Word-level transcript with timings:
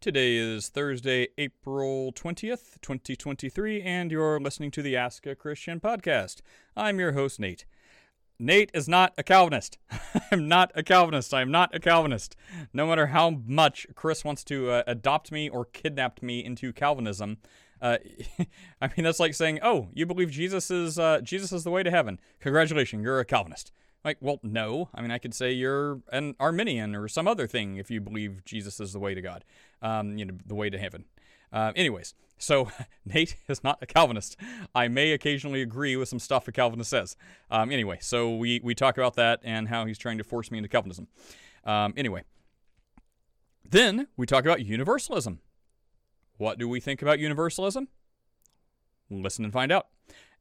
Today 0.00 0.36
is 0.36 0.70
Thursday, 0.70 1.28
April 1.36 2.10
20th, 2.10 2.80
2023, 2.80 3.82
and 3.82 4.10
you're 4.10 4.40
listening 4.40 4.70
to 4.70 4.80
the 4.80 4.96
Ask 4.96 5.26
a 5.26 5.34
Christian 5.34 5.78
podcast. 5.78 6.40
I'm 6.74 6.98
your 6.98 7.12
host, 7.12 7.38
Nate. 7.38 7.66
Nate 8.38 8.70
is 8.72 8.88
not 8.88 9.12
a 9.18 9.22
Calvinist. 9.22 9.76
I'm 10.32 10.48
not 10.48 10.72
a 10.74 10.82
Calvinist. 10.82 11.34
I'm 11.34 11.50
not 11.50 11.74
a 11.74 11.78
Calvinist. 11.78 12.34
No 12.72 12.86
matter 12.86 13.08
how 13.08 13.42
much 13.44 13.86
Chris 13.94 14.24
wants 14.24 14.42
to 14.44 14.70
uh, 14.70 14.84
adopt 14.86 15.30
me 15.30 15.50
or 15.50 15.66
kidnap 15.66 16.22
me 16.22 16.42
into 16.42 16.72
Calvinism, 16.72 17.36
uh, 17.82 17.98
I 18.80 18.86
mean 18.96 19.04
that's 19.04 19.20
like 19.20 19.34
saying, 19.34 19.58
"Oh, 19.62 19.88
you 19.92 20.06
believe 20.06 20.30
Jesus 20.30 20.70
is 20.70 20.98
uh, 20.98 21.20
Jesus 21.20 21.52
is 21.52 21.62
the 21.62 21.70
way 21.70 21.82
to 21.82 21.90
heaven? 21.90 22.18
Congratulations, 22.40 23.02
you're 23.02 23.20
a 23.20 23.26
Calvinist." 23.26 23.70
Like, 24.04 24.18
well, 24.20 24.40
no. 24.42 24.88
I 24.94 25.02
mean, 25.02 25.10
I 25.10 25.18
could 25.18 25.34
say 25.34 25.52
you're 25.52 26.00
an 26.10 26.34
Arminian 26.40 26.94
or 26.94 27.06
some 27.08 27.28
other 27.28 27.46
thing 27.46 27.76
if 27.76 27.90
you 27.90 28.00
believe 28.00 28.44
Jesus 28.44 28.80
is 28.80 28.92
the 28.92 28.98
way 28.98 29.14
to 29.14 29.20
God, 29.20 29.44
um, 29.82 30.16
you 30.16 30.24
know, 30.24 30.34
the 30.46 30.54
way 30.54 30.70
to 30.70 30.78
heaven. 30.78 31.04
Uh, 31.52 31.72
anyways, 31.76 32.14
so 32.38 32.70
Nate 33.04 33.36
is 33.48 33.62
not 33.62 33.78
a 33.82 33.86
Calvinist. 33.86 34.36
I 34.74 34.88
may 34.88 35.12
occasionally 35.12 35.62
agree 35.62 35.96
with 35.96 36.08
some 36.08 36.18
stuff 36.18 36.48
a 36.48 36.52
Calvinist 36.52 36.90
says. 36.90 37.16
Um, 37.50 37.70
anyway, 37.70 37.98
so 38.00 38.34
we, 38.34 38.60
we 38.62 38.74
talk 38.74 38.96
about 38.96 39.16
that 39.16 39.40
and 39.42 39.68
how 39.68 39.84
he's 39.84 39.98
trying 39.98 40.18
to 40.18 40.24
force 40.24 40.50
me 40.50 40.58
into 40.58 40.68
Calvinism. 40.68 41.08
Um, 41.64 41.92
anyway, 41.96 42.24
then 43.68 44.08
we 44.16 44.26
talk 44.26 44.44
about 44.44 44.64
universalism. 44.64 45.40
What 46.38 46.58
do 46.58 46.68
we 46.68 46.80
think 46.80 47.02
about 47.02 47.18
universalism? 47.18 47.88
Listen 49.10 49.44
and 49.44 49.52
find 49.52 49.70
out. 49.70 49.88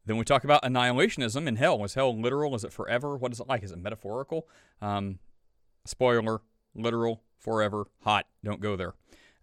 Then 0.10 0.18
we 0.18 0.26
talk 0.26 0.44
about 0.44 0.64
annihilationism 0.64 1.46
in 1.46 1.58
hell. 1.58 1.86
Is 1.86 1.94
hell 1.94 2.20
literal? 2.20 2.56
Is 2.56 2.64
it 2.64 2.74
forever? 2.74 3.16
What 3.16 3.32
is 3.32 3.40
it 3.40 3.48
like? 3.48 3.62
Is 3.62 3.72
it 3.72 3.78
metaphorical? 3.78 4.48
Um, 4.82 5.20
spoiler, 5.86 6.42
literal, 6.74 7.22
forever, 7.38 7.86
hot. 8.02 8.26
Don't 8.44 8.60
go 8.60 8.76
there. 8.76 8.96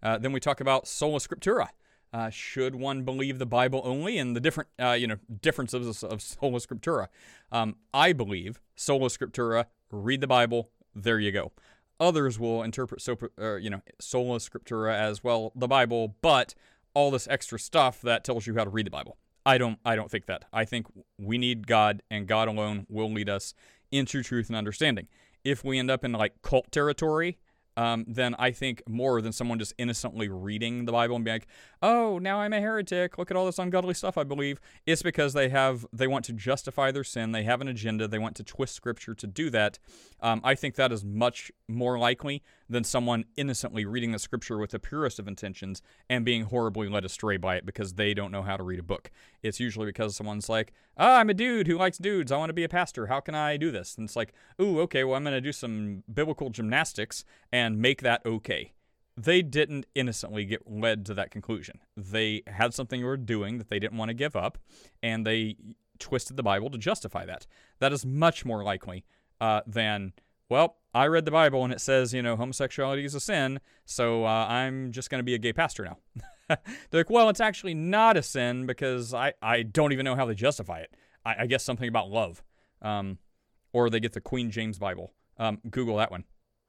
Uh, 0.03 0.17
then 0.17 0.33
we 0.33 0.41
talk 0.41 0.59
about 0.59 0.85
sola 0.85 1.19
scriptura. 1.19 1.69
Uh, 2.11 2.29
should 2.29 2.75
one 2.75 3.03
believe 3.03 3.39
the 3.39 3.45
Bible 3.45 3.81
only 3.85 4.17
and 4.17 4.35
the 4.35 4.41
different, 4.41 4.69
uh, 4.77 4.91
you 4.91 5.07
know, 5.07 5.15
differences 5.41 6.03
of, 6.03 6.11
of 6.11 6.21
sola 6.21 6.59
scriptura? 6.59 7.07
Um, 7.49 7.77
I 7.93 8.11
believe 8.11 8.59
sola 8.75 9.07
scriptura. 9.07 9.67
Read 9.89 10.19
the 10.19 10.27
Bible. 10.27 10.69
There 10.93 11.17
you 11.17 11.31
go. 11.31 11.53
Others 11.97 12.39
will 12.39 12.61
interpret 12.61 12.99
so, 12.99 13.17
uh, 13.41 13.55
you 13.55 13.69
know, 13.69 13.81
sola 14.01 14.39
scriptura 14.39 14.93
as 14.93 15.23
well 15.23 15.53
the 15.55 15.69
Bible, 15.69 16.17
but 16.21 16.55
all 16.93 17.09
this 17.09 17.25
extra 17.29 17.57
stuff 17.57 18.01
that 18.01 18.25
tells 18.25 18.45
you 18.45 18.55
how 18.55 18.65
to 18.65 18.69
read 18.69 18.85
the 18.85 18.91
Bible. 18.91 19.15
I 19.47 19.57
don't 19.57 19.79
I 19.85 19.95
don't 19.95 20.11
think 20.11 20.25
that. 20.25 20.43
I 20.51 20.65
think 20.65 20.87
we 21.17 21.37
need 21.37 21.67
God 21.67 22.03
and 22.11 22.27
God 22.27 22.49
alone 22.49 22.85
will 22.89 23.09
lead 23.11 23.29
us 23.29 23.53
into 23.93 24.21
truth 24.21 24.49
and 24.49 24.57
understanding. 24.57 25.07
If 25.45 25.63
we 25.63 25.79
end 25.79 25.89
up 25.89 26.03
in 26.03 26.11
like 26.11 26.41
cult 26.41 26.69
territory, 26.69 27.37
um, 27.77 28.05
then 28.07 28.35
I 28.39 28.49
think 28.51 28.81
more 28.89 29.21
than 29.21 29.31
someone 29.31 29.59
just 29.59 29.73
innocently 29.77 30.29
reading 30.29 30.85
the 30.85 30.91
Bible 30.91 31.15
and 31.15 31.23
being 31.23 31.35
like, 31.35 31.47
"Oh, 31.83 32.17
now 32.17 32.39
I'm 32.41 32.51
a 32.51 32.59
heretic. 32.59 33.19
Look 33.19 33.29
at 33.29 33.37
all 33.37 33.45
this 33.45 33.59
ungodly 33.59 33.93
stuff 33.93 34.17
I 34.17 34.23
believe." 34.23 34.59
It's 34.87 35.03
because 35.03 35.33
they 35.33 35.49
have 35.49 35.85
they 35.93 36.07
want 36.07 36.25
to 36.25 36.33
justify 36.33 36.91
their 36.91 37.03
sin. 37.03 37.33
They 37.33 37.43
have 37.43 37.61
an 37.61 37.67
agenda. 37.67 38.07
They 38.07 38.17
want 38.17 38.35
to 38.37 38.43
twist 38.43 38.73
Scripture 38.73 39.13
to 39.13 39.27
do 39.27 39.51
that. 39.51 39.77
Um, 40.21 40.41
I 40.43 40.55
think 40.55 40.73
that 40.75 40.91
is 40.91 41.05
much 41.05 41.51
more 41.67 41.99
likely 41.99 42.41
than 42.67 42.83
someone 42.83 43.25
innocently 43.37 43.85
reading 43.85 44.11
the 44.11 44.19
Scripture 44.19 44.57
with 44.57 44.71
the 44.71 44.79
purest 44.79 45.19
of 45.19 45.27
intentions 45.27 45.83
and 46.09 46.25
being 46.25 46.45
horribly 46.45 46.89
led 46.89 47.05
astray 47.05 47.37
by 47.37 47.57
it 47.57 47.65
because 47.65 47.93
they 47.93 48.15
don't 48.15 48.31
know 48.31 48.41
how 48.41 48.57
to 48.57 48.63
read 48.63 48.79
a 48.79 48.83
book. 48.83 49.11
It's 49.43 49.59
usually 49.59 49.85
because 49.85 50.15
someone's 50.15 50.49
like, 50.49 50.73
"Ah, 50.97 51.17
oh, 51.17 51.19
I'm 51.19 51.29
a 51.29 51.35
dude 51.35 51.67
who 51.67 51.77
likes 51.77 51.99
dudes. 51.99 52.31
I 52.31 52.37
want 52.37 52.49
to 52.49 52.53
be 52.53 52.63
a 52.63 52.69
pastor. 52.69 53.05
How 53.05 53.19
can 53.19 53.35
I 53.35 53.55
do 53.55 53.69
this?" 53.69 53.95
And 53.95 54.05
it's 54.05 54.15
like, 54.15 54.33
"Ooh, 54.59 54.79
okay. 54.81 55.03
Well, 55.03 55.15
I'm 55.15 55.23
going 55.23 55.35
to 55.35 55.41
do 55.41 55.51
some 55.51 56.03
biblical 56.11 56.49
gymnastics 56.49 57.23
and 57.51 57.66
make 57.75 58.01
that 58.01 58.25
okay." 58.25 58.73
they 59.17 59.41
didn't 59.41 59.87
innocently 59.95 60.45
get 60.45 60.69
led 60.69 61.03
to 61.07 61.13
that 61.15 61.31
conclusion. 61.31 61.81
They 61.97 62.43
had 62.45 62.73
something 62.75 63.01
they 63.01 63.05
were 63.05 63.17
doing 63.17 63.57
that 63.57 63.67
they 63.67 63.79
didn't 63.79 63.97
want 63.97 64.09
to 64.09 64.13
give 64.13 64.35
up, 64.35 64.59
and 65.01 65.25
they 65.25 65.57
twisted 65.97 66.37
the 66.37 66.43
Bible 66.43 66.69
to 66.69 66.77
justify 66.77 67.25
that. 67.25 67.47
That 67.79 67.91
is 67.91 68.05
much 68.05 68.45
more 68.45 68.63
likely 68.63 69.05
uh, 69.41 69.61
than, 69.65 70.13
well, 70.49 70.77
I 70.93 71.07
read 71.07 71.25
the 71.25 71.31
Bible 71.31 71.63
and 71.63 71.73
it 71.73 71.81
says, 71.81 72.13
you 72.13 72.21
know, 72.21 72.35
homosexuality 72.35 73.05
is 73.05 73.15
a 73.15 73.19
sin, 73.19 73.59
so 73.85 74.23
uh, 74.23 74.45
I'm 74.47 74.91
just 74.91 75.09
going 75.09 75.19
to 75.19 75.23
be 75.23 75.33
a 75.33 75.39
gay 75.39 75.53
pastor 75.53 75.83
now. 75.83 75.97
They're 76.89 77.01
like, 77.01 77.09
well, 77.09 77.29
it's 77.29 77.41
actually 77.41 77.73
not 77.73 78.17
a 78.17 78.23
sin 78.23 78.67
because 78.67 79.15
I, 79.15 79.33
I 79.41 79.63
don't 79.63 79.93
even 79.93 80.05
know 80.05 80.15
how 80.15 80.25
they 80.25 80.35
justify 80.35 80.79
it. 80.79 80.95
I, 81.25 81.35
I 81.39 81.45
guess 81.47 81.63
something 81.63 81.89
about 81.89 82.09
love. 82.09 82.43
Um, 82.83 83.17
or 83.73 83.89
they 83.89 83.99
get 83.99 84.13
the 84.13 84.21
Queen 84.21 84.51
James 84.51 84.77
Bible. 84.77 85.11
Um, 85.37 85.59
Google 85.69 85.97
that 85.97 86.11
one. 86.11 86.23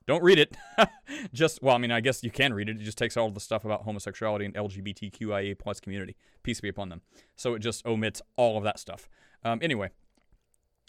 Don't 0.08 0.22
read 0.22 0.38
it. 0.38 0.56
just 1.34 1.62
well, 1.62 1.74
I 1.74 1.78
mean, 1.78 1.92
I 1.92 2.00
guess 2.00 2.24
you 2.24 2.30
can 2.30 2.54
read 2.54 2.70
it. 2.70 2.80
It 2.80 2.82
just 2.82 2.96
takes 2.96 3.14
all 3.14 3.30
the 3.30 3.40
stuff 3.40 3.66
about 3.66 3.82
homosexuality 3.82 4.46
and 4.46 4.54
LGBTQIA 4.54 5.58
plus 5.58 5.80
community. 5.80 6.16
Peace 6.42 6.62
be 6.62 6.70
upon 6.70 6.88
them. 6.88 7.02
So 7.36 7.52
it 7.52 7.58
just 7.58 7.84
omits 7.84 8.22
all 8.36 8.56
of 8.56 8.64
that 8.64 8.80
stuff. 8.80 9.06
Um, 9.44 9.58
anyway, 9.60 9.90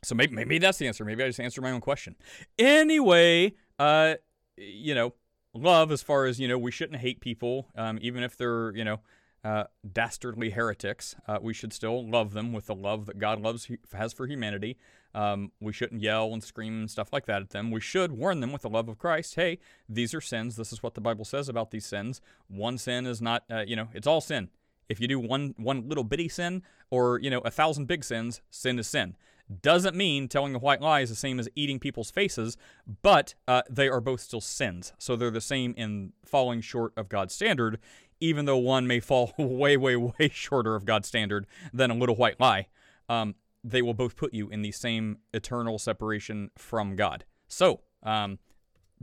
so 0.05 0.15
maybe 0.15 0.33
maybe 0.33 0.57
that's 0.57 0.77
the 0.77 0.87
answer. 0.87 1.03
Maybe 1.03 1.21
I 1.21 1.27
just 1.27 1.41
answered 1.41 1.63
my 1.63 1.71
own 1.71 1.81
question. 1.81 2.15
Anyway, 2.57 3.55
uh, 3.77 4.15
you 4.55 4.95
know, 4.95 5.13
love 5.53 5.91
as 5.91 6.01
far 6.01 6.23
as 6.23 6.39
you 6.39 6.47
know, 6.47 6.57
we 6.57 6.71
shouldn't 6.71 7.01
hate 7.01 7.19
people, 7.19 7.67
um, 7.75 7.99
even 8.01 8.23
if 8.23 8.37
they're 8.37 8.73
you 8.73 8.85
know 8.85 9.01
uh, 9.43 9.65
dastardly 9.91 10.51
heretics. 10.51 11.15
Uh, 11.27 11.39
we 11.41 11.53
should 11.53 11.73
still 11.73 12.07
love 12.07 12.33
them 12.33 12.53
with 12.53 12.65
the 12.65 12.75
love 12.75 13.05
that 13.05 13.19
God 13.19 13.41
loves 13.41 13.69
has 13.93 14.13
for 14.13 14.27
humanity. 14.27 14.77
Um, 15.15 15.51
we 15.59 15.73
shouldn't 15.73 16.01
yell 16.01 16.33
and 16.33 16.43
scream 16.43 16.81
and 16.81 16.91
stuff 16.91 17.11
like 17.11 17.25
that 17.25 17.41
at 17.41 17.49
them. 17.49 17.71
We 17.71 17.81
should 17.81 18.11
warn 18.11 18.41
them 18.41 18.51
with 18.51 18.61
the 18.61 18.69
love 18.69 18.87
of 18.89 18.99
Christ. 18.99 19.35
Hey, 19.35 19.59
these 19.87 20.13
are 20.13 20.21
sins. 20.21 20.55
This 20.55 20.71
is 20.71 20.83
what 20.83 20.93
the 20.93 21.01
Bible 21.01 21.25
says 21.25 21.49
about 21.49 21.71
these 21.71 21.85
sins. 21.85 22.21
One 22.47 22.77
sin 22.77 23.05
is 23.05 23.21
not, 23.21 23.43
uh, 23.49 23.63
you 23.65 23.75
know, 23.75 23.87
it's 23.93 24.07
all 24.07 24.21
sin. 24.21 24.49
If 24.87 24.99
you 24.99 25.07
do 25.07 25.19
one 25.19 25.53
one 25.57 25.87
little 25.87 26.03
bitty 26.03 26.29
sin 26.29 26.63
or 26.89 27.19
you 27.19 27.29
know 27.29 27.39
a 27.41 27.51
thousand 27.51 27.85
big 27.85 28.03
sins, 28.03 28.41
sin 28.49 28.79
is 28.79 28.87
sin. 28.87 29.15
Doesn't 29.61 29.95
mean 29.95 30.27
telling 30.27 30.53
a 30.53 30.59
white 30.59 30.81
lie 30.81 30.99
is 30.99 31.09
the 31.09 31.15
same 31.15 31.39
as 31.39 31.49
eating 31.55 31.79
people's 31.79 32.11
faces, 32.11 32.55
but 33.01 33.33
uh, 33.47 33.63
they 33.67 33.89
are 33.89 34.01
both 34.01 34.21
still 34.21 34.41
sins. 34.41 34.93
So 34.99 35.15
they're 35.15 35.31
the 35.31 35.41
same 35.41 35.73
in 35.75 36.13
falling 36.23 36.61
short 36.61 36.93
of 36.95 37.09
God's 37.09 37.33
standard, 37.33 37.79
even 38.19 38.45
though 38.45 38.57
one 38.57 38.87
may 38.87 38.99
fall 38.99 39.33
way, 39.37 39.77
way, 39.77 39.95
way 39.95 40.29
shorter 40.31 40.75
of 40.75 40.85
God's 40.85 41.07
standard 41.07 41.47
than 41.73 41.91
a 41.91 41.95
little 41.95 42.15
white 42.15 42.39
lie. 42.39 42.67
Um, 43.07 43.35
they 43.63 43.81
will 43.81 43.93
both 43.93 44.15
put 44.15 44.33
you 44.33 44.49
in 44.49 44.61
the 44.61 44.71
same 44.71 45.17
eternal 45.33 45.79
separation 45.79 46.51
from 46.57 46.95
God. 46.95 47.25
So, 47.47 47.81
um, 48.03 48.39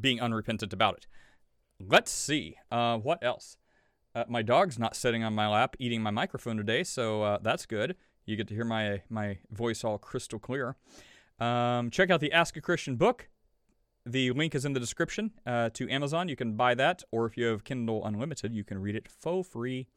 being 0.00 0.20
unrepentant 0.20 0.72
about 0.72 0.96
it. 0.96 1.06
Let's 1.80 2.10
see. 2.10 2.56
Uh, 2.70 2.98
what 2.98 3.22
else? 3.22 3.56
Uh, 4.14 4.24
my 4.28 4.42
dog's 4.42 4.78
not 4.78 4.96
sitting 4.96 5.22
on 5.22 5.34
my 5.34 5.46
lap 5.46 5.76
eating 5.78 6.02
my 6.02 6.10
microphone 6.10 6.56
today, 6.56 6.84
so 6.84 7.22
uh, 7.22 7.38
that's 7.42 7.66
good. 7.66 7.96
You 8.24 8.36
get 8.36 8.48
to 8.48 8.54
hear 8.54 8.64
my 8.64 9.02
my 9.10 9.38
voice 9.50 9.84
all 9.84 9.98
crystal 9.98 10.38
clear. 10.38 10.76
Um, 11.38 11.90
check 11.90 12.10
out 12.10 12.20
the 12.20 12.32
Ask 12.32 12.56
a 12.56 12.62
Christian 12.62 12.96
book. 12.96 13.28
The 14.06 14.30
link 14.30 14.54
is 14.54 14.64
in 14.64 14.72
the 14.72 14.80
description 14.80 15.32
uh, 15.44 15.70
to 15.74 15.90
Amazon. 15.90 16.28
You 16.28 16.36
can 16.36 16.54
buy 16.54 16.74
that, 16.76 17.02
or 17.10 17.26
if 17.26 17.36
you 17.36 17.46
have 17.46 17.64
Kindle 17.64 18.04
Unlimited, 18.04 18.54
you 18.54 18.62
can 18.62 18.80
read 18.80 18.94
it 18.94 19.08
for 19.08 19.42
free 19.42 19.88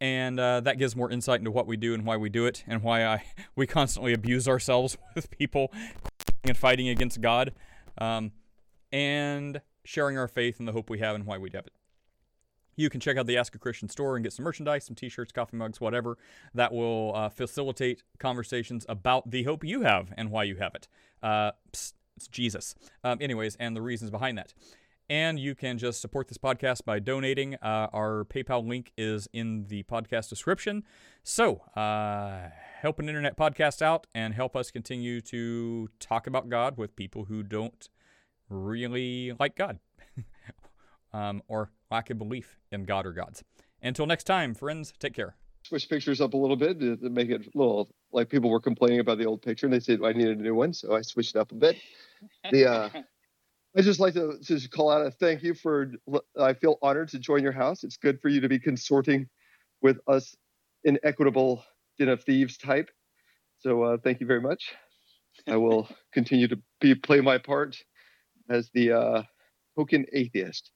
and 0.00 0.38
uh, 0.38 0.60
that 0.60 0.78
gives 0.78 0.94
more 0.94 1.10
insight 1.10 1.40
into 1.40 1.50
what 1.50 1.66
we 1.66 1.76
do 1.76 1.94
and 1.94 2.04
why 2.04 2.16
we 2.16 2.28
do 2.28 2.46
it 2.46 2.64
and 2.66 2.82
why 2.82 3.04
I 3.04 3.24
we 3.56 3.66
constantly 3.66 4.12
abuse 4.12 4.48
ourselves 4.48 4.96
with 5.14 5.30
people 5.30 5.72
and 6.44 6.56
fighting 6.56 6.88
against 6.88 7.20
God, 7.20 7.52
um, 7.98 8.32
and 8.92 9.60
sharing 9.84 10.18
our 10.18 10.28
faith 10.28 10.58
and 10.58 10.68
the 10.68 10.72
hope 10.72 10.90
we 10.90 10.98
have 10.98 11.14
and 11.14 11.26
why 11.26 11.38
we 11.38 11.50
have 11.54 11.66
it. 11.66 11.72
You 12.76 12.90
can 12.90 13.00
check 13.00 13.16
out 13.16 13.26
the 13.26 13.38
Ask 13.38 13.54
a 13.54 13.58
Christian 13.58 13.88
store 13.88 14.16
and 14.16 14.22
get 14.22 14.34
some 14.34 14.44
merchandise, 14.44 14.84
some 14.84 14.94
T-shirts, 14.94 15.32
coffee 15.32 15.56
mugs, 15.56 15.80
whatever 15.80 16.18
that 16.54 16.72
will 16.72 17.12
uh, 17.14 17.30
facilitate 17.30 18.02
conversations 18.18 18.84
about 18.88 19.30
the 19.30 19.44
hope 19.44 19.64
you 19.64 19.80
have 19.80 20.12
and 20.16 20.30
why 20.30 20.44
you 20.44 20.56
have 20.56 20.74
it. 20.74 20.86
Uh, 21.22 21.52
psst, 21.72 21.94
it's 22.16 22.28
Jesus. 22.28 22.74
Um, 23.04 23.18
anyways, 23.20 23.56
and 23.56 23.76
the 23.76 23.82
reasons 23.82 24.10
behind 24.10 24.38
that. 24.38 24.54
And 25.08 25.38
you 25.38 25.54
can 25.54 25.78
just 25.78 26.00
support 26.00 26.26
this 26.26 26.38
podcast 26.38 26.84
by 26.84 26.98
donating. 26.98 27.54
Uh, 27.56 27.88
our 27.92 28.24
PayPal 28.24 28.66
link 28.66 28.92
is 28.96 29.28
in 29.32 29.66
the 29.68 29.84
podcast 29.84 30.28
description. 30.28 30.82
So, 31.22 31.58
uh, 31.76 32.48
help 32.80 32.98
an 32.98 33.08
internet 33.08 33.36
podcast 33.36 33.82
out 33.82 34.08
and 34.14 34.34
help 34.34 34.56
us 34.56 34.72
continue 34.72 35.20
to 35.22 35.88
talk 36.00 36.26
about 36.26 36.48
God 36.48 36.76
with 36.76 36.96
people 36.96 37.26
who 37.26 37.44
don't 37.44 37.88
really 38.48 39.32
like 39.38 39.54
God 39.54 39.78
um, 41.12 41.40
or 41.46 41.70
lack 41.90 42.10
a 42.10 42.14
belief 42.14 42.58
in 42.72 42.84
God 42.84 43.06
or 43.06 43.12
gods. 43.12 43.44
Until 43.80 44.06
next 44.06 44.24
time, 44.24 44.54
friends, 44.54 44.92
take 44.98 45.14
care. 45.14 45.36
Switch 45.62 45.88
pictures 45.88 46.20
up 46.20 46.34
a 46.34 46.36
little 46.36 46.56
bit 46.56 46.80
to, 46.80 46.96
to 46.96 47.10
make 47.10 47.30
it 47.30 47.42
a 47.46 47.58
little 47.58 47.88
like 48.16 48.30
people 48.30 48.50
were 48.50 48.60
complaining 48.60 48.98
about 48.98 49.18
the 49.18 49.26
old 49.26 49.42
picture 49.42 49.66
and 49.66 49.72
they 49.72 49.78
said 49.78 50.00
I 50.02 50.12
needed 50.12 50.38
a 50.38 50.42
new 50.42 50.54
one, 50.54 50.72
so 50.72 50.96
I 50.96 51.02
switched 51.02 51.36
it 51.36 51.38
up 51.38 51.52
a 51.52 51.54
bit. 51.54 51.76
The 52.50 52.66
uh, 52.66 52.88
I 53.76 53.82
just 53.82 54.00
like 54.00 54.14
to 54.14 54.38
just 54.40 54.70
call 54.70 54.90
out 54.90 55.06
a 55.06 55.10
thank 55.10 55.42
you 55.42 55.54
for. 55.54 55.92
I 56.40 56.54
feel 56.54 56.78
honored 56.82 57.10
to 57.10 57.18
join 57.18 57.42
your 57.42 57.52
house. 57.52 57.84
It's 57.84 57.98
good 57.98 58.20
for 58.20 58.28
you 58.30 58.40
to 58.40 58.48
be 58.48 58.58
consorting 58.58 59.28
with 59.82 60.00
us 60.08 60.34
inequitable 60.84 61.62
den 61.98 62.08
of 62.08 62.24
thieves 62.24 62.56
type. 62.56 62.90
So 63.58 63.82
uh, 63.82 63.96
thank 64.02 64.20
you 64.20 64.26
very 64.26 64.40
much. 64.40 64.74
I 65.46 65.56
will 65.56 65.86
continue 66.12 66.48
to 66.48 66.58
be 66.80 66.94
play 66.94 67.20
my 67.20 67.36
part 67.36 67.76
as 68.48 68.70
the 68.72 68.92
uh, 68.92 69.22
token 69.76 70.06
atheist. 70.14 70.70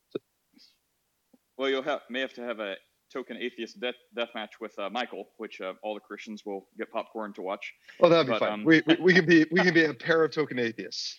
Well, 1.57 1.71
you'll 1.71 1.83
have 1.83 2.03
may 2.11 2.21
have 2.21 2.35
to 2.35 2.43
have 2.43 2.61
a 2.61 2.77
token 3.12 3.37
atheist 3.37 3.81
death 3.81 3.95
death 4.17 4.29
match 4.35 4.61
with 4.61 4.79
uh, 4.79 4.89
Michael, 4.91 5.27
which 5.37 5.61
uh, 5.61 5.75
all 5.83 5.95
the 5.95 6.01
Christians 6.01 6.45
will 6.45 6.67
get 6.79 6.91
popcorn 6.91 7.33
to 7.35 7.43
watch. 7.43 7.73
Oh, 8.01 8.09
that'd 8.09 8.27
be 8.27 8.33
but, 8.33 8.41
fine. 8.41 8.53
Um, 8.53 8.65
we, 8.65 8.83
we, 8.87 8.97
we 9.01 9.15
can 9.15 9.27
be 9.27 9.47
we 9.51 9.61
can 9.61 9.75
be 9.75 9.85
a 9.85 9.95
pair 10.07 10.25
of 10.25 10.33
token 10.33 10.59
atheists. 10.59 11.19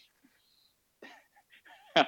um, 1.97 2.05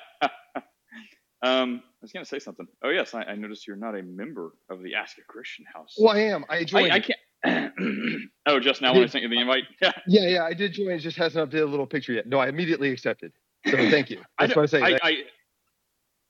I 1.44 1.81
was 2.01 2.12
going 2.12 2.24
to 2.24 2.30
say 2.30 2.39
something. 2.39 2.68
Oh 2.83 2.89
yes, 2.89 3.13
I, 3.13 3.24
I, 3.24 3.35
noticed 3.35 3.68
you're 3.68 3.75
not 3.75 3.97
a 3.97 4.03
member 4.03 4.51
of 4.69 4.81
the 4.81 4.95
Ask 4.95 5.18
a 5.18 5.21
Christian 5.24 5.65
House. 5.74 5.95
Well, 5.97 6.15
I 6.15 6.19
am. 6.19 6.45
I 6.50 6.63
joined. 6.63 6.91
I, 6.91 6.95
I 6.95 7.00
can't. 7.00 7.19
oh, 8.45 8.59
just 8.59 8.81
now 8.81 8.91
I 8.91 8.94
when 8.94 9.03
I 9.03 9.07
sent 9.07 9.24
you 9.24 9.30
the 9.30 9.39
invite. 9.39 9.63
Yeah. 9.81 9.91
Yeah, 10.07 10.27
yeah. 10.27 10.44
I 10.44 10.53
did 10.53 10.74
join. 10.74 10.91
It 10.91 11.00
just 11.00 11.18
hasn't 11.18 11.50
updated 11.50 11.63
a 11.63 11.65
little 11.65 11.88
picture 11.88 12.13
yet. 12.13 12.27
No, 12.27 12.39
I 12.39 12.47
immediately 12.47 12.91
accepted. 12.91 13.33
So 13.65 13.77
thank 13.77 14.09
you. 14.09 14.21
That's 14.39 14.56
what 14.56 14.63
I 14.63 14.65
say. 14.65 14.81
I, 14.81 15.00
I, 15.01 15.15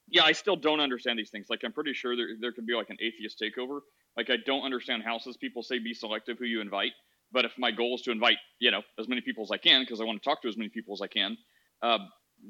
yeah, 0.08 0.24
I 0.24 0.32
still 0.32 0.56
don't 0.56 0.80
understand 0.80 1.18
these 1.18 1.30
things. 1.30 1.46
Like, 1.50 1.60
I'm 1.64 1.72
pretty 1.72 1.94
sure 1.94 2.16
there 2.16 2.28
there 2.40 2.52
could 2.52 2.66
be 2.66 2.74
like 2.74 2.90
an 2.90 2.98
atheist 3.00 3.42
takeover. 3.42 3.80
Like, 4.16 4.30
I 4.30 4.36
don't 4.44 4.62
understand 4.62 5.02
houses. 5.02 5.36
People 5.36 5.62
say 5.62 5.78
be 5.78 5.94
selective 5.94 6.38
who 6.38 6.44
you 6.44 6.60
invite. 6.60 6.92
But 7.32 7.44
if 7.44 7.52
my 7.58 7.72
goal 7.72 7.96
is 7.96 8.02
to 8.02 8.12
invite, 8.12 8.36
you 8.60 8.70
know, 8.70 8.82
as 8.98 9.08
many 9.08 9.20
people 9.20 9.42
as 9.42 9.50
I 9.50 9.56
can 9.56 9.82
because 9.82 10.00
I 10.00 10.04
want 10.04 10.22
to 10.22 10.28
talk 10.28 10.42
to 10.42 10.48
as 10.48 10.56
many 10.56 10.68
people 10.68 10.94
as 10.94 11.00
I 11.00 11.08
can, 11.08 11.36
uh, 11.82 11.98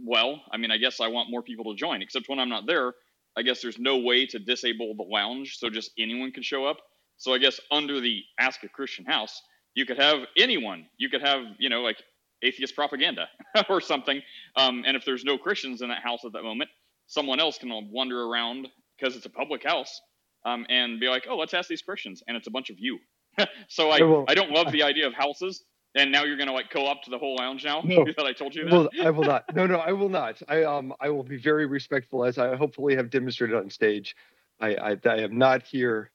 well, 0.04 0.42
I 0.52 0.56
mean, 0.58 0.70
I 0.70 0.76
guess 0.76 1.00
I 1.00 1.08
want 1.08 1.30
more 1.30 1.42
people 1.42 1.72
to 1.72 1.78
join. 1.78 2.02
Except 2.02 2.28
when 2.28 2.38
I'm 2.38 2.48
not 2.50 2.66
there, 2.66 2.92
I 3.36 3.42
guess 3.42 3.62
there's 3.62 3.78
no 3.78 3.98
way 3.98 4.26
to 4.26 4.38
disable 4.38 4.94
the 4.94 5.04
lounge, 5.04 5.58
so 5.58 5.70
just 5.70 5.92
anyone 5.98 6.32
can 6.32 6.42
show 6.42 6.66
up. 6.66 6.78
So 7.16 7.32
I 7.32 7.38
guess 7.38 7.60
under 7.70 8.00
the 8.00 8.22
Ask 8.38 8.62
a 8.64 8.68
Christian 8.68 9.04
House, 9.04 9.40
you 9.74 9.86
could 9.86 9.98
have 9.98 10.20
anyone. 10.36 10.86
You 10.98 11.08
could 11.08 11.22
have, 11.22 11.42
you 11.58 11.68
know, 11.68 11.80
like 11.82 12.02
atheist 12.42 12.74
propaganda 12.74 13.28
or 13.68 13.80
something. 13.80 14.20
Um, 14.56 14.84
and 14.86 14.96
if 14.96 15.04
there's 15.04 15.24
no 15.24 15.38
Christians 15.38 15.82
in 15.82 15.88
that 15.88 16.02
house 16.02 16.24
at 16.24 16.32
that 16.32 16.42
moment, 16.42 16.70
someone 17.14 17.40
else 17.40 17.58
can 17.58 17.70
wander 17.90 18.24
around 18.24 18.68
because 18.98 19.16
it's 19.16 19.24
a 19.24 19.30
public 19.30 19.62
house 19.62 20.00
um, 20.44 20.66
and 20.68 21.00
be 21.00 21.08
like, 21.08 21.26
oh, 21.30 21.36
let's 21.36 21.54
ask 21.54 21.68
these 21.68 21.82
Christians. 21.82 22.22
And 22.26 22.36
it's 22.36 22.48
a 22.48 22.50
bunch 22.50 22.70
of 22.70 22.76
you. 22.78 22.98
so 23.68 23.90
I, 23.90 23.98
I, 23.98 24.24
I 24.28 24.34
don't 24.34 24.50
love 24.50 24.72
the 24.72 24.82
idea 24.82 25.06
of 25.06 25.14
houses. 25.14 25.64
And 25.96 26.10
now 26.10 26.24
you're 26.24 26.36
going 26.36 26.48
to 26.48 26.52
like 26.52 26.70
co-op 26.70 27.04
to 27.04 27.10
the 27.10 27.18
whole 27.18 27.36
lounge 27.36 27.64
now 27.64 27.80
no, 27.84 28.04
that 28.16 28.26
I 28.26 28.32
told 28.32 28.54
you 28.54 28.64
that? 28.64 28.72
Well, 28.72 28.88
I 29.00 29.10
will 29.10 29.22
not. 29.22 29.44
No, 29.54 29.64
no, 29.64 29.78
I 29.78 29.92
will 29.92 30.08
not. 30.08 30.42
I 30.48 30.64
um 30.64 30.92
I 31.00 31.08
will 31.08 31.22
be 31.22 31.36
very 31.36 31.66
respectful 31.66 32.24
as 32.24 32.36
I 32.36 32.56
hopefully 32.56 32.96
have 32.96 33.10
demonstrated 33.10 33.56
on 33.56 33.70
stage. 33.70 34.16
I 34.60 34.74
I, 34.74 34.96
I 35.04 35.18
am 35.18 35.38
not 35.38 35.62
here 35.62 36.10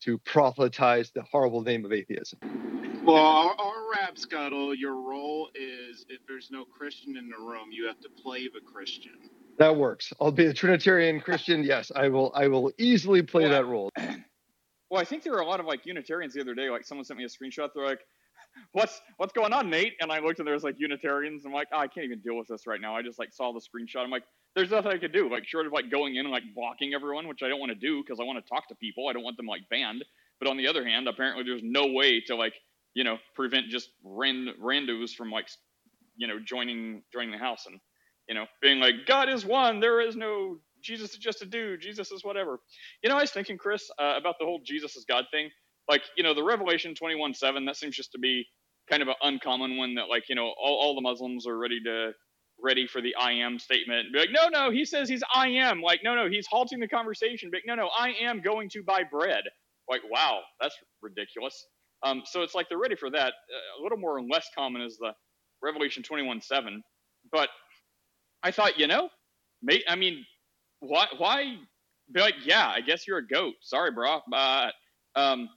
to 0.00 0.16
proselytize 0.16 1.10
the 1.10 1.22
horrible 1.30 1.60
name 1.60 1.84
of 1.84 1.92
atheism. 1.92 2.38
Well, 3.04 3.16
our, 3.16 3.54
our 3.58 3.90
rap 3.92 4.16
scuttle, 4.16 4.74
your 4.74 4.94
role 4.94 5.50
is 5.54 6.06
if 6.08 6.20
there's 6.26 6.50
no 6.50 6.64
Christian 6.64 7.18
in 7.18 7.28
the 7.28 7.36
room, 7.36 7.68
you 7.70 7.86
have 7.86 8.00
to 8.00 8.08
play 8.08 8.48
the 8.48 8.60
Christian. 8.60 9.12
That 9.58 9.76
works. 9.76 10.12
I'll 10.20 10.30
be 10.30 10.46
a 10.46 10.54
Trinitarian 10.54 11.20
Christian. 11.20 11.64
Yes, 11.64 11.90
I 11.94 12.08
will. 12.08 12.32
I 12.34 12.46
will 12.48 12.70
easily 12.78 13.22
play 13.22 13.42
well, 13.42 13.52
that 13.52 13.66
role. 13.66 13.90
Well, 14.90 15.02
I 15.02 15.04
think 15.04 15.22
there 15.22 15.34
were 15.34 15.40
a 15.40 15.46
lot 15.46 15.60
of 15.60 15.66
like 15.66 15.84
Unitarians 15.84 16.32
the 16.32 16.40
other 16.40 16.54
day. 16.54 16.70
Like 16.70 16.82
someone 16.82 17.04
sent 17.04 17.18
me 17.18 17.24
a 17.24 17.28
screenshot. 17.28 17.68
They're 17.74 17.84
like, 17.84 18.00
"What's 18.72 19.02
what's 19.18 19.34
going 19.34 19.52
on, 19.52 19.68
Nate?" 19.68 19.92
And 20.00 20.10
I 20.10 20.18
looked 20.18 20.38
and 20.38 20.48
there's 20.48 20.64
like 20.64 20.76
Unitarians. 20.78 21.44
I'm 21.44 21.52
like, 21.52 21.68
oh, 21.72 21.78
I 21.78 21.88
can't 21.88 22.06
even 22.06 22.20
deal 22.20 22.38
with 22.38 22.48
this 22.48 22.66
right 22.66 22.80
now. 22.80 22.96
I 22.96 23.02
just 23.02 23.18
like 23.18 23.30
saw 23.34 23.52
the 23.52 23.60
screenshot. 23.60 24.02
I'm 24.02 24.10
like, 24.10 24.22
there's 24.56 24.70
nothing 24.70 24.90
I 24.90 24.96
could 24.96 25.12
do. 25.12 25.30
Like 25.30 25.46
short 25.46 25.66
of 25.66 25.72
like 25.72 25.90
going 25.90 26.16
in 26.16 26.24
and 26.24 26.30
like 26.30 26.44
blocking 26.54 26.94
everyone, 26.94 27.28
which 27.28 27.42
I 27.42 27.48
don't 27.48 27.60
want 27.60 27.70
to 27.70 27.78
do 27.78 28.02
because 28.02 28.18
I 28.18 28.24
want 28.24 28.42
to 28.42 28.48
talk 28.48 28.66
to 28.68 28.74
people. 28.76 29.08
I 29.08 29.12
don't 29.12 29.22
want 29.22 29.36
them 29.36 29.44
like 29.44 29.68
banned. 29.68 30.02
But 30.40 30.48
on 30.48 30.56
the 30.56 30.66
other 30.66 30.86
hand, 30.86 31.06
apparently 31.06 31.44
there's 31.44 31.62
no 31.62 31.88
way 31.88 32.22
to 32.22 32.34
like 32.34 32.54
you 32.94 33.04
know 33.04 33.18
prevent 33.34 33.68
just 33.68 33.90
rand 34.02 34.48
randos 34.58 35.10
from 35.10 35.30
like 35.30 35.48
you 36.16 36.26
know 36.26 36.38
joining 36.42 37.02
joining 37.12 37.30
the 37.30 37.38
house 37.38 37.66
and 37.66 37.78
you 38.28 38.34
know 38.34 38.46
being 38.62 38.80
like 38.80 38.94
God 39.06 39.28
is 39.28 39.44
one. 39.44 39.80
There 39.80 40.00
is 40.00 40.16
no 40.16 40.58
Jesus 40.82 41.12
is 41.12 41.18
just 41.18 41.42
a 41.42 41.46
dude. 41.46 41.80
Jesus 41.80 42.10
is 42.10 42.24
whatever. 42.24 42.60
You 43.02 43.10
know, 43.10 43.16
I 43.16 43.22
was 43.22 43.30
thinking, 43.30 43.58
Chris, 43.58 43.90
uh, 43.98 44.14
about 44.16 44.36
the 44.38 44.44
whole 44.44 44.60
Jesus 44.64 44.96
is 44.96 45.04
God 45.04 45.24
thing. 45.30 45.50
Like, 45.88 46.02
you 46.16 46.22
know, 46.22 46.34
the 46.34 46.44
Revelation 46.44 46.94
21 46.94 47.34
7, 47.34 47.64
that 47.66 47.76
seems 47.76 47.96
just 47.96 48.12
to 48.12 48.18
be 48.18 48.46
kind 48.90 49.02
of 49.02 49.08
an 49.08 49.14
uncommon 49.22 49.76
one 49.76 49.94
that, 49.96 50.08
like, 50.08 50.28
you 50.28 50.34
know, 50.34 50.46
all, 50.46 50.78
all 50.80 50.94
the 50.94 51.00
Muslims 51.00 51.46
are 51.46 51.58
ready 51.58 51.80
to 51.84 52.12
ready 52.60 52.88
for 52.88 53.00
the 53.00 53.14
I 53.14 53.32
am 53.32 53.58
statement 53.58 54.00
and 54.00 54.12
be 54.12 54.18
like, 54.18 54.30
no, 54.32 54.48
no, 54.48 54.70
he 54.72 54.84
says 54.84 55.08
he's 55.08 55.22
I 55.32 55.48
am. 55.48 55.80
Like, 55.80 56.00
no, 56.02 56.16
no, 56.16 56.28
he's 56.28 56.46
halting 56.48 56.80
the 56.80 56.88
conversation. 56.88 57.50
But 57.52 57.60
no, 57.66 57.76
no, 57.76 57.88
I 57.96 58.14
am 58.20 58.40
going 58.42 58.68
to 58.70 58.82
buy 58.82 59.04
bread. 59.08 59.44
Like, 59.88 60.00
wow, 60.10 60.40
that's 60.60 60.74
ridiculous. 61.00 61.66
Um, 62.02 62.22
so 62.24 62.42
it's 62.42 62.54
like 62.54 62.68
they're 62.68 62.78
ready 62.78 62.96
for 62.96 63.10
that. 63.10 63.28
Uh, 63.28 63.80
a 63.80 63.82
little 63.82 63.98
more 63.98 64.18
and 64.18 64.28
less 64.30 64.48
common 64.56 64.82
is 64.82 64.98
the 64.98 65.12
Revelation 65.62 66.02
21 66.02 66.40
7. 66.40 66.82
But 67.30 67.48
I 68.48 68.52
thought, 68.52 68.78
you 68.78 68.86
know, 68.86 69.10
may, 69.62 69.82
I 69.86 69.94
mean, 69.96 70.24
why, 70.80 71.06
why 71.18 71.56
be 72.12 72.20
like, 72.20 72.36
yeah, 72.46 72.66
I 72.66 72.80
guess 72.80 73.06
you're 73.06 73.18
a 73.18 73.26
goat. 73.26 73.54
Sorry, 73.60 73.90
bro. 73.90 74.20
But, 74.30 74.72
um, 75.16 75.50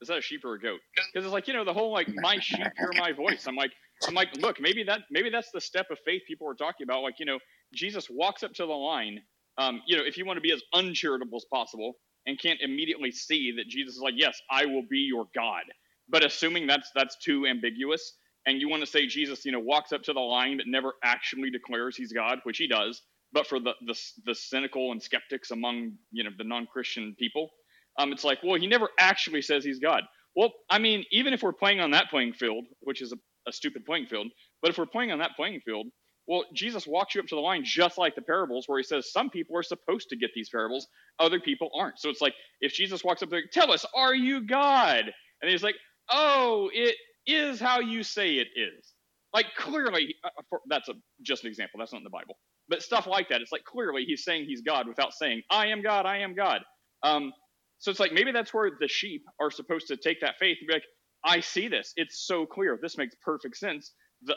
is 0.00 0.08
that 0.08 0.16
a 0.18 0.22
sheep 0.22 0.46
or 0.46 0.54
a 0.54 0.60
goat? 0.60 0.80
Because 1.12 1.26
it's 1.26 1.34
like, 1.34 1.46
you 1.46 1.52
know, 1.54 1.64
the 1.66 1.74
whole 1.74 1.92
like, 1.92 2.08
my 2.14 2.38
sheep 2.40 2.66
hear 2.78 2.90
my 2.98 3.12
voice. 3.12 3.46
I'm 3.46 3.56
like, 3.56 3.72
I'm 4.08 4.14
like, 4.14 4.34
look, 4.38 4.62
maybe 4.62 4.82
that, 4.84 5.02
maybe 5.10 5.28
that's 5.28 5.50
the 5.52 5.60
step 5.60 5.88
of 5.90 5.98
faith 6.06 6.22
people 6.26 6.48
are 6.48 6.54
talking 6.54 6.84
about. 6.86 7.02
Like, 7.02 7.20
you 7.20 7.26
know, 7.26 7.38
Jesus 7.74 8.08
walks 8.10 8.42
up 8.42 8.54
to 8.54 8.64
the 8.64 8.72
line. 8.72 9.20
Um, 9.58 9.82
you 9.86 9.98
know, 9.98 10.04
if 10.06 10.16
you 10.16 10.24
want 10.24 10.38
to 10.38 10.42
be 10.42 10.52
as 10.52 10.62
uncharitable 10.72 11.36
as 11.36 11.44
possible 11.52 11.96
and 12.26 12.40
can't 12.40 12.60
immediately 12.62 13.12
see 13.12 13.52
that 13.58 13.68
Jesus 13.68 13.96
is 13.96 14.00
like, 14.00 14.14
yes, 14.16 14.40
I 14.50 14.64
will 14.66 14.84
be 14.88 15.00
your 15.00 15.26
God 15.34 15.64
but 16.08 16.24
assuming 16.24 16.66
that's 16.66 16.90
that's 16.94 17.16
too 17.18 17.46
ambiguous, 17.46 18.14
and 18.48 18.60
you 18.60 18.68
want 18.68 18.82
to 18.82 18.86
say 18.86 19.06
Jesus, 19.06 19.44
you 19.44 19.52
know, 19.52 19.60
walks 19.60 19.92
up 19.92 20.02
to 20.04 20.12
the 20.12 20.20
line 20.20 20.56
but 20.56 20.66
never 20.66 20.94
actually 21.04 21.50
declares 21.50 21.96
he's 21.96 22.12
God, 22.12 22.38
which 22.44 22.58
he 22.58 22.66
does, 22.66 23.02
but 23.32 23.46
for 23.46 23.60
the 23.60 23.74
the, 23.86 23.94
the 24.24 24.34
cynical 24.34 24.92
and 24.92 25.02
skeptics 25.02 25.50
among 25.50 25.92
you 26.10 26.24
know 26.24 26.30
the 26.36 26.44
non-Christian 26.44 27.14
people, 27.18 27.50
um, 27.98 28.12
it's 28.12 28.24
like, 28.24 28.38
well, 28.42 28.58
he 28.58 28.66
never 28.66 28.88
actually 28.98 29.42
says 29.42 29.64
he's 29.64 29.78
God. 29.78 30.04
Well, 30.34 30.52
I 30.70 30.78
mean, 30.78 31.04
even 31.10 31.32
if 31.32 31.42
we're 31.42 31.52
playing 31.52 31.80
on 31.80 31.90
that 31.90 32.10
playing 32.10 32.32
field, 32.32 32.64
which 32.80 33.02
is 33.02 33.12
a, 33.12 33.16
a 33.48 33.52
stupid 33.52 33.84
playing 33.84 34.06
field, 34.06 34.28
but 34.62 34.70
if 34.70 34.78
we're 34.78 34.86
playing 34.86 35.12
on 35.12 35.18
that 35.18 35.36
playing 35.36 35.60
field, 35.60 35.86
well, 36.26 36.44
Jesus 36.54 36.86
walks 36.86 37.14
you 37.14 37.20
up 37.20 37.26
to 37.28 37.34
the 37.34 37.40
line 37.40 37.64
just 37.64 37.98
like 37.98 38.14
the 38.14 38.22
parables, 38.22 38.64
where 38.66 38.78
he 38.78 38.84
says 38.84 39.12
some 39.12 39.30
people 39.30 39.56
are 39.56 39.62
supposed 39.62 40.10
to 40.10 40.16
get 40.16 40.30
these 40.34 40.50
parables, 40.50 40.86
other 41.18 41.40
people 41.40 41.70
aren't. 41.76 41.98
So 41.98 42.08
it's 42.08 42.20
like 42.20 42.34
if 42.60 42.72
Jesus 42.72 43.04
walks 43.04 43.22
up 43.22 43.30
there, 43.30 43.42
tell 43.52 43.72
us, 43.72 43.84
are 43.94 44.14
you 44.14 44.46
God? 44.46 45.04
And 45.42 45.50
he's 45.50 45.62
like, 45.62 45.76
oh, 46.10 46.70
it 46.72 46.96
is 47.28 47.60
how 47.60 47.80
you 47.80 48.04
say 48.04 48.34
it 48.36 48.48
is. 48.56 48.94
Like 49.34 49.46
clearly, 49.58 50.16
uh, 50.24 50.30
uh, 50.54 50.58
that's 50.68 50.90
a, 50.90 50.94
just 51.22 51.44
an 51.44 51.50
example. 51.50 51.80
That's 51.80 51.92
not 51.92 52.00
in 52.00 52.04
the 52.04 52.10
Bible. 52.10 52.38
But 52.68 52.82
stuff 52.82 53.06
like 53.06 53.30
that, 53.30 53.42
it's 53.42 53.52
like 53.52 53.64
clearly 53.64 54.04
he's 54.06 54.24
saying 54.24 54.46
he's 54.46 54.62
God 54.62 54.88
without 54.88 55.14
saying, 55.14 55.42
I 55.50 55.68
am 55.68 55.82
God, 55.82 56.06
I 56.06 56.18
am 56.20 56.34
God. 56.34 56.62
Um, 57.04 57.32
so 57.78 57.92
it's 57.92 58.00
like 58.00 58.12
maybe 58.12 58.32
that's 58.32 58.54
where 58.54 58.72
the 58.80 58.88
sheep 58.88 59.24
are 59.40 59.52
supposed 59.52 59.88
to 59.88 59.98
take 59.98 60.22
that 60.22 60.36
faith 60.40 60.58
and 60.60 60.68
be 60.68 60.74
like, 60.74 60.84
I 61.24 61.40
see 61.40 61.68
this. 61.68 61.94
It's 61.96 62.26
so 62.26 62.46
clear. 62.46 62.78
This 62.82 62.98
makes 62.98 63.16
perfect 63.24 63.58
sense. 63.58 63.92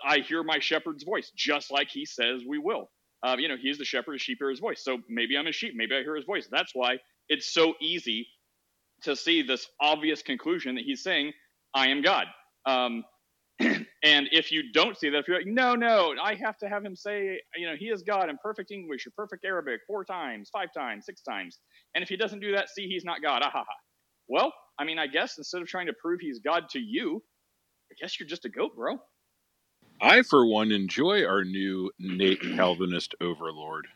I 0.06 0.20
hear 0.20 0.44
my 0.44 0.60
shepherd's 0.60 1.06
voice, 1.06 1.32
just 1.36 1.72
like 1.72 1.90
he 1.90 2.06
says 2.06 2.44
we 2.48 2.60
will. 2.60 2.92
Um, 3.24 3.40
you 3.40 3.50
know, 3.50 3.58
he's 3.62 3.80
the 3.80 3.86
shepherd, 3.86 4.14
his 4.14 4.24
sheep 4.24 4.40
hear 4.40 4.52
his 4.52 4.62
voice. 4.62 4.84
So 4.84 5.00
maybe 5.10 5.38
I'm 5.38 5.48
a 5.48 5.54
sheep. 5.54 5.74
Maybe 5.76 5.96
I 5.96 6.02
hear 6.04 6.16
his 6.16 6.26
voice. 6.26 6.48
That's 6.52 6.72
why 6.76 6.98
it's 7.30 7.54
so 7.54 7.76
easy 7.82 8.28
to 9.04 9.16
see 9.16 9.44
this 9.44 9.68
obvious 9.82 10.22
conclusion 10.22 10.76
that 10.76 10.84
he's 10.86 11.04
saying 11.04 11.34
I 11.76 11.90
am 11.90 12.02
God. 12.02 12.28
Um, 12.66 13.04
and 13.60 13.86
if 14.32 14.52
you 14.52 14.72
don't 14.74 14.98
see 14.98 15.10
that, 15.10 15.20
if 15.20 15.28
you're 15.28 15.38
like, 15.38 15.48
no, 15.48 15.76
no, 15.76 16.14
I 16.22 16.36
have 16.36 16.58
to 16.60 16.70
have 16.70 16.84
him 16.84 16.96
say, 16.96 17.40
you 17.56 17.68
know, 17.68 17.76
he 17.78 17.88
is 17.88 18.04
God 18.04 18.30
in 18.30 18.38
perfect 18.44 18.72
English 18.72 19.06
or 19.08 19.12
perfect 19.16 19.46
Arabic 19.46 19.82
four 19.88 20.04
times, 20.06 20.50
five 20.52 20.70
times, 20.76 21.06
six 21.06 21.22
times. 21.22 21.60
And 21.96 22.04
if 22.04 22.10
he 22.10 22.18
doesn't 22.18 22.40
do 22.40 22.54
that, 22.54 22.70
see, 22.70 22.88
he's 22.88 23.06
not 23.06 23.22
God. 23.22 23.42
Ah, 23.44 23.52
ha, 23.52 23.64
ha. 23.68 23.76
Well, 24.28 24.54
I 24.80 24.86
mean, 24.86 25.00
I 25.00 25.08
guess 25.08 25.38
instead 25.38 25.62
of 25.62 25.68
trying 25.68 25.88
to 25.88 25.94
prove 26.02 26.20
he's 26.22 26.40
God 26.40 26.70
to 26.72 26.80
you, 26.80 27.24
I 27.92 27.96
guess 28.02 28.20
you're 28.20 28.30
just 28.30 28.46
a 28.46 28.50
goat, 28.50 28.76
bro. 28.76 28.98
I, 30.02 30.24
for 30.24 30.46
one, 30.46 30.72
enjoy 30.72 31.26
our 31.26 31.44
new 31.44 31.92
Nate 32.00 32.42
Calvinist 32.42 33.16
overlord. 33.22 33.88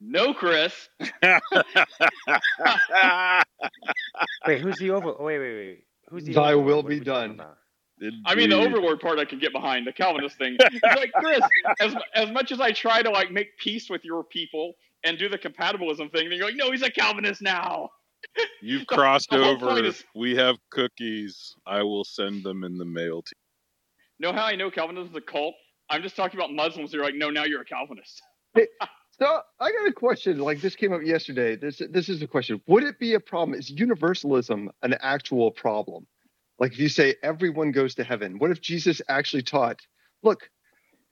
No, 0.00 0.34
Chris. 0.34 0.88
wait, 4.46 4.60
who's 4.60 4.78
the 4.78 4.90
over? 4.90 5.14
Wait, 5.18 5.38
wait, 5.38 5.54
wait. 5.56 5.84
Who's 6.14 6.24
the? 6.24 6.32
Thy 6.32 6.54
will 6.54 6.84
be 6.84 7.00
done. 7.00 7.40
I 8.24 8.34
mean, 8.36 8.50
the 8.50 8.56
overlord 8.56 9.00
part 9.00 9.18
I 9.18 9.24
can 9.24 9.40
get 9.40 9.52
behind. 9.52 9.84
The 9.86 9.92
Calvinist 9.92 10.38
thing. 10.38 10.56
It's 10.60 10.82
like 10.82 11.12
Chris, 11.12 11.40
as 11.80 11.96
as 12.14 12.30
much 12.30 12.52
as 12.52 12.60
I 12.60 12.70
try 12.70 13.02
to 13.02 13.10
like 13.10 13.32
make 13.32 13.56
peace 13.58 13.90
with 13.90 14.04
your 14.04 14.22
people 14.22 14.74
and 15.02 15.18
do 15.18 15.28
the 15.28 15.38
compatibilism 15.38 16.12
thing, 16.12 16.28
then 16.28 16.38
you're 16.38 16.46
like, 16.46 16.56
no, 16.56 16.70
he's 16.70 16.82
a 16.82 16.90
Calvinist 16.90 17.42
now. 17.42 17.90
You've 18.62 18.86
crossed 18.88 19.32
over. 19.32 19.82
Is, 19.82 20.04
we 20.14 20.36
have 20.36 20.56
cookies. 20.70 21.56
I 21.66 21.82
will 21.82 22.04
send 22.04 22.44
them 22.44 22.62
in 22.62 22.78
the 22.78 22.84
mail 22.84 23.22
to 23.22 23.32
you. 23.32 24.26
Know 24.26 24.32
how 24.32 24.44
I 24.44 24.54
know 24.54 24.70
Calvinism 24.70 25.10
is 25.10 25.16
a 25.16 25.20
cult? 25.20 25.56
I'm 25.90 26.02
just 26.02 26.14
talking 26.14 26.38
about 26.38 26.52
Muslims. 26.52 26.92
You're 26.92 27.04
like, 27.04 27.16
no, 27.16 27.30
now 27.30 27.44
you're 27.44 27.62
a 27.62 27.64
Calvinist. 27.64 28.22
So 29.18 29.40
I 29.60 29.70
got 29.70 29.86
a 29.86 29.92
question. 29.92 30.38
Like 30.38 30.60
this 30.60 30.74
came 30.74 30.92
up 30.92 31.02
yesterday. 31.04 31.54
This 31.56 31.80
this 31.90 32.08
is 32.08 32.20
a 32.22 32.26
question. 32.26 32.60
Would 32.66 32.82
it 32.82 32.98
be 32.98 33.14
a 33.14 33.20
problem? 33.20 33.56
Is 33.56 33.70
universalism 33.70 34.70
an 34.82 34.94
actual 35.00 35.52
problem? 35.52 36.06
Like 36.58 36.72
if 36.72 36.78
you 36.78 36.88
say 36.88 37.14
everyone 37.22 37.70
goes 37.70 37.94
to 37.96 38.04
heaven, 38.04 38.38
what 38.38 38.50
if 38.50 38.60
Jesus 38.60 39.00
actually 39.08 39.42
taught, 39.42 39.80
look, 40.22 40.50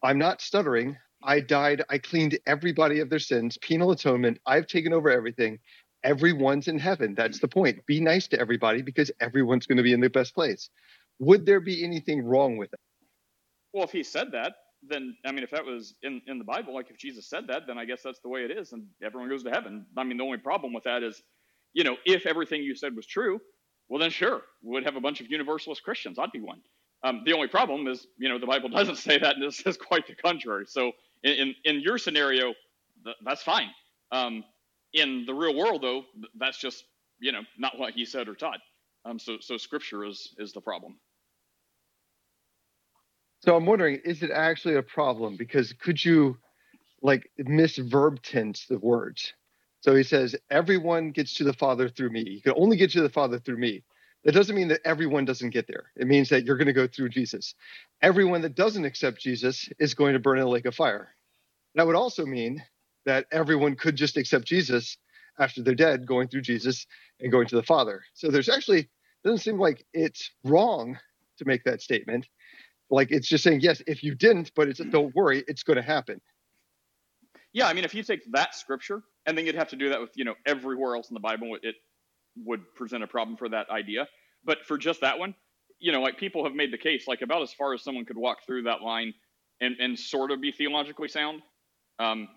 I'm 0.02 0.18
not 0.18 0.40
stuttering. 0.40 0.96
I 1.22 1.40
died. 1.40 1.84
I 1.88 1.98
cleaned 1.98 2.38
everybody 2.46 2.98
of 2.98 3.08
their 3.08 3.20
sins, 3.20 3.56
penal 3.58 3.92
atonement. 3.92 4.40
I've 4.46 4.66
taken 4.66 4.92
over 4.92 5.08
everything. 5.10 5.60
Everyone's 6.02 6.66
in 6.66 6.80
heaven. 6.80 7.14
That's 7.14 7.38
the 7.38 7.46
point. 7.46 7.86
Be 7.86 8.00
nice 8.00 8.26
to 8.28 8.40
everybody 8.40 8.82
because 8.82 9.12
everyone's 9.20 9.66
going 9.66 9.76
to 9.76 9.84
be 9.84 9.92
in 9.92 10.00
the 10.00 10.10
best 10.10 10.34
place. 10.34 10.68
Would 11.20 11.46
there 11.46 11.60
be 11.60 11.84
anything 11.84 12.24
wrong 12.24 12.56
with 12.56 12.72
it? 12.72 12.80
Well, 13.72 13.84
if 13.84 13.92
he 13.92 14.02
said 14.02 14.32
that, 14.32 14.54
then 14.88 15.16
I 15.26 15.32
mean, 15.32 15.44
if 15.44 15.50
that 15.52 15.64
was 15.64 15.94
in 16.02 16.22
in 16.26 16.38
the 16.38 16.44
Bible, 16.44 16.74
like 16.74 16.90
if 16.90 16.98
Jesus 16.98 17.26
said 17.28 17.46
that, 17.48 17.66
then 17.66 17.78
I 17.78 17.84
guess 17.86 18.02
that's 18.02 18.20
the 18.20 18.28
way 18.28 18.44
it 18.44 18.50
is, 18.50 18.72
and 18.72 18.86
everyone 19.02 19.28
goes 19.30 19.44
to 19.44 19.50
heaven. 19.50 19.86
I 19.96 20.04
mean, 20.04 20.18
the 20.18 20.24
only 20.24 20.38
problem 20.38 20.72
with 20.72 20.84
that 20.84 21.02
is, 21.02 21.22
you 21.74 21.84
know, 21.84 21.96
if 22.06 22.26
everything 22.26 22.62
you 22.62 22.74
said 22.74 22.96
was 22.96 23.06
true, 23.06 23.40
well, 23.88 24.00
then 24.00 24.10
sure, 24.10 24.42
we'd 24.62 24.84
have 24.84 24.96
a 24.96 25.00
bunch 25.00 25.20
of 25.20 25.30
universalist 25.30 25.82
Christians. 25.82 26.18
I'd 26.18 26.32
be 26.32 26.40
one. 26.40 26.60
Um, 27.04 27.22
the 27.26 27.34
only 27.34 27.48
problem 27.48 27.88
is, 27.88 28.06
you 28.18 28.28
know, 28.28 28.38
the 28.38 28.46
Bible 28.46 28.68
doesn't 28.70 28.96
say 28.98 29.18
that, 29.18 29.36
and 29.36 29.44
it 29.44 29.54
says 29.54 29.76
quite 29.78 30.06
the 30.06 30.14
contrary. 30.16 30.66
So, 30.68 30.92
in 31.24 31.32
in, 31.34 31.54
in 31.76 31.80
your 31.82 31.98
scenario, 31.98 32.54
th- 33.04 33.16
that's 33.24 33.42
fine. 33.42 33.70
Um, 34.12 34.44
in 34.94 35.24
the 35.26 35.34
real 35.34 35.56
world, 35.56 35.82
though, 35.82 36.02
th- 36.14 36.32
that's 36.38 36.58
just 36.58 36.84
you 37.20 37.32
know 37.32 37.42
not 37.58 37.78
what 37.78 37.94
he 37.94 38.04
said 38.06 38.28
or 38.28 38.34
taught. 38.34 38.60
Um, 39.04 39.18
so 39.18 39.38
so 39.40 39.56
Scripture 39.58 40.04
is 40.04 40.34
is 40.38 40.52
the 40.52 40.60
problem. 40.62 40.96
So 43.44 43.56
I'm 43.56 43.66
wondering, 43.66 44.00
is 44.04 44.22
it 44.22 44.30
actually 44.30 44.76
a 44.76 44.82
problem? 44.82 45.36
Because 45.36 45.72
could 45.72 46.04
you 46.04 46.38
like 47.02 47.28
miss 47.38 47.76
verb 47.76 48.22
tense 48.22 48.66
the 48.68 48.78
words? 48.78 49.32
So 49.80 49.96
he 49.96 50.04
says, 50.04 50.36
everyone 50.48 51.10
gets 51.10 51.34
to 51.34 51.44
the 51.44 51.52
Father 51.52 51.88
through 51.88 52.10
me. 52.10 52.22
You 52.22 52.40
can 52.40 52.54
only 52.56 52.76
get 52.76 52.92
to 52.92 53.02
the 53.02 53.08
Father 53.08 53.40
through 53.40 53.58
me. 53.58 53.82
That 54.24 54.32
doesn't 54.32 54.54
mean 54.54 54.68
that 54.68 54.82
everyone 54.84 55.24
doesn't 55.24 55.50
get 55.50 55.66
there. 55.66 55.86
It 55.96 56.06
means 56.06 56.28
that 56.28 56.44
you're 56.44 56.56
going 56.56 56.68
to 56.68 56.72
go 56.72 56.86
through 56.86 57.08
Jesus. 57.08 57.56
Everyone 58.00 58.42
that 58.42 58.54
doesn't 58.54 58.84
accept 58.84 59.20
Jesus 59.20 59.68
is 59.80 59.94
going 59.94 60.12
to 60.12 60.20
burn 60.20 60.38
in 60.38 60.44
a 60.44 60.48
lake 60.48 60.66
of 60.66 60.76
fire. 60.76 61.16
That 61.74 61.86
would 61.88 61.96
also 61.96 62.24
mean 62.24 62.62
that 63.06 63.26
everyone 63.32 63.74
could 63.74 63.96
just 63.96 64.16
accept 64.16 64.44
Jesus 64.44 64.96
after 65.40 65.62
they're 65.62 65.74
dead, 65.74 66.06
going 66.06 66.28
through 66.28 66.42
Jesus 66.42 66.86
and 67.18 67.32
going 67.32 67.48
to 67.48 67.56
the 67.56 67.64
Father. 67.64 68.04
So 68.14 68.30
there's 68.30 68.48
actually 68.48 68.88
doesn't 69.24 69.38
seem 69.38 69.58
like 69.58 69.84
it's 69.92 70.30
wrong 70.44 70.98
to 71.38 71.44
make 71.44 71.64
that 71.64 71.82
statement. 71.82 72.28
Like 72.92 73.10
it's 73.10 73.26
just 73.26 73.42
saying, 73.42 73.62
yes, 73.62 73.82
if 73.86 74.04
you 74.04 74.14
didn't, 74.14 74.52
but 74.54 74.68
it's 74.68 74.78
don't 74.78 75.14
worry, 75.16 75.42
it's 75.48 75.62
going 75.62 75.78
to 75.78 75.82
happen. 75.82 76.20
Yeah, 77.54 77.66
I 77.66 77.72
mean, 77.72 77.84
if 77.84 77.94
you 77.94 78.02
take 78.02 78.20
that 78.32 78.54
scripture 78.54 79.02
and 79.24 79.36
then 79.36 79.46
you'd 79.46 79.54
have 79.54 79.68
to 79.68 79.76
do 79.76 79.88
that 79.88 80.00
with 80.00 80.10
you 80.14 80.24
know 80.24 80.34
everywhere 80.46 80.94
else 80.94 81.08
in 81.08 81.14
the 81.14 81.20
Bible, 81.20 81.56
it 81.62 81.74
would 82.44 82.60
present 82.74 83.02
a 83.02 83.06
problem 83.06 83.38
for 83.38 83.48
that 83.48 83.70
idea. 83.70 84.06
But 84.44 84.66
for 84.66 84.76
just 84.76 85.00
that 85.00 85.18
one, 85.18 85.34
you 85.78 85.90
know, 85.90 86.02
like 86.02 86.18
people 86.18 86.44
have 86.44 86.54
made 86.54 86.70
the 86.70 86.78
case, 86.78 87.08
like 87.08 87.22
about 87.22 87.40
as 87.40 87.52
far 87.54 87.72
as 87.72 87.82
someone 87.82 88.04
could 88.04 88.18
walk 88.18 88.44
through 88.46 88.64
that 88.64 88.82
line 88.82 89.14
and 89.62 89.74
and 89.80 89.98
sort 89.98 90.30
of 90.30 90.42
be 90.42 90.52
theologically 90.52 91.08
sound, 91.08 91.40
um, 91.98 92.28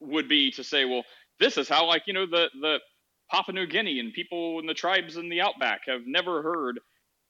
would 0.00 0.28
be 0.28 0.50
to 0.50 0.62
say, 0.62 0.84
well, 0.84 1.02
this 1.40 1.56
is 1.56 1.66
how 1.66 1.86
like 1.86 2.02
you 2.06 2.12
know 2.12 2.26
the 2.26 2.50
the 2.60 2.78
Papua 3.30 3.54
New 3.54 3.66
Guinea 3.66 4.00
and 4.00 4.12
people 4.12 4.58
in 4.58 4.66
the 4.66 4.74
tribes 4.74 5.16
in 5.16 5.30
the 5.30 5.40
outback 5.40 5.80
have 5.86 6.02
never 6.06 6.42
heard 6.42 6.78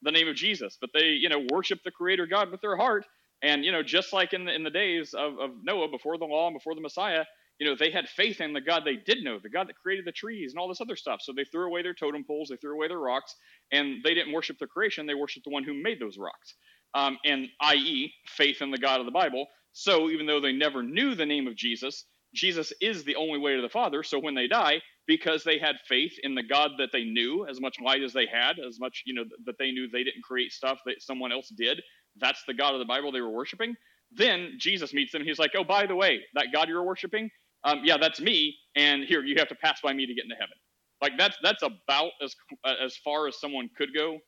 the 0.03 0.13
name 0.13 0.29
of 0.29 0.37
Jesus, 0.37 0.79
but 0.81 0.91
they 0.95 1.09
you 1.11 1.29
know 1.29 1.45
worship 1.51 1.81
the 1.85 1.91
Creator 1.91 2.27
God 2.27 2.51
with 2.51 2.61
their 2.61 2.77
heart. 2.77 3.07
And 3.43 3.65
you 3.65 3.73
know, 3.73 3.83
just 3.83 4.13
like 4.13 4.33
in 4.33 4.45
the 4.45 4.55
in 4.55 4.63
the 4.65 4.71
days 4.71 5.15
of, 5.15 5.39
of 5.39 5.51
Noah 5.63 5.89
before 5.91 6.19
the 6.19 6.25
law 6.25 6.49
and 6.49 6.57
before 6.57 6.75
the 6.75 6.81
Messiah, 6.81 7.25
you 7.59 7.67
know, 7.69 7.77
they 7.79 7.91
had 7.91 8.09
faith 8.09 8.41
in 8.41 8.53
the 8.53 8.61
God 8.61 8.83
they 8.85 8.97
did 8.97 9.23
know, 9.23 9.39
the 9.41 9.49
God 9.49 9.69
that 9.69 9.77
created 9.77 10.05
the 10.05 10.13
trees 10.13 10.53
and 10.53 10.59
all 10.59 10.69
this 10.69 10.81
other 10.81 10.97
stuff. 10.97 11.21
So 11.23 11.33
they 11.33 11.45
threw 11.45 11.67
away 11.67 11.83
their 11.83 11.95
totem 11.95 12.25
poles, 12.25 12.49
they 12.49 12.57
threw 12.57 12.75
away 12.75 12.89
their 12.89 12.99
rocks, 12.99 13.37
and 13.71 14.03
they 14.03 14.15
didn't 14.15 14.33
worship 14.33 14.59
the 14.59 14.67
creation, 14.67 15.07
they 15.07 15.15
worshiped 15.15 15.45
the 15.45 15.53
one 15.53 15.65
who 15.65 15.75
made 15.75 16.01
those 16.01 16.19
rocks. 16.19 16.55
Um, 16.95 17.19
and 17.25 17.49
i.e., 17.61 18.13
faith 18.27 18.63
in 18.63 18.71
the 18.71 18.79
God 18.79 19.01
of 19.01 19.07
the 19.07 19.13
Bible. 19.13 19.47
So 19.73 20.11
even 20.11 20.27
though 20.27 20.41
they 20.41 20.53
never 20.53 20.83
knew 20.83 21.15
the 21.15 21.27
name 21.27 21.47
of 21.47 21.57
Jesus, 21.57 22.05
Jesus 22.35 22.73
is 22.81 23.05
the 23.05 23.17
only 23.17 23.39
way 23.39 23.57
to 23.57 23.63
the 23.63 23.69
Father. 23.69 24.03
So 24.03 24.19
when 24.19 24.35
they 24.35 24.49
die, 24.49 24.83
because 25.07 25.45
they 25.45 25.59
had 25.59 25.77
faith 25.89 26.13
in 26.23 26.35
the 26.35 26.43
God 26.43 26.73
that 26.79 26.91
they 26.93 27.05
knew, 27.05 27.47
as 27.49 27.61
much 27.61 27.77
light 27.85 28.03
as 28.03 28.13
they 28.13 28.27
had, 28.27 28.59
as 28.59 28.79
much, 28.81 29.03
you 29.07 29.15
know, 29.15 29.25
that 29.47 29.59
they 29.59 29.73
knew 29.73 29.89
they 29.89 30.05
didn't 30.05 30.23
create 30.23 30.53
stuff 30.53 30.79
that 30.87 31.03
someone 31.03 31.33
else 31.33 31.49
did, 31.57 31.83
that's 32.21 32.43
the 32.47 32.55
God 32.55 32.75
of 32.75 32.79
the 32.79 32.87
Bible 32.87 33.13
they 33.13 33.21
were 33.21 33.31
worshiping. 33.31 33.75
Then 34.13 34.55
Jesus 34.59 34.95
meets 34.95 35.13
them. 35.13 35.25
He's 35.25 35.39
like, 35.39 35.53
oh, 35.57 35.65
by 35.65 35.87
the 35.87 35.97
way, 35.97 36.21
that 36.35 36.49
God 36.53 36.69
you 36.69 36.75
were 36.75 36.85
worshiping, 36.85 37.31
um, 37.65 37.81
yeah, 37.85 37.97
that's 37.97 38.21
me. 38.21 38.57
And 38.77 39.05
here, 39.05 39.23
you 39.23 39.37
have 39.39 39.49
to 39.49 39.55
pass 39.55 39.81
by 39.83 39.93
me 39.93 40.07
to 40.07 40.15
get 40.15 40.25
into 40.25 40.37
heaven. 40.37 40.57
Like 41.01 41.13
that's 41.19 41.37
that's 41.43 41.63
about 41.63 42.13
as 42.23 42.35
as 42.83 42.97
far 43.05 43.27
as 43.29 43.41
someone 43.41 43.69
could 43.77 43.91
go. 43.95 44.19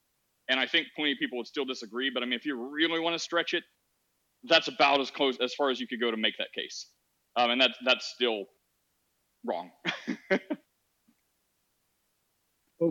And 0.49 0.61
I 0.61 0.67
think 0.67 0.89
plenty 0.97 1.13
of 1.13 1.19
people 1.19 1.39
would 1.39 1.47
still 1.47 1.65
disagree. 1.65 2.11
But 2.13 2.23
I 2.23 2.27
mean, 2.27 2.35
if 2.35 2.45
you 2.45 2.57
really 2.71 3.01
want 3.01 3.15
to 3.15 3.19
stretch 3.19 3.55
it, 3.55 3.65
that's 4.45 4.69
about 4.69 5.01
as 5.01 5.11
close 5.11 5.39
as 5.41 5.55
far 5.55 5.71
as 5.71 5.81
you 5.81 5.87
could 5.87 6.01
go 6.01 6.11
to 6.11 6.17
make 6.17 6.35
that 6.39 6.53
case. 6.55 6.89
Um, 7.37 7.51
and 7.53 7.61
that's 7.61 7.75
that's 7.85 8.07
still 8.07 8.45
wrong. 9.45 9.71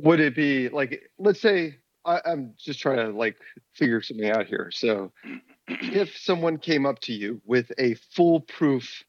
Would 0.02 0.20
it 0.20 0.36
be 0.36 0.70
like, 0.70 1.10
let's 1.18 1.42
say, 1.42 1.78
I, 2.06 2.20
I'm 2.26 2.54
just 2.58 2.80
trying 2.80 2.98
to 2.98 3.18
like 3.18 3.38
figure 3.74 4.02
something 4.02 4.30
out 4.30 4.48
here. 4.48 4.70
So, 4.74 5.12
if 5.68 6.18
someone 6.18 6.58
came 6.58 6.86
up 6.86 7.00
to 7.02 7.14
you 7.14 7.42
with 7.46 7.72
a 7.78 7.96
foolproof 8.16 9.04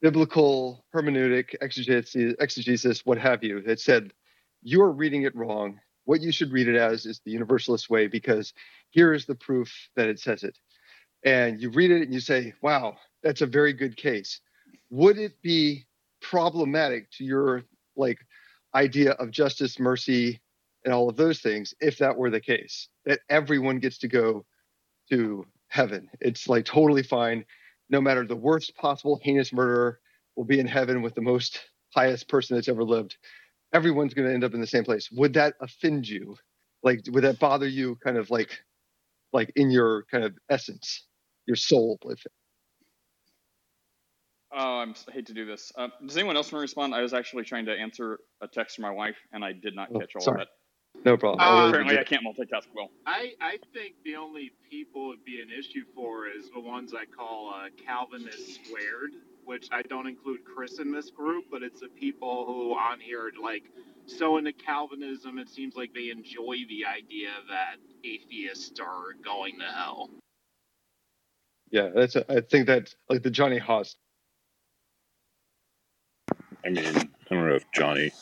biblical 0.00 0.84
hermeneutic, 0.94 1.54
exegesis, 1.60 2.34
exegesis, 2.38 3.06
what 3.06 3.18
have 3.18 3.42
you, 3.42 3.62
that 3.62 3.80
said, 3.80 4.12
you're 4.62 4.90
reading 4.90 5.22
it 5.22 5.34
wrong. 5.34 5.80
What 6.04 6.20
you 6.20 6.32
should 6.32 6.52
read 6.52 6.68
it 6.68 6.76
as 6.76 7.06
is 7.06 7.20
the 7.24 7.30
universalist 7.30 7.88
way 7.90 8.06
because 8.06 8.52
here 8.90 9.12
is 9.12 9.26
the 9.26 9.34
proof 9.34 9.72
that 9.96 10.08
it 10.08 10.20
says 10.20 10.44
it. 10.44 10.58
And 11.24 11.60
you 11.60 11.70
read 11.70 11.90
it 11.90 12.02
and 12.02 12.12
you 12.12 12.20
say, 12.20 12.52
wow, 12.62 12.96
that's 13.22 13.40
a 13.40 13.46
very 13.46 13.72
good 13.72 13.96
case. 13.96 14.40
Would 14.90 15.18
it 15.18 15.40
be 15.42 15.86
problematic 16.20 17.10
to 17.12 17.24
your 17.24 17.64
like 17.96 18.25
idea 18.76 19.12
of 19.12 19.30
justice, 19.32 19.80
mercy, 19.80 20.40
and 20.84 20.94
all 20.94 21.08
of 21.08 21.16
those 21.16 21.40
things 21.40 21.74
if 21.80 21.98
that 21.98 22.16
were 22.16 22.30
the 22.30 22.40
case? 22.40 22.88
That 23.06 23.20
everyone 23.28 23.80
gets 23.80 23.98
to 23.98 24.08
go 24.08 24.44
to 25.10 25.46
heaven. 25.68 26.08
It's 26.20 26.48
like 26.48 26.64
totally 26.64 27.02
fine 27.02 27.44
no 27.88 28.00
matter 28.00 28.26
the 28.26 28.36
worst 28.36 28.74
possible 28.76 29.20
heinous 29.22 29.52
murderer 29.52 30.00
will 30.36 30.44
be 30.44 30.60
in 30.60 30.66
heaven 30.66 31.02
with 31.02 31.14
the 31.14 31.22
most 31.22 31.60
highest 31.94 32.28
person 32.28 32.56
that's 32.56 32.68
ever 32.68 32.84
lived 32.84 33.16
everyone's 33.72 34.14
going 34.14 34.28
to 34.28 34.34
end 34.34 34.44
up 34.44 34.54
in 34.54 34.60
the 34.60 34.66
same 34.66 34.84
place 34.84 35.10
would 35.12 35.32
that 35.32 35.54
offend 35.60 36.08
you 36.08 36.36
like 36.82 37.00
would 37.10 37.24
that 37.24 37.38
bother 37.38 37.66
you 37.68 37.96
kind 38.04 38.16
of 38.16 38.30
like 38.30 38.60
like 39.32 39.52
in 39.56 39.70
your 39.70 40.04
kind 40.10 40.24
of 40.24 40.36
essence 40.50 41.06
your 41.46 41.56
soul 41.56 41.98
if 42.06 42.24
Oh, 44.58 44.78
I'm, 44.78 44.94
I 45.06 45.12
hate 45.12 45.26
to 45.26 45.34
do 45.34 45.44
this. 45.44 45.70
Uh, 45.76 45.88
does 46.06 46.16
anyone 46.16 46.34
else 46.36 46.46
want 46.50 46.60
to 46.60 46.62
respond? 46.62 46.94
I 46.94 47.02
was 47.02 47.12
actually 47.12 47.44
trying 47.44 47.66
to 47.66 47.72
answer 47.72 48.18
a 48.40 48.48
text 48.48 48.76
from 48.76 48.82
my 48.84 48.90
wife, 48.90 49.16
and 49.32 49.44
I 49.44 49.52
did 49.52 49.76
not 49.76 49.90
Oh, 49.94 50.00
catch 50.00 50.16
all 50.16 50.22
sorry. 50.22 50.42
of 50.42 50.48
it. 50.48 51.04
no 51.04 51.16
problem 51.18 51.46
Uh, 51.46 51.52
I 51.64 51.68
Apparently, 51.68 51.98
I 51.98 52.04
can't 52.04 52.24
multitask 52.24 52.64
well. 52.74 52.88
I, 53.04 53.34
I 53.42 53.58
think 53.74 53.96
the 54.04 54.16
only 54.16 54.52
people 54.70 55.10
it'd 55.12 55.26
be 55.26 55.42
an 55.42 55.50
issue 55.50 55.84
for 55.94 56.26
is 56.26 56.48
the 56.54 56.60
ones 56.60 56.94
I 56.94 57.04
call 57.04 57.52
uh, 57.54 57.68
Calvinist 57.84 58.54
squared, 58.64 59.12
which 59.44 59.68
I 59.72 59.82
don't 59.82 60.06
include 60.06 60.40
Chris 60.46 60.78
in 60.78 60.90
this 60.90 61.10
group, 61.10 61.44
but 61.50 61.62
it's 61.62 61.80
the 61.80 61.88
people 61.88 62.46
who 62.46 62.72
on 62.72 62.98
here 62.98 63.26
are 63.26 63.32
like 63.42 63.64
so 64.06 64.38
into 64.38 64.52
Calvinism, 64.54 65.36
it 65.38 65.50
seems 65.50 65.76
like 65.76 65.92
they 65.92 66.08
enjoy 66.10 66.56
the 66.70 66.86
idea 66.86 67.28
that 67.50 67.76
atheists 68.04 68.80
are 68.80 69.12
going 69.22 69.58
to 69.58 69.66
hell. 69.66 70.08
yeah 71.72 71.90
that's 71.94 72.14
a, 72.16 72.24
i 72.32 72.40
think 72.40 72.66
that's 72.68 72.94
like 73.10 73.22
the 73.24 73.30
johnny 73.30 73.58
haas 73.58 73.96
I 76.66 76.70
mean, 76.70 76.84
I 76.84 77.34
don't 77.34 77.48
know 77.48 77.54
if 77.54 77.70
Johnny 77.72 78.12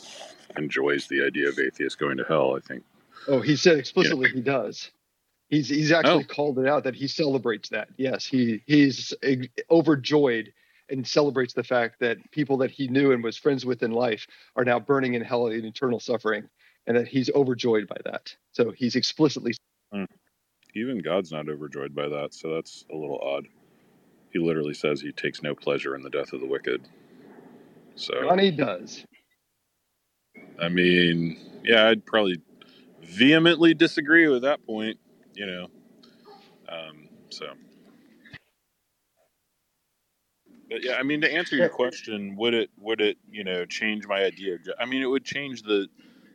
enjoys 0.56 1.06
the 1.08 1.24
idea 1.24 1.48
of 1.48 1.58
atheists 1.58 1.96
going 1.96 2.18
to 2.18 2.24
hell. 2.24 2.56
I 2.56 2.60
think 2.60 2.84
oh 3.26 3.40
he 3.40 3.56
said 3.56 3.78
explicitly 3.78 4.30
he 4.30 4.40
does 4.40 4.90
he's 5.48 5.68
he's 5.68 5.92
actually 5.92 6.24
Oh. 6.24 6.34
called 6.34 6.58
it 6.58 6.66
out 6.66 6.84
that 6.84 6.94
he 6.94 7.08
celebrates 7.08 7.70
that 7.70 7.88
yes 7.96 8.26
he 8.26 8.62
he's 8.66 9.14
overjoyed 9.70 10.52
and 10.90 11.06
celebrates 11.06 11.54
the 11.54 11.64
fact 11.64 12.00
that 12.00 12.18
people 12.30 12.58
that 12.58 12.70
he 12.70 12.88
knew 12.88 13.12
and 13.12 13.24
was 13.24 13.36
friends 13.38 13.64
with 13.64 13.82
in 13.82 13.92
life 13.92 14.26
are 14.56 14.64
now 14.64 14.78
burning 14.78 15.14
in 15.14 15.22
hell 15.22 15.46
in 15.46 15.64
eternal 15.64 15.98
suffering 15.98 16.48
and 16.86 16.96
that 16.96 17.08
he's 17.08 17.30
overjoyed 17.30 17.88
by 17.88 17.96
that 18.04 18.34
so 18.52 18.70
he's 18.70 18.94
explicitly 18.94 19.54
hmm. 19.92 20.04
even 20.74 20.98
God's 20.98 21.32
not 21.32 21.48
overjoyed 21.48 21.94
by 21.94 22.08
that, 22.08 22.34
so 22.34 22.54
that's 22.54 22.84
a 22.92 22.96
little 22.96 23.18
odd. 23.20 23.46
He 24.32 24.38
literally 24.38 24.74
says 24.74 25.00
he 25.00 25.12
takes 25.12 25.42
no 25.42 25.54
pleasure 25.54 25.94
in 25.94 26.02
the 26.02 26.10
death 26.10 26.32
of 26.32 26.40
the 26.40 26.46
wicked. 26.46 26.82
So 27.96 28.14
johnny 28.22 28.50
does 28.50 29.04
I 30.60 30.68
mean, 30.68 31.38
yeah, 31.64 31.88
I'd 31.88 32.04
probably 32.04 32.40
vehemently 33.02 33.74
disagree 33.74 34.28
with 34.28 34.42
that 34.42 34.64
point, 34.66 34.98
you 35.34 35.46
know. 35.46 35.68
Um, 36.68 37.08
so, 37.30 37.46
but 40.70 40.82
yeah, 40.82 40.94
I 40.94 41.02
mean, 41.02 41.20
to 41.22 41.32
answer 41.32 41.56
your 41.56 41.68
question, 41.68 42.36
would 42.36 42.54
it 42.54 42.70
would 42.80 43.00
it 43.00 43.18
you 43.30 43.44
know 43.44 43.64
change 43.64 44.06
my 44.06 44.24
idea? 44.24 44.54
Of, 44.54 44.60
I 44.78 44.86
mean, 44.86 45.02
it 45.02 45.06
would 45.06 45.24
change 45.24 45.62
the 45.62 45.88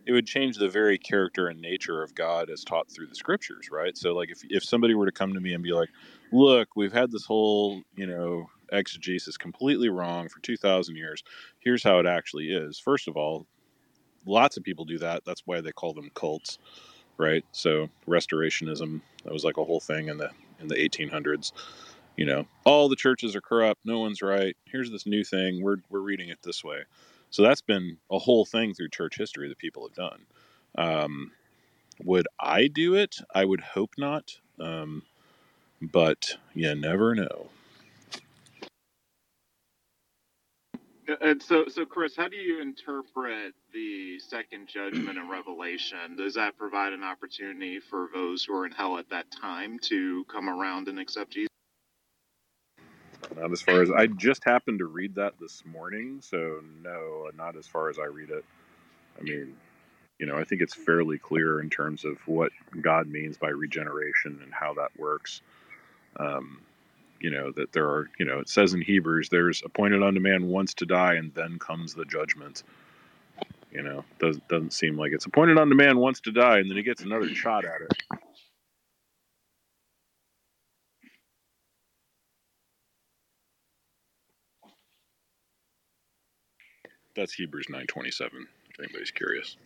it 0.05 0.11
would 0.11 0.25
change 0.25 0.57
the 0.57 0.69
very 0.69 0.97
character 0.97 1.47
and 1.47 1.61
nature 1.61 2.01
of 2.03 2.15
God 2.15 2.49
as 2.49 2.63
taught 2.63 2.91
through 2.91 3.07
the 3.07 3.15
scriptures, 3.15 3.69
right? 3.71 3.97
So, 3.97 4.13
like, 4.13 4.29
if 4.29 4.41
if 4.49 4.63
somebody 4.63 4.95
were 4.95 5.05
to 5.05 5.11
come 5.11 5.33
to 5.33 5.39
me 5.39 5.53
and 5.53 5.63
be 5.63 5.71
like, 5.73 5.89
"Look, 6.31 6.69
we've 6.75 6.93
had 6.93 7.11
this 7.11 7.25
whole 7.25 7.81
you 7.95 8.07
know 8.07 8.49
exegesis 8.71 9.37
completely 9.37 9.89
wrong 9.89 10.29
for 10.29 10.39
2,000 10.41 10.95
years. 10.95 11.23
Here's 11.59 11.83
how 11.83 11.99
it 11.99 12.05
actually 12.05 12.51
is. 12.51 12.79
First 12.79 13.07
of 13.07 13.17
all, 13.17 13.45
lots 14.25 14.57
of 14.57 14.63
people 14.63 14.85
do 14.85 14.97
that. 14.99 15.25
That's 15.25 15.43
why 15.45 15.61
they 15.61 15.71
call 15.71 15.93
them 15.93 16.11
cults, 16.13 16.59
right? 17.17 17.45
So 17.51 17.89
restorationism 18.07 19.01
that 19.23 19.33
was 19.33 19.43
like 19.43 19.57
a 19.57 19.63
whole 19.63 19.79
thing 19.79 20.07
in 20.07 20.17
the 20.17 20.29
in 20.59 20.67
the 20.67 20.75
1800s. 20.75 21.51
You 22.17 22.25
know, 22.25 22.45
all 22.65 22.89
the 22.89 22.95
churches 22.97 23.35
are 23.35 23.41
corrupt. 23.41 23.79
No 23.85 23.99
one's 23.99 24.21
right. 24.21 24.55
Here's 24.65 24.91
this 24.91 25.05
new 25.05 25.23
thing. 25.23 25.63
We're 25.63 25.77
we're 25.89 25.99
reading 25.99 26.29
it 26.29 26.39
this 26.43 26.63
way. 26.63 26.83
So 27.29 27.43
that's 27.43 27.61
been 27.61 27.97
a 28.11 28.19
whole 28.19 28.45
thing 28.45 28.73
through 28.73 28.89
church 28.89 29.17
history 29.17 29.47
that 29.49 29.57
people 29.57 29.87
have 29.87 29.95
done. 29.95 30.25
Um, 30.77 31.31
would 32.03 32.27
I 32.39 32.67
do 32.67 32.95
it? 32.95 33.17
I 33.33 33.45
would 33.45 33.61
hope 33.61 33.91
not. 33.97 34.37
Um, 34.59 35.03
but 35.81 36.37
you 36.53 36.73
never 36.75 37.15
know. 37.15 37.49
And 41.21 41.41
so, 41.41 41.67
so 41.67 41.85
Chris, 41.85 42.15
how 42.15 42.27
do 42.27 42.35
you 42.35 42.61
interpret 42.61 43.53
the 43.73 44.19
second 44.19 44.67
judgment 44.67 45.17
in 45.17 45.29
Revelation? 45.29 46.15
Does 46.17 46.35
that 46.35 46.57
provide 46.57 46.93
an 46.93 47.03
opportunity 47.03 47.79
for 47.79 48.09
those 48.13 48.43
who 48.43 48.55
are 48.55 48.65
in 48.65 48.71
hell 48.71 48.97
at 48.97 49.09
that 49.09 49.25
time 49.31 49.79
to 49.83 50.25
come 50.25 50.49
around 50.49 50.87
and 50.87 50.99
accept 50.99 51.31
Jesus? 51.31 51.49
Not 53.35 53.51
as 53.51 53.61
far 53.61 53.81
as 53.81 53.91
I 53.91 54.07
just 54.07 54.43
happened 54.43 54.79
to 54.79 54.85
read 54.85 55.15
that 55.15 55.33
this 55.39 55.63
morning, 55.65 56.19
so 56.21 56.61
no, 56.83 57.29
not 57.35 57.55
as 57.55 57.67
far 57.67 57.89
as 57.89 57.99
I 57.99 58.05
read 58.05 58.29
it. 58.29 58.45
I 59.19 59.23
mean, 59.23 59.55
you 60.19 60.25
know, 60.25 60.37
I 60.37 60.43
think 60.43 60.61
it's 60.61 60.73
fairly 60.73 61.17
clear 61.17 61.59
in 61.61 61.69
terms 61.69 62.05
of 62.05 62.17
what 62.27 62.51
God 62.81 63.07
means 63.07 63.37
by 63.37 63.49
regeneration 63.49 64.39
and 64.43 64.53
how 64.53 64.73
that 64.75 64.91
works. 64.97 65.41
Um, 66.17 66.61
you 67.21 67.31
know 67.31 67.51
that 67.53 67.73
there 67.73 67.87
are 67.87 68.09
you 68.19 68.25
know 68.25 68.39
it 68.39 68.49
says 68.49 68.73
in 68.73 68.81
hebrews 68.81 69.29
there's 69.29 69.63
appointed 69.65 70.03
unto 70.03 70.19
man 70.19 70.47
once 70.47 70.73
to 70.75 70.85
die 70.85 71.15
and 71.15 71.33
then 71.35 71.59
comes 71.59 71.93
the 71.95 72.05
judgment. 72.05 72.63
You 73.71 73.83
know 73.83 74.05
doesn't 74.19 74.47
doesn't 74.49 74.73
seem 74.73 74.97
like 74.97 75.13
it's 75.13 75.25
appointed 75.25 75.57
unto 75.59 75.75
man 75.75 75.97
once 75.99 76.21
to 76.21 76.31
die 76.31 76.59
and 76.59 76.69
then 76.69 76.77
he 76.77 76.83
gets 76.83 77.03
another 77.03 77.29
shot 77.35 77.65
at 77.65 77.81
it. 77.81 77.93
That's 87.15 87.33
hebrews 87.33 87.67
927 87.69 88.47
if 88.71 88.79
anybody's 88.79 89.11
curious 89.11 89.57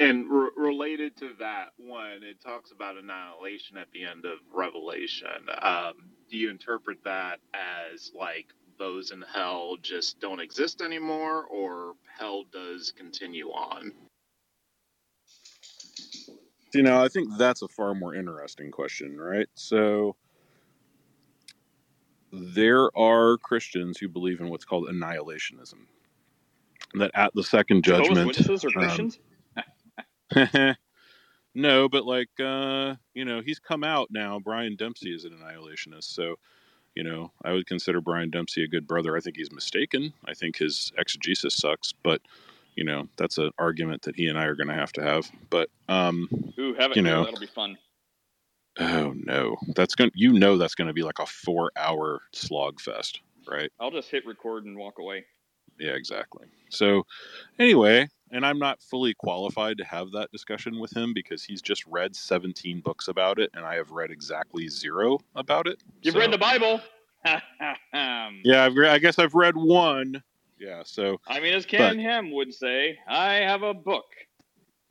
And 0.00 0.26
re- 0.30 0.50
related 0.56 1.16
to 1.18 1.30
that 1.40 1.70
one, 1.76 2.22
it 2.22 2.40
talks 2.40 2.70
about 2.72 2.96
annihilation 2.96 3.76
at 3.76 3.90
the 3.92 4.04
end 4.04 4.24
of 4.24 4.38
Revelation. 4.54 5.48
Um, 5.60 5.94
do 6.30 6.36
you 6.36 6.50
interpret 6.50 6.98
that 7.04 7.40
as 7.54 8.12
like 8.14 8.46
those 8.78 9.10
in 9.10 9.24
hell 9.34 9.76
just 9.82 10.20
don't 10.20 10.40
exist 10.40 10.82
anymore, 10.82 11.44
or 11.46 11.94
hell 12.18 12.44
does 12.52 12.92
continue 12.96 13.48
on? 13.48 13.92
you 16.74 16.82
know 16.82 17.02
i 17.02 17.08
think 17.08 17.28
that's 17.38 17.62
a 17.62 17.68
far 17.68 17.94
more 17.94 18.14
interesting 18.14 18.70
question 18.70 19.16
right 19.18 19.48
so 19.54 20.14
there 22.32 22.96
are 22.96 23.38
christians 23.38 23.98
who 23.98 24.08
believe 24.08 24.40
in 24.40 24.50
what's 24.50 24.64
called 24.64 24.86
annihilationism 24.88 25.86
that 26.94 27.10
at 27.14 27.34
the 27.34 27.42
second 27.42 27.84
Jehovah's 27.84 28.08
judgment 28.08 28.26
Witnesses 28.26 28.64
or 28.64 28.68
um, 28.68 28.72
Christians? 28.72 29.18
no, 31.54 31.88
but 31.88 32.04
like 32.04 32.28
uh, 32.42 32.94
you 33.14 33.24
know, 33.24 33.40
he's 33.40 33.58
come 33.58 33.84
out 33.84 34.08
now. 34.10 34.38
Brian 34.38 34.76
Dempsey 34.76 35.14
is 35.14 35.24
an 35.24 35.32
annihilationist, 35.32 36.04
so 36.04 36.36
you 36.94 37.04
know, 37.04 37.30
I 37.44 37.52
would 37.52 37.66
consider 37.66 38.00
Brian 38.00 38.30
Dempsey 38.30 38.64
a 38.64 38.68
good 38.68 38.86
brother. 38.86 39.16
I 39.16 39.20
think 39.20 39.36
he's 39.36 39.52
mistaken. 39.52 40.12
I 40.26 40.34
think 40.34 40.56
his 40.56 40.92
exegesis 40.98 41.54
sucks, 41.54 41.92
but 42.02 42.20
you 42.74 42.84
know, 42.84 43.08
that's 43.16 43.38
an 43.38 43.50
argument 43.58 44.02
that 44.02 44.16
he 44.16 44.26
and 44.26 44.38
I 44.38 44.44
are 44.44 44.54
going 44.54 44.68
to 44.68 44.74
have 44.74 44.92
to 44.94 45.02
have. 45.02 45.30
But 45.50 45.70
um, 45.88 46.28
Ooh, 46.58 46.74
have 46.74 46.92
it. 46.92 46.96
you 46.96 47.02
know. 47.02 47.24
That'll 47.24 47.40
be 47.40 47.46
fun. 47.46 47.78
oh 48.78 49.12
no, 49.14 49.56
that's 49.74 49.94
going. 49.94 50.10
to 50.10 50.18
You 50.18 50.32
know, 50.32 50.58
that's 50.58 50.74
going 50.74 50.88
to 50.88 50.94
be 50.94 51.02
like 51.02 51.18
a 51.18 51.26
four-hour 51.26 52.20
slog 52.32 52.80
fest, 52.80 53.20
right? 53.48 53.70
I'll 53.80 53.90
just 53.90 54.10
hit 54.10 54.26
record 54.26 54.64
and 54.64 54.76
walk 54.76 54.98
away. 54.98 55.24
Yeah, 55.78 55.92
exactly. 55.92 56.46
So, 56.70 57.04
anyway, 57.58 58.08
and 58.30 58.44
I'm 58.46 58.58
not 58.58 58.82
fully 58.82 59.14
qualified 59.14 59.78
to 59.78 59.84
have 59.84 60.10
that 60.12 60.30
discussion 60.32 60.78
with 60.80 60.94
him 60.96 61.12
because 61.14 61.42
he's 61.44 61.62
just 61.62 61.86
read 61.86 62.14
17 62.16 62.80
books 62.80 63.08
about 63.08 63.38
it, 63.38 63.50
and 63.54 63.64
I 63.64 63.74
have 63.76 63.90
read 63.90 64.10
exactly 64.10 64.68
zero 64.68 65.18
about 65.34 65.66
it. 65.66 65.82
You've 66.02 66.14
So- 66.14 66.20
read 66.20 66.32
the 66.32 66.38
Bible. 66.38 66.80
Yeah, 68.44 68.64
I've 68.64 68.74
re- 68.76 68.88
I 68.88 68.98
guess 68.98 69.18
I've 69.18 69.34
read 69.34 69.56
one. 69.56 70.22
Yeah, 70.58 70.82
so 70.84 71.20
I 71.26 71.40
mean, 71.40 71.54
as 71.54 71.66
Ken 71.66 71.98
Ham 71.98 72.30
would 72.32 72.52
say, 72.54 72.98
I 73.08 73.34
have 73.34 73.62
a 73.62 73.74
book. 73.74 74.06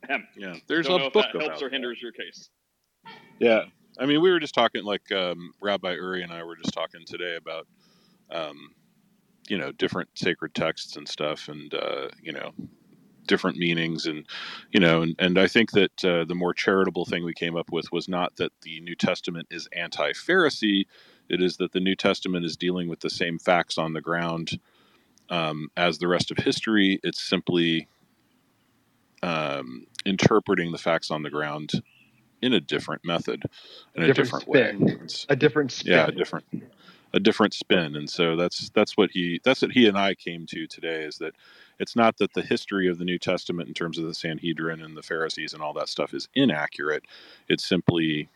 Ahem. 0.04 0.26
yeah, 0.36 0.54
there's 0.66 0.86
Don't 0.86 0.98
know 0.98 1.04
a 1.04 1.06
if 1.08 1.12
book 1.12 1.26
that 1.32 1.34
about 1.36 1.48
helps 1.48 1.62
or 1.62 1.66
that. 1.68 1.72
hinders 1.74 2.00
your 2.00 2.12
case. 2.12 2.50
Yeah, 3.38 3.64
I 3.98 4.06
mean, 4.06 4.20
we 4.20 4.30
were 4.30 4.40
just 4.40 4.54
talking 4.54 4.84
like 4.84 5.10
um, 5.12 5.52
Rabbi 5.60 5.92
Uri 5.94 6.22
and 6.22 6.32
I 6.32 6.42
were 6.44 6.56
just 6.56 6.72
talking 6.72 7.00
today 7.06 7.36
about, 7.36 7.66
um, 8.30 8.70
you 9.48 9.58
know, 9.58 9.72
different 9.72 10.08
sacred 10.14 10.54
texts 10.54 10.96
and 10.96 11.08
stuff, 11.08 11.48
and 11.48 11.72
uh, 11.74 12.08
you 12.22 12.32
know, 12.32 12.52
different 13.28 13.56
meanings, 13.56 14.06
and 14.06 14.24
you 14.72 14.80
know, 14.80 15.02
and, 15.02 15.14
and 15.20 15.38
I 15.38 15.46
think 15.46 15.70
that 15.72 16.04
uh, 16.04 16.24
the 16.24 16.34
more 16.34 16.52
charitable 16.52 17.04
thing 17.04 17.24
we 17.24 17.32
came 17.34 17.56
up 17.56 17.70
with 17.70 17.92
was 17.92 18.08
not 18.08 18.34
that 18.36 18.52
the 18.62 18.80
New 18.80 18.96
Testament 18.96 19.46
is 19.50 19.68
anti-Pharisee; 19.72 20.86
it 21.28 21.40
is 21.40 21.58
that 21.58 21.72
the 21.72 21.80
New 21.80 21.94
Testament 21.94 22.44
is 22.44 22.56
dealing 22.56 22.88
with 22.88 23.00
the 23.00 23.10
same 23.10 23.38
facts 23.38 23.78
on 23.78 23.92
the 23.92 24.00
ground 24.00 24.58
um, 25.30 25.68
as 25.76 25.98
the 25.98 26.08
rest 26.08 26.30
of 26.32 26.38
history. 26.38 26.98
It's 27.04 27.22
simply 27.22 27.86
um, 29.22 29.86
interpreting 30.04 30.72
the 30.72 30.78
facts 30.78 31.10
on 31.10 31.22
the 31.22 31.30
ground 31.30 31.72
in 32.40 32.52
a 32.52 32.60
different 32.60 33.04
method, 33.04 33.42
in 33.94 34.04
a 34.04 34.06
Different 34.06 34.46
different, 34.46 34.48
way. 34.48 34.94
It's- 34.94 35.26
A 35.28 35.36
different 35.36 35.72
spin. 35.72 35.92
yeah, 35.92 36.06
a 36.06 36.12
different 36.12 36.44
a 37.14 37.18
different 37.20 37.54
spin, 37.54 37.96
and 37.96 38.08
so 38.08 38.36
that's 38.36 38.70
that's 38.70 38.96
what 38.96 39.10
he 39.10 39.40
that's 39.42 39.62
what 39.62 39.72
he 39.72 39.86
and 39.88 39.98
I 39.98 40.14
came 40.14 40.44
to 40.46 40.66
today 40.66 41.04
is 41.04 41.16
that 41.18 41.34
it's 41.80 41.96
not 41.96 42.18
that 42.18 42.34
the 42.34 42.42
history 42.42 42.88
of 42.88 42.98
the 42.98 43.04
New 43.04 43.18
Testament 43.18 43.68
in 43.68 43.74
terms 43.74 43.98
of 43.98 44.06
the 44.06 44.14
Sanhedrin 44.14 44.82
and 44.82 44.96
the 44.96 45.02
Pharisees 45.02 45.52
and 45.54 45.62
all 45.62 45.74
that 45.74 45.88
stuff 45.88 46.14
is 46.14 46.28
inaccurate. 46.34 47.04
It's 47.48 47.66
simply 47.66 48.28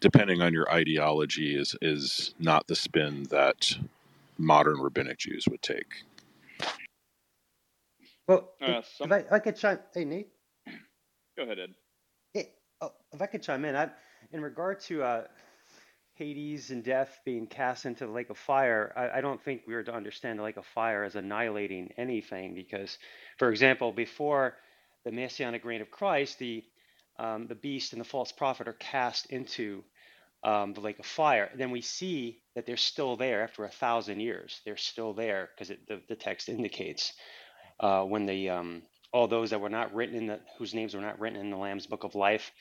depending 0.00 0.42
on 0.42 0.52
your 0.54 0.70
ideology 0.72 1.56
is 1.56 1.76
is 1.82 2.34
not 2.38 2.66
the 2.68 2.76
spin 2.76 3.24
that 3.30 3.74
modern 4.38 4.80
rabbinic 4.80 5.18
Jews 5.18 5.46
would 5.50 5.62
take. 5.62 6.04
Well, 8.28 8.54
Uh, 8.62 8.80
if, 8.80 8.86
some- 8.86 9.12
if 9.12 9.12
I, 9.32 9.36
I 9.36 9.38
could 9.40 9.56
chime, 9.56 9.80
hey 9.94 10.04
Nate, 10.04 10.28
Go 11.36 11.44
ahead, 11.44 11.58
Ed. 11.58 11.74
Hey, 12.32 12.52
oh, 12.80 12.92
if 13.12 13.20
I 13.20 13.26
could 13.26 13.42
chime 13.42 13.64
in, 13.64 13.74
I, 13.76 13.90
in 14.32 14.40
regard 14.40 14.80
to 14.82 15.02
uh, 15.02 15.24
Hades 16.16 16.70
and 16.70 16.84
death 16.84 17.20
being 17.24 17.46
cast 17.46 17.86
into 17.86 18.06
the 18.06 18.12
lake 18.12 18.30
of 18.30 18.38
fire, 18.38 18.92
I, 18.96 19.18
I 19.18 19.20
don't 19.22 19.42
think 19.42 19.62
we 19.66 19.74
are 19.74 19.84
to 19.84 19.94
understand 19.94 20.38
the 20.38 20.44
lake 20.44 20.58
of 20.58 20.66
fire 20.66 21.04
as 21.04 21.16
annihilating 21.16 21.92
anything 21.98 22.54
because, 22.54 22.98
for 23.38 23.50
example, 23.50 23.92
before 23.92 24.56
the 25.04 25.12
messianic 25.12 25.64
reign 25.64 25.82
of 25.82 25.90
Christ, 25.90 26.38
the 26.38 26.64
um, 27.18 27.46
the 27.48 27.54
beast 27.54 27.92
and 27.92 28.00
the 28.00 28.06
false 28.06 28.32
prophet 28.32 28.68
are 28.68 28.74
cast 28.74 29.26
into 29.26 29.84
um, 30.44 30.74
the 30.74 30.80
lake 30.80 30.98
of 30.98 31.06
fire. 31.06 31.50
Then 31.56 31.70
we 31.70 31.80
see 31.82 32.40
that 32.54 32.66
they're 32.66 32.76
still 32.76 33.16
there 33.16 33.42
after 33.42 33.64
a 33.64 33.70
thousand 33.70 34.20
years. 34.20 34.60
They're 34.64 34.76
still 34.76 35.14
there 35.14 35.50
because 35.54 35.76
the, 35.88 36.00
the 36.08 36.16
text 36.16 36.48
indicates 36.48 37.12
uh, 37.80 38.04
when 38.04 38.26
the 38.26 38.50
um, 38.50 38.82
all 39.12 39.28
those 39.28 39.50
that 39.50 39.60
were 39.60 39.70
not 39.70 39.94
written 39.94 40.16
in 40.16 40.26
the 40.26 40.40
whose 40.58 40.74
names 40.74 40.94
were 40.94 41.00
not 41.00 41.20
written 41.20 41.40
in 41.40 41.50
the 41.50 41.56
Lamb's 41.56 41.86
book 41.86 42.04
of 42.04 42.14
life, 42.14 42.52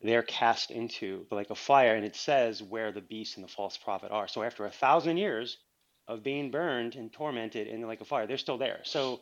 they're 0.00 0.22
cast 0.22 0.70
into 0.70 1.26
lake 1.30 1.50
of 1.50 1.58
fire, 1.58 1.94
and 1.94 2.04
it 2.04 2.16
says 2.16 2.62
where 2.62 2.92
the 2.92 3.00
beast 3.00 3.36
and 3.36 3.44
the 3.44 3.52
false 3.52 3.76
prophet 3.76 4.12
are. 4.12 4.28
So 4.28 4.42
after 4.42 4.64
a 4.64 4.70
thousand 4.70 5.16
years 5.16 5.58
of 6.06 6.22
being 6.22 6.50
burned 6.50 6.94
and 6.94 7.12
tormented 7.12 7.66
in 7.66 7.80
the 7.80 7.86
lake 7.86 8.00
of 8.00 8.08
fire, 8.08 8.26
they're 8.26 8.38
still 8.38 8.58
there. 8.58 8.80
So, 8.84 9.20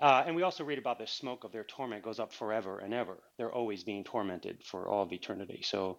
uh, 0.00 0.24
and 0.26 0.36
we 0.36 0.42
also 0.42 0.64
read 0.64 0.78
about 0.78 0.98
the 0.98 1.06
smoke 1.06 1.44
of 1.44 1.52
their 1.52 1.64
torment 1.64 2.04
goes 2.04 2.20
up 2.20 2.32
forever 2.32 2.78
and 2.78 2.92
ever. 2.92 3.16
They're 3.36 3.52
always 3.52 3.84
being 3.84 4.04
tormented 4.04 4.62
for 4.64 4.86
all 4.86 5.02
of 5.02 5.12
eternity. 5.12 5.62
So, 5.64 5.98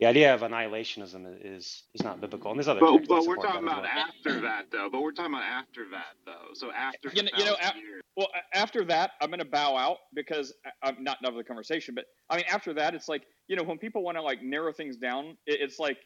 the 0.00 0.06
idea 0.06 0.34
of 0.34 0.42
annihilationism 0.42 1.26
is 1.42 1.84
is 1.94 2.02
not 2.02 2.20
biblical. 2.20 2.50
And 2.50 2.58
there's 2.58 2.68
other 2.68 2.80
But, 2.80 3.06
but 3.08 3.24
we're 3.26 3.36
talking 3.36 3.62
about 3.62 3.82
well. 3.82 3.90
after 3.90 4.40
that, 4.42 4.66
though. 4.70 4.88
But 4.90 5.00
we're 5.02 5.12
talking 5.12 5.32
about 5.32 5.44
after 5.44 5.86
that, 5.90 6.14
though. 6.26 6.48
So 6.54 6.70
after 6.72 7.10
You 7.14 7.22
know- 7.22 7.30
you 7.36 7.44
know, 7.46 7.52
1,000 7.54 7.78
a- 7.78 8.00
Well, 8.16 8.28
after 8.54 8.84
that, 8.84 9.12
I'm 9.20 9.28
going 9.28 9.38
to 9.40 9.44
bow 9.46 9.76
out 9.76 9.98
because 10.14 10.52
I- 10.66 10.88
I'm 10.88 11.02
not 11.02 11.18
enough 11.20 11.30
of 11.32 11.36
the 11.38 11.44
conversation. 11.44 11.94
But 11.94 12.04
I 12.30 12.36
mean, 12.36 12.44
after 12.50 12.72
that, 12.74 12.94
it's 12.94 13.08
like 13.08 13.26
you 13.48 13.56
know 13.56 13.62
when 13.62 13.78
people 13.78 14.02
want 14.02 14.16
to 14.18 14.22
like 14.22 14.42
narrow 14.42 14.72
things 14.72 14.96
down, 14.96 15.36
it, 15.46 15.60
it's 15.60 15.78
like 15.78 15.98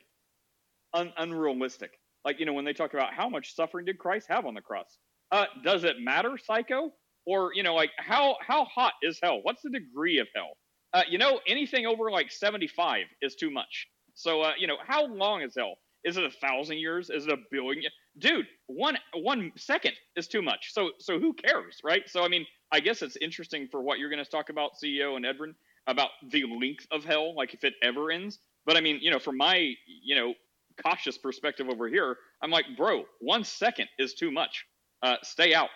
un- 0.95 1.13
unrealistic. 1.17 1.99
Like 2.25 2.39
you 2.39 2.47
know 2.47 2.53
when 2.53 2.65
they 2.65 2.73
talk 2.73 2.95
about 2.95 3.13
how 3.15 3.29
much 3.29 3.55
suffering 3.55 3.87
did 3.87 3.99
Christ 3.99 4.27
have 4.29 4.47
on 4.47 4.55
the 4.55 4.61
cross? 4.61 4.99
Uh, 5.33 5.47
does 5.65 5.85
it 5.85 6.01
matter, 6.01 6.37
psycho? 6.39 6.93
Or 7.27 7.53
you 7.55 7.63
know 7.63 7.75
like 7.75 7.91
how 7.99 8.37
how 8.47 8.65
hot 8.67 8.93
is 9.03 9.19
hell? 9.23 9.41
What's 9.43 9.63
the 9.63 9.71
degree 9.71 10.19
of 10.19 10.29
hell? 10.35 10.57
Uh, 10.93 11.03
you 11.09 11.19
know, 11.19 11.41
anything 11.47 11.87
over 11.87 12.11
like 12.11 12.31
75 12.31 13.07
is 13.23 13.35
too 13.35 13.51
much. 13.51 13.87
So, 14.15 14.43
uh, 14.43 14.53
you 14.59 14.67
know, 14.67 14.77
how 14.87 15.07
long 15.07 15.43
is 15.43 15.55
hell? 15.57 15.77
Is 16.05 16.17
it 16.17 16.25
a 16.25 16.31
thousand 16.31 16.79
years? 16.79 17.11
Is 17.11 17.27
it 17.27 17.33
a 17.33 17.37
billion? 17.51 17.91
Dude, 18.19 18.47
one 18.67 18.99
one 19.15 19.53
second 19.57 19.93
is 20.17 20.27
too 20.29 20.43
much. 20.43 20.73
So, 20.73 20.91
so 20.99 21.21
who 21.21 21.35
cares, 21.35 21.79
right? 21.85 22.03
So, 22.09 22.25
I 22.25 22.29
mean, 22.29 22.47
I 22.73 22.81
guess 22.81 23.03
it's 23.03 23.17
interesting 23.17 23.69
for 23.71 23.83
what 23.83 23.99
you're 23.99 24.11
going 24.11 24.25
to 24.25 24.31
talk 24.31 24.49
about, 24.49 24.73
CEO 24.83 25.17
and 25.17 25.27
Edwin, 25.27 25.55
about 25.87 26.11
the 26.31 26.45
length 26.45 26.87
of 26.91 27.05
hell, 27.05 27.35
like 27.35 27.55
if 27.55 27.65
it 27.65 27.75
ever 27.83 28.11
ends. 28.11 28.39
But 28.67 28.77
I 28.77 28.81
mean, 28.81 28.99
you 29.01 29.11
know, 29.11 29.19
from 29.19 29.37
my, 29.37 29.75
you 29.87 30.15
know, 30.17 30.35
cautious 30.83 31.19
perspective 31.19 31.69
over 31.69 31.89
here, 31.89 32.17
I'm 32.43 32.51
like, 32.51 32.65
bro, 32.77 33.05
one 33.21 33.45
second 33.45 33.89
is 33.99 34.15
too 34.15 34.31
much. 34.31 34.67
Uh, 35.03 35.17
stay 35.23 35.55
out. 35.55 35.71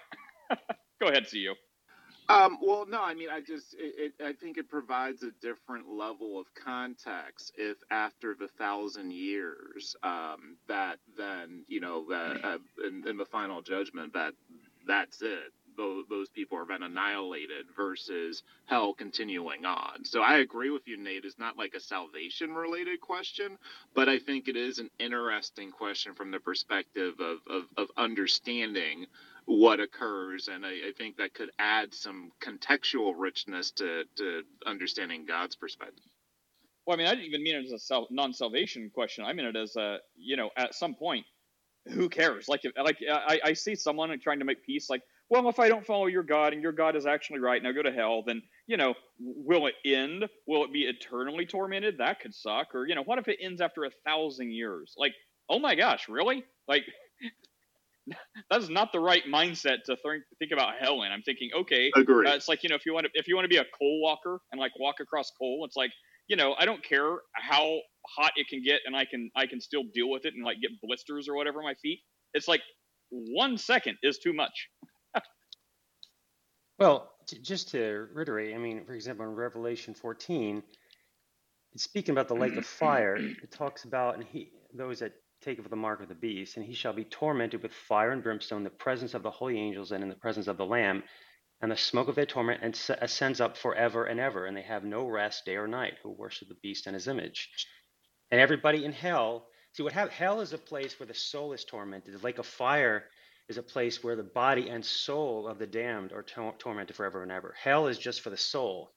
Go 1.01 1.09
ahead, 1.09 1.25
CEO. 1.25 1.55
Um, 2.29 2.59
well, 2.63 2.87
no, 2.89 3.03
I 3.03 3.15
mean, 3.15 3.29
I 3.31 3.41
just, 3.41 3.75
it, 3.75 4.13
it, 4.19 4.25
I 4.25 4.33
think 4.33 4.57
it 4.57 4.69
provides 4.69 5.23
a 5.23 5.31
different 5.43 5.89
level 5.89 6.41
of 6.41 6.47
context 6.55 7.53
if 7.57 7.77
after 7.91 8.35
the 8.35 8.49
thousand 8.49 9.13
years, 9.13 9.95
um, 10.03 10.57
that 10.69 10.99
then, 11.19 11.65
you 11.69 11.81
know, 11.81 12.07
that 12.09 12.45
uh, 12.45 12.59
in, 12.87 13.07
in 13.07 13.17
the 13.19 13.27
final 13.27 13.61
judgment, 13.63 14.15
that 14.15 14.33
that's 14.87 15.21
it 15.23 15.53
those, 15.77 16.29
people 16.35 16.59
are 16.59 16.67
then 16.67 16.83
annihilated 16.83 17.67
versus 17.77 18.43
hell 18.67 18.95
continuing 18.95 19.65
on. 19.65 20.05
So 20.05 20.21
I 20.21 20.39
agree 20.39 20.71
with 20.71 20.87
you, 20.87 20.97
Nate. 20.97 21.25
It's 21.25 21.39
not 21.39 21.57
like 21.57 21.75
a 21.75 21.81
salvation 21.81 22.55
related 22.55 23.01
question, 23.01 23.59
but 23.95 24.09
I 24.09 24.19
think 24.19 24.49
it 24.49 24.57
is 24.57 24.79
an 24.79 24.91
interesting 24.99 25.71
question 25.71 26.15
from 26.15 26.31
the 26.31 26.41
perspective 26.41 27.15
of, 27.21 27.39
of, 27.49 27.65
of 27.77 27.89
understanding 27.97 29.07
what 29.47 29.81
occurs. 29.81 30.49
And 30.49 30.65
I, 30.65 30.71
I, 30.71 30.93
think 30.97 31.17
that 31.19 31.35
could 31.35 31.51
add 31.59 31.95
some 31.95 32.31
contextual 32.43 33.15
richness 33.17 33.71
to, 33.73 34.05
to 34.17 34.43
understanding 34.67 35.27
God's 35.27 35.57
perspective. 35.57 36.05
Well, 36.87 36.97
I 36.97 36.99
mean, 36.99 37.07
I 37.07 37.11
didn't 37.11 37.27
even 37.27 37.43
mean 37.43 37.57
it 37.57 37.73
as 37.73 37.91
a 37.91 38.03
non-salvation 38.11 38.91
question. 38.95 39.25
I 39.25 39.33
mean 39.33 39.47
it 39.47 39.57
as 39.57 39.77
a, 39.77 39.99
you 40.17 40.37
know, 40.37 40.51
at 40.57 40.75
some 40.75 40.95
point, 40.95 41.25
who 41.87 42.09
cares? 42.09 42.49
Like, 42.49 42.65
if, 42.65 42.73
like 42.83 42.99
I, 43.11 43.41
I 43.45 43.53
see 43.53 43.75
someone 43.75 44.19
trying 44.21 44.39
to 44.39 44.45
make 44.45 44.65
peace, 44.65 44.89
like, 44.89 45.03
well, 45.31 45.49
if 45.49 45.59
I 45.59 45.69
don't 45.69 45.87
follow 45.87 46.07
your 46.07 46.23
God 46.23 46.53
and 46.53 46.63
your 46.63 46.73
God 46.73 46.97
is 46.97 47.07
actually 47.07 47.41
right 47.41 47.59
and 47.59 47.67
I 47.67 47.73
go 47.73 47.83
to 47.83 47.93
hell, 47.93 48.23
then, 48.27 48.43
you 48.67 48.77
know, 48.77 48.95
will 49.19 49.67
it 49.67 49.75
end? 49.85 50.29
Will 50.47 50.65
it 50.65 50.73
be 50.73 50.83
eternally 50.83 51.47
tormented? 51.47 51.99
That 51.99 52.21
could 52.21 52.35
suck. 52.35 52.75
Or, 52.75 52.87
you 52.87 52.95
know, 52.95 53.03
what 53.03 53.19
if 53.19 53.29
it 53.29 53.39
ends 53.41 53.61
after 53.61 53.85
a 53.85 53.91
thousand 54.05 54.53
years? 54.53 54.95
Like, 54.99 55.15
oh 55.49 55.59
my 55.59 55.75
gosh, 55.75 56.09
really? 56.09 56.45
Like, 56.69 56.85
that's 58.51 58.69
not 58.69 58.93
the 58.93 59.01
right 59.01 59.23
mindset 59.27 59.83
to 59.87 59.97
think, 59.97 60.25
think 60.39 60.53
about 60.53 60.75
hell 60.79 61.03
in. 61.03 61.13
I'm 61.13 61.23
thinking, 61.23 61.51
okay. 61.55 61.91
Uh, 61.97 62.03
it's 62.35 62.49
like, 62.49 62.63
you 62.63 62.69
know, 62.69 62.77
if 62.77 62.87
you 62.87 62.93
want 62.95 63.07
to, 63.07 63.11
if 63.15 63.29
you 63.29 63.35
want 63.35 63.45
to 63.45 63.49
be 63.49 63.57
a 63.57 63.65
coal 63.79 64.01
walker 64.03 64.41
and 64.53 64.61
like 64.61 64.73
walk 64.79 64.97
across 65.01 65.31
coal, 65.39 65.65
it's 65.65 65.77
like, 65.77 65.91
you 66.29 66.37
know, 66.37 66.55
I 66.59 66.65
don't 66.65 66.83
care 66.83 67.19
how 67.35 67.79
hot 68.07 68.33
it 68.37 68.49
can 68.49 68.63
get 68.63 68.81
and 68.87 68.97
I 68.97 69.05
can, 69.05 69.31
I 69.37 69.47
can 69.47 69.61
still 69.61 69.85
deal 69.95 70.11
with 70.11 70.25
it 70.25 70.35
and 70.35 70.45
like 70.45 70.61
get 70.61 70.71
blisters 70.83 71.29
or 71.29 71.37
whatever 71.37 71.59
on 71.59 71.65
my 71.65 71.75
feet. 71.75 72.01
It's 72.35 72.49
like 72.49 72.63
one 73.11 73.57
second 73.59 73.97
is 74.03 74.19
too 74.19 74.33
much. 74.33 74.69
Well, 76.77 77.13
to, 77.29 77.41
just 77.41 77.69
to 77.71 78.09
reiterate, 78.13 78.53
I 78.53 78.59
mean, 78.59 78.85
for 78.85 78.95
example, 78.95 79.25
in 79.25 79.33
Revelation 79.33 79.95
14, 79.95 80.61
it's 81.73 81.85
speaking 81.85 82.13
about 82.13 82.29
the 82.29 82.35
lake 82.35 82.57
of 82.57 82.67
fire. 82.67 83.17
It 83.17 83.53
talks 83.53 83.85
about 83.85 84.17
and 84.17 84.25
he 84.25 84.51
those 84.73 84.99
that 85.01 85.13
take 85.45 85.59
of 85.59 85.69
the 85.71 85.77
mark 85.77 86.01
of 86.01 86.09
the 86.09 86.15
beast, 86.15 86.57
and 86.57 86.65
he 86.65 86.75
shall 86.75 86.93
be 86.93 87.05
tormented 87.05 87.63
with 87.63 87.73
fire 87.73 88.11
and 88.11 88.23
brimstone 88.23 88.59
in 88.59 88.65
the 88.65 88.71
presence 88.71 89.15
of 89.15 89.23
the 89.23 89.31
holy 89.31 89.59
angels 89.59 89.93
and 89.93 90.03
in 90.03 90.09
the 90.09 90.15
presence 90.15 90.47
of 90.47 90.57
the 90.57 90.67
Lamb, 90.67 91.03
and 91.61 91.71
the 91.71 91.77
smoke 91.77 92.09
of 92.09 92.15
their 92.15 92.27
torment 92.27 92.63
ascends 93.01 93.41
up 93.41 93.57
forever 93.57 94.05
and 94.05 94.19
ever, 94.21 94.47
and 94.47 94.57
they 94.57 94.63
have 94.63 94.85
no 94.85 95.07
rest 95.07 95.45
day 95.45 95.57
or 95.57 95.67
night 95.67 95.95
who 96.03 96.11
worship 96.11 96.49
the 96.49 96.55
beast 96.63 96.87
and 96.87 96.95
his 96.95 97.09
image. 97.09 97.49
And 98.31 98.41
everybody 98.41 98.85
in 98.85 98.93
hell, 98.93 99.47
see 99.73 99.83
what 99.83 99.93
hell 99.93 100.41
is 100.41 100.53
a 100.53 100.59
place 100.59 100.99
where 100.99 101.07
the 101.07 101.15
soul 101.15 101.53
is 101.53 101.65
tormented. 101.65 102.15
The 102.15 102.25
lake 102.25 102.39
of 102.39 102.47
fire 102.47 103.05
is 103.49 103.59
a 103.59 103.63
place 103.63 104.03
where 104.03 104.17
the 104.17 104.23
body 104.23 104.69
and 104.69 104.85
soul 104.85 105.47
of 105.47 105.59
the 105.59 105.67
damned 105.67 106.13
are 106.13 106.23
tor- 106.23 106.55
tormented 106.59 106.97
forever 106.97 107.23
and 107.23 107.31
ever. 107.31 107.55
Hell 107.59 107.87
is 107.87 107.99
just 107.99 108.23
for 108.23 108.31
the 108.31 108.37
soul. 108.37 108.93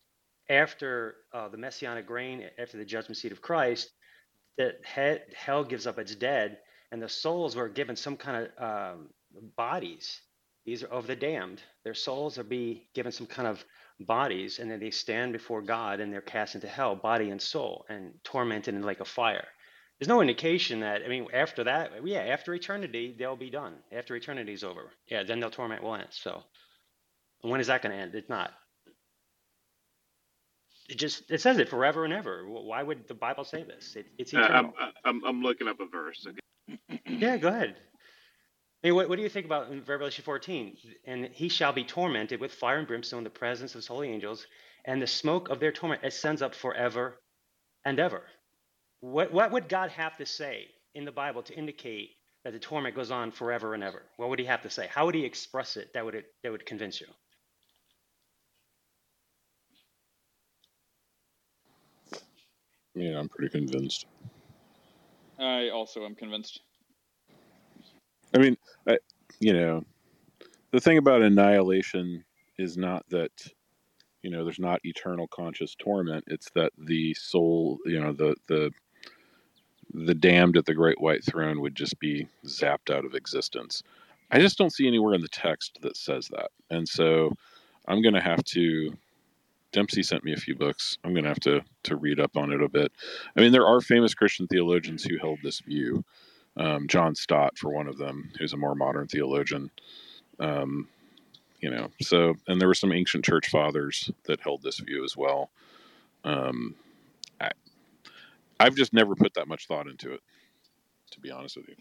After 0.49 1.15
uh, 1.33 1.49
the 1.49 1.57
messianic 1.57 2.09
reign, 2.09 2.49
after 2.57 2.77
the 2.77 2.85
judgment 2.85 3.17
seat 3.17 3.33
of 3.33 3.41
Christ, 3.41 3.91
that 4.57 4.81
he- 4.95 5.35
hell 5.35 5.63
gives 5.63 5.87
up 5.87 5.99
its 5.99 6.15
dead, 6.15 6.59
and 6.91 7.01
the 7.01 7.09
souls 7.09 7.55
were 7.55 7.69
given 7.69 7.95
some 7.95 8.17
kind 8.17 8.47
of 8.57 8.63
um, 8.95 9.09
bodies. 9.55 10.21
These 10.65 10.83
are 10.83 10.87
of 10.87 11.07
the 11.07 11.15
damned. 11.15 11.61
Their 11.83 11.93
souls 11.93 12.37
are 12.37 12.43
be 12.43 12.89
given 12.93 13.11
some 13.11 13.27
kind 13.27 13.47
of 13.47 13.63
bodies, 13.99 14.59
and 14.59 14.69
then 14.69 14.79
they 14.79 14.91
stand 14.91 15.33
before 15.33 15.61
God 15.61 15.99
and 15.99 16.13
they're 16.13 16.21
cast 16.21 16.55
into 16.55 16.67
hell, 16.67 16.95
body 16.95 17.29
and 17.31 17.41
soul, 17.41 17.85
and 17.89 18.13
tormented 18.23 18.75
in 18.75 18.83
lake 18.83 18.99
of 18.99 19.07
fire 19.07 19.47
there's 19.99 20.09
no 20.09 20.21
indication 20.21 20.81
that 20.81 21.01
I 21.03 21.07
mean 21.07 21.27
after 21.33 21.63
that, 21.65 21.91
yeah, 22.05 22.19
after 22.19 22.53
eternity 22.53 23.15
they'll 23.17 23.35
be 23.35 23.49
done. 23.49 23.75
After 23.91 24.15
eternity 24.15 24.53
is 24.53 24.63
over, 24.63 24.91
yeah, 25.07 25.23
then 25.23 25.39
their 25.39 25.49
torment 25.49 25.83
will 25.83 25.95
end. 25.95 26.09
So 26.11 26.43
when 27.41 27.61
is 27.61 27.67
that 27.67 27.81
going 27.81 27.95
to 27.95 28.01
end? 28.01 28.15
It's 28.15 28.29
not. 28.29 28.51
It 30.89 30.97
just 30.97 31.29
it 31.29 31.41
says 31.41 31.57
it 31.57 31.69
forever 31.69 32.05
and 32.05 32.13
ever. 32.13 32.45
Why 32.47 32.81
would 32.81 33.07
the 33.07 33.13
Bible 33.13 33.43
say 33.43 33.63
this? 33.63 33.95
It, 33.95 34.07
it's 34.17 34.33
eternal. 34.33 34.73
Uh, 34.79 34.85
I'm, 35.03 35.23
I'm, 35.23 35.25
I'm 35.25 35.41
looking 35.41 35.67
up 35.67 35.79
a 35.79 35.85
verse. 35.85 36.25
Okay. 36.27 36.99
yeah, 37.05 37.37
go 37.37 37.49
ahead. 37.49 37.75
I 38.83 38.87
mean, 38.87 38.95
what, 38.95 39.09
what 39.09 39.15
do 39.17 39.23
you 39.23 39.29
think 39.29 39.45
about 39.45 39.71
in 39.71 39.83
Revelation 39.85 40.23
14? 40.23 40.77
And 41.05 41.25
he 41.33 41.49
shall 41.49 41.73
be 41.73 41.83
tormented 41.83 42.39
with 42.39 42.53
fire 42.53 42.77
and 42.77 42.87
brimstone 42.87 43.19
in 43.19 43.23
the 43.23 43.29
presence 43.29 43.71
of 43.71 43.79
his 43.79 43.87
holy 43.87 44.09
angels, 44.09 44.45
and 44.85 45.01
the 45.01 45.07
smoke 45.07 45.49
of 45.49 45.59
their 45.59 45.71
torment 45.71 46.03
ascends 46.03 46.41
up 46.41 46.53
forever 46.53 47.19
and 47.83 47.99
ever. 47.99 48.23
What, 49.01 49.33
what 49.33 49.51
would 49.51 49.67
God 49.67 49.89
have 49.91 50.15
to 50.17 50.25
say 50.25 50.67
in 50.93 51.05
the 51.05 51.11
Bible 51.11 51.41
to 51.43 51.53
indicate 51.53 52.11
that 52.43 52.53
the 52.53 52.59
torment 52.59 52.95
goes 52.95 53.11
on 53.11 53.31
forever 53.31 53.73
and 53.73 53.83
ever? 53.83 54.03
What 54.17 54.29
would 54.29 54.39
he 54.39 54.45
have 54.45 54.61
to 54.61 54.69
say? 54.69 54.87
How 54.89 55.05
would 55.07 55.15
he 55.15 55.25
express 55.25 55.75
it 55.75 55.91
that 55.93 56.05
would, 56.05 56.23
that 56.43 56.51
would 56.51 56.65
convince 56.65 57.01
you? 57.01 57.07
Yeah, 62.97 63.19
I'm 63.19 63.29
pretty 63.29 63.49
convinced. 63.49 64.07
I 65.39 65.69
also 65.69 66.05
am 66.05 66.15
convinced. 66.15 66.61
I 68.35 68.39
mean, 68.39 68.57
I, 68.87 68.97
you 69.39 69.53
know, 69.53 69.85
the 70.71 70.79
thing 70.79 70.97
about 70.97 71.21
annihilation 71.21 72.23
is 72.57 72.75
not 72.75 73.07
that 73.09 73.31
you 74.23 74.31
know 74.31 74.43
there's 74.43 74.59
not 74.59 74.81
eternal 74.83 75.27
conscious 75.27 75.75
torment 75.75 76.23
it's 76.27 76.49
that 76.55 76.71
the 76.77 77.13
soul 77.13 77.77
you 77.85 77.99
know 77.99 78.11
the 78.11 78.35
the 78.47 78.71
the 79.93 80.15
damned 80.15 80.57
at 80.57 80.65
the 80.65 80.73
great 80.73 80.99
white 80.99 81.23
throne 81.23 81.61
would 81.61 81.75
just 81.75 81.99
be 81.99 82.27
zapped 82.45 82.93
out 82.93 83.05
of 83.05 83.15
existence. 83.15 83.83
I 84.31 84.39
just 84.39 84.57
don't 84.57 84.73
see 84.73 84.87
anywhere 84.87 85.13
in 85.13 85.21
the 85.21 85.29
text 85.29 85.79
that 85.81 85.95
says 85.95 86.27
that. 86.29 86.49
And 86.69 86.87
so 86.87 87.33
I'm 87.87 88.01
going 88.01 88.13
to 88.13 88.21
have 88.21 88.43
to 88.45 88.91
Dempsey 89.71 90.03
sent 90.03 90.23
me 90.23 90.33
a 90.33 90.37
few 90.37 90.55
books. 90.55 90.97
I'm 91.03 91.13
going 91.13 91.23
to 91.23 91.29
have 91.29 91.39
to 91.41 91.61
to 91.83 91.95
read 91.95 92.19
up 92.19 92.37
on 92.37 92.51
it 92.51 92.61
a 92.61 92.69
bit. 92.69 92.91
I 93.35 93.41
mean, 93.41 93.51
there 93.51 93.67
are 93.67 93.81
famous 93.81 94.13
Christian 94.13 94.47
theologians 94.47 95.03
who 95.03 95.17
held 95.17 95.39
this 95.43 95.59
view. 95.59 96.03
Um, 96.55 96.87
John 96.87 97.13
Stott, 97.13 97.57
for 97.57 97.71
one 97.71 97.87
of 97.87 97.97
them, 97.97 98.31
who's 98.39 98.53
a 98.53 98.57
more 98.57 98.75
modern 98.75 99.07
theologian. 99.07 99.69
Um, 100.39 100.87
you 101.59 101.69
know, 101.69 101.89
so 102.01 102.35
and 102.47 102.59
there 102.59 102.67
were 102.67 102.73
some 102.73 102.91
ancient 102.91 103.25
church 103.25 103.49
fathers 103.49 104.09
that 104.25 104.39
held 104.41 104.63
this 104.63 104.79
view 104.79 105.03
as 105.03 105.15
well. 105.15 105.49
Um, 106.23 106.75
I've 108.59 108.75
just 108.75 108.93
never 108.93 109.15
put 109.15 109.33
that 109.35 109.47
much 109.47 109.67
thought 109.67 109.87
into 109.87 110.13
it, 110.13 110.21
to 111.11 111.19
be 111.19 111.31
honest 111.31 111.57
with 111.57 111.69
you. 111.69 111.75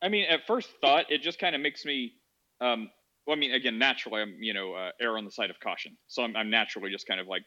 I 0.00 0.08
mean, 0.08 0.26
at 0.28 0.46
first 0.46 0.70
thought, 0.80 1.10
it 1.10 1.22
just 1.22 1.38
kind 1.38 1.54
of 1.54 1.60
makes 1.60 1.84
me. 1.84 2.14
Um, 2.60 2.90
well, 3.28 3.36
I 3.36 3.40
mean, 3.40 3.52
again, 3.52 3.78
naturally, 3.78 4.22
I'm 4.22 4.36
you 4.40 4.54
know 4.54 4.72
uh, 4.72 4.90
err 5.02 5.18
on 5.18 5.26
the 5.26 5.30
side 5.30 5.50
of 5.50 5.60
caution, 5.60 5.98
so 6.06 6.22
I'm, 6.22 6.34
I'm 6.34 6.48
naturally 6.48 6.90
just 6.90 7.06
kind 7.06 7.20
of 7.20 7.26
like 7.26 7.42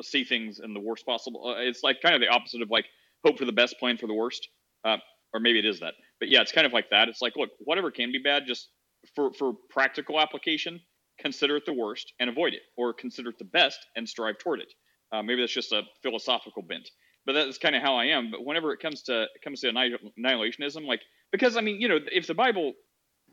see 0.00 0.22
things 0.22 0.60
in 0.62 0.72
the 0.72 0.78
worst 0.78 1.04
possible. 1.04 1.48
Uh, 1.48 1.60
it's 1.62 1.82
like 1.82 2.00
kind 2.00 2.14
of 2.14 2.20
the 2.20 2.28
opposite 2.28 2.62
of 2.62 2.70
like 2.70 2.86
hope 3.26 3.36
for 3.36 3.44
the 3.44 3.52
best, 3.52 3.76
plan 3.80 3.96
for 3.96 4.06
the 4.06 4.14
worst, 4.14 4.48
uh, 4.84 4.98
or 5.32 5.40
maybe 5.40 5.58
it 5.58 5.64
is 5.64 5.80
that. 5.80 5.94
But 6.20 6.28
yeah, 6.28 6.42
it's 6.42 6.52
kind 6.52 6.64
of 6.64 6.72
like 6.72 6.90
that. 6.90 7.08
It's 7.08 7.20
like, 7.20 7.34
look, 7.36 7.50
whatever 7.58 7.90
can 7.90 8.12
be 8.12 8.20
bad, 8.20 8.44
just 8.46 8.68
for 9.16 9.32
for 9.32 9.54
practical 9.68 10.20
application, 10.20 10.80
consider 11.18 11.56
it 11.56 11.66
the 11.66 11.74
worst 11.74 12.12
and 12.20 12.30
avoid 12.30 12.54
it, 12.54 12.62
or 12.76 12.94
consider 12.94 13.30
it 13.30 13.38
the 13.38 13.44
best 13.46 13.80
and 13.96 14.08
strive 14.08 14.38
toward 14.38 14.60
it. 14.60 14.72
Uh, 15.10 15.24
maybe 15.24 15.40
that's 15.42 15.52
just 15.52 15.72
a 15.72 15.82
philosophical 16.02 16.62
bent 16.62 16.88
but 17.26 17.32
that's 17.32 17.56
kind 17.56 17.74
of 17.74 17.82
how 17.82 17.96
I 17.96 18.06
am. 18.06 18.30
But 18.30 18.44
whenever 18.44 18.72
it 18.72 18.80
comes 18.80 19.02
to 19.04 19.22
it 19.22 19.42
comes 19.42 19.60
to 19.60 19.72
annihilationism, 19.72 20.86
like 20.86 21.00
because 21.32 21.56
I 21.56 21.62
mean, 21.62 21.80
you 21.80 21.88
know, 21.88 21.98
if 22.12 22.26
the 22.26 22.34
Bible, 22.34 22.74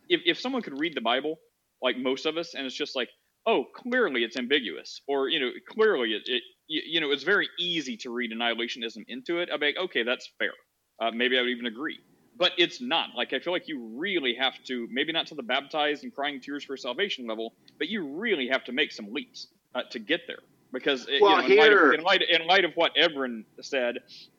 if 0.10 0.21
if 0.26 0.39
someone 0.39 0.62
could 0.62 0.80
read 0.80 0.95
the 0.95 1.02
Bible, 1.02 1.39
like 1.82 1.98
most 1.98 2.26
of 2.26 2.38
us, 2.38 2.54
and 2.54 2.65
it's 2.65 2.76
just 2.76 2.96
like, 2.96 3.10
oh, 3.46 3.65
clearly 3.76 4.24
it's 4.24 4.38
ambiguous, 4.38 5.02
or 5.08 5.30
you 5.30 5.39
know, 5.39 5.52
clearly 5.70 6.13
it, 6.13 6.24
it 6.26 6.44
you 6.67 7.02
know, 7.02 7.12
it's 7.12 7.24
very 7.24 7.50
easy 7.60 7.98
to 7.98 8.12
read 8.12 8.32
annihilationism 8.32 9.04
into 9.08 9.39
it. 9.39 9.50
I'd 9.54 9.60
be 9.60 9.67
like, 9.67 9.78
okay, 9.78 10.04
that's 10.04 10.30
fair. 10.39 10.54
Uh, 11.02 11.12
maybe 11.12 11.38
I 11.38 11.41
would 11.41 11.50
even 11.50 11.65
agree. 11.65 12.00
But 12.38 12.54
it's 12.58 12.82
not. 12.82 13.10
Like 13.15 13.34
I 13.34 13.39
feel 13.39 13.52
like 13.52 13.67
you 13.67 13.98
really 13.98 14.36
have 14.36 14.54
to, 14.65 14.88
maybe 14.89 15.12
not 15.12 15.28
to 15.28 15.36
the 15.36 15.44
baptized 15.44 16.04
and 16.04 16.15
crying 16.15 16.39
tears 16.39 16.63
for 16.63 16.78
salvation 16.78 17.28
level, 17.28 17.54
but 17.78 17.89
you 17.89 18.08
really 18.08 18.48
have 18.48 18.63
to 18.65 18.72
make 18.72 18.91
some 18.91 19.12
leaps 19.12 19.48
uh, 19.76 19.82
to 19.91 20.00
get 20.00 20.22
there. 20.28 20.39
because 20.72 21.08
it, 21.10 21.22
Well, 21.22 21.48
you 21.48 21.58
know, 21.58 21.65
in, 21.65 21.74
light 21.74 21.74
of, 21.74 21.94
in 21.94 22.04
light 22.04 22.22
in 22.22 22.48
light 22.48 22.65
of 22.65 22.72
what 22.76 22.96
Ebron 22.96 23.44
said, 23.62 23.98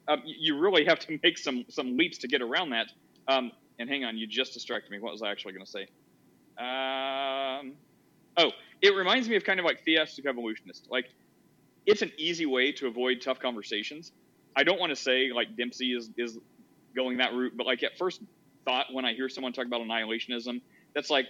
um, 0.09 0.23
you 0.25 0.59
really 0.59 0.85
have 0.87 0.99
to 1.01 1.19
make 1.23 1.39
some 1.39 1.65
some 1.69 1.97
leaps 1.97 2.19
to 2.19 2.29
get 2.29 2.41
around 2.43 2.71
that. 2.71 2.89
Um, 3.29 3.53
and 3.79 3.89
hang 3.89 4.05
on, 4.05 4.17
you 4.17 4.27
just 4.27 4.55
distracted 4.55 4.91
me. 4.91 4.99
What 5.01 5.13
was 5.13 5.23
I 5.23 5.31
actually 5.31 5.53
going 5.53 5.65
to 5.65 5.71
say? 5.71 5.89
Um, 6.59 7.73
oh, 8.37 8.51
it 8.81 8.95
reminds 8.95 9.29
me 9.29 9.37
of 9.37 9.45
kind 9.45 9.59
of 9.59 9.65
like 9.65 9.85
theistic 9.85 10.27
evolutionist. 10.27 10.89
Like, 10.91 11.07
it's 11.87 12.03
an 12.03 12.13
easy 12.17 12.47
way 12.47 12.73
to 12.73 12.87
avoid 12.87 13.21
tough 13.21 13.41
conversations. 13.41 14.13
I 14.55 14.65
don't 14.65 14.79
want 14.79 14.91
to 14.91 14.97
say 14.97 15.31
like 15.35 15.57
Dempsey 15.57 15.93
is 15.93 16.11
is 16.17 16.39
going 16.95 17.19
that 17.19 17.33
route, 17.33 17.55
but 17.57 17.67
like 17.67 17.83
at 17.83 17.97
first 17.99 18.21
thought 18.65 18.87
when 18.93 19.05
I 19.05 19.15
hear 19.15 19.29
someone 19.29 19.53
talk 19.53 19.67
about 19.67 19.81
annihilationism, 19.81 20.61
that's 20.95 21.11
like, 21.11 21.27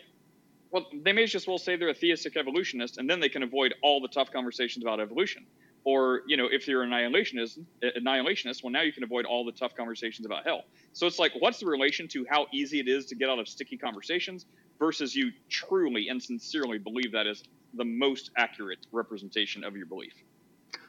well, 0.71 0.87
they 0.93 1.13
may 1.13 1.27
just 1.27 1.47
well 1.47 1.59
say 1.59 1.77
they're 1.77 1.89
a 1.89 1.95
theistic 1.95 2.37
evolutionist, 2.37 2.99
and 2.99 3.09
then 3.09 3.21
they 3.21 3.29
can 3.29 3.43
avoid 3.43 3.75
all 3.83 4.01
the 4.01 4.09
tough 4.09 4.31
conversations 4.33 4.85
about 4.85 5.01
evolution. 5.01 5.47
Or 5.85 6.23
you 6.27 6.37
know, 6.37 6.49
if 6.51 6.69
you're 6.69 6.83
an 6.83 6.91
annihilationist, 6.91 7.59
annihilationist, 7.83 8.63
well, 8.63 8.73
now 8.73 8.83
you 8.83 8.93
can 8.93 9.05
avoid 9.05 9.25
all 9.25 9.45
the 9.45 9.53
tough 9.53 9.75
conversations 9.75 10.27
about 10.27 10.45
hell. 10.45 10.63
So 10.93 11.07
it's 11.07 11.19
like, 11.19 11.33
what's 11.39 11.59
the 11.59 11.67
relation 11.67 12.09
to 12.09 12.27
how 12.29 12.47
easy 12.53 12.79
it 12.79 12.89
is 12.89 13.07
to 13.07 13.15
get 13.15 13.29
out 13.29 13.39
of 13.39 13.49
sticky 13.49 13.79
conversations 13.79 14.47
versus 14.79 15.15
you 15.15 15.33
truly 15.51 16.09
and 16.09 16.23
sincerely 16.23 16.79
believe 16.79 17.13
that 17.13 17.27
is 17.27 17.43
the 17.75 17.85
most 17.85 18.31
accurate 18.37 18.87
representation 18.93 19.65
of 19.65 19.77
your 19.77 19.87
belief? 19.87 20.15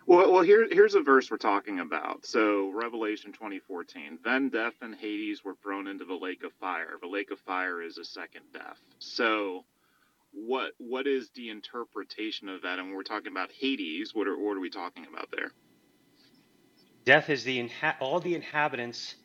Well, 0.06 0.34
well, 0.34 0.42
here, 0.44 0.68
here's 0.70 0.96
a 0.96 1.02
verse 1.02 1.32
we're 1.32 1.38
talking 1.38 1.80
about. 1.80 2.26
So, 2.26 2.72
Revelation 2.72 3.32
2014. 3.32 4.20
Then 4.24 4.50
death 4.50 4.74
and 4.82 4.96
Hades 4.96 5.46
were 5.46 5.56
thrown 5.64 5.88
into 5.88 6.04
the 6.06 6.16
lake 6.16 6.44
of 6.44 6.52
fire. 6.60 6.96
The 7.02 7.08
lake 7.08 7.32
of 7.32 7.40
fire 7.40 7.82
is 7.82 7.98
a 7.98 8.04
second 8.06 8.44
death. 8.54 8.80
So, 9.00 9.66
what 10.34 10.74
what 10.78 11.08
is 11.08 11.30
the 11.36 11.50
interpretation 11.50 12.50
of 12.50 12.64
that? 12.64 12.80
And 12.80 12.90
when 12.90 12.98
we're 12.98 13.04
talking 13.04 13.32
about 13.32 13.52
Hades, 13.52 14.14
what 14.14 14.28
are 14.28 14.38
what 14.38 14.58
are 14.58 14.62
we 14.62 14.70
talking 14.70 15.06
about 15.12 15.30
there? 15.32 15.52
Death 17.06 17.30
is 17.30 17.44
the 17.44 17.60
inha- 17.68 17.96
all 18.00 18.20
the 18.20 18.36
inhabitants 18.36 19.16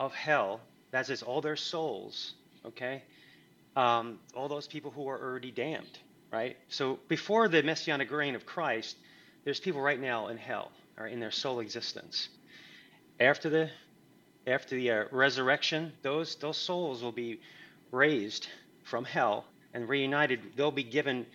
of 0.00 0.14
hell. 0.14 0.60
That 0.92 1.10
is 1.10 1.22
all 1.22 1.40
their 1.40 1.56
souls. 1.56 2.34
Okay, 2.66 3.02
um, 3.76 4.18
all 4.34 4.48
those 4.48 4.66
people 4.66 4.90
who 4.90 5.08
are 5.08 5.20
already 5.20 5.50
damned. 5.50 5.98
Right. 6.30 6.56
So 6.68 6.98
before 7.08 7.48
the 7.48 7.62
messianic 7.62 8.10
reign 8.10 8.34
of 8.34 8.46
Christ, 8.46 8.96
there's 9.44 9.60
people 9.60 9.82
right 9.82 10.00
now 10.00 10.28
in 10.28 10.38
hell, 10.38 10.72
or 10.98 11.06
in 11.06 11.20
their 11.20 11.30
soul 11.30 11.60
existence. 11.60 12.28
After 13.20 13.50
the 13.50 13.70
after 14.46 14.74
the 14.74 14.90
uh, 14.90 15.04
resurrection, 15.10 15.92
those 16.02 16.36
those 16.36 16.56
souls 16.56 17.02
will 17.02 17.12
be 17.12 17.40
raised 17.90 18.48
from 18.82 19.04
hell 19.04 19.44
and 19.74 19.88
reunited. 19.88 20.40
They'll 20.56 20.70
be 20.70 20.82
given 20.84 21.26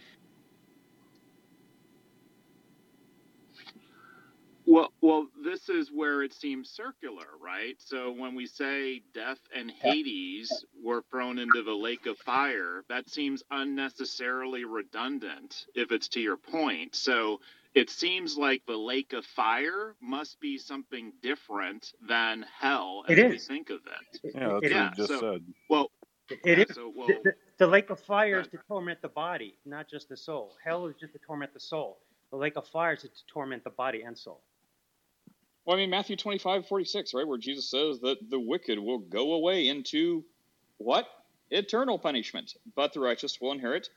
Well, 4.67 4.91
well, 5.01 5.27
this 5.45 5.69
is 5.69 5.89
where 5.93 6.23
it 6.23 6.34
seems 6.34 6.69
circular, 6.69 7.25
right? 7.41 7.75
So 7.80 8.12
when 8.12 8.36
we 8.36 8.47
say 8.47 9.01
death 9.13 9.39
and 9.56 9.71
Hades 9.71 10.51
were 10.84 11.03
thrown 11.10 11.39
into 11.39 11.63
the 11.63 11.73
lake 11.73 12.06
of 12.06 12.17
fire, 12.19 12.84
that 12.89 13.10
seems 13.10 13.43
unnecessarily 13.49 14.65
redundant 14.65 15.65
if 15.73 15.91
it's 15.93 16.10
to 16.10 16.19
your 16.19 16.38
point. 16.38 16.95
So 16.95 17.39
it 17.75 17.89
seems 17.89 18.38
like 18.38 18.63
the 18.67 18.77
lake 18.77 19.13
of 19.13 19.25
fire 19.25 19.95
must 20.01 20.39
be 20.41 20.58
something 20.58 21.13
different 21.23 21.93
than 22.08 22.45
hell 22.60 23.03
as 23.08 23.17
It 23.17 23.30
we 23.32 23.38
think 23.39 23.69
of 23.69 23.80
it. 23.88 24.19
Yeah, 24.36 24.49
that's 24.49 24.63
It 24.63 24.63
what 24.63 24.71
Yeah, 24.71 24.89
you 24.89 24.95
just 24.97 25.10
so- 25.10 25.19
said. 25.21 25.43
Well, 25.69 25.91
It 26.30 26.39
yeah, 26.60 26.65
is. 26.69 26.75
so 26.75 26.91
well, 26.93 27.08
The, 27.08 27.19
the, 27.23 27.34
the 27.60 27.67
lake 27.67 27.89
of 27.89 28.01
fire 28.01 28.41
is 28.41 28.47
to 28.49 28.60
torment 28.67 29.01
the 29.01 29.08
body, 29.10 29.58
not 29.65 29.89
just 29.89 30.10
the 30.10 30.17
soul. 30.17 30.56
Hell 30.63 30.88
is 30.88 30.95
just 30.99 31.13
to 31.13 31.19
torment 31.19 31.53
the 31.53 31.60
soul. 31.62 31.99
The 32.32 32.38
lake 32.38 32.58
of 32.58 32.67
fire 32.67 32.93
is 32.93 33.03
to 33.03 33.10
torment 33.27 33.63
the 33.63 33.69
body 33.69 34.01
and 34.01 34.17
soul. 34.17 34.41
Well, 35.67 35.75
I 35.75 35.82
mean, 35.82 35.89
Matthew 35.89 36.15
25, 36.15 36.65
46, 36.65 37.13
right, 37.13 37.27
where 37.27 37.38
Jesus 37.38 37.69
says 37.69 37.99
that 37.99 38.30
the 38.30 38.39
wicked 38.39 38.80
will 38.80 38.99
go 38.99 39.34
away 39.34 39.67
into 39.67 40.23
what? 40.77 41.06
Eternal 41.51 41.99
punishment, 41.99 42.53
but 42.73 42.93
the 42.93 43.01
righteous 43.01 43.41
will 43.41 43.51
inherit 43.51 43.89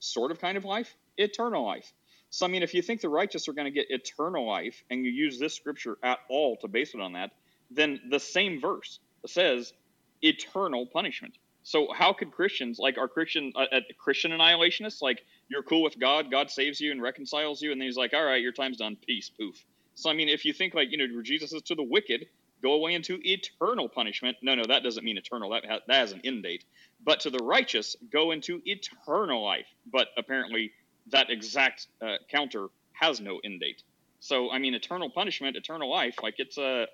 sort 0.00 0.32
of 0.32 0.38
kind 0.38 0.58
of 0.58 0.66
life, 0.66 0.94
eternal 1.16 1.64
life. 1.64 1.90
So, 2.28 2.44
I 2.44 2.50
mean, 2.50 2.62
if 2.62 2.74
you 2.74 2.82
think 2.82 3.00
the 3.00 3.08
righteous 3.08 3.48
are 3.48 3.54
going 3.54 3.64
to 3.64 3.70
get 3.70 3.86
eternal 3.88 4.46
life 4.46 4.84
and 4.90 5.02
you 5.02 5.10
use 5.10 5.38
this 5.38 5.54
scripture 5.54 5.96
at 6.02 6.18
all 6.28 6.58
to 6.58 6.68
base 6.68 6.92
it 6.92 7.00
on 7.00 7.14
that, 7.14 7.30
then 7.70 8.00
the 8.10 8.20
same 8.20 8.60
verse 8.60 9.00
says 9.26 9.72
eternal 10.20 10.84
punishment. 10.84 11.38
So, 11.62 11.90
how 11.90 12.12
could 12.12 12.32
Christians, 12.32 12.78
like, 12.78 12.98
are 12.98 13.08
Christian, 13.08 13.54
uh, 13.56 13.64
uh, 13.72 13.80
Christian 13.96 14.30
annihilationists, 14.32 15.00
like, 15.00 15.24
you're 15.48 15.62
cool 15.62 15.82
with 15.82 15.98
God, 15.98 16.30
God 16.30 16.50
saves 16.50 16.82
you 16.82 16.92
and 16.92 17.00
reconciles 17.00 17.62
you, 17.62 17.72
and 17.72 17.80
then 17.80 17.88
he's 17.88 17.96
like, 17.96 18.12
all 18.12 18.22
right, 18.24 18.42
your 18.42 18.52
time's 18.52 18.76
done, 18.76 18.98
peace, 19.06 19.30
poof. 19.30 19.64
So 19.94 20.10
I 20.10 20.14
mean, 20.14 20.28
if 20.28 20.44
you 20.44 20.52
think 20.52 20.74
like 20.74 20.90
you 20.90 20.98
know, 20.98 21.22
Jesus 21.22 21.52
is 21.52 21.62
to 21.64 21.74
the 21.74 21.82
wicked, 21.84 22.26
go 22.62 22.74
away 22.74 22.94
into 22.94 23.18
eternal 23.22 23.88
punishment. 23.88 24.36
No, 24.42 24.54
no, 24.54 24.64
that 24.68 24.82
doesn't 24.82 25.04
mean 25.04 25.18
eternal. 25.18 25.50
That 25.50 25.64
ha- 25.66 25.80
that 25.86 25.96
has 25.96 26.12
an 26.12 26.22
end 26.24 26.42
date. 26.44 26.64
But 27.04 27.20
to 27.20 27.30
the 27.30 27.44
righteous, 27.44 27.96
go 28.12 28.32
into 28.32 28.60
eternal 28.64 29.44
life. 29.44 29.66
But 29.92 30.08
apparently, 30.18 30.72
that 31.10 31.30
exact 31.30 31.88
uh, 32.02 32.16
counter 32.30 32.68
has 32.92 33.20
no 33.20 33.40
end 33.44 33.60
date. 33.60 33.82
So 34.20 34.50
I 34.50 34.58
mean, 34.58 34.74
eternal 34.74 35.10
punishment, 35.10 35.56
eternal 35.56 35.90
life, 35.90 36.16
like 36.22 36.36
it's 36.38 36.58
a 36.58 36.86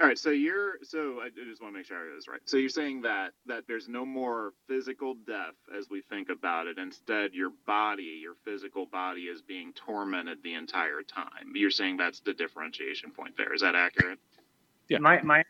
All 0.00 0.08
right, 0.08 0.18
so 0.18 0.30
you're 0.30 0.78
so 0.82 1.20
I 1.20 1.28
just 1.28 1.62
want 1.62 1.72
to 1.74 1.78
make 1.78 1.86
sure 1.86 1.96
I 1.96 2.06
get 2.06 2.16
this 2.16 2.26
right. 2.26 2.40
So 2.46 2.56
you're 2.56 2.68
saying 2.68 3.02
that 3.02 3.32
that 3.46 3.64
there's 3.68 3.88
no 3.88 4.04
more 4.04 4.52
physical 4.66 5.14
death 5.14 5.54
as 5.76 5.88
we 5.88 6.02
think 6.02 6.30
about 6.30 6.66
it. 6.66 6.78
Instead, 6.78 7.32
your 7.32 7.50
body, 7.64 8.18
your 8.20 8.34
physical 8.44 8.86
body, 8.86 9.22
is 9.22 9.40
being 9.40 9.72
tormented 9.72 10.38
the 10.42 10.54
entire 10.54 11.02
time. 11.02 11.52
You're 11.54 11.70
saying 11.70 11.96
that's 11.96 12.18
the 12.20 12.34
differentiation 12.34 13.12
point 13.12 13.36
there. 13.36 13.54
Is 13.54 13.60
that 13.60 13.76
accurate? 13.76 14.18
Yeah. 14.88 14.98
My 14.98 15.22
my 15.22 15.44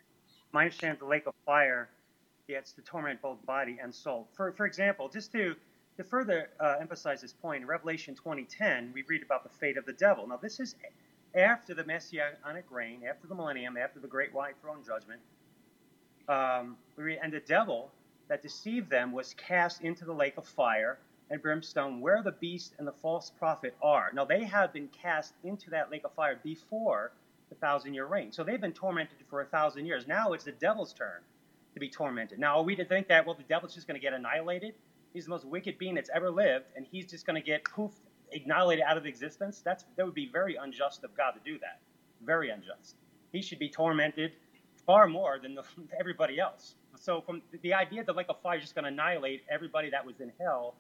my 0.53 0.65
understanding 0.65 0.97
of 0.97 1.01
the 1.01 1.07
lake 1.07 1.27
of 1.27 1.35
fire, 1.47 1.89
yeah, 2.47 2.59
it's 2.59 2.73
to 2.73 2.83
torment 2.83 3.23
both 3.23 3.45
body 3.47 3.79
and 3.83 3.95
soul. 3.95 4.29
For 4.35 4.53
for 4.53 4.67
example, 4.67 5.09
just 5.09 5.33
to 5.33 5.55
to 5.97 6.05
further 6.05 6.51
uh, 6.61 6.75
emphasize 6.81 7.23
this 7.23 7.33
point, 7.33 7.63
in 7.63 7.69
Revelation 7.69 8.15
20:10, 8.15 8.93
we 8.93 9.05
read 9.09 9.23
about 9.23 9.43
the 9.43 9.49
fate 9.59 9.79
of 9.79 9.87
the 9.87 9.93
devil. 9.95 10.27
Now, 10.27 10.37
this 10.37 10.61
is 10.61 10.75
after 11.35 11.75
the 11.75 11.85
messianic 11.85 12.65
reign, 12.71 13.03
after 13.09 13.27
the 13.27 13.35
millennium, 13.35 13.77
after 13.77 14.01
the 14.01 14.09
great 14.09 14.33
white 14.33 14.55
throne 14.61 14.83
judgment. 14.85 15.21
Um, 16.29 16.77
and 16.97 17.33
the 17.33 17.41
devil 17.41 17.91
that 18.29 18.43
deceived 18.43 18.89
them 18.89 19.13
was 19.13 19.35
cast 19.35 19.83
into 19.83 20.05
the 20.05 20.15
lake 20.15 20.35
of 20.37 20.47
fire 20.47 20.99
and 21.31 21.41
brimstone, 21.43 22.01
where 22.01 22.23
the 22.23 22.33
beast 22.33 22.75
and 22.79 22.87
the 22.87 22.93
false 22.93 23.31
prophet 23.39 23.75
are. 23.83 24.11
Now, 24.15 24.25
they 24.25 24.45
have 24.45 24.73
been 24.73 24.89
cast 24.89 25.35
into 25.43 25.71
that 25.71 25.91
lake 25.91 26.05
of 26.05 26.13
fire 26.13 26.39
before 26.43 27.13
the 27.49 27.55
thousand 27.57 27.95
year 27.95 28.07
reign. 28.07 28.33
So 28.33 28.45
they've 28.45 28.61
been 28.61 28.73
tormented 28.73 29.19
for 29.29 29.41
a 29.41 29.47
thousand 29.47 29.87
years. 29.87 30.07
Now 30.07 30.33
it's 30.33 30.45
the 30.45 30.53
devil's 30.53 30.93
turn 30.93 31.21
to 31.75 31.81
be 31.81 31.89
tormented. 31.89 32.39
Now, 32.39 32.59
are 32.59 32.63
we 32.63 32.77
to 32.77 32.85
think 32.85 33.09
that, 33.09 33.27
well, 33.27 33.35
the 33.35 33.43
devil's 33.45 33.75
just 33.75 33.87
going 33.87 33.99
to 33.99 34.03
get 34.03 34.13
annihilated? 34.13 34.75
He's 35.13 35.25
the 35.25 35.31
most 35.31 35.45
wicked 35.45 35.79
being 35.79 35.95
that's 35.95 36.11
ever 36.15 36.31
lived, 36.31 36.67
and 36.77 36.87
he's 36.91 37.07
just 37.07 37.27
going 37.27 37.41
to 37.41 37.47
get 37.47 37.65
poof, 38.35 38.45
annihilated 38.45 38.85
out 38.87 38.97
of 38.97 39.07
existence? 39.07 39.63
That's 39.65 39.85
That 39.97 40.07
would 40.07 40.15
be 40.15 40.29
very 40.33 40.57
unjust 40.57 41.05
of 41.05 41.17
God 41.17 41.33
to 41.33 41.41
do 41.45 41.59
that. 41.61 41.81
Very 42.25 42.51
unjust. 42.51 42.97
He 43.33 43.43
should 43.43 43.59
be 43.59 43.69
tormented 43.69 44.33
far 44.87 45.09
more 45.09 45.39
than 45.43 45.55
the, 45.55 45.63
everybody 46.01 46.39
else. 46.39 46.77
So, 46.97 47.21
from 47.21 47.43
the 47.63 47.75
idea 47.75 48.05
that 48.05 48.17
like 48.17 48.29
a 48.29 48.35
fire 48.35 48.57
is 48.57 48.63
just 48.63 48.75
going 48.75 48.85
to 48.85 48.91
annihilate 48.91 49.43
everybody 49.51 49.91
that 49.91 50.05
was 50.05 50.21
in 50.21 50.33
hell 50.41 50.75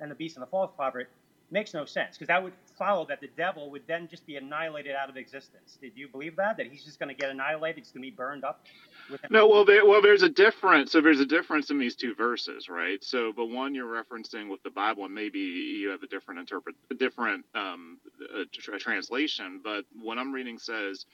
and 0.00 0.10
the 0.10 0.14
beast 0.14 0.36
and 0.36 0.42
the 0.42 0.50
false 0.50 0.70
prophet 0.76 1.08
makes 1.50 1.74
no 1.74 1.84
sense 1.84 2.16
because 2.16 2.28
that 2.28 2.42
would 2.42 2.52
follow 2.78 3.06
that 3.06 3.20
the 3.20 3.28
devil 3.36 3.70
would 3.70 3.82
then 3.86 4.08
just 4.08 4.26
be 4.26 4.36
annihilated 4.36 4.94
out 4.94 5.08
of 5.08 5.16
existence. 5.16 5.78
Did 5.80 5.92
you 5.94 6.08
believe 6.08 6.36
that? 6.36 6.56
That 6.56 6.66
he's 6.66 6.84
just 6.84 6.98
going 6.98 7.08
to 7.08 7.14
get 7.14 7.30
annihilated, 7.30 7.78
he's 7.78 7.92
going 7.92 8.02
to 8.02 8.10
be 8.10 8.14
burned 8.14 8.44
up? 8.44 8.64
No, 9.30 9.48
well, 9.48 9.64
there, 9.64 9.86
well, 9.86 10.02
there's 10.02 10.22
a 10.22 10.28
difference. 10.28 10.92
So 10.92 11.00
there's 11.00 11.20
a 11.20 11.26
difference 11.26 11.70
in 11.70 11.78
these 11.78 11.96
two 11.96 12.14
verses, 12.14 12.68
right? 12.68 13.02
So 13.02 13.32
the 13.34 13.44
one 13.44 13.74
you're 13.74 13.86
referencing 13.86 14.50
with 14.50 14.62
the 14.62 14.70
Bible, 14.70 15.06
and 15.06 15.14
maybe 15.14 15.38
you 15.38 15.88
have 15.90 16.02
a 16.02 16.06
different 16.06 16.40
interpret, 16.40 16.76
a 16.90 16.94
different 16.94 17.44
um, 17.54 17.98
uh, 18.22 18.44
tr- 18.52 18.76
translation, 18.76 19.60
but 19.64 19.84
what 20.00 20.18
I'm 20.18 20.32
reading 20.32 20.58
says. 20.58 21.06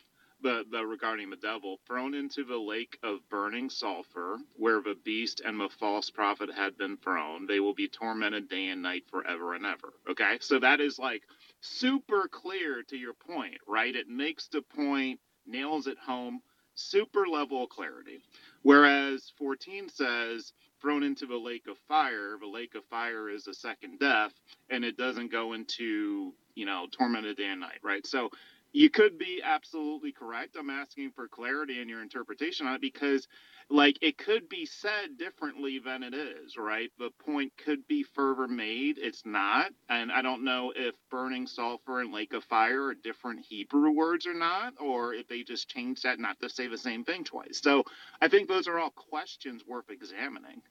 The, 0.44 0.64
the 0.72 0.86
regarding 0.86 1.30
the 1.30 1.36
devil 1.36 1.80
thrown 1.88 2.14
into 2.14 2.44
the 2.44 2.58
lake 2.58 2.98
of 3.04 3.28
burning 3.30 3.70
sulfur 3.70 4.38
where 4.56 4.82
the 4.82 4.96
beast 5.04 5.42
and 5.44 5.60
the 5.60 5.70
false 5.80 6.10
prophet 6.10 6.50
had 6.56 6.78
been 6.78 6.98
thrown 6.98 7.46
they 7.48 7.60
will 7.60 7.74
be 7.74 7.88
tormented 7.88 8.48
day 8.50 8.68
and 8.68 8.82
night 8.82 9.04
forever 9.10 9.54
and 9.56 9.66
ever 9.66 9.94
okay 10.10 10.38
so 10.40 10.60
that 10.60 10.80
is 10.80 11.00
like 11.00 11.24
super 11.62 12.28
clear 12.28 12.84
to 12.84 12.96
your 12.98 13.14
point 13.14 13.58
right 13.68 13.96
it 13.96 14.08
makes 14.08 14.48
the 14.48 14.62
point 14.62 15.20
nails 15.48 15.88
it 15.88 15.98
home 15.98 16.42
super 16.76 17.28
level 17.28 17.64
of 17.64 17.70
clarity. 17.70 18.20
Whereas 18.64 19.32
14 19.38 19.90
says, 19.90 20.54
thrown 20.82 21.04
into 21.04 21.26
the 21.26 21.36
lake 21.36 21.66
of 21.68 21.78
fire, 21.88 22.38
the 22.40 22.48
lake 22.48 22.74
of 22.76 22.84
fire 22.86 23.30
is 23.30 23.48
a 23.48 23.54
second 23.54 24.00
death, 24.00 24.32
and 24.70 24.84
it 24.84 24.98
doesn't 24.98 25.32
go 25.32 25.54
into, 25.54 26.34
you 26.56 26.66
know, 26.66 26.86
tormented 26.92 27.38
day 27.38 27.48
and 27.48 27.60
night, 27.60 27.80
right? 27.84 28.06
So 28.06 28.30
you 28.74 28.90
could 28.90 29.18
be 29.18 29.40
absolutely 29.42 30.10
correct. 30.10 30.56
I'm 30.58 30.68
asking 30.68 31.12
for 31.12 31.28
clarity 31.28 31.80
in 31.80 31.88
your 31.88 32.02
interpretation 32.02 32.66
on 32.66 32.74
it 32.74 32.80
because, 32.80 33.28
like, 33.70 33.96
it 34.02 34.18
could 34.18 34.48
be 34.48 34.66
said 34.66 35.16
differently 35.16 35.78
than 35.78 36.02
it 36.02 36.12
is, 36.12 36.56
right? 36.58 36.90
The 36.98 37.10
point 37.24 37.52
could 37.56 37.86
be 37.86 38.02
further 38.02 38.48
made. 38.48 38.98
It's 38.98 39.24
not. 39.24 39.70
And 39.88 40.10
I 40.10 40.22
don't 40.22 40.42
know 40.42 40.72
if 40.74 40.96
burning 41.08 41.46
sulfur 41.46 42.00
and 42.00 42.12
lake 42.12 42.32
of 42.34 42.42
fire 42.42 42.86
are 42.86 42.94
different 42.94 43.46
Hebrew 43.48 43.92
words 43.92 44.26
or 44.26 44.34
not, 44.34 44.74
or 44.80 45.14
if 45.14 45.28
they 45.28 45.44
just 45.44 45.68
changed 45.68 46.02
that 46.02 46.18
not 46.18 46.40
to 46.40 46.48
say 46.48 46.66
the 46.66 46.76
same 46.76 47.04
thing 47.04 47.22
twice. 47.22 47.60
So 47.62 47.84
I 48.20 48.26
think 48.26 48.48
those 48.48 48.66
are 48.66 48.80
all 48.80 48.90
questions 48.90 49.62
worth 49.64 49.88
examining. 49.88 50.62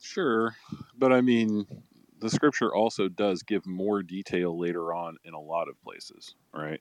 Sure, 0.00 0.54
but 0.96 1.12
I 1.12 1.20
mean, 1.20 1.66
the 2.20 2.30
scripture 2.30 2.74
also 2.74 3.08
does 3.08 3.42
give 3.42 3.66
more 3.66 4.02
detail 4.02 4.58
later 4.58 4.94
on 4.94 5.16
in 5.24 5.34
a 5.34 5.40
lot 5.40 5.68
of 5.68 5.82
places, 5.82 6.34
right? 6.54 6.80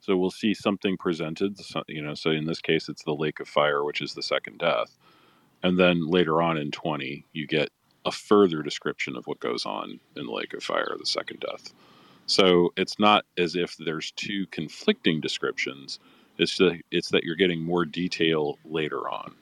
So 0.00 0.16
we'll 0.16 0.30
see 0.30 0.54
something 0.54 0.96
presented, 0.98 1.58
you 1.88 2.02
know. 2.02 2.14
So 2.14 2.30
in 2.30 2.46
this 2.46 2.60
case, 2.60 2.88
it's 2.88 3.04
the 3.04 3.14
lake 3.14 3.40
of 3.40 3.48
fire, 3.48 3.84
which 3.84 4.02
is 4.02 4.14
the 4.14 4.22
second 4.22 4.58
death, 4.58 4.96
and 5.62 5.78
then 5.78 6.08
later 6.08 6.42
on 6.42 6.58
in 6.58 6.70
twenty, 6.70 7.26
you 7.32 7.46
get 7.46 7.70
a 8.04 8.12
further 8.12 8.62
description 8.62 9.16
of 9.16 9.26
what 9.26 9.40
goes 9.40 9.66
on 9.66 10.00
in 10.16 10.26
the 10.26 10.32
lake 10.32 10.54
of 10.54 10.62
fire, 10.62 10.94
the 10.98 11.06
second 11.06 11.40
death. 11.40 11.72
So 12.26 12.72
it's 12.76 12.98
not 12.98 13.24
as 13.38 13.56
if 13.56 13.76
there's 13.78 14.12
two 14.12 14.46
conflicting 14.50 15.20
descriptions. 15.20 16.00
It's 16.38 16.58
that 16.58 16.80
it's 16.90 17.10
that 17.10 17.24
you're 17.24 17.36
getting 17.36 17.62
more 17.62 17.84
detail 17.84 18.58
later 18.64 19.08
on. 19.08 19.34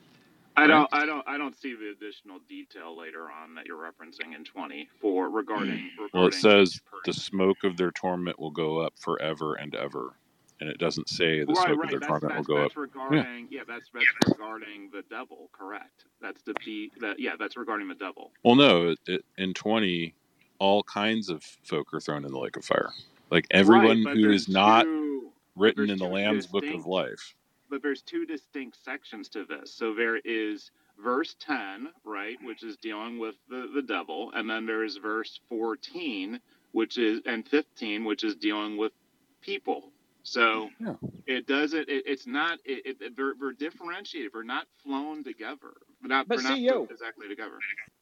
I 0.57 0.67
don't, 0.67 0.89
I 0.93 1.05
don't, 1.05 1.29
I 1.29 1.37
don't 1.37 1.57
see 1.61 1.75
the 1.75 1.91
additional 1.91 2.39
detail 2.49 2.97
later 2.97 3.23
on 3.23 3.55
that 3.57 3.67
you're 3.67 3.79
referencing 3.79 4.37
in 4.37 4.45
20 4.45 4.89
for 5.01 5.29
regarding. 5.29 5.91
regarding 5.99 6.11
well, 6.13 6.27
it 6.27 6.35
says 6.35 6.81
the 7.05 7.13
smoke 7.13 7.65
of 7.65 7.77
their 7.77 7.91
torment 7.91 8.39
will 8.39 8.53
go 8.53 8.79
up 8.79 8.95
forever 8.99 9.55
and 9.55 9.75
ever, 9.75 10.15
and 10.61 10.71
it 10.71 10.79
doesn't 10.79 11.09
say 11.09 11.41
the 11.41 11.47
right, 11.47 11.57
smoke 11.57 11.79
right. 11.79 11.85
of 11.85 11.91
their 11.91 12.01
that's, 12.01 12.09
torment 12.09 12.35
that's, 12.35 12.49
will 12.49 12.57
go 12.57 12.63
that's 12.63 12.73
up. 12.73 12.77
Regarding, 12.77 13.49
yeah. 13.51 13.59
yeah, 13.59 13.63
that's 13.67 13.91
that's 13.93 14.29
regarding 14.29 14.91
the 14.93 15.03
devil. 15.11 15.51
Correct. 15.53 16.05
That's 16.21 16.43
the 16.43 16.55
P. 16.55 16.93
That 17.01 17.19
yeah, 17.19 17.33
that's 17.39 17.57
regarding 17.57 17.89
the 17.89 17.97
devil. 17.97 18.31
Well, 18.45 18.55
no, 18.55 18.91
it, 18.91 18.99
it, 19.07 19.25
in 19.37 19.55
20, 19.55 20.15
all 20.61 20.85
kinds 20.85 21.31
of 21.31 21.43
folk 21.65 21.93
are 21.93 22.01
thrown 22.01 22.25
in 22.25 22.31
the 22.31 22.39
lake 22.39 22.57
of 22.57 22.65
fire. 22.65 22.91
Like 23.31 23.47
everyone 23.51 24.05
right, 24.05 24.17
who 24.17 24.31
is 24.31 24.49
not 24.49 24.85
two, 24.85 25.33
written 25.57 25.91
in 25.91 25.99
the 25.99 26.07
Lamb's 26.07 26.47
book 26.47 26.65
of 26.73 26.87
life 26.87 27.35
but 27.75 27.83
there's 27.83 28.03
two 28.03 28.25
distinct 28.25 28.77
sections 28.85 29.29
to 29.29 29.45
this. 29.45 29.75
So 29.75 29.95
there 29.95 30.17
is 30.17 30.71
verse 31.03 31.35
10, 31.41 31.89
right, 32.05 32.37
which 32.45 32.63
is 32.63 32.77
dealing 32.77 33.19
with 33.19 33.35
the, 33.49 33.69
the 33.75 33.83
devil, 33.83 34.31
and 34.33 34.49
then 34.49 34.65
there's 34.65 34.97
verse 34.97 35.41
14, 35.49 36.39
which 36.71 36.99
is 36.99 37.21
and 37.27 37.45
15, 37.49 38.05
which 38.05 38.23
is 38.23 38.37
dealing 38.37 38.77
with 38.77 38.93
people. 39.41 39.91
So 40.23 40.71
yeah. 40.79 40.95
it 41.27 41.49
doesn't. 41.49 41.89
It, 41.89 42.05
it's 42.07 42.29
not. 42.29 42.61
It, 42.65 42.97
it, 43.01 43.17
they're, 43.17 43.35
they're 43.41 43.53
differentiated. 43.53 44.31
We're 44.33 44.45
not 44.45 44.69
flown 44.85 45.25
together. 45.25 45.73
They're 46.01 46.11
not. 46.11 46.29
But 46.29 46.39
CEO, 46.39 46.83
not 46.83 46.93
exactly 46.93 47.27
together. 47.27 47.59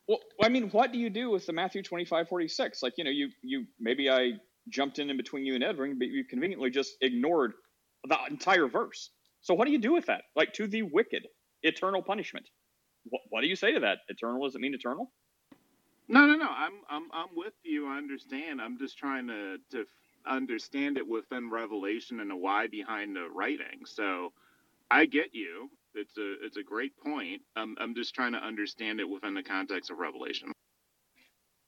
Well, 0.06 0.18
I 0.42 0.50
mean, 0.50 0.68
what 0.68 0.92
do 0.92 0.98
you 0.98 1.08
do 1.08 1.30
with 1.30 1.46
the 1.46 1.54
Matthew 1.54 1.82
25, 1.82 2.28
46? 2.28 2.82
Like, 2.82 2.98
you 2.98 3.04
know, 3.04 3.10
you 3.10 3.30
you 3.40 3.64
maybe 3.80 4.10
I 4.10 4.32
jumped 4.68 4.98
in 4.98 5.08
in 5.08 5.16
between 5.16 5.46
you 5.46 5.54
and 5.54 5.64
Edwin, 5.64 5.98
but 5.98 6.08
you 6.08 6.24
conveniently 6.24 6.68
just 6.68 6.94
ignored 7.00 7.54
the 8.06 8.18
entire 8.28 8.68
verse. 8.68 9.08
So 9.42 9.54
what 9.54 9.66
do 9.66 9.72
you 9.72 9.78
do 9.78 9.92
with 9.92 10.06
that? 10.06 10.22
Like 10.36 10.52
to 10.54 10.66
the 10.66 10.82
wicked, 10.82 11.26
eternal 11.62 12.02
punishment. 12.02 12.48
What, 13.04 13.22
what 13.30 13.40
do 13.42 13.48
you 13.48 13.56
say 13.56 13.72
to 13.72 13.80
that? 13.80 13.98
Eternal 14.08 14.44
does 14.44 14.54
it 14.54 14.60
mean 14.60 14.74
eternal? 14.74 15.12
No, 16.08 16.26
no, 16.26 16.36
no. 16.36 16.48
I'm 16.48 16.74
I'm 16.88 17.08
I'm 17.12 17.28
with 17.36 17.54
you. 17.64 17.88
I 17.88 17.98
understand. 17.98 18.60
I'm 18.60 18.78
just 18.78 18.98
trying 18.98 19.28
to 19.28 19.58
to 19.72 19.84
understand 20.26 20.98
it 20.98 21.06
within 21.08 21.50
Revelation 21.50 22.20
and 22.20 22.30
the 22.30 22.36
why 22.36 22.66
behind 22.68 23.16
the 23.16 23.28
writing. 23.34 23.84
So 23.86 24.32
I 24.90 25.06
get 25.06 25.34
you. 25.34 25.70
It's 25.94 26.16
a 26.18 26.34
it's 26.44 26.56
a 26.56 26.62
great 26.62 26.92
point. 26.98 27.42
I'm 27.56 27.76
I'm 27.80 27.94
just 27.94 28.14
trying 28.14 28.32
to 28.32 28.38
understand 28.38 29.00
it 29.00 29.08
within 29.08 29.34
the 29.34 29.42
context 29.42 29.90
of 29.90 29.98
Revelation. 29.98 30.52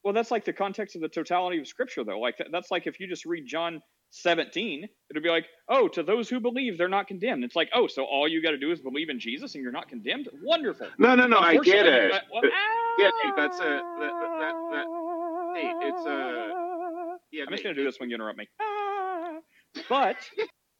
Well, 0.03 0.13
that's 0.13 0.31
like 0.31 0.45
the 0.45 0.53
context 0.53 0.95
of 0.95 1.01
the 1.01 1.09
totality 1.09 1.59
of 1.59 1.67
Scripture, 1.67 2.03
though. 2.03 2.19
Like 2.19 2.35
that's 2.51 2.71
like 2.71 2.87
if 2.87 2.99
you 2.99 3.07
just 3.07 3.25
read 3.25 3.45
John 3.47 3.81
17, 4.15 4.87
it'll 5.09 5.21
be 5.21 5.29
like, 5.29 5.45
oh, 5.69 5.89
to 5.89 6.01
those 6.01 6.29
who 6.29 6.39
believe, 6.39 6.77
they're 6.77 6.87
not 6.87 7.05
condemned. 7.05 7.43
It's 7.43 7.55
like, 7.55 7.69
oh, 7.75 7.85
so 7.87 8.05
all 8.05 8.27
you 8.27 8.41
got 8.41 8.51
to 8.51 8.57
do 8.57 8.71
is 8.71 8.79
believe 8.79 9.09
in 9.09 9.19
Jesus 9.19 9.55
and 9.55 9.61
you're 9.63 9.73
not 9.73 9.89
condemned? 9.89 10.29
Wonderful. 10.41 10.87
No, 10.97 11.15
no, 11.15 11.27
no, 11.27 11.37
I 11.37 11.57
get 11.57 11.85
it. 11.85 12.11
Well, 12.31 12.41
ah, 12.45 12.95
yeah, 12.97 13.09
that's 13.35 13.59
a, 13.59 13.63
that, 13.63 14.13
that, 14.39 14.55
that, 14.71 14.85
hey, 15.55 15.73
it's 15.81 16.05
a, 16.05 17.17
yeah. 17.33 17.43
I'm 17.43 17.51
just 17.51 17.63
going 17.63 17.75
to 17.75 17.81
do 17.81 17.83
this 17.83 17.99
when 17.99 18.09
you 18.09 18.15
interrupt 18.15 18.37
me. 18.37 18.47
Ah. 18.61 19.39
But 19.89 20.17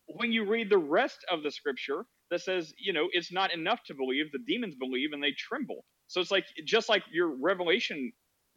when 0.08 0.32
you 0.32 0.45
read 0.50 0.69
the 0.69 0.78
rest 0.78 1.19
of 1.30 1.43
the 1.43 1.52
scripture 1.52 2.06
that 2.32 2.41
says, 2.41 2.74
you 2.78 2.93
know, 2.93 3.08
it's 3.12 3.34
not 3.34 3.54
enough 3.54 3.84
to 3.88 3.93
believe, 3.93 4.32
the 4.32 4.39
demons 4.48 4.76
believe 4.76 5.12
and 5.12 5.21
they 5.21 5.34
tremble. 5.38 5.84
So 6.08 6.21
it's 6.21 6.32
like, 6.32 6.45
just 6.65 6.88
like 6.88 7.04
your 7.12 7.36
revelation 7.41 8.13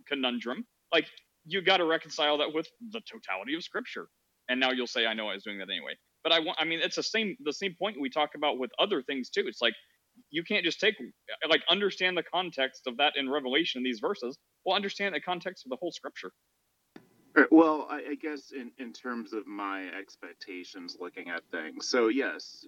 conundrum, 0.07 0.65
like 0.93 1.07
you 1.45 1.63
got 1.63 1.79
to 1.79 1.85
reconcile 1.85 2.39
that 2.39 2.55
with 2.55 2.69
the 2.93 3.01
totality 3.11 3.57
of 3.57 3.65
scripture 3.65 4.07
and 4.49 4.61
now 4.61 4.71
you'll 4.71 4.87
say 4.87 5.07
I 5.07 5.15
know 5.15 5.29
I 5.29 5.35
was 5.35 5.45
doing 5.45 5.59
that 5.59 5.71
anyway. 5.71 5.95
But 6.25 6.33
I 6.33 6.41
want, 6.41 6.59
I 6.61 6.65
mean, 6.65 6.81
it's 6.83 6.97
the 6.97 7.03
same 7.03 7.37
the 7.45 7.53
same 7.53 7.75
point 7.79 8.01
we 8.01 8.11
talk 8.11 8.31
about 8.35 8.59
with 8.59 8.71
other 8.79 9.03
things 9.03 9.31
too. 9.31 9.45
It's 9.47 9.63
like 9.63 9.75
you 10.31 10.43
can't 10.43 10.65
just 10.65 10.81
take 10.81 10.95
like 11.49 11.63
understand 11.71 12.17
the 12.17 12.23
context 12.23 12.83
of 12.87 12.97
that 12.99 13.15
in 13.17 13.31
Revelation 13.31 13.83
these 13.83 14.01
verses. 14.01 14.39
Well, 14.65 14.77
understand 14.77 15.15
the 15.15 15.21
context 15.21 15.65
of 15.67 15.71
the 15.71 15.77
whole 15.81 15.93
Scripture. 15.93 16.33
Well, 17.51 17.87
I, 17.91 18.03
I, 18.11 18.15
guess 18.15 18.53
in, 18.53 18.71
in 18.79 18.93
terms 18.93 19.33
of 19.33 19.47
my 19.47 19.87
expectations 19.89 20.97
looking 21.01 21.31
at 21.31 21.43
things. 21.51 21.89
So, 21.89 22.09
yes, 22.09 22.67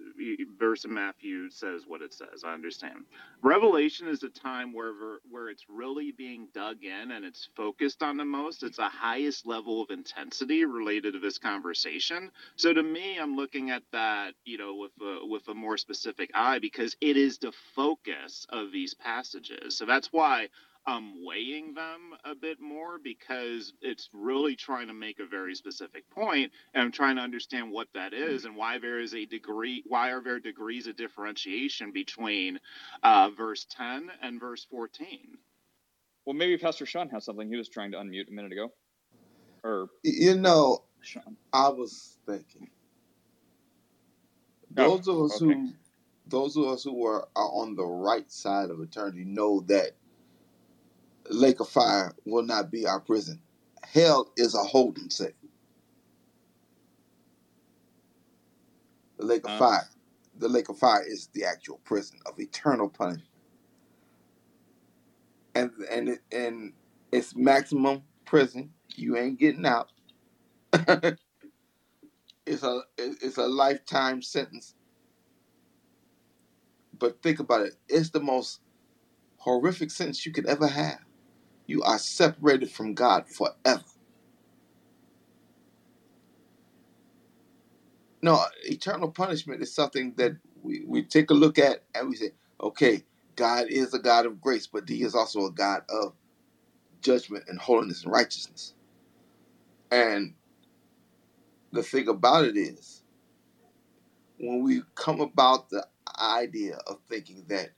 verse 0.59 0.85
of 0.85 0.91
Matthew 0.91 1.49
says 1.49 1.83
what 1.87 2.01
it 2.01 2.13
says. 2.13 2.43
I 2.45 2.53
understand. 2.53 3.05
Revelation 3.41 4.07
is 4.07 4.23
a 4.23 4.29
time 4.29 4.73
where, 4.73 4.93
where 5.29 5.49
it's 5.49 5.65
really 5.69 6.11
being 6.11 6.47
dug 6.53 6.83
in 6.83 7.11
and 7.11 7.25
it's 7.25 7.49
focused 7.55 8.03
on 8.03 8.17
the 8.17 8.25
most. 8.25 8.63
It's 8.63 8.79
a 8.79 8.89
highest 8.89 9.45
level 9.45 9.81
of 9.81 9.89
intensity 9.91 10.65
related 10.65 11.13
to 11.13 11.19
this 11.19 11.37
conversation. 11.37 12.31
So, 12.55 12.73
to 12.73 12.83
me, 12.83 13.17
I'm 13.19 13.35
looking 13.35 13.71
at 13.71 13.83
that, 13.91 14.33
you 14.45 14.57
know, 14.57 14.75
with 14.75 14.91
a, 15.01 15.25
with 15.25 15.47
a 15.47 15.53
more 15.53 15.77
specific 15.77 16.31
eye 16.33 16.59
because 16.59 16.95
it 17.01 17.17
is 17.17 17.37
the 17.37 17.53
focus 17.75 18.45
of 18.49 18.71
these 18.71 18.93
passages. 18.93 19.77
So, 19.77 19.85
that's 19.85 20.09
why 20.11 20.49
I'm 20.85 21.23
weighing 21.23 21.73
them 21.73 22.13
a 22.25 22.33
bit 22.33 22.59
more 22.59 22.97
because 22.97 23.73
it's 23.81 24.09
really 24.13 24.55
trying 24.55 24.87
to 24.87 24.93
make 24.93 25.19
a 25.19 25.25
very 25.25 25.55
specific 25.55 26.09
point, 26.09 26.51
and 26.73 26.83
I'm 26.83 26.91
trying 26.91 27.17
to 27.17 27.21
understand 27.21 27.71
what 27.71 27.87
that 27.93 28.13
hmm. 28.13 28.47
and 28.47 28.55
why 28.55 28.79
there 28.79 28.99
is 28.99 29.13
a 29.13 29.25
degree, 29.25 29.83
why 29.85 30.11
are 30.11 30.21
there 30.21 30.39
degrees 30.39 30.87
of 30.87 30.95
differentiation 30.95 31.91
between 31.91 32.59
uh, 33.03 33.29
verse 33.29 33.65
10 33.69 34.09
and 34.21 34.39
verse 34.39 34.65
14. 34.69 35.37
Well, 36.25 36.35
maybe 36.35 36.57
Pastor 36.57 36.85
Sean 36.85 37.09
has 37.09 37.25
something 37.25 37.49
he 37.49 37.57
was 37.57 37.69
trying 37.69 37.91
to 37.91 37.97
unmute 37.97 38.29
a 38.29 38.31
minute 38.31 38.51
ago. 38.51 38.71
Or 39.63 39.89
you 40.03 40.35
know, 40.35 40.83
Sean. 41.01 41.37
I 41.53 41.69
was 41.69 42.17
thinking 42.25 42.69
oh, 44.77 44.97
those 44.97 45.07
oh, 45.07 45.25
of 45.25 45.31
us 45.31 45.41
okay. 45.41 45.53
who 45.53 45.69
those 46.27 46.55
of 46.55 46.65
us 46.65 46.83
who 46.83 47.05
are, 47.05 47.27
are 47.35 47.49
on 47.49 47.75
the 47.75 47.85
right 47.85 48.31
side 48.31 48.69
of 48.69 48.79
eternity 48.79 49.25
know 49.25 49.61
that 49.67 49.91
lake 51.33 51.59
of 51.59 51.69
fire 51.69 52.13
will 52.25 52.43
not 52.43 52.71
be 52.71 52.85
our 52.85 52.99
prison. 52.99 53.39
Hell 53.83 54.31
is 54.37 54.55
a 54.55 54.63
holding 54.63 55.09
cell. 55.09 55.29
The 59.17 59.25
lake 59.25 59.45
of 59.45 59.51
uh, 59.51 59.57
fire, 59.57 59.89
the 60.37 60.49
lake 60.49 60.69
of 60.69 60.77
fire 60.77 61.03
is 61.05 61.27
the 61.33 61.45
actual 61.45 61.79
prison 61.83 62.19
of 62.25 62.39
eternal 62.39 62.89
punishment. 62.89 63.27
And 65.53 65.71
and 65.89 66.09
it, 66.09 66.19
and 66.31 66.73
it's 67.11 67.35
maximum 67.35 68.03
prison. 68.25 68.71
You 68.95 69.17
ain't 69.17 69.39
getting 69.39 69.65
out. 69.65 69.91
it's 72.45 72.63
a 72.63 72.81
it's 72.97 73.37
a 73.37 73.47
lifetime 73.47 74.21
sentence. 74.21 74.75
But 76.97 77.21
think 77.21 77.39
about 77.39 77.61
it. 77.61 77.75
It's 77.89 78.09
the 78.09 78.19
most 78.19 78.61
horrific 79.37 79.91
sentence 79.91 80.25
you 80.25 80.31
could 80.31 80.45
ever 80.45 80.67
have 80.67 80.99
you 81.71 81.83
are 81.83 81.99
separated 81.99 82.71
from 82.71 82.95
God 82.95 83.27
forever. 83.29 83.83
No, 88.23 88.43
eternal 88.65 89.11
punishment 89.11 89.63
is 89.63 89.73
something 89.75 90.13
that 90.17 90.37
we, 90.63 90.83
we 90.87 91.03
take 91.03 91.31
a 91.31 91.35
look 91.35 91.59
at 91.59 91.83
and 91.95 92.09
we 92.09 92.17
say, 92.17 92.31
okay, 92.61 93.03
God 93.37 93.67
is 93.69 93.93
a 93.95 93.99
God 93.99 94.27
of 94.27 94.41
grace, 94.41 94.67
but 94.67 94.89
He 94.89 95.03
is 95.03 95.15
also 95.15 95.47
a 95.47 95.51
God 95.53 95.83
of 95.89 96.15
judgment 97.01 97.45
and 97.47 97.59
holiness 97.59 98.03
and 98.03 98.13
righteousness. 98.13 98.75
And 99.91 100.35
the 101.73 101.83
thing 101.83 102.09
about 102.09 102.45
it 102.45 102.57
is, 102.57 103.03
when 104.39 104.63
we 104.63 104.83
come 104.95 105.21
about 105.21 105.69
the 105.69 105.87
idea 106.19 106.77
of 106.87 106.99
thinking 107.09 107.45
that 107.49 107.71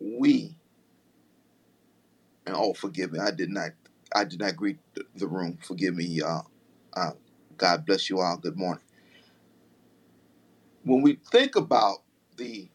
we 0.00 0.58
and 2.46 2.56
oh, 2.56 2.74
forgive 2.74 3.12
me, 3.12 3.20
I 3.20 3.32
did 3.32 3.50
not, 3.50 3.72
I 4.14 4.24
did 4.24 4.40
not 4.40 4.56
greet 4.56 4.78
the, 4.94 5.04
room. 5.28 5.58
Forgive 5.62 5.96
me, 5.96 6.22
uh, 6.22 6.42
uh, 6.94 7.12
God 7.58 7.86
bless 7.86 8.10
you 8.10 8.20
all. 8.20 8.38
Good 8.38 8.56
morning. 8.58 8.84
When 10.84 11.02
we 11.02 11.20
think 11.32 11.56
about 11.56 11.98
the 12.36 12.70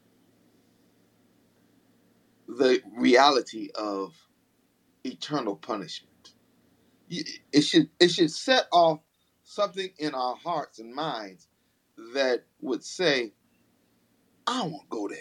the 2.47 2.81
reality 2.97 3.69
of 3.75 4.15
eternal 5.05 5.55
punishment, 5.55 6.33
it 7.53 7.61
should 7.61 7.89
it 7.99 8.09
should 8.11 8.31
set 8.31 8.67
off 8.71 9.01
something 9.43 9.89
in 9.99 10.15
our 10.15 10.35
hearts 10.37 10.79
and 10.79 10.93
minds 10.93 11.47
that 12.15 12.45
would 12.61 12.83
say, 12.83 13.33
I 14.47 14.63
won't 14.63 14.89
go 14.89 15.07
there. 15.09 15.19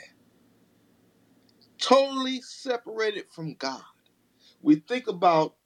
Totally 1.80 2.40
separated 2.42 3.26
from 3.30 3.54
God. 3.54 3.82
We 4.62 4.76
think 4.76 5.08
about 5.08 5.56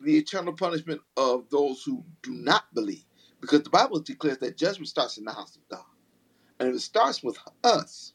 the 0.00 0.16
eternal 0.18 0.54
punishment 0.54 1.00
of 1.16 1.48
those 1.50 1.82
who 1.84 2.04
do 2.22 2.32
not 2.32 2.72
believe. 2.74 3.04
Because 3.40 3.62
the 3.62 3.70
Bible 3.70 4.00
declares 4.00 4.38
that 4.38 4.56
judgment 4.56 4.88
starts 4.88 5.18
in 5.18 5.24
the 5.24 5.32
house 5.32 5.56
of 5.56 5.68
God. 5.68 5.84
And 6.58 6.68
if 6.70 6.76
it 6.76 6.80
starts 6.80 7.22
with 7.22 7.38
us, 7.64 8.14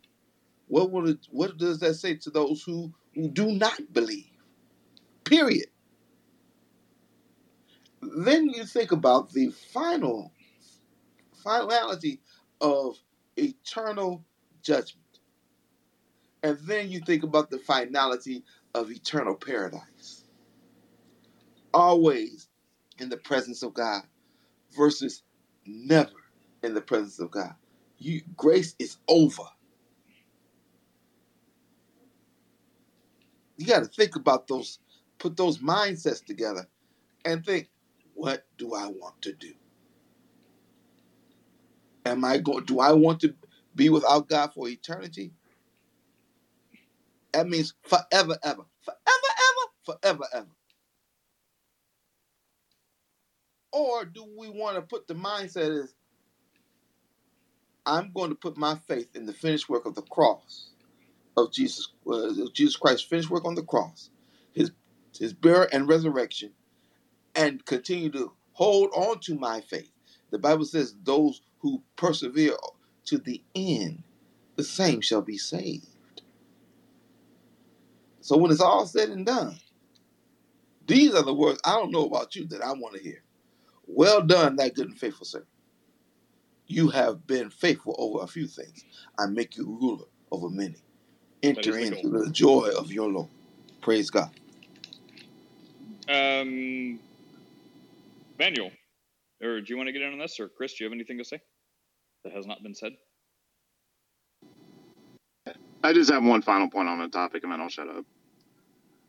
what 0.68 1.10
it, 1.10 1.28
what 1.32 1.58
does 1.58 1.80
that 1.80 1.96
say 1.96 2.16
to 2.16 2.30
those 2.30 2.64
who, 2.64 2.94
who 3.16 3.30
do 3.30 3.48
not 3.52 3.94
believe? 3.94 4.30
Period. 5.24 5.68
Then 8.02 8.50
you 8.50 8.66
think 8.66 8.92
about 8.92 9.32
the 9.32 9.50
final 9.50 10.32
finality 11.44 12.22
of 12.62 12.98
eternal 13.38 14.24
judgment. 14.64 15.04
And 16.44 16.58
then 16.60 16.90
you 16.92 17.02
think 17.02 17.24
about 17.24 17.50
the 17.50 17.60
finality 17.60 18.44
of 18.76 18.92
eternal 18.92 19.36
paradise 19.36 20.26
always 21.74 22.50
in 23.00 23.10
the 23.10 23.18
presence 23.18 23.64
of 23.64 23.74
God 23.76 24.04
versus 24.78 25.24
never 25.66 26.12
in 26.64 26.74
the 26.76 26.82
presence 26.82 27.20
of 27.20 27.32
God. 27.32 27.56
You 28.00 28.22
grace 28.38 28.76
is 28.80 28.98
over. 29.10 29.44
You 33.58 33.68
got 33.68 33.82
to 33.82 33.86
think 33.90 34.16
about 34.16 34.48
those, 34.48 34.80
put 35.20 35.38
those 35.38 35.60
mindsets 35.60 36.26
together 36.26 36.68
and 37.26 37.46
think, 37.46 37.70
what 38.16 38.46
do 38.58 38.76
I 38.76 38.88
want 38.88 39.22
to 39.24 39.34
do? 39.34 39.54
Am 42.06 42.26
I 42.26 42.38
going 42.40 42.66
do 42.66 42.80
I 42.80 42.94
want 42.94 43.22
to 43.22 43.36
be 43.76 43.90
without 43.90 44.30
God 44.30 44.54
for 44.54 44.68
eternity? 44.70 45.34
That 47.36 47.50
means 47.50 47.76
forever, 47.84 48.38
ever. 48.44 48.66
Forever, 48.84 49.32
ever, 49.50 49.98
forever, 50.00 50.26
ever. 50.34 50.48
Or 53.74 54.06
do 54.06 54.26
we 54.38 54.50
want 54.50 54.78
to 54.78 54.84
put 54.84 55.08
the 55.08 55.16
mindset 55.16 55.84
is 55.84 55.96
I'm 57.86 58.12
going 58.14 58.32
to 58.32 58.36
put 58.36 58.58
my 58.58 58.76
faith 58.88 59.10
in 59.16 59.28
the 59.28 59.34
finished 59.34 59.70
work 59.70 59.86
of 59.86 59.96
the 59.96 60.04
cross 60.04 60.70
of 61.38 61.52
Jesus, 61.54 61.90
uh, 62.12 62.32
Jesus 62.54 62.78
Christ's 62.78 63.08
finished 63.08 63.30
work 63.32 63.46
on 63.46 63.56
the 63.56 63.64
cross, 63.64 64.10
his 64.54 64.72
his 65.20 65.34
burial 65.34 65.68
and 65.74 65.88
resurrection, 65.88 66.52
and 67.36 67.66
continue 67.66 68.12
to 68.12 68.34
hold 68.54 68.92
on 68.96 69.20
to 69.22 69.36
my 69.36 69.62
faith. 69.62 69.92
The 70.32 70.40
Bible 70.40 70.66
says, 70.66 70.96
"Those 71.04 71.42
who 71.60 71.84
persevere 71.98 72.58
to 73.06 73.18
the 73.20 73.44
end, 73.56 74.04
the 74.56 74.64
same 74.66 75.02
shall 75.02 75.22
be 75.24 75.38
saved." 75.38 75.95
So 78.26 78.38
when 78.38 78.50
it's 78.50 78.60
all 78.60 78.88
said 78.88 79.10
and 79.10 79.24
done, 79.24 79.60
these 80.88 81.14
are 81.14 81.22
the 81.22 81.32
words 81.32 81.60
I 81.64 81.74
don't 81.74 81.92
know 81.92 82.06
about 82.06 82.36
you 82.36 82.48
that 82.48 82.64
I 82.64 82.72
want 82.74 82.96
to 82.96 83.04
hear. 83.04 83.22
Well 83.86 84.24
done, 84.24 84.56
that 84.56 84.74
good 84.74 84.88
and 84.88 84.98
faithful 84.98 85.28
servant. 85.28 85.52
You 86.66 86.90
have 86.90 87.28
been 87.28 87.52
faithful 87.52 87.96
over 88.00 88.24
a 88.24 88.28
few 88.28 88.48
things. 88.48 88.84
I 89.20 89.28
make 89.28 89.58
you 89.58 89.66
ruler 89.80 90.06
over 90.32 90.50
many. 90.50 90.78
Enter 91.44 91.78
into 91.78 92.10
the 92.10 92.32
joy 92.32 92.72
of 92.76 92.92
your 92.92 93.12
Lord. 93.12 93.30
Praise 93.82 94.10
God. 94.10 94.32
Um, 96.10 97.00
Manuel, 98.40 98.72
or 99.40 99.62
do 99.62 99.68
you 99.70 99.78
want 99.78 99.86
to 99.86 99.94
get 99.94 100.02
in 100.02 100.14
on 100.14 100.18
this, 100.18 100.40
or 100.40 100.50
Chris, 100.50 100.74
do 100.74 100.84
you 100.84 100.90
have 100.90 100.96
anything 100.96 101.20
to 101.20 101.26
say 101.26 101.40
that 102.24 102.34
has 102.34 102.48
not 102.48 102.64
been 102.64 102.74
said? 102.74 102.94
I 105.84 105.94
just 105.94 106.10
have 106.10 106.24
one 106.24 106.42
final 106.42 106.72
point 106.72 106.90
on 106.90 106.98
the 106.98 107.08
topic, 107.08 107.44
and 107.44 107.52
then 107.52 107.62
I'll 107.62 107.70
shut 107.70 107.88
up. 107.88 108.04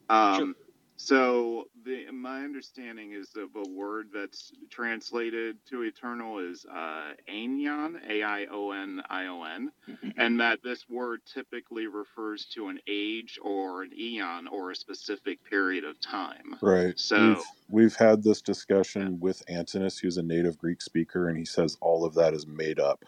Um, 0.08 0.38
sure. 0.38 0.54
So 0.98 1.64
the 1.84 2.10
my 2.10 2.42
understanding 2.42 3.12
is 3.12 3.28
that 3.30 3.52
the 3.52 3.70
word 3.70 4.08
that's 4.14 4.52
translated 4.70 5.58
to 5.68 5.82
eternal 5.82 6.38
is 6.38 6.64
uh, 6.64 7.12
aion, 7.30 7.96
A 8.08 8.22
I 8.22 8.46
O 8.50 8.70
N 8.70 9.02
I 9.10 9.26
O 9.26 9.42
N, 9.42 9.70
mm-hmm. 9.88 10.08
and 10.16 10.40
that 10.40 10.62
this 10.64 10.88
word 10.88 11.20
typically 11.32 11.86
refers 11.86 12.46
to 12.54 12.68
an 12.68 12.80
age 12.88 13.38
or 13.42 13.82
an 13.82 13.90
eon 13.96 14.48
or 14.48 14.70
a 14.70 14.76
specific 14.76 15.44
period 15.44 15.84
of 15.84 16.00
time. 16.00 16.56
Right. 16.62 16.98
So 16.98 17.28
we've, 17.28 17.44
we've 17.68 17.96
had 17.96 18.22
this 18.22 18.40
discussion 18.40 19.20
with 19.20 19.42
Antinous, 19.48 19.98
who's 19.98 20.16
a 20.16 20.22
native 20.22 20.56
Greek 20.56 20.80
speaker, 20.80 21.28
and 21.28 21.36
he 21.36 21.44
says 21.44 21.76
all 21.82 22.06
of 22.06 22.14
that 22.14 22.32
is 22.32 22.46
made 22.46 22.80
up 22.80 23.04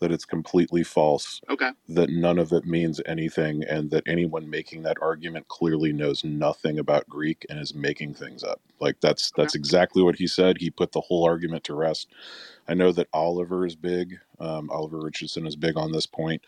that 0.00 0.12
it's 0.12 0.24
completely 0.24 0.84
false, 0.84 1.40
okay. 1.50 1.70
that 1.88 2.10
none 2.10 2.38
of 2.38 2.52
it 2.52 2.64
means 2.64 3.00
anything, 3.06 3.64
and 3.64 3.90
that 3.90 4.04
anyone 4.06 4.48
making 4.48 4.82
that 4.82 4.96
argument 5.02 5.48
clearly 5.48 5.92
knows 5.92 6.24
nothing 6.24 6.78
about 6.78 7.08
Greek 7.08 7.44
and 7.50 7.58
is 7.58 7.74
making 7.74 8.14
things 8.14 8.44
up. 8.44 8.60
Like 8.80 9.00
that's 9.00 9.32
okay. 9.32 9.42
that's 9.42 9.54
exactly 9.54 10.02
what 10.02 10.16
he 10.16 10.26
said. 10.26 10.58
He 10.58 10.70
put 10.70 10.92
the 10.92 11.00
whole 11.00 11.24
argument 11.24 11.64
to 11.64 11.74
rest. 11.74 12.08
I 12.68 12.74
know 12.74 12.92
that 12.92 13.08
Oliver 13.12 13.66
is 13.66 13.76
big. 13.76 14.18
Um, 14.38 14.70
Oliver 14.70 15.00
Richardson 15.00 15.46
is 15.46 15.56
big 15.56 15.76
on 15.76 15.92
this 15.92 16.06
point, 16.06 16.42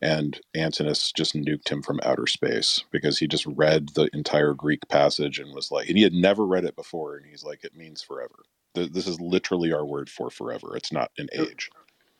and 0.00 0.40
Antinous 0.54 1.12
just 1.12 1.34
nuked 1.34 1.68
him 1.68 1.82
from 1.82 2.00
outer 2.02 2.26
space 2.26 2.84
because 2.90 3.18
he 3.18 3.26
just 3.26 3.46
read 3.46 3.90
the 3.90 4.08
entire 4.14 4.54
Greek 4.54 4.88
passage 4.88 5.38
and 5.38 5.54
was 5.54 5.70
like, 5.70 5.88
and 5.88 5.98
he 5.98 6.04
had 6.04 6.12
never 6.12 6.46
read 6.46 6.64
it 6.64 6.76
before, 6.76 7.16
and 7.16 7.26
he's 7.26 7.44
like, 7.44 7.64
it 7.64 7.76
means 7.76 8.02
forever. 8.02 8.44
This 8.74 9.06
is 9.06 9.20
literally 9.20 9.72
our 9.72 9.84
word 9.86 10.10
for 10.10 10.30
forever. 10.30 10.76
It's 10.76 10.92
not 10.92 11.12
an 11.18 11.28
age. 11.32 11.70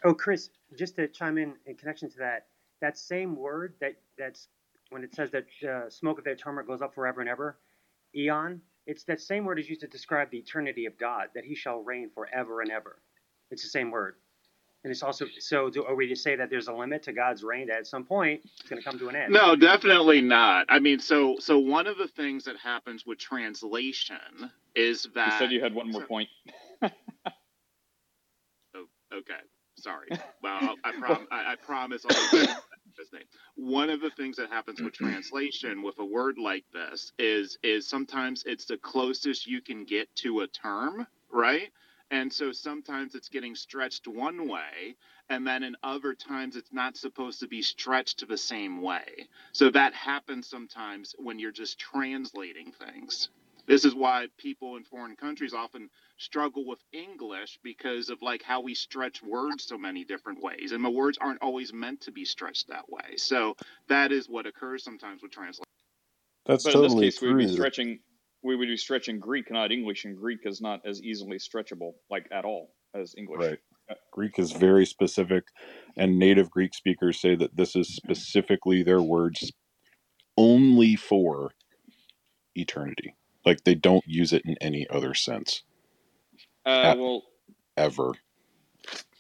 Oh, 0.05 0.13
Chris, 0.15 0.51
just 0.79 0.97
to 0.97 1.09
chime 1.09 1.39
in 1.39 1.55
in 1.67 1.77
connection 1.77 2.11
to 2.11 2.19
that, 2.19 2.47
that 2.81 2.99
same 2.99 3.37
word 3.37 3.75
that 3.81 3.95
that's 4.19 4.49
when 4.91 5.03
it 5.03 5.15
says 5.15 5.31
that 5.31 5.47
uh, 5.69 5.89
smoke 5.89 6.19
of 6.19 6.25
the 6.25 6.33
atonement 6.33 6.69
goes 6.69 6.83
up 6.83 6.95
forever 6.95 7.21
and 7.23 7.29
ever, 7.31 7.59
eon. 8.15 8.61
It's 8.87 9.05
that 9.05 9.21
same 9.21 9.47
word 9.47 9.59
is 9.59 9.69
used 9.69 9.81
to 9.81 9.87
describe 9.87 10.31
the 10.31 10.37
eternity 10.37 10.85
of 10.85 10.99
God, 10.99 11.29
that 11.35 11.45
He 11.45 11.55
shall 11.55 11.83
reign 11.83 12.11
forever 12.15 12.61
and 12.61 12.71
ever. 12.71 13.01
It's 13.51 13.63
the 13.63 13.69
same 13.71 13.91
word, 13.91 14.17
and 14.85 14.91
it's 14.91 15.03
also 15.03 15.27
so. 15.39 15.71
Do, 15.71 15.87
are 15.87 15.95
we 15.95 16.07
to 16.09 16.17
say 16.17 16.37
that 16.37 16.51
there's 16.51 16.69
a 16.69 16.73
limit 16.73 17.03
to 17.05 17.13
God's 17.15 17.43
reign? 17.43 17.69
That 17.69 17.79
at 17.79 17.87
some 17.87 18.05
point 18.05 18.43
it's 18.61 18.69
going 18.69 18.83
to 18.83 18.87
come 18.87 18.99
to 18.99 19.09
an 19.09 19.17
end? 19.17 19.33
No, 19.33 19.57
definitely 19.57 20.21
not. 20.21 20.67
I 20.69 20.81
mean, 20.81 20.99
so 20.99 21.37
so 21.39 21.59
one 21.59 21.87
of 21.87 21.97
the 21.97 22.09
things 22.09 22.45
that 22.45 22.59
happens 22.59 23.07
with 23.07 23.19
translation 23.19 24.51
is 24.75 25.09
that 25.15 25.33
you 25.33 25.39
said 25.39 25.53
you 25.53 25.63
had 25.63 25.75
one 25.75 25.91
more 25.91 26.03
point. 26.03 26.29
oh, 26.83 26.91
okay. 29.15 29.41
Sorry. 29.85 30.09
Well, 30.43 30.77
I, 30.83 30.93
prom- 30.93 31.29
I, 31.31 31.53
I 31.53 31.57
promise 31.57 32.07
I'll 32.09 32.39
his 32.99 33.13
name. 33.13 33.25
One 33.57 33.91
of 33.91 34.01
the 34.01 34.09
things 34.09 34.39
that 34.39 34.49
happens 34.49 34.81
with 34.81 34.95
mm-hmm. 34.95 35.11
translation 35.11 35.83
with 35.83 35.99
a 35.99 36.05
word 36.05 36.39
like 36.39 36.65
this 36.73 37.13
is 37.19 37.59
is 37.63 37.87
sometimes 37.87 38.45
it's 38.47 38.65
the 38.65 38.79
closest 38.79 39.47
you 39.47 39.61
can 39.61 39.85
get 39.85 40.09
to 40.17 40.41
a 40.41 40.47
term, 40.47 41.07
right? 41.31 41.69
And 42.11 42.33
so 42.33 42.51
sometimes 42.51 43.15
it's 43.15 43.29
getting 43.29 43.55
stretched 43.55 44.09
one 44.09 44.49
way, 44.49 44.97
and 45.29 45.47
then 45.47 45.63
in 45.63 45.77
other 45.83 46.15
times 46.15 46.57
it's 46.57 46.73
not 46.73 46.97
supposed 46.97 47.41
to 47.41 47.47
be 47.47 47.61
stretched 47.61 48.27
the 48.27 48.39
same 48.39 48.81
way. 48.81 49.29
So 49.53 49.69
that 49.71 49.93
happens 49.93 50.49
sometimes 50.49 51.15
when 51.19 51.39
you're 51.39 51.53
just 51.53 51.79
translating 51.79 52.73
things. 52.73 53.29
This 53.67 53.85
is 53.85 53.95
why 53.95 54.29
people 54.39 54.77
in 54.77 54.85
foreign 54.85 55.17
countries 55.17 55.55
often 55.55 55.91
struggle 56.17 56.67
with 56.67 56.79
English 56.93 57.59
because 57.63 58.09
of 58.09 58.23
like 58.23 58.43
how 58.43 58.61
we 58.61 58.75
stretch 58.75 59.23
words 59.23 59.67
so 59.67 59.77
many 59.77 60.05
different 60.05 60.43
ways. 60.43 60.73
And 60.73 60.85
the 60.85 60.91
words 60.91 61.19
aren't 61.21 61.43
always 61.43 61.73
meant 61.73 62.01
to 62.03 62.13
be 62.13 62.25
stretched 62.25 62.69
that 62.69 62.89
way. 62.89 63.17
So 63.17 63.57
that 63.89 64.13
is 64.13 64.29
what 64.29 64.47
occurs 64.47 64.85
sometimes 64.85 65.23
with 65.23 65.33
translation. 65.33 65.65
That's 66.47 66.65
but 66.65 66.73
totally 66.73 66.93
in 66.93 67.01
this 67.01 67.15
case, 67.15 67.19
true. 67.21 67.37
we'd 67.37 67.47
be 67.47 67.53
stretching 67.53 67.99
we 68.45 68.57
would 68.57 68.69
be 68.69 68.77
stretching 68.77 69.19
Greek, 69.19 69.51
not 69.51 69.73
English, 69.73 70.05
and 70.05 70.17
Greek 70.17 70.41
is 70.45 70.61
not 70.61 70.81
as 70.85 71.03
easily 71.03 71.39
stretchable, 71.39 71.93
like 72.11 72.29
at 72.31 72.45
all, 72.45 72.75
as 72.95 73.15
English. 73.17 73.41
Right. 73.41 73.59
Greek 74.13 74.39
is 74.39 74.53
very 74.53 74.85
specific, 74.85 75.45
and 75.97 76.19
native 76.19 76.51
Greek 76.51 76.75
speakers 76.75 77.21
say 77.21 77.35
that 77.37 77.57
this 77.57 77.75
is 77.75 77.89
specifically 77.97 78.83
their 78.83 79.01
words 79.01 79.51
only 80.37 80.95
for 80.95 81.53
eternity. 82.55 83.17
Like 83.47 83.65
they 83.65 83.75
don't 83.75 84.05
use 84.07 84.33
it 84.33 84.43
in 84.45 84.57
any 84.61 84.87
other 84.91 85.15
sense. 85.15 85.63
Uh, 86.67 86.69
At, 86.69 86.99
well, 86.99 87.23
ever. 87.77 88.13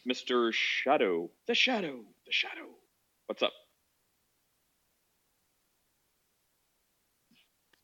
Mr. 0.08 0.52
Shadow, 0.52 1.30
the 1.46 1.54
Shadow, 1.54 2.00
the 2.26 2.32
Shadow. 2.32 2.68
What's 3.26 3.42
up? 3.42 3.52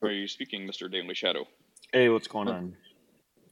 Are 0.02 0.10
you 0.10 0.28
speaking, 0.28 0.66
Mr. 0.66 0.90
Daily 0.90 1.14
Shadow? 1.14 1.46
Hey, 1.92 2.08
what's 2.08 2.26
going 2.26 2.48
on? 2.48 2.76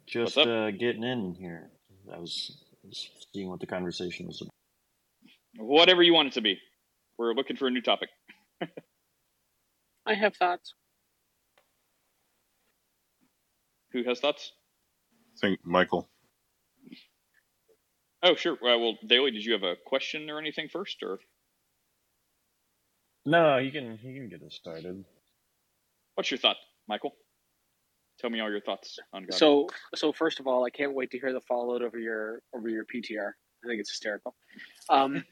Just 0.06 0.36
what's 0.36 0.48
uh, 0.48 0.70
getting 0.78 1.02
in 1.02 1.34
here. 1.34 1.70
I 2.11 2.18
was, 2.18 2.56
was 2.82 3.11
seeing 3.34 3.50
what 3.50 3.61
the 3.61 3.66
conversation 3.66 4.26
was 4.26 4.40
about. 4.40 5.66
Whatever 5.66 6.02
you 6.02 6.14
want 6.14 6.28
it 6.28 6.34
to 6.34 6.40
be. 6.40 6.59
We're 7.18 7.34
looking 7.34 7.56
for 7.56 7.66
a 7.66 7.70
new 7.70 7.82
topic. 7.82 8.09
I 10.06 10.14
have 10.14 10.36
thoughts. 10.36 10.72
Who 13.92 14.04
has 14.04 14.20
thoughts? 14.20 14.52
I 15.39 15.47
think 15.47 15.61
Michael. 15.64 16.09
Oh, 18.22 18.34
sure. 18.34 18.55
Uh, 18.55 18.78
well, 18.78 18.99
Daly, 19.07 19.30
did 19.30 19.45
you 19.45 19.53
have 19.53 19.62
a 19.62 19.76
question 19.86 20.28
or 20.30 20.39
anything 20.39 20.68
first, 20.68 21.03
or 21.03 21.20
No, 23.24 23.59
you 23.59 23.70
can 23.70 23.99
you 24.03 24.14
can 24.14 24.28
get 24.28 24.43
us 24.43 24.55
started. 24.55 25.05
what's 26.14 26.30
your 26.30 26.39
thought, 26.39 26.57
Michael? 26.89 27.14
Tell 28.18 28.30
me 28.30 28.41
all 28.41 28.51
your 28.51 28.61
thoughts 28.61 28.99
on 29.12 29.22
God. 29.22 29.34
So, 29.34 29.68
so 29.95 30.12
first 30.12 30.41
of 30.41 30.49
all, 30.49 30.64
I 30.64 30.70
can't 30.70 30.93
wait 30.93 31.12
to 31.12 31.20
hear 31.20 31.32
the 31.32 31.41
fallout 31.43 31.82
over 31.82 31.99
your 31.99 32.43
over 32.53 32.68
your 32.68 32.84
PTR. 32.84 33.30
I 33.64 33.68
think 33.68 33.80
it's 33.80 33.91
hysterical. 33.91 34.34
Um, 34.89 35.24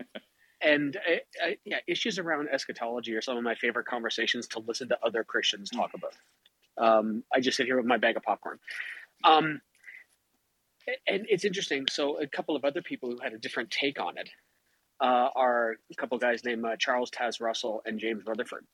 and 0.62 0.96
uh, 0.96 1.46
uh, 1.48 1.50
yeah, 1.64 1.78
issues 1.88 2.20
around 2.20 2.48
eschatology 2.52 3.14
are 3.16 3.22
some 3.22 3.36
of 3.36 3.42
my 3.42 3.56
favorite 3.56 3.86
conversations 3.86 4.46
to 4.48 4.60
listen 4.60 4.88
to 4.90 4.98
other 5.04 5.24
Christians 5.24 5.70
talk 5.70 5.90
about. 5.94 6.14
Um, 6.78 7.24
I 7.34 7.40
just 7.40 7.56
sit 7.56 7.66
here 7.66 7.76
with 7.76 7.86
my 7.86 7.96
bag 7.96 8.16
of 8.16 8.22
popcorn. 8.22 8.58
Um, 9.24 9.60
and 11.06 11.26
it's 11.28 11.44
interesting. 11.44 11.86
So, 11.90 12.20
a 12.20 12.26
couple 12.26 12.56
of 12.56 12.64
other 12.64 12.82
people 12.82 13.10
who 13.10 13.18
had 13.22 13.32
a 13.32 13.38
different 13.38 13.70
take 13.70 14.00
on 14.00 14.18
it 14.18 14.28
uh, 15.00 15.28
are 15.34 15.76
a 15.90 15.94
couple 15.96 16.16
of 16.16 16.22
guys 16.22 16.44
named 16.44 16.64
uh, 16.64 16.76
Charles 16.78 17.10
Taze 17.10 17.40
Russell 17.40 17.82
and 17.84 17.98
James 17.98 18.24
Rutherford. 18.26 18.66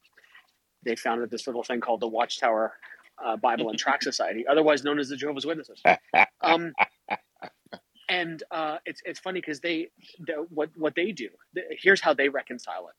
They 0.84 0.96
founded 0.96 1.30
this 1.30 1.46
little 1.46 1.62
thing 1.64 1.80
called 1.80 2.00
the 2.00 2.08
Watchtower 2.08 2.72
uh, 3.24 3.36
Bible 3.36 3.70
and 3.70 3.78
Tract 3.78 4.04
Society, 4.04 4.46
otherwise 4.46 4.84
known 4.84 4.98
as 4.98 5.08
the 5.08 5.16
Jehovah's 5.16 5.46
Witnesses. 5.46 5.82
Um, 6.42 6.72
and 8.08 8.42
uh, 8.50 8.78
it's 8.84 9.00
it's 9.04 9.18
funny 9.18 9.40
because 9.40 9.60
they, 9.60 9.88
they 10.26 10.34
what 10.50 10.70
what 10.76 10.94
they 10.94 11.12
do. 11.12 11.28
th- 11.54 11.66
Here's 11.82 12.00
how 12.00 12.14
they 12.14 12.28
reconcile 12.28 12.88
it. 12.88 12.94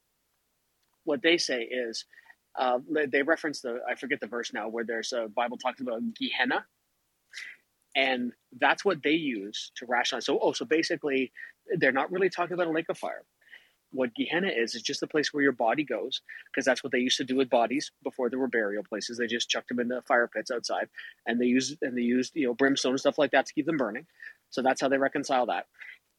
What 1.05 1.21
they 1.21 1.37
say 1.37 1.61
is, 1.63 2.05
uh, 2.59 2.79
they 3.09 3.21
reference 3.21 3.61
the 3.61 3.79
I 3.89 3.95
forget 3.95 4.19
the 4.19 4.27
verse 4.27 4.51
now 4.53 4.67
where 4.67 4.83
there's 4.83 5.13
a 5.13 5.27
Bible 5.29 5.57
talks 5.57 5.79
about 5.79 6.01
Gehenna, 6.19 6.65
and 7.97 8.31
that's 8.59 8.85
what 8.85 9.01
they 9.03 9.11
use 9.11 9.71
to 9.75 9.85
rationalize. 9.87 10.25
So 10.25 10.39
oh, 10.41 10.53
so 10.53 10.63
basically, 10.63 11.33
they're 11.77 11.91
not 11.91 12.11
really 12.11 12.29
talking 12.29 12.53
about 12.53 12.67
a 12.67 12.71
lake 12.71 12.85
of 12.89 12.97
fire. 12.97 13.23
What 13.91 14.13
Gehenna 14.15 14.49
is 14.49 14.75
is 14.75 14.83
just 14.83 14.99
the 14.99 15.07
place 15.07 15.33
where 15.33 15.41
your 15.41 15.51
body 15.51 15.83
goes, 15.83 16.21
because 16.45 16.63
that's 16.63 16.83
what 16.83 16.91
they 16.91 16.99
used 16.99 17.17
to 17.17 17.23
do 17.23 17.35
with 17.35 17.49
bodies 17.49 17.91
before 18.03 18.29
there 18.29 18.37
were 18.37 18.47
burial 18.47 18.83
places. 18.83 19.17
They 19.17 19.25
just 19.25 19.49
chucked 19.49 19.69
them 19.69 19.79
in 19.79 19.87
the 19.87 20.03
fire 20.03 20.27
pits 20.27 20.51
outside, 20.51 20.89
and 21.25 21.41
they 21.41 21.47
used 21.47 21.77
and 21.81 21.97
they 21.97 22.03
used 22.03 22.35
you 22.35 22.47
know 22.47 22.53
brimstone 22.53 22.91
and 22.91 22.99
stuff 22.99 23.17
like 23.17 23.31
that 23.31 23.47
to 23.47 23.53
keep 23.53 23.65
them 23.65 23.77
burning. 23.77 24.05
So 24.51 24.61
that's 24.61 24.79
how 24.79 24.89
they 24.89 24.99
reconcile 24.99 25.47
that. 25.47 25.65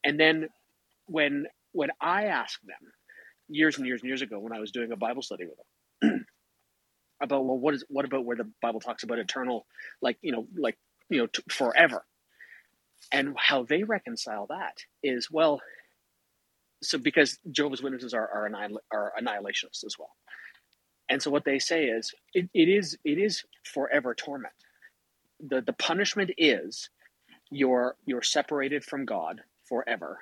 And 0.03 0.19
then 0.19 0.49
when 1.05 1.47
when 1.71 1.91
I 2.01 2.25
asked 2.25 2.65
them 2.67 2.91
years 3.47 3.77
and 3.77 3.87
years 3.87 4.01
and 4.01 4.09
years 4.09 4.21
ago 4.21 4.37
when 4.39 4.51
I 4.51 4.59
was 4.59 4.71
doing 4.71 4.91
a 4.91 4.97
Bible 4.97 5.21
study 5.21 5.45
with 5.45 5.57
them 6.01 6.25
about 7.21 7.45
well 7.45 7.57
what 7.57 7.73
is 7.73 7.85
what 7.87 8.03
about 8.03 8.25
where 8.25 8.35
the 8.35 8.49
Bible 8.61 8.81
talks 8.81 9.03
about 9.03 9.17
eternal 9.17 9.65
like 10.01 10.17
you 10.21 10.33
know 10.33 10.45
like 10.57 10.77
you 11.09 11.19
know 11.19 11.27
t- 11.27 11.43
forever 11.51 12.05
and 13.11 13.35
how 13.37 13.63
they 13.63 13.83
reconcile 13.83 14.47
that 14.49 14.77
is 15.03 15.29
well 15.31 15.61
so 16.83 16.97
because 16.97 17.39
Jehovah's 17.51 17.83
Witnesses 17.83 18.13
are 18.13 18.29
are, 18.29 18.47
annihil- 18.47 18.81
are 18.91 19.13
annihilationists 19.21 19.85
as 19.85 19.95
well. 19.99 20.11
And 21.09 21.21
so 21.21 21.31
what 21.31 21.45
they 21.45 21.59
say 21.59 21.85
is 21.85 22.13
it, 22.33 22.49
it 22.53 22.69
is 22.69 22.97
it 23.05 23.17
is 23.17 23.43
forever 23.65 24.13
torment. 24.15 24.53
The 25.39 25.61
the 25.61 25.73
punishment 25.73 26.31
is 26.37 26.89
you're 27.51 27.95
you're 28.05 28.21
separated 28.23 28.83
from 28.83 29.05
God 29.05 29.41
forever, 29.67 30.19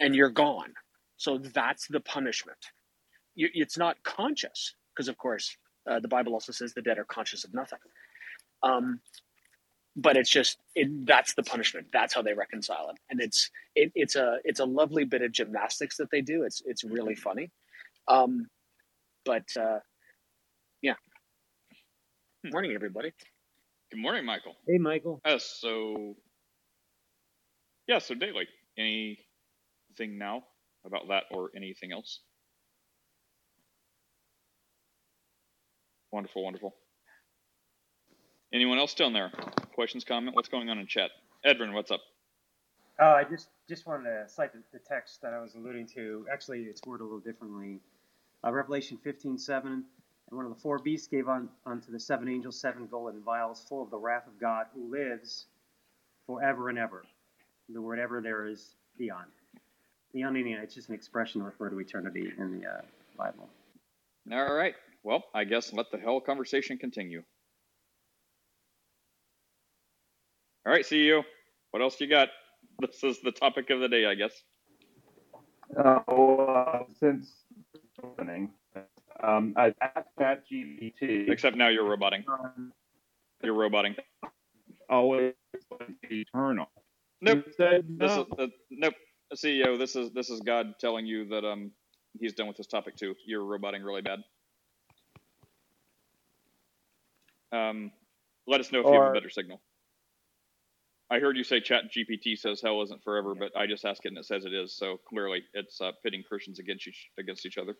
and 0.00 0.14
you're 0.14 0.30
gone. 0.30 0.74
So 1.16 1.38
that's 1.38 1.88
the 1.88 2.00
punishment. 2.00 2.58
You, 3.34 3.48
it's 3.54 3.78
not 3.78 4.02
conscious 4.04 4.74
because, 4.94 5.08
of 5.08 5.18
course, 5.18 5.56
uh, 5.90 6.00
the 6.00 6.08
Bible 6.08 6.34
also 6.34 6.52
says 6.52 6.74
the 6.74 6.82
dead 6.82 6.98
are 6.98 7.04
conscious 7.04 7.44
of 7.44 7.54
nothing. 7.54 7.78
Um, 8.62 9.00
but 9.96 10.16
it's 10.16 10.30
just 10.30 10.58
it, 10.74 11.06
that's 11.06 11.34
the 11.34 11.42
punishment. 11.42 11.88
That's 11.92 12.14
how 12.14 12.22
they 12.22 12.34
reconcile 12.34 12.90
it, 12.90 12.98
and 13.10 13.20
it's 13.20 13.50
it, 13.74 13.90
it's 13.94 14.14
a 14.16 14.38
it's 14.44 14.60
a 14.60 14.64
lovely 14.64 15.04
bit 15.04 15.22
of 15.22 15.32
gymnastics 15.32 15.96
that 15.96 16.10
they 16.10 16.20
do. 16.20 16.44
It's 16.44 16.62
it's 16.66 16.84
really 16.84 17.14
funny. 17.14 17.50
Um, 18.08 18.46
but 19.24 19.48
uh, 19.58 19.78
yeah. 20.82 20.94
Good 22.44 22.52
Morning, 22.52 22.72
everybody. 22.74 23.12
Good 23.90 24.00
morning, 24.00 24.24
Michael. 24.24 24.54
Hey, 24.66 24.78
Michael. 24.78 25.20
Uh, 25.24 25.38
so, 25.38 26.16
yeah, 27.88 27.98
so 27.98 28.14
Daily, 28.14 28.46
anything 28.78 30.18
now 30.18 30.44
about 30.84 31.08
that 31.08 31.24
or 31.30 31.50
anything 31.56 31.92
else? 31.92 32.20
Wonderful, 36.12 36.44
wonderful. 36.44 36.74
Anyone 38.52 38.78
else 38.78 38.94
down 38.94 39.12
there? 39.12 39.30
Questions, 39.74 40.04
comment? 40.04 40.34
What's 40.36 40.48
going 40.48 40.70
on 40.70 40.78
in 40.78 40.86
chat? 40.86 41.10
Edwin, 41.44 41.72
what's 41.72 41.90
up? 41.90 42.00
Oh, 42.98 43.10
I 43.10 43.24
just 43.24 43.48
just 43.68 43.86
wanted 43.86 44.04
to 44.04 44.28
cite 44.28 44.52
the, 44.52 44.62
the 44.72 44.78
text 44.78 45.20
that 45.22 45.34
I 45.34 45.40
was 45.40 45.54
alluding 45.54 45.86
to. 45.88 46.26
Actually, 46.32 46.62
it's 46.62 46.80
worded 46.86 47.02
a 47.02 47.04
little 47.04 47.20
differently. 47.20 47.80
Uh, 48.44 48.52
Revelation 48.52 48.98
15:7, 49.04 49.64
and 49.64 49.84
one 50.30 50.46
of 50.46 50.54
the 50.54 50.60
four 50.60 50.78
beasts 50.78 51.06
gave 51.06 51.28
on 51.28 51.48
unto 51.66 51.90
the 51.90 52.00
seven 52.00 52.28
angels 52.28 52.58
seven 52.58 52.86
golden 52.86 53.20
vials 53.22 53.64
full 53.68 53.82
of 53.82 53.90
the 53.90 53.98
wrath 53.98 54.26
of 54.26 54.40
God, 54.40 54.66
who 54.74 54.90
lives 54.90 55.46
forever 56.26 56.68
and 56.68 56.78
ever. 56.78 57.04
The 57.68 57.82
word 57.82 57.98
"ever" 57.98 58.22
there 58.22 58.46
is 58.46 58.76
beyond. 58.96 59.26
Eon, 60.14 60.36
eon. 60.36 60.60
It's 60.62 60.74
just 60.74 60.88
an 60.88 60.94
expression 60.94 61.40
to 61.40 61.44
refer 61.44 61.68
to 61.68 61.78
eternity 61.80 62.32
in 62.38 62.60
the 62.60 62.66
uh, 62.66 62.80
Bible. 63.18 63.50
All 64.32 64.54
right. 64.54 64.74
Well, 65.02 65.24
I 65.34 65.44
guess 65.44 65.72
let 65.72 65.90
the 65.90 65.98
hell 65.98 66.20
conversation 66.20 66.78
continue. 66.78 67.22
All 70.66 70.72
right, 70.72 70.84
CEO. 70.84 71.22
What 71.70 71.80
else 71.80 72.00
you 72.00 72.08
got? 72.08 72.28
This 72.80 73.04
is 73.04 73.20
the 73.20 73.30
topic 73.30 73.70
of 73.70 73.78
the 73.78 73.88
day, 73.88 74.04
I 74.04 74.16
guess. 74.16 74.32
Uh, 75.78 76.00
well, 76.08 76.88
since 76.98 77.44
opening, 78.02 78.50
um, 79.22 79.54
I've 79.56 79.74
asked 79.80 80.08
ChatGPT. 80.18 81.30
Except 81.30 81.56
now 81.56 81.68
you're 81.68 81.88
roboting. 81.88 82.24
You're 83.44 83.54
roboting. 83.54 83.94
Always 84.90 85.34
eternal. 86.10 86.66
Nope. 87.20 87.44
Said 87.56 87.86
This 87.88 88.10
is 88.10 88.24
uh, 88.36 88.46
nope. 88.70 88.94
CEO, 89.36 89.78
this 89.78 89.94
is 89.94 90.10
this 90.12 90.30
is 90.30 90.40
God 90.40 90.74
telling 90.80 91.06
you 91.06 91.28
that 91.28 91.44
um 91.44 91.70
he's 92.18 92.32
done 92.34 92.48
with 92.48 92.56
this 92.56 92.66
topic 92.66 92.96
too. 92.96 93.14
You're 93.24 93.44
roboting 93.44 93.84
really 93.84 94.02
bad. 94.02 94.18
Um, 97.52 97.92
let 98.48 98.60
us 98.60 98.72
know 98.72 98.80
if 98.80 98.86
you 98.86 98.94
have 98.94 99.04
a 99.04 99.10
better 99.12 99.30
signal. 99.30 99.60
I 101.10 101.20
heard 101.20 101.36
you 101.36 101.44
say 101.44 101.60
Chat 101.60 101.84
GPT 101.92 102.36
says 102.36 102.60
hell 102.60 102.82
isn't 102.82 103.04
forever, 103.04 103.34
but 103.34 103.56
I 103.56 103.66
just 103.66 103.84
asked 103.84 104.04
it 104.04 104.08
and 104.08 104.18
it 104.18 104.24
says 104.24 104.44
it 104.44 104.52
is. 104.52 104.76
So 104.76 104.98
clearly, 105.08 105.44
it's 105.54 105.80
uh, 105.80 105.92
pitting 106.02 106.24
Christians 106.28 106.58
against 106.58 106.88
each 106.88 107.10
against 107.18 107.46
each 107.46 107.58
other. 107.58 107.76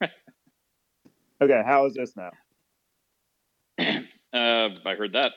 Okay, 1.42 1.62
how 1.64 1.86
is 1.86 1.94
this 1.94 2.14
now? 2.16 2.30
Uh, 4.32 4.68
I 4.86 4.94
heard 4.94 5.14
that. 5.14 5.32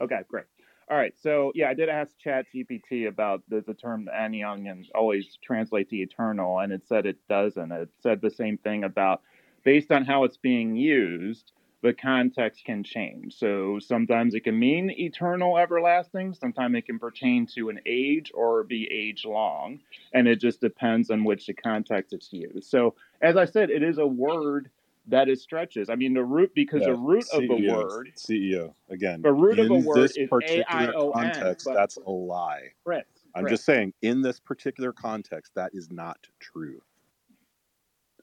Okay, 0.00 0.20
great. 0.26 0.46
All 0.90 0.96
right, 0.96 1.12
so 1.20 1.52
yeah, 1.54 1.68
I 1.68 1.74
did 1.74 1.90
ask 1.90 2.16
Chat 2.18 2.46
GPT 2.54 3.06
about 3.06 3.42
the, 3.48 3.62
the 3.66 3.74
term 3.74 4.08
aion 4.10 4.70
and 4.70 4.86
always 4.94 5.36
translate 5.44 5.90
to 5.90 5.96
eternal, 5.96 6.60
and 6.60 6.72
it 6.72 6.82
said 6.86 7.04
it 7.04 7.18
doesn't. 7.28 7.70
It 7.70 7.90
said 8.00 8.22
the 8.22 8.30
same 8.30 8.56
thing 8.56 8.84
about 8.84 9.20
based 9.64 9.90
on 9.92 10.06
how 10.06 10.24
it's 10.24 10.38
being 10.38 10.76
used, 10.76 11.52
the 11.82 11.92
context 11.92 12.64
can 12.64 12.84
change. 12.84 13.34
So 13.34 13.78
sometimes 13.80 14.34
it 14.34 14.44
can 14.44 14.58
mean 14.58 14.90
eternal, 14.90 15.58
everlasting. 15.58 16.32
Sometimes 16.34 16.76
it 16.76 16.86
can 16.86 16.98
pertain 16.98 17.46
to 17.54 17.68
an 17.70 17.80
age 17.86 18.30
or 18.34 18.62
be 18.62 18.88
age 18.90 19.24
long, 19.24 19.80
and 20.14 20.28
it 20.28 20.40
just 20.40 20.60
depends 20.60 21.10
on 21.10 21.24
which 21.24 21.46
the 21.46 21.54
context 21.54 22.12
it's 22.12 22.32
used. 22.32 22.70
So 22.70 22.94
as 23.20 23.36
I 23.36 23.44
said, 23.44 23.70
it 23.70 23.82
is 23.82 23.98
a 23.98 24.06
word 24.06 24.70
that 25.08 25.28
is 25.28 25.42
stretches. 25.42 25.90
I 25.90 25.96
mean, 25.96 26.14
the 26.14 26.22
root 26.22 26.52
because 26.54 26.82
Yeah, 26.82 26.90
the 26.90 26.94
root 26.94 27.26
of 27.32 27.42
the 27.48 27.68
word 27.68 28.12
CEO 28.16 28.72
again. 28.88 29.20
The 29.22 29.32
root 29.32 29.58
of 29.58 29.70
a 29.70 29.74
in 29.74 29.84
word 29.84 29.98
this 29.98 30.16
is 30.16 30.30
particular 30.30 30.92
context, 31.12 31.66
but- 31.66 31.74
that's 31.74 31.96
a 31.96 32.10
lie. 32.10 32.70
Chris, 32.84 33.02
I'm 33.34 33.44
Chris. 33.44 33.54
just 33.54 33.64
saying, 33.64 33.94
in 34.02 34.22
this 34.22 34.38
particular 34.38 34.92
context, 34.92 35.52
that 35.56 35.72
is 35.74 35.90
not 35.90 36.18
true. 36.38 36.80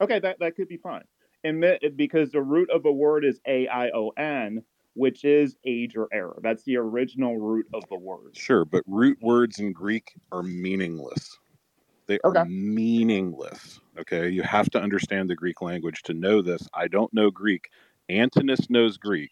Okay, 0.02 0.20
that, 0.20 0.40
that 0.40 0.56
could 0.56 0.70
be 0.70 0.78
fine. 0.78 1.04
And 1.44 1.64
that, 1.64 1.96
because 1.96 2.32
the 2.32 2.42
root 2.42 2.70
of 2.70 2.86
a 2.86 2.92
word 2.92 3.24
is 3.24 3.40
A 3.48 3.68
I 3.68 3.90
O 3.92 4.10
N, 4.18 4.64
which 4.94 5.24
is 5.24 5.56
age 5.66 5.96
or 5.96 6.08
error. 6.12 6.38
That's 6.42 6.64
the 6.64 6.78
original 6.78 7.38
root 7.38 7.68
of 7.74 7.84
the 7.90 7.98
word. 7.98 8.36
Sure, 8.36 8.66
but 8.66 8.84
root 8.88 9.18
words 9.22 9.60
in 9.60 9.72
Greek 9.72 10.14
are 10.32 10.44
meaningless. 10.44 11.38
They 12.08 12.20
are 12.24 12.46
meaningless. 12.46 13.80
Okay, 14.00 14.30
you 14.30 14.42
have 14.42 14.70
to 14.72 14.82
understand 14.82 15.30
the 15.30 15.36
Greek 15.36 15.62
language 15.62 16.02
to 16.04 16.14
know 16.14 16.42
this. 16.42 16.68
I 16.74 16.88
don't 16.88 17.14
know 17.14 17.30
Greek. 17.30 17.70
Antinous 18.10 18.70
knows 18.70 18.98
Greek. 18.98 19.32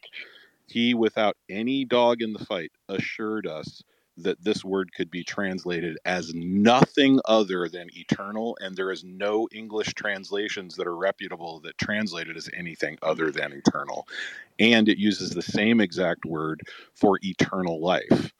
He, 0.67 0.93
without 0.93 1.35
any 1.49 1.85
dog 1.85 2.21
in 2.21 2.33
the 2.33 2.45
fight, 2.45 2.71
assured 2.87 3.47
us 3.47 3.81
that 4.17 4.43
this 4.43 4.65
word 4.65 4.93
could 4.93 5.11
be 5.11 5.23
translated 5.23 5.97
as 6.05 6.33
nothing 6.33 7.19
other 7.25 7.69
than 7.69 7.89
eternal, 7.95 8.57
and 8.61 8.75
there 8.75 8.91
is 8.91 9.03
no 9.03 9.47
English 9.51 9.93
translations 9.93 10.75
that 10.75 10.87
are 10.87 10.95
reputable 10.95 11.59
that 11.61 11.77
translate 11.77 12.27
it 12.27 12.35
as 12.35 12.49
anything 12.53 12.97
other 13.03 13.31
than 13.31 13.53
eternal. 13.53 14.07
And 14.59 14.89
it 14.89 14.97
uses 14.97 15.31
the 15.31 15.41
same 15.41 15.79
exact 15.79 16.25
word 16.25 16.61
for 16.93 17.19
eternal 17.21 17.79
life. 17.79 18.33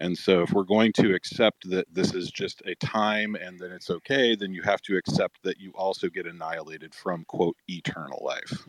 And 0.00 0.18
so, 0.18 0.42
if 0.42 0.52
we're 0.52 0.64
going 0.64 0.92
to 0.94 1.14
accept 1.14 1.68
that 1.70 1.86
this 1.92 2.14
is 2.14 2.30
just 2.30 2.62
a 2.66 2.74
time 2.76 3.36
and 3.36 3.58
that 3.60 3.70
it's 3.70 3.90
okay, 3.90 4.34
then 4.34 4.52
you 4.52 4.60
have 4.62 4.82
to 4.82 4.96
accept 4.96 5.42
that 5.44 5.60
you 5.60 5.70
also 5.74 6.08
get 6.08 6.26
annihilated 6.26 6.94
from, 6.94 7.24
quote, 7.26 7.56
eternal 7.68 8.20
life. 8.24 8.66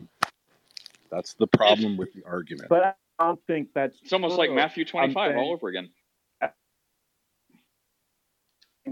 That's 1.10 1.34
the 1.34 1.46
problem 1.48 1.96
with 1.96 2.12
the 2.14 2.22
argument. 2.24 2.68
But 2.68 2.96
I 3.18 3.24
don't 3.24 3.40
think 3.46 3.68
that's. 3.74 3.98
It's 4.02 4.12
almost 4.12 4.38
like. 4.38 4.50
Matthew 4.50 4.84
I'm 4.84 5.12
25 5.12 5.36
all 5.36 5.52
over 5.52 5.68
again. 5.68 5.90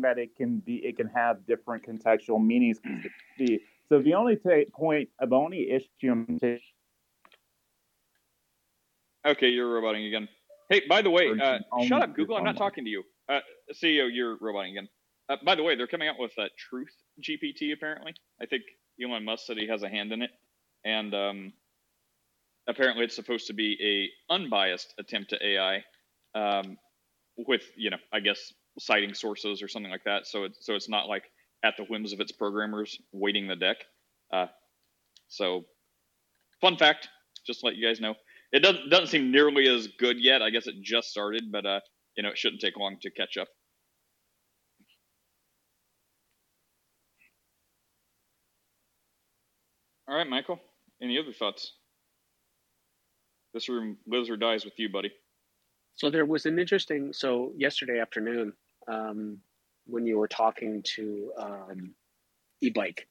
That 0.03 0.18
it 0.18 0.36
can 0.36 0.59
be, 0.59 0.76
it 0.76 0.97
can 0.97 1.09
have 1.09 1.47
different 1.47 1.86
contextual 1.86 2.45
meanings. 2.45 2.78
So 3.88 4.01
the 4.01 4.14
only 4.14 4.36
ta- 4.36 4.70
point, 4.72 5.09
the 5.20 5.34
only 5.34 5.70
issue 5.70 6.59
Okay, 9.26 9.49
you're 9.49 9.72
roboting 9.72 10.07
again. 10.07 10.28
Hey, 10.68 10.82
by 10.88 11.03
the 11.03 11.11
way, 11.11 11.30
uh, 11.40 11.59
shut 11.84 12.03
up, 12.03 12.14
Google. 12.14 12.36
I'm 12.36 12.45
not 12.45 12.57
talking 12.57 12.84
to 12.84 12.90
you. 12.90 13.03
Uh, 13.28 13.40
CEO, 13.72 14.09
you're 14.12 14.36
roboting 14.40 14.72
again. 14.72 14.88
Uh, 15.28 15.36
by 15.45 15.55
the 15.55 15.62
way, 15.62 15.76
they're 15.76 15.86
coming 15.86 16.09
out 16.09 16.18
with 16.18 16.32
uh, 16.38 16.45
Truth 16.59 16.92
GPT. 17.22 17.72
Apparently, 17.72 18.14
I 18.40 18.47
think 18.47 18.64
Elon 19.03 19.24
Musk 19.24 19.47
said 19.47 19.57
he 19.57 19.66
has 19.68 19.82
a 19.82 19.88
hand 19.88 20.12
in 20.12 20.22
it, 20.22 20.30
and 20.84 21.14
um, 21.14 21.53
apparently 22.68 23.05
it's 23.05 23.16
supposed 23.16 23.47
to 23.47 23.55
be 23.55 24.11
a 24.30 24.32
unbiased 24.32 24.95
attempt 24.99 25.30
to 25.30 25.47
AI, 25.47 25.84
um, 26.34 26.76
with 27.36 27.62
you 27.76 27.90
know, 27.90 27.99
I 28.12 28.20
guess 28.20 28.53
citing 28.79 29.14
sources 29.14 29.62
or 29.62 29.68
something 29.68 29.91
like 29.91 30.05
that. 30.05 30.27
So 30.27 30.45
it's 30.45 30.64
so 30.64 30.75
it's 30.75 30.89
not 30.89 31.09
like 31.09 31.25
at 31.64 31.77
the 31.77 31.85
whims 31.85 32.12
of 32.12 32.20
its 32.20 32.33
programmers 32.33 32.99
weighting 33.12 33.47
the 33.49 33.57
deck. 33.57 33.79
Uh, 34.33 34.47
so, 35.29 35.64
fun 36.61 36.77
fact, 36.77 37.09
just 37.47 37.61
to 37.61 37.66
let 37.66 37.77
you 37.77 37.87
guys 37.87 38.01
know. 38.01 38.14
It 38.53 38.61
doesn't 38.61 38.91
doesn't 38.91 39.09
seem 39.09 39.33
nearly 39.33 39.68
as 39.68 39.89
good 39.99 40.22
yet. 40.22 40.43
I 40.43 40.51
guess 40.51 40.66
it 40.66 40.77
just 40.83 41.11
started, 41.11 41.51
but 41.51 41.66
uh, 41.66 41.81
you 42.16 42.22
know, 42.22 42.31
it 42.31 42.39
shouldn't 42.39 42.61
take 42.61 42.77
long 42.77 42.99
to 43.03 43.11
catch 43.11 43.37
up. 43.37 43.49
All 50.07 50.14
right, 50.14 50.29
Michael. 50.29 50.61
Any 51.03 51.18
other 51.18 51.33
thoughts? 51.33 51.72
This 53.55 53.68
room 53.68 53.97
lives 54.07 54.29
or 54.29 54.37
dies 54.37 54.64
with 54.64 54.75
you, 54.79 54.89
buddy. 54.89 55.11
So 55.95 56.11
there 56.11 56.27
was 56.27 56.45
an 56.47 56.59
interesting. 56.59 57.12
So 57.12 57.53
yesterday 57.57 58.01
afternoon, 58.01 58.53
um, 58.89 59.39
when 59.87 60.07
you 60.07 60.18
were 60.18 60.28
talking 60.28 60.82
to 60.97 61.32
um, 61.39 61.95
e-bike 62.61 63.07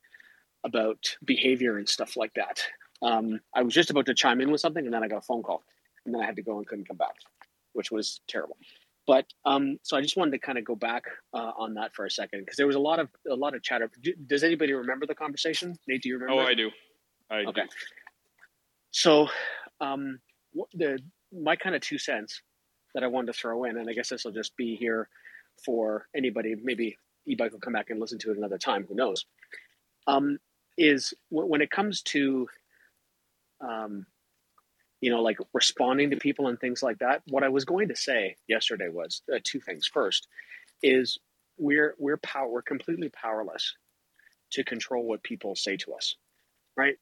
about 0.63 1.15
behavior 1.25 1.77
and 1.77 1.87
stuff 1.87 2.15
like 2.17 2.33
that, 2.35 2.63
um, 3.01 3.39
I 3.53 3.61
was 3.63 3.73
just 3.73 3.89
about 3.89 4.05
to 4.07 4.13
chime 4.13 4.41
in 4.41 4.51
with 4.51 4.61
something, 4.61 4.85
and 4.85 4.93
then 4.93 5.03
I 5.03 5.07
got 5.07 5.17
a 5.17 5.21
phone 5.21 5.43
call, 5.43 5.63
and 6.05 6.13
then 6.13 6.21
I 6.21 6.25
had 6.25 6.35
to 6.37 6.41
go 6.41 6.57
and 6.57 6.65
couldn't 6.67 6.87
come 6.87 6.97
back, 6.97 7.15
which 7.73 7.91
was 7.91 8.21
terrible. 8.27 8.57
But 9.05 9.25
um, 9.43 9.77
so 9.83 9.97
I 9.97 10.01
just 10.01 10.15
wanted 10.15 10.31
to 10.31 10.39
kind 10.39 10.57
of 10.57 10.63
go 10.63 10.75
back 10.75 11.03
uh, 11.33 11.51
on 11.57 11.73
that 11.73 11.93
for 11.93 12.05
a 12.05 12.09
second 12.09 12.39
because 12.39 12.55
there 12.55 12.67
was 12.67 12.77
a 12.77 12.79
lot 12.79 12.99
of 12.99 13.09
a 13.29 13.35
lot 13.35 13.53
of 13.53 13.61
chatter. 13.61 13.91
D- 14.01 14.15
Does 14.27 14.45
anybody 14.45 14.71
remember 14.71 15.05
the 15.05 15.15
conversation? 15.15 15.77
Nate, 15.89 16.01
do 16.03 16.07
you 16.09 16.17
remember? 16.17 16.41
Oh, 16.41 16.45
it? 16.45 16.49
I 16.49 16.53
do. 16.53 16.71
I 17.29 17.35
Okay. 17.49 17.63
do. 17.63 17.67
So, 18.91 19.27
um, 19.81 20.19
the 20.73 20.99
my 21.33 21.57
kind 21.57 21.75
of 21.75 21.81
two 21.81 21.97
cents 21.97 22.41
that 22.93 23.03
I 23.03 23.07
wanted 23.07 23.27
to 23.27 23.33
throw 23.33 23.65
in, 23.65 23.77
and 23.77 23.89
I 23.89 23.93
guess 23.93 24.07
this 24.07 24.23
will 24.23 24.31
just 24.31 24.55
be 24.55 24.75
here 24.77 25.09
for 25.65 26.07
anybody. 26.15 26.55
Maybe 26.61 26.97
e-bike 27.25 27.51
will 27.51 27.59
come 27.59 27.73
back 27.73 27.89
and 27.89 27.99
listen 27.99 28.19
to 28.19 28.31
it 28.31 28.37
another 28.37 28.57
time. 28.57 28.85
Who 28.87 28.95
knows? 28.95 29.25
Um, 30.07 30.39
is 30.77 31.13
when 31.29 31.61
it 31.61 31.71
comes 31.71 32.01
to, 32.01 32.47
um, 33.61 34.05
you 35.01 35.11
know, 35.11 35.21
like 35.21 35.37
responding 35.53 36.09
to 36.11 36.17
people 36.17 36.47
and 36.47 36.59
things 36.59 36.81
like 36.81 36.99
that. 36.99 37.21
What 37.27 37.43
I 37.43 37.49
was 37.49 37.65
going 37.65 37.89
to 37.89 37.95
say 37.95 38.35
yesterday 38.47 38.89
was 38.89 39.21
uh, 39.33 39.39
two 39.43 39.59
things. 39.59 39.87
First, 39.87 40.27
is 40.81 41.17
we're 41.57 41.95
we're 41.99 42.17
power 42.17 42.49
we're 42.49 42.61
completely 42.61 43.09
powerless 43.09 43.73
to 44.51 44.63
control 44.63 45.05
what 45.05 45.23
people 45.23 45.55
say 45.55 45.77
to 45.77 45.93
us, 45.93 46.15
right? 46.75 46.95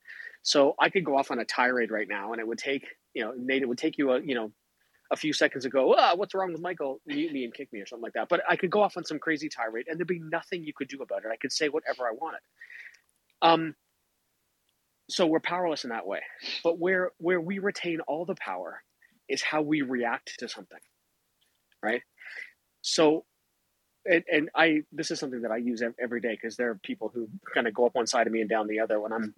So 0.43 0.76
I 0.80 0.89
could 0.89 1.06
go 1.06 1.18
off 1.18 1.32
on 1.32 1.39
a 1.39 1.45
tirade 1.45 1.91
right 1.91 2.08
now, 2.08 2.32
and 2.34 2.41
it 2.41 2.47
would 2.47 2.58
take 2.58 2.88
you 3.14 3.24
know 3.24 3.34
Nate, 3.38 3.62
it 3.62 3.70
would 3.70 3.78
take 3.78 3.97
you 3.97 4.12
a 4.12 4.22
you 4.22 4.36
know 4.36 4.52
a 5.12 5.18
few 5.18 5.34
seconds 5.34 5.66
ago. 5.66 5.95
Ah, 5.97 6.14
what's 6.16 6.34
wrong 6.34 6.53
with 6.53 6.62
Michael? 6.62 7.01
Mute 7.05 7.34
me 7.34 7.43
and 7.43 7.53
kick 7.53 7.72
me 7.74 7.82
or 7.82 7.86
something 7.86 8.03
like 8.03 8.14
that. 8.14 8.30
But 8.30 8.41
I 8.49 8.55
could 8.55 8.72
go 8.72 8.82
off 8.82 8.97
on 8.97 9.03
some 9.03 9.20
crazy 9.20 9.49
tirade, 9.49 9.88
and 9.88 9.99
there'd 9.99 10.07
be 10.07 10.20
nothing 10.20 10.64
you 10.64 10.74
could 10.76 10.88
do 10.88 11.01
about 11.01 11.26
it. 11.26 11.32
I 11.32 11.38
could 11.38 11.51
say 11.51 11.70
whatever 11.70 12.07
I 12.07 12.12
wanted. 12.14 12.39
Um, 13.41 13.76
so 15.09 15.28
we're 15.28 15.39
powerless 15.41 15.84
in 15.84 15.89
that 15.89 16.07
way. 16.07 16.22
But 16.64 16.80
where 16.80 17.12
where 17.18 17.41
we 17.41 17.59
retain 17.59 17.99
all 18.01 18.26
the 18.26 18.36
power 18.36 18.84
is 19.30 19.41
how 19.41 19.62
we 19.62 19.82
react 19.82 20.36
to 20.39 20.47
something, 20.47 20.80
right? 21.84 22.01
So 22.82 23.26
and, 24.05 24.24
and 24.32 24.49
I 24.55 24.82
this 24.91 25.12
is 25.12 25.20
something 25.20 25.41
that 25.41 25.51
I 25.51 25.57
use 25.57 25.84
every 26.01 26.22
day 26.22 26.32
because 26.32 26.55
there 26.57 26.70
are 26.70 26.80
people 26.84 27.12
who 27.14 27.30
kind 27.53 27.68
of 27.68 27.74
go 27.74 27.86
up 27.86 27.95
one 27.95 28.07
side 28.07 28.28
of 28.28 28.34
me 28.34 28.41
and 28.41 28.49
down 28.49 28.68
the 28.68 28.80
other 28.80 28.99
when 28.99 29.14
I'm 29.14 29.36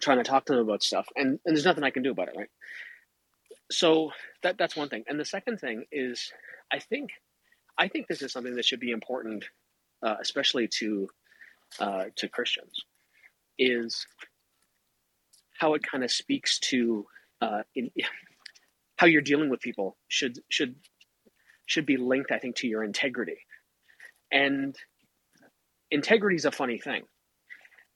trying 0.00 0.18
to 0.18 0.24
talk 0.24 0.46
to 0.46 0.54
them 0.54 0.62
about 0.62 0.82
stuff, 0.82 1.06
and, 1.16 1.38
and 1.44 1.56
there's 1.56 1.64
nothing 1.64 1.84
I 1.84 1.90
can 1.90 2.02
do 2.02 2.10
about 2.10 2.28
it, 2.28 2.34
right? 2.36 2.48
So 3.70 4.12
that 4.42 4.58
that's 4.58 4.76
one 4.76 4.88
thing, 4.88 5.04
and 5.08 5.18
the 5.18 5.24
second 5.24 5.58
thing 5.58 5.84
is 5.90 6.32
I 6.72 6.78
think 6.78 7.10
I 7.78 7.88
think 7.88 8.06
this 8.06 8.22
is 8.22 8.32
something 8.32 8.54
that 8.56 8.64
should 8.64 8.80
be 8.80 8.90
important, 8.90 9.44
uh, 10.02 10.16
especially 10.20 10.68
to 10.78 11.08
uh, 11.80 12.04
to 12.16 12.28
Christians, 12.28 12.84
is 13.58 14.06
how 15.58 15.74
it 15.74 15.82
kind 15.82 16.04
of 16.04 16.10
speaks 16.10 16.58
to 16.60 17.06
uh, 17.40 17.62
in, 17.74 17.90
how 18.96 19.06
you're 19.06 19.22
dealing 19.22 19.50
with 19.50 19.60
people 19.60 19.96
should 20.08 20.38
should 20.50 20.76
should 21.66 21.86
be 21.86 21.96
linked, 21.96 22.30
I 22.30 22.38
think, 22.38 22.56
to 22.56 22.68
your 22.68 22.84
integrity. 22.84 23.38
And 24.30 24.76
integrity 25.90 26.36
is 26.36 26.44
a 26.44 26.50
funny 26.50 26.78
thing 26.78 27.04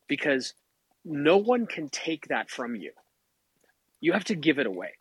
because 0.08 0.54
no 1.04 1.36
one 1.36 1.66
can 1.66 1.88
take 1.88 2.28
that 2.28 2.50
from 2.50 2.74
you. 2.74 2.92
You 4.00 4.12
have 4.12 4.24
to 4.24 4.34
give 4.34 4.58
it 4.58 4.66
away. 4.66 4.92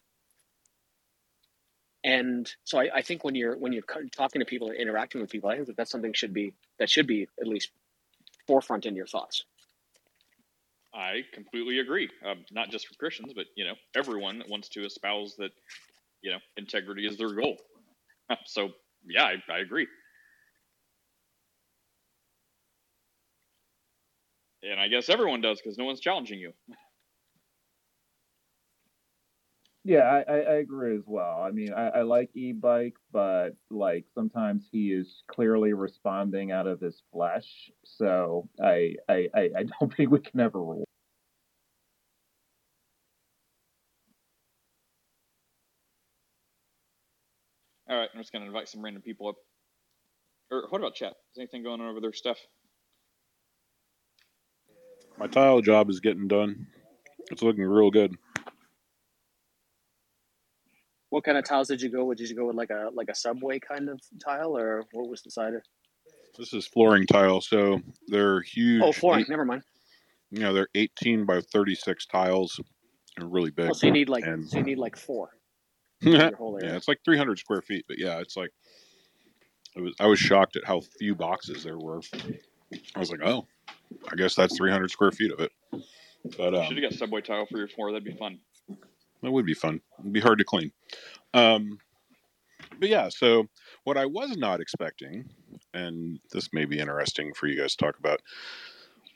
And 2.08 2.50
so 2.64 2.80
I, 2.80 2.90
I 2.96 3.02
think 3.02 3.26
when 3.26 3.36
you're 3.36 3.58
when 3.58 3.74
you're 3.74 3.84
talking 4.16 4.40
to 4.40 4.46
people 4.46 4.70
and 4.70 4.78
interacting 4.78 5.20
with 5.20 5.30
people, 5.30 5.50
I 5.50 5.56
think 5.56 5.68
that 5.68 5.76
that's 5.76 5.92
something 5.92 6.14
should 6.14 6.34
be 6.34 6.54
that 6.80 6.90
should 6.90 7.06
be 7.06 7.28
at 7.38 7.48
least 7.48 7.70
forefront 8.48 8.86
in 8.86 8.96
your 8.96 9.08
thoughts. 9.08 9.44
I 10.94 11.24
completely 11.34 11.80
agree. 11.80 12.10
Um, 12.26 12.46
not 12.50 12.70
just 12.70 12.88
for 12.88 12.96
Christians, 12.96 13.34
but 13.36 13.48
you 13.58 13.66
know, 13.66 13.74
everyone 13.94 14.42
wants 14.48 14.70
to 14.70 14.86
espouse 14.86 15.36
that, 15.36 15.52
you 16.22 16.32
know, 16.32 16.38
integrity 16.56 17.06
is 17.06 17.18
their 17.18 17.34
goal. 17.34 17.58
So 18.46 18.72
yeah, 19.06 19.24
I, 19.24 19.36
I 19.50 19.60
agree. 19.60 19.88
And 24.64 24.80
I 24.80 24.88
guess 24.90 25.10
everyone 25.10 25.40
does 25.42 25.62
because 25.62 25.78
no 25.78 25.86
one's 25.86 26.00
challenging 26.00 26.40
you. 26.40 26.54
Yeah, 29.88 30.04
I, 30.04 30.34
I, 30.34 30.38
I 30.40 30.56
agree 30.58 30.98
as 30.98 31.06
well. 31.08 31.42
I 31.42 31.52
mean, 31.54 31.74
I, 31.74 31.90
I 31.90 32.04
like 32.04 32.32
e-bike, 32.36 32.96
but 33.14 33.52
like 33.72 34.06
sometimes 34.16 34.70
he 34.72 34.94
is 34.94 35.24
clearly 35.30 35.74
responding 35.74 36.52
out 36.54 36.68
of 36.68 36.82
his 36.82 37.04
flesh. 37.14 37.72
So 37.86 38.50
I 38.64 38.96
I, 39.10 39.30
I, 39.36 39.42
I 39.60 39.66
don't 39.82 39.96
think 39.96 40.12
we 40.12 40.20
can 40.22 40.42
ever 40.42 40.60
rule. 40.60 40.86
All 47.90 47.98
right, 47.98 48.10
I'm 48.14 48.22
just 48.22 48.34
gonna 48.34 48.46
invite 48.46 48.70
some 48.70 48.84
random 48.84 49.04
people 49.04 49.30
up. 49.30 49.38
Or 50.52 50.68
what 50.70 50.80
about 50.82 50.96
chat? 50.96 51.14
Is 51.34 51.40
anything 51.40 51.64
going 51.64 51.82
on 51.82 51.90
over 51.90 52.02
there, 52.02 52.14
Steph? 52.14 52.40
My 55.20 55.28
tile 55.28 55.62
job 55.62 55.90
is 55.90 56.02
getting 56.02 56.28
done. 56.28 56.68
It's 57.32 57.44
looking 57.44 57.64
real 57.66 57.92
good. 57.92 58.16
What 61.10 61.24
kind 61.24 61.38
of 61.38 61.46
tiles 61.46 61.68
did 61.70 61.82
you 61.82 61.90
go 61.90 62.06
with? 62.06 62.18
Did 62.18 62.30
you 62.30 62.36
go 62.36 62.48
with 62.48 62.56
like 62.56 62.70
a 62.70 62.90
like 62.94 63.08
a 63.10 63.16
subway 63.16 63.60
kind 63.60 63.90
of 63.90 64.00
tile, 64.24 64.58
or 64.58 64.84
what 64.92 65.10
was 65.10 65.22
the 65.22 65.32
cider? 65.32 65.64
This 66.38 66.54
is 66.54 66.68
flooring 66.68 67.06
tile, 67.08 67.42
so 67.42 67.82
they're 68.08 68.42
huge. 68.42 68.82
Oh, 68.84 68.92
flooring. 68.92 69.22
eight- 69.22 69.30
Never 69.30 69.46
mind. 69.46 69.64
you 70.32 70.42
know, 70.42 70.54
they're 70.54 70.68
18 70.76 71.26
by 71.26 71.42
36 71.42 72.06
tiles. 72.08 72.60
They're 73.18 73.28
really 73.28 73.50
big. 73.50 73.70
Oh, 73.70 73.74
so 73.74 73.88
you 73.88 73.94
need 73.94 74.10
like 74.10 74.26
And- 74.26 74.48
so 74.48 74.58
you 74.58 74.64
need 74.64 74.78
like 74.78 74.96
four. 74.98 75.30
yeah, 76.02 76.28
your 76.30 76.36
whole 76.38 76.60
area. 76.62 76.76
it's 76.76 76.88
like 76.88 77.00
300 77.04 77.40
square 77.40 77.62
feet, 77.64 77.86
but 77.88 77.98
yeah, 77.98 78.20
it's 78.20 78.38
like 78.38 78.52
it 79.76 79.82
was. 79.82 79.96
I 80.00 80.06
was 80.06 80.20
shocked 80.20 80.56
at 80.58 80.66
how 80.66 80.82
few 81.00 81.16
boxes 81.16 81.64
there 81.64 81.78
were. 81.80 82.02
I 82.96 83.00
was 83.00 83.10
like, 83.10 83.22
oh, 83.24 83.48
I 84.12 84.16
guess 84.16 84.36
that's 84.36 84.58
300 84.58 84.92
square 84.92 85.12
feet 85.12 85.32
of 85.32 85.40
it. 85.40 85.52
But 86.38 86.54
um, 86.54 86.66
Should 86.68 86.78
have 86.84 86.92
got 86.92 87.00
subway 87.00 87.22
tile 87.22 87.46
for 87.50 87.58
your 87.58 87.68
floor. 87.70 87.92
That'd 87.92 88.04
be 88.04 88.12
fun. 88.14 88.40
That 89.22 89.32
would 89.32 89.46
be 89.46 89.54
fun. 89.54 89.82
It'd 90.00 90.14
be 90.14 90.20
hard 90.20 90.40
to 90.40 90.46
clean. 90.46 90.72
Um, 91.34 91.80
but 92.80 92.90
yeah, 92.90 93.10
so 93.10 93.48
what 93.84 93.98
I 93.98 94.06
was 94.06 94.38
not 94.38 94.62
expecting, 94.62 95.30
and 95.74 96.20
this 96.32 96.50
may 96.54 96.66
be 96.66 96.80
interesting 96.80 97.34
for 97.34 97.48
you 97.48 97.60
guys 97.60 97.76
to 97.76 97.86
talk 97.86 97.98
about, 97.98 98.22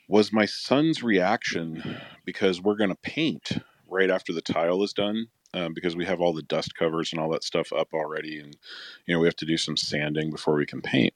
was 0.08 0.32
my 0.32 0.44
son's 0.44 1.02
reaction 1.02 2.00
because 2.24 2.60
we're 2.60 2.76
going 2.76 2.90
to 2.90 2.96
paint 2.96 3.52
right 3.88 4.10
after 4.10 4.32
the 4.32 4.42
tile 4.42 4.82
is 4.82 4.92
done. 4.92 5.26
Um, 5.54 5.74
because 5.74 5.94
we 5.94 6.06
have 6.06 6.18
all 6.18 6.32
the 6.32 6.40
dust 6.40 6.74
covers 6.74 7.12
and 7.12 7.20
all 7.20 7.28
that 7.32 7.44
stuff 7.44 7.74
up 7.74 7.88
already, 7.92 8.40
and 8.40 8.56
you 9.04 9.12
know 9.14 9.20
we 9.20 9.26
have 9.26 9.36
to 9.36 9.44
do 9.44 9.58
some 9.58 9.76
sanding 9.76 10.30
before 10.30 10.54
we 10.54 10.64
can 10.64 10.80
paint. 10.80 11.12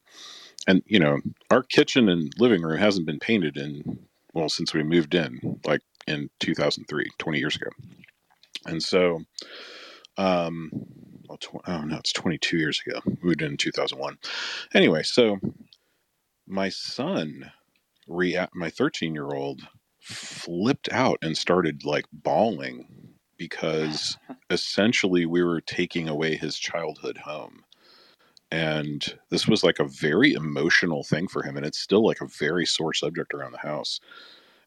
And 0.66 0.82
you 0.84 0.98
know 0.98 1.20
our 1.50 1.62
kitchen 1.62 2.10
and 2.10 2.30
living 2.38 2.60
room 2.60 2.78
hasn't 2.78 3.06
been 3.06 3.18
painted 3.18 3.56
in 3.56 3.98
well 4.34 4.50
since 4.50 4.74
we 4.74 4.82
moved 4.82 5.14
in, 5.14 5.58
like 5.64 5.80
in 6.06 6.28
2003, 6.40 7.08
20 7.16 7.38
years 7.38 7.56
ago. 7.56 7.70
And 8.66 8.82
so, 8.82 9.22
um, 10.16 10.70
well, 11.28 11.38
tw- 11.38 11.68
oh 11.68 11.82
no, 11.82 11.96
it's 11.98 12.12
22 12.12 12.58
years 12.58 12.82
ago. 12.86 13.00
We 13.06 13.16
moved 13.22 13.42
in 13.42 13.56
2001. 13.56 14.18
Anyway, 14.74 15.02
so 15.02 15.38
my 16.46 16.68
son, 16.70 17.52
rea- 18.08 18.48
my 18.54 18.70
13 18.70 19.14
year 19.14 19.28
old, 19.34 19.62
flipped 20.00 20.88
out 20.92 21.18
and 21.22 21.36
started 21.36 21.84
like 21.84 22.06
bawling 22.12 22.86
because 23.38 24.18
essentially 24.50 25.26
we 25.26 25.42
were 25.42 25.60
taking 25.60 26.08
away 26.08 26.36
his 26.36 26.58
childhood 26.58 27.18
home. 27.18 27.64
And 28.50 29.18
this 29.30 29.48
was 29.48 29.64
like 29.64 29.80
a 29.80 29.84
very 29.88 30.32
emotional 30.34 31.04
thing 31.04 31.28
for 31.28 31.42
him. 31.42 31.56
And 31.56 31.66
it's 31.66 31.78
still 31.80 32.04
like 32.06 32.20
a 32.20 32.26
very 32.28 32.66
sore 32.66 32.94
subject 32.94 33.34
around 33.34 33.52
the 33.52 33.58
house. 33.58 34.00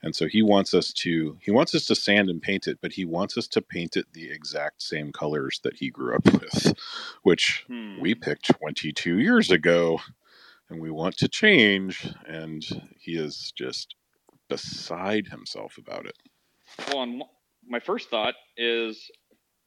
And 0.01 0.15
so 0.15 0.27
he 0.27 0.41
wants 0.41 0.73
us 0.73 0.93
to 0.93 1.37
he 1.41 1.51
wants 1.51 1.75
us 1.75 1.85
to 1.87 1.95
sand 1.95 2.29
and 2.29 2.41
paint 2.41 2.67
it, 2.67 2.79
but 2.81 2.93
he 2.93 3.03
wants 3.05 3.37
us 3.37 3.47
to 3.49 3.61
paint 3.61 3.97
it 3.97 4.05
the 4.13 4.31
exact 4.31 4.81
same 4.81 5.11
colors 5.11 5.59
that 5.63 5.75
he 5.75 5.89
grew 5.89 6.15
up 6.15 6.25
with, 6.33 6.73
which 7.23 7.65
Hmm. 7.67 7.99
we 7.99 8.15
picked 8.15 8.45
22 8.47 9.19
years 9.19 9.51
ago 9.51 9.99
and 10.69 10.79
we 10.79 10.89
want 10.91 11.17
to 11.17 11.27
change 11.27 12.07
and 12.27 12.63
he 12.99 13.17
is 13.17 13.51
just 13.57 13.95
beside 14.47 15.27
himself 15.27 15.77
about 15.77 16.05
it. 16.05 16.15
Well, 16.87 17.03
and 17.03 17.23
my 17.67 17.79
first 17.79 18.09
thought 18.09 18.35
is, 18.57 19.11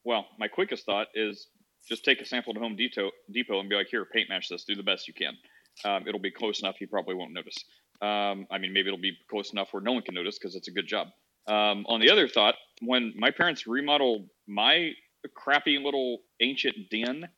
well, 0.04 0.26
my 0.38 0.48
quickest 0.48 0.86
thought 0.86 1.08
is 1.14 1.48
just 1.88 2.04
take 2.04 2.20
a 2.20 2.24
sample 2.24 2.54
to 2.54 2.60
Home 2.60 2.76
Depot, 2.76 3.10
Depot 3.30 3.60
and 3.60 3.68
be 3.68 3.76
like, 3.76 3.88
here, 3.88 4.04
paint 4.04 4.28
match 4.28 4.48
this. 4.48 4.64
Do 4.64 4.74
the 4.74 4.82
best 4.82 5.08
you 5.08 5.14
can. 5.14 5.34
Um, 5.84 6.06
it'll 6.06 6.20
be 6.20 6.30
close 6.30 6.60
enough. 6.60 6.76
He 6.78 6.86
probably 6.86 7.14
won't 7.14 7.32
notice. 7.32 7.56
Um, 8.02 8.46
I 8.50 8.58
mean, 8.58 8.72
maybe 8.72 8.88
it'll 8.88 8.98
be 8.98 9.16
close 9.30 9.52
enough 9.52 9.68
where 9.72 9.82
no 9.82 9.92
one 9.92 10.02
can 10.02 10.14
notice 10.14 10.38
because 10.38 10.56
it's 10.56 10.68
a 10.68 10.72
good 10.72 10.88
job. 10.88 11.08
Um, 11.46 11.86
on 11.88 12.00
the 12.00 12.10
other 12.10 12.28
thought, 12.28 12.56
when 12.80 13.14
my 13.16 13.30
parents 13.30 13.66
remodeled 13.66 14.28
my 14.48 14.90
crappy 15.36 15.78
little 15.78 16.18
ancient 16.40 16.76
den, 16.90 17.28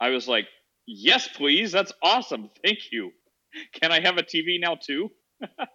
I 0.00 0.10
was 0.10 0.26
like, 0.26 0.46
yes, 0.86 1.28
please. 1.28 1.72
That's 1.72 1.92
awesome. 2.02 2.50
Thank 2.64 2.78
you. 2.90 3.10
Can 3.80 3.92
I 3.92 4.00
have 4.00 4.16
a 4.16 4.22
TV 4.22 4.58
now 4.58 4.76
too? 4.76 5.10
uh, 5.42 5.66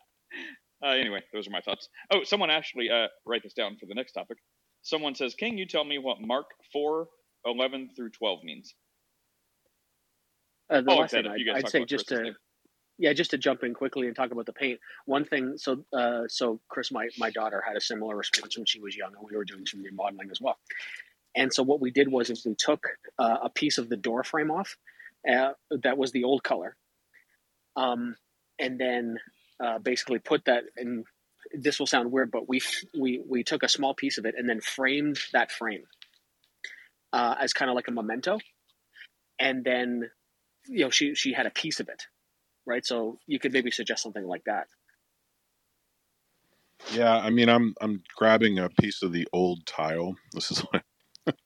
anyway, 0.84 1.22
those 1.32 1.47
are 1.47 1.52
my 1.52 1.62
thoughts. 1.62 1.88
Oh, 2.12 2.24
someone 2.24 2.50
actually 2.50 2.89
uh, 2.89 3.08
write 3.26 3.43
this 3.43 3.54
down 3.54 3.78
for 3.80 3.86
the 3.86 3.95
next 3.95 4.14
topic. 4.14 4.38
Someone 4.82 5.14
says, 5.16 5.36
"Can 5.36 5.58
you 5.58 5.66
tell 5.66 5.84
me 5.84 5.97
what 5.97 6.18
Mark 6.22 6.45
4, 6.74 7.08
11 7.45 7.91
through 7.95 8.10
12 8.12 8.43
means?" 8.43 8.74
Uh, 10.70 10.82
the 10.82 10.91
Oh, 10.91 10.95
last 10.97 11.12
thing 11.12 11.28
I'd, 11.28 11.39
I'd 11.56 11.70
say 11.70 11.86
just 11.86 12.08
to. 12.10 12.34
Yeah 13.00 13.14
just 13.14 13.32
to 13.32 13.38
jump 13.38 13.64
in 13.64 13.74
quickly 13.74 14.06
and 14.08 14.16
talk 14.16 14.32
about 14.32 14.45
the 14.45 14.54
paint 14.54 14.80
one 15.06 15.26
thing 15.26 15.58
so 15.58 15.84
uh, 15.93 16.24
so 16.28 16.60
chris 16.70 16.91
my, 16.91 17.08
my 17.18 17.32
daughter 17.32 17.64
had 17.66 17.76
a 17.76 17.82
similar 17.82 18.16
response 18.16 18.56
when 18.58 18.66
she 18.66 18.80
was 18.80 18.95
young 18.95 19.14
and 19.16 19.26
we 19.28 19.36
were 19.36 19.45
doing 19.45 19.66
some 19.66 19.82
remodeling 19.82 20.30
as 20.32 20.39
well. 20.39 20.58
And 21.36 21.54
so 21.54 21.64
what 21.64 21.80
we 21.80 21.91
did 21.91 22.12
was 22.12 22.30
is 22.30 22.45
we 22.45 22.56
took 22.56 22.88
uh, 23.20 23.38
a 23.43 23.50
piece 23.50 23.78
of 23.78 23.88
the 23.88 23.95
door 23.95 24.24
frame 24.24 24.52
off 24.52 24.78
uh, 25.32 25.52
that 25.84 25.97
was 25.97 26.12
the 26.12 26.24
old 26.24 26.43
color 26.43 26.76
um, 27.76 28.16
and 28.60 28.80
then 28.80 29.18
uh, 29.64 29.80
basically 29.80 30.20
put 30.20 30.45
that 30.45 30.64
in 30.78 31.06
this 31.54 31.80
will 31.80 31.88
sound 31.88 32.12
weird 32.12 32.30
but 32.32 32.47
we 32.47 32.62
we 33.00 33.22
we 33.28 33.43
took 33.43 33.64
a 33.64 33.70
small 33.70 33.93
piece 33.93 34.18
of 34.18 34.26
it 34.26 34.36
and 34.38 34.47
then 34.47 34.60
framed 34.62 35.18
that 35.34 35.52
frame 35.52 35.84
uh, 37.14 37.36
as 37.39 37.54
kind 37.54 37.70
of 37.70 37.76
like 37.76 37.88
a 37.88 37.91
memento. 37.91 38.39
And 39.39 39.64
then 39.64 40.10
you 40.68 40.84
know 40.86 40.89
she 40.89 41.16
she 41.16 41.34
had 41.34 41.45
a 41.45 41.52
piece 41.52 41.80
of 41.80 41.89
it 41.89 42.04
right 42.70 42.86
so 42.86 43.20
you 43.28 43.40
could 43.40 43.54
maybe 43.54 43.72
suggest 43.72 44.04
something 44.04 44.28
like 44.28 44.44
that 44.46 44.68
Yeah, 46.94 47.18
I 47.18 47.30
mean, 47.30 47.50
I'm 47.50 47.76
I'm 47.82 48.04
grabbing 48.16 48.58
a 48.60 48.70
piece 48.70 49.04
of 49.04 49.12
the 49.12 49.28
old 49.34 49.66
tile. 49.66 50.16
This 50.34 50.52
is 50.52 50.66
like 50.74 50.84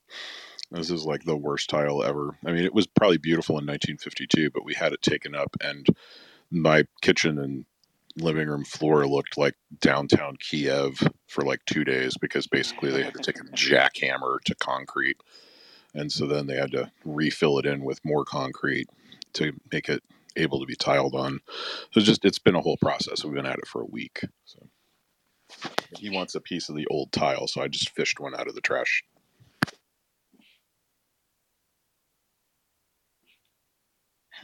this 0.72 0.90
is 0.90 1.06
like 1.06 1.24
the 1.24 1.36
worst 1.38 1.70
tile 1.70 2.04
ever. 2.04 2.38
I 2.46 2.52
mean, 2.52 2.64
it 2.64 2.74
was 2.74 2.88
probably 2.88 3.18
beautiful 3.18 3.56
in 3.56 3.66
1952, 3.66 4.52
but 4.52 4.66
we 4.66 4.74
had 4.74 4.94
it 4.94 5.02
taken 5.02 5.36
up, 5.36 5.56
and 5.62 5.88
my 6.52 6.86
kitchen 7.02 7.40
and 7.40 7.66
living 8.16 8.48
room 8.48 8.64
floor 8.64 9.08
looked 9.08 9.38
like 9.38 9.56
downtown 9.82 10.38
Kiev 10.40 11.02
for 11.28 11.44
like 11.44 11.62
two 11.66 11.84
days 11.84 12.16
because 12.16 12.46
basically 12.46 12.92
they 12.92 13.04
had 13.04 13.16
to 13.16 13.24
take 13.24 13.40
a 13.40 13.46
jackhammer 13.56 14.40
to 14.46 14.56
concrete, 14.56 15.18
and 15.94 16.12
so 16.12 16.28
then 16.28 16.48
they 16.48 16.56
had 16.56 16.72
to 16.72 16.92
refill 17.04 17.60
it 17.60 17.66
in 17.66 17.84
with 17.84 18.06
more 18.06 18.24
concrete 18.24 18.88
to 19.34 19.54
make 19.72 19.90
it 19.90 20.04
able 20.36 20.60
to 20.60 20.66
be 20.66 20.76
tiled 20.76 21.16
on. 21.16 21.40
So 21.92 22.02
just 22.02 22.26
it's 22.26 22.40
been 22.40 22.56
a 22.56 22.62
whole 22.62 22.78
process. 22.78 23.24
We've 23.24 23.34
been 23.34 23.46
at 23.46 23.60
it 23.60 23.68
for 23.68 23.82
a 23.82 23.88
week. 23.88 24.22
So 24.46 24.68
he 26.00 26.10
wants 26.10 26.36
a 26.36 26.42
piece 26.42 26.70
of 26.70 26.76
the 26.76 26.88
old 26.88 27.12
tile, 27.12 27.48
so 27.48 27.62
I 27.62 27.68
just 27.68 27.92
fished 27.92 28.20
one 28.20 28.36
out 28.36 28.48
of 28.48 28.56
the 28.56 28.62
trash. 28.62 29.04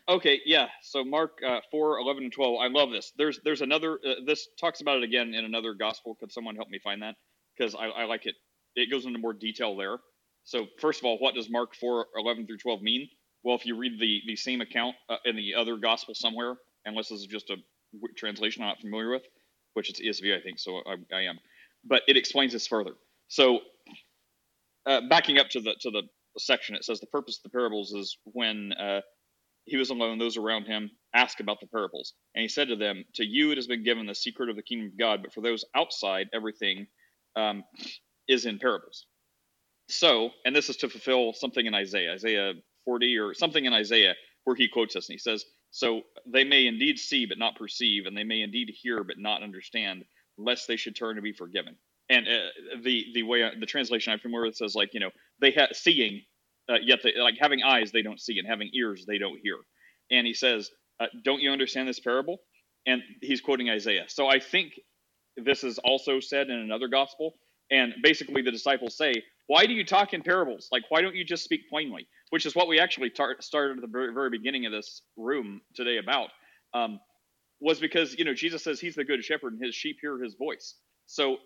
Okay, 0.08 0.40
yeah. 0.46 0.68
So 0.82 1.04
Mark 1.04 1.40
uh, 1.46 1.62
4, 1.72 2.00
11, 2.00 2.24
and 2.26 2.34
12. 2.34 2.60
I 2.62 2.68
love 2.68 2.92
this. 2.92 3.12
There's 3.18 3.40
there's 3.44 3.62
another, 3.62 4.00
uh, 4.08 4.16
this 4.26 4.48
talks 4.60 4.82
about 4.82 4.98
it 4.98 5.04
again 5.04 5.34
in 5.34 5.46
another 5.46 5.74
gospel. 5.74 6.16
Could 6.16 6.32
someone 6.32 6.56
help 6.56 6.70
me 6.70 6.80
find 6.80 7.02
that? 7.02 7.16
Because 7.58 7.76
I, 7.76 7.86
I 7.88 8.06
like 8.06 8.26
it. 8.26 8.36
It 8.76 8.92
goes 8.92 9.06
into 9.06 9.20
more 9.20 9.34
detail 9.34 9.76
there. 9.78 9.98
So, 10.46 10.68
first 10.80 11.00
of 11.02 11.06
all, 11.06 11.18
what 11.20 11.36
does 11.36 11.50
Mark 11.50 11.76
4, 11.76 12.08
11 12.18 12.48
through 12.48 12.58
12 12.58 12.82
mean? 12.82 13.10
Well, 13.44 13.56
if 13.56 13.66
you 13.66 13.78
read 13.78 14.00
the, 14.00 14.22
the 14.28 14.36
same 14.36 14.62
account 14.62 14.96
uh, 15.10 15.18
in 15.26 15.36
the 15.36 15.56
other 15.56 15.78
gospel 15.78 16.14
somewhere, 16.16 16.56
unless 16.86 17.10
this 17.10 17.22
is 17.22 17.28
just 17.28 17.50
a 17.50 17.58
w- 17.94 18.14
translation 18.18 18.64
I'm 18.64 18.70
not 18.70 18.82
familiar 18.82 19.12
with, 19.12 19.24
which 19.74 19.90
it's 19.90 20.02
ESV, 20.02 20.38
I 20.38 20.42
think, 20.42 20.60
so 20.60 20.82
I, 20.86 20.96
I 21.16 21.22
am. 21.24 21.40
But 21.86 22.04
it 22.08 22.18
explains 22.18 22.54
this 22.54 22.68
further. 22.68 22.92
So, 23.30 23.60
uh, 24.86 25.02
backing 25.10 25.38
up 25.38 25.50
to 25.50 25.62
the 25.62 25.76
to 25.82 25.92
the 25.92 26.04
section, 26.38 26.76
it 26.76 26.84
says 26.84 27.00
the 27.00 27.08
purpose 27.08 27.38
of 27.38 27.44
the 27.44 27.50
parables 27.56 27.92
is 27.94 28.18
when 28.26 28.74
uh, 28.74 29.02
he 29.66 29.78
was 29.78 29.90
alone, 29.90 30.18
those 30.18 30.38
around 30.38 30.66
him 30.66 30.92
asked 31.14 31.40
about 31.40 31.60
the 31.62 31.68
parables. 31.68 32.14
And 32.36 32.42
he 32.42 32.48
said 32.48 32.70
to 32.70 32.76
them, 32.76 33.06
To 33.16 33.26
you 33.26 33.52
it 33.52 33.58
has 33.58 33.68
been 33.68 33.84
given 33.84 34.06
the 34.06 34.16
secret 34.16 34.50
of 34.50 34.56
the 34.56 34.64
kingdom 34.64 34.88
of 34.90 35.00
God, 35.00 35.22
but 35.24 35.34
for 35.34 35.42
those 35.42 35.66
outside, 35.76 36.28
everything 36.34 36.88
um, 37.36 37.64
is 38.28 38.46
in 38.46 38.60
parables. 38.60 39.06
So, 39.90 40.32
and 40.46 40.56
this 40.56 40.70
is 40.70 40.78
to 40.78 40.90
fulfill 40.90 41.34
something 41.34 41.66
in 41.66 41.74
Isaiah, 41.76 42.14
Isaiah 42.14 42.54
40 42.86 43.18
or 43.18 43.34
something 43.34 43.66
in 43.66 43.74
Isaiah, 43.74 44.16
where 44.46 44.56
he 44.56 44.68
quotes 44.70 44.96
us 44.96 45.10
and 45.10 45.14
he 45.16 45.20
says, 45.20 45.46
So 45.72 46.02
they 46.26 46.44
may 46.44 46.68
indeed 46.68 47.00
see 47.00 47.26
but 47.26 47.38
not 47.38 47.58
perceive, 47.58 48.06
and 48.06 48.18
they 48.18 48.24
may 48.24 48.42
indeed 48.42 48.70
hear 48.82 49.04
but 49.04 49.18
not 49.20 49.44
understand, 49.44 50.06
lest 50.38 50.68
they 50.68 50.78
should 50.78 50.96
turn 50.96 51.16
to 51.18 51.22
be 51.22 51.34
forgiven. 51.34 51.76
And 52.10 52.28
uh, 52.28 52.80
the 52.84 53.06
the 53.14 53.24
way 53.24 53.50
the 53.60 53.66
translation 53.68 54.14
I'm 54.14 54.20
familiar 54.20 54.48
with 54.48 54.58
says 54.58 54.76
like 54.76 54.94
you 54.94 55.00
know 55.00 55.12
they 55.40 55.52
have 55.52 55.70
seeing 55.74 56.24
uh, 56.70 56.76
yet 56.84 57.00
they 57.04 57.14
like 57.18 57.36
having 57.40 57.64
eyes 57.64 57.92
they 57.92 58.02
don't 58.02 58.20
see 58.20 58.40
and 58.40 58.48
having 58.48 58.70
ears 58.74 59.06
they 59.08 59.20
don't 59.20 59.40
hear. 59.44 59.58
And 60.12 60.28
he 60.28 60.34
says 60.34 60.72
uh, 61.00 61.08
don't 61.24 61.42
you 61.42 61.52
understand 61.52 61.88
this 61.88 62.00
parable? 62.00 62.40
And 62.88 63.02
he's 63.22 63.42
quoting 63.42 63.70
isaiah. 63.70 64.06
So 64.08 64.28
i 64.28 64.40
think 64.40 64.74
this 65.38 65.64
is 65.64 65.80
also 65.80 66.20
said 66.20 66.50
in 66.50 66.60
another 66.60 66.88
gospel. 66.88 67.36
And 67.72 67.94
basically 68.04 68.42
the 68.42 68.52
disciples 68.52 68.98
say 68.98 69.14
why 69.48 69.66
do 69.68 69.74
you 69.74 69.86
talk 69.86 70.14
in 70.14 70.24
parables? 70.24 70.70
Like 70.72 70.84
why 70.90 71.02
don't 71.02 71.16
you 71.16 71.26
just 71.26 71.44
speak 71.44 71.70
plainly 71.70 72.08
which 72.32 72.46
is 72.46 72.56
what 72.56 72.68
we 72.68 72.80
actually 72.80 73.10
tar- 73.12 73.38
started 73.42 73.78
at 73.78 73.82
the 73.82 73.88
very, 73.88 74.14
very 74.14 74.30
beginning 74.32 74.66
of 74.66 74.72
this 74.74 75.04
room 75.18 75.62
today 75.76 75.98
about 75.98 76.30
um, 76.74 77.00
was 77.62 77.80
because 77.80 78.16
you 78.18 78.26
know 78.26 78.34
jesus 78.34 78.64
says 78.64 78.80
he's 78.80 78.96
the 78.96 79.06
good 79.06 79.24
shepherd 79.24 79.54
and 79.54 79.64
his 79.64 79.76
sheep 79.76 79.98
hear 80.02 80.22
his 80.22 80.36
voice 80.36 80.76
so 81.08 81.38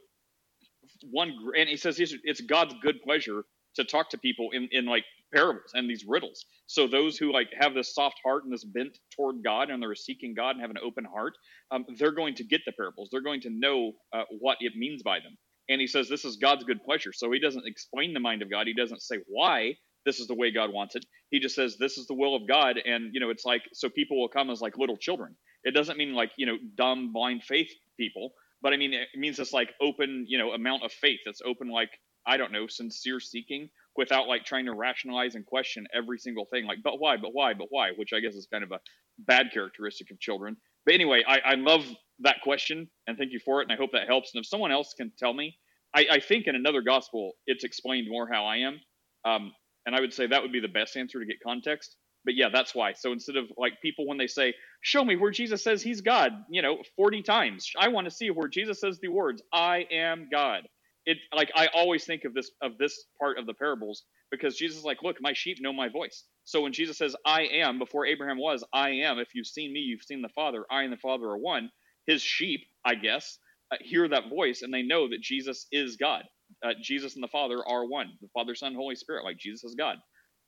one 1.12 1.34
and 1.58 1.70
he 1.70 1.78
says 1.78 2.00
it's- 2.00 2.42
god's 2.42 2.76
good 2.82 3.02
pleasure 3.04 3.46
to 3.76 3.84
talk 3.86 4.10
to 4.12 4.18
people 4.18 4.50
in, 4.54 4.70
in 4.72 4.86
like 4.86 5.06
parables 5.34 5.72
and 5.76 5.90
these 5.90 6.06
riddles. 6.08 6.46
So 6.68 6.88
those 6.88 7.18
who 7.18 7.32
like 7.34 7.50
have 7.60 7.74
this 7.74 7.96
soft 7.96 8.20
heart 8.24 8.44
and 8.46 8.54
this 8.54 8.66
bent 8.66 8.98
toward 9.16 9.44
God 9.44 9.70
and 9.70 9.82
they're 9.82 9.96
seeking 9.96 10.34
God 10.36 10.52
and 10.52 10.62
have 10.62 10.72
an 10.72 10.80
open 10.84 11.06
heart, 11.06 11.34
um, 11.72 11.86
they're 11.98 12.12
going 12.12 12.36
to 12.36 12.44
get 12.46 12.62
the 12.66 12.74
parables. 12.74 13.10
They're 13.12 13.22
going 13.22 13.42
to 13.42 13.50
know 13.52 13.94
uh, 14.14 14.24
what 14.40 14.58
it 14.62 14.74
means 14.76 15.04
by 15.04 15.20
them. 15.20 15.38
And 15.70 15.82
he 15.82 15.88
says 15.88 16.10
this 16.10 16.26
is 16.26 16.38
God's 16.38 16.66
good 16.66 16.84
pleasure. 16.84 17.14
So 17.14 17.32
he 17.32 17.40
doesn't 17.40 17.68
explain 17.68 18.14
the 18.14 18.20
mind 18.22 18.42
of 18.42 18.50
God. 18.52 18.68
He 18.68 18.74
doesn't 18.74 19.04
say 19.04 19.18
why 19.28 19.76
this 20.06 20.20
is 20.20 20.28
the 20.28 20.36
way 20.36 20.52
God 20.52 20.72
wants 20.74 20.96
it. 20.96 21.06
He 21.30 21.40
just 21.40 21.56
says 21.56 21.78
this 21.78 21.98
is 21.98 22.08
the 22.08 22.14
will 22.14 22.36
of 22.36 22.48
God. 22.48 22.78
And 22.84 23.14
you 23.14 23.20
know, 23.20 23.30
it's 23.30 23.46
like 23.46 23.64
so 23.74 23.90
people 23.90 24.20
will 24.20 24.30
come 24.30 24.50
as 24.50 24.62
like 24.62 24.78
little 24.78 24.98
children. 24.98 25.36
It 25.64 25.72
doesn't 25.72 25.98
mean 25.98 26.14
like 26.14 26.32
you 26.38 26.46
know 26.46 26.58
dumb 26.76 27.14
blind 27.14 27.44
faith 27.44 27.70
people, 27.98 28.34
but 28.62 28.74
I 28.74 28.78
mean 28.78 28.94
it 28.94 29.08
means 29.16 29.38
this 29.38 29.54
like 29.54 29.74
open 29.82 30.26
you 30.28 30.38
know 30.38 30.52
amount 30.52 30.84
of 30.84 30.92
faith 30.92 31.20
that's 31.26 31.42
open 31.46 31.70
like 31.70 31.92
I 32.26 32.38
don't 32.38 32.52
know, 32.52 32.68
sincere 32.68 33.20
seeking 33.20 33.70
without 33.96 34.28
like 34.28 34.46
trying 34.46 34.66
to 34.66 34.74
rationalize 34.74 35.36
and 35.36 35.46
question 35.46 35.86
every 35.94 36.18
single 36.18 36.46
thing. 36.46 36.66
Like, 36.66 36.80
but 36.84 37.00
why? 37.00 37.18
But 37.18 37.34
why? 37.34 37.54
But 37.54 37.68
why? 37.70 37.92
Which 37.92 38.14
I 38.14 38.20
guess 38.20 38.34
is 38.34 38.48
kind 38.52 38.64
of 38.64 38.72
a 38.72 38.80
bad 39.20 39.48
characteristic 39.54 40.10
of 40.12 40.20
children. 40.20 40.58
But 40.86 40.96
anyway, 40.96 41.24
I, 41.28 41.40
I 41.46 41.56
love 41.56 41.86
that 42.20 42.38
question 42.44 42.90
and 43.08 43.18
thank 43.18 43.32
you 43.32 43.40
for 43.44 43.62
it. 43.62 43.66
And 43.66 43.74
I 43.74 43.76
hope 43.76 43.92
that 43.94 44.08
helps. 44.08 44.32
And 44.34 44.42
if 44.42 44.48
someone 44.48 44.72
else 44.72 44.94
can 44.96 45.12
tell 45.18 45.34
me, 45.34 45.58
I, 45.96 46.06
I 46.12 46.20
think 46.20 46.48
in 46.48 46.56
another 46.56 46.82
gospel, 46.82 47.34
it's 47.46 47.64
explained 47.64 48.08
more 48.10 48.28
how 48.32 48.46
I 48.46 48.58
am. 48.58 48.80
Um, 49.26 49.54
and 49.88 49.96
I 49.96 50.02
would 50.02 50.14
say 50.14 50.28
that 50.28 50.44
would 50.44 50.54
be 50.54 50.62
the 50.62 50.70
best 50.70 50.98
answer 50.98 51.20
to 51.20 51.28
get 51.28 51.38
context. 51.46 51.98
But 52.26 52.36
yeah, 52.36 52.50
that's 52.54 52.76
why. 52.76 52.94
So 52.94 53.14
instead 53.14 53.38
of 53.38 53.46
like 53.58 53.82
people 53.82 54.08
when 54.08 54.18
they 54.20 54.28
say, 54.28 54.56
"Show 54.82 55.06
me 55.06 55.18
where 55.18 55.32
Jesus 55.32 55.64
says 55.64 55.84
he's 55.84 56.02
God," 56.02 56.34
you 56.50 56.62
know, 56.64 56.84
40 56.98 57.24
times, 57.24 57.72
I 57.78 57.90
want 57.90 58.06
to 58.06 58.12
see 58.12 58.32
where 58.32 58.50
Jesus 58.50 58.82
says 58.82 59.00
the 59.00 59.10
words, 59.10 59.44
"I 59.54 59.88
am 59.92 60.30
God." 60.32 60.68
It 61.06 61.20
like 61.36 61.52
I 61.56 61.68
always 61.70 62.06
think 62.06 62.26
of 62.26 62.34
this 62.36 62.52
of 62.62 62.78
this 62.80 63.06
part 63.20 63.40
of 63.40 63.48
the 63.48 63.56
parables 63.56 64.06
because 64.32 64.58
Jesus 64.58 64.80
is 64.80 64.86
like, 64.86 65.04
"Look, 65.04 65.18
my 65.22 65.34
sheep 65.34 65.60
know 65.62 65.74
my 65.74 65.90
voice." 65.90 66.26
So 66.46 66.62
when 66.62 66.74
Jesus 66.74 66.98
says, 66.98 67.16
"I 67.26 67.44
am," 67.44 67.80
before 67.80 68.06
Abraham 68.08 68.40
was, 68.40 68.64
"I 68.74 68.92
am." 68.92 69.20
If 69.20 69.36
you've 69.36 69.48
seen 69.48 69.74
me, 69.74 69.82
you've 69.82 70.04
seen 70.04 70.22
the 70.22 70.30
Father. 70.30 70.66
I 70.72 70.84
and 70.84 70.94
the 70.94 70.98
Father 70.98 71.26
are 71.26 71.40
one. 71.40 71.72
His 72.08 72.22
sheep, 72.24 72.68
I 72.86 72.96
guess, 72.96 73.40
uh, 73.72 73.78
hear 73.82 74.08
that 74.10 74.30
voice 74.30 74.62
and 74.64 74.74
they 74.74 74.84
know 74.84 75.10
that 75.10 75.22
Jesus 75.22 75.68
is 75.72 75.98
God. 75.98 76.24
Uh, 76.64 76.74
Jesus 76.82 77.16
and 77.16 77.24
the 77.24 77.28
Father 77.30 77.58
are 77.68 77.86
one. 77.86 78.14
The 78.22 78.30
Father, 78.34 78.56
Son, 78.56 78.76
Holy 78.76 78.96
Spirit, 78.96 79.26
like 79.26 79.38
Jesus 79.38 79.64
is 79.64 79.76
God. 79.76 79.98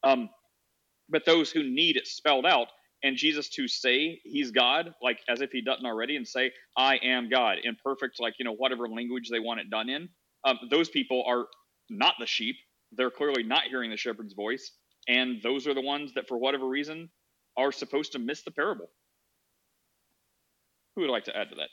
Um, 0.03 0.30
but 1.09 1.26
those 1.26 1.51
who 1.51 1.63
need 1.63 1.97
it 1.97 2.07
spelled 2.07 2.45
out 2.45 2.68
and 3.03 3.18
Jesus 3.18 3.49
to 3.49 3.68
say 3.68 4.20
he's 4.24 4.51
God, 4.51 4.93
like 5.01 5.20
as 5.30 5.41
if 5.41 5.51
he 5.51 5.61
doesn't 5.61 5.86
already, 5.86 6.16
and 6.16 6.28
say, 6.28 6.51
I 6.78 6.97
am 6.97 7.30
God 7.30 7.57
in 7.63 7.78
perfect, 7.84 8.20
like, 8.20 8.36
you 8.39 8.45
know, 8.45 8.53
whatever 8.55 8.88
language 8.88 9.30
they 9.30 9.39
want 9.39 9.59
it 9.59 9.70
done 9.70 9.89
in, 9.89 10.09
um, 10.45 10.57
those 10.72 10.89
people 10.89 11.24
are 11.28 11.45
not 11.89 12.16
the 12.20 12.26
sheep. 12.26 12.55
They're 12.93 13.11
clearly 13.11 13.43
not 13.43 13.63
hearing 13.70 13.91
the 13.91 13.97
shepherd's 13.97 14.34
voice. 14.34 14.72
And 15.07 15.41
those 15.43 15.68
are 15.68 15.74
the 15.76 15.82
ones 15.82 16.13
that, 16.16 16.28
for 16.28 16.38
whatever 16.38 16.68
reason, 16.68 17.09
are 17.57 17.72
supposed 17.72 18.13
to 18.13 18.20
miss 18.20 18.43
the 18.43 18.51
parable. 18.51 18.89
Who 20.95 21.01
would 21.01 21.11
like 21.11 21.26
to 21.26 21.38
add 21.38 21.49
to 21.49 21.55
that? 21.55 21.70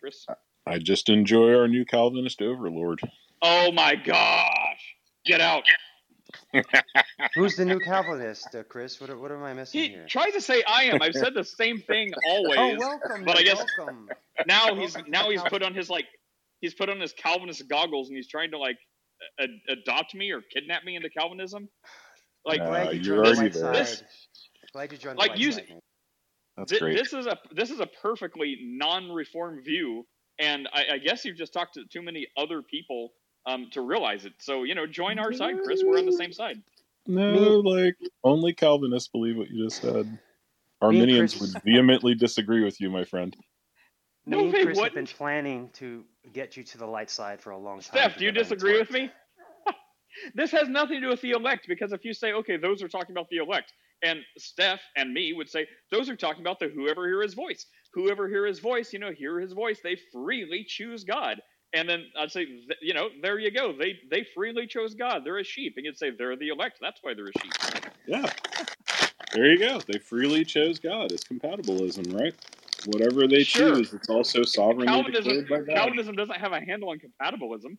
Chris? 0.00 0.28
I 0.66 0.78
just 0.78 1.08
enjoy 1.08 1.54
our 1.54 1.68
new 1.68 1.84
Calvinist 1.84 2.42
overlord. 2.42 3.00
Oh 3.42 3.70
my 3.72 3.94
gosh! 3.94 4.94
Get 5.24 5.40
out! 5.40 5.64
Who's 7.34 7.56
the 7.56 7.64
new 7.64 7.78
Calvinist, 7.78 8.54
uh, 8.54 8.62
Chris? 8.64 9.00
What, 9.00 9.16
what 9.18 9.30
am 9.30 9.42
I 9.42 9.52
missing 9.52 9.80
He 9.82 9.88
here? 9.90 10.06
tries 10.08 10.32
to 10.32 10.40
say 10.40 10.62
I 10.66 10.84
am. 10.84 11.00
I've 11.02 11.14
said 11.14 11.34
the 11.34 11.44
same 11.44 11.80
thing 11.80 12.12
always. 12.28 12.58
Oh, 12.58 12.76
welcome. 12.78 13.24
But 13.24 13.36
I 13.36 13.42
guess 13.42 13.62
welcome. 13.78 14.08
now 14.46 14.74
he's 14.74 14.96
now 15.06 15.30
he's 15.30 15.42
put 15.42 15.62
on 15.62 15.74
his 15.74 15.88
like 15.90 16.06
he's 16.60 16.74
put 16.74 16.88
on 16.88 17.00
his 17.00 17.12
Calvinist 17.12 17.68
goggles 17.68 18.08
and 18.08 18.16
he's 18.16 18.28
trying 18.28 18.50
to 18.52 18.58
like 18.58 18.78
a- 19.40 19.72
adopt 19.72 20.14
me 20.14 20.30
or 20.32 20.40
kidnap 20.52 20.84
me 20.84 20.96
into 20.96 21.08
Calvinism. 21.10 21.68
Like 22.44 22.60
Uh, 22.60 22.66
Glad 22.66 22.94
you 22.94 23.00
you're 23.02 23.24
joined 23.24 23.36
the 23.36 23.40
already 23.40 23.48
there. 23.50 23.62
side. 23.62 23.74
This- 23.74 24.02
Glad 24.72 24.92
you 24.92 24.98
joined 24.98 25.18
like 25.18 25.28
the 25.28 25.32
light 25.32 25.40
using- 25.40 25.66
side. 25.66 25.80
That's 26.56 26.78
great. 26.78 26.96
this 26.96 27.12
is 27.12 27.26
a 27.26 27.36
this 27.54 27.70
is 27.70 27.80
a 27.80 27.86
perfectly 28.02 28.56
non-reform 28.62 29.62
view, 29.62 30.06
and 30.38 30.66
I, 30.72 30.94
I 30.94 30.98
guess 30.98 31.22
you've 31.24 31.36
just 31.36 31.52
talked 31.52 31.74
to 31.74 31.84
too 31.92 32.00
many 32.00 32.26
other 32.38 32.62
people 32.62 33.10
um, 33.46 33.68
to 33.72 33.80
realize 33.80 34.24
it. 34.24 34.34
So 34.38 34.64
you 34.64 34.74
know, 34.74 34.86
join 34.86 35.18
our 35.18 35.32
side, 35.32 35.56
Chris. 35.64 35.82
We're 35.84 35.98
on 35.98 36.06
the 36.06 36.12
same 36.12 36.32
side. 36.32 36.62
No, 37.06 37.60
like 37.60 37.96
only 38.24 38.52
Calvinists 38.52 39.08
believe 39.08 39.36
what 39.36 39.48
you 39.48 39.64
just 39.64 39.80
said. 39.80 40.18
Arminians 40.82 41.40
would 41.40 41.62
vehemently 41.64 42.14
disagree 42.14 42.62
with 42.64 42.80
you, 42.80 42.90
my 42.90 43.04
friend. 43.04 43.36
No, 44.26 44.38
Me 44.38 44.44
and 44.46 44.52
they 44.52 44.64
Chris 44.64 44.78
have 44.80 44.94
been 44.94 45.06
planning 45.06 45.70
to 45.74 46.04
get 46.32 46.56
you 46.56 46.64
to 46.64 46.78
the 46.78 46.86
light 46.86 47.10
side 47.10 47.40
for 47.40 47.50
a 47.50 47.58
long 47.58 47.76
time. 47.76 47.82
Steph, 47.82 48.18
do 48.18 48.24
you 48.24 48.28
together, 48.28 48.28
and 48.28 48.36
it's 48.38 48.48
disagree 48.48 48.78
with 48.78 48.90
me? 48.90 49.10
this 50.34 50.50
has 50.50 50.68
nothing 50.68 50.96
to 50.96 51.00
do 51.00 51.08
with 51.08 51.20
the 51.20 51.30
elect 51.30 51.66
because 51.68 51.92
if 51.92 52.04
you 52.04 52.12
say, 52.12 52.32
okay, 52.32 52.56
those 52.56 52.82
are 52.82 52.88
talking 52.88 53.12
about 53.12 53.28
the 53.30 53.36
elect, 53.36 53.72
and 54.02 54.20
Steph 54.36 54.80
and 54.96 55.12
me 55.14 55.32
would 55.32 55.48
say, 55.48 55.66
those 55.90 56.08
are 56.10 56.16
talking 56.16 56.42
about 56.42 56.58
the 56.58 56.68
whoever 56.68 57.06
hear 57.06 57.22
his 57.22 57.34
voice. 57.34 57.66
Whoever 57.94 58.28
hear 58.28 58.44
his 58.44 58.58
voice, 58.58 58.92
you 58.92 58.98
know, 58.98 59.12
hear 59.12 59.40
his 59.40 59.52
voice, 59.52 59.78
they 59.82 59.96
freely 60.12 60.64
choose 60.68 61.04
God. 61.04 61.40
And 61.72 61.88
then 61.88 62.06
I'd 62.18 62.30
say, 62.30 62.46
you 62.80 62.94
know, 62.94 63.08
there 63.22 63.38
you 63.38 63.50
go. 63.50 63.72
They 63.78 63.98
they 64.10 64.26
freely 64.34 64.66
chose 64.66 64.94
God. 64.94 65.22
They're 65.24 65.38
a 65.38 65.44
sheep. 65.44 65.74
And 65.76 65.84
you'd 65.84 65.98
say 65.98 66.10
they're 66.16 66.36
the 66.36 66.48
elect. 66.48 66.78
That's 66.80 67.00
why 67.02 67.14
they're 67.14 67.28
a 67.28 67.32
sheep. 67.42 67.92
Yeah. 68.06 68.26
There 69.32 69.46
you 69.46 69.58
go. 69.58 69.80
They 69.80 69.98
freely 69.98 70.44
chose 70.44 70.78
God. 70.78 71.12
It's 71.12 71.24
compatibilism, 71.24 72.14
right? 72.18 72.34
Whatever 72.86 73.26
they 73.26 73.42
Sure. 73.42 73.76
choose, 73.76 73.92
it's 73.92 74.08
also 74.08 74.44
sovereignly 74.44 74.86
Calvinism, 74.86 75.34
declared 75.34 75.66
by 75.66 75.74
God. 75.74 75.82
Calvinism 75.82 76.14
doesn't 76.14 76.38
have 76.38 76.52
a 76.52 76.60
handle 76.60 76.90
on 76.90 76.98
compatibilism. 76.98 77.76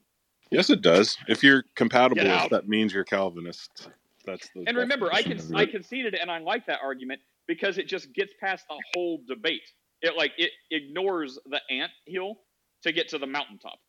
Yes, 0.51 0.69
it 0.69 0.81
does. 0.81 1.17
If 1.27 1.43
you're 1.43 1.63
compatibilist, 1.75 2.49
that 2.49 2.67
means 2.67 2.93
you're 2.93 3.03
Calvinist. 3.03 3.89
That's 4.25 4.49
the 4.49 4.65
And 4.67 4.77
remember, 4.77 5.11
I 5.11 5.23
can 5.23 5.39
I 5.55 5.65
conceded 5.65 6.13
and 6.13 6.29
I 6.29 6.39
like 6.39 6.65
that 6.67 6.79
argument 6.83 7.21
because 7.47 7.77
it 7.77 7.87
just 7.87 8.13
gets 8.13 8.33
past 8.39 8.65
the 8.69 8.79
whole 8.93 9.21
debate. 9.27 9.63
It 10.01 10.15
like 10.15 10.33
it 10.37 10.51
ignores 10.69 11.39
the 11.49 11.61
ant 11.71 11.91
hill 12.05 12.35
to 12.83 12.91
get 12.91 13.09
to 13.09 13.17
the 13.17 13.27
mountaintop. 13.27 13.79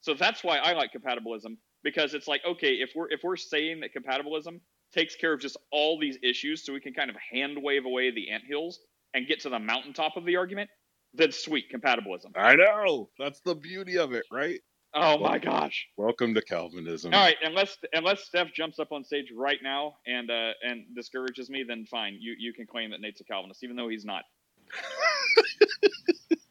So 0.00 0.14
that's 0.14 0.44
why 0.44 0.58
I 0.58 0.72
like 0.74 0.90
compatibilism 0.92 1.56
because 1.82 2.14
it's 2.14 2.28
like 2.28 2.42
okay, 2.46 2.74
if 2.74 2.90
we're 2.94 3.10
if 3.10 3.20
we're 3.22 3.36
saying 3.36 3.80
that 3.80 3.90
compatibilism 3.94 4.60
takes 4.92 5.16
care 5.16 5.32
of 5.32 5.40
just 5.40 5.56
all 5.72 5.98
these 5.98 6.18
issues, 6.22 6.64
so 6.64 6.72
we 6.72 6.80
can 6.80 6.94
kind 6.94 7.10
of 7.10 7.16
hand 7.32 7.58
wave 7.60 7.84
away 7.84 8.10
the 8.10 8.30
ant 8.30 8.44
hills 8.46 8.80
and 9.14 9.26
get 9.26 9.40
to 9.40 9.48
the 9.48 9.58
mountaintop 9.58 10.16
of 10.16 10.24
the 10.24 10.36
argument, 10.36 10.70
then 11.14 11.32
sweet 11.32 11.66
compatibilism. 11.72 12.32
I 12.36 12.56
know. 12.56 13.08
That's 13.18 13.40
the 13.40 13.54
beauty 13.54 13.98
of 13.98 14.12
it, 14.12 14.24
right? 14.32 14.60
Oh 14.96 15.18
my 15.18 15.38
gosh! 15.38 15.88
Welcome 15.96 16.34
to 16.34 16.42
Calvinism. 16.42 17.12
All 17.12 17.20
right, 17.20 17.36
unless 17.42 17.76
unless 17.92 18.24
Steph 18.24 18.52
jumps 18.54 18.78
up 18.78 18.92
on 18.92 19.02
stage 19.02 19.32
right 19.34 19.58
now 19.60 19.94
and 20.06 20.30
uh, 20.30 20.52
and 20.62 20.84
discourages 20.94 21.50
me, 21.50 21.64
then 21.66 21.84
fine. 21.90 22.16
You 22.20 22.36
you 22.38 22.52
can 22.52 22.66
claim 22.66 22.92
that 22.92 23.00
Nate's 23.00 23.20
a 23.20 23.24
Calvinist, 23.24 23.64
even 23.64 23.74
though 23.74 23.88
he's 23.88 24.04
not. 24.04 24.22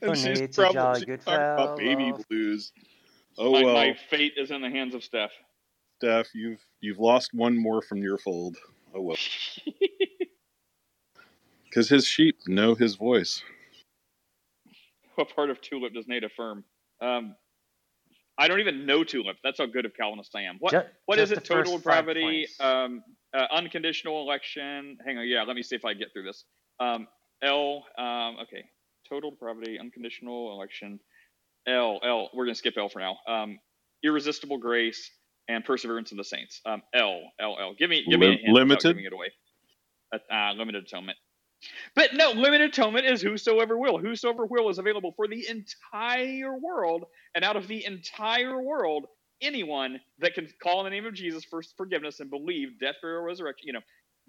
And 0.00 0.10
Oh, 0.10 0.14
she's 0.14 0.40
Nate's 0.40 0.58
a 0.58 0.62
probably 0.62 0.74
jolly 0.74 1.00
good 1.06 1.20
talking 1.20 1.40
about 1.40 1.76
baby 1.76 2.12
blues. 2.28 2.72
Oh 3.36 3.52
my, 3.52 3.64
well, 3.64 3.74
my 3.74 3.96
fate 4.10 4.34
is 4.36 4.50
in 4.50 4.62
the 4.62 4.70
hands 4.70 4.94
of 4.94 5.02
Steph. 5.02 5.32
Steph, 5.96 6.28
you've 6.34 6.64
you've 6.80 6.98
lost 6.98 7.34
one 7.34 7.56
more 7.56 7.82
from 7.82 7.98
your 7.98 8.18
fold. 8.18 8.56
Oh 8.94 9.00
well, 9.00 9.16
because 11.64 11.88
his 11.88 12.06
sheep 12.06 12.36
know 12.46 12.74
his 12.74 12.94
voice. 12.94 13.42
what 15.16 15.34
part 15.34 15.50
of 15.50 15.60
Tulip 15.60 15.94
does 15.94 16.06
Nate 16.06 16.22
affirm? 16.22 16.64
Um, 17.00 17.34
I 18.38 18.46
don't 18.46 18.60
even 18.60 18.86
know 18.86 19.02
Tulip. 19.02 19.36
That's 19.42 19.58
how 19.58 19.66
good 19.66 19.84
of 19.84 19.94
Calvinist 19.94 20.34
I 20.36 20.42
am. 20.42 20.58
What 20.60 20.70
Ju- 20.70 20.82
what 21.06 21.18
is 21.18 21.30
just 21.30 21.40
it? 21.40 21.44
Total 21.44 21.76
depravity, 21.76 22.46
um, 22.60 23.02
uh, 23.34 23.46
unconditional 23.50 24.22
election. 24.22 24.96
Hang 25.04 25.18
on, 25.18 25.26
yeah. 25.26 25.42
Let 25.42 25.56
me 25.56 25.62
see 25.62 25.74
if 25.74 25.84
I 25.84 25.94
get 25.94 26.12
through 26.12 26.24
this. 26.24 26.44
Um, 26.78 27.08
L. 27.42 27.84
Um, 27.98 28.36
okay. 28.42 28.64
Total 29.08 29.30
depravity, 29.30 29.78
unconditional 29.78 30.52
election. 30.52 31.00
L. 31.66 32.00
L. 32.02 32.30
We're 32.34 32.46
gonna 32.46 32.54
skip 32.54 32.74
L 32.76 32.88
for 32.88 33.00
now. 33.00 33.18
Um, 33.26 33.58
irresistible 34.02 34.58
grace 34.58 35.10
and 35.48 35.64
perseverance 35.64 36.12
of 36.12 36.18
the 36.18 36.24
saints. 36.24 36.60
Um, 36.66 36.82
L. 36.94 37.22
L. 37.40 37.56
L. 37.60 37.74
Give 37.78 37.90
me 37.90 38.06
give 38.08 38.20
me 38.20 38.26
a 38.26 38.30
Lim- 38.30 38.38
hint 38.38 38.54
limited? 38.54 38.88
giving 38.96 39.04
it 39.04 39.12
away. 39.12 39.32
Uh, 40.12 40.18
uh, 40.32 40.52
limited 40.54 40.84
atonement. 40.84 41.18
But 41.94 42.14
no, 42.14 42.30
limited 42.30 42.70
atonement 42.70 43.06
is 43.06 43.20
whosoever 43.20 43.76
will. 43.76 43.98
Whosoever 43.98 44.46
will 44.46 44.68
is 44.68 44.78
available 44.78 45.12
for 45.16 45.26
the 45.26 45.46
entire 45.48 46.56
world, 46.56 47.04
and 47.34 47.44
out 47.44 47.56
of 47.56 47.66
the 47.66 47.84
entire 47.84 48.62
world, 48.62 49.06
anyone 49.40 50.00
that 50.20 50.34
can 50.34 50.48
call 50.62 50.78
on 50.78 50.84
the 50.84 50.90
name 50.90 51.06
of 51.06 51.14
Jesus 51.14 51.44
for 51.44 51.62
forgiveness 51.76 52.20
and 52.20 52.30
believe 52.30 52.78
death, 52.80 52.96
burial, 53.02 53.22
resurrection, 53.22 53.66
you 53.66 53.72
know, 53.72 53.80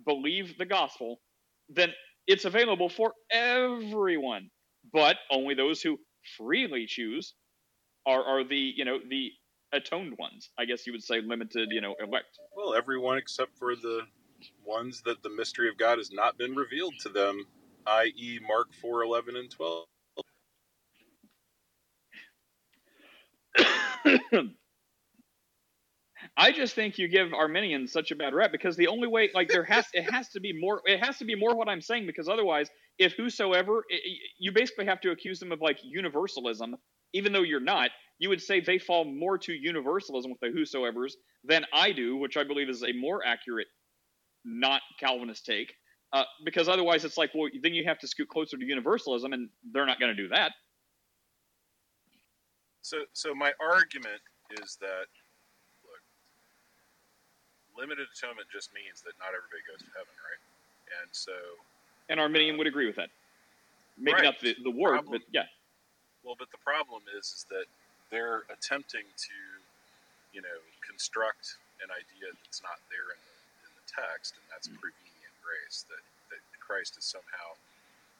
believe 0.06 0.58
the 0.58 0.66
gospel, 0.66 1.22
then 1.70 1.94
it's 2.28 2.46
available 2.46 2.90
for 2.90 3.14
everyone. 3.32 4.50
But 4.94 5.18
only 5.32 5.56
those 5.56 5.82
who 5.82 6.00
freely 6.38 6.86
choose 6.88 7.36
are 8.08 8.24
are 8.24 8.46
the 8.46 8.58
you 8.58 8.86
know 8.86 9.00
the 9.10 9.32
atoned 9.74 10.18
ones. 10.20 10.52
I 10.60 10.66
guess 10.66 10.88
you 10.88 10.94
would 10.94 11.04
say 11.04 11.22
limited, 11.22 11.70
you 11.72 11.82
know, 11.82 11.96
elect. 12.04 12.40
Well, 12.56 12.76
everyone 12.76 13.18
except 13.20 13.58
for 13.58 13.76
the 13.76 14.02
ones 14.66 15.02
that 15.06 15.24
the 15.24 15.30
mystery 15.32 15.70
of 15.70 15.78
God 15.78 16.00
has 16.00 16.12
not 16.12 16.38
been 16.38 16.56
revealed 16.56 16.96
to 17.02 17.10
them, 17.10 17.46
i.e., 17.88 18.40
Mark 18.48 18.74
four 18.82 19.04
eleven 19.04 19.36
and 19.38 19.52
twelve. 19.52 19.88
I 26.40 26.54
just 26.54 26.74
think 26.76 26.98
you 26.98 27.10
give 27.10 27.34
Arminians 27.34 27.92
such 27.92 28.12
a 28.12 28.16
bad 28.16 28.34
rep 28.34 28.54
because 28.54 28.78
the 28.78 28.88
only 28.88 29.10
way, 29.10 29.30
like, 29.36 29.50
there 29.50 29.66
has 29.66 29.88
it 29.94 30.10
has 30.12 30.30
to 30.30 30.42
be 30.42 30.54
more. 30.60 30.82
It 30.86 31.04
has 31.06 31.20
to 31.20 31.26
be 31.26 31.36
more 31.36 31.54
what 31.56 31.70
I'm 31.70 31.82
saying 31.82 32.08
because 32.08 32.30
otherwise, 32.30 32.70
if 32.98 33.14
whosoever, 33.14 33.86
i- 33.92 33.96
i- 33.96 34.20
you 34.40 34.54
basically 34.54 34.86
have 34.86 35.02
to 35.02 35.12
accuse 35.12 35.42
them 35.42 35.52
of 35.52 35.62
like 35.62 35.80
universalism, 35.84 36.78
even 37.14 37.34
though 37.34 37.44
you're 37.44 37.60
not. 37.60 37.92
You 38.20 38.30
would 38.30 38.42
say 38.42 38.62
they 38.62 38.80
fall 38.80 39.06
more 39.06 39.38
to 39.40 39.54
universalism 39.54 40.32
with 40.32 40.40
the 40.42 40.52
whosoever's 40.52 41.18
than 41.44 41.66
I 41.74 41.92
do, 41.92 42.18
which 42.18 42.38
I 42.38 42.46
believe 42.46 42.70
is 42.70 42.84
a 42.84 42.94
more 42.94 43.26
accurate, 43.26 43.68
not 44.46 44.82
Calvinist 45.00 45.46
take. 45.46 45.74
Uh, 46.14 46.26
because 46.46 46.70
otherwise, 46.70 47.06
it's 47.06 47.18
like, 47.18 47.32
well, 47.36 47.50
then 47.62 47.74
you 47.76 47.86
have 47.86 48.00
to 48.00 48.08
scoot 48.08 48.30
closer 48.30 48.58
to 48.58 48.66
universalism, 48.66 49.34
and 49.34 49.50
they're 49.74 49.86
not 49.86 50.00
going 50.00 50.16
to 50.16 50.22
do 50.24 50.30
that. 50.30 50.54
So, 52.82 53.06
so 53.14 53.36
my 53.36 53.54
argument 53.62 54.22
is 54.62 54.78
that 54.82 55.08
limited 57.80 58.08
atonement 58.12 58.52
just 58.52 58.76
means 58.76 59.00
that 59.08 59.16
not 59.24 59.32
everybody 59.32 59.64
goes 59.66 59.80
to 59.88 59.92
heaven, 59.96 60.16
right? 60.20 60.44
And 61.02 61.10
so, 61.16 61.36
And 62.12 62.20
Arminian 62.20 62.60
would 62.60 62.68
agree 62.68 62.88
with 62.88 62.98
that. 63.00 63.10
Maybe 63.98 64.20
Right. 64.22 64.30
not 64.30 64.40
the, 64.44 64.56
the 64.64 64.72
word, 64.76 65.04
Problem- 65.08 65.22
but 65.24 65.28
yeah. 65.32 65.48
well, 66.24 66.36
but 66.40 66.52
the 66.52 66.62
problem 66.64 67.04
is, 67.18 67.26
is 67.34 67.46
that 67.50 67.68
they're 68.12 68.44
attempting 68.52 69.08
to, 69.16 69.38
you 70.34 70.42
know, 70.42 70.60
construct 70.86 71.60
an 71.82 71.90
idea 71.94 72.28
that's 72.44 72.62
not 72.64 72.80
there 72.92 73.10
in 73.16 73.22
the, 73.24 73.38
in 73.70 73.72
the 73.78 73.86
text, 73.88 74.38
and 74.38 74.46
that's 74.52 74.68
prevenient 74.70 75.36
grace. 75.44 75.86
That 75.90 76.04
that 76.32 76.44
Christ 76.62 76.96
has 77.00 77.08
somehow 77.10 77.50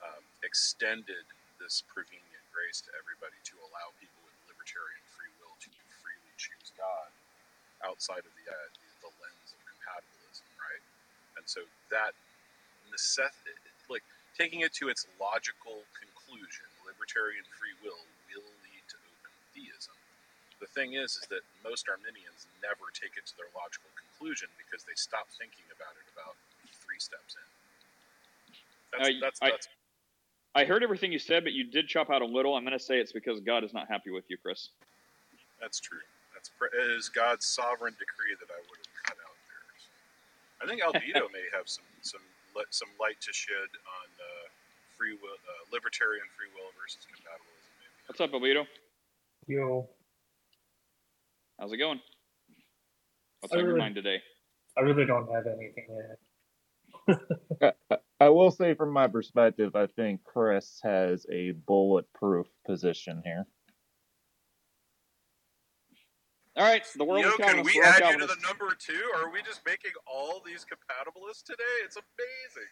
um, 0.04 0.24
extended 0.44 1.26
this 1.60 1.84
prevenient 1.90 2.46
grace 2.54 2.82
to 2.88 2.92
everybody 3.00 3.40
to 3.52 3.56
allow 3.62 3.92
people 4.00 4.24
with 4.26 4.36
libertarian 4.48 5.04
free 5.16 5.32
will 5.40 5.56
to 5.60 5.72
freely 6.04 6.34
choose 6.40 6.72
God 6.78 7.12
outside 7.86 8.24
of 8.26 8.34
the 8.36 8.46
uh, 8.48 8.70
the, 8.82 8.90
the 9.08 9.14
lens 9.22 9.52
of 9.56 9.62
compatibilism, 9.68 10.50
right? 10.60 10.84
And 11.38 11.39
so 11.50 11.66
that 11.90 12.14
necessity, 12.94 13.58
like 13.90 14.06
taking 14.38 14.62
it 14.62 14.74
to 14.78 14.90
its 14.90 15.10
logical 15.18 15.82
conclusion, 15.98 16.70
libertarian 16.86 17.42
free 17.58 17.74
will 17.82 18.06
will 18.30 18.46
lead 18.62 18.84
to 18.94 18.98
open 19.02 19.34
theism. 19.58 19.98
The 20.62 20.70
thing 20.70 20.94
is, 20.94 21.18
is 21.18 21.26
that 21.34 21.42
most 21.66 21.90
Arminians 21.90 22.46
never 22.62 22.94
take 22.94 23.18
it 23.18 23.26
to 23.30 23.36
their 23.38 23.50
logical 23.58 23.90
conclusion 23.98 24.48
because 24.62 24.86
they 24.86 24.94
stop 24.94 25.26
thinking 25.42 25.66
about 25.74 25.98
it 25.98 26.06
about 26.14 26.38
three 26.86 27.02
steps 27.02 27.34
in. 27.34 27.48
That's, 28.94 29.10
I- 29.10 29.20
that's, 29.22 29.40
that's 29.40 29.68
I 30.56 30.66
heard 30.66 30.84
everything 30.84 31.12
you 31.12 31.20
said, 31.20 31.44
but 31.44 31.54
you 31.54 31.64
did 31.64 31.88
chop 31.88 32.10
out 32.10 32.22
a 32.22 32.26
little. 32.26 32.56
I'm 32.56 32.66
going 32.66 32.78
to 32.78 32.84
say 32.84 32.98
it's 33.00 33.12
because 33.12 33.40
God 33.40 33.64
is 33.64 33.74
not 33.74 33.88
happy 33.88 34.10
with 34.10 34.26
you, 34.30 34.38
Chris. 34.38 34.70
That's 35.62 35.80
true. 35.80 36.00
That's 36.34 36.50
it 36.74 36.98
is 36.98 37.10
God's 37.10 37.46
sovereign 37.46 37.94
decree 38.00 38.34
that 38.40 38.50
I 38.50 38.58
would 38.58 38.66
have 38.66 38.66
cut 38.66 38.68
out 38.70 38.82
there. 38.82 38.89
I 40.62 40.66
think 40.68 40.82
Albedo 40.82 41.32
may 41.32 41.46
have 41.56 41.68
some 41.68 41.86
some 42.02 42.22
li- 42.56 42.66
some 42.70 42.90
light 43.00 43.20
to 43.22 43.32
shed 43.34 43.70
on 43.74 44.08
uh, 44.20 44.46
free 44.98 45.14
will, 45.14 45.38
uh, 45.40 45.64
libertarian 45.72 46.26
free 46.38 46.48
will 46.54 46.70
versus 46.82 47.02
compatibilism. 47.08 47.72
Maybe. 47.80 47.96
What's 48.08 48.22
up, 48.22 48.32
Albedo? 48.32 48.66
Yo, 49.48 49.88
How's 51.60 51.72
it 51.74 51.78
going? 51.78 52.00
What's 53.42 53.54
I 53.54 53.58
on 53.58 53.64
your 53.64 53.74
really- 53.74 53.80
mind 53.80 53.96
today? 53.96 54.22
I 54.78 54.82
really 54.82 55.06
don't 55.06 55.28
have 55.34 55.46
anything 55.48 55.88
yet. 57.08 57.20
I, 57.90 57.96
I- 57.96 57.98
I 58.22 58.28
will 58.28 58.52
say, 58.52 58.74
from 58.74 58.92
my 58.92 59.08
perspective, 59.08 59.78
I 59.78 59.88
think 59.88 60.26
Chris 60.26 60.82
has 60.84 61.26
a 61.32 61.52
bulletproof 61.52 62.48
position 62.66 63.22
here. 63.24 63.46
All 66.60 66.66
right, 66.66 66.86
so 66.86 66.98
the 66.98 67.06
world 67.06 67.24
Yo, 67.24 67.30
is 67.30 67.36
can 67.38 67.64
we 67.64 67.72
we're 67.74 67.86
add 67.86 68.02
you 68.12 68.20
to 68.20 68.28
the 68.28 68.36
number 68.46 68.76
two? 68.78 69.00
Or 69.16 69.28
Are 69.30 69.32
we 69.32 69.42
just 69.44 69.62
making 69.66 69.92
all 70.06 70.42
these 70.46 70.66
compatibilists 70.66 71.42
today? 71.46 71.64
It's 71.86 71.96
amazing. 71.96 72.70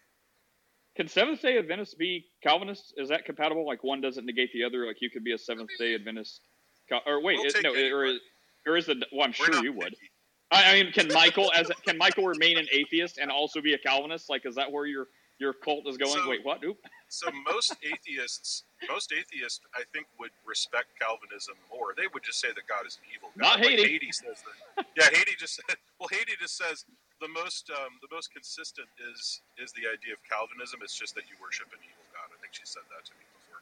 Can 0.98 1.08
Seventh 1.08 1.42
Day 1.42 1.58
Adventists 1.58 1.94
be 1.96 2.26
Calvinists? 2.44 2.94
Is 2.98 3.08
that 3.08 3.24
compatible? 3.24 3.66
Like 3.66 3.86
one 3.86 4.02
doesn't 4.02 4.26
negate 4.26 4.52
the 4.52 4.66
other. 4.66 4.86
Like 4.86 4.98
you 5.00 5.10
could 5.10 5.24
be 5.24 5.32
a 5.32 5.38
Seventh 5.38 5.70
Day 5.80 5.96
Adventist, 5.96 6.42
Cal- 6.90 7.02
or 7.08 7.22
wait, 7.24 7.38
We'll 7.38 7.46
it- 7.48 7.64
no, 7.64 7.72
any 7.74 7.90
or 7.90 8.04
is, 8.04 8.20
or 8.68 8.76
is 8.76 8.88
the 8.88 8.96
well? 9.14 9.24
I'm 9.24 9.30
We're 9.30 9.34
sure 9.46 9.50
not 9.52 9.64
you 9.64 9.72
would. 9.72 9.94
picky. 9.94 10.12
I, 10.52 10.72
I 10.72 10.84
mean, 10.84 10.92
can 10.92 11.08
Michael 11.14 11.50
as 11.56 11.72
can 11.86 11.98
Michael 11.98 12.26
remain 12.26 12.58
an 12.58 12.68
atheist 12.74 13.20
and 13.20 13.32
also 13.32 13.62
be 13.62 13.74
a 13.74 13.78
Calvinist? 13.78 14.30
Like, 14.30 14.46
is 14.46 14.56
that 14.56 14.70
where 14.70 14.86
your 14.86 15.08
your 15.40 15.54
cult 15.54 15.88
is 15.88 15.98
going? 15.98 16.12
So- 16.12 16.30
wait, 16.30 16.44
what? 16.46 16.64
Oop. 16.64 16.78
So 17.10 17.30
most 17.46 17.76
atheists, 17.84 18.64
most 18.90 19.14
atheists, 19.14 19.62
I 19.76 19.84
think, 19.94 20.08
would 20.20 20.32
respect 20.46 20.88
Calvinism 21.00 21.56
more. 21.72 21.94
They 21.96 22.08
would 22.14 22.24
just 22.24 22.40
say 22.42 22.50
that 22.50 22.66
God 22.68 22.86
is 22.86 23.00
an 23.00 23.08
evil 23.16 23.30
God. 23.38 23.44
Not 23.44 23.60
Like 23.64 23.80
Haiti. 23.80 23.88
Haiti 23.94 24.12
says 24.12 24.44
that. 24.44 24.86
Yeah, 24.98 25.08
Haiti 25.18 25.36
just 25.40 25.56
said. 25.56 25.78
Well, 26.00 26.10
Haiti 26.12 26.34
just 26.40 26.58
says 26.58 26.86
the 27.22 27.28
most 27.30 27.72
um, 27.74 27.98
the 28.06 28.08
most 28.14 28.30
consistent 28.32 28.86
is 29.14 29.42
is 29.58 29.72
the 29.74 29.90
idea 29.90 30.14
of 30.14 30.22
Calvinism. 30.30 30.82
It's 30.84 30.94
just 30.94 31.16
that 31.16 31.26
you 31.26 31.34
worship 31.42 31.66
an 31.74 31.82
evil 31.82 32.06
God. 32.14 32.30
I 32.30 32.38
think 32.38 32.54
she 32.54 32.66
said 32.70 32.86
that 32.94 33.02
to 33.10 33.14
me 33.18 33.26
before, 33.34 33.62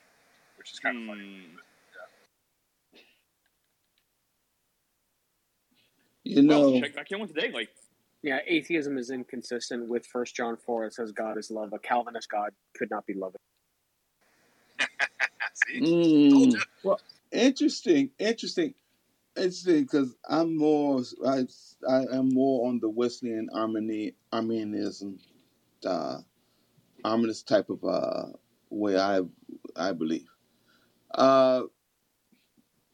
which 0.59 0.73
is 0.75 0.79
kind 0.83 0.97
of 0.99 1.03
funny. 1.07 1.47
Hmm. 1.47 1.55
But, 1.55 1.63
yeah. 1.95 2.99
You 6.27 6.41
know, 6.43 6.71
Well, 6.71 6.81
check 6.81 6.95
back 6.95 7.11
in 7.11 7.19
with 7.21 7.33
today. 7.33 7.51
Like, 7.53 7.69
Yeah, 8.25 8.39
atheism 8.47 8.97
is 8.97 9.11
inconsistent 9.11 9.87
with 9.87 10.03
First 10.07 10.35
John 10.35 10.57
four. 10.57 10.83
It 10.85 10.95
says 10.95 11.11
God 11.11 11.37
is 11.37 11.51
love. 11.51 11.73
A 11.73 11.77
Calvinist 11.77 12.27
God 12.27 12.49
could 12.75 12.89
not 12.89 13.05
be 13.05 13.13
loving. 13.13 13.37
See, 15.53 15.79
Mm, 15.79 16.59
well, 16.83 16.99
interesting, 17.31 18.09
interesting, 18.17 18.73
interesting. 19.37 19.83
Because 19.83 20.15
I'm 20.27 20.57
more, 20.57 21.03
I, 21.23 21.45
I 21.87 22.05
am 22.13 22.29
more 22.29 22.67
on 22.67 22.79
the 22.79 22.89
Wesleyan 22.89 23.47
Armini, 23.53 24.15
Arminianism, 24.33 25.19
uh, 25.85 26.17
Arminist 27.03 27.47
type 27.47 27.69
of 27.69 27.85
uh, 27.85 28.29
way. 28.71 28.97
I, 28.97 29.21
I 29.75 29.91
believe. 29.91 30.25
Uh, 31.13 31.61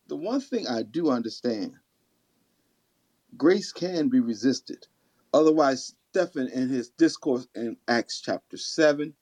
the 0.08 0.18
one 0.18 0.42
thing 0.42 0.68
I 0.68 0.84
do 0.84 1.10
understand, 1.10 1.76
grace 3.38 3.72
can 3.72 4.10
be 4.10 4.20
resisted. 4.20 4.88
Otherwise, 5.34 5.94
Stephen, 6.12 6.48
in 6.50 6.70
his 6.70 6.90
discourse 6.90 7.48
in 7.56 7.78
Acts 7.88 8.22
chapter 8.22 8.58
seven, 8.58 9.14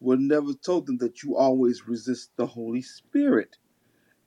would 0.00 0.20
never 0.20 0.52
told 0.54 0.86
them 0.86 0.98
that 0.98 1.22
you 1.22 1.36
always 1.36 1.86
resist 1.86 2.30
the 2.36 2.46
Holy 2.46 2.82
Spirit. 2.82 3.56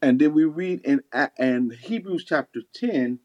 And 0.01 0.19
then 0.19 0.33
we 0.33 0.45
read 0.45 0.81
in, 0.85 1.01
in 1.39 1.71
Hebrews 1.71 2.25
chapter 2.25 2.61
10 2.73 3.19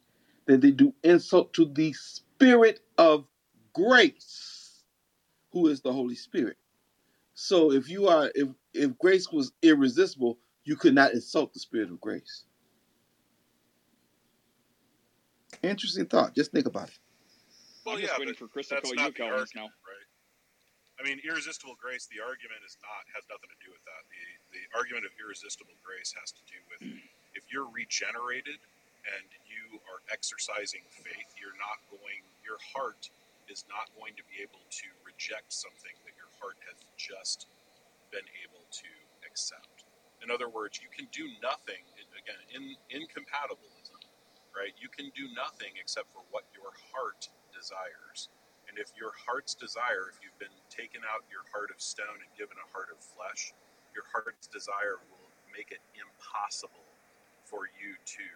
that 0.47 0.61
they 0.61 0.71
do 0.71 0.95
insult 1.05 1.53
to 1.55 1.67
the 1.67 1.93
Spirit 1.93 2.81
of 2.99 3.27
grace, 3.73 4.83
who 5.53 5.67
is 5.69 5.83
the 5.83 5.93
Holy 5.93 6.15
Spirit. 6.15 6.57
So 7.35 7.73
if 7.73 7.89
you 7.89 8.09
are, 8.09 8.31
if, 8.35 8.49
if 8.75 8.99
grace 8.99 9.31
was 9.31 9.53
irresistible, 9.63 10.39
you 10.65 10.77
could 10.77 10.95
not 10.95 11.13
insult 11.13 11.53
the 11.53 11.61
Spirit 11.61 11.91
of 11.91 12.01
grace. 12.01 12.45
Interesting 15.63 16.07
thought. 16.07 16.35
Just 16.35 16.53
think 16.53 16.67
about 16.67 16.89
it. 16.89 16.99
Well, 17.85 17.97
I'm 17.97 18.01
just 18.01 18.13
yeah, 18.13 18.19
waiting 18.21 18.37
but 18.37 18.45
for 18.45 18.49
Chris 18.53 18.69
to 18.69 18.81
call 18.81 18.93
you 18.93 19.01
a 19.01 19.09
not 19.09 19.17
the 19.17 19.25
Calvinist 19.25 19.57
now. 19.57 19.69
right? 19.85 20.09
I 21.01 21.03
mean, 21.03 21.17
irresistible 21.25 21.81
grace. 21.81 22.05
The 22.13 22.21
argument 22.21 22.61
is 22.61 22.77
not 22.85 23.09
has 23.17 23.25
nothing 23.33 23.49
to 23.49 23.61
do 23.65 23.73
with 23.73 23.81
that. 23.89 24.03
The 24.13 24.25
the 24.53 24.65
argument 24.77 25.09
of 25.09 25.17
irresistible 25.17 25.73
grace 25.81 26.13
has 26.21 26.29
to 26.37 26.43
do 26.45 26.61
with 26.69 26.81
if 27.33 27.49
you're 27.49 27.69
regenerated 27.73 28.61
and 29.09 29.27
you 29.49 29.81
are 29.89 30.05
exercising 30.13 30.85
faith, 30.93 31.33
you're 31.41 31.57
not 31.57 31.81
going. 31.89 32.21
Your 32.45 32.61
heart 32.61 33.09
is 33.49 33.65
not 33.73 33.89
going 33.97 34.13
to 34.21 34.25
be 34.29 34.45
able 34.45 34.61
to 34.61 34.89
reject 35.09 35.49
something 35.49 35.97
that 36.05 36.13
your 36.21 36.29
heart 36.37 36.61
has 36.69 36.85
just 37.01 37.49
been 38.13 38.27
able 38.45 38.63
to 38.69 38.91
accept. 39.25 39.89
In 40.21 40.29
other 40.29 40.53
words, 40.53 40.79
you 40.85 40.93
can 40.93 41.09
do 41.17 41.25
nothing. 41.41 41.81
Again, 42.13 42.41
in 42.53 42.77
incompatibilism, 42.93 43.97
right? 44.53 44.77
You 44.77 44.93
can 44.93 45.09
do 45.17 45.33
nothing 45.33 45.73
except 45.81 46.13
for 46.13 46.21
what 46.29 46.45
your 46.53 46.77
heart 46.93 47.25
desires. 47.61 48.33
And 48.73 48.81
if 48.81 48.97
your 48.97 49.13
heart's 49.29 49.53
desire, 49.53 50.09
if 50.09 50.17
you've 50.25 50.41
been 50.41 50.55
taken 50.73 51.05
out 51.05 51.29
your 51.29 51.45
heart 51.53 51.69
of 51.69 51.79
stone 51.85 52.17
and 52.25 52.31
given 52.41 52.57
a 52.57 52.69
heart 52.73 52.89
of 52.89 52.97
flesh, 53.05 53.53
your 53.93 54.09
heart's 54.09 54.49
desire 54.49 54.97
will 55.13 55.29
make 55.53 55.77
it 55.77 55.85
impossible 56.01 56.89
for 57.45 57.69
you 57.77 58.01
to 58.17 58.27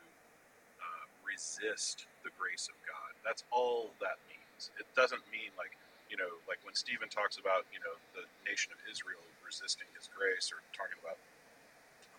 uh, 0.81 1.05
resist 1.25 2.07
the 2.27 2.35
grace 2.37 2.69
of 2.69 2.77
God. 2.85 3.17
That's 3.25 3.49
all 3.55 3.95
that 4.05 4.21
means. 4.29 4.75
It 4.77 4.87
doesn't 4.93 5.25
mean 5.33 5.55
like, 5.57 5.79
you 6.13 6.19
know, 6.21 6.43
like 6.51 6.61
when 6.69 6.77
Stephen 6.77 7.09
talks 7.09 7.41
about, 7.41 7.65
you 7.73 7.81
know, 7.81 7.97
the 8.13 8.29
nation 8.45 8.75
of 8.75 8.81
Israel 8.91 9.23
resisting 9.47 9.89
his 9.97 10.11
grace 10.13 10.53
or 10.53 10.61
talking 10.77 10.99
about 11.01 11.17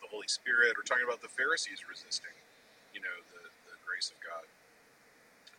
the 0.02 0.10
Holy 0.10 0.30
Spirit 0.32 0.80
or 0.80 0.84
talking 0.84 1.06
about 1.06 1.22
the 1.22 1.32
Pharisees 1.32 1.86
resisting, 1.86 2.36
you 2.96 3.02
know, 3.04 3.18
the, 3.36 3.44
the 3.70 3.78
grace 3.86 4.10
of 4.12 4.18
God. 4.24 4.46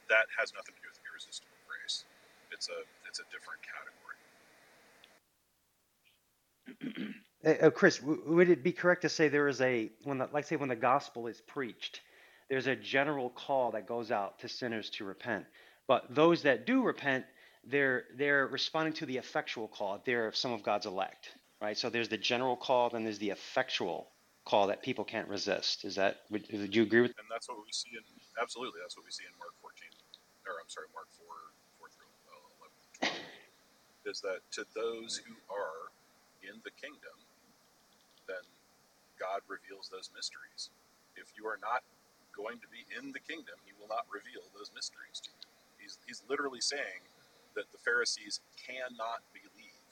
That 0.09 0.31
has 0.39 0.55
nothing 0.55 0.75
to 0.79 0.83
do 0.83 0.91
with 0.91 1.03
irresistible 1.17 1.57
grace. 1.67 2.05
It's 2.53 2.69
a 2.69 2.85
it's 3.09 3.21
a 3.21 3.25
different 3.33 3.61
category. 6.85 7.15
Uh, 7.45 7.67
uh, 7.67 7.71
Chris, 7.71 7.99
w- 7.99 8.23
would 8.27 8.49
it 8.49 8.65
be 8.65 8.73
correct 8.73 9.03
to 9.03 9.09
say 9.11 9.29
there 9.29 9.47
is 9.47 9.61
a 9.61 9.91
when 10.05 10.19
the, 10.19 10.29
like 10.33 10.47
say 10.47 10.57
when 10.57 10.71
the 10.71 10.75
gospel 10.75 11.27
is 11.27 11.43
preached, 11.43 12.01
there's 12.49 12.67
a 12.67 12.75
general 12.75 13.29
call 13.31 13.71
that 13.73 13.87
goes 13.87 14.11
out 14.11 14.39
to 14.39 14.49
sinners 14.49 14.89
to 14.91 15.05
repent, 15.05 15.45
but 15.87 16.13
those 16.13 16.43
that 16.43 16.67
do 16.67 16.83
repent, 16.83 17.27
they're 17.63 18.05
they're 18.17 18.47
responding 18.47 18.95
to 18.95 19.07
the 19.07 19.19
effectual 19.19 19.69
call. 19.69 20.03
They're 20.05 20.33
some 20.33 20.53
of 20.53 20.63
God's 20.63 20.87
elect, 20.87 21.31
right? 21.61 21.77
So 21.77 21.91
there's 21.91 22.09
the 22.09 22.17
general 22.19 22.57
call, 22.57 22.89
then 22.91 23.05
there's 23.05 23.19
the 23.19 23.31
effectual 23.31 24.09
call 24.47 24.69
that 24.69 24.83
people 24.83 25.05
can't 25.05 25.29
resist. 25.29 25.85
Is 25.85 25.95
that 25.97 26.23
would, 26.31 26.47
would 26.51 26.75
you 26.75 26.83
agree 26.83 27.03
with? 27.03 27.13
And 27.19 27.29
that's 27.31 27.49
what 27.49 27.59
we 27.59 27.71
see 27.71 27.91
in 27.93 28.03
absolutely 28.43 28.81
that's 28.83 28.97
what 28.97 29.05
we 29.05 29.13
see 29.13 29.25
in 29.25 29.39
Mark 29.39 29.53
14 29.61 29.96
or 30.47 30.63
I'm 30.63 30.71
sorry, 30.71 30.87
Mark 30.95 31.11
4 31.19 31.27
4 31.79 31.91
through 31.91 32.13
uh, 32.31 33.11
11 33.11 33.27
is 34.07 34.23
that 34.23 34.47
to 34.55 34.63
those 34.75 35.19
who 35.19 35.35
are 35.51 35.91
in 36.47 36.63
the 36.63 36.71
kingdom, 36.79 37.19
then 38.31 38.43
God 39.19 39.43
reveals 39.51 39.91
those 39.91 40.15
mysteries. 40.15 40.71
If 41.19 41.35
you 41.35 41.47
are 41.51 41.59
not 41.59 41.83
going 42.31 42.61
to 42.63 42.69
be 42.71 42.87
in 42.95 43.11
the 43.11 43.23
kingdom, 43.23 43.59
he 43.67 43.75
will 43.75 43.91
not 43.91 44.07
reveal 44.13 44.47
those 44.55 44.71
mysteries 44.77 45.19
to 45.27 45.31
you. 45.33 45.49
He's 45.81 45.99
he's 46.07 46.23
literally 46.29 46.61
saying 46.63 47.03
that 47.59 47.67
the 47.73 47.81
Pharisees 47.81 48.45
cannot 48.61 49.25
believe, 49.33 49.91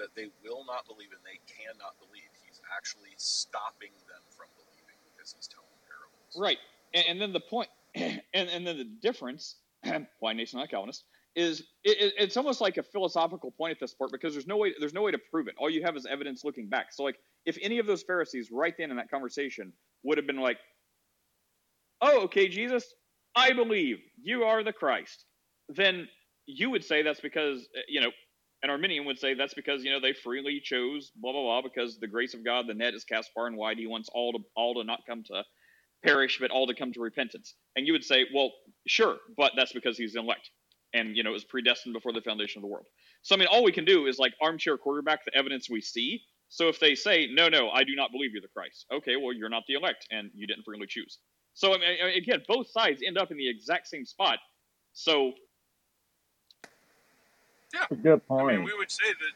that 0.00 0.16
they 0.16 0.32
will 0.42 0.64
not 0.64 0.88
believe, 0.88 1.12
and 1.12 1.20
they 1.22 1.38
cannot 1.46 1.94
believe. 2.00 2.32
He's 2.42 2.64
actually 2.72 3.12
stopping 3.20 3.92
them 4.08 4.24
from 4.32 4.48
believing 4.56 4.98
because 5.12 5.36
he's 5.36 5.46
telling 5.46 5.76
parables. 5.84 6.32
Right, 6.34 6.58
and, 6.96 7.04
and 7.06 7.16
then 7.20 7.36
the 7.36 7.44
point, 7.44 7.68
and 7.94 8.20
and 8.34 8.66
then 8.66 8.78
the 8.78 8.84
difference, 9.02 9.56
why 10.20 10.32
Nate's 10.32 10.54
not 10.54 10.70
Calvinist, 10.70 11.04
is 11.34 11.60
it, 11.84 12.00
it, 12.00 12.14
it's 12.18 12.36
almost 12.36 12.60
like 12.60 12.76
a 12.76 12.82
philosophical 12.82 13.50
point 13.50 13.72
at 13.72 13.80
this 13.80 13.94
point 13.94 14.12
because 14.12 14.32
there's 14.34 14.46
no 14.46 14.56
way 14.56 14.74
there's 14.78 14.94
no 14.94 15.02
way 15.02 15.10
to 15.10 15.18
prove 15.30 15.48
it. 15.48 15.54
All 15.58 15.70
you 15.70 15.82
have 15.82 15.96
is 15.96 16.06
evidence 16.06 16.44
looking 16.44 16.68
back. 16.68 16.92
So 16.92 17.02
like 17.02 17.16
if 17.46 17.58
any 17.62 17.78
of 17.78 17.86
those 17.86 18.02
Pharisees 18.02 18.50
right 18.52 18.74
then 18.76 18.90
in 18.90 18.96
that 18.96 19.10
conversation 19.10 19.72
would 20.04 20.18
have 20.18 20.26
been 20.26 20.40
like, 20.40 20.58
"Oh, 22.00 22.22
okay, 22.24 22.48
Jesus, 22.48 22.84
I 23.34 23.52
believe 23.52 23.98
you 24.22 24.44
are 24.44 24.62
the 24.62 24.72
Christ," 24.72 25.24
then 25.68 26.08
you 26.46 26.70
would 26.70 26.84
say 26.84 27.02
that's 27.02 27.20
because 27.20 27.66
you 27.88 28.00
know 28.00 28.10
an 28.62 28.70
Arminian 28.70 29.04
would 29.06 29.18
say 29.18 29.34
that's 29.34 29.54
because 29.54 29.84
you 29.84 29.90
know 29.90 30.00
they 30.00 30.12
freely 30.12 30.60
chose 30.62 31.12
blah 31.16 31.32
blah 31.32 31.42
blah 31.42 31.62
because 31.62 31.98
the 31.98 32.06
grace 32.06 32.34
of 32.34 32.44
God 32.44 32.66
the 32.66 32.74
net 32.74 32.94
is 32.94 33.04
cast 33.04 33.30
far 33.34 33.46
and 33.46 33.56
wide. 33.56 33.78
He 33.78 33.86
wants 33.86 34.08
all 34.12 34.32
to 34.32 34.38
all 34.56 34.74
to 34.74 34.84
not 34.84 35.00
come 35.06 35.22
to 35.24 35.44
perish, 36.02 36.38
but 36.40 36.50
all 36.50 36.66
to 36.66 36.74
come 36.74 36.92
to 36.92 37.00
repentance. 37.00 37.54
And 37.76 37.86
you 37.86 37.92
would 37.92 38.04
say, 38.04 38.26
well, 38.34 38.52
sure, 38.86 39.16
but 39.36 39.52
that's 39.56 39.72
because 39.72 39.96
he's 39.96 40.16
elect, 40.16 40.50
and 40.94 41.16
you 41.16 41.22
know 41.22 41.30
it 41.30 41.34
was 41.34 41.44
predestined 41.44 41.92
before 41.94 42.12
the 42.12 42.20
foundation 42.20 42.58
of 42.58 42.62
the 42.62 42.68
world. 42.68 42.86
So 43.22 43.34
I 43.34 43.38
mean, 43.38 43.48
all 43.48 43.62
we 43.64 43.72
can 43.72 43.84
do 43.84 44.06
is 44.06 44.18
like 44.18 44.32
armchair 44.40 44.76
quarterback 44.76 45.24
the 45.24 45.34
evidence 45.36 45.70
we 45.70 45.80
see. 45.80 46.22
So 46.48 46.68
if 46.68 46.78
they 46.78 46.94
say, 46.94 47.28
no, 47.32 47.48
no, 47.48 47.70
I 47.70 47.82
do 47.82 47.94
not 47.94 48.12
believe 48.12 48.32
you're 48.32 48.42
the 48.42 48.48
Christ, 48.48 48.86
okay, 48.92 49.16
well 49.16 49.32
you're 49.32 49.48
not 49.48 49.62
the 49.68 49.74
elect, 49.74 50.06
and 50.10 50.30
you 50.34 50.46
didn't 50.46 50.64
freely 50.64 50.86
choose. 50.86 51.18
So 51.54 51.74
I 51.74 51.78
mean, 51.78 52.16
again, 52.16 52.42
both 52.48 52.68
sides 52.70 53.02
end 53.06 53.16
up 53.18 53.30
in 53.30 53.36
the 53.36 53.48
exact 53.48 53.88
same 53.88 54.04
spot. 54.04 54.38
So 54.92 55.32
Yeah, 57.72 57.80
That's 57.88 57.92
a 57.92 57.96
good 57.96 58.20
I 58.28 58.28
point. 58.28 58.56
mean, 58.58 58.64
we 58.64 58.74
would 58.76 58.90
say 58.90 59.08
that. 59.08 59.32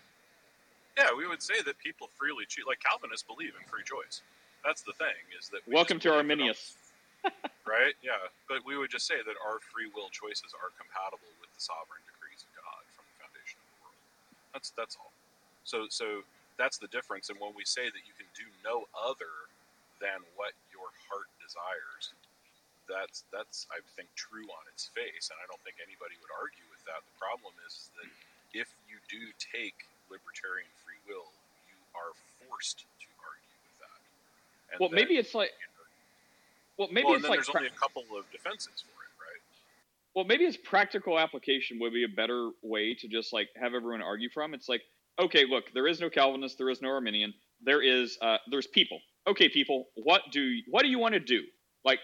Yeah, 1.03 1.11
we 1.17 1.27
would 1.29 1.43
say 1.43 1.55
that 1.64 1.79
people 1.79 2.09
freely 2.19 2.45
choose. 2.49 2.64
Like 2.67 2.81
Calvinists 2.81 3.27
believe 3.27 3.53
in 3.61 3.69
free 3.69 3.83
choice. 3.85 4.23
That's 4.67 4.83
the 4.83 4.99
thing. 4.99 5.14
Is 5.39 5.47
that 5.55 5.62
we 5.62 5.79
welcome 5.79 6.03
to 6.03 6.11
Arminius. 6.11 6.75
right? 7.67 7.95
Yeah, 8.03 8.19
but 8.51 8.67
we 8.67 8.75
would 8.75 8.91
just 8.91 9.07
say 9.07 9.23
that 9.23 9.39
our 9.47 9.62
free 9.62 9.87
will 9.95 10.11
choices 10.11 10.51
are 10.59 10.75
compatible 10.75 11.31
with 11.39 11.55
the 11.55 11.62
sovereign 11.62 12.03
decrees 12.11 12.43
of 12.43 12.51
God 12.59 12.83
from 12.91 13.07
the 13.07 13.17
foundation 13.23 13.62
of 13.62 13.67
the 13.71 13.79
world. 13.87 14.03
That's 14.51 14.75
that's 14.75 14.99
all. 14.99 15.14
So 15.62 15.87
so 15.87 16.27
that's 16.59 16.83
the 16.83 16.91
difference. 16.91 17.31
And 17.31 17.39
when 17.39 17.55
we 17.55 17.62
say 17.62 17.87
that 17.87 18.03
you 18.11 18.14
can 18.19 18.27
do 18.35 18.47
no 18.67 18.91
other 18.95 19.47
than 20.03 20.27
what 20.35 20.51
your 20.75 20.91
heart 21.07 21.31
desires, 21.39 22.11
that's 22.91 23.23
that's 23.31 23.71
I 23.71 23.79
think 23.95 24.11
true 24.19 24.47
on 24.51 24.64
its 24.71 24.91
face, 24.91 25.31
and 25.31 25.39
I 25.39 25.47
don't 25.47 25.62
think 25.62 25.79
anybody 25.79 26.19
would 26.23 26.35
argue 26.35 26.67
with 26.75 26.83
that. 26.91 27.07
The 27.07 27.17
problem 27.23 27.55
is 27.67 27.91
that 27.99 28.11
if 28.51 28.71
you 28.91 28.99
do 29.07 29.31
take 29.39 29.87
libertarian 30.11 30.71
free 30.83 30.99
will, 31.07 31.31
you 31.71 31.79
are 31.95 32.14
forced 32.47 32.87
to 32.87 33.09
argue 33.23 33.59
with 33.67 33.77
that. 33.83 34.01
And 34.73 34.81
Well, 34.81 34.89
that- 34.89 34.97
maybe 34.97 35.17
it's 35.17 35.35
like, 35.35 35.51
well, 36.79 36.89
maybe 36.91 37.07
well, 37.07 37.14
it's 37.14 37.23
then 37.23 37.31
like 37.31 37.39
there's 37.39 37.49
pra- 37.49 37.61
only 37.61 37.73
a 37.75 37.79
couple 37.79 38.03
of 38.17 38.31
defenses 38.31 38.83
for 38.83 39.03
it, 39.03 39.11
right? 39.21 39.41
Well, 40.14 40.25
maybe 40.25 40.45
its 40.45 40.57
practical 40.57 41.19
application 41.19 41.79
would 41.81 41.93
be 41.93 42.05
a 42.05 42.09
better 42.09 42.51
way 42.62 42.95
to 42.95 43.09
just 43.09 43.33
like 43.33 43.49
have 43.57 43.75
everyone 43.75 44.03
argue 44.03 44.29
from. 44.29 44.53
It's 44.55 44.69
like, 44.69 44.83
okay, 45.19 45.45
look, 45.47 45.73
there 45.73 45.87
is 45.87 46.01
no 46.01 46.11
Calvinist, 46.11 46.59
there 46.59 46.69
is 46.69 46.83
no 46.83 46.91
Arminian, 46.91 47.33
there 47.62 47.81
is, 47.83 48.19
uh, 48.21 48.39
there's 48.51 48.67
people. 48.67 49.01
Okay, 49.27 49.49
people, 49.49 49.89
what 49.95 50.23
do 50.31 50.59
what 50.69 50.83
do 50.83 50.89
you 50.89 50.99
want 50.99 51.14
to 51.14 51.21
do? 51.21 51.43
Like, 51.85 51.99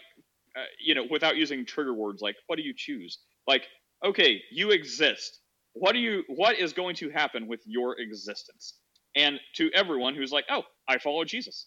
uh, 0.57 0.65
you 0.81 0.95
know, 0.95 1.05
without 1.11 1.37
using 1.37 1.65
trigger 1.65 1.95
words, 1.95 2.21
like, 2.23 2.37
what 2.47 2.57
do 2.57 2.63
you 2.63 2.75
choose? 2.75 3.19
Like, 3.47 3.65
okay, 4.05 4.43
you 4.51 4.71
exist. 4.71 5.39
What 5.75 5.93
do 5.93 5.99
you? 5.99 6.25
What 6.29 6.59
is 6.59 6.73
going 6.73 6.97
to 6.97 7.11
happen 7.11 7.47
with 7.47 7.61
your 7.67 7.99
existence? 8.01 8.75
And 9.15 9.39
to 9.55 9.71
everyone 9.73 10.15
who's 10.15 10.33
like, 10.33 10.47
oh, 10.51 10.63
I 10.89 10.99
follow 10.99 11.25
Jesus, 11.25 11.67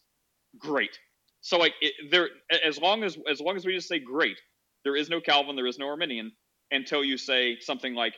great. 0.60 0.97
So 1.41 1.58
like, 1.58 1.74
it, 1.82 1.93
there, 2.12 2.30
as 2.66 2.80
long 2.80 3.03
as 3.03 3.18
as 3.30 3.39
long 3.39 3.56
as 3.56 3.66
we 3.66 3.74
just 3.74 3.88
say 3.88 3.99
great, 3.99 4.39
there 4.84 4.95
is 4.95 5.10
no 5.10 5.22
Calvin, 5.22 5.56
there 5.56 5.68
is 5.68 5.80
no 5.80 5.88
Arminian 5.88 6.32
until 6.72 7.03
you 7.03 7.18
say 7.18 7.58
something 7.60 7.93
like 7.95 8.14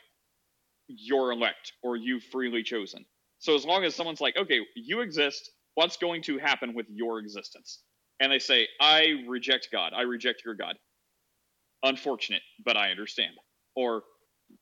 you're 0.87 1.31
elect 1.31 1.73
or 1.83 1.95
you've 1.97 2.23
freely 2.25 2.63
chosen. 2.63 3.05
So 3.39 3.55
as 3.55 3.65
long 3.65 3.83
as 3.83 3.95
someone's 3.95 4.21
like, 4.21 4.37
okay, 4.37 4.61
you 4.75 5.01
exist, 5.01 5.51
what's 5.75 5.97
going 5.97 6.23
to 6.23 6.37
happen 6.39 6.73
with 6.73 6.87
your 6.89 7.19
existence? 7.19 7.81
And 8.19 8.31
they 8.31 8.39
say, 8.39 8.67
I 8.81 9.23
reject 9.27 9.69
God, 9.71 9.93
I 9.95 10.03
reject 10.03 10.43
your 10.45 10.55
God. 10.55 10.75
Unfortunate, 11.83 12.41
but 12.65 12.77
I 12.77 12.91
understand. 12.91 13.33
Or 13.75 14.03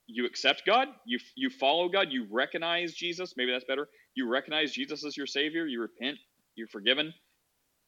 you 0.07 0.25
accept 0.25 0.63
God, 0.65 0.89
you 1.05 1.19
you 1.35 1.49
follow 1.49 1.89
God, 1.89 2.07
you 2.11 2.27
recognize 2.31 2.93
Jesus, 2.93 3.35
maybe 3.37 3.51
that's 3.51 3.65
better. 3.65 3.87
You 4.15 4.29
recognize 4.29 4.71
Jesus 4.71 5.05
as 5.05 5.15
your 5.15 5.27
savior, 5.27 5.65
you 5.65 5.81
repent, 5.81 6.17
you're 6.55 6.67
forgiven. 6.67 7.13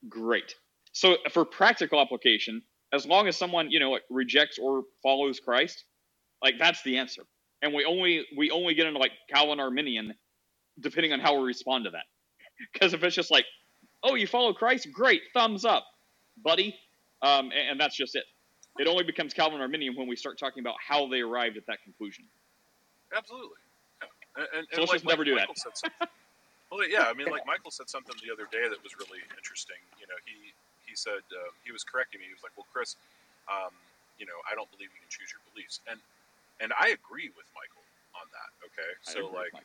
Great. 0.09 0.55
So 0.91 1.17
for 1.31 1.45
practical 1.45 1.99
application, 1.99 2.61
as 2.93 3.05
long 3.05 3.27
as 3.27 3.37
someone, 3.37 3.69
you 3.69 3.79
know, 3.79 3.99
rejects 4.09 4.57
or 4.57 4.83
follows 5.03 5.39
Christ, 5.39 5.83
like 6.43 6.55
that's 6.59 6.81
the 6.83 6.97
answer. 6.97 7.23
And 7.61 7.73
we 7.73 7.85
only 7.85 8.25
we 8.37 8.51
only 8.51 8.73
get 8.73 8.87
into 8.87 8.99
like 8.99 9.11
Calvin 9.33 9.59
Arminian 9.59 10.13
depending 10.79 11.11
on 11.11 11.19
how 11.19 11.39
we 11.39 11.45
respond 11.45 11.85
to 11.85 11.91
that. 11.91 12.05
Because 12.73 12.95
if 12.95 13.03
it's 13.03 13.15
just 13.15 13.29
like, 13.29 13.45
oh, 14.01 14.15
you 14.15 14.25
follow 14.25 14.51
Christ, 14.51 14.87
great, 14.91 15.21
thumbs 15.31 15.63
up, 15.63 15.85
buddy, 16.43 16.75
um, 17.21 17.51
and, 17.51 17.69
and 17.71 17.79
that's 17.79 17.95
just 17.95 18.15
it. 18.15 18.23
It 18.79 18.87
only 18.87 19.03
becomes 19.03 19.31
Calvin 19.31 19.61
Arminian 19.61 19.95
when 19.95 20.07
we 20.07 20.15
start 20.15 20.39
talking 20.39 20.61
about 20.61 20.73
how 20.79 21.07
they 21.07 21.19
arrived 21.19 21.55
at 21.57 21.67
that 21.67 21.83
conclusion. 21.83 22.25
Absolutely. 23.15 23.57
And, 24.37 24.47
and, 24.57 24.67
So 24.73 24.81
let's 24.81 24.91
like, 24.91 24.95
just 25.01 25.05
never 25.05 25.21
like 25.21 25.25
do 25.25 25.35
that. 25.35 25.41
Michael 25.41 25.53
something, 25.55 26.07
well, 26.71 26.83
yeah, 26.87 27.07
I 27.07 27.13
mean, 27.15 27.31
like 27.31 27.47
Michael 27.47 27.71
said 27.71 27.87
something 27.89 28.15
the 28.19 28.31
other 28.33 28.47
day 28.51 28.67
that 28.67 28.81
was 28.83 28.95
really 28.99 29.23
interesting. 29.35 29.79
You 29.99 30.07
know, 30.07 30.19
he 30.27 30.51
he 30.83 30.95
said 30.95 31.23
um, 31.35 31.51
he 31.63 31.71
was 31.71 31.83
correcting 31.83 32.19
me. 32.19 32.27
He 32.27 32.35
was 32.35 32.43
like, 32.43 32.55
"Well, 32.59 32.67
Chris, 32.71 32.95
um, 33.47 33.71
you 34.19 34.25
know, 34.27 34.35
I 34.47 34.55
don't 34.55 34.67
believe 34.75 34.91
you 34.91 35.01
can 35.03 35.11
choose 35.11 35.31
your 35.31 35.43
beliefs," 35.51 35.79
and 35.87 35.99
and 36.59 36.75
I 36.75 36.91
agree 36.91 37.31
with 37.35 37.47
Michael 37.55 37.83
on 38.19 38.27
that. 38.35 38.51
Okay, 38.67 38.91
so 39.03 39.31
like, 39.31 39.55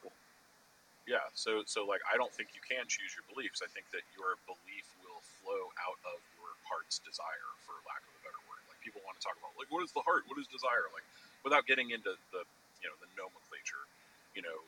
yeah, 1.10 1.26
so 1.34 1.66
so 1.66 1.82
like, 1.86 2.02
I 2.06 2.14
don't 2.14 2.30
think 2.30 2.54
you 2.54 2.62
can 2.62 2.86
choose 2.86 3.14
your 3.18 3.26
beliefs. 3.26 3.62
I 3.64 3.70
think 3.74 3.90
that 3.90 4.06
your 4.14 4.38
belief 4.46 4.86
will 5.02 5.22
flow 5.42 5.74
out 5.82 5.98
of 6.06 6.22
your 6.38 6.54
heart's 6.70 7.02
desire, 7.02 7.50
for 7.66 7.74
lack 7.90 8.02
of 8.06 8.14
a 8.14 8.22
better 8.22 8.42
word. 8.46 8.62
Like 8.70 8.78
people 8.82 9.02
want 9.02 9.18
to 9.18 9.24
talk 9.26 9.34
about 9.42 9.54
like, 9.58 9.70
what 9.74 9.82
is 9.82 9.90
the 9.90 10.06
heart? 10.06 10.22
What 10.30 10.38
is 10.38 10.46
desire? 10.46 10.86
Like, 10.94 11.06
without 11.42 11.66
getting 11.66 11.90
into 11.90 12.14
the 12.30 12.46
you 12.82 12.86
know 12.86 12.96
the 13.02 13.10
nomenclature, 13.18 13.86
you 14.38 14.42
know, 14.46 14.62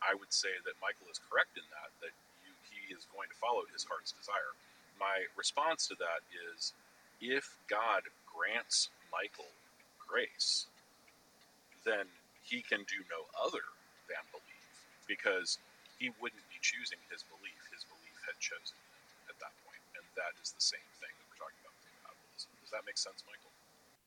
I 0.00 0.16
would 0.16 0.32
say 0.32 0.52
that 0.64 0.76
Michael 0.80 1.08
is 1.12 1.20
correct 1.20 1.56
in 1.56 1.66
that 1.72 1.92
that 2.00 2.14
you, 2.44 2.52
he 2.72 2.92
is 2.92 3.04
going 3.12 3.28
to 3.28 3.36
follow 3.36 3.64
his 3.72 3.84
heart's 3.84 4.12
desire. 4.12 4.56
My 4.98 5.28
response 5.36 5.88
to 5.88 5.96
that 6.00 6.24
is, 6.52 6.72
if 7.20 7.56
God 7.68 8.08
grants 8.28 8.88
Michael 9.12 9.52
grace, 10.00 10.66
then 11.84 12.08
he 12.44 12.62
can 12.64 12.84
do 12.88 13.00
no 13.12 13.28
other 13.36 13.64
than 14.08 14.20
believe, 14.32 14.68
because 15.08 15.58
he 16.00 16.10
wouldn't 16.20 16.44
be 16.48 16.58
choosing 16.60 16.98
his 17.12 17.24
belief; 17.28 17.60
his 17.72 17.84
belief 17.88 18.16
had 18.24 18.36
chosen 18.40 18.76
him 18.76 19.32
at 19.32 19.36
that 19.40 19.52
point, 19.64 19.80
and 19.96 20.04
that 20.16 20.32
is 20.40 20.52
the 20.52 20.64
same 20.64 20.84
thing 21.00 21.12
that 21.12 21.26
we're 21.28 21.40
talking 21.40 21.60
about 21.60 21.76
with 21.76 21.88
compatibilism. 21.92 22.50
Does 22.64 22.72
that 22.72 22.84
make 22.88 22.98
sense, 22.98 23.24
Michael? 23.28 23.52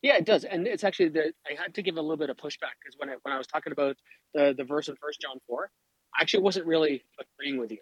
Yeah, 0.02 0.18
it 0.18 0.26
does, 0.26 0.44
and 0.44 0.68
it's 0.68 0.84
actually 0.84 1.10
the 1.10 1.34
I 1.48 1.56
had 1.56 1.74
to 1.76 1.82
give 1.82 1.98
a 1.98 2.02
little 2.02 2.18
bit 2.18 2.30
of 2.30 2.38
pushback 2.38 2.78
because 2.82 2.98
when 2.98 3.10
I 3.10 3.16
when 3.24 3.34
I 3.34 3.38
was 3.38 3.48
talking 3.48 3.72
about 3.72 3.98
the 4.34 4.54
the 4.58 4.66
verse 4.66 4.90
in 4.90 4.96
First 4.98 5.22
John 5.22 5.40
four, 5.48 5.72
Actually 6.20 6.44
wasn't 6.44 6.66
really 6.66 7.04
agreeing 7.20 7.60
with 7.60 7.72
you. 7.72 7.80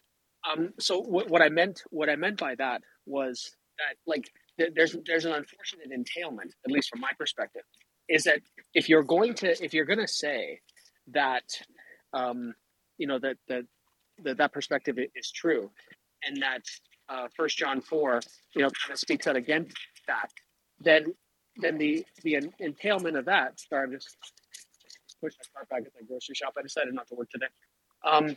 Um, 0.50 0.74
so 0.80 1.00
what, 1.00 1.30
what 1.30 1.42
I 1.42 1.50
meant 1.50 1.84
what 1.90 2.10
I 2.10 2.16
meant 2.16 2.38
by 2.40 2.56
that 2.56 2.82
was 3.06 3.52
that 3.78 3.98
like 4.08 4.30
th- 4.58 4.72
there's 4.76 4.96
there's 5.06 5.26
an 5.26 5.34
unfortunate 5.34 5.92
entailment, 5.92 6.54
at 6.66 6.72
least 6.72 6.90
from 6.90 7.00
my 7.02 7.12
perspective, 7.18 7.64
is 8.10 8.24
that 8.24 8.40
if 8.74 8.90
you're 8.90 9.04
going 9.04 9.34
to 9.36 9.64
if 9.64 9.74
you're 9.74 9.86
going 9.86 10.00
to 10.00 10.08
say 10.08 10.60
that 11.08 11.44
um, 12.14 12.54
you 12.98 13.08
know 13.08 13.20
that 13.20 13.38
that 13.50 13.64
that 14.24 14.38
that 14.38 14.54
perspective 14.54 14.98
is 15.16 15.32
true, 15.32 15.72
and 16.26 16.42
that 16.42 16.64
uh, 17.10 17.28
First 17.36 17.58
John 17.58 17.82
four 17.82 18.22
you 18.56 18.62
know 18.64 18.70
kind 18.70 18.94
of 18.94 19.00
speaks 19.00 19.28
out 19.28 19.36
against 19.36 19.78
that, 20.08 20.30
then 20.80 21.14
then 21.58 21.78
the 21.78 22.06
the 22.24 22.40
entailment 22.60 23.18
of 23.18 23.26
that. 23.26 23.60
Sorry, 23.60 23.84
I'm 23.84 23.92
just 23.92 24.18
push 25.22 25.34
my 25.40 25.60
cart 25.60 25.70
back 25.70 25.82
at 25.86 25.94
the 26.00 26.06
grocery 26.06 26.36
shop. 26.36 26.54
I 26.58 26.64
decided 26.64 26.94
not 26.94 27.08
to 27.10 27.16
work 27.16 27.30
today. 27.30 27.48
Um, 28.06 28.36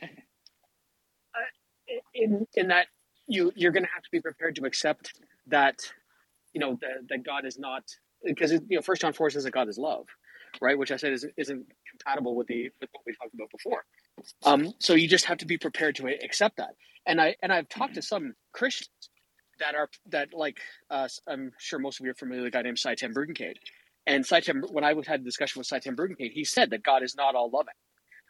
in 2.15 2.47
in 2.57 2.69
that 2.69 2.87
you 3.29 3.53
you're 3.57 3.73
going 3.73 3.85
to 3.85 3.91
have 3.95 4.03
to 4.03 4.11
be 4.13 4.21
prepared 4.21 4.57
to 4.57 4.65
accept 4.65 5.13
that 5.49 5.81
you 6.53 6.61
know 6.61 6.79
that, 6.81 7.09
that 7.09 7.25
God 7.25 7.45
is 7.47 7.59
not 7.59 7.85
because 8.25 8.53
you 8.53 8.61
know 8.71 8.83
First 8.83 9.03
John 9.03 9.13
four 9.13 9.31
says 9.31 9.45
that 9.45 9.53
God 9.53 9.69
is 9.69 9.79
love, 9.79 10.07
right? 10.61 10.79
Which 10.79 10.93
I 10.93 10.97
said 10.97 11.13
is, 11.13 11.27
isn't 11.37 11.67
compatible 11.91 12.37
with 12.37 12.47
the 12.49 12.71
with 12.81 12.91
what 12.93 13.03
we 13.07 13.15
talked 13.15 13.35
about 13.35 13.51
before. 13.51 13.85
Um, 14.45 14.73
so 14.81 14.95
you 14.95 15.09
just 15.09 15.27
have 15.27 15.39
to 15.39 15.47
be 15.47 15.59
prepared 15.59 15.97
to 15.97 16.09
accept 16.25 16.59
that. 16.59 16.77
And 17.07 17.21
I 17.21 17.37
and 17.43 17.53
I've 17.53 17.69
talked 17.69 17.95
to 17.95 18.03
some 18.03 18.35
Christians 18.53 18.91
that 19.61 19.75
are 19.75 19.89
that 20.11 20.35
like 20.35 20.59
uh, 20.91 21.09
I'm 21.29 21.53
sure 21.59 21.79
most 21.79 22.01
of 22.01 22.07
you 22.07 22.13
are 22.13 22.17
familiar 22.17 22.43
with 22.45 22.55
a 22.55 22.57
guy 22.57 22.63
named 22.63 22.79
Sye 22.79 22.95
Ten 22.95 23.15
Bruggencate. 23.15 23.59
And 24.07 24.27
Sye 24.27 24.41
Ten, 24.41 24.63
when 24.71 24.85
I 24.85 24.95
had 25.07 25.21
a 25.21 25.25
discussion 25.25 25.61
with 25.61 25.67
Sye 25.67 25.81
Ten 25.81 25.97
Bruggencate, 25.97 26.33
he 26.33 26.45
said 26.45 26.71
that 26.71 26.83
God 26.83 27.03
is 27.03 27.17
not 27.17 27.35
all 27.35 27.51
loving. 27.51 27.75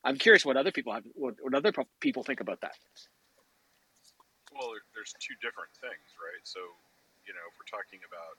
I'm 0.05 0.21
curious 0.21 0.45
what 0.45 0.57
other 0.57 0.71
people 0.71 0.93
have, 0.93 1.05
what, 1.17 1.41
what 1.41 1.55
other 1.57 1.73
people 2.01 2.23
think 2.23 2.41
about 2.41 2.61
that. 2.61 2.77
Well, 4.53 4.77
there's 4.95 5.17
two 5.19 5.35
different 5.41 5.73
things, 5.81 6.07
right? 6.21 6.45
So, 6.45 6.61
you 7.27 7.33
know, 7.33 7.43
if 7.49 7.57
we're 7.59 7.67
talking 7.67 8.05
about 8.07 8.39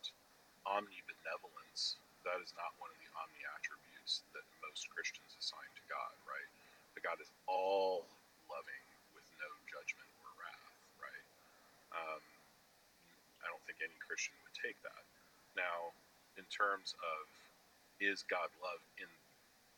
omnibenevolence, 0.69 1.99
that 2.23 2.37
is 2.39 2.53
not 2.55 2.71
one 2.79 2.93
of 2.93 2.97
the 3.01 3.09
omni 3.17 3.43
attributes 3.57 4.23
that 4.31 4.45
most 4.63 4.87
Christians 4.93 5.33
assign 5.35 5.67
to 5.75 5.83
God, 5.89 6.13
right? 6.29 6.49
The 6.95 7.03
God 7.03 7.19
is 7.19 7.29
all 7.49 8.05
loving 8.47 8.83
with 9.17 9.25
no 9.41 9.49
judgment 9.67 10.07
or 10.23 10.29
wrath, 10.39 10.73
right? 11.01 11.27
Um, 11.93 12.23
I 13.43 13.49
don't 13.51 13.61
think 13.67 13.81
any 13.81 13.97
Christian 13.99 14.33
would 14.45 14.55
take 14.57 14.77
that. 14.85 15.03
Now, 15.57 15.91
in 16.37 16.45
terms 16.49 16.93
of 17.01 17.25
is 18.01 18.25
God 18.27 18.49
love 18.59 18.81
in 18.99 19.07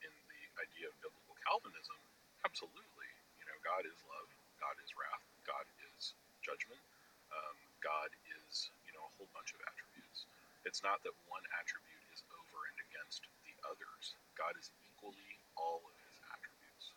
in 0.01 0.13
the 0.31 0.41
idea 0.63 0.87
of 0.89 0.95
biblical 1.03 1.26
Calvinism? 1.47 1.95
Absolutely. 2.43 3.11
You 3.39 3.45
know, 3.47 3.57
God 3.63 3.87
is 3.87 3.95
love, 4.03 4.29
God 4.59 4.75
is 4.83 4.91
wrath, 4.99 5.23
God 5.47 5.63
is 5.95 6.11
judgment, 6.43 6.83
um, 7.31 7.57
God 7.79 8.11
is 8.43 8.67
you 8.83 8.91
know 8.91 9.07
a 9.07 9.11
whole 9.15 9.31
bunch 9.31 9.55
of 9.55 9.63
attributes. 9.63 10.27
It's 10.67 10.83
not 10.83 10.99
that 11.07 11.15
one 11.31 11.43
attribute 11.63 12.03
is 12.11 12.21
over 12.35 12.59
and 12.67 12.79
against 12.91 13.23
the 13.47 13.55
others. 13.71 14.19
God 14.35 14.59
is 14.59 14.67
equally 14.83 15.31
all 15.55 15.79
of 15.87 15.95
his 16.03 16.19
attributes. 16.27 16.91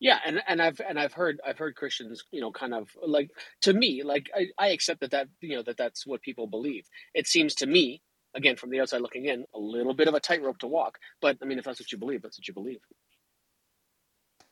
Yeah, 0.00 0.18
and, 0.26 0.42
and 0.46 0.60
I've 0.60 0.80
and 0.86 1.00
I've 1.00 1.14
heard 1.14 1.40
I've 1.46 1.58
heard 1.58 1.74
Christians, 1.76 2.24
you 2.30 2.42
know, 2.42 2.52
kind 2.52 2.74
of 2.74 2.90
like 3.06 3.30
to 3.62 3.72
me, 3.72 4.02
like 4.04 4.28
I, 4.36 4.48
I 4.58 4.68
accept 4.68 5.00
that 5.00 5.12
that 5.12 5.28
you 5.40 5.56
know 5.56 5.62
that 5.64 5.78
that's 5.78 6.06
what 6.06 6.22
people 6.22 6.46
believe. 6.46 6.84
It 7.14 7.26
seems 7.26 7.54
to 7.56 7.66
me, 7.66 8.02
again 8.36 8.56
from 8.56 8.70
the 8.70 8.80
outside 8.80 9.02
looking 9.02 9.26
in, 9.26 9.46
a 9.54 9.60
little 9.60 9.94
bit 9.94 10.08
of 10.08 10.14
a 10.14 10.20
tightrope 10.20 10.58
to 10.60 10.68
walk. 10.68 10.98
But 11.22 11.38
I 11.42 11.46
mean, 11.46 11.58
if 11.58 11.64
that's 11.66 11.80
what 11.80 11.92
you 11.92 11.98
believe, 11.98 12.22
that's 12.22 12.38
what 12.38 12.48
you 12.48 12.54
believe. 12.54 12.80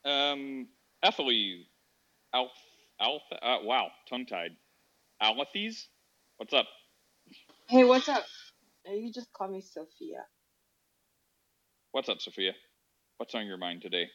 Um, 0.04 0.68
Ethely, 1.04 1.66
Alf, 2.34 2.52
Alf, 3.00 3.22
uh, 3.42 3.58
wow, 3.62 3.88
tongue 4.08 4.26
tied. 4.26 4.52
Alethes, 5.22 5.86
what's 6.38 6.54
up? 6.54 6.66
Hey, 7.68 7.84
what's 7.84 8.08
up? 8.08 8.24
Uh, 8.88 8.92
You 8.92 9.12
just 9.12 9.32
call 9.32 9.48
me 9.48 9.60
Sophia. 9.62 10.24
What's 11.92 12.08
up, 12.08 12.20
Sophia? 12.20 12.52
What's 13.18 13.34
on 13.34 13.46
your 13.46 13.58
mind 13.58 13.82
today? 13.82 14.08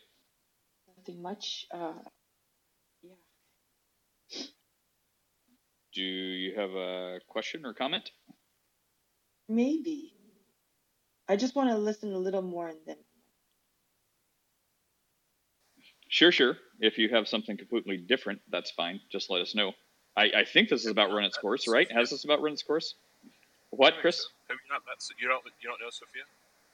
Nothing 0.98 1.22
much. 1.22 1.66
Uh, 1.74 1.94
Do 5.94 6.04
you 6.04 6.56
have 6.60 6.72
a 6.72 7.20
question 7.28 7.66
or 7.66 7.74
comment? 7.74 8.12
Maybe. 9.50 10.14
I 11.28 11.36
just 11.36 11.56
want 11.56 11.70
to 11.70 11.78
listen 11.78 12.14
a 12.14 12.18
little 12.18 12.42
more 12.42 12.68
and 12.68 12.80
then. 12.86 12.96
Sure, 16.08 16.32
sure. 16.32 16.58
If 16.80 16.98
you 16.98 17.10
have 17.10 17.28
something 17.28 17.56
completely 17.58 17.98
different, 17.98 18.42
that's 18.50 18.72
fine. 18.72 19.00
Just 19.12 19.30
let 19.30 19.42
us 19.42 19.54
know. 19.54 19.74
I, 20.18 20.32
I 20.38 20.44
think 20.46 20.70
this 20.70 20.82
is 20.86 20.92
about 20.92 21.12
run 21.12 21.24
its 21.24 21.38
course, 21.38 21.68
right? 21.68 21.90
Has 21.92 22.10
this 22.10 22.26
about 22.26 22.42
run 22.42 22.54
its 22.54 22.64
course? 22.64 22.96
What, 23.70 23.94
Chris? 24.02 24.26
Have 24.50 24.58
you 24.58 24.74
not 24.74 24.82
met? 24.88 24.98
You 25.22 25.28
don't. 25.28 25.44
You 25.62 25.70
don't 25.70 25.80
know 25.80 25.90
Sophia? 25.92 26.24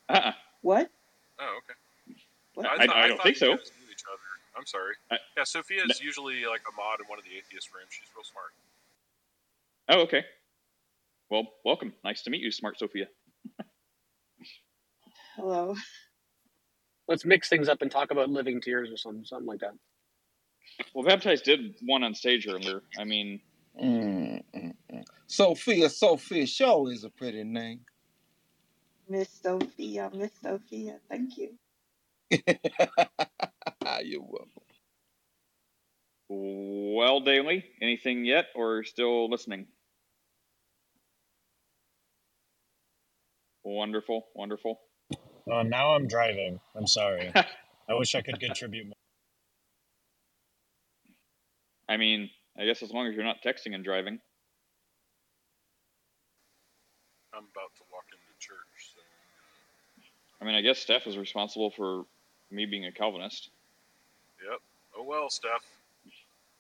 Uh-uh. 0.08 0.32
What? 0.62 0.90
Oh, 1.40 1.58
okay. 1.58 1.74
What? 2.54 2.66
I- 2.68 2.84
I 2.84 3.08
don't 3.08 3.18
thought 3.18 3.24
think 3.24 3.36
you 3.36 3.40
so. 3.40 3.56
guys 3.58 3.72
knew 3.78 3.92
each 3.92 4.04
other. 4.08 4.22
I'm 4.58 4.66
sorry. 4.66 4.96
I- 5.12 5.18
yeah, 5.36 5.44
Sophia 5.44 5.84
is 5.90 6.00
usually 6.02 6.46
like 6.46 6.62
a 6.72 6.74
mod 6.76 7.02
in 7.02 7.08
one 7.08 7.20
of 7.20 7.26
the 7.26 7.32
atheist 7.32 7.74
rooms. 7.76 7.90
She's 7.92 8.08
real 8.16 8.24
smart. 8.24 8.54
Oh, 9.90 10.02
okay. 10.04 10.24
Well, 11.30 11.48
welcome. 11.66 11.94
Nice 12.06 12.24
to 12.24 12.32
meet 12.32 12.42
you, 12.42 12.52
Smart 12.52 12.80
Sophia. 12.80 13.08
Hello. 15.36 15.76
Let's 17.08 17.26
mix 17.26 17.50
things 17.50 17.70
up 17.70 17.82
and 17.82 17.92
talk 17.92 18.12
about 18.12 18.30
living 18.30 18.62
tears 18.62 18.92
or 18.92 18.98
something 18.98 19.26
something 19.26 19.48
like 19.48 19.62
that. 19.62 19.74
Well, 20.94 21.06
Baptized 21.06 21.46
did 21.46 21.76
one 21.82 22.04
on 22.04 22.16
stage 22.16 22.48
earlier. 22.48 22.84
I 23.00 23.06
mean, 23.06 23.42
Mm, 23.82 24.44
mm, 24.56 24.74
mm. 24.94 25.06
Sophia, 25.28 25.90
Sophia, 25.90 26.48
sure 26.48 26.92
is 26.92 27.04
a 27.06 27.10
pretty 27.12 27.44
name. 27.44 27.82
Miss 29.10 29.30
Sophia, 29.30 30.12
Miss 30.14 30.32
Sophia. 30.42 31.00
Thank 31.10 31.38
you. 31.38 31.52
You're 32.32 34.22
welcome. 34.22 34.64
well, 36.30 37.22
Daly, 37.22 37.66
anything 37.82 38.26
yet, 38.26 38.48
or 38.56 38.84
still 38.84 39.30
listening? 39.30 39.68
Wonderful, 43.66 44.28
wonderful. 44.36 44.80
Oh, 45.52 45.64
now 45.64 45.96
I'm 45.96 46.08
driving. 46.08 46.60
I'm 46.76 46.86
sorry. 46.86 47.34
I 47.90 47.94
wish 47.96 48.14
I 48.14 48.22
could 48.22 48.40
contribute 48.40 48.86
more. 48.86 48.94
I 51.90 51.98
mean, 51.98 52.30
I 52.58 52.66
guess 52.66 52.84
as 52.84 52.92
long 52.92 53.08
as 53.08 53.16
you're 53.16 53.26
not 53.26 53.38
texting 53.44 53.74
and 53.74 53.84
driving. 53.84 54.20
I'm 57.34 57.44
about 57.52 57.74
to 57.78 57.84
walk 57.92 58.06
into 58.14 58.32
church, 58.40 58.94
so 58.94 59.02
I 60.42 60.46
mean, 60.46 60.54
I 60.54 60.62
guess 60.62 60.78
Steph 60.78 61.08
is 61.08 61.18
responsible 61.18 61.72
for 61.72 62.06
me 62.52 62.66
being 62.66 62.86
a 62.86 62.92
Calvinist. 62.92 63.50
yep. 64.48 64.60
Oh 64.96 65.04
well, 65.04 65.30
Steph. 65.30 65.66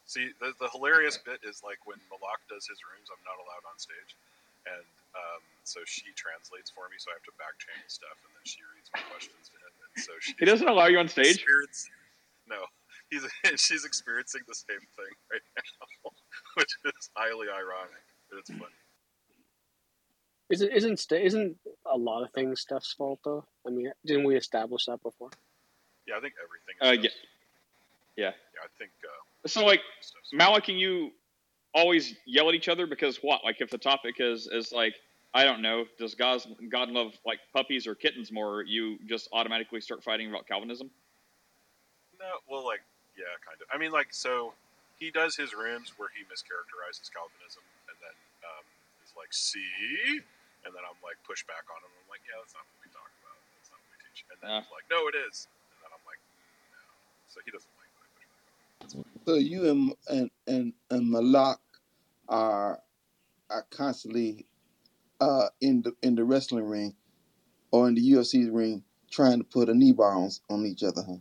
See, 0.07 0.31
the, 0.41 0.53
the 0.59 0.69
hilarious 0.69 1.17
bit 1.17 1.39
is 1.47 1.61
like 1.63 1.77
when 1.85 1.97
Malak 2.09 2.41
does 2.49 2.67
his 2.67 2.77
rooms, 2.81 3.09
I'm 3.13 3.21
not 3.25 3.37
allowed 3.37 3.65
on 3.71 3.77
stage, 3.77 4.17
and 4.65 4.85
um, 5.15 5.41
so 5.67 5.81
she 5.85 6.13
translates 6.15 6.69
for 6.69 6.87
me, 6.89 6.97
so 6.97 7.11
I 7.11 7.19
have 7.19 7.25
to 7.27 7.35
back 7.37 7.53
channel 7.57 7.85
Steph, 7.89 8.21
and 8.25 8.31
then 8.33 8.45
she 8.45 8.61
reads 8.73 8.89
my 8.93 9.01
questions 9.09 9.49
to 9.49 9.57
him, 9.57 9.73
and 9.81 9.93
so 10.03 10.11
she. 10.21 10.33
He 10.39 10.45
doesn't 10.45 10.67
allow 10.67 10.87
you 10.87 10.99
on 10.99 11.07
stage? 11.07 11.43
No, 12.47 12.61
he's 13.09 13.25
she's 13.59 13.85
experiencing 13.85 14.41
the 14.47 14.55
same 14.55 14.81
thing 14.95 15.13
right 15.31 15.45
now, 15.57 16.11
which 16.57 16.73
is 16.85 17.09
highly 17.15 17.47
ironic, 17.49 18.05
but 18.29 18.39
it's 18.39 18.49
funny. 18.49 18.79
Isn't 20.49 20.71
isn't 20.71 20.99
sta- 20.99 21.25
isn't 21.25 21.57
a 21.91 21.97
lot 21.97 22.23
of 22.23 22.31
things 22.31 22.61
Steph's 22.61 22.93
fault 22.93 23.19
though? 23.25 23.43
I 23.67 23.71
mean, 23.71 23.91
didn't 24.05 24.25
we 24.25 24.35
establish 24.35 24.85
that 24.85 25.01
before? 25.01 25.31
Yeah, 26.07 26.17
I 26.17 26.21
think 26.21 26.35
everything. 26.43 26.75
Uh, 26.81 27.01
yeah, 27.01 27.09
yeah. 28.15 28.25
yeah, 28.25 28.61
I 28.63 28.67
think. 28.77 28.91
Uh, 29.03 29.47
So 29.47 29.65
like, 29.65 29.81
Malik 30.31 30.69
and 30.69 30.79
you 30.79 31.11
always 31.73 32.15
yell 32.25 32.47
at 32.49 32.55
each 32.55 32.69
other 32.69 32.85
because 32.85 33.17
what? 33.23 33.43
Like, 33.43 33.57
if 33.59 33.71
the 33.71 33.79
topic 33.79 34.15
is 34.19 34.47
is 34.51 34.71
like, 34.71 34.93
I 35.35 35.43
don't 35.43 35.59
know, 35.61 35.83
does 35.99 36.15
God 36.15 36.39
God 36.71 36.87
love 36.89 37.11
like 37.27 37.43
puppies 37.51 37.85
or 37.87 37.93
kittens 37.93 38.31
more? 38.31 38.63
You 38.63 38.95
just 39.03 39.27
automatically 39.35 39.81
start 39.83 39.99
fighting 40.01 40.31
about 40.31 40.47
Calvinism. 40.47 40.89
No, 42.15 42.39
well, 42.47 42.63
like, 42.63 42.79
yeah, 43.19 43.35
kind 43.43 43.59
of. 43.59 43.67
I 43.67 43.75
mean, 43.75 43.91
like, 43.91 44.15
so 44.15 44.55
he 44.95 45.11
does 45.11 45.35
his 45.35 45.51
rooms 45.51 45.91
where 45.99 46.07
he 46.15 46.23
mischaracterizes 46.31 47.11
Calvinism, 47.11 47.67
and 47.91 47.97
then 47.99 48.15
um, 48.47 48.63
is 49.03 49.11
like, 49.19 49.35
"See," 49.35 50.23
and 50.63 50.71
then 50.71 50.83
I'm 50.87 50.95
like, 51.03 51.19
push 51.27 51.43
back 51.43 51.67
on 51.67 51.83
him. 51.83 51.91
I'm 51.91 52.07
like, 52.07 52.23
"Yeah, 52.23 52.39
that's 52.39 52.55
not 52.55 52.63
what 52.71 52.79
we 52.79 52.87
talk 52.95 53.11
about. 53.19 53.35
That's 53.59 53.69
not 53.75 53.83
what 53.83 53.91
we 53.91 53.97
teach." 54.07 54.23
And 54.31 54.39
then 54.39 54.47
Yeah. 54.47 54.61
he's 54.63 54.71
like, 54.71 54.87
"No, 54.87 55.11
it 55.11 55.19
is." 55.19 55.51
And 55.75 55.77
then 55.83 55.91
I'm 55.91 56.05
like, 56.07 56.21
"Mm, 56.23 56.79
"No." 56.79 56.83
So 57.27 57.43
he 57.43 57.51
doesn't 57.51 57.75
like 57.75 57.91
when 57.91 58.07
I 58.07 58.09
push 58.15 58.27
back 58.31 58.43
on 58.47 58.55
him. 58.55 58.71
That's 58.79 58.95
fine. 58.95 59.19
So 59.27 59.33
you 59.35 59.59
and 59.67 59.81
and 60.07 60.27
and, 60.47 60.67
and 60.95 61.03
Malak 61.11 61.59
are 62.31 62.79
are 63.51 63.67
constantly 63.67 64.47
uh, 65.19 65.47
in 65.61 65.81
the 65.81 65.93
in 66.01 66.15
the 66.15 66.23
wrestling 66.23 66.65
ring 66.65 66.95
or 67.71 67.87
in 67.87 67.95
the 67.95 68.11
UFC 68.11 68.47
ring 68.51 68.83
trying 69.11 69.39
to 69.39 69.43
put 69.43 69.69
a 69.69 69.73
knee 69.73 69.91
bar 69.91 70.15
on 70.15 70.29
on 70.49 70.65
each 70.65 70.83
other, 70.83 71.01
huh? 71.07 71.17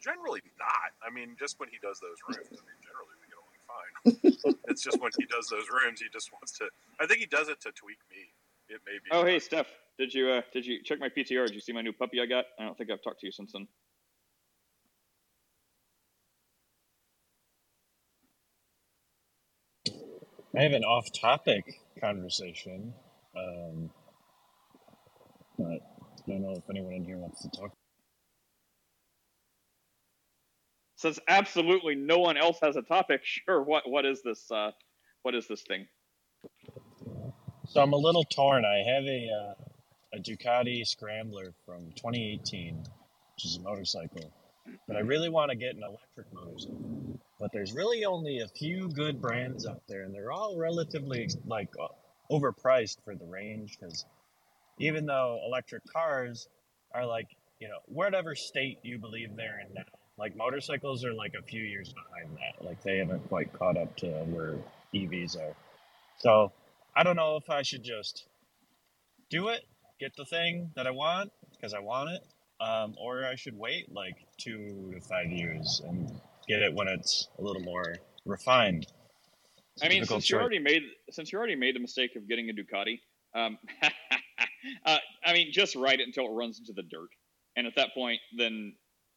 Generally 0.00 0.42
not. 0.58 0.92
I 1.06 1.12
mean, 1.12 1.36
just 1.38 1.58
when 1.58 1.68
he 1.68 1.78
does 1.82 2.00
those 2.00 2.16
rooms. 2.28 2.48
I 2.50 2.64
mean, 2.64 2.80
generally 2.84 3.16
we 3.20 3.26
get 3.26 3.38
along 3.42 4.44
fine. 4.44 4.54
it's 4.68 4.82
just 4.82 5.00
when 5.00 5.10
he 5.18 5.26
does 5.26 5.48
those 5.48 5.66
rooms, 5.70 6.00
he 6.00 6.06
just 6.12 6.32
wants 6.32 6.52
to. 6.58 6.68
I 7.00 7.06
think 7.06 7.20
he 7.20 7.26
does 7.26 7.48
it 7.48 7.60
to 7.62 7.72
tweak 7.72 7.98
me. 8.10 8.32
It 8.68 8.80
may 8.86 8.98
be. 8.98 9.10
Oh, 9.12 9.24
hey, 9.24 9.38
Steph, 9.38 9.68
did 9.98 10.12
you 10.12 10.28
uh, 10.30 10.42
did 10.52 10.66
you 10.66 10.82
check 10.82 11.00
my 11.00 11.08
PTR? 11.08 11.46
Did 11.46 11.54
you 11.54 11.60
see 11.60 11.72
my 11.72 11.82
new 11.82 11.92
puppy 11.92 12.20
I 12.20 12.26
got? 12.26 12.46
I 12.58 12.64
don't 12.64 12.76
think 12.76 12.90
I've 12.90 13.02
talked 13.02 13.20
to 13.20 13.26
you 13.26 13.32
since 13.32 13.52
then. 13.52 13.66
I 20.56 20.62
have 20.62 20.72
an 20.72 20.84
off-topic 20.84 21.64
conversation, 22.00 22.94
um, 23.36 23.90
but 25.58 25.66
I 25.66 26.22
don't 26.26 26.40
know 26.40 26.54
if 26.56 26.64
anyone 26.70 26.94
in 26.94 27.04
here 27.04 27.18
wants 27.18 27.42
to 27.42 27.50
talk. 27.50 27.72
Since 30.96 31.20
absolutely 31.28 31.94
no 31.94 32.18
one 32.18 32.38
else 32.38 32.58
has 32.62 32.76
a 32.76 32.82
topic, 32.82 33.20
sure. 33.24 33.62
What 33.62 33.88
what 33.88 34.06
is 34.06 34.22
this? 34.22 34.50
Uh, 34.50 34.70
what 35.22 35.34
is 35.34 35.46
this 35.46 35.62
thing? 35.62 35.86
So 37.68 37.82
I'm 37.82 37.92
a 37.92 37.98
little 37.98 38.24
torn. 38.24 38.64
I 38.64 38.78
have 38.78 39.04
a 39.04 39.28
uh, 39.28 39.54
a 40.14 40.18
Ducati 40.20 40.86
Scrambler 40.86 41.52
from 41.66 41.92
2018, 41.96 42.78
which 42.78 43.44
is 43.44 43.58
a 43.58 43.60
motorcycle, 43.60 44.32
but 44.88 44.96
I 44.96 45.00
really 45.00 45.28
want 45.28 45.50
to 45.50 45.56
get 45.56 45.74
an 45.74 45.82
electric 45.82 46.32
motorcycle. 46.32 47.20
But 47.38 47.52
there's 47.52 47.74
really 47.74 48.04
only 48.04 48.40
a 48.40 48.48
few 48.48 48.88
good 48.88 49.20
brands 49.20 49.66
out 49.66 49.82
there, 49.88 50.02
and 50.02 50.14
they're 50.14 50.32
all 50.32 50.56
relatively 50.56 51.28
like 51.46 51.68
uh, 51.80 51.88
overpriced 52.30 52.96
for 53.04 53.14
the 53.14 53.26
range 53.26 53.78
because 53.78 54.04
even 54.78 55.06
though 55.06 55.40
electric 55.46 55.82
cars 55.92 56.48
are 56.92 57.06
like 57.06 57.28
you 57.60 57.68
know 57.68 57.78
whatever 57.86 58.34
state 58.34 58.78
you 58.82 58.98
believe 58.98 59.36
they're 59.36 59.60
in 59.60 59.74
now 59.74 59.82
like 60.18 60.34
motorcycles 60.34 61.04
are 61.04 61.12
like 61.12 61.34
a 61.38 61.42
few 61.42 61.62
years 61.62 61.92
behind 61.92 62.38
that. 62.38 62.64
Like 62.64 62.82
they 62.82 62.96
haven't 62.96 63.28
quite 63.28 63.52
caught 63.52 63.76
up 63.76 63.94
to 63.98 64.06
where 64.06 64.54
evs 64.94 65.36
are. 65.36 65.54
So 66.18 66.52
i 66.96 67.02
don't 67.02 67.16
know 67.16 67.36
if 67.36 67.50
i 67.50 67.62
should 67.62 67.84
just 67.84 68.26
do 69.30 69.48
it 69.48 69.60
get 70.00 70.16
the 70.16 70.24
thing 70.24 70.70
that 70.74 70.86
i 70.86 70.90
want 70.90 71.30
because 71.52 71.74
i 71.74 71.78
want 71.78 72.10
it 72.10 72.22
um, 72.64 72.94
or 72.98 73.24
i 73.26 73.34
should 73.34 73.56
wait 73.56 73.92
like 73.92 74.16
two 74.38 74.90
to 74.94 75.00
five 75.00 75.30
years 75.30 75.82
and 75.86 76.10
get 76.48 76.62
it 76.62 76.74
when 76.74 76.88
it's 76.88 77.28
a 77.38 77.42
little 77.42 77.62
more 77.62 77.96
refined 78.24 78.86
it's 79.74 79.82
I 79.82 79.86
a 79.86 79.88
mean, 79.90 80.04
since 80.06 80.30
you 80.30 80.38
already 80.38 80.58
made 80.58 80.82
since 81.10 81.32
you 81.32 81.38
already 81.38 81.56
made 81.56 81.74
the 81.74 81.80
mistake 81.80 82.16
of 82.16 82.26
getting 82.26 82.48
a 82.48 82.52
Ducati, 82.54 82.98
um, 83.34 83.58
uh, 84.86 84.96
I 85.22 85.34
mean, 85.34 85.52
just 85.52 85.76
ride 85.76 86.00
it 86.00 86.06
until 86.06 86.24
it 86.24 86.30
runs 86.30 86.58
into 86.58 86.72
the 86.72 86.82
dirt, 86.82 87.10
and 87.56 87.66
at 87.66 87.74
that 87.76 87.92
point, 87.92 88.18
then 88.38 88.74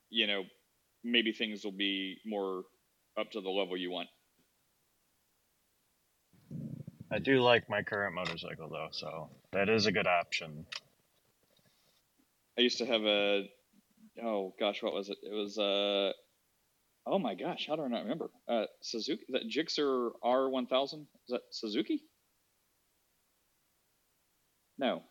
you 0.10 0.28
know 0.28 0.44
maybe 1.02 1.32
things 1.32 1.64
will 1.64 1.72
be 1.72 2.18
more 2.26 2.64
up 3.18 3.32
to 3.32 3.40
the 3.40 3.50
level 3.50 3.78
you 3.78 3.90
want. 3.90 4.10
i 7.12 7.18
do 7.18 7.42
like 7.42 7.70
my 7.70 7.82
current 7.82 8.14
motorcycle 8.14 8.70
though 8.70 8.90
so 8.92 9.30
that 9.52 9.70
is 9.70 9.86
a 9.86 9.92
good 9.92 10.06
option 10.06 10.66
I 12.60 12.62
used 12.62 12.80
to 12.80 12.86
have 12.86 13.02
a 13.04 13.50
oh 14.22 14.54
gosh, 14.60 14.84
what 14.84 14.94
was 14.94 15.10
it? 15.10 15.18
It 15.24 15.34
was 15.34 15.58
uh 15.58 16.12
oh 17.06 17.20
my 17.20 17.36
gosh, 17.36 17.66
how 17.68 17.76
do 17.76 17.84
I 17.84 17.88
not 17.88 18.04
remember? 18.04 18.30
Uh, 18.48 18.66
Suzuki, 18.82 19.26
is 19.28 19.34
that 19.34 19.50
Gixxer 19.50 20.12
R1000? 20.24 20.94
Is 21.02 21.08
that 21.30 21.42
Suzuki? 21.52 22.04
No, 24.78 25.04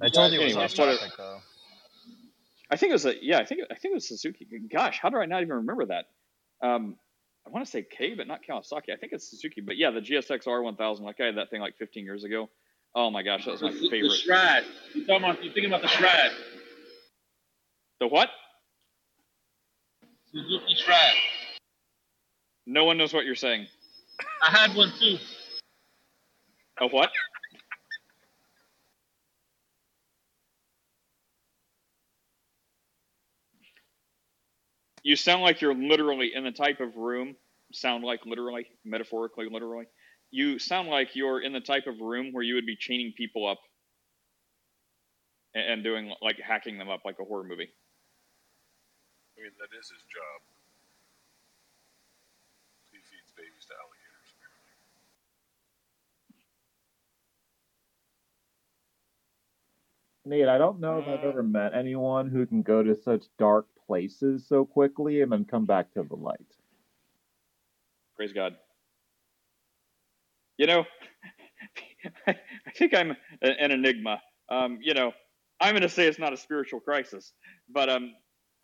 i 0.00 0.08
told 0.08 0.32
you 0.32 0.40
it 0.40 0.44
was 0.44 0.52
Anyway, 0.54 0.64
off 0.64 0.78
whatever. 0.78 0.98
topic 0.98 1.12
though 1.16 1.38
I 2.70 2.76
think 2.76 2.90
it 2.90 2.94
was 2.94 3.04
a 3.04 3.14
yeah. 3.22 3.38
I 3.38 3.44
think 3.44 3.60
I 3.70 3.74
think 3.74 3.92
it 3.92 3.94
was 3.94 4.08
Suzuki. 4.08 4.46
Gosh, 4.72 4.98
how 5.00 5.10
do 5.10 5.18
I 5.18 5.26
not 5.26 5.42
even 5.42 5.56
remember 5.56 5.86
that? 5.86 6.06
Um, 6.62 6.96
I 7.46 7.50
want 7.50 7.66
to 7.66 7.70
say 7.70 7.82
K, 7.82 8.14
but 8.14 8.26
not 8.26 8.40
Kawasaki. 8.48 8.92
I 8.92 8.96
think 8.96 9.12
it's 9.12 9.28
Suzuki. 9.30 9.60
But 9.60 9.76
yeah, 9.76 9.90
the 9.90 10.00
GSX 10.00 10.46
R1000. 10.46 11.00
Like 11.00 11.20
I 11.20 11.26
had 11.26 11.36
that 11.36 11.50
thing 11.50 11.60
like 11.60 11.76
15 11.76 12.04
years 12.04 12.24
ago. 12.24 12.48
Oh 12.94 13.10
my 13.10 13.22
gosh, 13.22 13.44
that 13.44 13.52
was 13.52 13.62
my 13.62 13.72
The, 13.72 13.80
the 13.80 13.90
favorite. 13.90 14.12
Stride. 14.12 14.64
You 14.94 15.06
talking 15.06 15.24
about? 15.24 15.44
You 15.44 15.50
thinking 15.52 15.66
about 15.66 15.82
the 15.82 15.88
Stride? 15.88 16.30
The 18.02 18.08
what? 18.08 18.30
Suzuki. 20.32 20.74
No 22.66 22.84
one 22.84 22.98
knows 22.98 23.14
what 23.14 23.24
you're 23.24 23.36
saying. 23.36 23.68
I 24.42 24.50
had 24.50 24.76
one 24.76 24.92
too. 24.98 25.18
A 26.80 26.88
what? 26.88 27.10
You 35.04 35.14
sound 35.14 35.42
like 35.42 35.60
you're 35.60 35.76
literally 35.76 36.32
in 36.34 36.42
the 36.42 36.50
type 36.50 36.80
of 36.80 36.96
room. 36.96 37.36
Sound 37.72 38.02
like 38.02 38.26
literally, 38.26 38.66
metaphorically, 38.84 39.46
literally. 39.48 39.84
You 40.32 40.58
sound 40.58 40.88
like 40.88 41.14
you're 41.14 41.40
in 41.40 41.52
the 41.52 41.60
type 41.60 41.86
of 41.86 42.00
room 42.00 42.32
where 42.32 42.42
you 42.42 42.56
would 42.56 42.66
be 42.66 42.76
chaining 42.76 43.12
people 43.16 43.48
up 43.48 43.60
and, 45.54 45.74
and 45.74 45.84
doing 45.84 46.12
like 46.20 46.38
hacking 46.40 46.78
them 46.78 46.90
up 46.90 47.02
like 47.04 47.16
a 47.20 47.24
horror 47.24 47.44
movie. 47.44 47.70
I 49.42 49.44
mean, 49.44 49.52
that 49.58 49.76
is 49.76 49.90
his 49.90 50.02
job. 50.06 50.40
He 52.92 52.98
feeds 52.98 53.32
babies 53.36 53.66
to 53.66 53.74
alligators. 53.74 54.30
Nate, 60.24 60.46
I 60.46 60.58
don't 60.58 60.78
know 60.78 61.00
if 61.00 61.08
I've 61.08 61.24
ever 61.24 61.42
met 61.42 61.74
anyone 61.74 62.30
who 62.30 62.46
can 62.46 62.62
go 62.62 62.84
to 62.84 62.94
such 62.94 63.24
dark 63.36 63.66
places 63.84 64.46
so 64.46 64.64
quickly 64.64 65.22
and 65.22 65.32
then 65.32 65.44
come 65.44 65.64
back 65.64 65.92
to 65.94 66.04
the 66.04 66.14
light. 66.14 66.38
Praise 68.14 68.32
God. 68.32 68.54
You 70.56 70.68
know, 70.68 70.84
I 72.28 72.36
think 72.76 72.94
I'm 72.94 73.16
an 73.40 73.72
enigma. 73.72 74.22
Um, 74.48 74.78
you 74.80 74.94
know, 74.94 75.10
I'm 75.60 75.72
going 75.72 75.82
to 75.82 75.88
say 75.88 76.06
it's 76.06 76.20
not 76.20 76.32
a 76.32 76.36
spiritual 76.36 76.78
crisis, 76.78 77.32
but 77.68 77.88
um, 77.88 78.12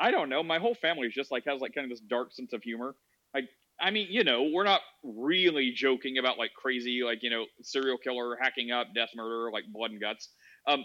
I 0.01 0.11
don't 0.11 0.29
know. 0.29 0.43
My 0.43 0.59
whole 0.59 0.75
family 0.75 1.09
is 1.09 1.15
just 1.15 1.31
like 1.31 1.45
has 1.47 1.61
like 1.61 1.75
kind 1.75 1.85
of 1.85 1.91
this 1.91 2.01
dark 2.01 2.33
sense 2.33 2.53
of 2.53 2.63
humor. 2.63 2.95
Like, 3.35 3.49
I 3.81 3.91
mean, 3.91 4.09
you 4.11 4.25
know, 4.25 4.45
we're 4.53 4.65
not 4.65 4.81
really 5.03 5.73
joking 5.73 6.19
about 6.19 6.39
like 6.39 6.53
crazy, 6.55 7.03
like 7.05 7.23
you 7.23 7.31
know, 7.31 7.47
serial 7.63 7.99
killer 7.99 8.37
hacking 8.41 8.71
up, 8.71 8.89
death, 8.95 9.11
murder, 9.15 9.51
like 9.53 9.65
blood 9.73 9.91
and 9.91 10.01
guts. 10.01 10.31
Um, 10.67 10.85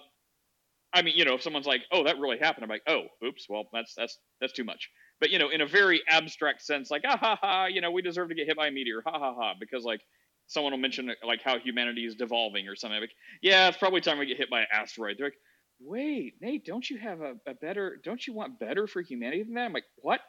I 0.93 1.01
mean, 1.01 1.15
you 1.17 1.25
know, 1.25 1.35
if 1.35 1.41
someone's 1.41 1.65
like, 1.65 1.81
"Oh, 1.91 2.03
that 2.03 2.19
really 2.19 2.37
happened," 2.37 2.63
I'm 2.63 2.69
like, 2.69 2.83
"Oh, 2.87 3.05
oops, 3.25 3.47
well, 3.49 3.65
that's 3.73 3.95
that's 3.95 4.19
that's 4.41 4.53
too 4.53 4.63
much." 4.63 4.89
But 5.19 5.31
you 5.31 5.39
know, 5.39 5.49
in 5.49 5.61
a 5.61 5.67
very 5.67 6.01
abstract 6.07 6.61
sense, 6.61 6.91
like, 6.91 7.03
"Ah 7.05 7.17
ha 7.17 7.37
ha," 7.41 7.65
you 7.65 7.81
know, 7.81 7.91
we 7.91 8.01
deserve 8.01 8.29
to 8.29 8.35
get 8.35 8.47
hit 8.47 8.57
by 8.57 8.67
a 8.67 8.71
meteor, 8.71 9.01
ha 9.05 9.17
ha 9.17 9.33
ha, 9.33 9.53
because 9.59 9.83
like 9.85 10.01
someone 10.47 10.71
will 10.73 10.79
mention 10.79 11.11
like 11.25 11.41
how 11.43 11.57
humanity 11.59 12.05
is 12.05 12.15
devolving 12.15 12.67
or 12.67 12.75
something. 12.75 12.99
Like, 13.01 13.13
yeah, 13.41 13.69
it's 13.69 13.77
probably 13.77 14.01
time 14.01 14.19
we 14.19 14.27
get 14.27 14.37
hit 14.37 14.49
by 14.51 14.61
an 14.61 14.67
asteroid. 14.71 15.17
They're 15.17 15.27
like, 15.27 15.37
"Wait, 15.79 16.35
Nate, 16.41 16.65
don't 16.65 16.89
you 16.89 16.97
have 16.97 17.21
a, 17.21 17.35
a 17.47 17.53
better? 17.53 17.99
Don't 18.03 18.25
you 18.25 18.33
want 18.33 18.59
better 18.59 18.87
for 18.87 19.01
humanity 19.01 19.43
than 19.43 19.55
that?" 19.55 19.65
I'm 19.65 19.73
like, 19.73 19.85
"What, 19.97 20.21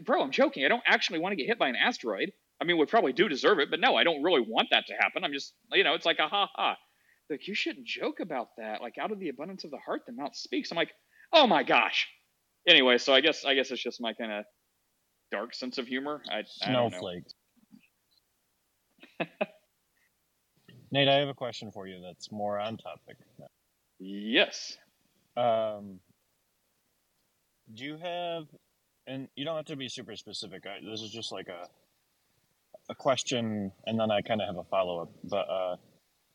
bro? 0.00 0.22
I'm 0.22 0.30
joking. 0.30 0.64
I 0.64 0.68
don't 0.68 0.82
actually 0.86 1.18
want 1.18 1.32
to 1.32 1.36
get 1.36 1.46
hit 1.46 1.58
by 1.58 1.68
an 1.68 1.76
asteroid. 1.76 2.32
I 2.60 2.64
mean, 2.64 2.78
we 2.78 2.86
probably 2.86 3.12
do 3.12 3.28
deserve 3.28 3.60
it, 3.60 3.70
but 3.70 3.80
no, 3.80 3.96
I 3.96 4.04
don't 4.04 4.22
really 4.22 4.40
want 4.40 4.68
that 4.72 4.86
to 4.88 4.94
happen. 4.94 5.22
I'm 5.24 5.32
just, 5.32 5.54
you 5.72 5.84
know, 5.84 5.94
it's 5.94 6.06
like 6.06 6.18
a 6.18 6.28
ha 6.28 6.48
ha." 6.54 6.76
like 7.30 7.46
you 7.46 7.54
shouldn't 7.54 7.86
joke 7.86 8.20
about 8.20 8.48
that. 8.56 8.80
Like 8.80 8.96
out 8.98 9.12
of 9.12 9.18
the 9.18 9.28
abundance 9.28 9.64
of 9.64 9.70
the 9.70 9.78
heart, 9.78 10.02
the 10.06 10.12
mouth 10.12 10.34
speaks. 10.34 10.70
I'm 10.70 10.76
like, 10.76 10.92
oh 11.32 11.46
my 11.46 11.62
gosh. 11.62 12.08
Anyway, 12.66 12.98
so 12.98 13.14
I 13.14 13.20
guess 13.20 13.44
I 13.44 13.54
guess 13.54 13.70
it's 13.70 13.82
just 13.82 14.00
my 14.00 14.12
kind 14.12 14.32
of 14.32 14.44
dark 15.30 15.54
sense 15.54 15.78
of 15.78 15.86
humor. 15.86 16.22
I, 16.30 16.38
I. 16.38 16.44
Snowflake. 16.46 17.24
Nate, 20.90 21.08
I 21.08 21.16
have 21.16 21.28
a 21.28 21.34
question 21.34 21.70
for 21.70 21.86
you 21.86 22.00
that's 22.02 22.32
more 22.32 22.58
on 22.58 22.78
topic. 22.78 23.18
Yes. 23.98 24.76
Um, 25.36 26.00
do 27.74 27.84
you 27.84 27.98
have, 27.98 28.44
and 29.06 29.28
you 29.36 29.44
don't 29.44 29.56
have 29.56 29.66
to 29.66 29.76
be 29.76 29.88
super 29.88 30.16
specific. 30.16 30.64
I, 30.66 30.84
this 30.88 31.02
is 31.02 31.10
just 31.10 31.32
like 31.32 31.48
a 31.48 31.66
a 32.90 32.94
question, 32.94 33.72
and 33.86 34.00
then 34.00 34.10
I 34.10 34.22
kind 34.22 34.40
of 34.42 34.48
have 34.48 34.56
a 34.58 34.64
follow 34.64 35.02
up. 35.02 35.10
But 35.24 35.48
uh, 35.50 35.76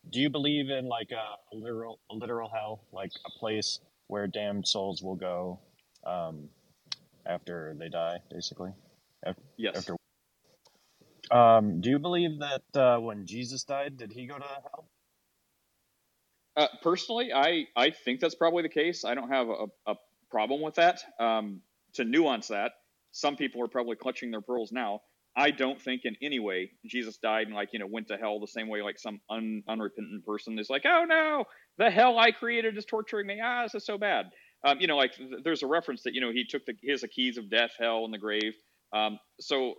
do 0.10 0.20
you 0.22 0.30
believe 0.30 0.70
in 0.70 0.88
like 0.88 1.12
a, 1.12 1.56
a 1.56 1.58
literal 1.58 2.00
a 2.12 2.16
literal 2.16 2.50
hell, 2.50 2.84
like 2.94 3.12
a 3.26 3.40
place 3.40 3.80
where 4.08 4.28
damned 4.28 4.68
souls 4.68 5.02
will 5.04 5.16
go 5.16 5.60
um, 6.06 6.50
after 7.26 7.76
they 7.80 7.90
die, 7.90 8.18
basically? 8.32 8.72
Af- 9.26 9.38
Yes. 9.58 9.78
After. 9.78 9.96
Um, 11.32 11.82
do 11.82 11.90
you 11.90 12.00
believe 12.00 12.40
that 12.40 12.64
uh, 12.80 13.00
when 13.00 13.26
Jesus 13.26 13.64
died, 13.64 13.98
did 13.98 14.12
he 14.14 14.28
go 14.28 14.38
to 14.38 14.44
hell? 14.46 14.88
Uh, 16.56 16.68
personally, 16.82 17.34
I 17.34 17.68
I 17.76 17.92
think 17.92 18.20
that's 18.20 18.36
probably 18.36 18.64
the 18.64 18.70
case. 18.70 19.06
I 19.06 19.16
don't 19.16 19.30
have 19.30 19.50
a, 19.50 19.66
a 19.88 19.96
problem 20.30 20.62
with 20.62 20.76
that. 20.76 21.04
Um, 21.20 21.62
to 21.94 22.04
nuance 22.04 22.48
that, 22.48 22.74
some 23.12 23.36
people 23.36 23.62
are 23.64 23.68
probably 23.68 23.96
clutching 23.96 24.32
their 24.32 24.42
pearls 24.42 24.72
now. 24.72 25.02
I 25.36 25.50
don't 25.50 25.82
think 25.82 26.02
in 26.06 26.16
any 26.22 26.40
way 26.40 26.72
Jesus 26.86 27.18
died 27.18 27.48
and 27.48 27.56
like 27.56 27.70
you 27.74 27.80
know 27.80 27.88
went 27.88 28.08
to 28.10 28.18
hell 28.18 28.40
the 28.40 28.48
same 28.48 28.68
way 28.68 28.82
like 28.84 29.00
some 29.00 29.20
un, 29.30 29.64
unrepentant 29.68 30.26
person 30.26 30.60
is 30.60 30.70
like, 30.70 30.84
oh 30.86 31.06
no, 31.08 31.46
the 31.78 31.90
hell 31.90 32.20
I 32.20 32.32
created 32.32 32.78
is 32.78 32.86
torturing 32.86 33.28
me. 33.28 33.40
Ah, 33.44 33.64
this 33.64 33.76
is 33.76 33.86
so 33.86 33.98
bad. 33.98 34.28
Um, 34.64 34.80
you 34.80 34.88
know, 34.88 34.96
like 34.96 35.16
th- 35.16 35.44
there's 35.44 35.64
a 35.64 35.68
reference 35.68 36.04
that 36.04 36.14
you 36.14 36.22
know 36.22 36.32
he 36.32 36.46
took 36.46 36.66
the 36.66 36.74
his 36.84 37.02
the 37.02 37.08
keys 37.08 37.38
of 37.38 37.50
death, 37.50 37.72
hell, 37.80 38.06
and 38.06 38.14
the 38.14 38.20
grave. 38.20 38.54
Um, 38.94 39.18
so, 39.40 39.76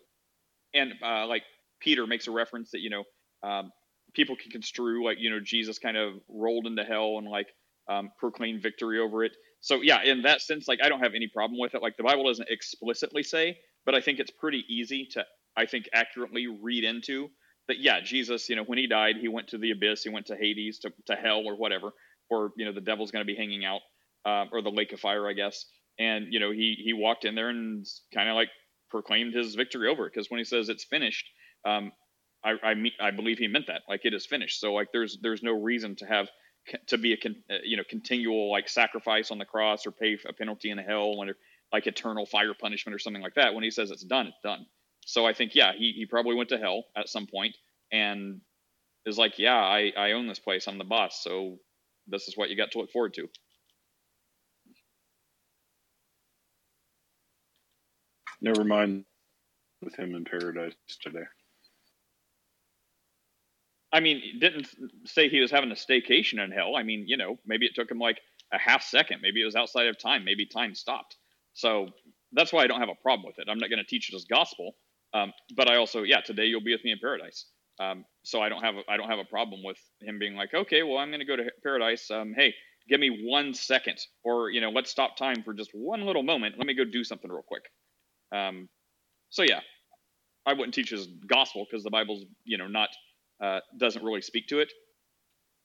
and 0.74 0.92
uh, 1.02 1.26
like 1.26 1.44
Peter 1.80 2.06
makes 2.06 2.26
a 2.26 2.32
reference 2.32 2.72
that 2.72 2.80
you 2.80 2.90
know 2.90 3.04
um, 3.48 3.70
people 4.14 4.36
can 4.36 4.50
construe 4.50 5.04
like 5.04 5.18
you 5.20 5.30
know 5.30 5.40
Jesus 5.40 5.78
kind 5.78 5.96
of 5.96 6.14
rolled 6.28 6.66
into 6.66 6.84
hell 6.84 7.18
and 7.18 7.28
like 7.28 7.48
um, 7.88 8.10
proclaimed 8.18 8.62
victory 8.62 8.98
over 8.98 9.24
it. 9.24 9.32
So 9.60 9.80
yeah, 9.82 10.02
in 10.02 10.22
that 10.22 10.40
sense, 10.40 10.68
like 10.68 10.80
I 10.82 10.88
don't 10.88 11.00
have 11.00 11.14
any 11.14 11.28
problem 11.28 11.58
with 11.58 11.74
it. 11.74 11.82
Like 11.82 11.96
the 11.96 12.02
Bible 12.02 12.24
doesn't 12.24 12.48
explicitly 12.48 13.22
say, 13.22 13.58
but 13.84 13.94
I 13.94 14.00
think 14.00 14.18
it's 14.18 14.30
pretty 14.30 14.64
easy 14.68 15.08
to 15.12 15.24
I 15.56 15.66
think 15.66 15.88
accurately 15.92 16.46
read 16.46 16.84
into 16.84 17.28
that. 17.68 17.78
Yeah, 17.78 18.00
Jesus, 18.00 18.48
you 18.48 18.56
know, 18.56 18.64
when 18.64 18.78
he 18.78 18.86
died, 18.86 19.16
he 19.20 19.28
went 19.28 19.48
to 19.48 19.58
the 19.58 19.70
abyss, 19.70 20.02
he 20.02 20.10
went 20.10 20.26
to 20.26 20.36
Hades, 20.36 20.80
to, 20.80 20.92
to 21.06 21.14
hell 21.14 21.42
or 21.46 21.56
whatever, 21.56 21.90
or 22.30 22.52
you 22.56 22.64
know 22.64 22.72
the 22.72 22.80
devil's 22.80 23.10
going 23.10 23.24
to 23.24 23.32
be 23.32 23.36
hanging 23.36 23.64
out, 23.64 23.80
uh, 24.24 24.44
or 24.52 24.62
the 24.62 24.70
lake 24.70 24.92
of 24.92 25.00
fire, 25.00 25.28
I 25.28 25.32
guess. 25.32 25.64
And 25.98 26.26
you 26.30 26.40
know 26.40 26.50
he 26.50 26.76
he 26.82 26.92
walked 26.92 27.24
in 27.24 27.34
there 27.34 27.50
and 27.50 27.86
kind 28.12 28.28
of 28.28 28.34
like 28.34 28.50
proclaimed 28.90 29.34
his 29.34 29.54
victory 29.54 29.88
over 29.88 30.06
it 30.06 30.12
because 30.14 30.30
when 30.30 30.38
he 30.38 30.44
says 30.44 30.68
it's 30.68 30.84
finished, 30.84 31.26
um, 31.66 31.92
I 32.44 32.54
I, 32.62 32.74
me- 32.74 32.94
I 33.00 33.12
believe 33.12 33.38
he 33.38 33.48
meant 33.48 33.68
that 33.68 33.82
like 33.88 34.02
it 34.04 34.14
is 34.14 34.26
finished. 34.26 34.60
So 34.60 34.74
like 34.74 34.88
there's 34.92 35.18
there's 35.22 35.42
no 35.42 35.52
reason 35.52 35.96
to 35.98 36.06
have 36.06 36.28
to 36.88 36.98
be 36.98 37.14
a 37.14 37.18
con, 37.18 37.36
uh, 37.50 37.56
you 37.64 37.76
know 37.78 37.84
continual 37.88 38.50
like 38.52 38.68
sacrifice 38.68 39.30
on 39.30 39.38
the 39.38 39.46
cross 39.46 39.86
or 39.86 39.92
pay 39.92 40.18
a 40.28 40.32
penalty 40.34 40.70
in 40.70 40.78
hell 40.78 41.16
and 41.22 41.32
like 41.72 41.86
eternal 41.86 42.26
fire 42.26 42.54
punishment 42.60 42.94
or 42.94 43.00
something 43.00 43.22
like 43.22 43.34
that. 43.36 43.54
When 43.54 43.64
he 43.64 43.70
says 43.70 43.90
it's 43.90 44.04
done, 44.04 44.28
it's 44.28 44.40
done. 44.44 44.66
So 45.06 45.26
I 45.26 45.34
think 45.34 45.54
yeah, 45.54 45.72
he 45.76 45.92
he 45.96 46.06
probably 46.06 46.36
went 46.36 46.50
to 46.50 46.58
hell 46.58 46.84
at 46.96 47.08
some 47.08 47.26
point 47.26 47.56
and 47.92 48.40
is 49.06 49.18
like, 49.18 49.38
yeah, 49.38 49.56
I 49.56 49.92
I 49.96 50.12
own 50.12 50.28
this 50.28 50.40
place. 50.40 50.68
I'm 50.68 50.78
the 50.78 50.84
boss. 50.84 51.22
So 51.24 51.58
this 52.08 52.28
is 52.28 52.36
what 52.36 52.50
you 52.50 52.56
got 52.56 52.72
to 52.72 52.78
look 52.78 52.92
forward 52.92 53.14
to. 53.14 53.28
Never 58.42 58.64
mind 58.64 59.04
with 59.82 59.96
him 59.96 60.14
in 60.14 60.24
paradise 60.24 60.74
today. 61.02 61.24
I 63.94 64.00
mean, 64.00 64.20
didn't 64.40 64.66
say 65.04 65.28
he 65.28 65.40
was 65.40 65.52
having 65.52 65.70
a 65.70 65.74
staycation 65.74 66.42
in 66.42 66.50
hell. 66.50 66.74
I 66.76 66.82
mean, 66.82 67.04
you 67.06 67.16
know, 67.16 67.38
maybe 67.46 67.64
it 67.64 67.76
took 67.76 67.88
him 67.88 68.00
like 68.00 68.20
a 68.52 68.58
half 68.58 68.82
second. 68.82 69.20
Maybe 69.22 69.40
it 69.40 69.44
was 69.44 69.54
outside 69.54 69.86
of 69.86 69.96
time. 69.98 70.24
Maybe 70.24 70.46
time 70.46 70.74
stopped. 70.74 71.16
So 71.52 71.86
that's 72.32 72.52
why 72.52 72.64
I 72.64 72.66
don't 72.66 72.80
have 72.80 72.88
a 72.88 73.00
problem 73.00 73.24
with 73.24 73.38
it. 73.38 73.46
I'm 73.48 73.58
not 73.58 73.70
going 73.70 73.78
to 73.78 73.84
teach 73.84 74.12
it 74.12 74.16
as 74.16 74.24
gospel. 74.24 74.74
Um, 75.14 75.32
but 75.56 75.70
I 75.70 75.76
also, 75.76 76.02
yeah, 76.02 76.20
today 76.20 76.46
you'll 76.46 76.60
be 76.60 76.72
with 76.72 76.84
me 76.84 76.90
in 76.90 76.98
paradise. 76.98 77.46
Um, 77.78 78.04
so 78.24 78.40
I 78.40 78.48
don't 78.48 78.62
have 78.64 78.74
a, 78.74 78.82
I 78.90 78.96
don't 78.96 79.08
have 79.08 79.20
a 79.20 79.24
problem 79.24 79.62
with 79.64 79.78
him 80.00 80.18
being 80.18 80.34
like, 80.34 80.52
okay, 80.52 80.82
well, 80.82 80.98
I'm 80.98 81.10
going 81.10 81.20
to 81.20 81.26
go 81.26 81.36
to 81.36 81.44
paradise. 81.62 82.10
Um, 82.10 82.34
hey, 82.36 82.52
give 82.88 82.98
me 82.98 83.24
one 83.24 83.54
second, 83.54 83.98
or 84.24 84.50
you 84.50 84.60
know, 84.60 84.70
let's 84.70 84.90
stop 84.90 85.16
time 85.16 85.42
for 85.44 85.54
just 85.54 85.70
one 85.72 86.02
little 86.02 86.24
moment. 86.24 86.56
Let 86.58 86.66
me 86.66 86.74
go 86.74 86.84
do 86.84 87.04
something 87.04 87.30
real 87.30 87.44
quick. 87.46 87.64
Um, 88.32 88.68
so 89.30 89.42
yeah, 89.42 89.60
I 90.46 90.52
wouldn't 90.52 90.74
teach 90.74 90.92
as 90.92 91.06
gospel 91.26 91.66
because 91.68 91.84
the 91.84 91.90
Bible's 91.90 92.24
you 92.44 92.58
know 92.58 92.66
not 92.68 92.90
uh, 93.40 93.60
doesn't 93.78 94.04
really 94.04 94.22
speak 94.22 94.46
to 94.48 94.60
it. 94.60 94.72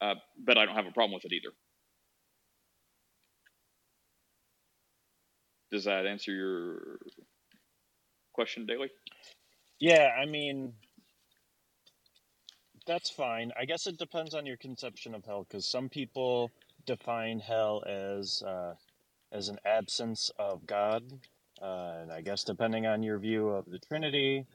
Uh, 0.01 0.15
but 0.45 0.57
I 0.57 0.65
don't 0.65 0.75
have 0.75 0.87
a 0.87 0.91
problem 0.91 1.13
with 1.13 1.25
it 1.25 1.33
either. 1.33 1.53
Does 5.71 5.83
that 5.83 6.05
answer 6.05 6.31
your 6.31 6.99
question, 8.33 8.65
Daly? 8.65 8.89
Yeah, 9.79 10.09
I 10.19 10.25
mean, 10.25 10.73
that's 12.87 13.09
fine. 13.09 13.51
I 13.59 13.65
guess 13.65 13.85
it 13.87 13.97
depends 13.97 14.33
on 14.33 14.45
your 14.45 14.57
conception 14.57 15.13
of 15.13 15.25
hell, 15.25 15.45
because 15.47 15.69
some 15.69 15.89
people 15.89 16.49
define 16.85 17.39
hell 17.39 17.83
as 17.85 18.41
uh, 18.41 18.73
as 19.31 19.49
an 19.49 19.59
absence 19.63 20.31
of 20.39 20.65
God, 20.65 21.03
uh, 21.61 21.99
and 22.01 22.11
I 22.11 22.21
guess 22.21 22.43
depending 22.43 22.87
on 22.87 23.03
your 23.03 23.19
view 23.19 23.49
of 23.49 23.65
the 23.69 23.79
Trinity 23.79 24.45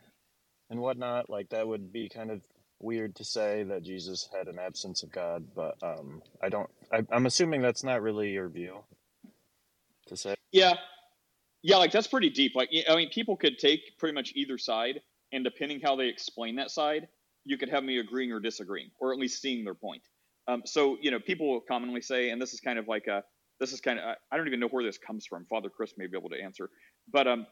and 0.70 0.80
whatnot, 0.80 1.30
like 1.30 1.50
that 1.50 1.68
would 1.68 1.92
be 1.92 2.08
kind 2.08 2.30
of 2.30 2.40
weird 2.80 3.14
to 3.16 3.24
say 3.24 3.62
that 3.64 3.82
Jesus 3.82 4.28
had 4.36 4.48
an 4.48 4.58
absence 4.58 5.02
of 5.02 5.10
God. 5.12 5.44
But 5.54 5.76
um, 5.82 6.22
I 6.42 6.48
don't. 6.48 6.70
I, 6.92 7.04
I'm 7.10 7.26
assuming 7.26 7.62
that's 7.62 7.84
not 7.84 8.02
really 8.02 8.30
your 8.30 8.48
view 8.48 8.84
to 10.06 10.16
say. 10.16 10.34
Yeah, 10.52 10.74
yeah, 11.62 11.76
like 11.76 11.92
that's 11.92 12.06
pretty 12.06 12.30
deep. 12.30 12.52
Like 12.54 12.70
I 12.88 12.94
mean, 12.94 13.10
people 13.10 13.36
could 13.36 13.58
take 13.58 13.98
pretty 13.98 14.14
much 14.14 14.32
either 14.34 14.58
side, 14.58 15.00
and 15.32 15.42
depending 15.44 15.80
how 15.80 15.96
they 15.96 16.08
explain 16.08 16.56
that 16.56 16.70
side, 16.70 17.08
you 17.44 17.56
could 17.56 17.68
have 17.70 17.84
me 17.84 17.98
agreeing 17.98 18.32
or 18.32 18.40
disagreeing, 18.40 18.90
or 19.00 19.12
at 19.12 19.18
least 19.18 19.40
seeing 19.40 19.64
their 19.64 19.74
point. 19.74 20.02
Um, 20.46 20.62
so 20.66 20.98
you 21.00 21.10
know, 21.10 21.18
people 21.18 21.60
commonly 21.66 22.02
say, 22.02 22.30
and 22.30 22.40
this 22.40 22.52
is 22.52 22.60
kind 22.60 22.78
of 22.78 22.86
like 22.86 23.06
a, 23.06 23.24
this 23.60 23.72
is 23.72 23.80
kind 23.80 23.98
of 23.98 24.16
I 24.30 24.36
don't 24.36 24.46
even 24.46 24.60
know 24.60 24.68
where 24.68 24.84
this 24.84 24.98
comes 24.98 25.26
from. 25.26 25.46
Father 25.46 25.70
Chris 25.70 25.94
may 25.96 26.06
be 26.06 26.16
able 26.16 26.30
to 26.30 26.40
answer, 26.40 26.68
but 27.10 27.26
um, 27.26 27.46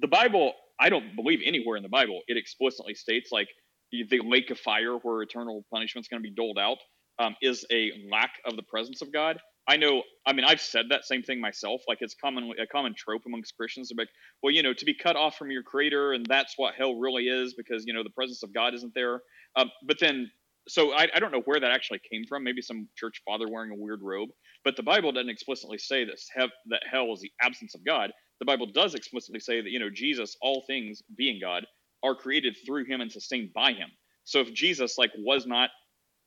the 0.00 0.06
Bible, 0.08 0.52
I 0.78 0.88
don't 0.88 1.16
believe 1.16 1.40
anywhere 1.44 1.76
in 1.76 1.82
the 1.82 1.88
Bible 1.88 2.20
it 2.28 2.36
explicitly 2.36 2.94
states 2.94 3.32
like 3.32 3.48
the 3.92 4.20
lake 4.24 4.50
of 4.50 4.58
fire 4.58 4.96
where 4.96 5.22
eternal 5.22 5.64
punishment 5.72 6.04
is 6.04 6.08
going 6.08 6.22
to 6.22 6.28
be 6.28 6.34
doled 6.34 6.58
out 6.58 6.78
um, 7.18 7.34
is 7.42 7.64
a 7.72 7.92
lack 8.10 8.32
of 8.44 8.56
the 8.56 8.62
presence 8.62 9.02
of 9.02 9.12
God. 9.12 9.38
I 9.68 9.76
know. 9.76 10.02
I 10.26 10.32
mean, 10.32 10.46
I've 10.46 10.60
said 10.62 10.86
that 10.88 11.04
same 11.04 11.22
thing 11.22 11.40
myself. 11.40 11.82
Like 11.86 11.98
it's 12.00 12.14
common 12.14 12.52
a 12.60 12.66
common 12.66 12.94
trope 12.96 13.22
amongst 13.26 13.54
Christians. 13.56 13.90
They're 13.90 14.02
like, 14.02 14.08
well, 14.42 14.52
you 14.52 14.62
know, 14.62 14.72
to 14.72 14.84
be 14.84 14.94
cut 14.94 15.14
off 15.14 15.36
from 15.36 15.50
your 15.50 15.62
Creator, 15.62 16.14
and 16.14 16.24
that's 16.26 16.54
what 16.56 16.74
hell 16.74 16.94
really 16.94 17.24
is, 17.24 17.54
because 17.54 17.84
you 17.86 17.92
know 17.92 18.02
the 18.02 18.10
presence 18.10 18.42
of 18.42 18.54
God 18.54 18.74
isn't 18.74 18.94
there. 18.94 19.20
Um, 19.56 19.70
but 19.86 19.98
then, 20.00 20.30
so 20.68 20.94
I, 20.94 21.08
I 21.14 21.18
don't 21.18 21.32
know 21.32 21.42
where 21.44 21.60
that 21.60 21.70
actually 21.70 22.00
came 22.10 22.24
from. 22.26 22.44
Maybe 22.44 22.62
some 22.62 22.88
church 22.96 23.20
father 23.26 23.46
wearing 23.50 23.70
a 23.72 23.76
weird 23.76 24.00
robe. 24.02 24.30
But 24.64 24.76
the 24.76 24.82
Bible 24.82 25.12
doesn't 25.12 25.28
explicitly 25.28 25.78
say 25.78 26.04
that 26.04 26.18
have, 26.34 26.50
that 26.70 26.82
hell 26.90 27.12
is 27.12 27.20
the 27.20 27.32
absence 27.42 27.74
of 27.74 27.84
God. 27.84 28.10
The 28.40 28.46
Bible 28.46 28.66
does 28.72 28.94
explicitly 28.94 29.40
say 29.40 29.60
that 29.60 29.70
you 29.70 29.80
know 29.80 29.90
Jesus, 29.92 30.34
all 30.40 30.64
things 30.66 31.02
being 31.14 31.40
God, 31.42 31.66
are 32.04 32.14
created 32.16 32.56
through 32.66 32.86
Him 32.86 33.00
and 33.00 33.12
sustained 33.12 33.52
by 33.54 33.72
Him. 33.72 33.90
So 34.24 34.40
if 34.40 34.54
Jesus 34.54 34.98
like 34.98 35.12
was 35.18 35.46
not 35.46 35.70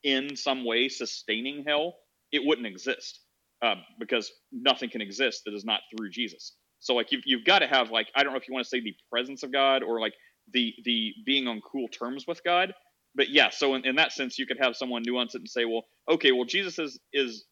in 0.03 0.37
some 0.37 0.65
way 0.65 0.89
sustaining 0.89 1.65
hell, 1.67 1.95
it 2.33 2.43
wouldn't 2.45 2.67
exist 2.67 3.21
uh, 3.63 3.75
because 3.99 4.31
nothing 4.53 4.91
can 4.91 5.01
exist 5.01 5.43
that 5.45 5.55
is 5.55 5.65
not 5.65 5.81
through 5.97 6.11
Jesus. 6.11 6.55
So 6.79 6.95
like 6.95 7.13
you've, 7.13 7.23
you've 7.27 7.45
got 7.45 7.59
to 7.59 7.67
have 7.67 7.91
like 7.91 8.07
I 8.15 8.23
don't 8.23 8.33
know 8.33 8.39
if 8.39 8.49
you 8.49 8.55
want 8.55 8.65
to 8.65 8.69
say 8.69 8.81
the 8.81 8.95
presence 9.11 9.43
of 9.43 9.53
God 9.53 9.83
or 9.83 10.01
like 10.01 10.15
the 10.53 10.73
the 10.85 11.13
being 11.27 11.47
on 11.47 11.61
cool 11.61 11.89
terms 11.89 12.25
with 12.27 12.43
God, 12.45 12.73
but 13.15 13.29
yeah. 13.29 13.51
So 13.51 13.75
in, 13.75 13.85
in 13.85 13.97
that 13.97 14.13
sense, 14.13 14.39
you 14.39 14.47
could 14.47 14.59
have 14.61 14.75
someone 14.77 15.03
nuance 15.05 15.35
it 15.35 15.39
and 15.39 15.49
say, 15.49 15.65
well, 15.65 15.83
okay, 16.11 16.33
well 16.33 16.45
Jesus 16.45 16.79
is 16.79 16.99
is 17.13 17.45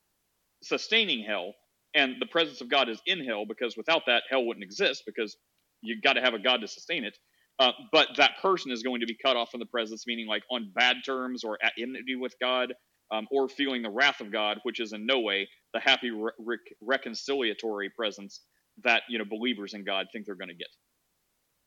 sustaining 0.64 1.26
hell, 1.26 1.54
and 1.96 2.16
the 2.22 2.28
presence 2.28 2.62
of 2.62 2.70
God 2.70 2.90
is 2.90 3.02
in 3.08 3.26
hell 3.26 3.46
because 3.48 3.78
without 3.78 4.04
that 4.08 4.24
hell 4.30 4.46
wouldn't 4.46 4.66
exist 4.66 5.04
because 5.08 5.38
you 5.82 6.02
got 6.02 6.14
to 6.16 6.22
have 6.22 6.36
a 6.36 6.40
God 6.40 6.62
to 6.62 6.70
sustain 6.70 7.06
it. 7.06 7.18
Uh, 7.60 7.72
but 7.92 8.10
that 8.18 8.34
person 8.42 8.72
is 8.72 8.84
going 8.84 9.02
to 9.02 9.08
be 9.08 9.18
cut 9.24 9.38
off 9.38 9.52
from 9.52 9.60
the 9.60 9.66
presence, 9.68 10.06
meaning 10.08 10.28
like 10.28 10.44
on 10.52 10.72
bad 10.76 10.98
terms 11.06 11.44
or 11.44 11.58
at 11.64 11.74
enmity 11.80 12.16
with 12.16 12.34
God, 12.42 12.74
um, 13.12 13.28
or 13.32 13.50
feeling 13.50 13.82
the 13.82 13.90
wrath 13.90 14.22
of 14.22 14.32
God, 14.32 14.60
which 14.64 14.80
is 14.80 14.94
in 14.94 15.06
no 15.06 15.20
way 15.20 15.48
the 15.74 15.80
happy 15.80 16.12
re- 16.12 16.32
re- 16.40 16.58
reconciliatory 16.84 17.90
presence 17.98 18.42
that 18.84 19.04
you 19.10 19.20
know 19.20 19.26
believers 19.30 19.74
in 19.74 19.84
God 19.86 20.08
think 20.14 20.26
they're 20.26 20.36
going 20.36 20.50
to 20.50 20.56
get. 20.56 20.70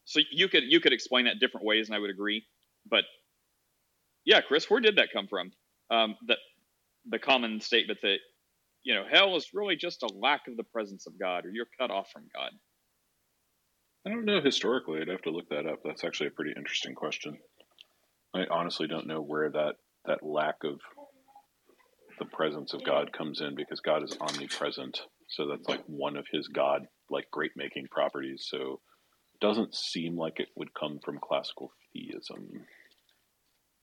So 0.05 0.21
you 0.33 0.49
could 0.49 0.65
you 0.67 0.81
could 0.81 0.93
explain 0.93 1.27
that 1.27 1.41
different 1.41 1.67
ways, 1.67 1.89
and 1.89 1.97
I 1.97 2.01
would 2.01 2.11
agree. 2.11 2.45
But 2.91 3.05
yeah, 4.25 4.41
Chris, 4.43 4.71
where 4.71 4.81
did 4.81 4.97
that 4.97 5.09
come 5.13 5.29
from? 5.29 5.53
Um, 5.91 6.17
that 6.29 6.39
the 7.09 7.19
common 7.19 7.61
statement 7.61 8.01
that 8.03 8.19
you 8.85 8.95
know 8.95 9.05
hell 9.11 9.37
is 9.37 9.49
really 9.55 9.77
just 9.77 10.03
a 10.03 10.09
lack 10.15 10.43
of 10.49 10.57
the 10.57 10.65
presence 10.65 11.07
of 11.07 11.19
God, 11.21 11.47
or 11.47 11.51
you're 11.51 11.67
cut 11.81 11.91
off 11.91 12.11
from 12.13 12.25
God. 12.35 12.51
I 14.07 14.11
don't 14.11 14.25
know 14.25 14.41
historically. 14.41 15.01
I'd 15.01 15.09
have 15.09 15.23
to 15.23 15.31
look 15.31 15.49
that 15.51 15.67
up. 15.67 15.81
That's 15.85 16.05
actually 16.05 16.29
a 16.29 16.33
pretty 16.33 16.53
interesting 16.57 16.95
question. 16.95 17.39
I 18.35 18.45
honestly 18.51 18.89
don't 18.89 19.07
know 19.07 19.21
where 19.21 19.51
that 19.51 19.77
that 20.07 20.23
lack 20.23 20.57
of 20.65 20.81
the 22.19 22.25
presence 22.25 22.75
of 22.75 22.85
God 22.85 23.13
comes 23.13 23.41
in 23.41 23.55
because 23.55 23.81
God 23.81 24.03
is 24.03 24.17
omnipresent. 24.21 25.01
So 25.29 25.47
that's 25.49 25.69
like 25.69 25.83
one 25.87 26.17
of 26.17 26.27
his 26.31 26.49
God 26.49 26.87
like 27.11 27.31
great 27.31 27.53
making 27.57 27.87
properties. 27.91 28.47
So 28.49 28.81
it 29.35 29.41
doesn't 29.41 29.75
seem 29.75 30.17
like 30.17 30.41
it 30.41 30.49
would 30.57 30.75
come 30.75 30.99
from 31.05 31.19
classical 31.23 31.73
theism. 31.93 32.49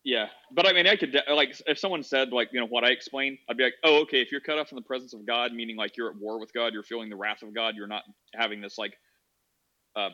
Yeah, 0.04 0.28
but 0.52 0.66
I 0.68 0.74
mean, 0.74 0.88
I 0.88 0.96
could 0.96 1.16
like 1.30 1.56
if 1.68 1.78
someone 1.78 2.04
said 2.04 2.32
like 2.32 2.50
you 2.52 2.60
know 2.60 2.68
what 2.68 2.84
I 2.84 2.90
explained, 2.90 3.38
I'd 3.50 3.58
be 3.58 3.64
like, 3.64 3.76
oh, 3.84 4.02
okay. 4.02 4.22
If 4.22 4.32
you're 4.32 4.42
cut 4.42 4.58
off 4.58 4.70
from 4.70 4.78
the 4.78 4.82
presence 4.82 5.14
of 5.14 5.26
God, 5.26 5.54
meaning 5.54 5.78
like 5.78 5.96
you're 5.96 6.10
at 6.10 6.18
war 6.18 6.40
with 6.40 6.54
God, 6.54 6.74
you're 6.74 6.84
feeling 6.84 7.10
the 7.10 7.16
wrath 7.16 7.42
of 7.42 7.54
God, 7.54 7.76
you're 7.76 7.88
not 7.88 8.04
having 8.36 8.62
this 8.62 8.78
like 8.78 8.94
uh, 10.00 10.10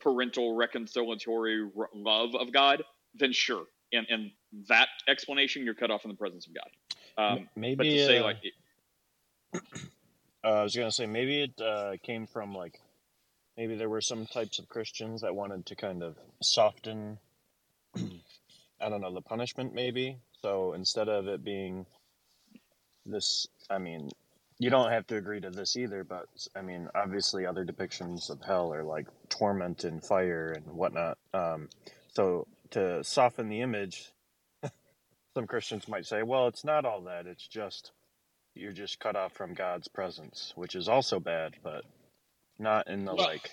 parental 0.00 0.56
reconciliatory 0.56 1.70
love 1.94 2.34
of 2.34 2.52
God, 2.52 2.82
then 3.14 3.32
sure. 3.32 3.64
And 3.92 4.06
and 4.10 4.30
that 4.68 4.88
explanation, 5.08 5.64
you're 5.64 5.74
cut 5.74 5.90
off 5.90 6.02
from 6.02 6.10
the 6.10 6.16
presence 6.16 6.46
of 6.46 6.54
God. 6.54 6.70
Um, 7.18 7.48
maybe 7.56 7.76
but 7.76 7.84
to 7.84 8.06
say 8.06 8.18
uh, 8.18 8.24
like 8.24 8.38
it, 8.42 8.54
uh, 10.44 10.48
I 10.48 10.62
was 10.62 10.74
gonna 10.74 10.90
say 10.90 11.06
maybe 11.06 11.42
it 11.42 11.60
uh, 11.60 11.92
came 12.02 12.26
from 12.26 12.54
like 12.54 12.80
maybe 13.56 13.76
there 13.76 13.88
were 13.88 14.00
some 14.00 14.26
types 14.26 14.58
of 14.58 14.68
Christians 14.68 15.22
that 15.22 15.34
wanted 15.34 15.66
to 15.66 15.76
kind 15.76 16.02
of 16.02 16.16
soften 16.42 17.18
I 18.80 18.88
don't 18.88 19.00
know 19.00 19.14
the 19.14 19.22
punishment 19.22 19.74
maybe. 19.74 20.18
So 20.42 20.74
instead 20.74 21.08
of 21.08 21.26
it 21.28 21.42
being 21.42 21.86
this, 23.04 23.46
I 23.70 23.78
mean, 23.78 24.10
you 24.58 24.70
don't 24.70 24.90
have 24.90 25.06
to 25.08 25.16
agree 25.16 25.40
to 25.40 25.50
this 25.50 25.76
either, 25.76 26.04
but 26.04 26.26
I 26.54 26.62
mean, 26.62 26.88
obviously, 26.94 27.44
other 27.46 27.64
depictions 27.64 28.30
of 28.30 28.40
hell 28.42 28.72
are 28.72 28.82
like 28.84 29.06
torment 29.28 29.84
and 29.84 30.02
fire 30.02 30.52
and 30.56 30.64
whatnot. 30.76 31.18
Um, 31.34 31.68
so 32.12 32.46
to 32.70 33.04
soften 33.04 33.48
the 33.48 33.60
image, 33.60 34.12
some 35.34 35.46
Christians 35.46 35.88
might 35.88 36.06
say, 36.06 36.22
well, 36.22 36.46
it's 36.48 36.64
not 36.64 36.84
all 36.84 37.02
that. 37.02 37.26
It's 37.26 37.46
just 37.46 37.92
you're 38.54 38.72
just 38.72 38.98
cut 39.00 39.16
off 39.16 39.32
from 39.34 39.52
God's 39.52 39.88
presence, 39.88 40.52
which 40.56 40.74
is 40.74 40.88
also 40.88 41.20
bad, 41.20 41.56
but 41.62 41.84
not 42.58 42.88
in 42.88 43.04
the 43.04 43.14
Well- 43.14 43.26
like 43.26 43.50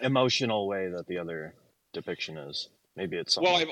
emotional 0.00 0.66
way 0.66 0.88
that 0.88 1.06
the 1.06 1.18
other 1.18 1.54
depiction 1.92 2.38
is. 2.38 2.68
Maybe 2.96 3.16
it's 3.18 3.34
something. 3.34 3.52
well, 3.52 3.60
I've 3.62 3.68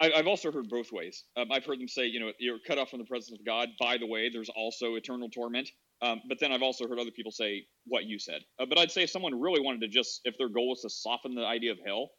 I- 0.00 0.12
I've 0.12 0.26
also 0.26 0.50
heard 0.52 0.68
both 0.68 0.92
ways. 0.92 1.24
Um, 1.36 1.52
I've 1.52 1.64
heard 1.64 1.80
them 1.80 1.88
say, 1.88 2.06
you 2.06 2.20
know, 2.20 2.32
you're 2.38 2.58
cut 2.58 2.78
off 2.78 2.90
from 2.90 3.00
the 3.00 3.04
presence 3.04 3.38
of 3.38 3.44
God. 3.44 3.70
By 3.78 3.98
the 3.98 4.06
way, 4.06 4.30
there's 4.30 4.48
also 4.50 4.94
eternal 4.96 5.28
torment. 5.30 5.70
Um, 6.02 6.22
but 6.28 6.38
then 6.40 6.52
I've 6.52 6.62
also 6.62 6.88
heard 6.88 6.98
other 6.98 7.10
people 7.10 7.32
say 7.32 7.66
what 7.86 8.04
you 8.04 8.18
said. 8.18 8.42
Uh, 8.58 8.66
but 8.66 8.78
I'd 8.78 8.90
say 8.90 9.02
if 9.04 9.10
someone 9.10 9.38
really 9.38 9.60
wanted 9.60 9.82
to 9.82 9.88
just, 9.88 10.22
if 10.24 10.36
their 10.38 10.48
goal 10.48 10.70
was 10.70 10.82
to 10.82 10.90
soften 10.90 11.34
the 11.34 11.44
idea 11.44 11.72
of 11.72 11.78
hell, 11.84 12.10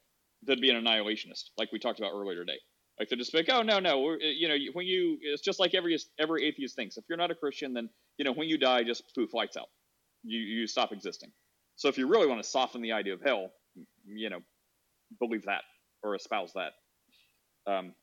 they'd 0.46 0.62
be 0.62 0.70
an 0.70 0.84
annihilationist, 0.84 1.52
like 1.58 1.72
we 1.72 1.80
talked 1.80 2.00
about 2.00 2.12
earlier 2.14 2.40
today. 2.46 2.60
Like 3.00 3.10
they'd 3.10 3.18
just 3.18 3.34
like, 3.34 3.50
oh 3.50 3.64
no, 3.64 3.80
no, 3.80 4.18
you 4.22 4.48
know, 4.48 4.58
when 4.74 4.86
you, 4.86 5.18
it's 5.22 5.42
just 5.42 5.60
like 5.60 5.74
every 5.74 5.98
every 6.20 6.46
atheist 6.48 6.76
thinks. 6.76 6.98
If 6.98 7.06
you're 7.10 7.18
not 7.18 7.32
a 7.32 7.36
Christian, 7.36 7.74
then 7.74 7.90
you 8.18 8.26
know 8.26 8.34
when 8.34 8.48
you 8.48 8.58
die, 8.60 8.84
just 8.84 9.04
poof, 9.16 9.34
lights 9.34 9.58
out. 9.58 9.70
You 10.24 10.40
you 10.40 10.68
stop 10.68 10.92
existing. 10.92 11.32
So 11.78 11.90
if 11.90 11.98
you 11.98 12.08
really 12.08 12.28
want 12.28 12.44
to 12.44 12.48
soften 12.50 12.82
the 12.82 12.92
idea 12.92 13.14
of 13.16 13.22
hell, 13.24 13.52
you 14.06 14.30
know, 14.30 14.40
believe 15.20 15.46
that 15.46 15.64
or 16.04 16.16
espouse 16.16 16.54
that. 16.54 16.74
Um, 17.68 17.94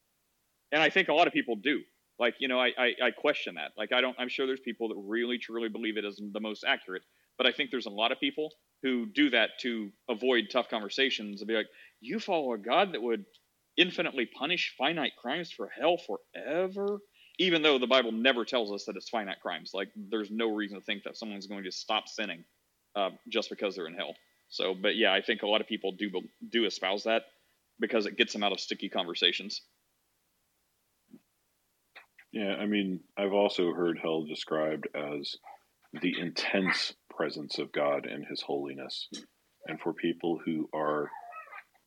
and 0.72 0.82
I 0.82 0.90
think 0.90 1.08
a 1.08 1.14
lot 1.14 1.26
of 1.26 1.32
people 1.32 1.56
do. 1.56 1.80
Like, 2.18 2.34
you 2.40 2.48
know, 2.48 2.58
I, 2.58 2.72
I, 2.76 2.92
I 3.04 3.10
question 3.10 3.54
that. 3.54 3.72
Like, 3.76 3.92
I 3.92 4.00
don't, 4.00 4.16
I'm 4.18 4.28
sure 4.28 4.46
there's 4.46 4.60
people 4.60 4.88
that 4.88 4.96
really, 4.96 5.38
truly 5.38 5.68
believe 5.68 5.96
it 5.96 6.04
is 6.04 6.20
the 6.32 6.40
most 6.40 6.64
accurate, 6.66 7.02
but 7.36 7.46
I 7.46 7.52
think 7.52 7.70
there's 7.70 7.86
a 7.86 7.90
lot 7.90 8.10
of 8.10 8.18
people 8.18 8.50
who 8.82 9.06
do 9.06 9.30
that 9.30 9.50
to 9.60 9.90
avoid 10.08 10.48
tough 10.50 10.68
conversations 10.68 11.40
and 11.40 11.48
be 11.48 11.54
like, 11.54 11.68
you 12.00 12.18
follow 12.18 12.52
a 12.52 12.58
God 12.58 12.92
that 12.92 13.02
would 13.02 13.24
infinitely 13.76 14.26
punish 14.26 14.74
finite 14.76 15.12
crimes 15.16 15.50
for 15.50 15.68
hell 15.68 15.96
forever? 15.96 16.98
Even 17.38 17.62
though 17.62 17.78
the 17.78 17.86
Bible 17.86 18.10
never 18.10 18.44
tells 18.44 18.72
us 18.72 18.84
that 18.86 18.96
it's 18.96 19.08
finite 19.08 19.40
crimes. 19.40 19.70
Like, 19.72 19.88
there's 19.94 20.30
no 20.30 20.52
reason 20.52 20.78
to 20.78 20.84
think 20.84 21.04
that 21.04 21.16
someone's 21.16 21.46
going 21.46 21.64
to 21.64 21.72
stop 21.72 22.08
sinning 22.08 22.44
uh, 22.96 23.10
just 23.28 23.48
because 23.48 23.76
they're 23.76 23.86
in 23.86 23.94
hell. 23.94 24.14
So, 24.48 24.74
but 24.74 24.96
yeah, 24.96 25.12
I 25.12 25.22
think 25.22 25.42
a 25.42 25.46
lot 25.46 25.60
of 25.60 25.68
people 25.68 25.92
do 25.92 26.10
do 26.50 26.64
espouse 26.64 27.04
that 27.04 27.22
because 27.80 28.06
it 28.06 28.16
gets 28.16 28.32
them 28.32 28.42
out 28.42 28.52
of 28.52 28.60
sticky 28.60 28.88
conversations. 28.88 29.62
Yeah, 32.32 32.56
I 32.56 32.66
mean, 32.66 33.00
I've 33.16 33.32
also 33.32 33.72
heard 33.72 33.98
hell 34.00 34.24
described 34.24 34.88
as 34.94 35.36
the 36.02 36.14
intense 36.18 36.94
presence 37.10 37.58
of 37.58 37.72
God 37.72 38.06
and 38.06 38.24
His 38.26 38.42
holiness. 38.42 39.08
And 39.66 39.80
for 39.80 39.92
people 39.92 40.38
who 40.44 40.68
are 40.74 41.10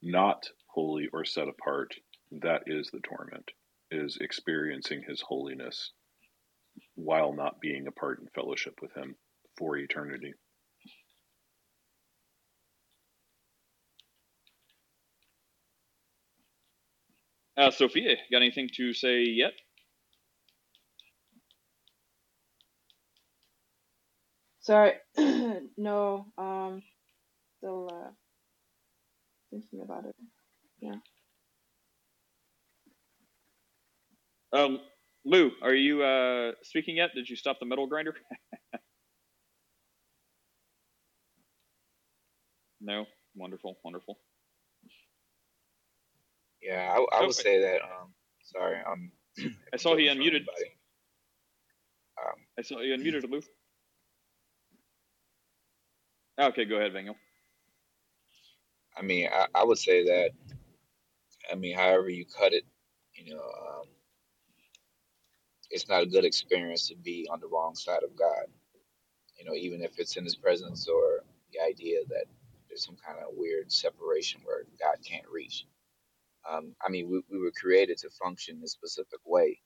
not 0.01 0.47
holy 0.67 1.07
or 1.13 1.25
set 1.25 1.47
apart, 1.47 1.93
that 2.31 2.63
is 2.65 2.89
the 2.91 3.01
torment, 3.01 3.51
is 3.91 4.17
experiencing 4.19 5.03
His 5.07 5.21
holiness 5.21 5.91
while 6.95 7.33
not 7.33 7.61
being 7.61 7.87
apart 7.87 8.19
in 8.19 8.27
fellowship 8.33 8.79
with 8.81 8.93
Him 8.95 9.15
for 9.57 9.77
eternity. 9.77 10.33
Uh, 17.61 17.69
Sophia, 17.69 18.15
got 18.31 18.39
anything 18.39 18.69
to 18.75 18.91
say 18.91 19.21
yet? 19.23 19.53
Sorry, 24.61 24.93
no. 25.77 26.25
Um, 26.39 26.81
still 27.59 27.89
uh, 27.93 28.11
thinking 29.51 29.81
about 29.81 30.05
it. 30.05 30.15
Yeah. 30.81 30.95
Um, 34.53 34.79
Lou, 35.25 35.51
are 35.61 35.75
you 35.75 36.03
uh, 36.03 36.53
speaking 36.63 36.97
yet? 36.97 37.11
Did 37.15 37.29
you 37.29 37.35
stop 37.35 37.59
the 37.59 37.67
metal 37.67 37.87
grinder? 37.87 38.15
no. 42.81 43.05
Wonderful, 43.35 43.77
wonderful. 43.83 44.17
Yeah, 46.61 46.95
I, 46.95 47.17
I 47.17 47.21
would 47.21 47.31
Okay. 47.31 47.41
say 47.43 47.61
that. 47.61 47.81
Um, 47.81 48.13
sorry, 48.43 48.77
um, 48.85 49.11
I 49.73 49.77
saw 49.77 49.95
he 49.95 50.07
unmuted. 50.07 50.45
Um, 52.23 52.35
I 52.57 52.61
saw 52.61 52.79
you 52.81 52.95
unmuted, 52.95 53.29
Lou. 53.29 53.41
Okay, 56.39 56.65
go 56.65 56.77
ahead, 56.77 56.93
Vangel. 56.93 57.15
I 58.97 59.01
mean, 59.01 59.29
I, 59.31 59.47
I 59.55 59.63
would 59.63 59.77
say 59.77 60.05
that. 60.05 60.31
I 61.51 61.55
mean, 61.55 61.75
however 61.75 62.09
you 62.09 62.25
cut 62.25 62.53
it, 62.53 62.65
you 63.15 63.33
know, 63.33 63.41
um, 63.41 63.87
it's 65.71 65.89
not 65.89 66.03
a 66.03 66.05
good 66.05 66.25
experience 66.25 66.87
to 66.89 66.95
be 66.95 67.27
on 67.31 67.39
the 67.39 67.47
wrong 67.47 67.75
side 67.75 68.03
of 68.03 68.15
God. 68.15 68.45
You 69.37 69.45
know, 69.45 69.55
even 69.55 69.81
if 69.81 69.97
it's 69.99 70.17
in 70.17 70.23
His 70.23 70.35
presence 70.35 70.87
or 70.87 71.23
the 71.53 71.59
idea 71.61 71.99
that 72.09 72.25
there's 72.69 72.85
some 72.85 72.97
kind 73.05 73.17
of 73.19 73.33
weird 73.35 73.71
separation 73.71 74.41
where 74.43 74.63
God 74.79 74.97
can't 75.03 75.27
reach. 75.31 75.65
Um, 76.49 76.75
I 76.85 76.89
mean, 76.89 77.09
we, 77.09 77.21
we 77.31 77.39
were 77.39 77.51
created 77.59 77.97
to 77.99 78.09
function 78.11 78.61
a 78.63 78.67
specific 78.67 79.19
way. 79.25 79.59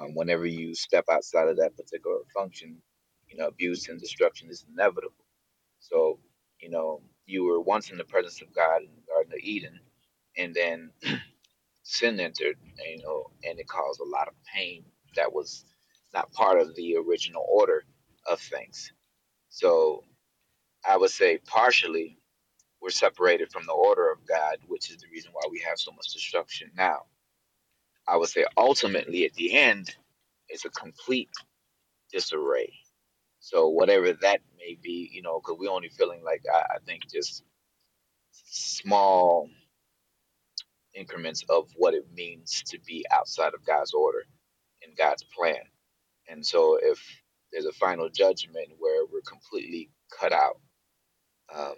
Um, 0.00 0.14
whenever 0.14 0.46
you 0.46 0.74
step 0.74 1.04
outside 1.12 1.48
of 1.48 1.58
that 1.58 1.76
particular 1.76 2.18
function, 2.34 2.78
you 3.28 3.38
know, 3.38 3.48
abuse 3.48 3.88
and 3.88 4.00
destruction 4.00 4.50
is 4.50 4.64
inevitable. 4.72 5.24
So, 5.80 6.20
you 6.60 6.70
know, 6.70 7.02
you 7.26 7.44
were 7.44 7.60
once 7.60 7.90
in 7.90 7.98
the 7.98 8.04
presence 8.04 8.42
of 8.42 8.54
God 8.54 8.82
in 8.82 8.88
the 8.96 9.02
Garden 9.12 9.32
of 9.34 9.40
Eden, 9.42 9.80
and 10.38 10.54
then 10.54 10.90
sin 11.84 12.20
entered, 12.20 12.56
you 12.88 13.02
know, 13.04 13.30
and 13.44 13.58
it 13.60 13.68
caused 13.68 14.00
a 14.00 14.04
lot 14.04 14.28
of 14.28 14.34
pain 14.54 14.84
that 15.16 15.32
was 15.32 15.64
not 16.14 16.32
part 16.32 16.60
of 16.60 16.74
the 16.76 16.96
original 16.96 17.46
order 17.50 17.84
of 18.30 18.40
things. 18.40 18.92
So, 19.50 20.04
I 20.88 20.96
would 20.96 21.10
say 21.10 21.38
partially 21.38 22.18
we're 22.82 22.90
separated 22.90 23.52
from 23.52 23.66
the 23.66 23.72
order 23.74 24.12
of 24.12 24.26
God, 24.26 24.58
which 24.68 24.90
is 24.90 24.98
the 24.98 25.08
reason 25.12 25.32
why 25.34 25.42
we 25.50 25.60
have 25.60 25.78
so 25.78 25.92
much 25.92 26.12
destruction 26.12 26.70
now. 26.76 27.02
I 28.08 28.16
would 28.18 28.30
say 28.30 28.44
ultimately 28.56 29.26
at 29.26 29.34
the 29.34 29.54
end, 29.56 29.94
it's 30.48 30.64
a 30.66 30.70
complete 30.70 31.30
disarray. 32.12 32.72
So 33.40 33.68
whatever 33.68 34.12
that 34.12 34.40
may 34.58 34.78
be, 34.82 35.10
you 35.12 35.22
know, 35.22 35.40
because 35.40 35.58
we're 35.58 35.70
only 35.70 35.90
feeling 35.90 36.22
like 36.24 36.42
I, 36.52 36.58
I 36.76 36.78
think 36.86 37.02
just 37.12 37.44
small 38.32 39.48
increments 40.94 41.44
of 41.48 41.68
what 41.76 41.94
it 41.94 42.06
means 42.14 42.62
to 42.68 42.78
be 42.86 43.06
outside 43.12 43.54
of 43.54 43.66
God's 43.66 43.94
order 43.94 44.24
and 44.84 44.96
God's 44.96 45.24
plan. 45.24 45.60
And 46.28 46.44
so 46.44 46.78
if 46.82 47.00
there's 47.52 47.66
a 47.66 47.72
final 47.72 48.08
judgment 48.10 48.68
where 48.78 49.04
we're 49.06 49.22
completely 49.22 49.90
cut 50.18 50.32
out, 50.32 50.60
um, 51.54 51.74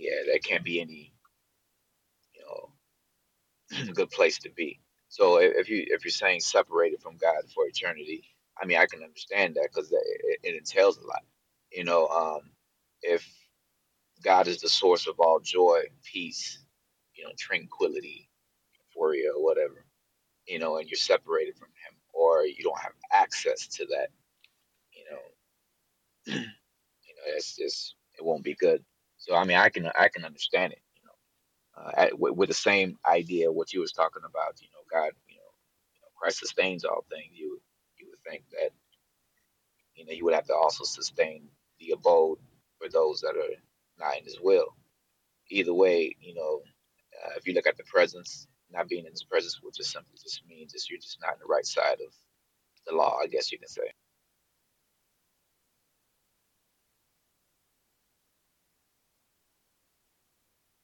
yeah, 0.00 0.22
there 0.26 0.40
can't 0.40 0.64
be 0.64 0.80
any, 0.82 1.14
you 2.34 2.42
know, 2.46 2.88
good 3.94 4.10
place 4.10 4.38
to 4.40 4.50
be. 4.50 4.80
So 5.08 5.38
if 5.38 5.68
you 5.70 5.84
if 5.88 6.04
you're 6.04 6.12
saying 6.12 6.40
separated 6.40 7.00
from 7.02 7.16
God 7.18 7.44
for 7.54 7.66
eternity, 7.66 8.24
I 8.62 8.66
mean 8.66 8.78
I 8.78 8.86
can 8.86 9.02
understand 9.02 9.56
that 9.56 9.68
because 9.72 9.92
it, 9.92 10.38
it 10.44 10.56
entails 10.56 10.98
a 10.98 11.06
lot. 11.06 11.22
You 11.72 11.84
know, 11.84 12.08
um, 12.08 12.50
if 13.02 13.26
God 14.24 14.48
is 14.48 14.60
the 14.60 14.68
source 14.70 15.06
of 15.08 15.20
all 15.20 15.40
joy, 15.40 15.82
peace, 16.04 16.60
you 17.14 17.24
know, 17.24 17.32
tranquility, 17.38 18.30
euphoria, 18.78 19.32
or 19.36 19.44
whatever, 19.44 19.84
you 20.46 20.58
know, 20.60 20.78
and 20.78 20.88
you're 20.88 20.96
separated 20.98 21.56
from 21.56 21.68
Him, 21.68 21.96
or 22.14 22.44
you 22.46 22.62
don't 22.64 22.80
have 22.80 22.92
access 23.12 23.68
to 23.68 23.86
that, 23.86 24.08
you 24.92 25.04
know, 25.10 25.44
you 26.40 27.14
know, 27.16 27.34
it's 27.36 27.56
just 27.56 27.96
it 28.18 28.24
won't 28.24 28.44
be 28.44 28.56
good. 28.56 28.84
So 29.20 29.36
I 29.36 29.44
mean, 29.44 29.58
I 29.58 29.70
can 29.70 29.90
I 29.98 30.08
can 30.08 30.24
understand 30.26 30.74
it, 30.74 30.80
you 30.96 31.02
know, 31.60 31.82
uh, 31.82 32.08
with, 32.18 32.48
the 32.48 32.54
same 32.54 32.98
idea 33.06 33.52
what 33.52 33.72
you 33.74 33.80
was 33.80 33.92
talking 33.92 34.22
about, 34.28 34.60
you 34.62 34.68
know, 34.72 34.82
God, 34.90 35.12
you 35.28 35.36
know, 35.36 35.52
you 35.94 36.00
know, 36.02 36.08
Christ 36.18 36.40
sustains 36.40 36.84
all 36.86 37.04
things. 37.10 37.32
You 37.34 37.60
you 37.98 38.08
would 38.10 38.20
think 38.30 38.44
that 38.52 38.72
you 39.94 40.06
know 40.06 40.12
you 40.12 40.24
would 40.24 40.34
have 40.34 40.46
to 40.46 40.54
also 40.54 40.84
sustain 40.84 41.48
the 41.80 41.92
abode 41.92 42.38
for 42.80 42.88
those 42.88 43.20
that 43.22 43.36
are 43.36 43.56
not 44.00 44.18
in 44.18 44.24
His 44.24 44.40
will. 44.42 44.74
Either 45.50 45.74
way, 45.74 46.16
you 46.20 46.34
know, 46.34 46.62
uh, 47.26 47.32
if 47.36 47.46
you 47.46 47.54
look 47.54 47.66
at 47.68 47.76
the 47.76 47.84
presence, 47.84 48.48
not 48.72 48.88
being 48.88 49.06
in 49.06 49.12
His 49.12 49.24
presence, 49.24 49.60
would 49.62 49.74
just 49.74 49.92
simply 49.92 50.18
just 50.22 50.42
means 50.48 50.72
that 50.72 50.82
you're 50.90 51.00
just 51.00 51.20
not 51.22 51.34
in 51.34 51.40
the 51.40 51.46
right 51.52 51.66
side 51.66 51.98
of 52.06 52.14
the 52.86 52.94
law, 52.96 53.18
I 53.22 53.28
guess 53.28 53.52
you 53.52 53.58
can 53.58 53.68
say. 53.68 53.92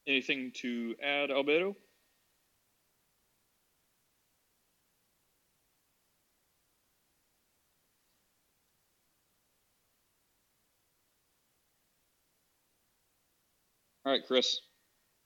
Anything 0.08 0.52
to 0.62 0.94
add, 1.02 1.30
Alberto? 1.30 1.76
All 14.04 14.12
right, 14.12 14.26
Chris, 14.26 14.60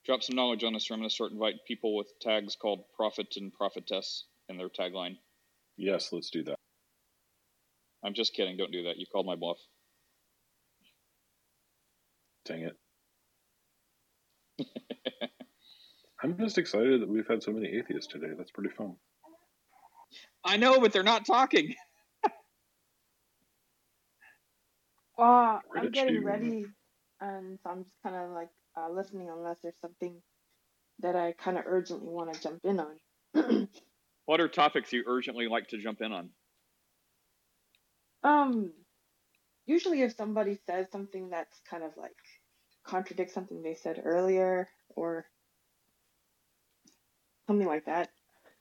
drop 0.07 0.23
some 0.23 0.37
knowledge 0.37 0.65
on 0.65 0.77
us. 0.77 0.91
Or 0.91 0.95
I'm 0.95 1.01
going 1.01 1.09
to 1.11 1.15
start 1.15 1.33
inviting 1.33 1.61
people 1.67 1.97
with 1.97 2.09
tags 2.21 2.57
called 2.57 2.85
prophet 2.97 3.29
and 3.37 3.53
prophetess 3.53 4.25
in 4.49 4.59
their 4.59 4.71
tagline. 4.71 5.17
Yes, 5.77 6.13
let's 6.13 6.31
do 6.31 6.45
that. 6.45 6.57
I'm 8.05 8.15
just 8.15 8.35
kidding. 8.35 8.57
Don't 8.57 8.73
do 8.73 8.85
that. 8.85 8.99
You 8.99 9.07
called 9.13 9.27
my 9.27 9.37
bluff. 9.37 9.59
Dang 12.47 12.63
it. 12.63 12.77
I'm 16.23 16.37
just 16.39 16.59
excited 16.59 17.01
that 17.01 17.09
we've 17.09 17.27
had 17.27 17.43
so 17.43 17.51
many 17.53 17.69
atheists 17.69 18.13
today. 18.13 18.29
That's 18.37 18.51
pretty 18.51 18.71
fun. 18.71 18.97
I 20.45 20.57
know, 20.57 20.81
but 20.81 20.93
they're 20.93 21.03
not 21.03 21.27
talking. 21.27 21.75
Well, 25.19 25.61
I'm 25.77 25.91
getting 25.91 26.15
you- 26.15 26.23
ready, 26.25 26.65
and 27.21 27.59
so 27.63 27.71
I'm 27.71 27.85
just 27.85 27.97
kind 28.03 28.17
of 28.17 28.31
like 28.31 28.49
uh, 28.75 28.89
listening 28.91 29.29
unless 29.29 29.59
there's 29.63 29.79
something 29.83 30.15
that 31.01 31.15
I 31.15 31.33
kind 31.33 31.59
of 31.59 31.65
urgently 31.67 32.09
want 32.09 32.33
to 32.33 32.41
jump 32.41 32.61
in 32.65 32.81
on. 32.81 33.69
What 34.27 34.41
are 34.41 34.49
topics 34.49 34.93
you 34.93 35.03
urgently 35.07 35.49
like 35.49 35.67
to 35.69 35.79
jump 35.79 36.01
in 36.01 36.13
on? 36.13 36.31
Um, 38.23 38.73
usually 39.67 40.03
if 40.03 40.15
somebody 40.15 40.57
says 40.69 40.87
something 40.93 41.31
that's 41.31 41.61
kind 41.69 41.83
of 41.83 41.91
like 41.97 42.15
contradict 42.91 43.31
something 43.31 43.63
they 43.63 43.75
said 43.75 44.03
earlier 44.05 44.69
or 44.97 45.27
something 47.47 47.67
like 47.67 47.85
that. 47.87 48.11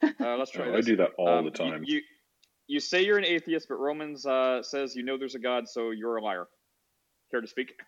Uh, 0.04 0.38
let's 0.38 0.52
try 0.52 0.68
Oh, 0.70 0.76
I 0.76 0.82
do 0.82 0.96
that 0.98 1.12
all 1.18 1.40
Um, 1.40 1.46
the 1.46 1.52
time. 1.52 1.84
You, 1.84 1.96
you 1.98 2.02
you 2.68 2.80
say 2.80 3.04
you're 3.04 3.18
an 3.18 3.26
atheist, 3.26 3.68
but 3.68 3.80
Romans 3.80 4.26
uh, 4.26 4.62
says 4.62 4.96
you 4.96 5.04
know 5.04 5.18
there's 5.18 5.36
a 5.36 5.40
God, 5.40 5.68
so 5.68 5.90
you're 5.90 6.18
a 6.18 6.22
liar. 6.24 6.48
Care 7.32 7.42
to 7.42 7.48
speak? 7.48 7.74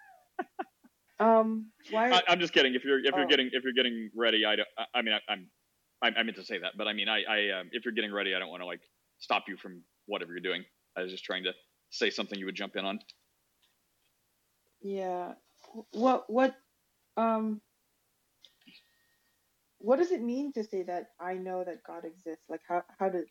Um, 1.20 1.68
why? 1.92 2.10
I, 2.10 2.24
I'm 2.30 2.40
just 2.40 2.52
kidding. 2.52 2.74
If 2.74 2.84
you're 2.84 2.98
if 2.98 3.14
you're 3.16 3.26
Oh. 3.26 3.30
getting 3.30 3.52
if 3.54 3.64
you're 3.64 3.74
getting 3.74 4.10
ready, 4.16 4.44
I 4.44 4.56
don't. 4.56 4.68
I, 4.76 4.86
I 4.96 5.02
mean, 5.04 5.14
I, 5.14 5.20
I'm 5.32 5.52
I, 6.02 6.08
I 6.20 6.24
meant 6.24 6.36
to 6.38 6.44
say 6.44 6.58
that, 6.58 6.72
but 6.76 6.88
I 6.88 6.94
mean, 6.94 7.08
I 7.08 7.22
I 7.24 7.60
um, 7.60 7.70
if 7.72 7.86
you're 7.86 7.94
getting 7.94 8.12
ready, 8.12 8.34
I 8.34 8.40
don't 8.40 8.50
want 8.50 8.64
to 8.64 8.66
like 8.66 8.82
stop 9.20 9.44
you 9.48 9.56
from 9.56 9.84
whatever 10.08 10.32
you're 10.32 10.42
doing. 10.42 10.66
I 10.98 11.04
was 11.04 11.12
just 11.12 11.24
trying 11.24 11.44
to 11.44 11.54
say 11.92 12.10
something 12.10 12.40
you 12.40 12.46
would 12.48 12.56
jump 12.56 12.76
in 12.76 12.86
on. 12.86 13.00
Yeah. 14.82 15.34
What 15.92 16.26
what 16.30 16.56
um 17.18 17.62
what 19.80 19.98
does 19.98 20.12
it 20.12 20.22
mean 20.22 20.54
to 20.54 20.64
say 20.64 20.84
that 20.84 21.08
I 21.20 21.34
know 21.36 21.64
that 21.64 21.84
God 21.84 22.06
exists? 22.06 22.46
Like 22.50 22.62
how 22.68 22.84
how 23.00 23.10
does 23.10 23.28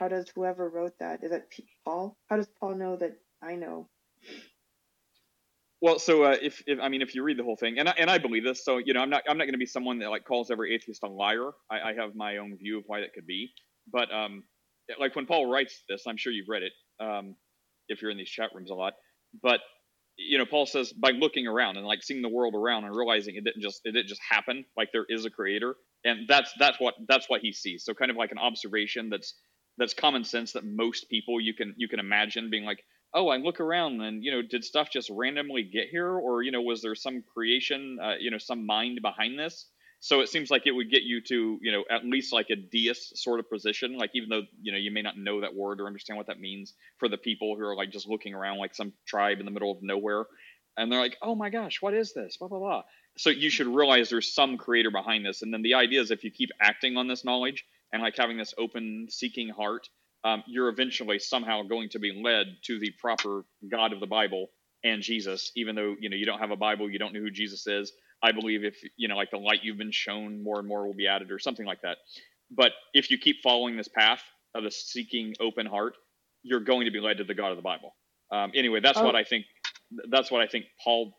how 0.00 0.08
does 0.08 0.26
whoever 0.34 0.68
wrote 0.70 0.94
that 1.00 1.24
is 1.24 1.30
that 1.30 1.48
Paul? 1.84 2.16
How 2.28 2.36
does 2.36 2.48
Paul 2.60 2.76
know 2.76 2.96
that 2.96 3.16
I 3.42 3.56
know? 3.56 3.88
Well, 5.82 5.98
so 5.98 6.24
uh, 6.24 6.36
if, 6.42 6.62
if 6.66 6.78
I 6.80 6.88
mean 6.88 7.02
if 7.02 7.14
you 7.14 7.22
read 7.22 7.38
the 7.38 7.44
whole 7.44 7.56
thing, 7.56 7.78
and 7.78 7.88
I, 7.88 7.94
and 7.98 8.10
I 8.10 8.18
believe 8.18 8.44
this, 8.44 8.64
so 8.64 8.78
you 8.78 8.94
know 8.94 9.00
I'm 9.00 9.10
not 9.10 9.22
I'm 9.28 9.38
not 9.38 9.44
going 9.44 9.54
to 9.54 9.58
be 9.58 9.66
someone 9.66 9.98
that 10.00 10.10
like 10.10 10.24
calls 10.24 10.50
every 10.50 10.74
atheist 10.74 11.02
a 11.04 11.08
liar. 11.08 11.52
I, 11.70 11.80
I 11.90 11.94
have 11.94 12.14
my 12.14 12.38
own 12.38 12.56
view 12.58 12.78
of 12.78 12.84
why 12.86 13.00
that 13.00 13.14
could 13.14 13.26
be, 13.26 13.50
but 13.90 14.12
um, 14.12 14.44
like 14.98 15.16
when 15.16 15.26
Paul 15.26 15.46
writes 15.50 15.84
this, 15.88 16.04
I'm 16.06 16.18
sure 16.18 16.32
you've 16.32 16.48
read 16.48 16.62
it. 16.64 16.72
Um, 17.00 17.36
if 17.88 18.02
you're 18.02 18.10
in 18.10 18.18
these 18.18 18.28
chat 18.28 18.50
rooms 18.54 18.70
a 18.70 18.74
lot, 18.74 18.94
but 19.42 19.60
you 20.16 20.38
know 20.38 20.46
Paul 20.46 20.66
says 20.66 20.92
by 20.92 21.10
looking 21.10 21.46
around 21.46 21.76
and 21.76 21.86
like 21.86 22.02
seeing 22.02 22.22
the 22.22 22.28
world 22.28 22.54
around 22.54 22.84
and 22.84 22.94
realizing 22.94 23.36
it 23.36 23.44
didn't 23.44 23.62
just 23.62 23.80
it 23.84 23.92
didn't 23.92 24.08
just 24.08 24.20
happen. 24.28 24.64
Like 24.76 24.90
there 24.92 25.06
is 25.08 25.24
a 25.24 25.30
creator, 25.30 25.76
and 26.04 26.28
that's 26.28 26.52
that's 26.58 26.78
what 26.80 26.94
that's 27.08 27.28
what 27.28 27.40
he 27.40 27.52
sees. 27.52 27.84
So 27.84 27.94
kind 27.94 28.10
of 28.10 28.16
like 28.16 28.32
an 28.32 28.38
observation 28.38 29.08
that's 29.10 29.34
that's 29.78 29.94
common 29.94 30.24
sense 30.24 30.52
that 30.52 30.64
most 30.64 31.08
people 31.08 31.40
you 31.40 31.54
can 31.54 31.74
you 31.76 31.88
can 31.88 32.00
imagine 32.00 32.50
being 32.50 32.64
like 32.64 32.84
oh, 33.14 33.28
I 33.28 33.38
look 33.38 33.60
around 33.60 34.00
and 34.00 34.22
you 34.22 34.30
know, 34.30 34.42
did 34.42 34.64
stuff 34.64 34.88
just 34.90 35.10
randomly 35.10 35.62
get 35.64 35.88
here, 35.90 36.08
or 36.08 36.42
you 36.42 36.52
know, 36.52 36.62
was 36.62 36.82
there 36.82 36.94
some 36.94 37.22
creation, 37.34 37.98
uh, 38.02 38.14
you 38.18 38.30
know, 38.30 38.38
some 38.38 38.66
mind 38.66 39.00
behind 39.02 39.38
this? 39.38 39.66
So 40.00 40.20
it 40.20 40.28
seems 40.28 40.50
like 40.50 40.66
it 40.66 40.72
would 40.72 40.90
get 40.90 41.02
you 41.02 41.20
to 41.28 41.58
you 41.60 41.72
know 41.72 41.84
at 41.90 42.04
least 42.04 42.32
like 42.32 42.48
a 42.50 42.56
deist 42.56 43.18
sort 43.18 43.40
of 43.40 43.50
position, 43.50 43.96
like 43.96 44.10
even 44.14 44.28
though 44.28 44.42
you 44.60 44.72
know 44.72 44.78
you 44.78 44.90
may 44.90 45.02
not 45.02 45.16
know 45.16 45.42
that 45.42 45.54
word 45.54 45.80
or 45.80 45.86
understand 45.86 46.16
what 46.16 46.26
that 46.28 46.40
means 46.40 46.74
for 46.98 47.08
the 47.08 47.18
people 47.18 47.56
who 47.56 47.64
are 47.64 47.76
like 47.76 47.90
just 47.90 48.08
looking 48.08 48.34
around 48.34 48.58
like 48.58 48.74
some 48.74 48.92
tribe 49.06 49.40
in 49.40 49.44
the 49.46 49.52
middle 49.52 49.70
of 49.70 49.78
nowhere, 49.82 50.24
and 50.76 50.90
they're 50.90 51.00
like, 51.00 51.16
oh 51.22 51.34
my 51.34 51.50
gosh, 51.50 51.78
what 51.80 51.94
is 51.94 52.12
this? 52.14 52.36
Blah 52.38 52.48
blah 52.48 52.58
blah. 52.58 52.82
So 53.18 53.30
you 53.30 53.50
should 53.50 53.66
realize 53.66 54.08
there's 54.10 54.32
some 54.32 54.56
creator 54.56 54.90
behind 54.90 55.26
this, 55.26 55.42
and 55.42 55.52
then 55.52 55.62
the 55.62 55.74
idea 55.74 56.00
is 56.00 56.10
if 56.10 56.24
you 56.24 56.30
keep 56.30 56.50
acting 56.60 56.96
on 56.96 57.08
this 57.08 57.24
knowledge 57.24 57.64
and 57.92 58.02
like 58.02 58.16
having 58.16 58.38
this 58.38 58.54
open 58.58 59.06
seeking 59.10 59.48
heart 59.48 59.88
um, 60.24 60.42
you're 60.46 60.68
eventually 60.68 61.18
somehow 61.18 61.62
going 61.62 61.88
to 61.90 61.98
be 61.98 62.20
led 62.22 62.46
to 62.64 62.78
the 62.78 62.92
proper 63.00 63.44
God 63.70 63.92
of 63.92 64.00
the 64.00 64.06
Bible 64.06 64.48
and 64.84 65.02
Jesus, 65.02 65.50
even 65.56 65.74
though 65.74 65.94
you 65.98 66.10
know 66.10 66.16
you 66.16 66.26
don't 66.26 66.38
have 66.38 66.50
a 66.50 66.56
Bible, 66.56 66.90
you 66.90 66.98
don't 66.98 67.12
know 67.14 67.20
who 67.20 67.30
Jesus 67.30 67.66
is. 67.66 67.92
I 68.22 68.32
believe 68.32 68.64
if 68.64 68.76
you 68.96 69.08
know, 69.08 69.16
like 69.16 69.30
the 69.30 69.38
light 69.38 69.60
you've 69.62 69.78
been 69.78 69.92
shown, 69.92 70.42
more 70.42 70.58
and 70.58 70.68
more 70.68 70.86
will 70.86 70.94
be 70.94 71.06
added, 71.06 71.30
or 71.30 71.38
something 71.38 71.66
like 71.66 71.82
that. 71.82 71.98
But 72.50 72.72
if 72.94 73.10
you 73.10 73.18
keep 73.18 73.42
following 73.42 73.76
this 73.76 73.88
path 73.88 74.22
of 74.54 74.64
the 74.64 74.70
seeking 74.70 75.34
open 75.40 75.66
heart, 75.66 75.94
you're 76.42 76.60
going 76.60 76.84
to 76.84 76.90
be 76.90 77.00
led 77.00 77.18
to 77.18 77.24
the 77.24 77.34
God 77.34 77.50
of 77.50 77.56
the 77.56 77.62
Bible. 77.62 77.94
Um, 78.32 78.50
anyway, 78.54 78.80
that's 78.80 78.98
Oh. 78.98 79.04
what 79.04 79.16
I 79.16 79.24
think. 79.24 79.46
That's 80.08 80.30
what 80.30 80.40
I 80.40 80.46
think 80.46 80.66
Paul 80.82 81.16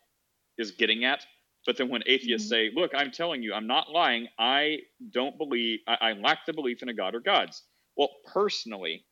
is 0.57 0.71
getting 0.71 1.03
at. 1.05 1.25
But 1.65 1.77
then 1.77 1.89
when 1.89 2.01
atheists 2.07 2.49
say, 2.49 2.71
"Look, 2.73 2.91
I'm 2.95 3.11
telling 3.11 3.43
you, 3.43 3.53
I'm 3.53 3.67
not 3.67 3.91
lying. 3.91 4.27
I 4.39 4.79
don't 5.11 5.37
believe. 5.37 5.79
I, 5.87 5.97
I 6.01 6.13
lack 6.13 6.45
the 6.45 6.53
belief 6.53 6.81
in 6.81 6.89
a 6.89 6.93
God 6.93 7.15
or 7.15 7.19
gods." 7.19 7.63
Well, 7.97 8.09
personally, 8.33 9.05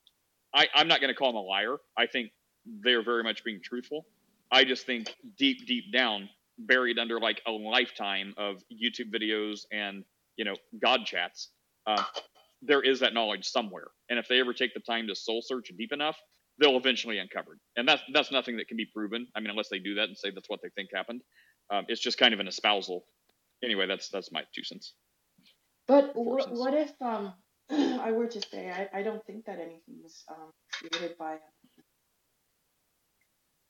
I, 0.54 0.68
I'm 0.74 0.88
not 0.88 1.02
going 1.02 1.10
to 1.10 1.16
call 1.16 1.30
them 1.30 1.38
a 1.38 1.42
liar. 1.42 1.78
I 1.98 2.08
think 2.08 2.32
they're 2.66 3.04
very 3.04 3.24
much 3.24 3.44
being 3.44 3.62
truthful. 3.62 4.06
I 4.52 4.64
just 4.64 4.86
think 4.86 5.14
deep, 5.38 5.68
deep 5.68 5.92
down, 5.94 6.30
buried 6.60 7.00
under 7.00 7.20
like 7.20 7.42
a 7.48 7.52
lifetime 7.52 8.34
of 8.38 8.58
YouTube 8.72 9.14
videos 9.14 9.62
and 9.72 10.04
you 10.38 10.46
know 10.46 10.56
God 10.82 11.06
chats, 11.06 11.50
uh, 11.88 12.04
there 12.62 12.82
is 12.82 13.00
that 13.00 13.14
knowledge 13.14 13.46
somewhere. 13.46 13.88
And 14.10 14.20
if 14.20 14.28
they 14.28 14.40
ever 14.40 14.54
take 14.54 14.74
the 14.74 14.80
time 14.82 15.08
to 15.08 15.16
soul 15.16 15.42
search 15.42 15.72
deep 15.78 15.92
enough, 15.94 16.18
they'll 16.60 16.78
eventually 16.78 17.18
uncover 17.20 17.54
it. 17.54 17.60
And 17.78 17.88
that's 17.88 18.02
that's 18.14 18.32
nothing 18.32 18.58
that 18.58 18.68
can 18.68 18.78
be 18.78 18.86
proven. 18.86 19.28
I 19.36 19.40
mean, 19.40 19.50
unless 19.50 19.70
they 19.70 19.80
do 19.80 19.96
that 19.96 20.10
and 20.10 20.18
say 20.18 20.32
that's 20.32 20.50
what 20.50 20.60
they 20.62 20.70
think 20.76 20.90
happened. 20.94 21.22
Um, 21.72 21.86
it's 21.88 22.02
just 22.02 22.18
kind 22.18 22.34
of 22.34 22.40
an 22.40 22.48
espousal. 22.48 23.06
Anyway, 23.64 23.88
that's 23.88 24.10
that's 24.10 24.32
my 24.32 24.44
two 24.54 24.64
cents. 24.64 24.94
But 25.88 26.14
cents. 26.14 26.60
what 26.60 26.74
if 26.74 26.92
um 27.02 27.34
I 27.70 28.12
were 28.12 28.28
to 28.28 28.42
say 28.42 28.70
I, 28.70 29.00
I 29.00 29.04
don't 29.04 29.26
think 29.26 29.46
that 29.46 29.60
anything 29.60 30.02
was 30.04 30.24
um 30.30 30.52
created 30.72 31.18
by 31.18 31.38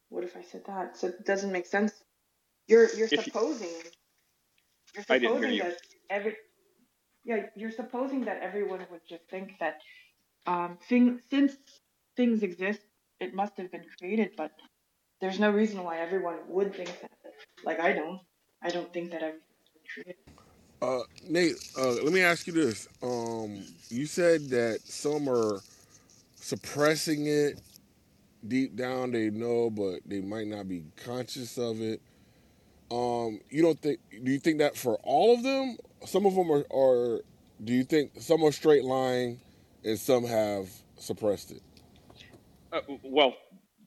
what 0.09 0.23
if 0.23 0.35
I 0.35 0.41
said 0.41 0.63
that? 0.65 0.97
So 0.97 1.07
it 1.07 1.25
doesn't 1.25 1.51
make 1.51 1.67
sense. 1.67 1.93
You're 2.69 2.95
you're 2.95 3.09
If 3.11 3.21
supposing 3.25 3.83
you're 4.95 5.05
I 5.09 5.19
didn't 5.19 5.37
hear 5.37 5.49
supposing 5.49 5.51
you. 5.51 5.63
that 5.63 5.77
every 6.09 6.35
yeah, 7.25 7.47
you're 7.55 7.71
supposing 7.71 8.25
that 8.25 8.41
everyone 8.41 8.85
would 8.91 9.01
just 9.09 9.23
think 9.29 9.53
that 9.59 9.79
um 10.47 10.77
thing 10.89 11.21
since 11.29 11.55
things 12.17 12.43
exist, 12.43 12.81
it 13.19 13.33
must 13.35 13.57
have 13.57 13.71
been 13.71 13.85
created, 13.99 14.31
but 14.37 14.51
there's 15.21 15.39
no 15.39 15.51
reason 15.51 15.83
why 15.83 15.99
everyone 15.99 16.37
would 16.47 16.75
think 16.75 16.89
that. 17.01 17.11
Like 17.63 17.79
I 17.79 17.93
don't. 17.93 18.21
I 18.63 18.71
don't 18.71 18.93
think 18.93 19.11
that 19.11 19.23
everything's 19.23 19.69
been 19.75 19.83
created. 19.93 20.23
Uh, 20.81 21.01
Nate, 21.29 21.55
uh, 21.77 21.91
let 22.03 22.13
me 22.13 22.21
ask 22.21 22.47
you 22.47 22.53
this. 22.53 22.87
Um, 23.03 23.63
you 23.89 24.05
said 24.05 24.49
that 24.49 24.79
some 24.85 25.29
are 25.29 25.61
suppressing 26.35 27.27
it 27.27 27.59
deep 28.47 28.75
down. 28.75 29.11
They 29.11 29.29
know, 29.29 29.69
but 29.69 30.01
they 30.05 30.21
might 30.21 30.47
not 30.47 30.67
be 30.69 30.85
conscious 31.03 31.57
of 31.57 31.81
it. 31.81 32.01
Um, 32.91 33.41
you 33.49 33.61
don't 33.61 33.79
think? 33.79 33.99
Do 34.23 34.31
you 34.31 34.39
think 34.39 34.59
that 34.59 34.75
for 34.75 34.95
all 35.03 35.35
of 35.35 35.43
them? 35.43 35.77
Some 36.05 36.25
of 36.25 36.35
them 36.35 36.51
are, 36.51 36.65
are. 36.73 37.21
Do 37.63 37.73
you 37.73 37.83
think 37.83 38.13
some 38.19 38.43
are 38.43 38.51
straight 38.51 38.83
line, 38.83 39.39
and 39.83 39.99
some 39.99 40.23
have 40.25 40.69
suppressed 40.97 41.51
it? 41.51 41.61
Uh, 42.71 42.81
well, 43.03 43.35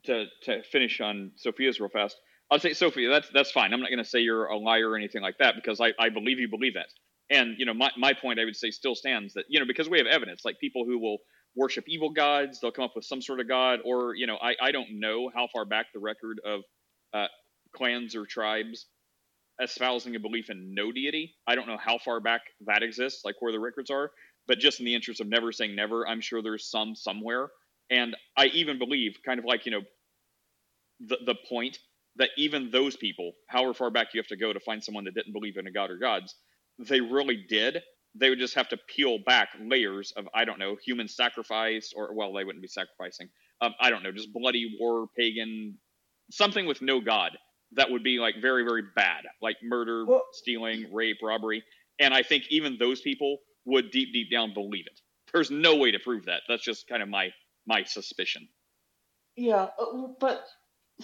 to 0.05 0.27
to 0.43 0.63
finish 0.65 1.01
on 1.01 1.33
Sophia's 1.37 1.81
real 1.81 1.89
fast, 1.89 2.17
I'll 2.51 2.59
say 2.59 2.75
Sophia, 2.75 3.09
that's 3.09 3.29
that's 3.31 3.51
fine. 3.51 3.73
I'm 3.73 3.81
not 3.81 3.89
going 3.89 4.03
to 4.03 4.09
say 4.09 4.21
you're 4.21 4.47
a 4.47 4.59
liar 4.59 4.91
or 4.91 4.97
anything 4.97 5.23
like 5.23 5.39
that 5.39 5.55
because 5.57 5.81
I, 5.81 5.93
I 5.99 6.11
believe 6.11 6.39
you 6.39 6.49
believe 6.49 6.75
that. 6.75 6.89
And 7.31 7.55
you 7.59 7.67
know, 7.67 7.75
my 7.75 7.91
my 7.97 8.13
point 8.13 8.39
I 8.39 8.45
would 8.45 8.57
say 8.57 8.71
still 8.71 8.95
stands 8.95 9.35
that 9.35 9.47
you 9.49 9.59
know 9.59 9.67
because 9.67 9.89
we 9.89 9.99
have 9.99 10.07
evidence, 10.07 10.43
like 10.45 10.61
people 10.61 10.85
who 10.85 10.99
will 10.99 11.19
worship 11.57 11.85
evil 11.89 12.11
gods, 12.11 12.61
they'll 12.61 12.71
come 12.71 12.85
up 12.85 12.93
with 12.95 13.05
some 13.05 13.21
sort 13.21 13.41
of 13.41 13.49
god, 13.49 13.81
or 13.85 14.15
you 14.15 14.27
know, 14.27 14.37
I 14.41 14.55
I 14.61 14.71
don't 14.71 15.01
know 15.01 15.31
how 15.35 15.49
far 15.53 15.65
back 15.65 15.87
the 15.93 16.01
record 16.01 16.41
of 16.45 16.61
uh, 17.15 17.27
clans 17.75 18.15
or 18.15 18.27
tribes 18.27 18.87
espousing 19.61 20.17
a 20.17 20.21
belief 20.21 20.51
in 20.51 20.75
no 20.75 20.93
deity. 20.93 21.35
I 21.47 21.55
don't 21.55 21.67
know 21.67 21.79
how 21.79 21.99
far 21.99 22.21
back 22.21 22.43
that 22.67 22.83
exists, 22.83 23.25
like 23.25 23.37
where 23.41 23.53
the 23.53 23.61
records 23.61 23.91
are. 23.91 24.11
But 24.47 24.59
just 24.59 24.81
in 24.81 24.87
the 24.87 24.95
interest 24.95 25.21
of 25.21 25.29
never 25.29 25.53
saying 25.53 25.77
never, 25.77 26.07
I'm 26.07 26.21
sure 26.21 26.43
there's 26.43 26.69
some 26.69 26.95
somewhere. 26.97 27.49
And 27.91 28.17
I 28.37 28.47
even 28.47 28.79
believe, 28.79 29.17
kind 29.25 29.39
of 29.39 29.45
like 29.45 29.67
you 29.67 29.73
know, 29.73 29.83
the 31.01 31.19
the 31.25 31.35
point 31.49 31.79
that 32.17 32.31
even 32.37 32.71
those 32.71 32.97
people, 32.97 33.33
however 33.49 33.75
far 33.75 33.91
back 33.91 34.09
you 34.13 34.21
have 34.21 34.27
to 34.29 34.37
go 34.37 34.53
to 34.53 34.61
find 34.61 34.83
someone 34.83 35.05
that 35.05 35.15
didn't 35.15 35.33
believe 35.33 35.57
in 35.57 35.67
a 35.67 35.73
god 35.73 35.91
or 35.91 35.99
gods, 35.99 36.35
they 36.79 37.01
really 37.01 37.45
did. 37.49 37.83
They 38.15 38.29
would 38.29 38.39
just 38.39 38.55
have 38.55 38.69
to 38.71 38.79
peel 38.95 39.19
back 39.25 39.49
layers 39.61 40.13
of 40.17 40.29
I 40.35 40.45
don't 40.45 40.59
know 40.59 40.77
human 40.85 41.09
sacrifice, 41.09 41.93
or 41.95 42.15
well, 42.15 42.33
they 42.33 42.45
wouldn't 42.45 42.63
be 42.63 42.69
sacrificing. 42.69 43.29
Um, 43.61 43.75
I 43.81 43.91
don't 43.91 44.03
know, 44.03 44.13
just 44.13 44.33
bloody 44.33 44.77
war, 44.81 45.07
pagan, 45.17 45.79
something 46.31 46.67
with 46.67 46.83
no 46.83 47.01
god 47.01 47.39
that 47.77 47.91
would 47.91 48.03
be 48.03 48.19
like 48.19 48.37
very 48.41 48.65
very 48.65 48.83
bad, 48.95 49.25
like 49.41 49.57
murder, 49.63 50.05
Well- 50.07 50.27
stealing, 50.33 50.93
rape, 50.93 51.19
robbery. 51.23 51.65
And 51.99 52.15
I 52.15 52.23
think 52.23 52.45
even 52.51 52.79
those 52.79 53.01
people 53.01 53.39
would 53.65 53.91
deep 53.91 54.13
deep 54.13 54.31
down 54.31 54.55
believe 54.55 54.87
it. 54.87 55.01
There's 55.33 55.51
no 55.51 55.77
way 55.77 55.91
to 55.91 55.99
prove 55.99 56.27
that. 56.27 56.43
That's 56.49 56.63
just 56.65 56.89
kind 56.89 57.03
of 57.03 57.09
my 57.09 57.31
my 57.67 57.85
suspicion. 57.85 58.49
Yeah, 59.37 59.69
uh, 59.79 60.09
but 60.21 60.47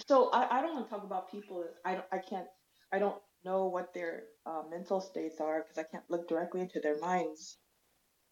so 0.07 0.29
I, 0.31 0.59
I 0.59 0.61
don't 0.61 0.75
want 0.75 0.87
to 0.87 0.95
talk 0.95 1.03
about 1.03 1.31
people. 1.31 1.63
I 1.85 1.93
don't, 1.95 2.05
I 2.11 2.17
can't 2.19 2.47
I 2.91 2.99
don't 2.99 3.21
know 3.43 3.65
what 3.65 3.93
their 3.93 4.23
uh, 4.45 4.63
mental 4.69 5.01
states 5.01 5.39
are 5.39 5.61
because 5.63 5.77
I 5.77 5.83
can't 5.83 6.03
look 6.09 6.27
directly 6.27 6.61
into 6.61 6.79
their 6.79 6.97
minds. 6.99 7.57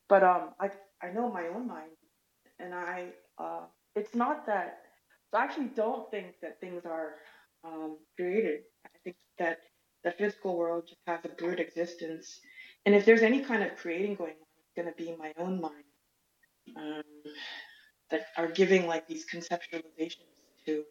But 0.10 0.24
um, 0.24 0.54
I 0.60 0.72
I 1.02 1.12
know 1.12 1.32
my 1.32 1.48
own 1.48 1.68
mind, 1.68 1.92
and 2.60 2.74
I 2.74 3.10
uh, 3.38 3.66
it's 3.96 4.16
not 4.16 4.46
that. 4.48 4.80
I 5.34 5.44
actually 5.44 5.72
don't 5.76 6.10
think 6.10 6.40
that 6.42 6.60
things 6.62 6.86
are 6.86 7.16
um, 7.68 7.98
created. 8.16 8.62
I 8.86 8.90
think 9.04 9.18
that 9.40 9.60
the 10.06 10.12
physical 10.12 10.58
world 10.58 10.86
just 10.88 11.02
has 11.08 11.20
a 11.26 11.30
brute 11.30 11.60
existence, 11.60 12.40
and 12.86 12.96
if 12.96 13.06
there's 13.06 13.24
any 13.24 13.42
kind 13.42 13.64
of 13.64 13.76
creating 13.78 14.16
going 14.16 14.32
on, 14.32 14.48
it's 14.60 14.74
going 14.76 14.88
to 14.88 14.96
be 14.96 15.16
my 15.20 15.34
own 15.38 15.62
mind. 15.62 15.84
Um, 16.78 17.04
that 18.12 18.28
are 18.38 18.48
giving 18.48 18.88
like 18.88 19.08
these 19.08 19.26
conceptualizations 19.26 20.42
to 20.66 20.84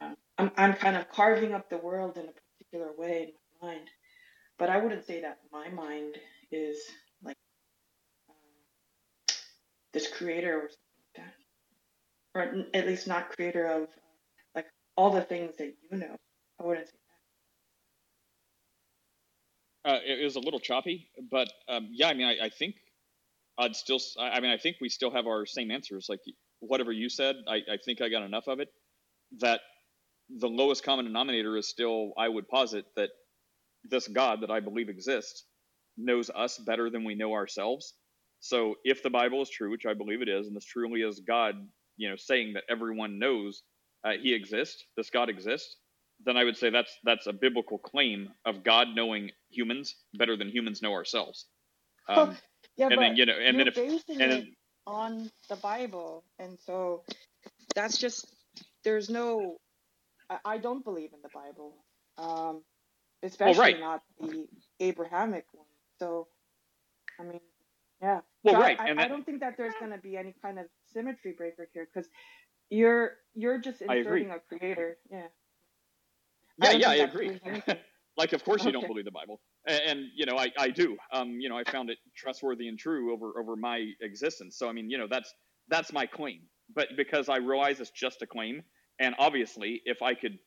um, 0.00 0.16
I'm, 0.38 0.50
I'm 0.56 0.74
kind 0.74 0.96
of 0.96 1.08
carving 1.10 1.52
up 1.54 1.68
the 1.70 1.78
world 1.78 2.16
in 2.16 2.24
a 2.24 2.32
particular 2.32 2.92
way 2.96 3.22
in 3.28 3.32
my 3.62 3.74
mind. 3.74 3.88
But 4.58 4.70
I 4.70 4.78
wouldn't 4.78 5.06
say 5.06 5.22
that 5.22 5.38
my 5.52 5.68
mind 5.70 6.16
is 6.50 6.78
like 7.22 7.36
um, 8.28 8.36
this 9.92 10.08
creator 10.08 10.56
or 10.56 10.70
something 10.70 11.24
like 11.24 11.26
that, 12.34 12.34
or 12.34 12.66
at 12.74 12.86
least 12.86 13.06
not 13.06 13.30
creator 13.30 13.66
of 13.66 13.88
all 14.96 15.10
the 15.10 15.22
things 15.22 15.56
that 15.58 15.74
you 15.90 15.98
know. 15.98 16.16
I 16.60 16.64
wouldn't 16.64 16.88
say. 16.88 16.94
Uh, 19.84 19.98
it, 20.06 20.20
it 20.20 20.24
was 20.24 20.36
a 20.36 20.40
little 20.40 20.60
choppy, 20.60 21.08
but 21.30 21.48
um, 21.68 21.88
yeah, 21.92 22.08
I 22.08 22.14
mean, 22.14 22.26
I, 22.26 22.46
I 22.46 22.48
think 22.50 22.76
I'd 23.58 23.76
still. 23.76 23.98
I 24.18 24.40
mean, 24.40 24.50
I 24.50 24.58
think 24.58 24.76
we 24.80 24.88
still 24.88 25.10
have 25.10 25.26
our 25.26 25.46
same 25.46 25.70
answers. 25.70 26.06
Like 26.08 26.20
whatever 26.60 26.92
you 26.92 27.08
said, 27.08 27.36
I, 27.48 27.56
I 27.56 27.78
think 27.84 28.00
I 28.00 28.08
got 28.08 28.22
enough 28.22 28.48
of 28.48 28.60
it. 28.60 28.68
That 29.40 29.60
the 30.30 30.48
lowest 30.48 30.84
common 30.84 31.04
denominator 31.04 31.56
is 31.56 31.68
still, 31.68 32.12
I 32.16 32.28
would 32.28 32.48
posit 32.48 32.84
that 32.96 33.10
this 33.84 34.08
God 34.08 34.42
that 34.42 34.50
I 34.50 34.60
believe 34.60 34.88
exists 34.88 35.44
knows 35.96 36.30
us 36.30 36.58
better 36.58 36.90
than 36.90 37.04
we 37.04 37.14
know 37.14 37.32
ourselves. 37.32 37.94
So 38.40 38.76
if 38.84 39.02
the 39.02 39.10
Bible 39.10 39.42
is 39.42 39.50
true, 39.50 39.70
which 39.70 39.86
I 39.86 39.94
believe 39.94 40.22
it 40.22 40.28
is, 40.28 40.46
and 40.46 40.56
this 40.56 40.64
truly 40.64 41.00
is 41.02 41.20
God, 41.20 41.54
you 41.96 42.08
know, 42.08 42.16
saying 42.16 42.54
that 42.54 42.64
everyone 42.70 43.18
knows 43.18 43.62
uh, 44.04 44.12
He 44.20 44.34
exists, 44.34 44.84
this 44.96 45.10
God 45.10 45.28
exists, 45.28 45.76
then 46.24 46.36
I 46.36 46.44
would 46.44 46.56
say 46.56 46.70
that's 46.70 46.92
that's 47.04 47.26
a 47.26 47.32
biblical 47.32 47.78
claim 47.78 48.30
of 48.44 48.62
God 48.64 48.88
knowing 48.94 49.30
humans 49.50 49.96
better 50.14 50.36
than 50.36 50.48
humans 50.48 50.82
know 50.82 50.92
ourselves. 50.92 51.46
Um, 52.08 52.36
Yeah, 52.76 52.86
and 52.86 52.96
but 52.96 53.00
then 53.02 53.16
you 53.16 53.26
know, 53.26 53.34
and 53.34 53.58
then 53.58 53.68
if 53.68 53.76
and 53.76 54.00
then, 54.08 54.54
on 54.86 55.30
the 55.48 55.56
Bible, 55.56 56.24
and 56.38 56.58
so 56.60 57.02
that's 57.74 57.98
just 57.98 58.26
there's 58.84 59.10
no. 59.10 59.58
I, 60.30 60.38
I 60.44 60.58
don't 60.58 60.84
believe 60.84 61.10
in 61.12 61.20
the 61.22 61.28
Bible, 61.34 61.74
um, 62.18 62.62
especially 63.22 63.60
right. 63.60 63.80
not 63.80 64.02
the 64.20 64.46
Abrahamic 64.80 65.46
one. 65.52 65.66
So, 65.98 66.28
I 67.20 67.24
mean, 67.24 67.40
yeah. 68.00 68.20
Well, 68.42 68.54
So 68.54 68.60
I- 68.60 68.62
right, 68.62 68.80
I, 68.80 68.88
and 68.88 69.00
I 69.00 69.04
that- 69.04 69.08
don't 69.10 69.24
think 69.26 69.40
that 69.40 69.56
there's 69.56 69.74
going 69.80 69.92
to 69.92 69.98
be 69.98 70.16
any 70.16 70.34
kind 70.42 70.58
of 70.58 70.66
symmetry 70.92 71.32
breaker 71.32 71.68
here 71.74 71.88
because 71.92 72.08
you're 72.72 73.12
you're 73.34 73.58
just 73.58 73.82
inserting 73.82 74.30
a 74.30 74.38
creator. 74.40 74.96
Yeah. 75.10 75.26
Yeah, 76.58 76.72
don't 76.72 76.80
yeah, 76.80 76.90
I 76.90 76.94
agree. 76.96 77.40
like, 78.16 78.32
of 78.32 78.44
course, 78.44 78.64
you 78.64 78.72
don't 78.72 78.86
believe 78.86 79.04
the 79.04 79.10
Bible, 79.10 79.40
and, 79.66 79.80
and 79.86 80.00
you 80.14 80.26
know, 80.26 80.36
I, 80.36 80.50
I 80.58 80.68
do. 80.68 80.96
Um, 81.12 81.40
you 81.40 81.48
know, 81.48 81.56
I 81.56 81.64
found 81.64 81.90
it 81.90 81.98
trustworthy 82.16 82.68
and 82.68 82.78
true 82.78 83.12
over 83.12 83.38
over 83.38 83.56
my 83.56 83.90
existence. 84.00 84.58
So, 84.58 84.68
I 84.68 84.72
mean, 84.72 84.90
you 84.90 84.98
know, 84.98 85.06
that's 85.10 85.32
that's 85.68 85.92
my 85.92 86.06
claim. 86.06 86.42
But 86.74 86.88
because 86.96 87.28
I 87.28 87.36
realize 87.36 87.80
it's 87.80 87.90
just 87.90 88.22
a 88.22 88.26
claim, 88.26 88.62
and 89.00 89.14
obviously, 89.18 89.80
if 89.84 90.02
I 90.02 90.14
could 90.14 90.38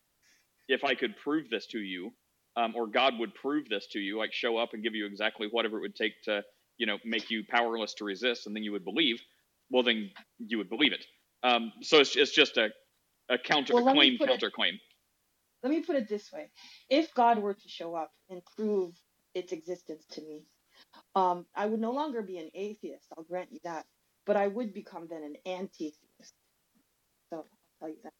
if 0.68 0.84
I 0.84 0.96
could 0.96 1.16
prove 1.18 1.50
this 1.50 1.68
to 1.68 1.80
you, 1.80 2.12
um, 2.56 2.74
or 2.76 2.88
God 2.88 3.14
would 3.20 3.34
prove 3.36 3.68
this 3.70 3.88
to 3.92 4.00
you, 4.00 4.18
like 4.18 4.32
show 4.34 4.58
up 4.58 4.70
and 4.74 4.84
give 4.84 4.96
you 4.96 5.06
exactly 5.06 5.48
whatever 5.52 5.78
it 5.78 5.82
would 5.82 5.96
take 5.96 6.14
to, 6.26 6.44
you 6.78 6.86
know, 6.86 6.98
make 7.04 7.30
you 7.30 7.44
powerless 7.50 7.94
to 7.96 8.06
resist, 8.06 8.48
and 8.48 8.56
then 8.56 8.64
you 8.64 8.72
would 8.72 8.86
believe, 8.86 9.22
well, 9.70 9.84
then 9.84 10.10
you 10.40 10.58
would 10.58 10.70
believe 10.70 10.94
it. 10.94 11.06
Um, 11.46 11.72
so 11.82 12.00
it's, 12.00 12.16
it's 12.16 12.32
just 12.32 12.58
a, 12.58 12.70
a 13.30 13.38
counter, 13.38 13.76
Well, 13.76 13.88
a 13.88 13.94
claim, 13.94 14.18
it- 14.20 14.20
counterclaim. 14.30 14.80
let 15.64 15.70
me 15.72 15.82
put 15.82 15.96
it 15.96 16.08
this 16.10 16.32
way. 16.32 16.50
If 16.90 17.14
god 17.14 17.38
were 17.40 17.54
to 17.54 17.70
show 17.70 17.96
up 17.96 18.12
and 18.30 18.42
prove 18.56 18.94
its 19.36 19.52
existence 19.52 20.06
to 20.12 20.22
me 20.22 20.44
um, 21.16 21.46
i 21.56 21.66
would 21.66 21.80
no 21.80 21.92
longer 21.92 22.22
be 22.22 22.38
an 22.38 22.50
atheist 22.56 23.06
i'll 23.18 23.24
grant 23.24 23.50
you 23.52 23.60
that 23.64 23.86
but 24.26 24.36
i 24.36 24.48
would 24.48 24.74
become 24.74 25.08
then 25.10 25.24
an 25.24 25.36
anti-theist. 25.46 26.34
So 27.30 27.38
i'll 27.38 27.48
tell 27.80 27.90
you 27.90 27.98
that. 28.04 28.14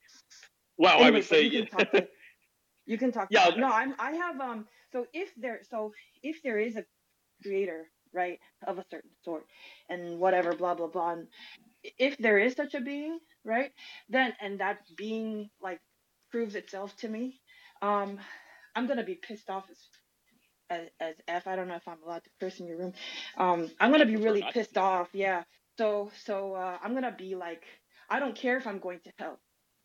Wow, 0.78 0.98
I 1.00 1.10
would 1.10 1.24
say, 1.24 1.42
you 1.44 1.64
can 1.64 1.68
talk 1.68 1.92
to, 1.94 2.08
you 2.86 2.98
can 2.98 3.12
talk 3.12 3.28
Yeah, 3.32 3.46
to, 3.52 3.60
no 3.60 3.70
i'm 3.72 3.96
i 4.00 4.12
have 4.12 4.40
um 4.40 4.68
so 4.92 5.08
if 5.14 5.34
there 5.38 5.62
so 5.70 5.94
if 6.22 6.42
there 6.44 6.60
is 6.60 6.76
a 6.76 6.86
creator 7.42 7.90
right 8.14 8.40
of 8.68 8.78
a 8.78 8.86
certain 8.92 9.10
sort 9.24 9.46
and 9.90 10.20
whatever 10.20 10.54
blah 10.54 10.74
blah 10.76 10.88
blah 10.88 11.14
and 11.14 11.28
if 12.00 12.18
there 12.20 12.40
is 12.40 12.56
such 12.56 12.76
a 12.76 12.82
being 12.82 13.20
right 13.46 13.72
then 14.10 14.34
and 14.42 14.60
that 14.62 14.80
being 14.98 15.50
like 15.62 15.80
proves 16.32 16.56
itself 16.56 16.96
to 16.98 17.10
me 17.10 17.40
um 17.82 18.20
i'm 18.76 18.88
gonna 18.88 19.04
be 19.06 19.16
pissed 19.16 19.50
off 19.50 19.66
as 19.72 19.80
as, 20.70 20.88
as 21.02 21.16
f. 21.28 21.48
I 21.48 21.56
don't 21.56 21.68
know 21.70 21.76
if 21.76 21.88
i'm 21.88 22.04
allowed 22.06 22.24
to 22.26 22.32
curse 22.42 22.60
in 22.60 22.68
your 22.68 22.80
room. 22.80 22.94
Um 23.38 23.72
i'm 23.80 23.92
gonna 23.92 24.06
be 24.08 24.18
really 24.18 24.44
pissed 24.54 24.78
off 24.78 25.10
yeah. 25.14 25.44
So 25.78 26.12
so 26.26 26.56
uh, 26.56 26.78
i'm 26.84 26.94
gonna 26.96 27.16
be 27.18 27.36
like 27.36 27.64
i 28.10 28.20
don't 28.20 28.36
care 28.36 28.58
if 28.58 28.68
i'm 28.68 28.80
going 28.80 29.00
to 29.06 29.12
hell. 29.20 29.40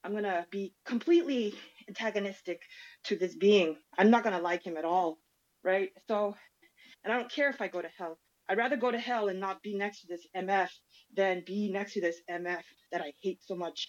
I'm 0.05 0.15
gonna 0.15 0.47
be 0.51 0.75
completely 0.87 1.55
antagonistic 1.89 2.63
to 3.05 3.17
this 3.17 3.37
being. 3.37 3.77
I'm 3.99 4.11
not 4.11 4.25
gonna 4.25 4.41
like 4.41 4.65
him 4.65 4.77
at 4.79 4.87
all 4.87 5.19
right? 5.65 5.91
So 6.09 6.35
and 7.05 7.13
I 7.13 7.17
don't 7.19 7.31
care 7.33 7.49
if 7.51 7.61
I 7.61 7.69
go 7.69 7.83
to 7.83 7.89
hell. 7.99 8.19
I'd 8.49 8.59
rather 8.59 8.77
go 8.77 8.91
to 8.91 8.99
hell 8.99 9.29
and 9.29 9.41
not 9.41 9.63
be 9.63 9.77
next 9.77 10.01
to 10.03 10.07
this 10.09 10.27
MF 10.37 10.71
than 11.17 11.43
be 11.47 11.71
next 11.71 11.95
to 11.95 12.01
this 12.01 12.21
MF 12.31 12.63
that 12.93 13.01
I 13.01 13.13
hate 13.23 13.41
so 13.43 13.55
much. 13.55 13.89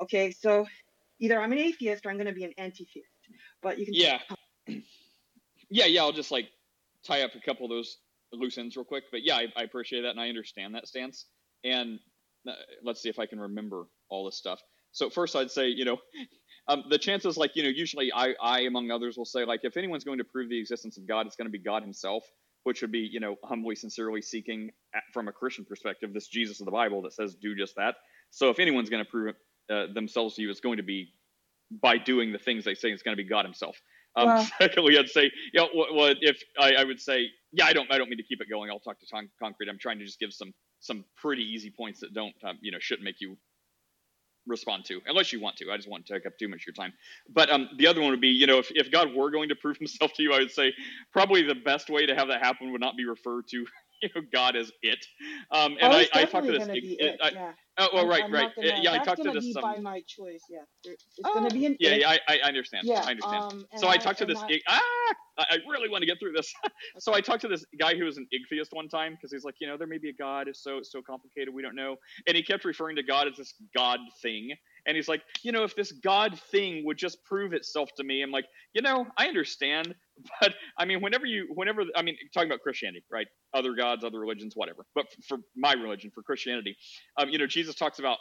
Okay, 0.00 0.30
so 0.30 0.66
either 1.20 1.40
I'm 1.40 1.52
an 1.52 1.58
atheist 1.58 2.06
or 2.06 2.10
I'm 2.10 2.16
going 2.16 2.26
to 2.26 2.32
be 2.32 2.44
an 2.44 2.52
anti-theist. 2.58 3.08
But 3.62 3.78
you 3.78 3.86
can 3.86 3.94
yeah, 3.94 4.18
yeah, 5.70 5.86
yeah. 5.86 6.00
I'll 6.00 6.12
just 6.12 6.30
like 6.30 6.48
tie 7.04 7.22
up 7.22 7.34
a 7.34 7.40
couple 7.40 7.66
of 7.66 7.70
those 7.70 7.98
loose 8.32 8.58
ends 8.58 8.76
real 8.76 8.84
quick. 8.84 9.04
But 9.10 9.24
yeah, 9.24 9.36
I, 9.36 9.46
I 9.56 9.62
appreciate 9.62 10.02
that 10.02 10.10
and 10.10 10.20
I 10.20 10.28
understand 10.28 10.74
that 10.74 10.88
stance. 10.88 11.26
And 11.64 11.98
uh, 12.48 12.52
let's 12.82 13.02
see 13.02 13.08
if 13.08 13.18
I 13.18 13.26
can 13.26 13.40
remember 13.40 13.86
all 14.08 14.24
this 14.24 14.36
stuff. 14.36 14.60
So 14.92 15.10
first, 15.10 15.36
I'd 15.36 15.50
say 15.50 15.68
you 15.68 15.84
know. 15.84 15.98
Um, 16.70 16.84
the 16.90 16.98
chances, 16.98 17.38
like 17.38 17.56
you 17.56 17.62
know, 17.62 17.70
usually 17.70 18.12
I, 18.12 18.34
I 18.42 18.60
among 18.60 18.90
others 18.90 19.16
will 19.16 19.24
say, 19.24 19.46
like, 19.46 19.60
if 19.62 19.78
anyone's 19.78 20.04
going 20.04 20.18
to 20.18 20.24
prove 20.24 20.50
the 20.50 20.58
existence 20.58 20.98
of 20.98 21.08
God, 21.08 21.26
it's 21.26 21.34
going 21.34 21.46
to 21.46 21.50
be 21.50 21.58
God 21.58 21.82
Himself, 21.82 22.24
which 22.68 22.82
would 22.82 22.92
be, 22.92 23.08
you 23.10 23.18
know, 23.18 23.36
humbly, 23.42 23.74
sincerely 23.74 24.20
seeking 24.20 24.70
at, 24.94 25.02
from 25.14 25.26
a 25.26 25.32
Christian 25.32 25.64
perspective, 25.64 26.12
this 26.12 26.28
Jesus 26.28 26.60
of 26.60 26.66
the 26.66 26.70
Bible 26.70 27.00
that 27.02 27.14
says 27.14 27.34
do 27.34 27.56
just 27.56 27.74
that. 27.76 27.94
So 28.30 28.50
if 28.50 28.58
anyone's 28.58 28.90
going 28.90 29.02
to 29.02 29.10
prove 29.10 29.34
uh, 29.70 29.86
themselves 29.94 30.34
to 30.36 30.42
you, 30.42 30.50
it's 30.50 30.60
going 30.60 30.76
to 30.76 30.82
be 30.82 31.12
by 31.82 31.96
doing 31.96 32.30
the 32.30 32.38
things 32.38 32.64
they 32.64 32.74
say. 32.74 32.90
It's 32.90 33.02
going 33.02 33.16
to 33.16 33.22
be 33.22 33.28
God 33.28 33.46
Himself. 33.46 33.76
Um, 34.16 34.26
Well- 34.26 34.48
secondly, 34.58 34.98
I'd 34.98 35.08
say, 35.08 35.30
yeah, 35.54 35.64
what, 35.72 35.94
what 35.94 36.16
if 36.20 36.42
I, 36.60 36.74
I 36.74 36.84
would 36.84 37.00
say, 37.00 37.26
yeah, 37.52 37.64
I 37.64 37.72
don't, 37.72 37.90
I 37.90 37.96
don't 37.96 38.10
mean 38.10 38.18
to 38.18 38.22
keep 38.24 38.42
it 38.42 38.48
going. 38.50 38.70
I'll 38.70 38.80
talk 38.80 39.00
to 39.00 39.06
Con- 39.10 39.30
Concrete. 39.42 39.70
I'm 39.70 39.78
trying 39.78 39.98
to 39.98 40.04
just 40.04 40.20
give 40.20 40.32
some, 40.34 40.52
some 40.80 41.04
pretty 41.16 41.42
easy 41.42 41.70
points 41.70 42.00
that 42.00 42.12
don't, 42.12 42.34
um, 42.44 42.58
you 42.60 42.70
know, 42.70 42.78
shouldn't 42.80 43.04
make 43.04 43.20
you 43.20 43.36
respond 44.48 44.84
to, 44.86 45.00
unless 45.06 45.32
you 45.32 45.40
want 45.40 45.56
to. 45.58 45.70
I 45.70 45.76
just 45.76 45.88
want 45.88 46.06
to 46.06 46.12
take 46.14 46.26
up 46.26 46.38
too 46.38 46.48
much 46.48 46.62
of 46.62 46.66
your 46.68 46.74
time. 46.74 46.92
But 47.32 47.50
um, 47.50 47.68
the 47.78 47.86
other 47.86 48.00
one 48.00 48.10
would 48.10 48.20
be, 48.20 48.28
you 48.28 48.46
know, 48.46 48.58
if, 48.58 48.70
if 48.72 48.90
God 48.90 49.14
were 49.14 49.30
going 49.30 49.48
to 49.50 49.54
prove 49.54 49.76
himself 49.76 50.12
to 50.16 50.22
you, 50.22 50.32
I 50.32 50.38
would 50.38 50.50
say 50.50 50.72
probably 51.12 51.42
the 51.42 51.54
best 51.54 51.90
way 51.90 52.06
to 52.06 52.14
have 52.14 52.28
that 52.28 52.42
happen 52.42 52.72
would 52.72 52.80
not 52.80 52.96
be 52.96 53.04
referred 53.06 53.46
to, 53.48 53.66
you 54.02 54.08
know, 54.14 54.22
God 54.32 54.56
is 54.56 54.72
it. 54.82 55.04
Um, 55.50 55.76
and 55.80 55.92
oh, 55.92 55.96
I, 55.96 56.08
I 56.14 56.24
talked 56.24 56.46
to 56.46 56.52
this. 56.52 56.66
going 56.66 56.76
to 56.76 56.80
be 56.80 56.94
it- 56.94 57.14
it. 57.14 57.20
I- 57.22 57.30
yeah. 57.30 57.52
oh, 57.78 57.88
well, 57.92 58.06
right, 58.06 58.24
I'm 58.24 58.32
right. 58.32 58.54
gonna- 58.54 58.80
yeah, 58.82 58.92
I 58.92 58.98
talked 58.98 59.22
to 59.22 59.30
this. 59.30 59.56
Um, 59.56 59.62
by 59.62 59.76
my 59.78 60.02
choice. 60.06 60.42
Yeah, 60.48 60.60
it's 60.84 61.04
going 61.22 61.48
to 61.48 61.54
be 61.54 61.66
an 61.66 61.76
yeah, 61.80 61.90
it. 61.90 62.00
yeah, 62.00 62.16
I, 62.28 62.38
I 62.44 62.48
understand. 62.48 62.86
Yeah, 62.86 63.02
I 63.04 63.10
understand. 63.10 63.52
um, 63.52 63.66
so 63.76 63.88
I, 63.88 63.96
talked 63.96 64.18
to 64.18 64.26
this. 64.26 64.38
I- 64.38 64.60
ah, 64.68 65.14
I 65.38 65.58
really 65.68 65.88
want 65.88 66.02
to 66.02 66.06
get 66.06 66.18
through 66.18 66.32
this. 66.32 66.52
so 66.98 67.14
I 67.14 67.20
talked 67.20 67.42
to 67.42 67.48
this 67.48 67.64
guy 67.78 67.96
who 67.96 68.04
was 68.04 68.16
an 68.16 68.26
igtheist 68.32 68.68
one 68.72 68.88
time 68.88 69.14
because 69.14 69.32
he's 69.32 69.44
like, 69.44 69.54
you 69.60 69.66
know, 69.66 69.76
there 69.76 69.86
may 69.86 69.98
be 69.98 70.10
a 70.10 70.14
God. 70.14 70.48
It's 70.48 70.62
so 70.62 70.78
it's 70.78 70.90
so 70.90 71.00
complicated. 71.00 71.52
We 71.54 71.62
don't 71.62 71.76
know. 71.76 71.96
And 72.26 72.36
he 72.36 72.42
kept 72.42 72.64
referring 72.64 72.96
to 72.96 73.02
God 73.02 73.28
as 73.28 73.36
this 73.36 73.54
God 73.76 74.00
thing. 74.20 74.52
And 74.86 74.96
he's 74.96 75.08
like, 75.08 75.22
you 75.42 75.52
know, 75.52 75.64
if 75.64 75.76
this 75.76 75.92
God 75.92 76.38
thing 76.50 76.84
would 76.86 76.96
just 76.96 77.22
prove 77.24 77.52
itself 77.52 77.90
to 77.96 78.04
me, 78.04 78.22
I'm 78.22 78.30
like, 78.30 78.46
you 78.72 78.82
know, 78.82 79.06
I 79.16 79.26
understand, 79.26 79.94
but 80.40 80.54
I 80.78 80.84
mean, 80.86 81.02
whenever 81.02 81.26
you, 81.26 81.48
whenever, 81.54 81.82
I 81.96 82.02
mean, 82.02 82.16
talking 82.34 82.50
about 82.50 82.60
Christianity, 82.62 83.04
right? 83.10 83.26
Other 83.54 83.74
gods, 83.74 84.04
other 84.04 84.20
religions, 84.20 84.54
whatever. 84.56 84.86
But 84.94 85.06
f- 85.10 85.24
for 85.28 85.38
my 85.56 85.74
religion, 85.74 86.10
for 86.14 86.22
Christianity, 86.22 86.76
um, 87.18 87.28
you 87.30 87.38
know, 87.38 87.46
Jesus 87.46 87.76
talks 87.76 87.98
about 87.98 88.18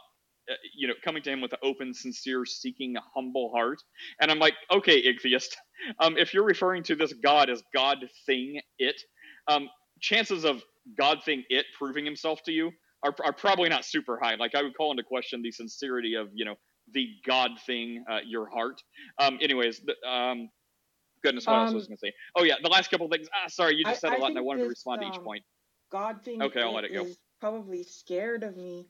uh, 0.49 0.55
you 0.75 0.87
know, 0.87 0.93
coming 1.03 1.23
to 1.23 1.31
him 1.31 1.41
with 1.41 1.53
an 1.53 1.59
open, 1.63 1.93
sincere, 1.93 2.45
seeking, 2.45 2.95
humble 3.15 3.51
heart. 3.53 3.79
And 4.21 4.31
I'm 4.31 4.39
like, 4.39 4.53
okay, 4.71 5.01
Igtheist, 5.03 5.55
um, 5.99 6.17
if 6.17 6.33
you're 6.33 6.43
referring 6.45 6.83
to 6.83 6.95
this 6.95 7.13
God 7.13 7.49
as 7.49 7.63
God 7.75 7.97
thing 8.25 8.61
it, 8.79 8.95
um, 9.47 9.69
chances 10.01 10.45
of 10.45 10.63
God 10.99 11.19
thing 11.23 11.43
it 11.49 11.65
proving 11.77 12.05
himself 12.05 12.41
to 12.45 12.51
you 12.51 12.71
are, 13.03 13.15
are 13.23 13.33
probably 13.33 13.69
not 13.69 13.85
super 13.85 14.19
high. 14.21 14.35
Like 14.35 14.55
I 14.55 14.63
would 14.63 14.75
call 14.77 14.91
into 14.91 15.03
question 15.03 15.41
the 15.41 15.51
sincerity 15.51 16.15
of, 16.15 16.29
you 16.33 16.45
know, 16.45 16.55
the 16.93 17.07
God 17.27 17.51
thing, 17.65 18.03
uh, 18.09 18.19
your 18.27 18.47
heart. 18.49 18.81
Um, 19.19 19.39
anyways, 19.41 19.81
um, 20.07 20.49
goodness, 21.23 21.45
what 21.48 21.56
else 21.57 21.73
was 21.73 21.84
I 21.84 21.85
Um, 21.85 21.88
going 21.89 21.98
to 21.98 21.99
say? 22.07 22.14
Oh 22.35 22.44
yeah, 22.44 22.56
the 22.61 22.69
last 22.69 22.89
couple 22.91 23.06
of 23.06 23.11
things. 23.11 23.27
Ah, 23.34 23.48
sorry, 23.48 23.76
you 23.76 23.84
just 23.84 24.03
I- 24.03 24.10
said 24.10 24.18
a 24.18 24.22
lot, 24.22 24.30
and 24.30 24.38
I 24.38 24.41
wanted 24.41 24.64
to 24.64 24.69
respond 24.69 25.02
to 25.02 25.07
each 25.07 25.18
um, 25.18 25.23
point. 25.23 25.44
God 25.89 26.22
thing 26.23 26.41
Okay, 26.41 26.61
I'll 26.61 26.73
let 26.73 26.84
it 26.84 26.94
go. 26.94 27.06
probably 27.39 27.84
scared 27.84 28.44
of 28.44 28.57
me 28.57 28.88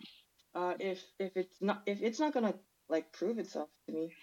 uh, 0.56 0.74
if 0.80 1.04
if 1.20 1.36
it's 1.36 1.62
not 1.62 1.84
if 1.86 2.02
it's 2.02 2.20
not 2.20 2.34
gonna 2.34 2.56
like 2.90 3.12
prove 3.14 3.38
itself 3.38 3.70
to 3.88 3.94
me 3.94 4.14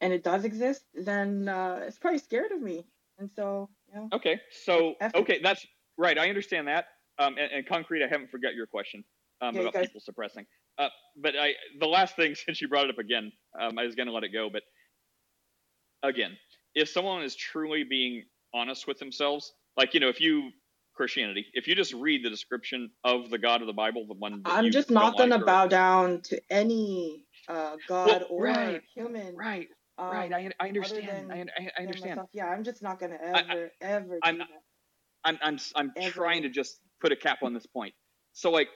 and 0.00 0.12
it 0.12 0.24
does 0.24 0.44
exist 0.44 0.82
then 0.94 1.48
uh, 1.48 1.80
it's 1.86 1.98
probably 1.98 2.18
scared 2.18 2.50
of 2.50 2.60
me 2.60 2.84
and 3.18 3.30
so 3.36 3.68
you 3.88 3.94
know 3.94 4.08
Okay, 4.12 4.40
so 4.50 4.94
okay, 5.14 5.38
that's 5.42 5.64
right. 5.96 6.18
I 6.18 6.28
understand 6.28 6.66
that. 6.68 6.86
Um, 7.20 7.36
and, 7.38 7.50
and 7.52 7.66
concrete, 7.66 8.02
I 8.04 8.08
haven't 8.08 8.30
forgot 8.30 8.54
your 8.54 8.66
question 8.66 9.04
um, 9.40 9.54
Yeah, 9.54 9.62
about 9.62 9.74
guys- 9.74 9.86
people 9.86 10.00
suppressing. 10.00 10.46
Uh, 10.78 10.88
but 11.16 11.34
I, 11.38 11.54
the 11.80 11.86
last 11.86 12.14
thing, 12.16 12.34
since 12.46 12.60
you 12.60 12.68
brought 12.68 12.84
it 12.86 12.90
up 12.90 12.98
again, 12.98 13.32
um, 13.60 13.78
I 13.78 13.84
was 13.84 13.94
going 13.96 14.06
to 14.06 14.12
let 14.12 14.22
it 14.24 14.32
go. 14.32 14.48
But 14.50 14.62
again, 16.02 16.36
if 16.78 16.88
someone 16.88 17.22
is 17.22 17.34
truly 17.34 17.84
being 17.84 18.24
honest 18.54 18.86
with 18.86 18.98
themselves, 18.98 19.52
like 19.76 19.94
you 19.94 20.00
know, 20.00 20.08
if 20.08 20.20
you 20.20 20.50
Christianity, 20.94 21.46
if 21.52 21.68
you 21.68 21.74
just 21.74 21.92
read 21.92 22.24
the 22.24 22.30
description 22.30 22.90
of 23.04 23.30
the 23.30 23.38
God 23.38 23.60
of 23.60 23.66
the 23.66 23.72
Bible, 23.72 24.06
the 24.06 24.14
one 24.14 24.42
I'm 24.44 24.70
just 24.70 24.88
don't 24.88 25.16
gonna 25.16 25.34
like, 25.36 25.42
or, 25.42 25.46
bow 25.46 25.66
down 25.66 26.20
to 26.22 26.40
any 26.50 27.24
uh, 27.48 27.76
god 27.86 28.08
well, 28.08 28.26
or 28.30 28.44
right, 28.44 28.82
human. 28.94 29.36
right, 29.36 29.68
um, 29.98 30.10
right. 30.10 30.32
I, 30.32 30.50
I 30.60 30.68
understand. 30.68 31.30
than 31.30 31.50
I, 31.58 31.70
I, 31.78 31.82
understand. 31.82 32.10
myself. 32.16 32.30
Yeah, 32.32 32.46
I'm 32.46 32.64
just 32.64 32.82
not 32.82 32.98
gonna 32.98 33.18
I, 33.22 33.40
ever, 33.40 33.70
ever 33.80 34.18
I'm 34.22 34.38
that. 34.38 34.48
I'm 35.24 35.38
I'm 35.42 35.58
I'm 35.74 35.92
Ever. 35.96 36.10
trying 36.10 36.42
to 36.42 36.48
just 36.48 36.80
put 37.00 37.12
a 37.12 37.16
cap 37.16 37.38
on 37.42 37.54
this 37.54 37.66
point. 37.66 37.94
So 38.32 38.50
like, 38.50 38.68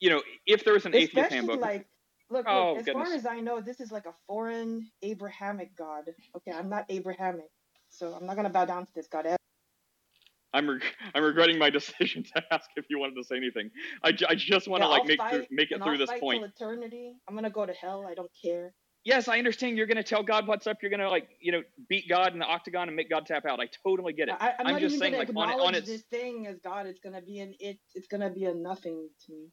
you 0.00 0.10
know, 0.10 0.22
if 0.46 0.64
there 0.64 0.74
was 0.74 0.86
an 0.86 0.94
atheist 0.94 1.30
handbook, 1.30 1.60
like, 1.60 1.86
look, 2.30 2.46
oh 2.46 2.74
look. 2.74 2.76
As 2.76 2.86
goodness, 2.86 3.08
far 3.08 3.14
as 3.14 3.26
I 3.26 3.40
know, 3.40 3.60
this 3.60 3.80
is 3.80 3.92
like 3.92 4.06
a 4.06 4.14
foreign 4.26 4.90
Abrahamic 5.02 5.76
god. 5.76 6.04
Okay, 6.36 6.52
I'm 6.52 6.70
not 6.70 6.86
Abrahamic, 6.90 7.50
so 7.90 8.14
I'm 8.14 8.26
not 8.26 8.36
gonna 8.36 8.50
bow 8.50 8.66
down 8.66 8.86
to 8.86 8.92
this 8.94 9.08
god 9.08 9.26
ever. 9.26 9.36
I'm 10.54 10.68
reg- 10.70 10.82
I'm 11.14 11.24
regretting 11.24 11.58
my 11.58 11.70
decision 11.78 12.24
to 12.34 12.42
ask 12.52 12.70
if 12.76 12.86
you 12.90 12.98
wanted 12.98 13.16
to 13.16 13.24
say 13.24 13.36
anything. 13.36 13.70
I, 14.04 14.10
I 14.28 14.34
just 14.36 14.68
want 14.68 14.82
Yeah, 14.82 14.86
to 14.86 14.90
like 14.90 15.02
I'll 15.02 15.08
make 15.08 15.20
through, 15.30 15.40
fight, 15.40 15.48
make 15.50 15.70
it 15.72 15.82
through 15.84 15.92
I'll 15.92 15.98
this 15.98 16.10
fight 16.10 16.20
point. 16.20 16.38
till 16.38 16.44
eternity. 16.44 17.14
I'm 17.28 17.34
gonna 17.34 17.50
go 17.50 17.66
to 17.66 17.74
hell. 17.74 18.06
I 18.08 18.14
don't 18.14 18.32
care. 18.42 18.74
Yes, 19.04 19.28
I 19.28 19.38
understand. 19.38 19.78
You're 19.78 19.86
gonna 19.86 20.02
tell 20.02 20.22
God 20.22 20.46
what's 20.46 20.66
up. 20.66 20.78
You're 20.82 20.90
gonna 20.90 21.08
like 21.10 21.28
you 21.40 21.52
know 21.52 21.62
beat 21.88 22.08
God 22.08 22.34
in 22.34 22.38
the 22.38 22.44
octagon 22.46 22.88
and 22.88 22.96
make 22.96 23.10
God 23.10 23.26
tap 23.26 23.46
out. 23.46 23.60
I 23.60 23.68
totally 23.84 24.12
get 24.12 24.28
it. 24.28 24.36
I, 24.40 24.54
I'm, 24.58 24.66
I'm 24.66 24.74
not 24.74 24.80
just 24.80 24.92
even 24.92 24.98
saying 24.98 25.12
gonna 25.12 25.18
like 25.18 25.30
on 25.36 25.50
it 25.50 25.56
on 25.60 25.74
its 25.74 25.86
this 25.86 26.02
thing 26.10 26.46
as 26.46 26.58
God. 26.60 26.86
It's 26.86 27.00
gonna 27.00 27.22
be 27.22 27.40
an 27.40 27.54
it. 27.60 27.78
It's 27.94 28.08
gonna 28.08 28.30
be 28.30 28.44
a 28.46 28.54
nothing 28.54 29.08
to 29.26 29.32
me. 29.32 29.48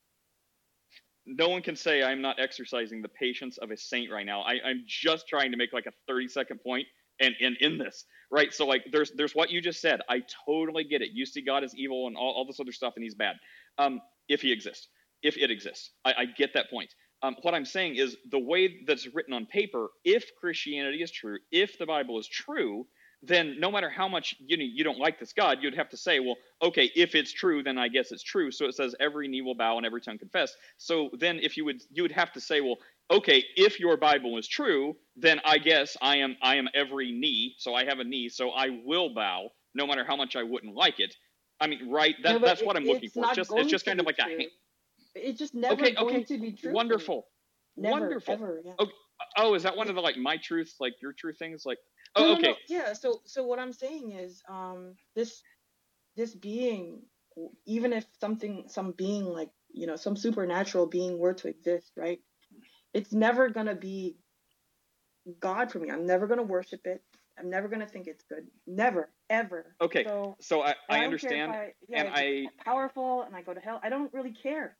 No 1.27 1.49
one 1.49 1.61
can 1.61 1.75
say 1.75 2.03
I'm 2.03 2.21
not 2.21 2.39
exercising 2.39 3.01
the 3.01 3.09
patience 3.09 3.57
of 3.57 3.71
a 3.71 3.77
saint 3.77 4.11
right 4.11 4.25
now. 4.25 4.41
I, 4.41 4.53
I'm 4.65 4.83
just 4.87 5.27
trying 5.27 5.51
to 5.51 5.57
make 5.57 5.73
like 5.73 5.85
a 5.85 5.91
30 6.07 6.29
second 6.29 6.59
point 6.63 6.87
and 7.19 7.35
and 7.41 7.57
in 7.57 7.77
this 7.77 8.05
right. 8.31 8.53
So 8.53 8.65
like 8.65 8.85
there's 8.91 9.11
there's 9.15 9.35
what 9.35 9.51
you 9.51 9.61
just 9.61 9.81
said. 9.81 10.01
I 10.09 10.23
totally 10.45 10.83
get 10.83 11.01
it. 11.01 11.09
You 11.13 11.25
see 11.25 11.41
God 11.41 11.63
as 11.63 11.75
evil 11.75 12.07
and 12.07 12.15
all, 12.15 12.33
all 12.33 12.45
this 12.45 12.59
other 12.59 12.71
stuff, 12.71 12.93
and 12.95 13.03
he's 13.03 13.15
bad. 13.15 13.35
Um, 13.77 14.01
if 14.29 14.41
he 14.41 14.51
exists, 14.51 14.87
if 15.23 15.37
it 15.37 15.51
exists, 15.51 15.91
I, 16.05 16.13
I 16.19 16.25
get 16.25 16.53
that 16.53 16.69
point. 16.69 16.89
Um, 17.23 17.35
what 17.41 17.55
I'm 17.55 17.65
saying 17.65 17.95
is 17.95 18.15
the 18.29 18.39
way 18.39 18.81
that's 18.85 19.07
written 19.13 19.33
on 19.33 19.47
paper. 19.47 19.89
If 20.05 20.25
Christianity 20.39 21.01
is 21.01 21.11
true, 21.11 21.39
if 21.51 21.77
the 21.79 21.85
Bible 21.85 22.19
is 22.19 22.27
true, 22.27 22.85
then 23.23 23.59
no 23.59 23.71
matter 23.71 23.89
how 23.89 24.07
much 24.07 24.35
you 24.39 24.57
know 24.57 24.63
you 24.63 24.83
don't 24.83 24.99
like 24.99 25.19
this 25.19 25.33
God, 25.33 25.59
you'd 25.61 25.75
have 25.75 25.89
to 25.89 25.97
say, 25.97 26.19
well, 26.19 26.35
okay, 26.61 26.91
if 26.95 27.15
it's 27.15 27.33
true, 27.33 27.63
then 27.63 27.77
I 27.77 27.87
guess 27.87 28.11
it's 28.11 28.23
true. 28.23 28.51
So 28.51 28.65
it 28.65 28.75
says 28.75 28.95
every 28.99 29.27
knee 29.27 29.41
will 29.41 29.55
bow 29.55 29.77
and 29.77 29.85
every 29.85 30.01
tongue 30.01 30.17
confess. 30.19 30.53
So 30.77 31.09
then 31.17 31.39
if 31.41 31.57
you 31.57 31.65
would 31.65 31.81
you 31.91 32.03
would 32.03 32.11
have 32.11 32.31
to 32.33 32.41
say, 32.41 32.61
well, 32.61 32.77
okay, 33.09 33.43
if 33.55 33.79
your 33.79 33.97
Bible 33.97 34.37
is 34.37 34.47
true, 34.47 34.95
then 35.15 35.39
I 35.45 35.57
guess 35.57 35.97
I 36.01 36.17
am 36.17 36.37
I 36.41 36.55
am 36.57 36.67
every 36.73 37.11
knee. 37.11 37.55
So 37.57 37.73
I 37.73 37.85
have 37.85 37.99
a 37.99 38.03
knee, 38.03 38.29
so 38.29 38.51
I 38.51 38.69
will 38.85 39.13
bow, 39.13 39.49
no 39.73 39.87
matter 39.87 40.03
how 40.05 40.15
much 40.15 40.35
I 40.35 40.43
wouldn't 40.43 40.75
like 40.75 40.99
it. 40.99 41.15
I 41.59 41.65
mean, 41.67 41.89
right? 41.89 42.15
That, 42.21 42.33
No, 42.33 42.47
that's 42.47 42.61
it- 42.61 42.67
what 42.67 42.77
I'm 42.77 42.85
looking 42.85 43.09
for. 43.09 43.25
It's 43.25 43.35
just 43.35 43.51
it's 43.55 43.69
just 43.71 43.85
kind 43.85 43.99
of 43.99 44.05
like 44.05 44.19
a 44.19 44.23
true. 44.23 44.37
hand- 44.37 44.51
It's 45.15 45.39
just 45.39 45.55
never 45.55 45.73
okay, 45.73 45.93
going 45.93 46.15
okay, 46.17 46.23
to 46.25 46.37
be 46.37 46.51
true. 46.51 46.71
wonderful, 46.71 47.27
Never, 47.75 47.99
wonderful. 47.99 48.33
ever. 48.35 48.61
Yeah. 48.63 48.73
Oh, 48.77 48.87
oh, 49.37 49.53
is 49.55 49.63
that 49.63 49.75
one 49.75 49.89
of 49.89 49.95
the 49.95 50.01
like 50.01 50.17
my 50.17 50.37
truth, 50.37 50.75
like 50.79 50.93
your 51.01 51.13
truth 51.13 51.39
things? 51.39 51.65
Like, 51.65 51.79
oh, 52.17 52.25
no, 52.25 52.33
okay, 52.33 52.47
no. 52.49 52.55
Yeah. 52.67 52.93
So, 52.93 53.21
so 53.25 53.43
what 53.43 53.59
I'm 53.59 53.73
saying 53.73 54.11
is, 54.13 54.41
um, 54.49 54.95
this, 55.15 55.41
this 56.15 56.35
being, 56.35 57.03
even 57.65 57.93
if 57.93 58.05
something, 58.19 58.65
some 58.67 58.91
being 58.91 59.25
like, 59.25 59.49
you 59.71 59.87
know, 59.87 59.95
some 59.95 60.15
supernatural 60.17 60.87
being 60.87 61.17
were 61.19 61.33
to 61.35 61.47
exist, 61.47 61.91
right? 61.97 62.19
It's 62.93 63.13
never 63.13 63.49
gonna 63.49 63.75
be 63.75 64.17
God 65.39 65.71
for 65.71 65.79
me. 65.79 65.91
I'm 65.91 66.05
never 66.05 66.27
gonna 66.27 66.43
worship 66.43 66.81
it. 66.85 67.03
I'm 67.37 67.49
never 67.49 67.67
gonna 67.67 67.87
think 67.87 68.07
it's 68.07 68.23
good. 68.23 68.47
Never, 68.65 69.11
ever. 69.29 69.75
okay. 69.81 70.03
So 70.03 70.35
So 70.39 70.61
I 70.63 70.75
I 70.89 70.99
if 70.99 71.03
understand, 71.05 71.51
I, 71.51 71.73
yeah, 71.87 71.99
and 71.99 72.09
I 72.15 72.47
powerful 72.63 73.21
and 73.23 73.35
I 73.35 73.41
go 73.41 73.53
to 73.53 73.59
hell. 73.59 73.79
I 73.83 73.89
don't 73.89 74.11
really 74.13 74.31
care. 74.33 74.77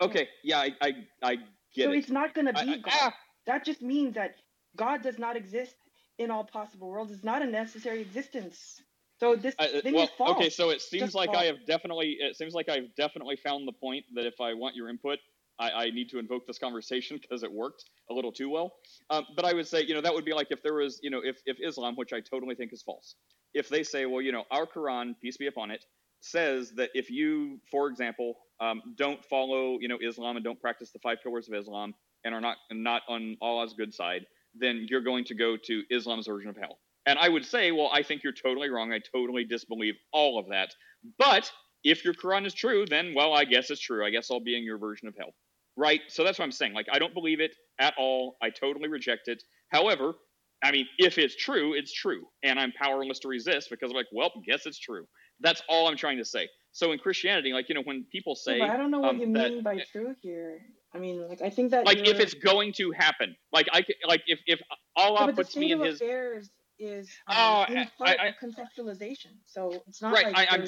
okay, 0.00 0.28
yeah, 0.42 0.60
I 0.60 0.70
I, 0.80 0.92
I 1.22 1.36
get 1.74 1.86
so 1.86 1.92
it. 1.92 1.98
it's 1.98 2.10
not 2.10 2.30
I- 2.56 2.64
be 2.64 2.72
I- 2.74 2.76
God. 2.78 2.92
ah! 2.92 3.14
That 3.46 3.64
just 3.64 3.82
means 3.82 4.14
that 4.14 4.36
God 4.76 5.02
does 5.02 5.18
not 5.18 5.36
exist 5.36 5.74
in 6.22 6.30
all 6.30 6.44
possible 6.44 6.88
worlds. 6.88 7.12
is 7.12 7.24
not 7.24 7.42
a 7.42 7.46
necessary 7.46 8.00
existence. 8.00 8.82
So 9.18 9.36
this 9.36 9.54
I- 9.58 9.68
uh, 9.68 9.80
thing 9.82 9.94
well, 9.94 10.04
is 10.04 10.10
false. 10.10 10.36
okay, 10.36 10.50
so 10.50 10.70
it 10.70 10.80
seems 10.80 11.02
Just 11.04 11.14
like 11.14 11.30
I 11.30 11.44
have 11.44 11.64
definitely. 11.66 12.16
It 12.20 12.36
seems 12.36 12.54
like 12.54 12.68
I've 12.68 12.94
definitely 12.96 13.36
found 13.36 13.68
the 13.68 13.72
point 13.72 14.04
that 14.14 14.26
if 14.26 14.40
I 14.40 14.52
want 14.54 14.74
your 14.74 14.88
input, 14.88 15.18
I, 15.58 15.70
I 15.70 15.90
need 15.90 16.08
to 16.10 16.18
invoke 16.18 16.46
this 16.46 16.58
conversation 16.58 17.18
because 17.22 17.42
it 17.42 17.52
worked 17.52 17.84
a 18.10 18.14
little 18.14 18.32
too 18.32 18.48
well. 18.50 18.74
Um, 19.10 19.26
but 19.36 19.44
I 19.44 19.52
would 19.52 19.66
say, 19.68 19.82
you 19.82 19.94
know, 19.94 20.00
that 20.00 20.12
would 20.12 20.24
be 20.24 20.32
like 20.32 20.48
if 20.50 20.62
there 20.62 20.74
was, 20.74 20.98
you 21.02 21.10
know, 21.10 21.20
if 21.22 21.40
if 21.46 21.58
Islam, 21.60 21.94
which 21.96 22.12
I 22.12 22.20
totally 22.20 22.54
think 22.54 22.72
is 22.72 22.82
false, 22.82 23.14
if 23.54 23.68
they 23.68 23.82
say, 23.82 24.06
well, 24.06 24.22
you 24.22 24.32
know, 24.32 24.44
our 24.50 24.66
Quran, 24.66 25.14
peace 25.20 25.36
be 25.36 25.46
upon 25.46 25.70
it, 25.70 25.84
says 26.20 26.72
that 26.72 26.90
if 26.94 27.10
you, 27.10 27.60
for 27.70 27.88
example, 27.88 28.34
um, 28.60 28.82
don't 28.96 29.24
follow, 29.24 29.78
you 29.80 29.88
know, 29.88 29.98
Islam 30.04 30.36
and 30.36 30.44
don't 30.44 30.60
practice 30.60 30.90
the 30.90 30.98
five 30.98 31.18
pillars 31.22 31.48
of 31.48 31.54
Islam 31.54 31.94
and 32.24 32.34
are 32.34 32.40
not 32.40 32.56
not 32.70 33.02
on 33.08 33.36
Allah's 33.40 33.74
good 33.74 33.92
side, 33.94 34.26
then 34.54 34.86
you're 34.88 35.00
going 35.02 35.24
to 35.24 35.34
go 35.34 35.56
to 35.56 35.82
Islam's 35.90 36.26
version 36.26 36.50
of 36.50 36.56
hell. 36.56 36.78
And 37.06 37.18
I 37.18 37.28
would 37.28 37.44
say, 37.44 37.72
well, 37.72 37.90
I 37.92 38.02
think 38.02 38.22
you're 38.22 38.32
totally 38.32 38.68
wrong. 38.70 38.92
I 38.92 39.00
totally 39.12 39.44
disbelieve 39.44 39.94
all 40.12 40.38
of 40.38 40.48
that. 40.50 40.70
But 41.18 41.50
if 41.82 42.04
your 42.04 42.14
Quran 42.14 42.46
is 42.46 42.54
true, 42.54 42.84
then 42.88 43.12
well, 43.14 43.32
I 43.34 43.44
guess 43.44 43.70
it's 43.70 43.80
true. 43.80 44.06
I 44.06 44.10
guess 44.10 44.30
I'll 44.30 44.40
be 44.40 44.56
in 44.56 44.62
your 44.62 44.78
version 44.78 45.08
of 45.08 45.14
hell. 45.18 45.34
Right? 45.76 46.00
So 46.08 46.22
that's 46.22 46.38
what 46.38 46.44
I'm 46.44 46.52
saying. 46.52 46.74
Like 46.74 46.86
I 46.92 46.98
don't 46.98 47.14
believe 47.14 47.40
it 47.40 47.56
at 47.80 47.94
all. 47.98 48.36
I 48.42 48.50
totally 48.50 48.88
reject 48.88 49.26
it. 49.28 49.42
However, 49.70 50.14
I 50.62 50.70
mean, 50.70 50.86
if 50.98 51.18
it's 51.18 51.34
true, 51.34 51.74
it's 51.74 51.92
true. 51.92 52.22
And 52.44 52.60
I'm 52.60 52.72
powerless 52.72 53.18
to 53.20 53.28
resist 53.28 53.68
because 53.70 53.90
I'm 53.90 53.96
like, 53.96 54.06
well, 54.12 54.30
guess 54.46 54.66
it's 54.66 54.78
true. 54.78 55.06
That's 55.40 55.60
all 55.68 55.88
I'm 55.88 55.96
trying 55.96 56.18
to 56.18 56.24
say. 56.24 56.48
So 56.70 56.92
in 56.92 56.98
Christianity, 57.00 57.52
like, 57.52 57.68
you 57.68 57.74
know, 57.74 57.82
when 57.82 58.04
people 58.12 58.36
Yeah, 58.46 58.52
say 58.52 58.58
but 58.60 58.70
I 58.70 58.76
don't 58.76 58.90
know 58.92 59.00
what 59.00 59.10
um, 59.10 59.18
you 59.18 59.32
that- 59.32 59.50
mean 59.50 59.62
by 59.64 59.78
true 59.90 60.14
here. 60.22 60.60
I 60.94 60.98
mean, 60.98 61.26
like 61.28 61.40
I 61.42 61.50
think 61.50 61.70
that 61.70 61.86
like 61.86 61.98
if 62.06 62.20
it's 62.20 62.34
going 62.34 62.72
to 62.74 62.90
happen, 62.92 63.34
like 63.52 63.68
I 63.72 63.84
like 64.06 64.22
if 64.26 64.40
if 64.46 64.60
Allah 64.96 65.26
but 65.26 65.36
puts 65.36 65.56
me 65.56 65.72
in 65.72 65.80
His 65.80 65.96
affairs 65.96 66.50
is 66.78 67.08
um, 67.28 67.36
Oh, 67.36 67.64
I- 67.68 67.88
I- 68.00 68.34
conceptualization. 68.42 69.32
So 69.46 69.82
it's 69.86 70.02
not 70.02 70.12
Right, 70.12 70.26
like 70.26 70.36
I- 70.36 70.52
I'm- 70.52 70.62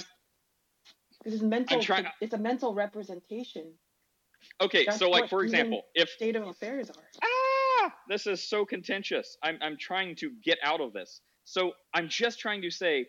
this 1.24 1.34
is 1.34 1.42
mental. 1.42 1.80
trying- 1.82 2.06
It's 2.20 2.34
a 2.34 2.38
mental 2.38 2.74
representation. 2.74 3.74
okay, 4.60 4.84
That's 4.86 4.98
so 4.98 5.10
like 5.10 5.28
for 5.28 5.42
example, 5.44 5.82
if 5.94 6.09
state 6.10 6.36
of 6.36 6.46
affairs 6.46 6.90
are. 6.90 7.10
ah, 7.22 7.94
this 8.09 8.26
is 8.26 8.42
so 8.48 8.64
contentious. 8.64 9.36
I'm 9.42 9.59
I'm 9.60 9.76
trying 9.76 10.16
to 10.16 10.30
get 10.42 10.59
out 10.62 10.80
of 10.80 10.92
this. 10.92 11.20
So 11.44 11.72
I'm 11.92 12.09
just 12.09 12.38
trying 12.38 12.62
to 12.62 12.70
say, 12.70 13.06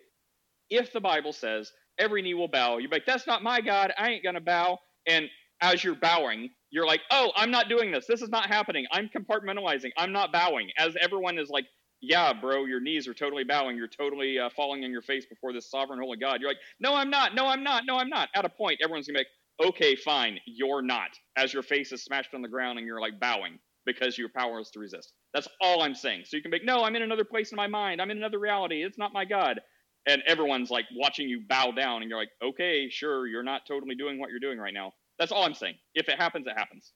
if 0.69 0.91
the 0.91 0.99
Bible 1.01 1.31
says 1.31 1.71
every 1.97 2.21
knee 2.21 2.33
will 2.33 2.49
bow, 2.49 2.77
you're 2.77 2.89
like, 2.89 3.05
that's 3.05 3.25
not 3.27 3.41
my 3.43 3.61
God. 3.61 3.93
I 3.97 4.09
ain't 4.11 4.23
gonna 4.23 4.41
bow. 4.41 4.79
And 5.07 5.29
as 5.61 5.84
you're 5.84 5.95
bowing, 5.95 6.49
you're 6.69 6.86
like, 6.86 7.02
oh, 7.11 7.32
I'm 7.36 7.52
not 7.52 7.69
doing 7.69 7.91
this. 7.91 8.06
This 8.07 8.22
is 8.22 8.30
not 8.30 8.48
happening. 8.48 8.86
I'm 8.91 9.10
compartmentalizing. 9.10 9.91
I'm 9.98 10.11
not 10.11 10.32
bowing. 10.34 10.69
As 10.77 10.95
everyone 11.02 11.38
is 11.38 11.49
like, 11.49 11.65
yeah, 12.02 12.34
bro, 12.34 12.65
your 12.65 12.82
knees 12.82 13.07
are 13.07 13.14
totally 13.14 13.44
bowing. 13.44 13.77
You're 13.77 13.88
totally 13.88 14.38
uh, 14.38 14.49
falling 14.56 14.84
on 14.84 14.91
your 14.91 15.02
face 15.02 15.26
before 15.26 15.53
this 15.53 15.69
sovereign 15.72 15.99
holy 15.99 16.18
God. 16.18 16.41
You're 16.41 16.49
like, 16.49 16.60
no, 16.80 16.94
I'm 16.94 17.10
not. 17.10 17.34
No, 17.34 17.48
I'm 17.48 17.64
not. 17.64 17.84
No, 17.88 17.98
I'm 17.98 18.10
not. 18.10 18.30
At 18.36 18.45
a 18.45 18.49
point, 18.49 18.80
everyone's 18.84 19.07
gonna 19.07 19.19
be 19.19 19.22
like, 19.22 19.69
okay, 19.69 19.95
fine, 19.95 20.40
you're 20.45 20.82
not. 20.82 21.10
As 21.38 21.53
your 21.53 21.64
face 21.64 21.91
is 21.91 22.03
smashed 22.03 22.34
on 22.34 22.41
the 22.41 22.48
ground 22.48 22.77
and 22.77 22.88
you're 22.88 23.02
like 23.02 23.19
bowing 23.19 23.57
because 23.86 24.18
you're 24.18 24.30
powerless 24.30 24.72
to 24.72 24.80
resist. 24.80 25.14
That's 25.34 25.48
all 25.61 25.82
I'm 25.82 25.95
saying. 25.95 26.23
So 26.26 26.38
you 26.38 26.44
can 26.44 26.52
be 26.52 26.60
no, 26.64 26.84
I'm 26.84 26.95
in 26.95 27.02
another 27.02 27.26
place 27.26 27.52
in 27.52 27.56
my 27.56 27.68
mind. 27.68 28.02
I'm 28.02 28.11
in 28.11 28.18
another 28.18 28.40
reality. 28.40 28.84
It's 28.84 28.98
not 28.98 29.14
my 29.14 29.26
God. 29.26 29.61
And 30.07 30.22
everyone's 30.27 30.69
like 30.69 30.86
watching 30.95 31.27
you 31.27 31.41
bow 31.48 31.72
down, 31.72 32.02
and 32.02 32.10
you're 32.10 32.19
like, 32.19 32.30
okay, 32.44 32.90
sure, 32.90 33.26
you're 33.26 33.44
not 33.44 33.61
totally 33.68 33.95
doing 33.95 34.19
what 34.19 34.30
you're 34.30 34.40
doing 34.40 34.60
right 34.60 34.73
now. 34.73 34.91
That's 35.19 35.31
all 35.31 35.43
I'm 35.43 35.53
saying. 35.53 35.75
If 35.93 36.09
it 36.09 36.17
happens, 36.17 36.47
it 36.47 36.57
happens. 36.57 36.91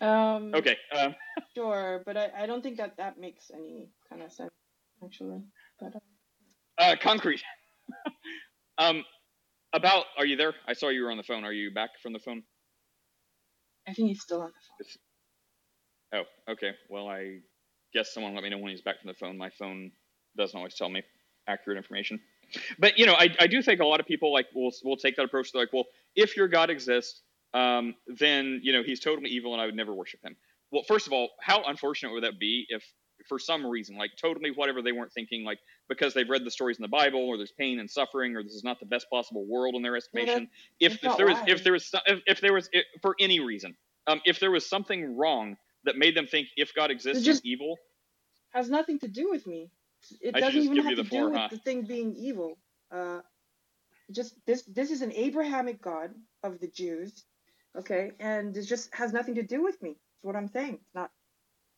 Um, 0.00 0.52
Okay. 0.54 0.76
Um, 0.96 1.14
Sure, 1.54 2.02
but 2.04 2.16
I, 2.16 2.30
I 2.40 2.46
don't 2.46 2.62
think 2.62 2.76
that 2.76 2.96
that 2.98 3.18
makes 3.18 3.50
any 3.54 3.88
kind 4.10 4.22
of 4.22 4.30
sense 4.32 4.50
actually. 5.02 5.42
But 5.80 5.94
uh, 5.96 6.82
uh, 6.82 6.96
concrete. 7.00 7.42
um, 8.78 9.04
about, 9.72 10.04
are 10.18 10.26
you 10.26 10.36
there? 10.36 10.54
I 10.66 10.74
saw 10.74 10.88
you 10.88 11.02
were 11.02 11.10
on 11.10 11.16
the 11.16 11.22
phone. 11.22 11.44
Are 11.44 11.52
you 11.52 11.70
back 11.70 11.90
from 12.02 12.12
the 12.12 12.18
phone? 12.18 12.42
I 13.88 13.92
think 13.92 14.08
he's 14.08 14.22
still 14.22 14.42
on 14.42 14.52
the 14.78 14.84
phone. 14.84 16.24
Oh, 16.48 16.52
okay. 16.52 16.72
Well, 16.88 17.08
I 17.08 17.40
guess 17.92 18.12
someone 18.12 18.34
let 18.34 18.42
me 18.42 18.50
know 18.50 18.58
when 18.58 18.70
he's 18.70 18.82
back 18.82 19.00
from 19.00 19.08
the 19.08 19.14
phone. 19.14 19.38
My 19.38 19.50
phone 19.50 19.92
doesn't 20.36 20.56
always 20.56 20.74
tell 20.74 20.88
me 20.88 21.02
accurate 21.48 21.78
information. 21.78 22.20
But 22.78 22.98
you 22.98 23.06
know, 23.06 23.14
I, 23.14 23.34
I 23.40 23.46
do 23.46 23.60
think 23.62 23.80
a 23.80 23.86
lot 23.86 24.00
of 24.00 24.06
people 24.06 24.32
like 24.32 24.46
will 24.54 24.72
will 24.84 24.96
take 24.96 25.16
that 25.16 25.24
approach. 25.24 25.52
They're 25.52 25.62
like, 25.62 25.72
well, 25.72 25.86
if 26.16 26.36
your 26.36 26.48
God 26.48 26.70
exists, 26.70 27.22
um, 27.54 27.94
then 28.06 28.60
you 28.62 28.72
know 28.72 28.82
he's 28.82 29.00
totally 29.00 29.30
evil, 29.30 29.52
and 29.52 29.60
I 29.60 29.66
would 29.66 29.76
never 29.76 29.94
worship 29.94 30.20
him. 30.24 30.36
Well, 30.72 30.82
first 30.88 31.06
of 31.06 31.12
all, 31.12 31.30
how 31.40 31.62
unfortunate 31.64 32.12
would 32.12 32.24
that 32.24 32.40
be 32.40 32.66
if, 32.68 32.82
for 33.28 33.38
some 33.38 33.64
reason, 33.64 33.96
like 33.96 34.10
totally 34.20 34.50
whatever 34.50 34.82
they 34.82 34.92
weren't 34.92 35.12
thinking, 35.12 35.44
like 35.44 35.58
because 35.88 36.12
they've 36.12 36.28
read 36.28 36.44
the 36.44 36.50
stories 36.50 36.78
in 36.78 36.82
the 36.82 36.88
Bible, 36.88 37.20
or 37.20 37.36
there's 37.36 37.52
pain 37.52 37.78
and 37.78 37.90
suffering, 37.90 38.36
or 38.36 38.42
this 38.42 38.52
is 38.52 38.64
not 38.64 38.80
the 38.80 38.86
best 38.86 39.06
possible 39.10 39.46
world 39.46 39.74
in 39.74 39.82
their 39.82 39.96
estimation. 39.96 40.48
if 40.80 41.00
that's 41.00 41.04
if 41.04 41.04
not 41.04 41.18
there 41.18 41.26
was 41.26 41.38
if 41.46 41.64
there 41.64 41.72
was 41.72 41.90
if, 42.06 42.20
if 42.26 42.40
there 42.40 42.52
was 42.52 42.68
if, 42.72 42.84
for 43.00 43.14
any 43.20 43.40
reason, 43.40 43.76
um, 44.06 44.20
if 44.24 44.40
there 44.40 44.50
was 44.50 44.68
something 44.68 45.16
wrong 45.16 45.56
that 45.84 45.96
made 45.96 46.16
them 46.16 46.26
think 46.26 46.48
if 46.56 46.74
God 46.74 46.90
exists, 46.90 47.24
he's 47.24 47.40
evil. 47.44 47.76
has 48.52 48.68
nothing 48.68 48.98
to 49.00 49.08
do 49.08 49.30
with 49.30 49.46
me. 49.46 49.70
It 50.20 50.36
I 50.36 50.40
doesn't 50.40 50.60
even 50.60 50.76
have 50.84 50.96
to 50.96 51.02
do 51.02 51.30
with 51.30 51.38
huh? 51.38 51.48
the 51.50 51.58
thing 51.58 51.82
being 51.82 52.14
evil. 52.14 52.58
Uh, 52.92 53.20
just 54.12 54.36
this 54.46 54.64
this 54.64 54.90
is 54.90 55.02
an 55.02 55.12
Abrahamic 55.12 55.82
God 55.82 56.14
of 56.42 56.60
the 56.60 56.68
Jews, 56.68 57.26
okay, 57.78 58.12
and 58.20 58.56
it 58.56 58.62
just 58.64 58.94
has 58.94 59.12
nothing 59.12 59.36
to 59.36 59.44
do 59.44 59.62
with 59.62 59.82
me. 59.82 59.90
That's 59.92 60.24
what 60.24 60.36
I'm 60.36 60.48
saying. 60.48 60.74
It's 60.76 60.94
not 60.94 61.12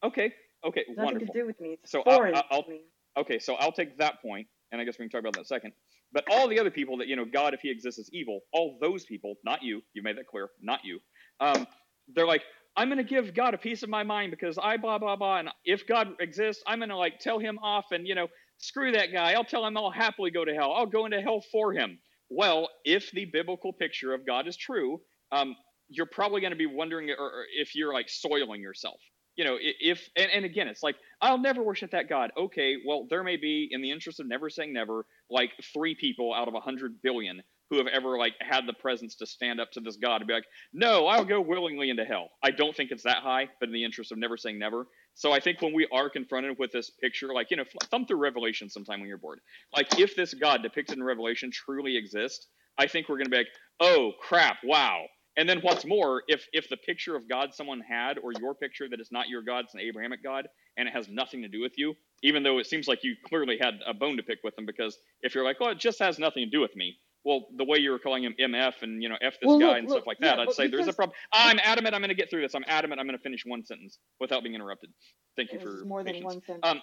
Okay, 0.04 0.34
okay, 0.64 0.86
nothing 0.88 0.98
wonderful. 1.04 1.34
to 1.34 1.40
do 1.40 1.46
with 1.46 1.60
me. 1.60 1.78
It's 1.82 1.92
So 1.92 2.02
I'll, 2.02 2.20
I'll, 2.34 2.64
to 2.64 2.70
me. 2.70 2.82
okay, 3.18 3.38
so 3.40 3.54
I'll 3.56 3.72
take 3.72 3.98
that 3.98 4.22
point, 4.22 4.48
and 4.72 4.80
I 4.80 4.84
guess 4.84 4.98
we 4.98 5.04
can 5.04 5.10
talk 5.10 5.20
about 5.20 5.34
that 5.34 5.40
in 5.40 5.44
a 5.44 5.46
second. 5.46 5.74
But 6.12 6.24
all 6.30 6.48
the 6.48 6.60
other 6.60 6.70
people 6.72 6.98
that 6.98 7.08
you 7.08 7.16
know, 7.16 7.26
God, 7.26 7.54
if 7.54 7.60
He 7.60 7.70
exists, 7.70 8.00
is 8.00 8.10
evil. 8.12 8.42
All 8.52 8.78
those 8.80 9.06
people, 9.06 9.36
not 9.44 9.62
you. 9.62 9.82
You 9.94 10.02
made 10.02 10.18
that 10.18 10.28
clear. 10.28 10.50
Not 10.60 10.84
you. 10.84 11.00
Um, 11.40 11.66
they're 12.08 12.26
like, 12.26 12.44
I'm 12.76 12.88
gonna 12.90 13.04
give 13.04 13.34
God 13.34 13.54
a 13.54 13.58
piece 13.58 13.82
of 13.84 13.90
my 13.90 14.04
mind 14.04 14.30
because 14.32 14.58
I 14.58 14.78
blah 14.78 14.98
blah 14.98 15.16
blah, 15.16 15.38
and 15.38 15.50
if 15.64 15.86
God 15.86 16.16
exists, 16.20 16.62
I'm 16.66 16.80
gonna 16.80 16.98
like 16.98 17.20
tell 17.20 17.38
Him 17.40 17.58
off, 17.60 17.92
and 17.92 18.06
you 18.08 18.14
know, 18.14 18.28
screw 18.58 18.92
that 18.92 19.12
guy. 19.12 19.32
I'll 19.34 19.44
tell 19.44 19.66
him 19.66 19.76
I'll 19.76 19.90
happily 19.90 20.30
go 20.30 20.44
to 20.44 20.54
hell. 20.54 20.72
I'll 20.72 20.86
go 20.86 21.06
into 21.06 21.20
hell 21.20 21.40
for 21.40 21.72
him. 21.72 22.00
Well, 22.30 22.68
if 22.84 23.10
the 23.12 23.24
biblical 23.24 23.72
picture 23.72 24.12
of 24.14 24.26
God 24.26 24.46
is 24.46 24.56
true, 24.56 25.00
um, 25.32 25.56
you're 25.88 26.06
probably 26.06 26.40
going 26.40 26.52
to 26.52 26.56
be 26.56 26.66
wondering 26.66 27.10
or, 27.10 27.16
or 27.24 27.44
if 27.56 27.74
you're 27.74 27.94
like 27.94 28.08
soiling 28.08 28.60
yourself. 28.60 29.00
You 29.36 29.44
know, 29.44 29.56
if 29.60 30.08
and, 30.16 30.30
and 30.32 30.44
again, 30.44 30.66
it's 30.66 30.82
like 30.82 30.96
I'll 31.22 31.38
never 31.38 31.62
worship 31.62 31.92
that 31.92 32.08
God. 32.08 32.32
Okay, 32.36 32.76
well, 32.84 33.06
there 33.08 33.22
may 33.22 33.36
be, 33.36 33.68
in 33.70 33.82
the 33.82 33.90
interest 33.92 34.18
of 34.18 34.26
never 34.26 34.50
saying 34.50 34.72
never, 34.72 35.06
like 35.30 35.52
three 35.72 35.94
people 35.94 36.34
out 36.34 36.48
of 36.48 36.54
a 36.54 36.60
hundred 36.60 37.00
billion 37.02 37.42
who 37.70 37.78
have 37.78 37.86
ever 37.86 38.16
like 38.18 38.34
had 38.40 38.66
the 38.66 38.72
presence 38.72 39.14
to 39.16 39.26
stand 39.26 39.60
up 39.60 39.70
to 39.72 39.80
this 39.80 39.96
God 39.96 40.20
and 40.20 40.28
be 40.28 40.34
like, 40.34 40.46
no, 40.72 41.06
I'll 41.06 41.24
go 41.24 41.40
willingly 41.40 41.90
into 41.90 42.04
hell. 42.04 42.30
I 42.42 42.50
don't 42.50 42.74
think 42.74 42.90
it's 42.90 43.04
that 43.04 43.18
high, 43.22 43.48
but 43.60 43.68
in 43.68 43.74
the 43.74 43.84
interest 43.84 44.12
of 44.12 44.18
never 44.18 44.36
saying 44.36 44.58
never. 44.58 44.86
So 45.14 45.32
I 45.32 45.40
think 45.40 45.60
when 45.60 45.74
we 45.74 45.86
are 45.92 46.08
confronted 46.08 46.56
with 46.58 46.72
this 46.72 46.90
picture, 46.90 47.28
like 47.34 47.50
you 47.50 47.56
know, 47.56 47.64
thumb 47.90 48.06
through 48.06 48.18
Revelation 48.18 48.70
sometime 48.70 49.00
when 49.00 49.08
you're 49.08 49.18
bored. 49.18 49.40
Like 49.74 49.98
if 49.98 50.16
this 50.16 50.34
God 50.34 50.62
depicted 50.62 50.96
in 50.96 51.02
Revelation 51.02 51.50
truly 51.52 51.96
exists, 51.96 52.46
I 52.78 52.86
think 52.86 53.08
we're 53.08 53.16
going 53.16 53.26
to 53.26 53.30
be 53.30 53.38
like, 53.38 53.48
oh 53.80 54.12
crap, 54.20 54.58
wow. 54.64 55.04
And 55.36 55.48
then 55.48 55.60
what's 55.60 55.84
more, 55.84 56.22
if 56.26 56.46
if 56.52 56.68
the 56.68 56.76
picture 56.76 57.14
of 57.14 57.28
God 57.28 57.54
someone 57.54 57.80
had, 57.80 58.18
or 58.18 58.32
your 58.40 58.54
picture 58.54 58.88
that 58.88 59.00
is 59.00 59.12
not 59.12 59.28
your 59.28 59.42
God, 59.42 59.64
it's 59.64 59.74
an 59.74 59.80
Abrahamic 59.80 60.22
God, 60.22 60.48
and 60.76 60.88
it 60.88 60.94
has 60.94 61.08
nothing 61.08 61.42
to 61.42 61.48
do 61.48 61.60
with 61.60 61.74
you, 61.76 61.94
even 62.24 62.42
though 62.42 62.58
it 62.58 62.66
seems 62.66 62.88
like 62.88 63.04
you 63.04 63.14
clearly 63.24 63.56
had 63.60 63.74
a 63.86 63.94
bone 63.94 64.16
to 64.16 64.22
pick 64.24 64.38
with 64.42 64.56
them, 64.56 64.66
because 64.66 64.98
if 65.22 65.34
you're 65.34 65.44
like, 65.44 65.60
well, 65.60 65.70
it 65.70 65.78
just 65.78 66.00
has 66.00 66.18
nothing 66.18 66.44
to 66.44 66.50
do 66.50 66.60
with 66.60 66.74
me. 66.74 66.96
Well, 67.28 67.46
the 67.54 67.64
way 67.64 67.76
you 67.76 67.90
were 67.90 67.98
calling 67.98 68.24
him 68.24 68.34
MF 68.40 68.80
and 68.80 69.02
you 69.02 69.10
know 69.10 69.16
F 69.20 69.34
this 69.34 69.48
Well, 69.48 69.58
guy 69.58 69.66
look, 69.66 69.76
and 69.76 69.88
look, 69.88 69.98
stuff 69.98 70.06
like 70.06 70.16
yeah, 70.18 70.36
that, 70.36 70.48
I'd 70.48 70.52
say 70.54 70.66
there's 70.66 70.88
a 70.88 70.94
problem. 70.94 71.14
I'm 71.30 71.58
adamant. 71.62 71.94
I'm 71.94 72.00
going 72.00 72.08
to 72.08 72.14
get 72.14 72.30
through 72.30 72.40
this. 72.40 72.54
I'm 72.54 72.64
adamant. 72.66 73.02
I'm 73.02 73.06
going 73.06 73.18
to 73.18 73.22
finish 73.22 73.44
one 73.44 73.62
sentence 73.66 73.98
without 74.18 74.42
being 74.42 74.54
interrupted. 74.54 74.88
Thank 75.36 75.52
you 75.52 75.60
for 75.60 75.84
more 75.84 76.02
than 76.02 76.24
one 76.24 76.40
sentence. 76.40 76.60
Um, 76.62 76.80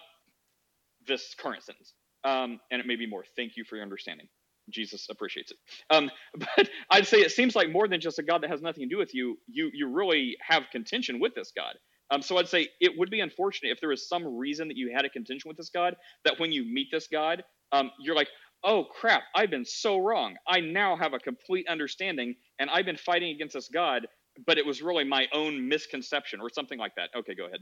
this 1.08 1.34
current 1.34 1.64
sentence, 1.64 1.96
um, 2.24 2.60
and 2.70 2.80
it 2.80 2.86
may 2.86 2.96
be 2.96 3.08
more. 3.08 3.26
Thank 3.36 3.58
you 3.58 3.64
for 3.64 3.76
your 3.76 3.82
understanding. 3.82 4.28
Jesus 4.70 5.08
appreciates 5.10 5.52
it. 5.52 5.58
Um, 5.90 6.12
but 6.38 6.70
I'd 6.92 7.08
say 7.08 7.22
it 7.22 7.32
seems 7.32 7.56
like 7.56 7.72
more 7.72 7.88
than 7.88 8.00
just 8.00 8.20
a 8.20 8.24
God 8.24 8.44
that 8.44 8.52
has 8.52 8.62
nothing 8.62 8.88
to 8.88 8.96
do 8.96 9.00
with 9.00 9.16
you. 9.16 9.40
You 9.48 9.72
you 9.74 9.90
really 9.90 10.38
have 10.48 10.70
contention 10.72 11.20
with 11.20 11.34
this 11.34 11.54
God. 11.58 11.74
Um, 12.12 12.22
so 12.22 12.38
I'd 12.38 12.48
say 12.48 12.70
it 12.80 12.92
would 13.00 13.10
be 13.10 13.22
unfortunate 13.22 13.72
if 13.72 13.80
there 13.80 13.90
was 13.90 14.08
some 14.08 14.38
reason 14.38 14.68
that 14.68 14.78
you 14.78 14.94
had 14.96 15.06
a 15.06 15.10
contention 15.10 15.50
with 15.50 15.58
this 15.58 15.70
God 15.70 15.96
that 16.24 16.40
when 16.40 16.52
you 16.52 16.64
meet 16.64 16.90
this 16.92 17.08
God, 17.08 17.44
um, 17.72 17.90
you're 18.00 18.16
like, 18.16 18.28
oh 18.64 18.86
crap, 18.86 19.24
I've 19.36 19.50
been 19.52 19.66
so 19.66 19.98
wrong. 20.00 20.36
I 20.48 20.60
now 20.62 20.96
have 20.98 21.14
a 21.14 21.20
complete 21.20 21.68
understanding, 21.70 22.36
and 22.60 22.70
I've 22.70 22.86
been 22.86 22.98
fighting 22.98 23.36
against 23.36 23.54
this 23.56 23.70
God, 23.70 24.08
but 24.46 24.58
it 24.58 24.66
was 24.66 24.82
really 24.82 25.04
my 25.06 25.28
own 25.34 25.68
misconception 25.68 26.42
or 26.42 26.50
something 26.50 26.80
like 26.80 26.94
that. 26.98 27.10
Okay, 27.16 27.36
go 27.36 27.46
ahead. 27.46 27.62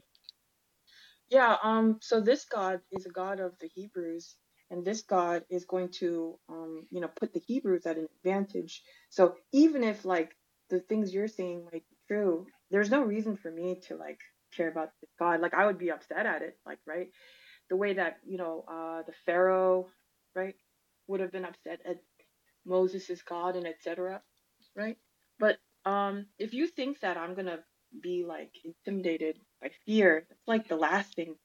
Yeah, 1.29 1.57
um, 1.63 1.99
so 2.01 2.21
this 2.21 2.45
God 2.45 2.81
is 2.91 3.05
a 3.05 3.09
God 3.09 3.39
of 3.39 3.53
the 3.59 3.69
Hebrews, 3.73 4.35
and 4.69 4.85
this 4.85 5.01
God 5.01 5.43
is 5.49 5.65
going 5.65 5.89
to, 5.99 6.39
um, 6.49 6.87
you 6.91 7.01
know, 7.01 7.07
put 7.07 7.33
the 7.33 7.39
Hebrews 7.39 7.85
at 7.85 7.97
an 7.97 8.07
advantage. 8.17 8.83
So 9.09 9.35
even 9.51 9.83
if 9.83 10.05
like 10.05 10.35
the 10.69 10.79
things 10.81 11.13
you're 11.13 11.27
saying 11.27 11.65
might 11.65 11.83
be 11.89 11.97
true, 12.07 12.47
there's 12.71 12.91
no 12.91 13.01
reason 13.03 13.37
for 13.37 13.51
me 13.51 13.79
to 13.87 13.95
like 13.95 14.19
care 14.55 14.69
about 14.69 14.91
this 15.01 15.09
God. 15.19 15.41
Like 15.41 15.53
I 15.55 15.65
would 15.65 15.79
be 15.79 15.91
upset 15.91 16.25
at 16.25 16.41
it, 16.43 16.57
like 16.65 16.79
right, 16.85 17.09
the 17.69 17.77
way 17.77 17.93
that 17.95 18.19
you 18.25 18.37
know 18.37 18.65
uh, 18.67 19.03
the 19.03 19.13
Pharaoh, 19.25 19.87
right, 20.35 20.55
would 21.07 21.21
have 21.21 21.31
been 21.31 21.45
upset 21.45 21.81
at 21.87 21.97
Moses' 22.65 23.09
is 23.09 23.23
God 23.23 23.55
and 23.55 23.67
etc. 23.67 24.21
Right, 24.75 24.97
but 25.39 25.57
um, 25.85 26.27
if 26.39 26.53
you 26.53 26.67
think 26.67 27.01
that 27.01 27.17
I'm 27.17 27.35
gonna 27.35 27.59
be 28.01 28.25
like 28.27 28.51
intimidated 28.65 29.39
by 29.61 29.71
fear, 29.85 30.25
that's 30.29 30.47
like 30.47 30.67
the 30.67 30.77
last 30.77 31.15
thing 31.15 31.35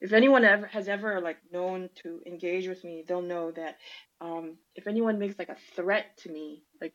if 0.00 0.12
anyone 0.12 0.44
ever 0.44 0.66
has 0.68 0.88
ever 0.88 1.20
like 1.20 1.38
known 1.52 1.90
to 2.02 2.20
engage 2.26 2.68
with 2.68 2.84
me, 2.84 3.04
they'll 3.06 3.22
know 3.22 3.50
that 3.52 3.76
um, 4.20 4.56
if 4.74 4.86
anyone 4.86 5.18
makes 5.18 5.38
like 5.38 5.50
a 5.50 5.56
threat 5.76 6.16
to 6.18 6.30
me, 6.32 6.62
like 6.80 6.94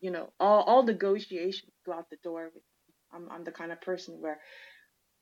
you 0.00 0.10
know, 0.10 0.30
all 0.40 0.62
all 0.62 0.82
negotiations 0.82 1.72
go 1.86 1.92
out 1.92 2.10
the 2.10 2.16
door. 2.24 2.50
I'm 3.12 3.28
I'm 3.30 3.44
the 3.44 3.52
kind 3.52 3.72
of 3.72 3.80
person 3.80 4.20
where 4.20 4.40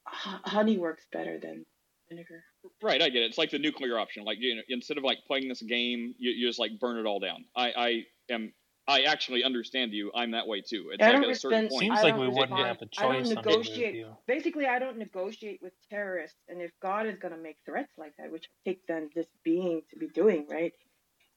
honey 0.07 0.79
works 0.79 1.05
better 1.13 1.39
than 1.41 1.65
vinegar. 2.09 2.43
Right, 2.83 3.01
I 3.01 3.09
get 3.09 3.23
it. 3.23 3.27
It's 3.27 3.39
like 3.39 3.51
the 3.51 3.59
nuclear 3.59 3.99
option. 3.99 4.25
Like 4.25 4.39
you 4.41 4.57
know, 4.57 4.63
instead 4.69 4.99
of 4.99 5.05
like 5.05 5.19
playing 5.27 5.49
this 5.49 5.63
game, 5.63 6.15
you, 6.19 6.31
you 6.31 6.49
just 6.49 6.59
like 6.59 6.79
burn 6.81 6.99
it 6.99 7.07
all 7.07 7.21
down. 7.21 7.45
I, 7.57 7.73
I 7.77 8.05
am. 8.31 8.53
I 8.87 9.03
actually 9.03 9.45
understand 9.45 9.93
you. 9.93 10.13
I'm 10.15 10.33
that 10.33 10.47
way 10.47 10.61
too. 10.61 10.91
It's 10.93 11.03
I 11.03 11.07
like 11.07 11.15
don't 11.15 11.25
at 11.25 11.31
a 11.31 11.35
certain 11.35 11.63
respond. 11.63 11.71
point. 11.71 11.81
Seems 11.81 12.03
like 12.03 12.17
don't 12.17 12.21
we 12.21 12.29
wouldn't 12.29 12.59
have 12.59 12.59
a 12.59 12.69
I 12.69 12.69
don't 12.69 12.93
choice 12.93 13.03
on 13.05 13.13
being 13.23 13.37
with 13.37 13.47
negotiate. 13.47 14.07
Basically, 14.27 14.67
I 14.67 14.79
don't 14.79 14.99
negotiate 14.99 15.61
with 15.63 15.73
terrorists. 15.91 16.39
And 16.49 16.61
if 16.61 16.71
God 16.83 17.07
is 17.07 17.19
gonna 17.19 17.39
make 17.39 17.57
threats 17.65 17.93
like 17.97 18.13
that, 18.19 18.31
which 18.31 18.45
I 18.45 18.71
take 18.71 18.87
then 18.87 19.09
this 19.15 19.27
being 19.43 19.83
to 19.91 19.97
be 19.97 20.09
doing, 20.09 20.47
right? 20.51 20.73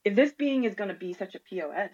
If 0.04 0.16
this 0.16 0.34
being 0.34 0.66
is 0.66 0.76
gonna 0.76 0.94
be 0.94 1.14
such 1.14 1.36
a 1.36 1.40
pos, 1.40 1.90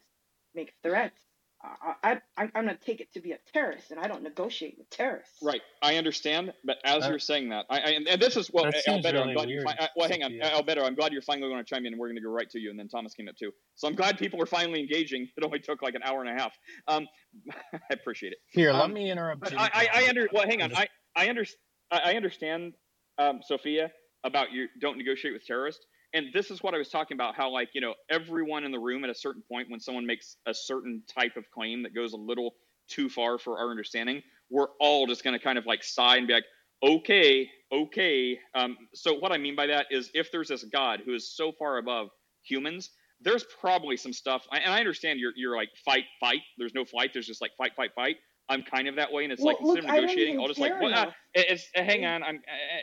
make 0.56 0.74
threats, 0.82 1.20
I, 1.64 1.94
I, 2.04 2.12
I 2.38 2.44
I'm 2.44 2.50
gonna 2.66 2.76
take 2.76 3.00
it 3.00 3.14
to 3.14 3.22
be 3.22 3.32
a 3.32 3.38
terrorist, 3.54 3.92
and 3.92 4.00
I 4.00 4.08
don't 4.08 4.22
negotiate 4.22 4.76
with 4.78 4.90
terrorists. 4.90 5.38
Right, 5.42 5.62
I 5.82 5.96
understand, 5.96 6.54
but 6.66 6.78
as 6.84 7.04
That- 7.04 7.10
you're 7.10 7.20
saying 7.20 7.50
that, 7.50 7.66
I, 7.70 7.80
I 7.80 7.90
and, 7.92 8.08
and 8.08 8.22
this 8.22 8.36
is 8.36 8.52
well, 8.52 8.66
That 8.66 8.76
seems 8.84 9.06
Albedo, 9.06 9.26
I'm 9.26 9.34
glad 9.34 9.50
you. 9.50 9.58
weird, 9.58 9.68
Fi- 9.70 9.78
I, 9.80 9.90
well, 9.96 10.10
hang 10.10 10.24
on, 10.24 10.32
Sophia. 10.32 10.52
Albedo, 10.52 10.86
I'm 10.86 10.96
glad 10.96 11.14
you're 11.14 11.22
finally 11.22 11.50
going 11.50 11.64
to 11.64 11.70
chime 11.70 11.86
in, 11.86 11.94
and 11.94 12.00
we're 12.00 12.08
going 12.08 12.18
to 12.18 12.22
go 12.22 12.30
right 12.32 12.50
to 12.50 12.60
you, 12.60 12.70
and 12.70 12.78
then 12.78 12.90
Thomas 12.90 13.14
came 13.14 13.28
up 13.30 13.38
too. 13.38 13.52
So 13.76 13.88
I'm 13.88 13.96
glad 13.96 14.18
people 14.18 14.42
are 14.42 14.46
finally 14.46 14.82
engaging. 14.82 15.30
It 15.38 15.44
only 15.44 15.60
took 15.60 15.82
like 15.82 15.96
an 15.96 16.04
hour 16.04 16.22
and 16.22 16.30
a 16.38 16.42
half. 16.42 16.54
Um, 16.88 17.08
I 17.74 17.80
appreciate 17.94 18.34
it. 18.34 18.40
Here, 18.50 18.74
let 18.74 18.84
Um, 18.84 18.94
me 18.94 19.10
interrupt 19.10 19.50
you. 19.52 19.58
I, 19.58 19.70
I, 19.74 19.88
I 20.04 20.10
under 20.10 20.28
well, 20.34 20.46
hang 20.46 20.62
on. 20.62 20.76
I, 20.76 20.88
I 21.16 21.30
under, 21.30 21.46
I 21.92 22.00
I 22.12 22.14
understand, 22.16 22.74
um, 23.18 23.40
Sophia, 23.42 23.92
about 24.26 24.52
you 24.52 24.68
don't 24.82 24.98
negotiate 24.98 25.34
with 25.34 25.46
terrorists. 25.46 25.86
And 26.14 26.28
this 26.34 26.52
is 26.52 26.62
what 26.62 26.74
I 26.74 26.78
was 26.78 26.90
talking 26.90 27.16
about. 27.16 27.36
How 27.36 27.50
like 27.50 27.70
you 27.74 27.82
know 27.82 27.96
everyone 28.10 28.64
in 28.64 28.72
the 28.72 28.80
room 28.80 29.04
at 29.04 29.10
a 29.10 29.16
certain 29.16 29.42
point, 29.42 29.70
when 29.70 29.80
someone 29.80 30.06
makes 30.06 30.38
a 30.46 30.54
certain 30.54 31.04
type 31.08 31.38
of 31.38 31.50
claim 31.52 31.84
that 31.84 31.96
goes 31.96 32.14
a 32.14 32.18
little 32.18 32.56
too 32.88 33.10
far 33.10 33.38
for 33.38 33.58
our 33.60 33.70
understanding, 33.72 34.22
we're 34.50 34.68
all 34.80 35.08
just 35.08 35.24
going 35.24 35.38
to 35.38 35.44
kind 35.44 35.58
of 35.58 35.66
like 35.66 35.84
sigh 35.84 36.18
and 36.18 36.28
be 36.28 36.34
like, 36.34 36.46
okay, 36.84 37.50
okay. 37.72 38.40
Um, 38.54 38.78
so 38.94 39.16
what 39.16 39.32
I 39.32 39.38
mean 39.38 39.56
by 39.56 39.68
that 39.68 39.88
is, 39.90 40.12
if 40.14 40.32
there's 40.32 40.50
this 40.50 40.64
God 40.66 41.02
who 41.06 41.14
is 41.14 41.36
so 41.36 41.52
far 41.52 41.78
above 41.78 42.10
humans, 42.44 42.92
there's 43.22 43.46
probably 43.60 43.98
some 43.98 44.14
stuff. 44.14 44.46
And 44.52 44.74
I 44.74 44.80
understand 44.80 45.20
you're 45.20 45.34
you're 45.36 45.56
like 45.56 45.70
fight, 45.84 46.06
fight. 46.20 46.42
There's 46.58 46.74
no 46.74 46.86
flight. 46.86 47.12
There's 47.14 47.28
just 47.28 47.42
like 47.42 47.52
fight, 47.58 47.76
fight, 47.76 47.92
fight. 47.96 48.18
I'm 48.50 48.64
kind 48.64 48.88
of 48.90 48.98
that 48.98 49.12
way, 49.12 49.24
and 49.24 49.32
it's 49.32 49.42
Well, 49.42 49.54
like 49.54 49.62
instead 49.62 49.84
look, 49.86 49.90
of 49.90 49.96
negotiating, 49.96 50.40
I'll 50.40 50.48
just 50.48 50.60
like, 50.60 50.80
well, 50.82 50.94
uh, 50.94 51.12
it's 51.34 51.70
uh, 51.76 51.84
hang 51.84 52.06
on. 52.06 52.24
I'm 52.24 52.36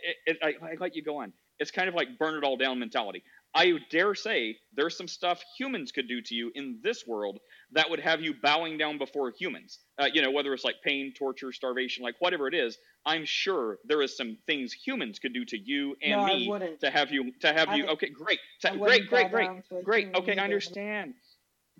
it, 0.02 0.16
it, 0.26 0.38
I, 0.42 0.48
I 0.64 0.74
let 0.80 0.96
you 0.96 1.02
go 1.02 1.18
on. 1.18 1.32
It's 1.60 1.70
kind 1.70 1.88
of 1.88 1.94
like 1.94 2.18
burn 2.18 2.34
it 2.34 2.42
all 2.42 2.56
down 2.56 2.78
mentality. 2.78 3.22
I 3.54 3.74
dare 3.90 4.14
say 4.14 4.56
there's 4.74 4.96
some 4.96 5.08
stuff 5.08 5.42
humans 5.58 5.92
could 5.92 6.08
do 6.08 6.22
to 6.22 6.34
you 6.34 6.50
in 6.54 6.80
this 6.82 7.06
world 7.06 7.38
that 7.72 7.90
would 7.90 8.00
have 8.00 8.20
you 8.20 8.34
bowing 8.42 8.78
down 8.78 8.96
before 8.96 9.32
humans. 9.38 9.80
Uh, 9.98 10.08
you 10.12 10.22
know, 10.22 10.30
whether 10.30 10.54
it's 10.54 10.64
like 10.64 10.76
pain, 10.84 11.12
torture, 11.16 11.52
starvation, 11.52 12.02
like 12.02 12.14
whatever 12.20 12.48
it 12.48 12.54
is. 12.54 12.78
I'm 13.04 13.24
sure 13.24 13.78
there 13.84 14.02
is 14.02 14.16
some 14.16 14.38
things 14.46 14.72
humans 14.72 15.18
could 15.18 15.34
do 15.34 15.44
to 15.46 15.58
you 15.58 15.96
and 16.02 16.20
No, 16.20 16.26
me 16.26 16.54
to 16.80 16.90
have 16.90 17.10
you 17.10 17.32
to 17.40 17.52
have 17.52 17.68
I 17.68 17.76
you. 17.76 17.86
Okay, 17.88 18.10
great, 18.10 18.38
To- 18.62 18.78
great, 18.78 19.08
great, 19.08 19.30
great, 19.30 19.46
down 19.46 19.62
to 19.68 19.76
a 19.78 19.82
great. 19.82 20.14
Okay, 20.14 20.36
I 20.36 20.44
understand. 20.44 21.14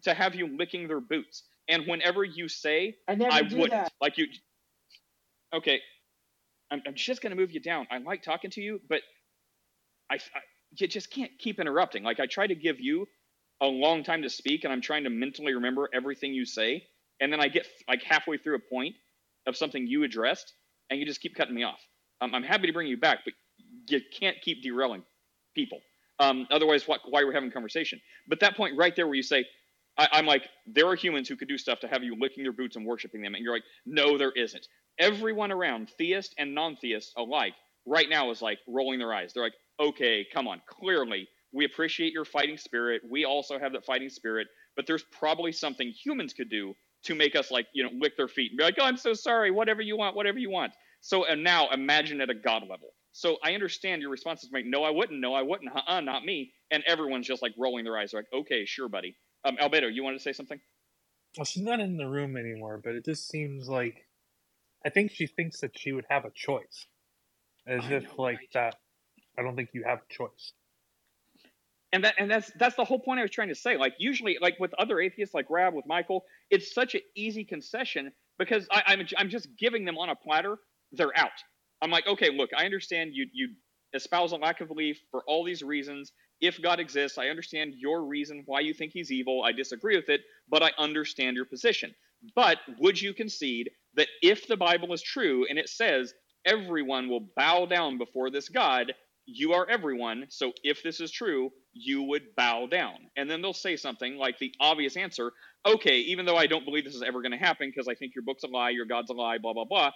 To 0.02 0.15
have 0.15 0.35
you 0.35 0.57
licking 0.57 0.89
their 0.89 1.01
boots, 1.01 1.44
and 1.69 1.86
whenever 1.86 2.24
you 2.24 2.48
say 2.48 2.97
I 3.07 3.12
I 3.31 3.43
wouldn't, 3.43 3.70
that. 3.70 3.93
like 4.01 4.19
you. 4.19 4.27
Okay, 5.52 5.81
I'm, 6.70 6.82
I'm 6.86 6.94
just 6.94 7.23
gonna 7.23 7.36
move 7.36 7.51
you 7.51 7.61
down. 7.61 7.86
I 7.90 7.98
like 7.98 8.23
talking 8.23 8.51
to 8.52 8.61
you, 8.62 8.81
but 8.89 9.02
I, 10.11 10.15
I 10.16 10.41
you 10.77 10.87
just 10.89 11.11
can't 11.11 11.31
keep 11.39 11.59
interrupting. 11.61 12.03
Like 12.03 12.20
I 12.20 12.27
try 12.27 12.47
to 12.47 12.55
give 12.55 12.81
you 12.81 13.07
a 13.61 13.66
long 13.66 14.03
time 14.03 14.23
to 14.23 14.31
speak, 14.31 14.65
and 14.65 14.73
I'm 14.73 14.81
trying 14.81 15.05
to 15.05 15.11
mentally 15.11 15.55
remember 15.55 15.89
everything 15.93 16.32
you 16.32 16.45
say, 16.45 16.85
and 17.20 17.32
then 17.32 17.41
I 17.41 17.49
get 17.49 17.66
like 17.89 18.03
halfway 18.03 18.39
through 18.39 18.57
a 18.57 18.61
point 18.70 18.95
of 19.47 19.57
something 19.57 19.87
you 19.87 20.05
addressed, 20.05 20.53
and 20.89 20.99
you 20.99 21.07
just 21.07 21.20
keep 21.20 21.35
cutting 21.35 21.55
me 21.55 21.65
off. 21.65 21.81
Um, 22.20 22.35
I'm 22.35 22.43
happy 22.43 22.66
to 22.66 22.73
bring 22.73 22.87
you 22.87 22.97
back, 22.97 23.20
but 23.24 23.35
you 23.89 24.01
can't 24.19 24.37
keep 24.43 24.62
derailing 24.62 25.03
people. 25.55 25.81
Um, 26.19 26.47
otherwise, 26.51 26.87
what, 26.87 27.01
why 27.09 27.24
we're 27.24 27.32
having 27.32 27.49
a 27.49 27.53
conversation? 27.53 28.01
But 28.28 28.41
that 28.41 28.57
point 28.57 28.77
right 28.77 28.95
there, 28.95 29.07
where 29.07 29.15
you 29.15 29.23
say, 29.23 29.47
I, 29.97 30.09
I'm 30.12 30.27
like, 30.27 30.43
there 30.66 30.87
are 30.87 30.95
humans 30.95 31.28
who 31.28 31.37
could 31.37 31.49
do 31.49 31.57
stuff 31.57 31.81
to 31.81 31.89
have 31.89 32.03
you 32.03 32.15
licking 32.19 32.43
their 32.43 32.53
boots 32.53 32.77
and 32.77 32.85
worshiping 32.85 33.23
them, 33.23 33.35
and 33.35 33.43
you're 33.43 33.55
like, 33.55 33.65
no, 33.87 34.19
there 34.19 34.32
isn't. 34.32 34.66
Everyone 34.99 35.51
around, 35.51 35.91
theist 35.97 36.35
and 36.39 36.55
non-theist 36.55 37.12
alike, 37.16 37.55
right 37.87 38.09
now 38.09 38.31
is 38.31 38.43
like 38.43 38.59
rolling 38.69 38.99
their 38.99 39.15
eyes. 39.15 39.32
They're 39.32 39.43
like, 39.43 39.55
okay, 39.81 40.27
come 40.32 40.47
on, 40.47 40.61
clearly 40.69 41.28
we 41.52 41.65
appreciate 41.65 42.12
your 42.12 42.24
fighting 42.24 42.57
spirit. 42.57 43.02
We 43.09 43.24
also 43.24 43.59
have 43.59 43.73
that 43.73 43.85
fighting 43.85 44.09
spirit, 44.09 44.47
but 44.77 44.86
there's 44.86 45.02
probably 45.02 45.52
something 45.52 45.89
humans 45.89 46.32
could 46.32 46.51
do 46.51 46.74
to 47.05 47.15
make 47.15 47.35
us 47.35 47.51
like, 47.51 47.66
you 47.73 47.82
know, 47.82 47.90
lick 47.98 48.16
their 48.16 48.28
feet 48.28 48.52
and 48.52 48.59
be 48.59 48.65
like, 48.65 48.77
oh, 48.78 48.85
I'm 48.85 48.97
so 48.97 49.15
sorry, 49.15 49.51
whatever 49.51 49.82
you 49.82 49.97
want, 49.97 50.15
whatever 50.15 50.39
you 50.39 50.51
want. 50.51 50.73
So, 51.01 51.24
and 51.24 51.43
now 51.43 51.70
imagine 51.70 52.20
at 52.20 52.31
a 52.31 52.35
God 52.35 52.62
level. 52.62 52.90
So 53.12 53.39
I 53.43 53.55
understand 53.55 54.02
your 54.02 54.11
responses 54.11 54.51
make, 54.52 54.66
no, 54.66 54.85
I 54.85 54.90
wouldn't, 54.90 55.19
no, 55.20 55.35
I 55.35 55.43
wouldn't, 55.43 55.74
uh-uh, 55.74 56.01
not 56.02 56.24
me. 56.24 56.52
And 56.70 56.85
everyone's 56.86 57.27
just 57.27 57.43
like 57.43 57.52
rolling 57.59 57.85
their 57.85 57.98
eyes, 57.98 58.12
like, 58.12 58.27
okay, 58.32 58.65
sure, 58.65 58.89
buddy. 58.89 59.16
Um, 59.44 59.57
Albedo, 59.57 59.93
you 59.93 60.05
wanted 60.05 60.19
to 60.19 60.23
say 60.23 60.32
something? 60.32 60.61
Well, 61.36 61.44
she's 61.44 61.62
not 61.62 61.81
in 61.81 61.97
the 61.97 62.07
room 62.07 62.36
anymore, 62.36 62.81
but 62.82 62.94
it 62.94 63.05
just 63.05 63.28
seems 63.28 63.69
like 63.69 64.07
I 64.85 64.90
think 64.90 65.11
she 65.11 65.27
thinks 65.27 65.61
that 65.61 65.78
she 65.78 65.93
would 65.93 66.07
have 66.09 66.24
a 66.24 66.31
choice, 66.31 66.86
as 67.66 67.85
I 67.85 67.94
if 67.94 68.02
know, 68.05 68.15
like 68.19 68.39
right? 68.39 68.48
that. 68.55 68.74
I 69.40 69.44
don't 69.44 69.56
think 69.56 69.70
you 69.74 69.84
have 69.86 70.00
a 70.00 70.14
choice. 70.14 70.52
and 71.92 72.04
that 72.04 72.14
and 72.18 72.30
that's 72.30 72.52
that's 72.58 72.76
the 72.76 72.84
whole 72.84 73.00
point 73.00 73.20
I 73.20 73.22
was 73.24 73.30
trying 73.30 73.48
to 73.48 73.54
say. 73.54 73.76
Like 73.78 73.94
usually, 73.98 74.38
like 74.40 74.60
with 74.60 74.74
other 74.78 75.00
atheists, 75.00 75.34
like 75.34 75.46
Rab 75.50 75.74
with 75.74 75.86
Michael, 75.86 76.24
it's 76.50 76.74
such 76.74 76.94
an 76.94 77.02
easy 77.16 77.44
concession 77.44 78.12
because 78.38 78.68
I, 78.70 78.82
I'm 78.88 79.06
I'm 79.16 79.30
just 79.30 79.48
giving 79.58 79.86
them 79.86 79.98
on 79.98 80.10
a 80.10 80.16
platter. 80.16 80.58
They're 80.92 81.18
out. 81.18 81.30
I'm 81.82 81.90
like, 81.90 82.06
okay, 82.06 82.30
look, 82.30 82.50
I 82.56 82.66
understand 82.66 83.12
you 83.14 83.26
you 83.32 83.50
espouse 83.94 84.32
a 84.32 84.36
lack 84.36 84.62
of 84.62 84.68
belief 84.68 85.00
for 85.10 85.22
all 85.26 85.44
these 85.44 85.62
reasons. 85.62 86.12
If 86.40 86.62
God 86.62 86.80
exists, 86.80 87.18
I 87.18 87.28
understand 87.28 87.74
your 87.78 88.04
reason 88.04 88.44
why 88.46 88.60
you 88.60 88.74
think 88.74 88.92
he's 88.92 89.12
evil. 89.12 89.42
I 89.44 89.52
disagree 89.52 89.96
with 89.96 90.08
it, 90.10 90.22
but 90.48 90.62
I 90.62 90.72
understand 90.78 91.36
your 91.36 91.46
position. 91.46 91.94
But 92.36 92.58
would 92.80 93.00
you 93.00 93.14
concede 93.14 93.70
that 93.96 94.08
if 94.22 94.46
the 94.46 94.56
Bible 94.56 94.92
is 94.94 95.02
true 95.02 95.46
and 95.50 95.58
it 95.58 95.68
says 95.68 96.14
everyone 96.46 97.08
will 97.08 97.28
bow 97.36 97.66
down 97.66 97.98
before 97.98 98.30
this 98.30 98.48
God, 98.48 98.92
you 99.26 99.52
are 99.52 99.68
everyone. 99.68 100.26
So 100.28 100.52
if 100.64 100.82
this 100.82 101.01
is 101.01 101.10
true, 101.10 101.51
you 101.72 102.02
would 102.02 102.34
bow 102.36 102.66
down. 102.66 102.94
And 103.16 103.30
then 103.30 103.42
they'll 103.42 103.52
say 103.52 103.76
something 103.76 104.16
like 104.16 104.38
the 104.38 104.52
obvious 104.60 104.97
answer 104.97 105.32
okay, 105.66 105.98
even 105.98 106.24
though 106.24 106.36
I 106.36 106.47
don't 106.47 106.64
believe 106.64 106.84
this 106.84 106.94
is 106.94 107.02
ever 107.02 107.20
going 107.20 107.32
to 107.32 107.38
happen 107.38 107.68
because 107.68 107.88
I 107.88 107.94
think 107.94 108.14
your 108.14 108.24
book's 108.24 108.44
a 108.44 108.47
lie, 108.48 108.70
your 108.70 108.86
God's 108.86 109.10
a 109.10 109.14
lie, 109.14 109.38
blah, 109.38 109.52
blah, 109.52 109.64
blah. 109.64 109.90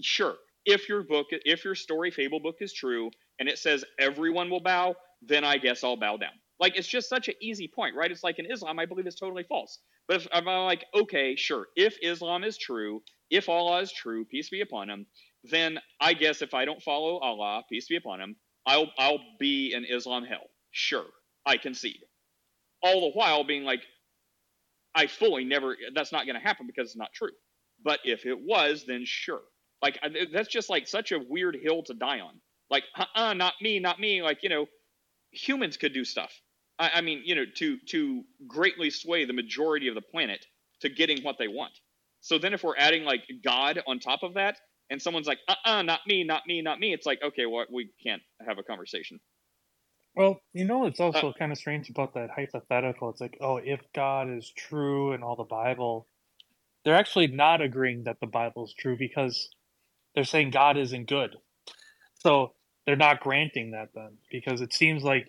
Sure. 0.00 0.34
If 0.64 0.88
your 0.88 1.02
book, 1.02 1.26
if 1.30 1.64
your 1.64 1.74
story 1.74 2.10
fable 2.10 2.40
book 2.40 2.56
is 2.60 2.72
true 2.72 3.10
and 3.38 3.48
it 3.48 3.58
says 3.58 3.84
everyone 3.98 4.50
will 4.50 4.60
bow, 4.60 4.94
then 5.22 5.44
I 5.44 5.58
guess 5.58 5.82
I'll 5.82 5.96
bow 5.96 6.16
down. 6.16 6.32
Like 6.60 6.76
it's 6.76 6.88
just 6.88 7.08
such 7.08 7.28
an 7.28 7.34
easy 7.40 7.68
point, 7.68 7.94
right? 7.96 8.10
It's 8.10 8.24
like 8.24 8.38
in 8.38 8.50
Islam, 8.50 8.78
I 8.78 8.86
believe 8.86 9.06
it's 9.06 9.18
totally 9.18 9.44
false. 9.44 9.78
But 10.06 10.22
if 10.22 10.28
I'm 10.32 10.44
like, 10.44 10.84
okay, 10.94 11.36
sure, 11.36 11.66
if 11.76 11.96
Islam 12.02 12.44
is 12.44 12.58
true, 12.58 13.02
if 13.30 13.48
Allah 13.48 13.80
is 13.80 13.92
true, 13.92 14.24
peace 14.24 14.48
be 14.48 14.60
upon 14.60 14.90
him, 14.90 15.06
then 15.44 15.78
I 16.00 16.14
guess 16.14 16.42
if 16.42 16.54
I 16.54 16.64
don't 16.64 16.82
follow 16.82 17.18
Allah, 17.18 17.62
peace 17.68 17.88
be 17.88 17.96
upon 17.96 18.20
him, 18.20 18.36
I'll 18.68 18.92
I'll 18.98 19.20
be 19.40 19.72
in 19.74 19.84
Islam 19.86 20.24
hell. 20.24 20.46
Sure, 20.72 21.06
I 21.46 21.56
concede. 21.56 22.04
All 22.82 23.00
the 23.00 23.18
while 23.18 23.42
being 23.44 23.64
like, 23.64 23.80
I 24.94 25.06
fully 25.08 25.44
never. 25.44 25.76
That's 25.94 26.12
not 26.12 26.26
going 26.26 26.36
to 26.36 26.46
happen 26.46 26.66
because 26.66 26.90
it's 26.90 26.96
not 26.96 27.12
true. 27.14 27.32
But 27.82 28.00
if 28.04 28.26
it 28.26 28.38
was, 28.38 28.84
then 28.86 29.04
sure. 29.06 29.40
Like 29.82 29.98
that's 30.32 30.48
just 30.48 30.68
like 30.68 30.86
such 30.86 31.12
a 31.12 31.18
weird 31.18 31.56
hill 31.60 31.82
to 31.84 31.94
die 31.94 32.20
on. 32.20 32.34
Like, 32.70 32.84
uh, 33.14 33.34
not 33.34 33.54
me, 33.62 33.80
not 33.80 33.98
me. 33.98 34.22
Like 34.22 34.42
you 34.42 34.50
know, 34.50 34.66
humans 35.32 35.78
could 35.78 35.94
do 35.94 36.04
stuff. 36.04 36.32
I, 36.78 36.90
I 36.96 37.00
mean, 37.00 37.22
you 37.24 37.36
know, 37.36 37.44
to 37.56 37.78
to 37.90 38.22
greatly 38.46 38.90
sway 38.90 39.24
the 39.24 39.32
majority 39.32 39.88
of 39.88 39.94
the 39.94 40.02
planet 40.02 40.44
to 40.80 40.90
getting 40.90 41.22
what 41.22 41.38
they 41.38 41.48
want. 41.48 41.72
So 42.20 42.38
then, 42.38 42.52
if 42.52 42.62
we're 42.64 42.76
adding 42.76 43.04
like 43.04 43.22
God 43.42 43.80
on 43.86 43.98
top 43.98 44.22
of 44.22 44.34
that, 44.34 44.58
and 44.90 45.00
someone's 45.00 45.26
like, 45.26 45.38
uh, 45.48 45.54
uh 45.64 45.82
not 45.82 46.00
me, 46.06 46.24
not 46.24 46.42
me, 46.46 46.62
not 46.62 46.80
me, 46.80 46.92
it's 46.92 47.06
like, 47.06 47.20
okay, 47.22 47.46
well, 47.46 47.66
we 47.72 47.90
can't 48.02 48.22
have 48.46 48.58
a 48.58 48.62
conversation. 48.62 49.20
Well, 50.14 50.40
you 50.52 50.64
know, 50.64 50.86
it's 50.86 50.98
Uh, 50.98 51.04
also 51.04 51.32
kind 51.32 51.52
of 51.52 51.58
strange 51.58 51.90
about 51.90 52.14
that 52.14 52.30
hypothetical. 52.30 53.10
It's 53.10 53.20
like, 53.20 53.38
oh, 53.40 53.58
if 53.58 53.80
God 53.94 54.28
is 54.28 54.50
true 54.50 55.12
and 55.12 55.22
all 55.22 55.36
the 55.36 55.44
Bible, 55.44 56.08
they're 56.84 56.96
actually 56.96 57.28
not 57.28 57.60
agreeing 57.60 58.04
that 58.04 58.18
the 58.20 58.26
Bible 58.26 58.64
is 58.64 58.74
true 58.76 58.96
because 58.96 59.48
they're 60.14 60.24
saying 60.24 60.50
God 60.50 60.76
isn't 60.76 61.08
good. 61.08 61.36
So 62.14 62.54
they're 62.84 62.96
not 62.96 63.20
granting 63.20 63.72
that 63.72 63.90
then 63.94 64.18
because 64.30 64.60
it 64.60 64.72
seems 64.72 65.04
like 65.04 65.28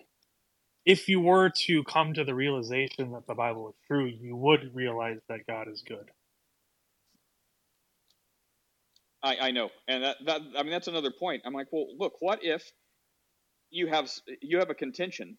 if 0.84 1.08
you 1.08 1.20
were 1.20 1.50
to 1.50 1.84
come 1.84 2.14
to 2.14 2.24
the 2.24 2.34
realization 2.34 3.12
that 3.12 3.26
the 3.26 3.34
Bible 3.34 3.68
is 3.68 3.74
true, 3.86 4.06
you 4.06 4.34
would 4.34 4.74
realize 4.74 5.20
that 5.28 5.46
God 5.46 5.68
is 5.68 5.82
good. 5.86 6.10
I, 9.22 9.36
I 9.36 9.50
know, 9.50 9.70
and 9.88 10.04
that, 10.04 10.16
that 10.26 10.40
I 10.56 10.62
mean 10.62 10.72
that's 10.72 10.88
another 10.88 11.10
point. 11.10 11.42
I'm 11.44 11.52
like, 11.52 11.68
well, 11.72 11.86
look, 11.98 12.14
what 12.20 12.40
if 12.42 12.64
you 13.70 13.86
have 13.88 14.10
you 14.42 14.58
have 14.58 14.70
a 14.70 14.74
contention, 14.74 15.36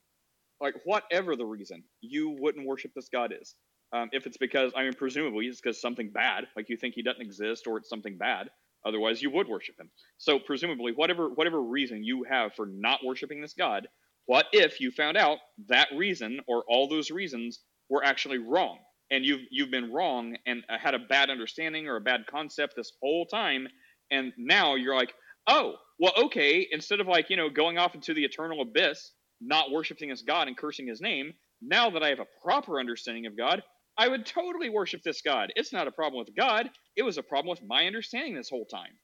like 0.59 0.75
whatever 0.85 1.35
the 1.35 1.45
reason, 1.45 1.83
you 2.01 2.35
wouldn't 2.39 2.67
worship 2.67 2.91
this 2.95 3.09
God 3.09 3.33
is. 3.39 3.55
Um, 3.93 4.09
if 4.13 4.25
it's 4.25 4.37
because 4.37 4.71
I 4.75 4.83
mean, 4.83 4.93
presumably 4.93 5.47
it's 5.47 5.61
because 5.61 5.81
something 5.81 6.11
bad, 6.11 6.45
like 6.55 6.69
you 6.69 6.77
think 6.77 6.95
he 6.95 7.03
doesn't 7.03 7.21
exist, 7.21 7.67
or 7.67 7.77
it's 7.77 7.89
something 7.89 8.17
bad. 8.17 8.49
Otherwise, 8.85 9.21
you 9.21 9.29
would 9.31 9.47
worship 9.47 9.75
him. 9.79 9.89
So 10.17 10.39
presumably, 10.39 10.93
whatever 10.93 11.29
whatever 11.29 11.61
reason 11.61 12.03
you 12.03 12.23
have 12.29 12.53
for 12.55 12.67
not 12.67 13.01
worshiping 13.05 13.41
this 13.41 13.53
God, 13.53 13.87
what 14.27 14.45
if 14.53 14.79
you 14.79 14.91
found 14.91 15.17
out 15.17 15.39
that 15.67 15.89
reason 15.95 16.39
or 16.47 16.63
all 16.67 16.87
those 16.87 17.11
reasons 17.11 17.59
were 17.89 18.03
actually 18.03 18.37
wrong, 18.37 18.79
and 19.11 19.25
you've 19.25 19.41
you've 19.51 19.71
been 19.71 19.91
wrong 19.91 20.35
and 20.45 20.63
had 20.69 20.95
a 20.95 20.99
bad 20.99 21.29
understanding 21.29 21.87
or 21.87 21.97
a 21.97 22.01
bad 22.01 22.21
concept 22.27 22.73
this 22.75 22.93
whole 23.01 23.25
time, 23.25 23.67
and 24.09 24.33
now 24.37 24.75
you're 24.75 24.95
like, 24.95 25.13
oh, 25.47 25.75
well, 25.99 26.13
okay. 26.17 26.67
Instead 26.71 27.01
of 27.01 27.07
like 27.07 27.29
you 27.29 27.37
know 27.37 27.49
going 27.49 27.77
off 27.77 27.95
into 27.95 28.13
the 28.13 28.23
eternal 28.23 28.61
abyss, 28.61 29.11
not 29.41 29.71
worshiping 29.71 30.09
this 30.09 30.23
God 30.23 30.47
and 30.47 30.57
cursing 30.57 30.87
His 30.87 31.01
name, 31.01 31.33
now 31.61 31.89
that 31.91 32.03
I 32.03 32.09
have 32.09 32.19
a 32.19 32.27
proper 32.43 32.79
understanding 32.79 33.27
of 33.27 33.37
God, 33.37 33.61
I 33.97 34.07
would 34.07 34.25
totally 34.25 34.69
worship 34.69 35.01
this 35.03 35.21
God. 35.21 35.51
It's 35.55 35.73
not 35.73 35.87
a 35.87 35.91
problem 35.91 36.19
with 36.19 36.35
God. 36.35 36.69
It 36.95 37.03
was 37.03 37.17
a 37.17 37.23
problem 37.23 37.49
with 37.51 37.67
my 37.67 37.85
understanding 37.85 38.35
this 38.35 38.49
whole 38.49 38.65
time. 38.65 38.97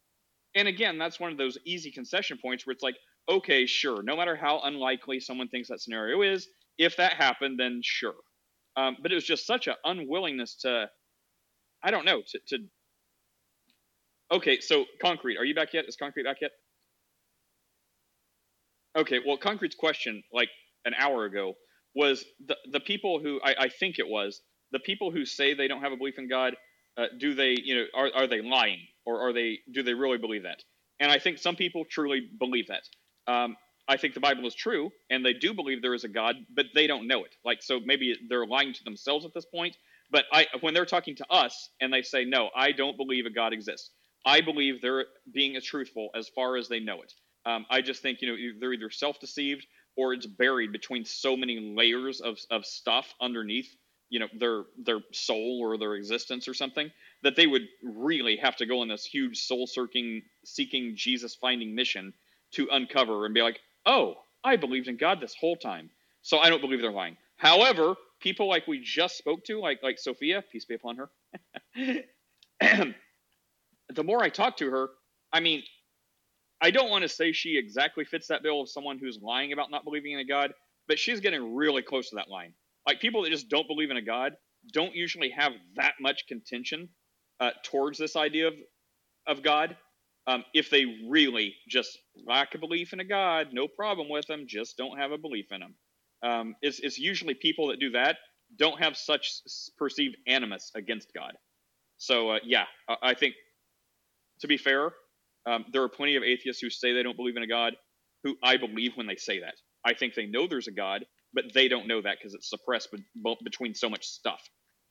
And 0.55 0.67
again, 0.67 0.97
that's 0.97 1.19
one 1.19 1.31
of 1.31 1.37
those 1.37 1.57
easy 1.65 1.91
concession 1.91 2.39
points 2.41 2.65
where 2.65 2.73
it's 2.73 2.83
like, 2.83 2.97
okay, 3.29 3.65
sure, 3.65 4.01
no 4.01 4.15
matter 4.15 4.35
how 4.35 4.61
unlikely 4.63 5.19
someone 5.19 5.49
thinks 5.49 5.69
that 5.69 5.81
scenario 5.81 6.21
is, 6.21 6.47
if 6.77 6.97
that 6.97 7.13
happened, 7.13 7.59
then 7.59 7.81
sure. 7.83 8.15
Um, 8.77 8.97
but 9.01 9.11
it 9.11 9.15
was 9.15 9.25
just 9.25 9.47
such 9.47 9.67
an 9.67 9.75
unwillingness 9.83 10.55
to, 10.61 10.89
I 11.83 11.91
don't 11.91 12.05
know, 12.05 12.21
to, 12.27 12.39
to. 12.49 12.57
Okay, 14.31 14.59
so 14.61 14.85
concrete, 15.01 15.37
are 15.37 15.45
you 15.45 15.55
back 15.55 15.73
yet? 15.73 15.85
Is 15.87 15.95
concrete 15.97 16.23
back 16.23 16.37
yet? 16.41 16.51
Okay, 18.97 19.19
well, 19.25 19.37
concrete's 19.37 19.75
question, 19.75 20.23
like 20.33 20.49
an 20.85 20.93
hour 20.99 21.25
ago, 21.25 21.55
was 21.95 22.25
the 22.47 22.57
the 22.71 22.79
people 22.79 23.19
who 23.19 23.39
I, 23.43 23.55
I 23.59 23.69
think 23.69 23.99
it 23.99 24.07
was 24.07 24.41
the 24.71 24.79
people 24.79 25.11
who 25.11 25.25
say 25.25 25.53
they 25.53 25.67
don't 25.67 25.81
have 25.81 25.93
a 25.93 25.97
belief 25.97 26.19
in 26.19 26.29
God. 26.29 26.55
Uh, 26.97 27.05
do 27.19 27.35
they, 27.35 27.55
you 27.63 27.75
know, 27.75 27.85
are 27.95 28.09
are 28.15 28.27
they 28.27 28.41
lying 28.41 28.81
or 29.05 29.21
are 29.27 29.33
they 29.33 29.59
do 29.73 29.83
they 29.83 29.93
really 29.93 30.17
believe 30.17 30.43
that? 30.43 30.63
And 30.99 31.11
I 31.11 31.19
think 31.19 31.39
some 31.39 31.55
people 31.55 31.85
truly 31.89 32.21
believe 32.39 32.67
that. 32.67 32.83
Um, 33.31 33.55
I 33.87 33.97
think 33.97 34.13
the 34.13 34.19
Bible 34.19 34.45
is 34.47 34.55
true, 34.55 34.91
and 35.09 35.25
they 35.25 35.33
do 35.33 35.53
believe 35.53 35.81
there 35.81 35.93
is 35.93 36.03
a 36.03 36.09
God, 36.09 36.35
but 36.53 36.67
they 36.75 36.87
don't 36.87 37.07
know 37.07 37.23
it. 37.23 37.35
Like, 37.45 37.63
so 37.63 37.79
maybe 37.83 38.15
they're 38.29 38.45
lying 38.45 38.73
to 38.73 38.83
themselves 38.83 39.25
at 39.25 39.33
this 39.33 39.45
point. 39.45 39.77
But 40.11 40.25
I, 40.31 40.47
when 40.61 40.73
they're 40.73 40.85
talking 40.85 41.15
to 41.17 41.31
us 41.31 41.69
and 41.81 41.91
they 41.91 42.01
say, 42.01 42.25
"No, 42.25 42.49
I 42.55 42.71
don't 42.71 42.97
believe 42.97 43.25
a 43.25 43.29
God 43.29 43.53
exists," 43.53 43.91
I 44.25 44.41
believe 44.41 44.81
they're 44.81 45.05
being 45.33 45.55
as 45.55 45.65
truthful 45.65 46.09
as 46.15 46.29
far 46.29 46.57
as 46.57 46.67
they 46.69 46.79
know 46.79 47.01
it. 47.01 47.13
Um, 47.45 47.65
I 47.69 47.81
just 47.81 48.01
think 48.01 48.21
you 48.21 48.29
know 48.29 48.35
they're 48.59 48.73
either 48.73 48.89
self-deceived 48.89 49.65
or 49.97 50.13
it's 50.13 50.25
buried 50.25 50.71
between 50.71 51.05
so 51.05 51.35
many 51.35 51.59
layers 51.59 52.21
of 52.21 52.39
of 52.51 52.65
stuff 52.65 53.13
underneath 53.21 53.69
you 54.09 54.19
know 54.19 54.27
their 54.37 54.63
their 54.77 54.99
soul 55.11 55.59
or 55.61 55.77
their 55.77 55.95
existence 55.95 56.47
or 56.47 56.53
something 56.53 56.91
that 57.23 57.35
they 57.35 57.47
would 57.47 57.63
really 57.83 58.37
have 58.37 58.55
to 58.57 58.65
go 58.65 58.81
on 58.81 58.87
this 58.87 59.05
huge 59.05 59.39
soul 59.39 59.67
searching 59.67 60.21
seeking 60.45 60.93
jesus 60.95 61.35
finding 61.35 61.75
mission 61.75 62.13
to 62.51 62.67
uncover 62.71 63.25
and 63.25 63.33
be 63.33 63.41
like 63.41 63.59
oh 63.87 64.15
i 64.43 64.55
believed 64.55 64.87
in 64.87 64.97
god 64.97 65.21
this 65.21 65.35
whole 65.39 65.57
time 65.57 65.89
so 66.21 66.37
i 66.39 66.49
don't 66.49 66.61
believe 66.61 66.81
they're 66.81 66.91
lying 66.91 67.17
however 67.37 67.95
people 68.21 68.47
like 68.47 68.67
we 68.67 68.79
just 68.79 69.17
spoke 69.17 69.43
to 69.45 69.59
like 69.59 69.81
like 69.83 69.97
sophia 69.97 70.43
peace 70.51 70.65
be 70.65 70.75
upon 70.75 70.97
her 70.97 71.09
the 73.93 74.03
more 74.03 74.23
i 74.23 74.29
talk 74.29 74.57
to 74.57 74.69
her 74.69 74.89
i 75.33 75.39
mean 75.39 75.63
i 76.61 76.71
don't 76.71 76.91
want 76.91 77.03
to 77.03 77.09
say 77.09 77.31
she 77.31 77.57
exactly 77.57 78.05
fits 78.05 78.27
that 78.27 78.43
bill 78.43 78.61
of 78.61 78.69
someone 78.69 78.99
who's 78.99 79.19
lying 79.21 79.53
about 79.53 79.71
not 79.71 79.83
believing 79.83 80.13
in 80.13 80.19
a 80.19 80.25
god 80.25 80.53
but 80.87 80.99
she's 80.99 81.19
getting 81.19 81.55
really 81.55 81.81
close 81.81 82.09
to 82.09 82.15
that 82.17 82.29
line 82.29 82.53
like 82.87 83.01
people 83.01 83.23
that 83.23 83.31
just 83.31 83.49
don't 83.49 83.67
believe 83.67 83.91
in 83.91 83.97
a 83.97 84.01
god 84.01 84.33
don't 84.73 84.95
usually 84.95 85.29
have 85.29 85.53
that 85.75 85.93
much 86.01 86.25
contention 86.27 86.89
uh, 87.39 87.51
towards 87.63 87.97
this 87.99 88.15
idea 88.15 88.47
of 88.47 88.53
of 89.27 89.43
God. 89.43 89.75
Um, 90.27 90.43
if 90.53 90.69
they 90.69 90.85
really 91.09 91.55
just 91.69 91.97
lack 92.27 92.55
a 92.55 92.57
belief 92.59 92.93
in 92.93 92.99
a 92.99 93.05
God, 93.05 93.49
no 93.53 93.67
problem 93.67 94.09
with 94.09 94.27
them. 94.27 94.45
Just 94.47 94.77
don't 94.77 94.99
have 94.99 95.11
a 95.11 95.17
belief 95.17 95.47
in 95.51 95.61
them. 95.61 95.75
Um, 96.23 96.55
it's 96.61 96.79
it's 96.79 96.99
usually 96.99 97.33
people 97.35 97.67
that 97.69 97.79
do 97.79 97.91
that 97.91 98.17
don't 98.57 98.81
have 98.81 98.97
such 98.97 99.31
perceived 99.77 100.17
animus 100.27 100.71
against 100.75 101.13
God. 101.13 101.33
So 101.97 102.31
uh, 102.31 102.39
yeah, 102.43 102.65
I, 102.89 103.13
think 103.15 103.35
to 104.41 104.47
be 104.47 104.57
fair, 104.57 104.91
um, 105.45 105.65
there 105.71 105.83
are 105.83 105.89
plenty 105.89 106.15
of 106.15 106.23
atheists 106.23 106.61
who 106.61 106.69
say 106.69 106.93
they 106.93 107.03
don't 107.03 107.17
believe 107.17 107.37
in 107.37 107.43
a 107.43 107.47
God, 107.47 107.75
who 108.23 108.35
I 108.43 108.57
believe 108.57 108.93
when 108.95 109.07
they 109.07 109.15
say 109.15 109.39
that. 109.41 109.55
I 109.85 109.93
think 109.93 110.15
they 110.15 110.25
know 110.25 110.47
there's 110.47 110.67
a 110.67 110.71
God, 110.73 111.05
but 111.33 111.45
they 111.53 111.67
don't 111.67 111.87
know 111.87 112.01
that 112.01 112.17
because 112.19 112.33
it's 112.33 112.49
suppressed 112.49 112.89
be- 112.93 113.37
between 113.43 113.73
so 113.73 113.89
much 113.89 114.05
stuff. 114.05 114.41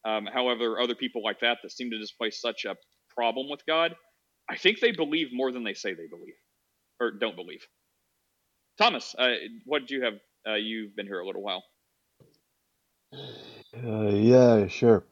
Um, 0.05 0.27
however, 0.33 0.81
other 0.81 0.95
people 0.95 1.23
like 1.23 1.41
that 1.41 1.59
that 1.63 1.73
seem 1.73 1.91
to 1.91 1.99
display 1.99 2.31
such 2.31 2.65
a 2.65 2.77
problem 3.15 3.49
with 3.51 3.67
God, 3.67 3.97
I 4.49 4.57
think 4.57 4.81
they 4.81 4.93
believe 4.93 5.29
more 5.33 5.53
than 5.53 5.65
they 5.65 5.75
say 5.75 5.95
they 5.95 6.07
believe 6.07 6.35
or 7.01 7.11
don't 7.11 7.37
believe. 7.37 7.67
Thomas, 8.79 9.15
uh, 9.19 9.35
what 9.65 9.81
did 9.81 9.91
you 9.91 10.05
have? 10.05 10.15
Uh, 10.49 10.55
you've 10.55 10.95
been 10.95 11.07
here 11.07 11.21
a 11.21 11.27
little 11.27 11.43
while. 11.43 11.65
Uh, 13.13 14.09
yeah, 14.09 14.69
sure. 14.69 15.05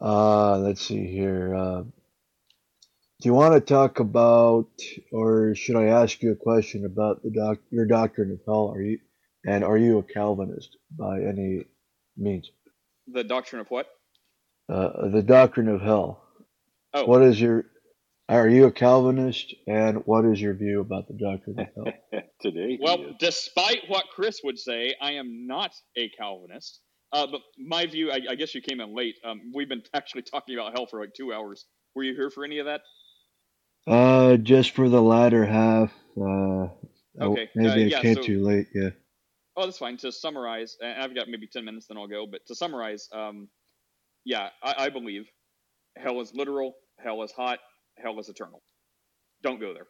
Uh, 0.00 0.58
let's 0.58 0.80
see 0.80 1.06
here. 1.06 1.54
Uh, 1.54 1.82
do 1.82 3.28
you 3.28 3.34
want 3.34 3.54
to 3.54 3.60
talk 3.60 4.00
about, 4.00 4.68
or 5.12 5.54
should 5.54 5.76
I 5.76 5.84
ask 5.84 6.22
you 6.22 6.32
a 6.32 6.36
question 6.36 6.84
about 6.84 7.22
the 7.22 7.30
doc, 7.30 7.58
your 7.70 7.86
doctrine 7.86 8.32
of 8.32 8.40
hell? 8.46 8.72
Are 8.74 8.82
you, 8.82 8.98
and 9.46 9.64
are 9.64 9.78
you 9.78 9.98
a 9.98 10.02
Calvinist 10.02 10.76
by 10.90 11.22
any 11.22 11.64
means? 12.16 12.50
The 13.06 13.24
doctrine 13.24 13.60
of 13.60 13.70
what? 13.70 13.86
Uh, 14.68 15.08
the 15.08 15.22
doctrine 15.22 15.68
of 15.68 15.80
hell. 15.80 16.22
Oh. 16.92 17.06
What 17.06 17.22
is 17.22 17.40
your, 17.40 17.66
are 18.28 18.48
you 18.48 18.66
a 18.66 18.72
Calvinist, 18.72 19.54
and 19.66 20.02
what 20.06 20.24
is 20.24 20.40
your 20.40 20.54
view 20.54 20.80
about 20.80 21.08
the 21.08 21.14
doctrine 21.14 21.58
of 21.60 21.66
hell? 21.74 22.22
Today. 22.40 22.78
Well, 22.80 23.14
despite 23.18 23.82
what 23.88 24.06
Chris 24.14 24.40
would 24.44 24.58
say, 24.58 24.94
I 25.00 25.12
am 25.12 25.46
not 25.46 25.72
a 25.96 26.08
Calvinist. 26.10 26.80
Uh, 27.12 27.26
but 27.30 27.42
my 27.58 27.86
view, 27.86 28.10
I, 28.10 28.20
I 28.30 28.34
guess 28.34 28.54
you 28.54 28.60
came 28.60 28.80
in 28.80 28.94
late. 28.94 29.14
Um, 29.24 29.52
we've 29.54 29.68
been 29.68 29.82
actually 29.94 30.22
talking 30.22 30.56
about 30.56 30.72
hell 30.72 30.86
for 30.86 31.00
like 31.00 31.14
two 31.14 31.32
hours. 31.32 31.66
Were 31.94 32.02
you 32.02 32.14
here 32.14 32.30
for 32.30 32.44
any 32.44 32.58
of 32.58 32.66
that? 32.66 32.80
Uh, 33.86 34.36
just 34.38 34.72
for 34.72 34.88
the 34.88 35.02
latter 35.02 35.44
half. 35.44 35.92
Uh, 36.20 36.68
Okay, 37.20 37.48
maybe 37.54 37.68
uh, 37.68 37.74
I 37.74 37.76
yeah, 37.76 38.00
came 38.00 38.14
so- 38.16 38.22
too 38.22 38.42
late. 38.42 38.66
Yeah. 38.74 38.90
Oh, 39.56 39.66
that's 39.66 39.78
fine. 39.78 39.96
To 39.98 40.10
summarize, 40.10 40.76
and 40.80 41.00
I've 41.00 41.14
got 41.14 41.28
maybe 41.28 41.46
10 41.46 41.64
minutes, 41.64 41.86
then 41.86 41.96
I'll 41.96 42.08
go. 42.08 42.26
But 42.26 42.40
to 42.48 42.56
summarize, 42.56 43.08
um, 43.12 43.48
yeah, 44.24 44.48
I, 44.60 44.74
I 44.86 44.88
believe 44.88 45.26
hell 45.96 46.20
is 46.20 46.34
literal, 46.34 46.74
hell 46.98 47.22
is 47.22 47.30
hot, 47.30 47.60
hell 47.98 48.18
is 48.20 48.28
eternal. 48.28 48.62
Don't 49.42 49.60
go 49.60 49.74
there. 49.74 49.86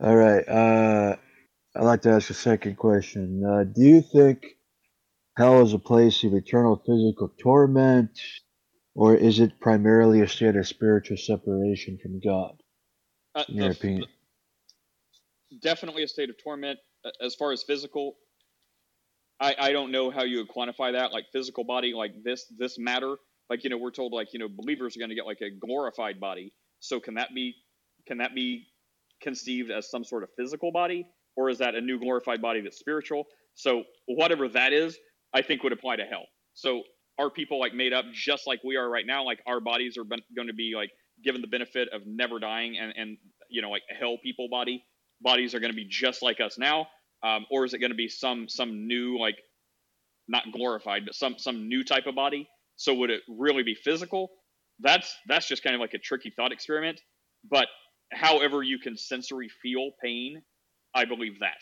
All 0.00 0.16
right. 0.16 0.46
Uh, 0.48 1.16
I'd 1.76 1.84
like 1.84 2.02
to 2.02 2.10
ask 2.10 2.30
a 2.30 2.34
second 2.34 2.76
question. 2.76 3.42
Uh, 3.44 3.64
do 3.64 3.82
you 3.82 4.02
think 4.02 4.44
hell 5.38 5.62
is 5.62 5.74
a 5.74 5.78
place 5.78 6.24
of 6.24 6.34
eternal 6.34 6.82
physical 6.86 7.32
torment, 7.42 8.18
or 8.94 9.14
is 9.16 9.40
it 9.40 9.60
primarily 9.60 10.22
a 10.22 10.28
state 10.28 10.56
of 10.56 10.66
spiritual 10.68 11.16
separation 11.18 11.98
from 12.02 12.20
God? 12.20 12.52
Uh, 13.34 13.44
In 13.48 13.56
your 13.56 13.72
opinion? 13.72 14.06
definitely 15.62 16.02
a 16.02 16.08
state 16.08 16.30
of 16.30 16.36
torment. 16.42 16.78
As 17.20 17.34
far 17.34 17.52
as 17.52 17.62
physical, 17.62 18.16
I, 19.40 19.54
I 19.58 19.72
don't 19.72 19.92
know 19.92 20.10
how 20.10 20.24
you 20.24 20.38
would 20.38 20.48
quantify 20.48 20.92
that. 20.92 21.12
Like 21.12 21.26
physical 21.32 21.64
body, 21.64 21.92
like 21.94 22.12
this 22.24 22.46
this 22.58 22.78
matter. 22.78 23.16
Like 23.50 23.64
you 23.64 23.70
know, 23.70 23.78
we're 23.78 23.90
told 23.90 24.12
like 24.12 24.32
you 24.32 24.38
know 24.38 24.48
believers 24.48 24.96
are 24.96 25.00
going 25.00 25.10
to 25.10 25.14
get 25.14 25.26
like 25.26 25.40
a 25.42 25.50
glorified 25.50 26.20
body. 26.20 26.52
So 26.80 27.00
can 27.00 27.14
that 27.14 27.28
be 27.34 27.54
can 28.06 28.18
that 28.18 28.34
be 28.34 28.66
conceived 29.22 29.70
as 29.70 29.90
some 29.90 30.04
sort 30.04 30.22
of 30.22 30.30
physical 30.36 30.72
body, 30.72 31.06
or 31.36 31.48
is 31.50 31.58
that 31.58 31.74
a 31.74 31.80
new 31.80 31.98
glorified 31.98 32.42
body 32.42 32.60
that's 32.60 32.78
spiritual? 32.78 33.26
So 33.54 33.84
whatever 34.06 34.48
that 34.48 34.72
is, 34.72 34.98
I 35.34 35.42
think 35.42 35.62
would 35.62 35.72
apply 35.72 35.96
to 35.96 36.04
hell. 36.04 36.26
So 36.54 36.82
are 37.18 37.30
people 37.30 37.58
like 37.58 37.74
made 37.74 37.92
up 37.92 38.04
just 38.12 38.46
like 38.46 38.60
we 38.64 38.76
are 38.76 38.88
right 38.88 39.06
now? 39.06 39.24
Like 39.24 39.40
our 39.46 39.60
bodies 39.60 39.96
are 39.96 40.04
going 40.04 40.48
to 40.48 40.54
be 40.54 40.72
like 40.76 40.90
given 41.24 41.40
the 41.40 41.46
benefit 41.46 41.88
of 41.92 42.02
never 42.06 42.38
dying, 42.38 42.76
and 42.78 42.92
and 42.96 43.16
you 43.48 43.62
know 43.62 43.70
like 43.70 43.82
hell 43.98 44.18
people 44.22 44.48
body 44.50 44.84
bodies 45.20 45.54
are 45.54 45.60
going 45.60 45.72
to 45.72 45.76
be 45.76 45.86
just 45.88 46.22
like 46.22 46.40
us 46.40 46.58
now, 46.58 46.86
um, 47.22 47.46
or 47.50 47.64
is 47.64 47.74
it 47.74 47.78
going 47.78 47.90
to 47.90 47.96
be 47.96 48.08
some 48.08 48.48
some 48.48 48.86
new 48.86 49.18
like 49.18 49.36
not 50.28 50.44
glorified, 50.52 51.04
but 51.06 51.14
some 51.14 51.38
some 51.38 51.68
new 51.68 51.84
type 51.84 52.06
of 52.06 52.14
body? 52.14 52.48
So 52.76 52.94
would 52.94 53.10
it 53.10 53.22
really 53.28 53.62
be 53.62 53.74
physical? 53.74 54.30
That's 54.80 55.14
that's 55.26 55.48
just 55.48 55.62
kind 55.62 55.74
of 55.74 55.80
like 55.80 55.94
a 55.94 55.98
tricky 55.98 56.32
thought 56.34 56.52
experiment. 56.52 57.00
But 57.48 57.68
however 58.12 58.62
you 58.62 58.78
can 58.78 58.96
sensory 58.96 59.48
feel 59.62 59.90
pain, 60.02 60.42
I 60.94 61.04
believe 61.04 61.40
that. 61.40 61.58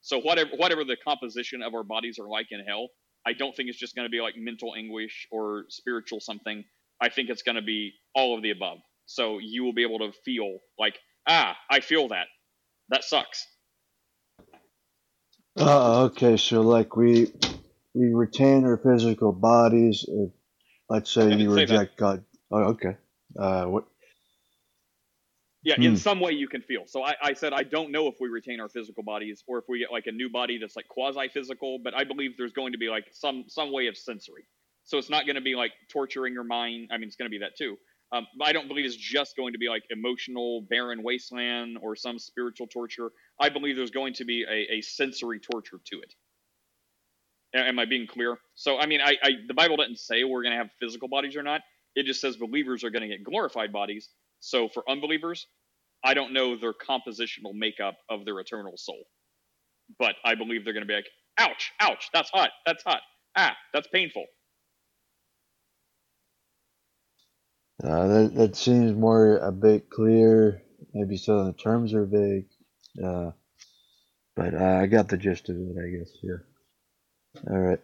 So 0.00 0.18
whatever 0.20 0.50
whatever 0.56 0.84
the 0.84 0.96
composition 1.02 1.62
of 1.62 1.74
our 1.74 1.84
bodies 1.84 2.18
are 2.18 2.28
like 2.28 2.48
in 2.50 2.60
hell, 2.60 2.88
I 3.26 3.32
don't 3.32 3.54
think 3.56 3.68
it's 3.68 3.78
just 3.78 3.94
going 3.94 4.06
to 4.06 4.10
be 4.10 4.20
like 4.20 4.34
mental 4.36 4.74
anguish 4.76 5.26
or 5.30 5.64
spiritual 5.68 6.20
something. 6.20 6.64
I 7.00 7.08
think 7.08 7.28
it's 7.28 7.42
going 7.42 7.56
to 7.56 7.62
be 7.62 7.92
all 8.14 8.36
of 8.36 8.42
the 8.42 8.50
above. 8.50 8.78
So 9.06 9.38
you 9.38 9.64
will 9.64 9.74
be 9.74 9.82
able 9.82 9.98
to 10.00 10.12
feel 10.24 10.58
like, 10.78 10.98
ah, 11.28 11.56
I 11.70 11.80
feel 11.80 12.08
that. 12.08 12.26
That 12.88 13.04
sucks. 13.04 13.46
Oh, 15.56 16.04
okay. 16.06 16.36
So 16.36 16.60
like 16.62 16.96
we 16.96 17.32
we 17.94 18.12
retain 18.12 18.64
our 18.64 18.76
physical 18.76 19.32
bodies. 19.32 20.04
If, 20.06 20.30
let's 20.88 21.10
say 21.12 21.32
you 21.34 21.50
say 21.50 21.66
that. 21.66 21.74
reject 21.74 21.96
God. 21.96 22.24
Oh, 22.50 22.62
okay. 22.74 22.96
Uh, 23.38 23.66
what? 23.66 23.84
Yeah, 25.62 25.76
in 25.82 25.94
Hmm. 25.94 25.96
some 25.96 26.20
way 26.20 26.32
you 26.32 26.48
can 26.48 26.62
feel. 26.62 26.84
So 26.86 27.04
I, 27.04 27.16
I 27.22 27.34
said 27.34 27.52
I 27.52 27.64
don't 27.64 27.92
know 27.92 28.08
if 28.08 28.16
we 28.20 28.30
retain 28.30 28.60
our 28.60 28.70
physical 28.70 29.04
bodies 29.04 29.44
or 29.48 29.58
if 29.58 29.66
we 29.68 29.80
get 29.80 29.92
like 29.92 30.08
a 30.08 30.12
new 30.12 30.30
body 30.30 30.58
that's 30.58 30.76
like 30.76 30.88
quasi 30.88 31.28
physical, 31.28 31.80
but 31.84 31.94
I 31.94 32.04
believe 32.04 32.38
there's 32.38 32.54
going 32.54 32.72
to 32.72 32.78
be 32.78 32.88
like 32.88 33.06
some 33.12 33.44
some 33.48 33.72
way 33.72 33.88
of 33.88 33.98
sensory. 33.98 34.44
So 34.84 34.98
it's 34.98 35.10
not 35.10 35.26
going 35.26 35.36
to 35.36 35.42
be 35.42 35.56
like 35.56 35.72
torturing 35.92 36.34
your 36.34 36.44
mind. 36.46 36.90
I 36.92 36.98
mean, 36.98 37.08
it's 37.08 37.16
going 37.16 37.30
to 37.30 37.36
be 37.38 37.40
that 37.40 37.58
too. 37.58 37.76
Um, 38.12 38.26
but 38.38 38.48
I 38.48 38.54
don't 38.54 38.68
believe 38.68 38.86
it's 38.86 38.96
just 38.96 39.36
going 39.36 39.52
to 39.52 39.60
be 39.60 39.68
like 39.68 39.84
emotional, 39.90 40.62
barren 40.70 41.04
wasteland 41.04 41.78
or 41.82 41.96
some 41.96 42.18
spiritual 42.18 42.68
torture. 42.68 43.10
I 43.40 43.50
believe 43.50 43.76
there's 43.76 43.92
going 43.92 44.14
to 44.14 44.26
be 44.26 44.44
a, 44.48 44.78
a 44.78 44.82
sensory 44.82 45.40
torture 45.40 45.80
to 45.92 46.00
it. 46.00 46.14
Am 47.56 47.78
I 47.78 47.86
being 47.86 48.06
clear? 48.06 48.38
So 48.54 48.78
I 48.78 48.86
mean, 48.86 49.00
I, 49.02 49.16
I 49.22 49.30
the 49.48 49.54
Bible 49.54 49.76
doesn't 49.78 49.98
say 49.98 50.24
we're 50.24 50.42
going 50.42 50.52
to 50.52 50.58
have 50.58 50.70
physical 50.80 51.08
bodies 51.08 51.36
or 51.36 51.42
not. 51.44 51.62
It 51.96 52.06
just 52.06 52.20
says 52.20 52.36
believers 52.36 52.84
are 52.84 52.90
going 52.90 53.02
to 53.02 53.08
get 53.08 53.24
glorified 53.24 53.72
bodies. 53.72 54.10
So 54.40 54.68
for 54.68 54.84
unbelievers, 54.88 55.46
I 56.04 56.14
don't 56.14 56.32
know 56.32 56.56
their 56.58 56.74
compositional 56.74 57.54
makeup 57.54 57.96
of 58.10 58.24
their 58.24 58.38
eternal 58.40 58.74
soul, 58.76 59.04
but 59.98 60.16
I 60.24 60.34
believe 60.36 60.64
they're 60.64 60.74
going 60.74 60.84
to 60.84 60.88
be 60.88 60.94
like, 60.96 61.08
"Ouch, 61.38 61.72
ouch, 61.80 62.08
that's 62.14 62.30
hot, 62.30 62.50
that's 62.66 62.84
hot, 62.84 63.02
ah, 63.36 63.56
that's 63.74 63.88
painful." 63.88 64.26
Uh, 67.84 68.08
that 68.08 68.34
that 68.36 68.56
seems 68.56 68.94
more 68.96 69.38
a 69.38 69.52
bit 69.52 69.90
clear. 69.90 70.62
Maybe 70.94 71.16
some 71.16 71.36
of 71.38 71.46
the 71.46 71.52
terms 71.54 71.94
are 71.94 72.06
vague. 72.06 72.46
Uh, 73.02 73.32
but 74.36 74.54
uh, 74.54 74.80
I 74.82 74.86
got 74.86 75.08
the 75.08 75.18
gist 75.18 75.48
of 75.50 75.56
it, 75.56 75.76
I 75.78 75.98
guess. 75.98 76.10
Yeah. 76.22 76.54
All 77.50 77.58
right. 77.58 77.80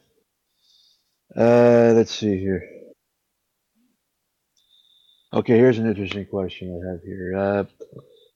Uh, 1.37 1.93
let's 1.95 2.15
see 2.15 2.39
here. 2.39 2.65
Okay, 5.33 5.57
here's 5.57 5.79
an 5.79 5.89
interesting 5.89 6.27
question 6.27 6.71
I 6.71 6.93
have 6.93 7.03
here. 7.03 7.37
Uh, 7.37 7.65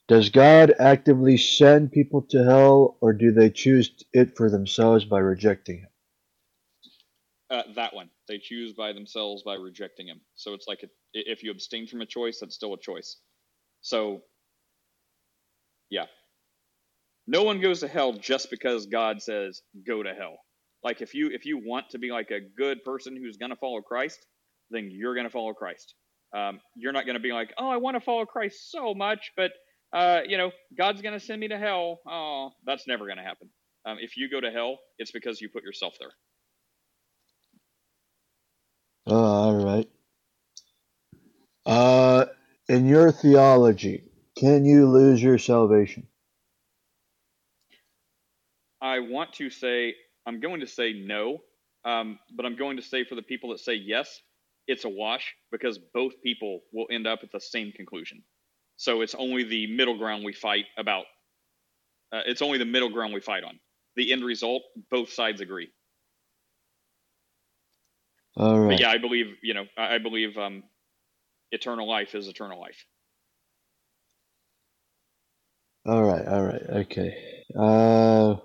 does 0.09 0.31
God 0.31 0.75
actively 0.79 1.37
send 1.39 1.93
people 1.93 2.23
to 2.31 2.45
hell, 2.45 2.97
or 3.01 3.13
do 3.13 3.33
they 3.33 3.51
choose 3.51 3.93
it 4.13 4.37
for 4.37 4.51
themselves 4.51 5.05
by 5.05 5.19
rejecting 5.19 5.79
Him? 5.79 5.89
Uh, 7.51 7.63
that 7.77 7.95
one, 7.95 8.11
they 8.29 8.39
choose 8.39 8.73
by 8.73 8.93
themselves 8.93 9.43
by 9.45 9.55
rejecting 9.55 10.09
him. 10.09 10.21
So 10.35 10.55
it's 10.55 10.67
like 10.67 10.83
a, 10.83 10.89
if 11.15 11.45
you 11.45 11.51
abstain 11.53 11.87
from 11.87 12.01
a 12.03 12.07
choice, 12.07 12.41
that's 12.41 12.57
still 12.57 12.75
a 12.75 12.81
choice. 12.81 13.19
So, 13.83 14.23
yeah, 15.91 16.07
no 17.27 17.45
one 17.45 17.61
goes 17.61 17.81
to 17.81 17.89
hell 17.89 18.15
just 18.15 18.51
because 18.51 18.87
God 18.87 19.23
says 19.23 19.63
go 19.87 20.03
to 20.03 20.13
hell. 20.15 20.39
Like 20.87 21.03
if 21.03 21.15
you 21.15 21.31
if 21.33 21.45
you 21.45 21.59
want 21.59 21.91
to 21.91 21.99
be 21.99 22.13
like 22.13 22.31
a 22.31 22.39
good 22.39 22.85
person 22.85 23.17
who's 23.17 23.39
gonna 23.39 23.57
follow 23.57 23.81
Christ, 23.81 24.25
then 24.71 24.89
you're 24.89 25.17
gonna 25.17 25.31
follow 25.31 25.53
Christ. 25.53 25.97
Um, 26.33 26.61
you're 26.77 26.93
not 26.93 27.07
gonna 27.07 27.19
be 27.19 27.33
like, 27.33 27.53
oh, 27.59 27.69
I 27.69 27.79
want 27.79 27.97
to 27.97 28.01
follow 28.01 28.25
Christ 28.25 28.71
so 28.71 28.95
much, 28.95 29.33
but 29.37 29.51
uh, 29.93 30.21
you 30.29 30.39
know, 30.39 30.53
God's 30.79 31.03
gonna 31.03 31.19
send 31.19 31.41
me 31.41 31.49
to 31.49 31.59
hell. 31.59 31.99
Oh, 32.09 32.51
that's 32.65 32.87
never 32.87 33.09
gonna 33.09 33.25
happen. 33.25 33.51
Um, 33.85 33.97
if 34.01 34.17
you 34.17 34.31
go 34.31 34.41
to 34.41 34.49
hell, 34.53 34.79
it's 34.97 35.11
because 35.11 35.41
you 35.41 35.49
put 35.49 35.65
yourself 35.65 35.95
there. 35.99 36.13
Oh, 39.09 39.17
all 39.17 39.57
right. 39.57 39.89
Uh, 41.67 42.27
in 42.69 42.87
your 42.87 43.11
theology, 43.11 44.05
can 44.39 44.65
you 44.65 44.87
lose 44.87 45.21
your 45.21 45.39
salvation? 45.39 46.07
I 48.81 49.01
want 49.01 49.33
to 49.35 49.51
say 49.51 49.97
I'm 50.27 50.40
going 50.40 50.61
to 50.61 50.66
say 50.66 50.93
no, 50.93 51.39
um, 51.85 52.19
but 52.35 52.44
I'm 52.47 52.57
going 52.57 52.77
to 52.77 52.82
say 52.82 53.05
for 53.05 53.15
the 53.15 53.23
people 53.23 53.51
that 53.51 53.61
say 53.61 53.74
yes, 53.74 54.20
it's 54.66 54.85
a 54.85 54.89
wash 54.89 55.35
because 55.53 55.78
both 55.94 56.15
people 56.23 56.61
will 56.73 56.86
end 56.90 57.07
up 57.07 57.20
at 57.23 57.32
the 57.32 57.40
same 57.40 57.73
conclusion. 57.73 58.23
So 58.77 59.01
it's 59.03 59.15
only 59.15 59.44
the 59.44 59.69
middle 59.74 59.97
ground 59.97 60.24
we 60.24 60.32
fight 60.32 60.66
about. 60.77 61.05
Uh, 62.12 62.23
it's 62.27 62.43
only 62.43 62.59
the 62.59 62.65
middle 62.65 62.90
ground 62.90 63.15
we 63.15 63.20
fight 63.20 63.44
on. 63.44 63.59
The 63.97 64.12
end 64.12 64.24
result, 64.24 64.62
both 64.90 65.11
sides 65.11 65.40
agree. 65.40 65.70
All 68.36 68.59
right. 68.61 68.70
But 68.70 68.81
yeah, 68.81 68.90
I 68.90 68.98
believe 68.98 69.27
you 69.43 69.55
know. 69.55 69.65
I, 69.78 69.94
I 69.94 69.98
believe 69.98 70.36
um, 70.36 70.65
eternal 71.53 71.89
life 71.89 72.15
is 72.15 72.28
eternal 72.28 72.61
life. 72.61 72.85
All 75.86 76.03
right, 76.03 76.27
all 76.27 76.43
right, 76.44 76.62
okay. 76.70 77.16
Uh, 77.59 78.36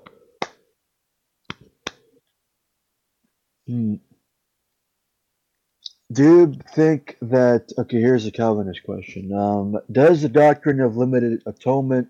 hmm. 3.72 3.96
Do 6.12 6.24
you 6.24 6.56
think 6.76 7.18
that, 7.22 7.72
okay, 7.78 8.00
here's 8.02 8.26
a 8.28 8.32
Calvinist 8.32 8.84
question. 8.84 9.34
Um, 9.34 9.78
does 9.92 10.22
the 10.24 10.30
doctrine 10.30 10.82
of 10.82 10.98
limited 10.98 11.44
atonement 11.46 12.10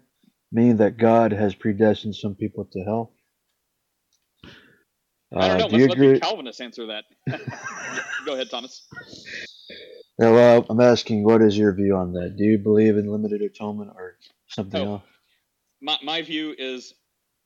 mean 0.52 0.78
that 0.78 0.98
God 0.98 1.34
has 1.34 1.56
predestined 1.56 2.16
some 2.16 2.36
people 2.36 2.66
to 2.74 2.84
hell? 2.84 3.14
I 5.40 5.48
don't 5.48 5.58
Uh, 5.58 5.60
know. 5.60 5.68
do 5.68 5.78
you 5.78 5.86
Let's 5.86 5.88
let 5.88 6.00
the 6.02 6.10
agree? 6.10 6.22
Calvinists 6.22 6.62
answer 6.62 6.88
that. 6.88 7.06
Go 8.26 8.34
ahead, 8.36 8.50
Thomas. 8.52 8.84
Yeah, 10.20 10.32
well, 10.32 10.66
I'm 10.70 10.82
asking, 10.82 11.24
what 11.24 11.42
is 11.42 11.58
your 11.58 11.74
view 11.74 11.96
on 11.96 12.14
that? 12.14 12.36
Do 12.38 12.46
you 12.46 12.58
believe 12.58 12.98
in 12.98 13.12
limited 13.12 13.42
atonement 13.42 13.92
or 13.96 14.18
something 14.48 14.82
Oh, 14.82 14.86
else? 14.86 15.04
my, 15.82 15.98
my 16.04 16.22
view 16.24 16.56
is, 16.58 16.94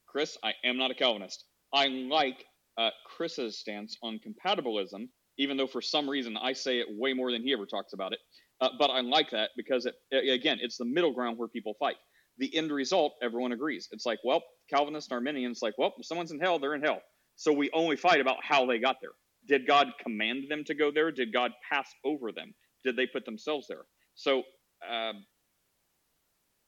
Chris, 0.08 0.38
I 0.44 0.54
am 0.64 0.78
not 0.78 0.92
a 0.92 0.96
Calvinist. 0.96 1.46
I 1.74 1.88
like 1.88 2.46
uh, 2.78 2.90
Chris's 3.06 3.58
stance 3.58 3.98
on 4.04 4.20
compatibilism, 4.20 5.10
even 5.38 5.58
though 5.58 5.68
for 5.68 5.82
some 5.82 6.10
reason 6.10 6.38
I 6.38 6.54
say 6.54 6.80
it 6.80 6.88
way 6.90 7.14
more 7.14 7.32
than 7.32 7.42
he 7.42 7.54
ever 7.54 7.66
talks 7.66 7.94
about 7.94 8.14
it. 8.14 8.20
Uh, 8.62 8.70
but 8.80 8.90
I 8.90 9.02
like 9.02 9.32
that 9.32 9.50
because, 9.58 9.86
it, 9.86 9.96
again, 10.12 10.60
it's 10.62 10.78
the 10.78 10.86
middle 10.86 11.14
ground 11.14 11.38
where 11.38 11.48
people 11.48 11.74
fight. 11.80 11.96
The 12.38 12.56
end 12.56 12.72
result, 12.72 13.14
everyone 13.22 13.52
agrees. 13.52 13.88
It's 13.92 14.06
like, 14.06 14.20
well, 14.24 14.44
Calvinists 14.70 15.10
and 15.10 15.16
Arminians, 15.16 15.62
like, 15.62 15.74
well, 15.78 15.94
if 15.98 16.06
someone's 16.06 16.32
in 16.32 16.40
hell, 16.40 16.60
they're 16.60 16.76
in 16.76 16.82
hell. 16.82 17.02
So 17.36 17.52
we 17.52 17.70
only 17.74 17.98
fight 17.98 18.22
about 18.22 18.38
how 18.42 18.66
they 18.66 18.80
got 18.80 18.98
there. 19.02 19.12
Did 19.48 19.68
God 19.68 19.88
command 20.02 20.46
them 20.50 20.64
to 20.66 20.74
go 20.74 20.92
there? 20.92 21.12
Did 21.12 21.32
God 21.32 21.52
pass 21.70 21.90
over 22.04 22.32
them? 22.32 22.54
Did 22.84 22.96
they 22.96 23.08
put 23.08 23.26
themselves 23.26 23.68
there? 23.68 23.84
So, 24.16 24.44
um, 24.90 25.26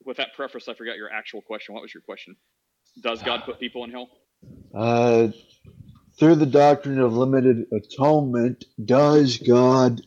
with 0.05 0.17
that 0.17 0.33
preface, 0.35 0.67
I 0.67 0.73
forgot 0.73 0.95
your 0.95 1.11
actual 1.11 1.41
question. 1.41 1.73
What 1.73 1.81
was 1.81 1.93
your 1.93 2.03
question? 2.03 2.35
Does 3.01 3.21
God 3.23 3.41
put 3.45 3.59
people 3.59 3.83
in 3.83 3.91
hell? 3.91 4.09
Uh, 4.73 5.29
through 6.19 6.35
the 6.35 6.45
doctrine 6.45 6.99
of 6.99 7.15
limited 7.15 7.65
atonement, 7.71 8.65
does 8.83 9.37
God 9.37 10.01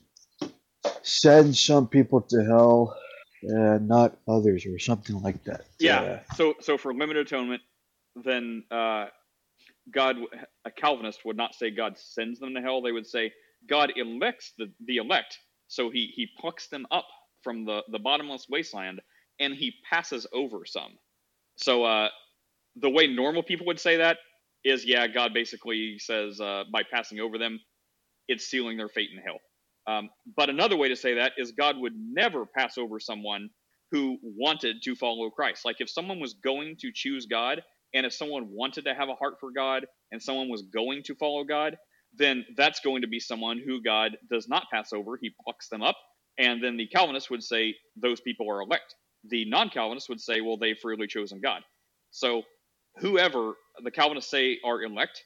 send 1.03 1.57
some 1.57 1.89
people 1.89 2.21
to 2.23 2.45
hell 2.45 2.97
and 3.43 3.89
not 3.89 4.17
others, 4.29 4.67
or 4.67 4.79
something 4.79 5.21
like 5.23 5.45
that? 5.45 5.63
Yeah. 5.79 6.21
So, 6.37 6.55
so 6.61 6.77
for 6.77 6.93
limited 6.93 7.27
atonement, 7.27 7.63
then 8.17 8.65
uh, 8.71 9.07
God, 9.93 10.17
a 10.65 10.71
Calvinist 10.71 11.25
would 11.25 11.37
not 11.37 11.55
say 11.55 11.71
God 11.71 11.97
sends 11.97 12.39
them 12.39 12.55
to 12.55 12.61
hell. 12.61 12.83
They 12.83 12.93
would 12.93 13.07
say 13.07 13.33
God 13.69 13.93
elects 13.97 14.53
the, 14.59 14.71
the 14.85 14.97
elect. 14.97 15.39
So 15.69 15.91
he 15.91 16.13
he 16.15 16.29
plucks 16.39 16.69
them 16.69 16.87
up 16.91 17.07
from 17.43 17.65
the 17.65 17.83
the 17.91 17.99
bottomless 17.99 18.47
wasteland 18.51 19.01
and 19.39 19.55
he 19.55 19.75
passes 19.89 20.27
over 20.33 20.67
some. 20.67 20.99
So 21.57 21.85
uh, 21.85 22.09
the 22.77 22.91
way 22.91 23.07
normal 23.07 23.43
people 23.43 23.67
would 23.67 23.81
say 23.81 23.99
that 23.99 24.19
is, 24.65 24.85
yeah, 24.85 25.07
God 25.07 25.33
basically 25.35 25.99
says 25.99 26.41
uh, 26.41 26.65
by 26.73 26.83
passing 26.93 27.21
over 27.21 27.39
them, 27.39 27.61
it's 28.29 28.47
sealing 28.47 28.77
their 28.77 28.89
fate 28.89 29.11
in 29.15 29.23
hell. 29.23 29.39
Um, 29.87 30.11
but 30.37 30.51
another 30.51 30.77
way 30.77 30.89
to 30.89 30.97
say 30.97 31.15
that 31.15 31.33
is 31.37 31.53
God 31.53 31.77
would 31.79 31.95
never 31.97 32.47
pass 32.47 32.79
over 32.79 33.01
someone 33.01 33.51
who 33.91 34.19
wanted 34.23 34.83
to 34.85 34.95
follow 34.95 35.31
Christ. 35.31 35.65
Like 35.65 35.77
if 35.81 35.91
someone 35.91 36.21
was 36.21 36.35
going 36.35 36.77
to 36.81 36.93
choose 36.95 37.27
God, 37.27 37.63
and 37.93 38.07
if 38.07 38.13
someone 38.13 38.49
wanted 38.51 38.85
to 38.85 38.95
have 38.95 39.09
a 39.09 39.15
heart 39.15 39.35
for 39.41 39.51
God, 39.51 39.85
and 40.13 40.23
someone 40.23 40.49
was 40.49 40.63
going 40.63 41.03
to 41.05 41.15
follow 41.17 41.43
God, 41.45 41.77
then 42.17 42.45
that's 42.57 42.81
going 42.81 43.03
to 43.03 43.09
be 43.09 43.21
someone 43.21 43.61
who 43.65 43.83
God 43.83 44.17
does 44.31 44.49
not 44.49 44.65
pass 44.73 44.93
over. 44.93 45.19
He 45.21 45.35
plucks 45.45 45.69
them 45.69 45.83
up. 45.83 45.97
And 46.39 46.63
then 46.63 46.77
the 46.77 46.87
Calvinists 46.87 47.31
would 47.31 47.43
say 47.43 47.75
those 47.97 48.21
people 48.21 48.49
are 48.51 48.61
elect. 48.61 48.95
The 49.29 49.45
non 49.49 49.71
Calvinists 49.71 50.09
would 50.09 50.21
say, 50.21 50.41
well, 50.41 50.57
they've 50.57 50.79
freely 50.79 51.07
chosen 51.07 51.41
God. 51.41 51.63
So 52.11 52.43
whoever 52.99 53.55
the 53.85 53.91
Calvinists 53.91 54.31
say 54.31 54.59
are 54.65 54.83
elect 54.83 55.25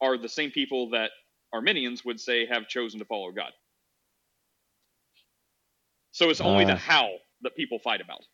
are 0.00 0.16
the 0.18 0.28
same 0.28 0.50
people 0.50 0.90
that 0.90 1.10
Arminians 1.52 2.04
would 2.04 2.20
say 2.20 2.46
have 2.46 2.68
chosen 2.68 3.00
to 3.00 3.04
follow 3.04 3.30
God. 3.32 3.52
So 6.12 6.30
it's 6.30 6.40
only 6.40 6.64
the 6.64 6.74
Uh, 6.74 6.76
how 6.76 7.08
that 7.42 7.54
people 7.56 7.78
fight 7.78 8.00
about. 8.00 8.24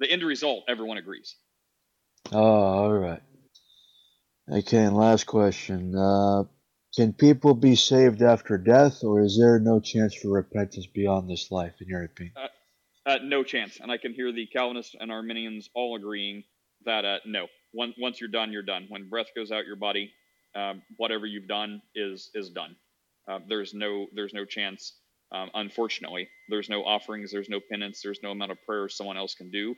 The 0.00 0.10
end 0.10 0.22
result, 0.22 0.64
everyone 0.68 0.98
agrees. 0.98 1.36
oh, 2.32 2.38
all 2.38 2.92
right. 2.92 3.22
Okay, 4.50 4.84
and 4.84 4.96
last 4.96 5.26
question. 5.26 5.94
Uh, 5.94 6.44
can 6.96 7.12
people 7.12 7.54
be 7.54 7.74
saved 7.76 8.22
after 8.22 8.56
death, 8.58 9.04
or 9.04 9.20
is 9.22 9.38
there 9.38 9.60
no 9.60 9.78
chance 9.80 10.14
for 10.14 10.30
repentance 10.30 10.86
beyond 10.86 11.28
this 11.28 11.50
life, 11.50 11.74
in 11.80 11.88
your 11.88 12.04
opinion? 12.04 12.34
Uh, 12.36 12.48
uh, 13.10 13.18
no 13.22 13.42
chance. 13.44 13.78
And 13.80 13.90
I 13.92 13.98
can 13.98 14.14
hear 14.14 14.32
the 14.32 14.46
Calvinists 14.46 14.94
and 14.98 15.12
Arminians 15.12 15.68
all 15.74 15.96
agreeing 15.96 16.44
that 16.84 17.04
uh, 17.04 17.18
no. 17.26 17.46
Once 17.72 17.94
once 17.98 18.20
you're 18.20 18.30
done, 18.30 18.52
you're 18.52 18.62
done. 18.62 18.86
When 18.88 19.08
breath 19.08 19.28
goes 19.36 19.50
out 19.52 19.66
your 19.66 19.76
body, 19.76 20.12
um, 20.54 20.82
whatever 20.96 21.26
you've 21.26 21.48
done 21.48 21.82
is 21.94 22.30
is 22.34 22.50
done. 22.50 22.76
Uh, 23.30 23.40
there's 23.48 23.74
no 23.74 24.06
there's 24.14 24.34
no 24.34 24.44
chance. 24.44 24.94
Um, 25.30 25.50
unfortunately, 25.54 26.28
there's 26.48 26.70
no 26.70 26.84
offerings, 26.84 27.30
there's 27.30 27.50
no 27.50 27.60
penance, 27.70 28.00
there's 28.02 28.20
no 28.22 28.30
amount 28.30 28.50
of 28.50 28.62
prayer 28.62 28.88
someone 28.88 29.18
else 29.18 29.34
can 29.34 29.50
do. 29.50 29.74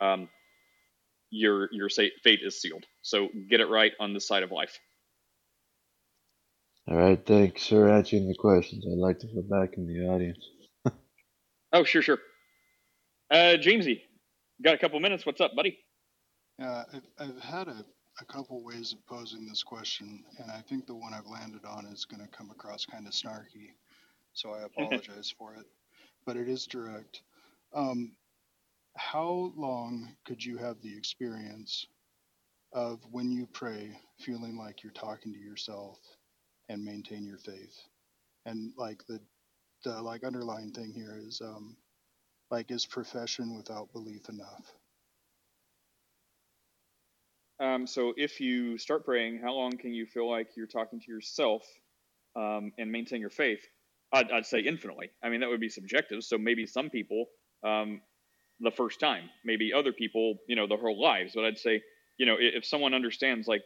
Um, 0.00 0.28
your 1.30 1.68
your 1.72 1.88
fate 1.90 2.40
is 2.42 2.60
sealed. 2.60 2.84
So 3.02 3.28
get 3.50 3.60
it 3.60 3.66
right 3.68 3.92
on 4.00 4.14
this 4.14 4.26
side 4.26 4.42
of 4.42 4.50
life. 4.50 4.78
All 6.88 6.96
right, 6.96 7.24
thanks 7.26 7.68
for 7.68 7.88
answering 7.88 8.28
the 8.28 8.34
questions. 8.34 8.84
I'd 8.86 8.98
like 8.98 9.18
to 9.20 9.26
go 9.28 9.42
back 9.42 9.74
in 9.76 9.86
the 9.86 10.08
audience. 10.08 10.44
Oh 11.72 11.82
sure 11.82 12.02
sure. 12.02 12.18
Uh, 13.32 13.56
Jamesy, 13.58 14.02
got 14.62 14.74
a 14.74 14.78
couple 14.78 15.00
minutes? 15.00 15.26
What's 15.26 15.40
up, 15.40 15.56
buddy? 15.56 15.76
Uh, 16.62 16.84
I've, 16.92 17.08
I've 17.18 17.40
had 17.42 17.68
a, 17.68 17.84
a 18.20 18.24
couple 18.26 18.62
ways 18.62 18.92
of 18.92 19.04
posing 19.06 19.46
this 19.46 19.62
question, 19.62 20.24
and 20.38 20.50
I 20.50 20.60
think 20.60 20.86
the 20.86 20.94
one 20.94 21.12
I've 21.12 21.26
landed 21.26 21.64
on 21.64 21.86
is 21.86 22.04
going 22.04 22.22
to 22.22 22.36
come 22.36 22.50
across 22.50 22.86
kind 22.86 23.06
of 23.06 23.12
snarky, 23.12 23.72
so 24.32 24.52
I 24.52 24.62
apologize 24.62 25.34
for 25.36 25.54
it. 25.54 25.66
But 26.24 26.36
it 26.36 26.48
is 26.48 26.66
direct. 26.66 27.22
Um, 27.74 28.12
how 28.96 29.52
long 29.56 30.14
could 30.24 30.44
you 30.44 30.56
have 30.58 30.80
the 30.80 30.96
experience 30.96 31.86
of 32.72 33.00
when 33.10 33.32
you 33.32 33.46
pray 33.46 33.90
feeling 34.20 34.56
like 34.56 34.82
you're 34.82 34.92
talking 34.92 35.32
to 35.32 35.38
yourself 35.38 35.98
and 36.68 36.84
maintain 36.84 37.24
your 37.24 37.38
faith? 37.38 37.76
And 38.46 38.72
like 38.76 39.04
the 39.06 39.20
the 39.84 40.00
like 40.00 40.24
underlying 40.24 40.72
thing 40.72 40.92
here 40.92 41.18
is 41.20 41.40
um, 41.40 41.76
like 42.50 42.70
is 42.70 42.86
profession 42.86 43.56
without 43.56 43.92
belief 43.92 44.28
enough? 44.28 44.72
Um, 47.60 47.86
so 47.86 48.12
if 48.16 48.40
you 48.40 48.78
start 48.78 49.04
praying, 49.04 49.38
how 49.42 49.52
long 49.52 49.72
can 49.72 49.92
you 49.94 50.06
feel 50.06 50.28
like 50.30 50.48
you're 50.56 50.66
talking 50.66 51.00
to 51.00 51.12
yourself 51.12 51.62
um, 52.36 52.72
and 52.78 52.90
maintain 52.90 53.20
your 53.20 53.30
faith? 53.30 53.60
I'd, 54.12 54.30
I'd 54.30 54.46
say 54.46 54.60
infinitely. 54.60 55.10
I 55.22 55.28
mean, 55.28 55.40
that 55.40 55.48
would 55.48 55.60
be 55.60 55.68
subjective. 55.68 56.24
So 56.24 56.38
maybe 56.38 56.66
some 56.66 56.90
people, 56.90 57.26
um, 57.64 58.00
the 58.60 58.70
first 58.72 59.00
time, 59.00 59.30
maybe 59.44 59.72
other 59.72 59.92
people, 59.92 60.36
you 60.48 60.56
know, 60.56 60.66
their 60.66 60.78
whole 60.78 61.00
lives. 61.00 61.32
But 61.34 61.44
I'd 61.44 61.58
say, 61.58 61.82
you 62.18 62.26
know, 62.26 62.34
i- 62.34 62.56
if 62.56 62.64
someone 62.64 62.94
understands, 62.94 63.48
like, 63.48 63.62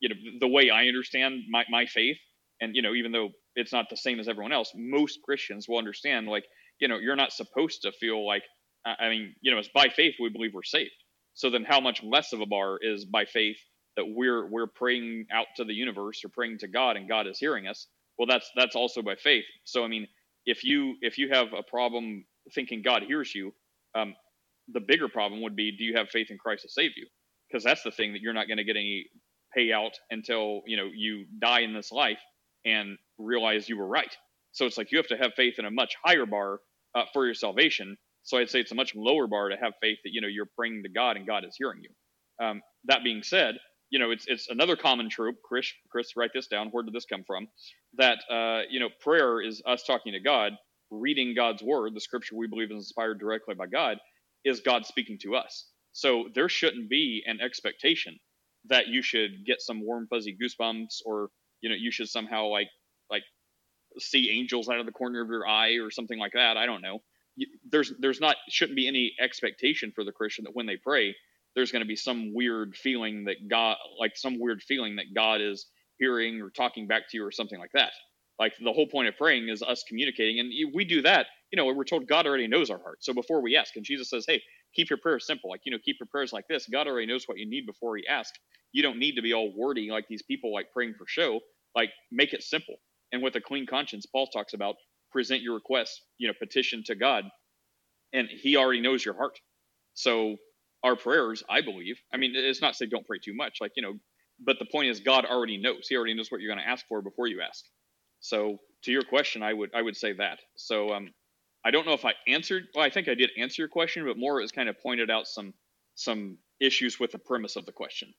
you 0.00 0.08
know, 0.10 0.16
the 0.40 0.48
way 0.48 0.70
I 0.70 0.88
understand 0.88 1.42
my, 1.50 1.64
my 1.70 1.86
faith, 1.86 2.18
and, 2.60 2.76
you 2.76 2.82
know, 2.82 2.94
even 2.94 3.12
though 3.12 3.30
it's 3.56 3.72
not 3.72 3.90
the 3.90 3.96
same 3.96 4.20
as 4.20 4.28
everyone 4.28 4.52
else, 4.52 4.72
most 4.76 5.20
Christians 5.24 5.68
will 5.68 5.78
understand, 5.78 6.28
like, 6.28 6.46
you 6.80 6.88
know, 6.88 6.98
you're 6.98 7.16
not 7.16 7.32
supposed 7.32 7.82
to 7.82 7.92
feel 7.92 8.26
like, 8.26 8.44
I 8.86 8.96
I 9.06 9.08
mean, 9.10 9.34
you 9.42 9.52
know, 9.52 9.58
it's 9.58 9.68
by 9.74 9.88
faith 9.88 10.16
we 10.20 10.30
believe 10.30 10.52
we're 10.54 10.62
saved. 10.64 11.01
So 11.34 11.50
then, 11.50 11.64
how 11.64 11.80
much 11.80 12.02
less 12.02 12.32
of 12.32 12.40
a 12.40 12.46
bar 12.46 12.78
is 12.80 13.04
by 13.04 13.24
faith 13.26 13.58
that 13.96 14.06
we're 14.08 14.46
we're 14.48 14.66
praying 14.68 15.26
out 15.32 15.46
to 15.56 15.64
the 15.64 15.74
universe 15.74 16.24
or 16.24 16.28
praying 16.30 16.58
to 16.58 16.68
God 16.68 16.96
and 16.96 17.08
God 17.08 17.26
is 17.26 17.38
hearing 17.38 17.66
us? 17.66 17.86
Well, 18.18 18.26
that's 18.26 18.50
that's 18.56 18.76
also 18.76 19.02
by 19.02 19.16
faith. 19.16 19.44
So 19.64 19.84
I 19.84 19.88
mean, 19.88 20.06
if 20.46 20.64
you 20.64 20.96
if 21.02 21.18
you 21.18 21.30
have 21.32 21.48
a 21.56 21.62
problem 21.62 22.24
thinking 22.54 22.82
God 22.82 23.04
hears 23.04 23.34
you, 23.34 23.52
um, 23.94 24.14
the 24.68 24.80
bigger 24.80 25.08
problem 25.08 25.42
would 25.42 25.56
be, 25.56 25.76
do 25.76 25.84
you 25.84 25.96
have 25.96 26.08
faith 26.10 26.28
in 26.30 26.38
Christ 26.38 26.62
to 26.62 26.68
save 26.70 26.92
you? 26.96 27.06
Because 27.50 27.64
that's 27.64 27.82
the 27.82 27.90
thing 27.90 28.12
that 28.12 28.22
you're 28.22 28.32
not 28.34 28.48
going 28.48 28.58
to 28.58 28.64
get 28.64 28.76
any 28.76 29.06
payout 29.56 29.92
until 30.10 30.62
you 30.66 30.76
know 30.76 30.90
you 30.94 31.26
die 31.40 31.60
in 31.60 31.74
this 31.74 31.92
life 31.92 32.20
and 32.64 32.98
realize 33.18 33.68
you 33.68 33.78
were 33.78 33.86
right. 33.86 34.14
So 34.52 34.66
it's 34.66 34.78
like 34.78 34.92
you 34.92 34.98
have 34.98 35.08
to 35.08 35.16
have 35.16 35.32
faith 35.36 35.58
in 35.58 35.64
a 35.64 35.70
much 35.70 35.94
higher 36.04 36.26
bar 36.26 36.60
uh, 36.94 37.04
for 37.12 37.24
your 37.26 37.34
salvation. 37.34 37.96
So 38.24 38.38
I'd 38.38 38.50
say 38.50 38.60
it's 38.60 38.72
a 38.72 38.76
much 38.76 38.94
lower 38.94 39.26
bar 39.26 39.48
to 39.50 39.56
have 39.56 39.74
faith 39.80 39.98
that 40.04 40.12
you 40.12 40.20
know 40.20 40.28
you're 40.28 40.48
praying 40.58 40.82
to 40.84 40.90
God 40.90 41.16
and 41.16 41.26
God 41.26 41.44
is 41.44 41.56
hearing 41.58 41.82
you. 41.82 42.46
Um, 42.46 42.62
that 42.86 43.04
being 43.04 43.22
said, 43.22 43.56
you 43.90 43.98
know 43.98 44.10
it's 44.10 44.26
it's 44.28 44.48
another 44.48 44.76
common 44.76 45.10
trope. 45.10 45.36
Chris, 45.44 45.72
Chris, 45.90 46.16
write 46.16 46.30
this 46.34 46.46
down. 46.48 46.68
Where 46.70 46.84
did 46.84 46.94
this 46.94 47.06
come 47.06 47.24
from? 47.26 47.48
That 47.98 48.18
uh, 48.30 48.62
you 48.70 48.80
know 48.80 48.88
prayer 49.00 49.40
is 49.40 49.62
us 49.66 49.84
talking 49.84 50.12
to 50.12 50.20
God, 50.20 50.52
reading 50.90 51.34
God's 51.36 51.62
word, 51.62 51.94
the 51.94 52.00
scripture 52.00 52.36
we 52.36 52.48
believe 52.48 52.70
is 52.70 52.76
inspired 52.78 53.20
directly 53.20 53.54
by 53.54 53.66
God, 53.66 53.98
is 54.44 54.60
God 54.60 54.86
speaking 54.86 55.18
to 55.22 55.36
us. 55.36 55.66
So 55.92 56.26
there 56.34 56.48
shouldn't 56.48 56.90
be 56.90 57.22
an 57.26 57.40
expectation 57.40 58.18
that 58.68 58.88
you 58.88 59.02
should 59.02 59.44
get 59.46 59.60
some 59.60 59.84
warm 59.84 60.06
fuzzy 60.08 60.36
goosebumps 60.40 61.00
or 61.06 61.28
you 61.60 61.70
know 61.70 61.76
you 61.78 61.90
should 61.92 62.08
somehow 62.08 62.46
like 62.48 62.68
like 63.10 63.22
see 63.98 64.30
angels 64.30 64.68
out 64.68 64.80
of 64.80 64.86
the 64.86 64.92
corner 64.92 65.22
of 65.22 65.28
your 65.28 65.46
eye 65.46 65.78
or 65.82 65.90
something 65.90 66.18
like 66.18 66.32
that. 66.34 66.56
I 66.56 66.66
don't 66.66 66.82
know. 66.82 67.00
There's 67.70 67.92
there's 67.98 68.20
not 68.20 68.36
shouldn't 68.48 68.76
be 68.76 68.88
any 68.88 69.14
expectation 69.20 69.92
for 69.94 70.04
the 70.04 70.12
Christian 70.12 70.44
that 70.44 70.54
when 70.54 70.66
they 70.66 70.76
pray 70.76 71.14
there's 71.54 71.72
going 71.72 71.82
to 71.82 71.88
be 71.88 71.96
some 71.96 72.32
weird 72.34 72.76
feeling 72.76 73.24
that 73.24 73.48
God, 73.48 73.76
like 73.98 74.16
some 74.16 74.38
weird 74.38 74.62
feeling 74.62 74.96
that 74.96 75.14
God 75.14 75.40
is 75.40 75.66
hearing 75.98 76.40
or 76.40 76.50
talking 76.50 76.86
back 76.86 77.02
to 77.10 77.16
you 77.16 77.24
or 77.24 77.30
something 77.32 77.58
like 77.58 77.72
that. 77.74 77.92
Like 78.38 78.54
the 78.62 78.72
whole 78.72 78.86
point 78.86 79.08
of 79.08 79.16
praying 79.16 79.48
is 79.48 79.62
us 79.62 79.84
communicating, 79.86 80.40
and 80.40 80.50
we 80.74 80.84
do 80.84 81.02
that. 81.02 81.26
You 81.52 81.56
know, 81.56 81.66
we're 81.66 81.84
told 81.84 82.08
God 82.08 82.26
already 82.26 82.48
knows 82.48 82.70
our 82.70 82.78
heart. 82.78 83.04
So 83.04 83.12
before 83.12 83.42
we 83.42 83.56
ask, 83.56 83.76
and 83.76 83.84
Jesus 83.84 84.08
says, 84.08 84.24
"Hey, 84.26 84.42
keep 84.74 84.88
your 84.90 84.96
prayers 84.96 85.26
simple. 85.26 85.50
Like 85.50 85.60
you 85.64 85.72
know, 85.72 85.78
keep 85.84 85.96
your 86.00 86.06
prayers 86.06 86.32
like 86.32 86.48
this. 86.48 86.66
God 86.66 86.88
already 86.88 87.06
knows 87.06 87.24
what 87.26 87.38
you 87.38 87.48
need 87.48 87.66
before 87.66 87.96
He 87.96 88.06
asks. 88.08 88.38
You 88.72 88.82
don't 88.82 88.98
need 88.98 89.16
to 89.16 89.22
be 89.22 89.34
all 89.34 89.52
wordy 89.54 89.90
like 89.90 90.08
these 90.08 90.22
people 90.22 90.52
like 90.52 90.72
praying 90.72 90.94
for 90.98 91.04
show. 91.06 91.40
Like 91.76 91.90
make 92.10 92.32
it 92.32 92.42
simple. 92.42 92.76
And 93.12 93.22
with 93.22 93.36
a 93.36 93.40
clean 93.40 93.66
conscience, 93.66 94.06
Paul 94.06 94.26
talks 94.26 94.54
about 94.54 94.76
present 95.12 95.42
your 95.42 95.54
request, 95.54 96.02
you 96.18 96.28
know, 96.28 96.34
petition 96.38 96.82
to 96.86 96.94
God, 96.94 97.24
and 98.12 98.28
He 98.28 98.56
already 98.56 98.80
knows 98.80 99.04
your 99.04 99.14
heart. 99.14 99.38
So 99.94 100.36
our 100.82 100.96
prayers, 100.96 101.42
I 101.48 101.60
believe. 101.60 102.00
I 102.12 102.16
mean, 102.16 102.32
it's 102.34 102.60
not 102.60 102.74
say 102.76 102.86
don't 102.86 103.06
pray 103.06 103.18
too 103.18 103.34
much, 103.34 103.58
like 103.60 103.72
you 103.76 103.82
know, 103.82 103.94
but 104.44 104.58
the 104.58 104.66
point 104.66 104.88
is 104.88 105.00
God 105.00 105.24
already 105.24 105.58
knows. 105.58 105.86
He 105.88 105.96
already 105.96 106.14
knows 106.14 106.30
what 106.30 106.40
you're 106.40 106.52
going 106.52 106.64
to 106.64 106.70
ask 106.70 106.86
for 106.88 107.02
before 107.02 107.26
you 107.26 107.40
ask. 107.40 107.64
So 108.20 108.58
to 108.82 108.92
your 108.92 109.02
question, 109.02 109.42
I 109.42 109.52
would 109.52 109.70
I 109.74 109.82
would 109.82 109.96
say 109.96 110.12
that. 110.14 110.40
So 110.56 110.92
um, 110.92 111.12
I 111.64 111.70
don't 111.70 111.86
know 111.86 111.92
if 111.92 112.04
I 112.04 112.14
answered. 112.26 112.64
Well, 112.74 112.84
I 112.84 112.90
think 112.90 113.08
I 113.08 113.14
did 113.14 113.30
answer 113.38 113.62
your 113.62 113.68
question, 113.68 114.04
but 114.04 114.18
more 114.18 114.40
is 114.40 114.52
kind 114.52 114.68
of 114.68 114.80
pointed 114.80 115.10
out 115.10 115.26
some 115.26 115.54
some 115.94 116.38
issues 116.60 116.98
with 116.98 117.12
the 117.12 117.18
premise 117.18 117.56
of 117.56 117.66
the 117.66 117.72
question. 117.72 118.12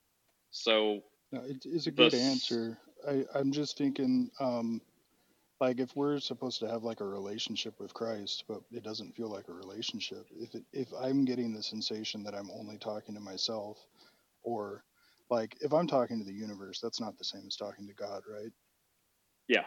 So 0.52 1.02
no, 1.32 1.42
it 1.42 1.66
is 1.66 1.88
a 1.88 1.92
good 1.92 2.14
answer. 2.14 2.78
I, 3.08 3.26
I'm 3.36 3.52
just 3.52 3.78
thinking, 3.78 4.30
um, 4.40 4.82
like 5.64 5.80
if 5.80 5.96
we're 5.96 6.20
supposed 6.20 6.60
to 6.60 6.68
have 6.68 6.84
like 6.84 7.00
a 7.00 7.06
relationship 7.06 7.80
with 7.80 7.94
Christ, 7.94 8.44
but 8.50 8.62
it 8.72 8.84
doesn't 8.84 9.16
feel 9.16 9.30
like 9.30 9.48
a 9.48 9.54
relationship. 9.54 10.28
If 10.38 10.56
it, 10.56 10.64
if 10.74 10.90
I'm 11.02 11.24
getting 11.24 11.54
the 11.54 11.64
sensation 11.64 12.24
that 12.24 12.36
I'm 12.36 12.52
only 12.52 12.78
talking 12.78 13.16
to 13.16 13.22
myself, 13.22 13.78
or 14.44 14.84
like 15.30 15.56
if 15.62 15.74
I'm 15.74 15.88
talking 15.88 16.20
to 16.20 16.26
the 16.26 16.34
universe, 16.34 16.82
that's 16.82 17.00
not 17.00 17.18
the 17.18 17.24
same 17.24 17.44
as 17.48 17.56
talking 17.56 17.88
to 17.88 17.94
God, 17.94 18.24
right? 18.30 18.52
Yeah. 19.48 19.64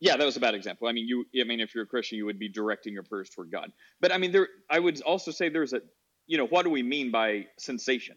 Yeah, 0.00 0.16
that 0.16 0.24
was 0.24 0.36
a 0.36 0.40
bad 0.40 0.54
example. 0.54 0.88
I 0.88 0.92
mean, 0.92 1.08
you. 1.08 1.24
I 1.40 1.44
mean, 1.44 1.60
if 1.60 1.74
you're 1.74 1.84
a 1.84 1.86
Christian, 1.86 2.18
you 2.18 2.26
would 2.26 2.38
be 2.38 2.48
directing 2.48 2.92
your 2.92 3.04
prayers 3.04 3.30
toward 3.30 3.50
God. 3.52 3.72
But 4.00 4.12
I 4.12 4.18
mean, 4.18 4.32
there. 4.32 4.48
I 4.68 4.78
would 4.80 5.00
also 5.02 5.30
say 5.30 5.48
there's 5.48 5.72
a. 5.72 5.80
You 6.26 6.38
know, 6.38 6.46
what 6.46 6.64
do 6.64 6.70
we 6.70 6.82
mean 6.82 7.12
by 7.12 7.46
sensation? 7.58 8.16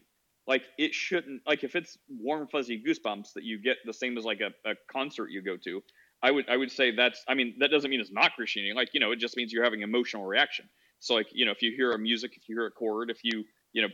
Like, 0.49 0.63
it 0.79 0.95
shouldn't. 0.95 1.43
Like, 1.47 1.63
if 1.63 1.75
it's 1.75 1.97
warm, 2.09 2.47
fuzzy 2.47 2.83
goosebumps 2.83 3.33
that 3.33 3.43
you 3.43 3.61
get 3.61 3.77
the 3.85 3.93
same 3.93 4.17
as 4.17 4.25
like 4.25 4.41
a, 4.41 4.69
a 4.69 4.73
concert 4.91 5.29
you 5.29 5.43
go 5.43 5.55
to, 5.57 5.83
I 6.23 6.31
would. 6.31 6.49
I 6.49 6.57
would 6.57 6.71
say 6.71 6.89
that's. 6.93 7.23
I 7.27 7.35
mean, 7.35 7.55
that 7.59 7.69
doesn't 7.69 7.89
mean 7.89 8.01
it's 8.01 8.11
not 8.11 8.33
Christianity. 8.35 8.73
Like, 8.75 8.89
you 8.93 8.99
know, 8.99 9.11
it 9.11 9.19
just 9.19 9.37
means 9.37 9.53
you're 9.53 9.63
having 9.63 9.83
emotional 9.83 10.25
reaction. 10.25 10.67
So, 10.99 11.13
like, 11.13 11.27
you 11.31 11.45
know, 11.45 11.51
if 11.51 11.61
you 11.61 11.71
hear 11.75 11.91
a 11.91 11.99
music, 11.99 12.31
if 12.35 12.49
you 12.49 12.55
hear 12.55 12.65
a 12.65 12.71
chord, 12.71 13.11
if 13.11 13.19
you, 13.23 13.45
you 13.73 13.83
know, 13.83 13.89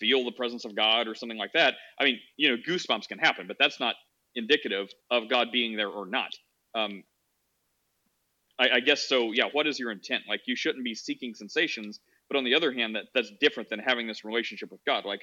feel 0.00 0.24
the 0.24 0.32
presence 0.32 0.64
of 0.64 0.74
God 0.74 1.06
or 1.06 1.14
something 1.14 1.36
like 1.38 1.52
that. 1.52 1.74
I 2.00 2.04
mean, 2.04 2.18
you 2.38 2.48
know, 2.48 2.56
goosebumps 2.56 3.06
can 3.06 3.18
happen, 3.18 3.46
but 3.46 3.56
that's 3.60 3.78
not 3.78 3.94
indicative 4.34 4.88
of 5.10 5.28
God 5.28 5.48
being 5.52 5.76
there 5.76 5.90
or 5.90 6.06
not. 6.06 6.30
Um, 6.74 7.04
I, 8.58 8.70
I, 8.76 8.80
guess 8.80 9.06
so. 9.06 9.32
Yeah. 9.32 9.44
What 9.52 9.66
is 9.66 9.78
your 9.78 9.90
intent? 9.90 10.24
Like, 10.28 10.42
you 10.46 10.56
shouldn't 10.56 10.84
be 10.84 10.94
seeking 10.94 11.34
sensations, 11.34 12.00
but 12.28 12.38
on 12.38 12.44
the 12.44 12.54
other 12.54 12.72
hand, 12.72 12.96
that 12.96 13.04
that's 13.14 13.30
different 13.40 13.68
than 13.68 13.80
having 13.80 14.06
this 14.06 14.24
relationship 14.24 14.72
with 14.72 14.84
God. 14.84 15.04
Like, 15.04 15.20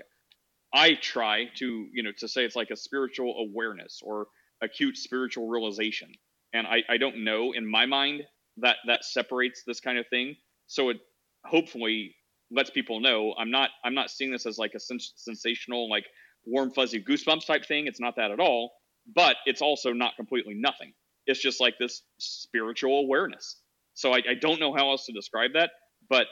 I 0.73 0.95
try 0.95 1.45
to, 1.57 1.87
you 1.93 2.03
know, 2.03 2.11
to 2.19 2.27
say 2.27 2.45
it's 2.45 2.55
like 2.55 2.69
a 2.71 2.75
spiritual 2.75 3.35
awareness 3.37 4.01
or 4.03 4.27
acute 4.61 4.97
spiritual 4.97 5.47
realization, 5.49 6.11
and 6.53 6.67
I, 6.67 6.83
I 6.89 6.97
don't 6.97 7.23
know 7.23 7.51
in 7.53 7.69
my 7.69 7.85
mind 7.85 8.23
that 8.57 8.77
that 8.87 9.03
separates 9.03 9.63
this 9.65 9.79
kind 9.79 9.97
of 9.97 10.07
thing. 10.09 10.35
So 10.67 10.89
it 10.89 10.97
hopefully 11.45 12.15
lets 12.51 12.69
people 12.69 12.99
know 12.99 13.33
I'm 13.37 13.51
not 13.51 13.69
I'm 13.83 13.93
not 13.93 14.09
seeing 14.09 14.31
this 14.31 14.45
as 14.45 14.57
like 14.57 14.73
a 14.75 14.79
sens- 14.79 15.13
sensational 15.15 15.89
like 15.89 16.05
warm 16.45 16.71
fuzzy 16.71 17.03
goosebumps 17.03 17.45
type 17.45 17.65
thing. 17.65 17.87
It's 17.87 17.99
not 17.99 18.15
that 18.17 18.31
at 18.31 18.39
all, 18.39 18.71
but 19.13 19.37
it's 19.45 19.61
also 19.61 19.93
not 19.93 20.15
completely 20.15 20.53
nothing. 20.55 20.93
It's 21.25 21.41
just 21.41 21.59
like 21.61 21.75
this 21.79 22.03
spiritual 22.19 22.99
awareness. 22.99 23.57
So 23.93 24.13
I, 24.13 24.17
I 24.29 24.33
don't 24.39 24.59
know 24.59 24.73
how 24.73 24.89
else 24.89 25.05
to 25.05 25.13
describe 25.13 25.53
that, 25.53 25.71
but 26.09 26.27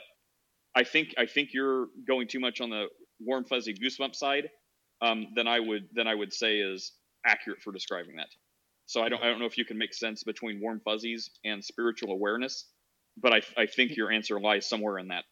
I 0.74 0.84
think 0.84 1.14
I 1.18 1.26
think 1.26 1.50
you're 1.52 1.86
going 2.06 2.28
too 2.28 2.40
much 2.40 2.60
on 2.60 2.70
the 2.70 2.86
warm 3.20 3.44
fuzzy 3.44 3.74
goosebump 3.74 4.14
side 4.14 4.50
um, 5.02 5.28
than 5.34 5.46
I 5.46 5.60
would 5.60 5.88
than 5.92 6.06
I 6.06 6.14
would 6.14 6.32
say 6.32 6.58
is 6.58 6.92
accurate 7.24 7.62
for 7.62 7.72
describing 7.72 8.16
that. 8.16 8.28
So 8.86 9.02
I 9.02 9.08
don't 9.08 9.22
I 9.22 9.26
don't 9.26 9.38
know 9.38 9.46
if 9.46 9.58
you 9.58 9.64
can 9.64 9.78
make 9.78 9.94
sense 9.94 10.24
between 10.24 10.60
warm 10.60 10.80
fuzzies 10.84 11.30
and 11.44 11.64
spiritual 11.64 12.12
awareness, 12.12 12.66
but 13.16 13.32
I 13.32 13.40
I 13.56 13.66
think 13.66 13.96
your 13.96 14.10
answer 14.10 14.40
lies 14.40 14.68
somewhere 14.68 14.98
in 14.98 15.08
that. 15.08 15.24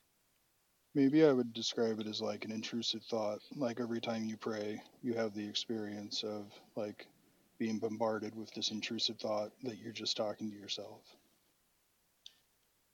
Maybe 0.95 1.25
I 1.25 1.33
would 1.33 1.53
describe 1.53 2.01
it 2.01 2.07
as 2.07 2.21
like 2.21 2.45
an 2.45 2.51
intrusive 2.51 3.03
thought. 3.05 3.41
Like 3.55 3.81
every 3.81 4.01
time 4.01 4.25
you 4.25 4.37
pray, 4.37 4.81
you 5.03 5.15
have 5.15 5.35
the 5.35 5.47
experience 5.47 6.23
of 6.25 6.53
like 6.77 7.07
being 7.59 7.79
bombarded 7.79 8.35
with 8.35 8.53
this 8.53 8.71
intrusive 8.71 9.19
thought 9.19 9.51
that 9.65 9.79
you're 9.79 9.93
just 9.93 10.17
talking 10.17 10.51
to 10.51 10.57
yourself. 10.57 11.03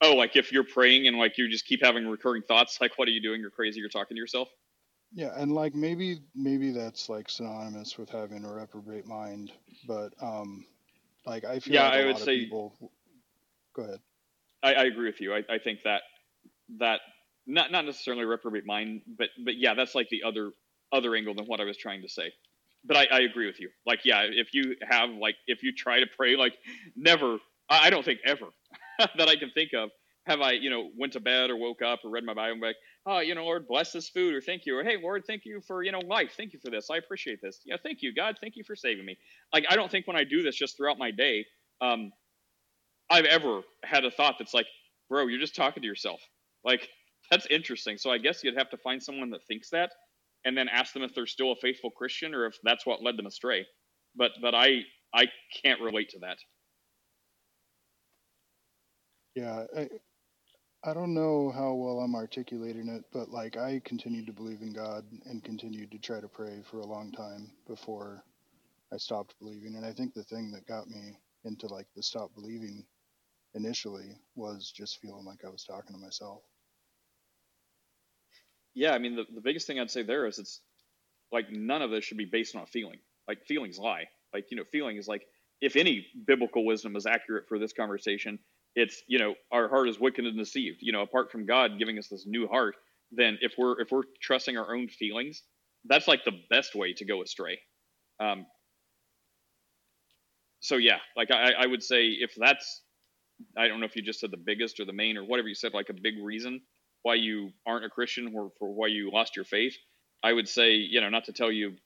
Oh, 0.01 0.15
like 0.17 0.37
if 0.37 0.53
you're 0.53 0.65
praying 0.65 1.07
and 1.07 1.17
like 1.17 1.39
you 1.39 1.49
just 1.49 1.67
keep 1.67 1.83
having 1.83 2.07
recurring 2.07 2.43
thoughts, 2.43 2.81
like 2.81 2.99
what 2.99 3.09
are 3.09 3.13
you 3.13 3.23
doing? 3.23 3.41
You're 3.41 3.51
crazy. 3.51 3.81
You're 3.81 3.89
talking 3.89 4.17
to 4.17 4.21
yourself. 4.21 4.49
Yeah, 5.15 5.31
and 5.37 5.53
like 5.53 5.77
maybe 5.77 6.19
maybe 6.35 6.73
that's 6.73 7.09
like 7.09 7.31
synonymous 7.31 7.97
with 7.97 8.11
having 8.11 8.45
a 8.45 8.53
reprobate 8.53 9.07
mind, 9.07 9.53
but 9.87 10.13
um, 10.21 10.67
like 11.25 11.45
I 11.45 11.61
feel 11.61 11.75
yeah, 11.75 11.85
like 11.85 11.95
a 11.95 12.03
I 12.03 12.07
would 12.07 12.19
say. 12.19 12.41
people. 12.41 12.75
Go 13.75 13.83
ahead. 13.83 14.01
I, 14.65 14.75
I 14.75 14.85
agree 14.85 15.07
with 15.07 15.21
you. 15.21 15.33
I, 15.33 15.43
I 15.49 15.59
think 15.59 15.81
that 15.85 16.03
that 16.81 17.01
not 17.47 17.71
not 17.71 17.85
necessarily 17.85 18.25
reprobate 18.25 18.67
mind, 18.67 19.03
but 19.07 19.29
but 19.45 19.57
yeah, 19.57 19.75
that's 19.75 19.95
like 19.95 20.09
the 20.09 20.25
other 20.25 20.51
other 20.93 21.15
angle 21.15 21.35
than 21.35 21.45
what 21.47 21.61
I 21.61 21.65
was 21.65 21.77
trying 21.77 22.03
to 22.03 22.09
say. 22.09 22.33
But 22.85 22.97
I, 22.97 23.07
I 23.11 23.21
agree 23.21 23.47
with 23.47 23.61
you. 23.61 23.71
Like, 23.87 24.01
yeah, 24.05 24.23
if 24.23 24.53
you 24.53 24.77
have 24.83 25.11
like 25.11 25.37
if 25.47 25.63
you 25.63 25.73
try 25.73 26.01
to 26.01 26.07
pray, 26.17 26.37
like 26.37 26.55
never, 26.97 27.39
I 27.71 27.91
don't 27.91 28.05
think 28.05 28.19
ever 28.27 28.47
that 28.99 29.29
I 29.29 29.37
can 29.37 29.51
think 29.55 29.75
of 29.75 29.91
have 30.27 30.41
I, 30.41 30.53
you 30.53 30.71
know, 30.71 30.91
went 30.97 31.13
to 31.15 31.21
bed 31.21 31.51
or 31.51 31.57
woke 31.57 31.83
up 31.83 32.01
or 32.05 32.11
read 32.11 32.25
my 32.25 32.33
Bible 32.35 32.53
and 32.53 32.61
be 32.61 32.69
like, 32.69 32.77
oh, 33.07 33.19
you 33.19 33.35
know, 33.35 33.45
Lord, 33.45 33.69
bless 33.69 33.93
this 33.93 34.09
food 34.09 34.35
or 34.35 34.41
thank 34.41 34.65
you 34.65 34.79
or 34.79 34.83
hey, 34.83 34.97
Lord, 35.01 35.25
thank 35.27 35.45
you 35.45 35.61
for 35.67 35.83
you 35.83 35.93
know 35.93 36.01
life, 36.01 36.33
thank 36.37 36.53
you 36.53 36.59
for 36.59 36.71
this, 36.71 36.89
I 36.91 36.97
appreciate 36.97 37.41
this. 37.43 37.61
Yeah, 37.65 37.77
thank 37.83 38.03
you, 38.03 38.15
God, 38.15 38.37
thank 38.41 38.57
you 38.57 38.65
for 38.65 38.75
saving 38.75 39.05
me. 39.05 39.19
Like, 39.53 39.67
I 39.69 39.77
don't 39.77 39.91
think 39.91 40.07
when 40.07 40.17
I 40.17 40.25
do 40.25 40.43
this 40.43 40.57
just 40.57 40.77
throughout 40.77 40.99
my 40.99 41.11
day, 41.11 41.45
um, 41.81 42.11
I've 43.11 43.27
ever 43.27 43.61
had 43.85 44.05
a 44.05 44.11
thought 44.11 44.37
that's 44.39 44.55
like, 44.55 44.67
bro, 45.11 45.27
you're 45.27 45.41
just 45.41 45.55
talking 45.55 45.83
to 45.83 45.87
yourself. 45.87 46.21
Like, 46.65 46.89
that's 47.31 47.47
interesting. 47.47 47.99
So 47.99 48.11
I 48.11 48.19
guess 48.19 48.43
you'd 48.43 48.57
have 48.59 48.71
to 48.71 48.79
find 48.79 49.03
someone 49.03 49.31
that 49.31 49.47
thinks 49.47 49.71
that, 49.71 49.93
and 50.45 50.57
then 50.57 50.69
ask 50.69 50.93
them 50.93 51.03
if 51.03 51.15
they're 51.15 51.27
still 51.27 51.53
a 51.53 51.57
faithful 51.57 51.91
Christian 51.91 52.35
or 52.35 52.47
if 52.47 52.57
that's 52.65 52.87
what 52.87 53.03
led 53.03 53.17
them 53.17 53.27
astray. 53.27 53.67
But 54.17 54.33
but 54.41 54.55
I 54.55 54.83
I 55.15 55.27
can't 55.63 55.81
relate 55.81 56.11
to 56.11 56.19
that. 56.21 56.39
Yeah, 59.35 59.65
I 60.87 60.93
don't 60.93 61.15
know 61.15 61.51
how 61.51 61.73
well 61.73 62.01
I'm 62.01 62.15
articulating 62.15 62.89
it, 62.89 63.05
but 63.11 63.31
like 63.31 63.57
I 63.57 63.81
continued 63.87 64.27
to 64.27 64.35
believe 64.35 64.61
in 64.61 64.75
God 64.75 65.07
and 65.25 65.43
continued 65.43 65.91
to 65.93 65.99
try 65.99 66.21
to 66.21 66.29
pray 66.29 66.61
for 66.71 66.81
a 66.81 66.87
long 66.87 67.11
time 67.11 67.51
before 67.67 68.23
I 68.93 68.99
stopped 68.99 69.35
believing. 69.39 69.77
And 69.77 69.87
I 69.87 69.93
think 69.93 70.13
the 70.13 70.25
thing 70.25 70.51
that 70.53 70.67
got 70.67 70.89
me 70.89 71.17
into 71.45 71.69
like 71.69 71.87
the 71.97 72.03
stop 72.03 72.35
believing 72.35 72.85
initially 73.55 74.19
was 74.35 74.71
just 74.77 75.01
feeling 75.01 75.25
like 75.25 75.43
I 75.47 75.49
was 75.49 75.65
talking 75.65 75.97
to 75.97 76.03
myself. 76.03 76.43
Yeah, 78.75 78.93
I 78.93 78.99
mean 78.99 79.17
the, 79.17 79.25
the 79.35 79.41
biggest 79.41 79.67
thing 79.67 79.81
I'd 79.81 79.91
say 79.91 80.03
there 80.03 80.27
is 80.27 80.39
it's 80.39 80.61
like 81.33 81.51
none 81.51 81.81
of 81.81 81.91
this 81.93 82.05
should 82.05 82.19
be 82.19 82.27
based 82.27 82.57
on 82.57 82.67
feeling. 82.67 82.99
Like 83.27 83.47
feelings 83.47 83.79
lie. 83.79 84.05
Like, 84.35 84.51
you 84.51 84.59
know, 84.59 84.65
feeling 84.71 84.99
is 84.99 85.09
like 85.09 85.23
if 85.63 85.77
any 85.77 86.07
biblical 86.27 86.67
wisdom 86.67 86.95
is 86.95 87.07
accurate 87.07 87.49
for 87.49 87.59
this 87.59 87.73
conversation, 87.73 88.39
it's, 88.75 89.03
you 89.07 89.19
know, 89.19 89.35
our 89.53 89.69
heart 89.69 89.89
is 89.89 90.01
wicked 90.01 90.25
and 90.25 90.37
deceived. 90.37 90.79
You 90.81 90.93
know, 90.93 91.03
apart 91.03 91.31
from 91.31 91.47
God 91.47 91.79
giving 91.79 91.99
us 91.99 92.09
this 92.09 92.27
new 92.27 92.47
heart, 92.49 92.77
then 93.13 93.39
if 93.41 93.55
we're 93.59 93.81
if 93.81 93.91
we're 93.91 94.03
trusting 94.23 94.57
our 94.57 94.75
own 94.75 94.89
feelings, 94.89 95.43
that's 95.85 96.09
like 96.09 96.25
the 96.25 96.41
best 96.51 96.75
way 96.75 96.93
to 96.95 97.05
go 97.05 97.23
astray. 97.23 97.59
Um, 98.21 98.47
so 100.61 100.77
yeah, 100.77 100.99
like 101.17 101.31
I, 101.31 101.53
I 101.53 101.67
would 101.67 101.83
say 101.83 102.07
if 102.07 102.33
that's 102.37 102.83
I 103.57 103.69
don't 103.69 103.81
know 103.81 103.87
if 103.87 103.97
you 103.97 104.03
just 104.03 104.21
said 104.21 104.31
the 104.31 104.37
biggest 104.37 104.81
or 104.81 104.85
the 104.85 104.93
main 104.93 105.17
or 105.17 105.25
whatever 105.25 105.49
you 105.49 105.55
said, 105.55 105.75
like 105.75 105.91
a 105.91 105.95
big 105.95 106.15
reason 106.23 106.61
why 107.03 107.15
you 107.15 107.51
aren't 107.67 107.85
a 107.85 107.91
Christian 107.91 108.33
or 108.35 108.51
for 108.59 108.73
why 108.73 108.87
you 108.87 109.11
lost 109.13 109.37
your 109.37 109.45
faith, 109.45 109.77
I 110.23 110.33
would 110.33 110.49
say, 110.49 110.73
you 110.73 111.01
know, 111.01 111.11
not 111.11 111.25
to 111.27 111.33
tell 111.33 111.53
you 111.53 111.77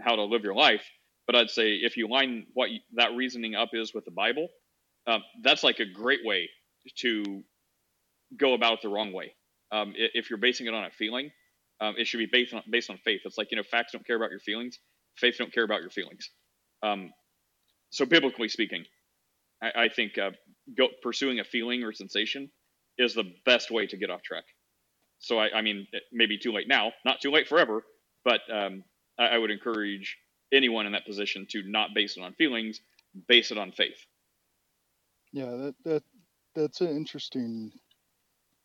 how 0.00 0.16
to 0.16 0.24
live 0.24 0.42
your 0.42 0.54
life, 0.54 0.84
but 1.26 1.36
I'd 1.36 1.50
say 1.50 1.74
if 1.74 1.96
you 1.96 2.08
line 2.08 2.46
what 2.54 2.70
you, 2.70 2.80
that 2.94 3.14
reasoning 3.14 3.54
up 3.54 3.70
is 3.74 3.92
with 3.94 4.06
the 4.06 4.10
Bible, 4.10 4.48
um, 5.06 5.22
that's 5.42 5.62
like 5.62 5.80
a 5.80 5.86
great 5.86 6.20
way 6.24 6.48
to 6.98 7.42
go 8.36 8.54
about 8.54 8.74
it 8.74 8.78
the 8.82 8.88
wrong 8.88 9.12
way. 9.12 9.34
Um, 9.70 9.94
if 9.96 10.30
you're 10.30 10.38
basing 10.38 10.66
it 10.66 10.74
on 10.74 10.84
a 10.84 10.90
feeling, 10.90 11.30
um, 11.80 11.94
it 11.98 12.06
should 12.06 12.18
be 12.18 12.28
based 12.30 12.54
on 12.54 12.62
based 12.70 12.90
on 12.90 12.98
faith. 12.98 13.22
It's 13.24 13.38
like 13.38 13.50
you 13.50 13.56
know, 13.56 13.62
facts 13.62 13.92
don't 13.92 14.06
care 14.06 14.16
about 14.16 14.30
your 14.30 14.40
feelings. 14.40 14.78
Faith 15.16 15.36
don't 15.38 15.52
care 15.52 15.64
about 15.64 15.80
your 15.80 15.90
feelings. 15.90 16.30
Um, 16.82 17.12
so 17.90 18.04
biblically 18.04 18.48
speaking, 18.48 18.84
I, 19.62 19.84
I 19.84 19.88
think 19.88 20.18
uh, 20.18 20.30
go, 20.76 20.88
pursuing 21.02 21.40
a 21.40 21.44
feeling 21.44 21.82
or 21.84 21.92
sensation 21.92 22.50
is 22.98 23.14
the 23.14 23.24
best 23.44 23.70
way 23.70 23.86
to 23.86 23.96
get 23.96 24.10
off 24.10 24.22
track. 24.22 24.44
So 25.18 25.38
I, 25.38 25.58
I 25.58 25.62
mean, 25.62 25.86
it 25.92 26.02
may 26.12 26.26
be 26.26 26.38
too 26.38 26.52
late 26.52 26.68
now, 26.68 26.92
not 27.04 27.20
too 27.20 27.30
late 27.30 27.48
forever, 27.48 27.84
but 28.24 28.40
um, 28.52 28.84
I, 29.18 29.28
I 29.28 29.38
would 29.38 29.50
encourage 29.50 30.18
anyone 30.52 30.86
in 30.86 30.92
that 30.92 31.06
position 31.06 31.46
to 31.50 31.62
not 31.64 31.90
base 31.94 32.16
it 32.16 32.22
on 32.22 32.34
feelings, 32.34 32.80
base 33.28 33.50
it 33.50 33.58
on 33.58 33.72
faith. 33.72 34.06
Yeah, 35.32 35.50
that 35.50 35.74
that 35.84 36.02
that's 36.54 36.80
an 36.80 36.88
interesting 36.96 37.72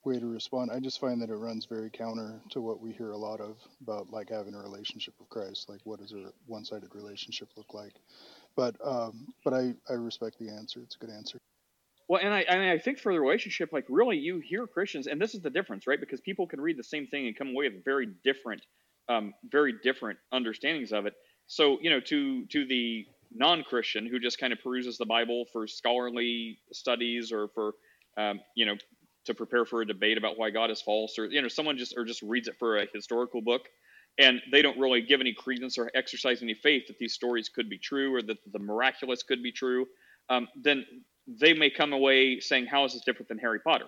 way 0.05 0.19
to 0.19 0.27
respond. 0.27 0.71
I 0.71 0.79
just 0.79 0.99
find 0.99 1.21
that 1.21 1.29
it 1.29 1.35
runs 1.35 1.65
very 1.65 1.89
counter 1.89 2.41
to 2.51 2.61
what 2.61 2.81
we 2.81 2.93
hear 2.93 3.11
a 3.11 3.17
lot 3.17 3.41
of 3.41 3.57
about 3.81 4.09
like 4.11 4.29
having 4.29 4.53
a 4.55 4.59
relationship 4.59 5.15
with 5.19 5.29
Christ. 5.29 5.69
Like, 5.69 5.81
what 5.85 5.99
does 5.99 6.13
a 6.13 6.31
one-sided 6.45 6.95
relationship 6.95 7.49
look 7.57 7.73
like? 7.73 7.93
But 8.55 8.75
um, 8.83 9.27
but 9.43 9.53
I 9.53 9.75
I 9.89 9.93
respect 9.93 10.39
the 10.39 10.49
answer. 10.49 10.81
It's 10.81 10.95
a 10.95 10.99
good 10.99 11.11
answer. 11.11 11.39
Well, 12.07 12.21
and 12.23 12.33
I, 12.33 12.45
I 12.49 12.71
I 12.73 12.79
think 12.79 12.99
for 12.99 13.13
the 13.13 13.19
relationship, 13.19 13.73
like 13.73 13.85
really, 13.89 14.17
you 14.17 14.39
hear 14.39 14.65
Christians, 14.67 15.07
and 15.07 15.21
this 15.21 15.35
is 15.35 15.41
the 15.41 15.49
difference, 15.49 15.87
right? 15.87 15.99
Because 15.99 16.21
people 16.21 16.47
can 16.47 16.61
read 16.61 16.77
the 16.77 16.83
same 16.83 17.07
thing 17.07 17.27
and 17.27 17.35
come 17.35 17.49
away 17.49 17.69
with 17.69 17.83
very 17.83 18.07
different, 18.23 18.65
um, 19.09 19.33
very 19.43 19.73
different 19.83 20.19
understandings 20.31 20.93
of 20.93 21.05
it. 21.05 21.15
So, 21.47 21.79
you 21.81 21.89
know, 21.89 21.99
to 22.01 22.45
to 22.47 22.65
the 22.65 23.07
non-Christian 23.33 24.05
who 24.07 24.19
just 24.19 24.39
kind 24.39 24.53
of 24.53 24.59
peruses 24.61 24.97
the 24.97 25.05
Bible 25.05 25.45
for 25.51 25.67
scholarly 25.67 26.59
studies 26.71 27.31
or 27.31 27.49
for, 27.49 27.73
um, 28.17 28.39
you 28.55 28.65
know, 28.65 28.75
to 29.25 29.33
prepare 29.33 29.65
for 29.65 29.81
a 29.81 29.85
debate 29.85 30.17
about 30.17 30.37
why 30.37 30.49
God 30.49 30.71
is 30.71 30.81
false, 30.81 31.19
or 31.19 31.25
you 31.25 31.41
know, 31.41 31.47
someone 31.47 31.77
just 31.77 31.95
or 31.97 32.05
just 32.05 32.21
reads 32.21 32.47
it 32.47 32.55
for 32.57 32.77
a 32.77 32.87
historical 32.93 33.41
book, 33.41 33.67
and 34.17 34.41
they 34.51 34.61
don't 34.61 34.79
really 34.79 35.01
give 35.01 35.19
any 35.19 35.33
credence 35.33 35.77
or 35.77 35.91
exercise 35.93 36.41
any 36.41 36.53
faith 36.53 36.87
that 36.87 36.97
these 36.97 37.13
stories 37.13 37.49
could 37.49 37.69
be 37.69 37.77
true 37.77 38.15
or 38.15 38.21
that 38.21 38.37
the 38.51 38.59
miraculous 38.59 39.23
could 39.23 39.43
be 39.43 39.51
true. 39.51 39.85
Um, 40.29 40.47
then 40.61 40.85
they 41.27 41.53
may 41.53 41.69
come 41.69 41.93
away 41.93 42.39
saying, 42.39 42.67
"How 42.67 42.85
is 42.85 42.93
this 42.93 43.03
different 43.03 43.27
than 43.27 43.37
Harry 43.39 43.59
Potter?" 43.59 43.87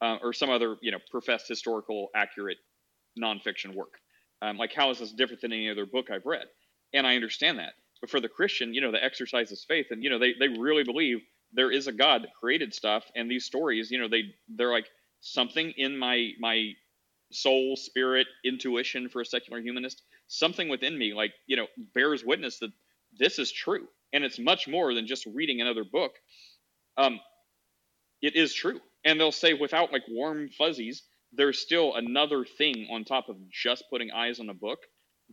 Uh, 0.00 0.16
or 0.22 0.32
some 0.32 0.48
other, 0.48 0.76
you 0.80 0.90
know, 0.90 0.98
professed 1.10 1.48
historical, 1.48 2.08
accurate 2.14 2.58
nonfiction 3.20 3.74
work. 3.74 4.00
Um, 4.40 4.56
like, 4.56 4.72
how 4.72 4.90
is 4.90 5.00
this 5.00 5.12
different 5.12 5.42
than 5.42 5.52
any 5.52 5.68
other 5.68 5.84
book 5.86 6.10
I've 6.10 6.24
read? 6.24 6.46
And 6.94 7.06
I 7.06 7.16
understand 7.16 7.58
that. 7.58 7.74
But 8.00 8.10
for 8.10 8.20
the 8.20 8.28
Christian, 8.28 8.74
you 8.74 8.80
know, 8.80 8.92
the 8.92 9.02
exercise 9.02 9.52
is 9.52 9.64
faith, 9.64 9.86
and 9.90 10.02
you 10.04 10.10
know, 10.10 10.18
they 10.18 10.34
they 10.38 10.48
really 10.48 10.84
believe 10.84 11.18
there 11.52 11.70
is 11.72 11.86
a 11.88 11.92
God 11.92 12.22
that 12.24 12.34
created 12.40 12.74
stuff, 12.74 13.04
and 13.16 13.30
these 13.30 13.44
stories, 13.46 13.90
you 13.90 13.98
know, 13.98 14.08
they 14.08 14.24
they're 14.48 14.72
like 14.72 14.88
something 15.20 15.72
in 15.76 15.98
my 15.98 16.30
my 16.40 16.72
soul, 17.32 17.76
spirit, 17.76 18.26
intuition 18.44 19.08
for 19.08 19.20
a 19.22 19.26
secular 19.26 19.60
humanist, 19.60 20.02
something 20.28 20.68
within 20.68 20.96
me, 20.98 21.14
like 21.14 21.32
you 21.46 21.56
know, 21.56 21.66
bears 21.94 22.24
witness 22.24 22.58
that 22.60 22.70
this 23.18 23.38
is 23.38 23.52
true, 23.52 23.88
and 24.12 24.24
it's 24.24 24.38
much 24.38 24.68
more 24.68 24.94
than 24.94 25.06
just 25.06 25.26
reading 25.26 25.60
another 25.60 25.84
book. 25.84 26.12
Um, 26.98 27.20
it 28.22 28.36
is 28.36 28.54
true, 28.54 28.80
and 29.04 29.20
they'll 29.20 29.32
say 29.32 29.54
without 29.54 29.92
like 29.92 30.04
warm 30.10 30.50
fuzzies, 30.50 31.04
there's 31.32 31.60
still 31.60 31.94
another 31.96 32.44
thing 32.44 32.88
on 32.92 33.04
top 33.04 33.28
of 33.28 33.36
just 33.50 33.84
putting 33.90 34.10
eyes 34.12 34.40
on 34.40 34.48
a 34.50 34.54
book 34.54 34.80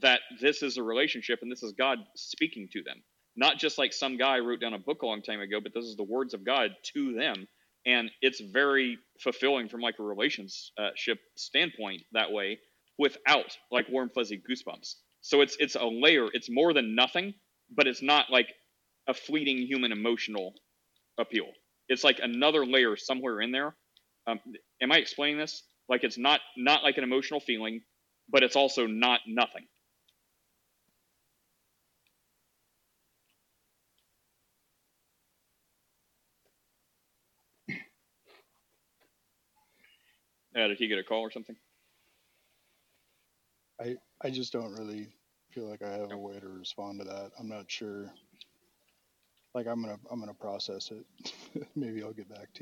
that 0.02 0.22
this 0.42 0.62
is 0.62 0.78
a 0.78 0.84
relationship 0.84 1.40
and 1.42 1.52
this 1.52 1.64
is 1.64 1.74
God 1.74 2.00
speaking 2.16 2.68
to 2.74 2.84
them. 2.84 3.02
Not 3.36 3.58
just 3.58 3.78
like 3.78 3.94
some 3.94 4.18
guy 4.18 4.40
wrote 4.40 4.62
down 4.62 4.74
a 4.74 4.80
book 4.80 5.02
a 5.02 5.06
long 5.06 5.22
time 5.22 5.42
ago, 5.42 5.60
but 5.62 5.74
this 5.74 5.86
is 5.86 5.96
the 5.96 6.04
words 6.04 6.34
of 6.34 6.46
God 6.46 6.72
to 6.94 7.14
them. 7.14 7.48
And 7.86 8.10
it's 8.22 8.40
very 8.40 8.98
fulfilling 9.20 9.70
from 9.70 9.82
like 9.82 9.96
a 10.00 10.04
relationship 10.04 11.20
standpoint 11.36 12.04
that 12.14 12.32
way 12.32 12.60
without 12.98 13.58
like 13.72 13.88
warm 13.90 14.10
fuzzy 14.10 14.42
goosebumps. 14.50 14.96
So 15.22 15.42
it's 15.42 15.58
it's 15.60 15.76
a 15.76 15.86
layer, 15.86 16.28
it's 16.34 16.50
more 16.50 16.74
than 16.74 16.96
nothing, 16.96 17.34
but 17.76 17.88
it's 17.88 18.02
not 18.02 18.30
like 18.32 18.54
a 19.08 19.14
fleeting 19.14 19.58
human 19.60 19.92
emotional 19.92 20.54
appeal. 21.20 21.48
It's 21.90 22.04
like 22.04 22.20
another 22.22 22.66
layer 22.66 22.96
somewhere 22.96 23.42
in 23.42 23.52
there. 23.52 23.76
Um, 24.28 24.40
am 24.82 24.92
I 24.92 24.98
explaining 24.98 25.38
this? 25.38 25.64
Like 25.88 26.04
it's 26.04 26.18
not 26.18 26.40
not 26.58 26.84
like 26.84 26.98
an 26.98 27.04
emotional 27.04 27.40
feeling, 27.40 27.82
but 28.30 28.44
it's 28.44 28.56
also 28.56 28.88
not 28.88 29.22
nothing. 29.28 29.68
Yeah, 40.56 40.68
did 40.68 40.78
he 40.78 40.88
get 40.88 41.00
a 41.00 41.04
call 41.04 41.22
or 41.22 41.32
something? 41.32 41.56
I 43.82 43.96
I 44.24 44.30
just 44.30 44.54
don't 44.54 44.74
really 44.74 45.10
feel 45.52 45.70
like 45.70 45.82
I 45.84 45.92
have 45.92 46.12
a 46.12 46.18
way 46.18 46.40
to 46.40 46.48
respond 46.48 47.00
to 47.00 47.06
that. 47.06 47.32
I'm 47.40 47.50
not 47.50 47.70
sure. 47.70 48.12
Like 49.54 49.68
I'm 49.68 49.82
gonna 49.82 49.98
I'm 50.12 50.20
gonna 50.20 50.34
process 50.34 50.92
it. 50.92 51.06
Maybe 51.76 52.04
I'll 52.04 52.14
get 52.14 52.30
back 52.30 52.54
to 52.54 52.62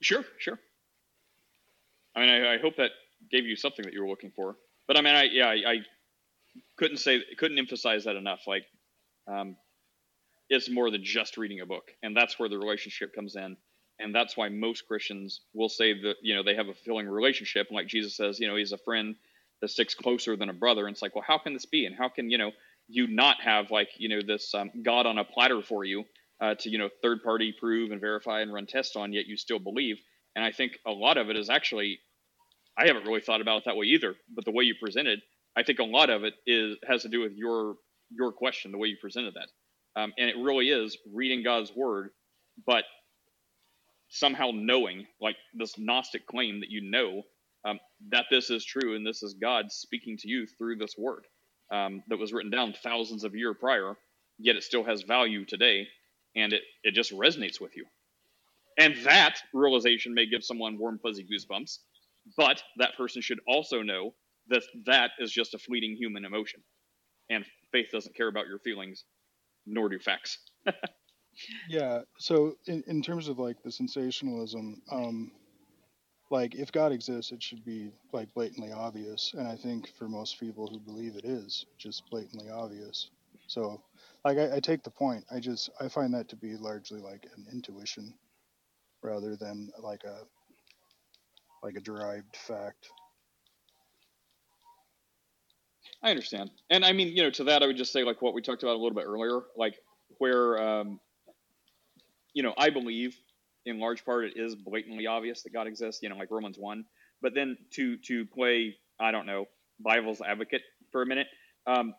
Sure, 0.00 0.24
sure. 0.38 0.58
I 2.16 2.20
mean, 2.20 2.30
I, 2.30 2.54
I 2.54 2.58
hope 2.58 2.76
that 2.76 2.90
gave 3.30 3.46
you 3.46 3.56
something 3.56 3.84
that 3.84 3.94
you 3.94 4.02
were 4.02 4.08
looking 4.08 4.32
for. 4.34 4.56
But 4.86 4.96
I 4.98 5.00
mean, 5.02 5.14
I 5.14 5.24
yeah, 5.24 5.48
I, 5.48 5.72
I 5.72 5.76
couldn't 6.78 6.98
say 6.98 7.22
couldn't 7.38 7.58
emphasize 7.58 8.04
that 8.04 8.16
enough. 8.16 8.40
Like, 8.46 8.64
um, 9.28 9.56
it's 10.50 10.70
more 10.70 10.90
than 10.90 11.04
just 11.04 11.36
reading 11.38 11.60
a 11.60 11.66
book, 11.66 11.92
and 12.02 12.16
that's 12.16 12.38
where 12.38 12.48
the 12.48 12.58
relationship 12.58 13.14
comes 13.14 13.36
in 13.36 13.56
and 14.02 14.14
that's 14.14 14.36
why 14.36 14.48
most 14.48 14.86
Christians 14.86 15.40
will 15.54 15.68
say 15.68 15.92
that 16.02 16.16
you 16.22 16.34
know 16.34 16.42
they 16.42 16.54
have 16.54 16.68
a 16.68 16.74
fulfilling 16.74 17.08
relationship, 17.08 17.68
and 17.68 17.76
like 17.76 17.86
Jesus 17.86 18.16
says, 18.16 18.40
you 18.40 18.48
know, 18.48 18.56
he's 18.56 18.72
a 18.72 18.78
friend 18.78 19.16
that 19.60 19.68
sticks 19.68 19.94
closer 19.94 20.36
than 20.36 20.48
a 20.48 20.52
brother. 20.52 20.86
And 20.86 20.94
it's 20.94 21.02
like, 21.02 21.14
well, 21.14 21.24
how 21.26 21.38
can 21.38 21.54
this 21.54 21.66
be? 21.66 21.86
And 21.86 21.96
how 21.96 22.08
can 22.08 22.30
you 22.30 22.38
know 22.38 22.50
you 22.88 23.06
not 23.06 23.40
have 23.40 23.70
like 23.70 23.88
you 23.96 24.08
know 24.08 24.20
this 24.26 24.54
um, 24.54 24.70
God 24.82 25.06
on 25.06 25.18
a 25.18 25.24
platter 25.24 25.62
for 25.62 25.84
you 25.84 26.04
uh, 26.40 26.54
to 26.56 26.68
you 26.68 26.78
know 26.78 26.90
third 27.02 27.22
party 27.22 27.54
prove 27.58 27.90
and 27.90 28.00
verify 28.00 28.40
and 28.40 28.52
run 28.52 28.66
tests 28.66 28.96
on, 28.96 29.12
yet 29.12 29.26
you 29.26 29.36
still 29.36 29.58
believe? 29.58 29.98
And 30.34 30.44
I 30.44 30.50
think 30.50 30.78
a 30.86 30.90
lot 30.90 31.18
of 31.18 31.28
it 31.30 31.36
is 31.36 31.50
actually, 31.50 31.98
I 32.76 32.86
haven't 32.86 33.04
really 33.04 33.20
thought 33.20 33.42
about 33.42 33.58
it 33.58 33.64
that 33.66 33.76
way 33.76 33.86
either. 33.86 34.14
But 34.34 34.44
the 34.44 34.50
way 34.50 34.64
you 34.64 34.74
presented, 34.80 35.20
I 35.54 35.62
think 35.62 35.78
a 35.78 35.84
lot 35.84 36.10
of 36.10 36.24
it 36.24 36.34
is 36.46 36.76
has 36.86 37.02
to 37.02 37.08
do 37.08 37.20
with 37.20 37.32
your 37.32 37.76
your 38.10 38.32
question, 38.32 38.72
the 38.72 38.78
way 38.78 38.88
you 38.88 38.96
presented 39.00 39.34
that, 39.34 40.00
um, 40.00 40.12
and 40.18 40.28
it 40.28 40.36
really 40.36 40.68
is 40.68 40.98
reading 41.14 41.42
God's 41.42 41.72
word, 41.74 42.10
but 42.66 42.84
somehow 44.12 44.50
knowing, 44.52 45.06
like 45.20 45.36
this 45.54 45.78
Gnostic 45.78 46.26
claim 46.26 46.60
that 46.60 46.70
you 46.70 46.82
know 46.82 47.22
um, 47.64 47.80
that 48.10 48.26
this 48.30 48.50
is 48.50 48.64
true 48.64 48.94
and 48.94 49.06
this 49.06 49.22
is 49.22 49.34
God 49.34 49.72
speaking 49.72 50.18
to 50.18 50.28
you 50.28 50.46
through 50.46 50.76
this 50.76 50.94
word 50.98 51.26
um, 51.72 52.02
that 52.08 52.18
was 52.18 52.32
written 52.32 52.50
down 52.50 52.74
thousands 52.82 53.24
of 53.24 53.34
years 53.34 53.56
prior, 53.58 53.96
yet 54.38 54.56
it 54.56 54.64
still 54.64 54.84
has 54.84 55.02
value 55.02 55.46
today 55.46 55.88
and 56.36 56.52
it, 56.52 56.62
it 56.84 56.94
just 56.94 57.12
resonates 57.12 57.60
with 57.60 57.74
you. 57.74 57.86
And 58.78 58.96
that 59.04 59.38
realization 59.54 60.14
may 60.14 60.26
give 60.26 60.44
someone 60.44 60.78
warm, 60.78 60.98
fuzzy 61.02 61.24
goosebumps, 61.26 61.78
but 62.36 62.62
that 62.78 62.96
person 62.96 63.22
should 63.22 63.40
also 63.48 63.80
know 63.82 64.14
that 64.48 64.62
that 64.86 65.12
is 65.18 65.32
just 65.32 65.54
a 65.54 65.58
fleeting 65.58 65.96
human 65.96 66.24
emotion. 66.24 66.60
And 67.30 67.44
faith 67.70 67.88
doesn't 67.90 68.16
care 68.16 68.28
about 68.28 68.46
your 68.46 68.58
feelings, 68.58 69.04
nor 69.66 69.88
do 69.88 69.98
facts. 69.98 70.38
Yeah. 71.68 72.02
So 72.18 72.56
in, 72.66 72.82
in 72.86 73.02
terms 73.02 73.28
of 73.28 73.38
like 73.38 73.62
the 73.62 73.72
sensationalism, 73.72 74.82
um, 74.90 75.32
like 76.30 76.54
if 76.54 76.72
God 76.72 76.92
exists, 76.92 77.32
it 77.32 77.42
should 77.42 77.64
be 77.64 77.92
like 78.12 78.32
blatantly 78.34 78.72
obvious. 78.72 79.34
And 79.36 79.46
I 79.46 79.56
think 79.56 79.92
for 79.98 80.08
most 80.08 80.40
people 80.40 80.66
who 80.66 80.78
believe 80.78 81.16
it 81.16 81.24
is 81.24 81.66
just 81.78 82.08
blatantly 82.10 82.50
obvious. 82.50 83.10
So 83.46 83.82
like 84.24 84.38
I, 84.38 84.56
I 84.56 84.60
take 84.60 84.82
the 84.82 84.90
point. 84.90 85.24
I 85.30 85.40
just 85.40 85.70
I 85.80 85.88
find 85.88 86.14
that 86.14 86.28
to 86.28 86.36
be 86.36 86.56
largely 86.56 87.00
like 87.00 87.26
an 87.36 87.46
intuition 87.52 88.14
rather 89.02 89.36
than 89.36 89.70
like 89.82 90.04
a 90.04 90.20
like 91.62 91.76
a 91.76 91.80
derived 91.80 92.36
fact. 92.36 92.88
I 96.02 96.10
understand. 96.10 96.50
And 96.70 96.84
I 96.84 96.92
mean, 96.92 97.08
you 97.08 97.22
know, 97.22 97.30
to 97.30 97.44
that, 97.44 97.62
I 97.62 97.66
would 97.66 97.76
just 97.76 97.92
say, 97.92 98.02
like 98.02 98.22
what 98.22 98.34
we 98.34 98.42
talked 98.42 98.62
about 98.62 98.72
a 98.74 98.80
little 98.82 98.94
bit 98.94 99.04
earlier, 99.06 99.40
like 99.56 99.78
where, 100.18 100.60
um, 100.60 101.00
you 102.34 102.42
know, 102.42 102.54
I 102.56 102.70
believe 102.70 103.16
in 103.64 103.78
large 103.78 104.04
part 104.04 104.24
it 104.24 104.32
is 104.36 104.54
blatantly 104.54 105.06
obvious 105.06 105.42
that 105.42 105.52
God 105.52 105.66
exists, 105.66 106.02
you 106.02 106.08
know, 106.08 106.16
like 106.16 106.30
Romans 106.30 106.58
1. 106.58 106.84
But 107.20 107.34
then 107.34 107.56
to, 107.74 107.96
to 108.08 108.26
play, 108.26 108.76
I 109.00 109.12
don't 109.12 109.26
know, 109.26 109.46
Bible's 109.80 110.20
advocate 110.20 110.62
for 110.90 111.02
a 111.02 111.06
minute, 111.06 111.28
um, 111.66 111.94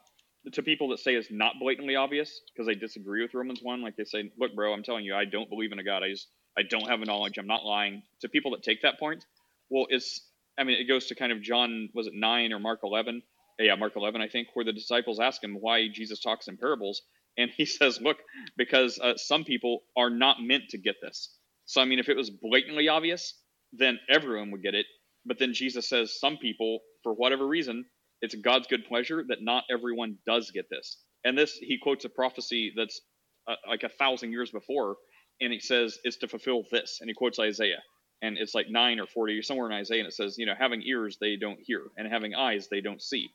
to 0.51 0.61
people 0.61 0.89
that 0.89 0.99
say 0.99 1.15
it's 1.15 1.31
not 1.31 1.53
blatantly 1.59 1.95
obvious 1.95 2.41
because 2.53 2.67
they 2.67 2.75
disagree 2.75 3.21
with 3.21 3.33
Romans 3.33 3.59
1, 3.61 3.81
like 3.81 3.95
they 3.95 4.03
say, 4.03 4.29
look, 4.37 4.53
bro, 4.55 4.73
I'm 4.73 4.83
telling 4.83 5.05
you, 5.05 5.15
I 5.15 5.25
don't 5.25 5.49
believe 5.49 5.71
in 5.71 5.79
a 5.79 5.83
God. 5.83 6.03
I 6.03 6.09
just, 6.09 6.27
I 6.57 6.63
don't 6.63 6.89
have 6.89 7.01
a 7.01 7.05
knowledge. 7.05 7.37
I'm 7.37 7.47
not 7.47 7.63
lying. 7.63 8.03
To 8.21 8.29
people 8.29 8.51
that 8.51 8.63
take 8.63 8.81
that 8.81 8.99
point, 8.99 9.25
well, 9.69 9.87
it's, 9.89 10.21
I 10.57 10.65
mean, 10.65 10.79
it 10.79 10.87
goes 10.87 11.07
to 11.07 11.15
kind 11.15 11.31
of 11.31 11.41
John, 11.41 11.89
was 11.93 12.07
it 12.07 12.13
9 12.13 12.51
or 12.51 12.59
Mark 12.59 12.81
11? 12.83 13.23
Yeah, 13.59 13.75
Mark 13.75 13.95
11, 13.95 14.21
I 14.21 14.27
think, 14.27 14.49
where 14.53 14.65
the 14.65 14.73
disciples 14.73 15.19
ask 15.19 15.41
him 15.41 15.57
why 15.59 15.87
Jesus 15.87 16.19
talks 16.19 16.47
in 16.47 16.57
parables. 16.57 17.03
And 17.37 17.51
he 17.55 17.65
says, 17.67 17.99
look, 18.01 18.17
because 18.57 18.99
uh, 18.99 19.13
some 19.17 19.43
people 19.45 19.81
are 19.97 20.09
not 20.09 20.37
meant 20.41 20.65
to 20.71 20.77
get 20.77 20.95
this. 21.01 21.37
So, 21.65 21.81
I 21.81 21.85
mean, 21.85 21.99
if 21.99 22.09
it 22.09 22.17
was 22.17 22.29
blatantly 22.31 22.89
obvious, 22.89 23.35
then 23.73 23.99
everyone 24.09 24.51
would 24.51 24.63
get 24.63 24.75
it. 24.75 24.85
But 25.25 25.39
then 25.39 25.53
Jesus 25.53 25.89
says, 25.89 26.19
some 26.19 26.37
people, 26.37 26.79
for 27.03 27.13
whatever 27.13 27.47
reason, 27.47 27.85
it's 28.21 28.35
God's 28.35 28.67
good 28.67 28.85
pleasure 28.85 29.23
that 29.29 29.39
not 29.41 29.65
everyone 29.71 30.17
does 30.27 30.51
get 30.51 30.65
this. 30.71 30.97
And 31.25 31.37
this, 31.37 31.53
he 31.53 31.79
quotes 31.81 32.05
a 32.05 32.09
prophecy 32.09 32.73
that's 32.75 33.01
uh, 33.47 33.55
like 33.69 33.83
a 33.83 33.89
thousand 33.89 34.31
years 34.31 34.51
before. 34.51 34.97
and 35.41 35.53
he 35.53 35.59
says 35.61 35.99
it's 36.05 36.17
to 36.17 36.29
fulfill 36.29 36.63
this, 36.71 36.99
and 37.01 37.09
he 37.09 37.15
quotes 37.15 37.39
Isaiah, 37.39 37.83
and 38.23 38.37
it's 38.39 38.55
like 38.55 38.67
nine 38.69 38.99
or 38.99 39.07
forty 39.07 39.41
somewhere 39.43 39.67
in 39.69 39.73
Isaiah, 39.77 40.01
and 40.01 40.09
it 40.09 40.13
says, 40.15 40.37
you 40.39 40.47
know, 40.47 40.55
having 40.57 40.83
ears 40.83 41.17
they 41.21 41.37
don't 41.37 41.59
hear, 41.61 41.83
and 41.97 42.11
having 42.11 42.35
eyes 42.35 42.69
they 42.71 42.81
don't 42.81 43.01
see. 43.03 43.29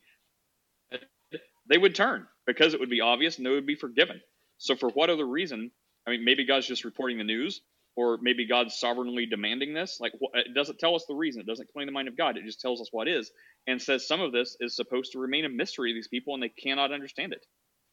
They 1.69 1.79
would 1.79 1.95
turn 1.95 2.27
because 2.47 2.75
it 2.75 2.81
would 2.81 2.91
be 2.91 3.01
obvious 3.01 3.37
and 3.37 3.47
they 3.47 3.51
would 3.51 3.67
be 3.67 3.77
forgiven. 3.77 4.21
So 4.59 4.77
for 4.77 4.89
what 4.91 5.11
other 5.11 5.27
reason? 5.27 5.71
I 6.07 6.11
mean, 6.11 6.25
maybe 6.25 6.47
God's 6.47 6.67
just 6.67 6.85
reporting 6.85 7.19
the 7.19 7.25
news, 7.25 7.61
or 7.97 8.19
maybe 8.23 8.47
God's 8.47 8.79
sovereignly 8.79 9.27
demanding 9.27 9.75
this. 9.75 9.99
Like, 10.01 10.13
it 10.35 10.55
doesn't 10.55 10.79
tell 10.79 10.95
us 10.95 11.05
the 11.07 11.15
reason. 11.15 11.41
It 11.41 11.47
doesn't 11.47 11.65
explain 11.65 11.87
the 11.87 11.93
mind 11.93 12.09
of 12.09 12.17
God. 12.17 12.37
It 12.37 12.45
just 12.45 12.61
tells 12.61 12.81
us 12.81 12.89
what 12.93 13.09
is, 13.09 13.31
and 13.67 13.83
says 13.83 14.07
some 14.07 14.21
of 14.21 14.33
this 14.33 14.57
is 14.61 14.75
supposed 14.75 15.13
to 15.13 15.19
remain 15.19 15.45
a 15.45 15.49
mystery 15.49 15.91
to 15.91 15.95
these 15.95 16.09
people, 16.09 16.35
and 16.35 16.43
they 16.43 16.49
cannot 16.49 16.93
understand 16.93 17.33
it. 17.33 17.45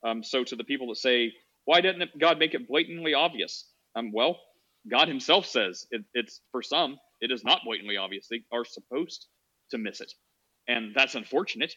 Um, 0.08 0.24
so 0.24 0.44
to 0.44 0.56
the 0.56 0.64
people 0.64 0.88
that 0.90 0.98
say, 0.98 1.34
why 1.66 1.82
didn't 1.82 2.18
God 2.20 2.40
make 2.40 2.54
it 2.54 2.68
blatantly 2.68 3.14
obvious? 3.14 3.66
Um, 3.96 4.12
well, 4.14 4.40
God 4.90 5.08
Himself 5.08 5.48
says 5.48 5.88
it, 5.92 6.04
it's 6.14 6.40
for 6.52 6.62
some 6.62 6.98
it 7.20 7.32
is 7.32 7.44
not 7.44 7.62
blatantly 7.66 7.98
obvious. 7.98 8.28
They 8.30 8.44
are 8.54 8.66
supposed 8.66 9.26
to 9.72 9.78
miss 9.80 10.02
it, 10.02 10.14
and 10.68 10.94
that's 10.96 11.16
unfortunate. 11.16 11.74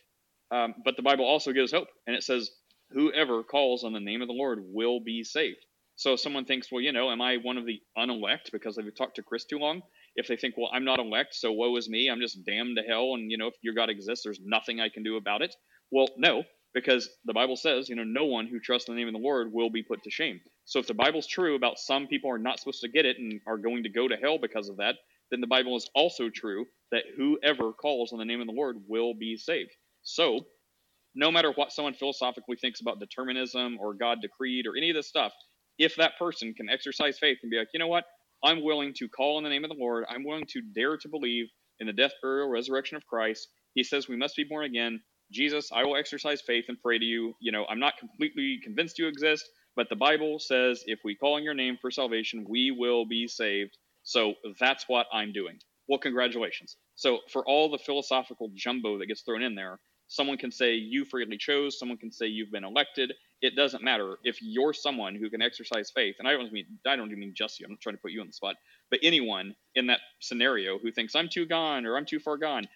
Um, 0.50 0.74
but 0.84 0.96
the 0.96 1.02
Bible 1.02 1.24
also 1.26 1.52
gives 1.52 1.72
hope, 1.72 1.88
and 2.06 2.16
it 2.16 2.24
says, 2.24 2.50
"Whoever 2.90 3.42
calls 3.44 3.84
on 3.84 3.92
the 3.92 4.00
name 4.00 4.22
of 4.22 4.28
the 4.28 4.34
Lord 4.34 4.60
will 4.64 5.00
be 5.00 5.24
saved." 5.24 5.64
So 5.96 6.14
if 6.14 6.20
someone 6.20 6.44
thinks, 6.44 6.70
well, 6.70 6.80
you 6.80 6.92
know, 6.92 7.10
am 7.10 7.20
I 7.20 7.38
one 7.38 7.58
of 7.58 7.66
the 7.66 7.80
unelect 7.96 8.52
because 8.52 8.78
I've 8.78 8.94
talked 8.94 9.16
to 9.16 9.22
Chris 9.22 9.44
too 9.44 9.58
long? 9.58 9.82
If 10.16 10.28
they 10.28 10.36
think, 10.36 10.56
well, 10.56 10.70
I'm 10.72 10.84
not 10.84 11.00
elect, 11.00 11.34
so 11.34 11.52
woe 11.52 11.76
is 11.76 11.88
me, 11.88 12.08
I'm 12.08 12.20
just 12.20 12.44
damned 12.46 12.76
to 12.76 12.82
hell, 12.84 13.14
and 13.14 13.30
you 13.30 13.36
know, 13.36 13.48
if 13.48 13.54
your 13.62 13.74
God 13.74 13.90
exists, 13.90 14.24
there's 14.24 14.40
nothing 14.44 14.80
I 14.80 14.88
can 14.90 15.02
do 15.02 15.16
about 15.16 15.42
it. 15.42 15.54
Well, 15.90 16.08
no, 16.16 16.44
because 16.74 17.10
the 17.24 17.32
Bible 17.34 17.56
says, 17.56 17.88
you 17.88 17.96
know, 17.96 18.04
no 18.04 18.26
one 18.26 18.46
who 18.46 18.60
trusts 18.60 18.88
in 18.88 18.94
the 18.94 19.00
name 19.00 19.08
of 19.08 19.14
the 19.20 19.26
Lord 19.26 19.52
will 19.52 19.70
be 19.70 19.82
put 19.82 20.02
to 20.04 20.10
shame. 20.10 20.40
So 20.64 20.78
if 20.78 20.86
the 20.86 20.94
Bible's 20.94 21.26
true 21.26 21.56
about 21.56 21.78
some 21.78 22.06
people 22.06 22.30
are 22.30 22.38
not 22.38 22.60
supposed 22.60 22.82
to 22.82 22.88
get 22.88 23.06
it 23.06 23.18
and 23.18 23.40
are 23.46 23.58
going 23.58 23.82
to 23.82 23.88
go 23.90 24.06
to 24.06 24.16
hell 24.16 24.38
because 24.38 24.68
of 24.68 24.76
that, 24.78 24.96
then 25.30 25.40
the 25.40 25.46
Bible 25.46 25.76
is 25.76 25.90
also 25.94 26.30
true 26.30 26.66
that 26.92 27.04
whoever 27.16 27.72
calls 27.72 28.12
on 28.12 28.18
the 28.18 28.24
name 28.24 28.40
of 28.40 28.46
the 28.46 28.52
Lord 28.52 28.76
will 28.86 29.14
be 29.14 29.36
saved. 29.36 29.72
So, 30.02 30.46
no 31.14 31.30
matter 31.30 31.50
what 31.52 31.72
someone 31.72 31.94
philosophically 31.94 32.56
thinks 32.56 32.80
about 32.80 33.00
determinism 33.00 33.78
or 33.80 33.94
God 33.94 34.18
decreed 34.22 34.66
or 34.66 34.76
any 34.76 34.90
of 34.90 34.96
this 34.96 35.08
stuff, 35.08 35.32
if 35.78 35.96
that 35.96 36.18
person 36.18 36.54
can 36.54 36.68
exercise 36.68 37.18
faith 37.18 37.38
and 37.42 37.50
be 37.50 37.58
like, 37.58 37.68
you 37.72 37.80
know 37.80 37.88
what, 37.88 38.04
I'm 38.44 38.62
willing 38.62 38.94
to 38.98 39.08
call 39.08 39.36
on 39.36 39.42
the 39.42 39.48
name 39.48 39.64
of 39.64 39.70
the 39.70 39.76
Lord, 39.76 40.04
I'm 40.08 40.24
willing 40.24 40.46
to 40.50 40.62
dare 40.74 40.96
to 40.96 41.08
believe 41.08 41.46
in 41.80 41.86
the 41.86 41.92
death, 41.92 42.12
burial, 42.22 42.48
resurrection 42.48 42.96
of 42.96 43.06
Christ. 43.06 43.48
He 43.74 43.82
says 43.84 44.08
we 44.08 44.16
must 44.16 44.36
be 44.36 44.44
born 44.44 44.64
again. 44.64 45.00
Jesus, 45.32 45.70
I 45.72 45.84
will 45.84 45.96
exercise 45.96 46.40
faith 46.40 46.66
and 46.68 46.80
pray 46.80 46.98
to 46.98 47.04
you. 47.04 47.34
You 47.40 47.52
know, 47.52 47.66
I'm 47.68 47.80
not 47.80 47.98
completely 47.98 48.58
convinced 48.62 48.98
you 48.98 49.08
exist, 49.08 49.48
but 49.76 49.88
the 49.88 49.96
Bible 49.96 50.38
says 50.38 50.82
if 50.86 51.00
we 51.04 51.16
call 51.16 51.34
on 51.34 51.42
your 51.42 51.54
name 51.54 51.78
for 51.80 51.90
salvation, 51.90 52.46
we 52.48 52.70
will 52.70 53.06
be 53.06 53.28
saved. 53.28 53.76
So 54.04 54.34
that's 54.58 54.84
what 54.88 55.06
I'm 55.12 55.32
doing. 55.32 55.58
Well, 55.88 55.98
congratulations. 55.98 56.76
So 56.94 57.20
for 57.32 57.46
all 57.46 57.70
the 57.70 57.78
philosophical 57.78 58.50
jumbo 58.54 58.98
that 58.98 59.06
gets 59.06 59.22
thrown 59.22 59.42
in 59.42 59.54
there, 59.54 59.78
someone 60.08 60.38
can 60.38 60.50
say 60.50 60.74
you 60.74 61.04
freely 61.04 61.36
chose, 61.36 61.78
someone 61.78 61.98
can 61.98 62.10
say 62.10 62.26
you've 62.26 62.50
been 62.50 62.64
elected. 62.64 63.12
It 63.40 63.54
doesn't 63.54 63.84
matter 63.84 64.16
if 64.24 64.38
you're 64.42 64.72
someone 64.72 65.14
who 65.14 65.30
can 65.30 65.40
exercise 65.40 65.90
faith. 65.94 66.16
And 66.18 66.26
I 66.26 66.32
don't 66.32 66.52
mean 66.52 66.66
I 66.86 66.96
don't 66.96 67.10
mean 67.10 67.34
just 67.36 67.60
you. 67.60 67.66
I'm 67.66 67.72
not 67.72 67.80
trying 67.80 67.96
to 67.96 68.02
put 68.02 68.12
you 68.12 68.20
on 68.20 68.26
the 68.26 68.32
spot, 68.32 68.56
but 68.90 69.00
anyone 69.02 69.54
in 69.74 69.86
that 69.86 70.00
scenario 70.20 70.78
who 70.78 70.90
thinks 70.90 71.14
I'm 71.14 71.28
too 71.28 71.46
gone 71.46 71.86
or 71.86 71.96
I'm 71.96 72.06
too 72.06 72.18
far 72.18 72.36
gone, 72.36 72.66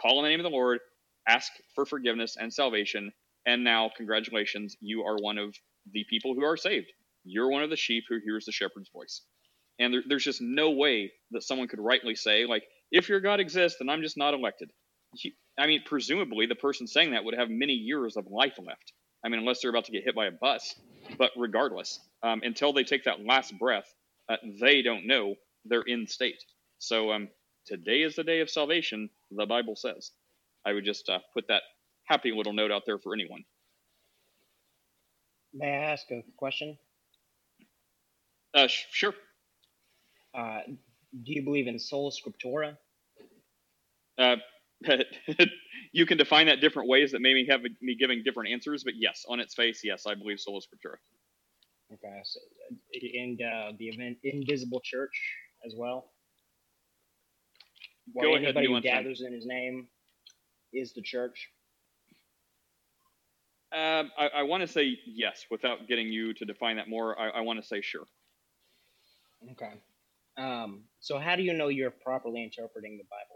call 0.00 0.18
on 0.18 0.24
the 0.24 0.30
name 0.30 0.40
of 0.40 0.44
the 0.44 0.50
Lord, 0.50 0.80
ask 1.28 1.52
for 1.74 1.86
forgiveness 1.86 2.36
and 2.38 2.52
salvation, 2.52 3.12
and 3.46 3.62
now 3.62 3.90
congratulations, 3.96 4.76
you 4.80 5.02
are 5.02 5.16
one 5.16 5.38
of 5.38 5.54
the 5.92 6.04
people 6.10 6.34
who 6.34 6.44
are 6.44 6.56
saved. 6.56 6.88
You're 7.24 7.50
one 7.50 7.62
of 7.62 7.70
the 7.70 7.76
sheep 7.76 8.04
who 8.08 8.18
hears 8.24 8.44
the 8.44 8.52
shepherd's 8.52 8.90
voice. 8.90 9.22
And 9.78 9.92
there, 9.92 10.02
there's 10.08 10.24
just 10.24 10.40
no 10.40 10.70
way 10.70 11.12
that 11.32 11.42
someone 11.42 11.68
could 11.68 11.80
rightly 11.80 12.14
say, 12.14 12.46
like, 12.46 12.64
if 12.90 13.08
your 13.08 13.20
God 13.20 13.40
exists, 13.40 13.78
then 13.78 13.88
I'm 13.88 14.02
just 14.02 14.16
not 14.16 14.34
elected. 14.34 14.70
He, 15.14 15.34
I 15.58 15.66
mean, 15.66 15.82
presumably 15.84 16.46
the 16.46 16.54
person 16.54 16.86
saying 16.86 17.12
that 17.12 17.24
would 17.24 17.38
have 17.38 17.48
many 17.48 17.72
years 17.72 18.16
of 18.16 18.26
life 18.26 18.58
left. 18.58 18.92
I 19.24 19.28
mean, 19.28 19.40
unless 19.40 19.60
they're 19.60 19.70
about 19.70 19.86
to 19.86 19.92
get 19.92 20.04
hit 20.04 20.14
by 20.14 20.26
a 20.26 20.30
bus. 20.30 20.74
But 21.18 21.30
regardless, 21.36 22.00
um, 22.22 22.42
until 22.44 22.72
they 22.72 22.84
take 22.84 23.04
that 23.04 23.24
last 23.24 23.58
breath, 23.58 23.92
uh, 24.28 24.36
they 24.60 24.82
don't 24.82 25.06
know 25.06 25.34
they're 25.64 25.82
in 25.82 26.06
state. 26.06 26.42
So 26.78 27.12
um, 27.12 27.28
today 27.64 28.02
is 28.02 28.16
the 28.16 28.24
day 28.24 28.40
of 28.40 28.50
salvation, 28.50 29.08
the 29.30 29.46
Bible 29.46 29.76
says. 29.76 30.10
I 30.64 30.72
would 30.72 30.84
just 30.84 31.08
uh, 31.08 31.20
put 31.32 31.48
that 31.48 31.62
happy 32.04 32.32
little 32.32 32.52
note 32.52 32.70
out 32.70 32.82
there 32.86 32.98
for 32.98 33.14
anyone. 33.14 33.44
May 35.54 35.68
I 35.68 35.92
ask 35.92 36.10
a 36.10 36.22
question? 36.36 36.76
Uh, 38.54 38.66
sh- 38.66 38.86
sure. 38.90 39.14
Uh, 40.34 40.60
do 40.66 41.32
you 41.32 41.42
believe 41.44 41.66
in 41.66 41.78
sola 41.78 42.10
scriptura? 42.10 42.76
Uh, 44.18 44.36
you 45.92 46.06
can 46.06 46.18
define 46.18 46.46
that 46.46 46.60
different 46.60 46.88
ways 46.88 47.12
that 47.12 47.20
maybe 47.20 47.46
have 47.48 47.62
me 47.80 47.96
giving 47.98 48.22
different 48.24 48.50
answers, 48.50 48.84
but 48.84 48.94
yes, 48.96 49.24
on 49.28 49.40
its 49.40 49.54
face, 49.54 49.80
yes, 49.82 50.06
I 50.06 50.14
believe 50.14 50.40
sola 50.40 50.60
scriptura. 50.60 50.96
Okay, 51.92 52.20
so, 52.24 52.40
and 53.14 53.40
uh, 53.40 53.72
the 53.78 53.88
event 53.88 54.18
invisible 54.24 54.80
church 54.84 55.16
as 55.64 55.74
well. 55.76 56.10
Go 58.14 58.20
Where 58.20 58.36
ahead, 58.36 58.44
anybody 58.44 58.66
who 58.66 58.74
that. 58.74 58.82
gathers 58.82 59.22
in 59.22 59.32
His 59.32 59.46
name 59.46 59.88
is 60.72 60.92
the 60.92 61.02
church. 61.02 61.48
Um, 63.72 64.12
I, 64.16 64.28
I 64.36 64.42
want 64.42 64.62
to 64.62 64.68
say 64.68 64.98
yes, 65.06 65.46
without 65.50 65.88
getting 65.88 66.08
you 66.08 66.32
to 66.34 66.44
define 66.44 66.76
that 66.76 66.88
more. 66.88 67.18
I, 67.18 67.30
I 67.30 67.40
want 67.40 67.60
to 67.60 67.66
say 67.66 67.80
sure. 67.80 68.04
Okay. 69.52 69.72
Um, 70.38 70.84
so 71.00 71.18
how 71.18 71.36
do 71.36 71.42
you 71.42 71.52
know 71.52 71.68
you're 71.68 71.90
properly 71.90 72.42
interpreting 72.42 72.96
the 72.96 73.04
Bible? 73.04 73.35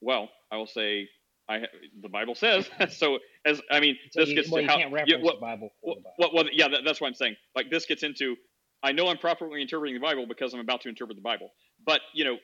Well, 0.00 0.28
I 0.50 0.56
will 0.56 0.66
say 0.66 1.08
I 1.48 1.60
the 2.02 2.08
Bible 2.08 2.34
says 2.34 2.68
so. 2.90 3.18
As 3.44 3.60
I 3.70 3.80
mean, 3.80 3.96
So 4.10 4.20
this 4.20 4.30
you, 4.30 4.36
gets 4.36 4.50
well, 4.50 4.62
to 4.62 4.68
how 4.68 4.76
can't 4.78 4.92
yeah, 5.06 5.16
well, 5.22 5.34
the 5.34 5.40
Bible 5.40 5.70
for 5.80 5.94
the 5.94 6.00
Bible. 6.00 6.14
well, 6.18 6.30
well, 6.34 6.44
yeah, 6.52 6.68
that, 6.68 6.80
that's 6.84 7.00
what 7.00 7.08
I'm 7.08 7.14
saying. 7.14 7.36
Like 7.54 7.70
this 7.70 7.86
gets 7.86 8.02
into 8.02 8.36
I 8.82 8.92
know 8.92 9.08
I'm 9.08 9.18
properly 9.18 9.62
interpreting 9.62 9.94
the 9.94 10.00
Bible 10.00 10.26
because 10.26 10.54
I'm 10.54 10.60
about 10.60 10.82
to 10.82 10.88
interpret 10.88 11.16
the 11.16 11.22
Bible. 11.22 11.50
But 11.84 12.00
you 12.14 12.24
know, 12.24 12.36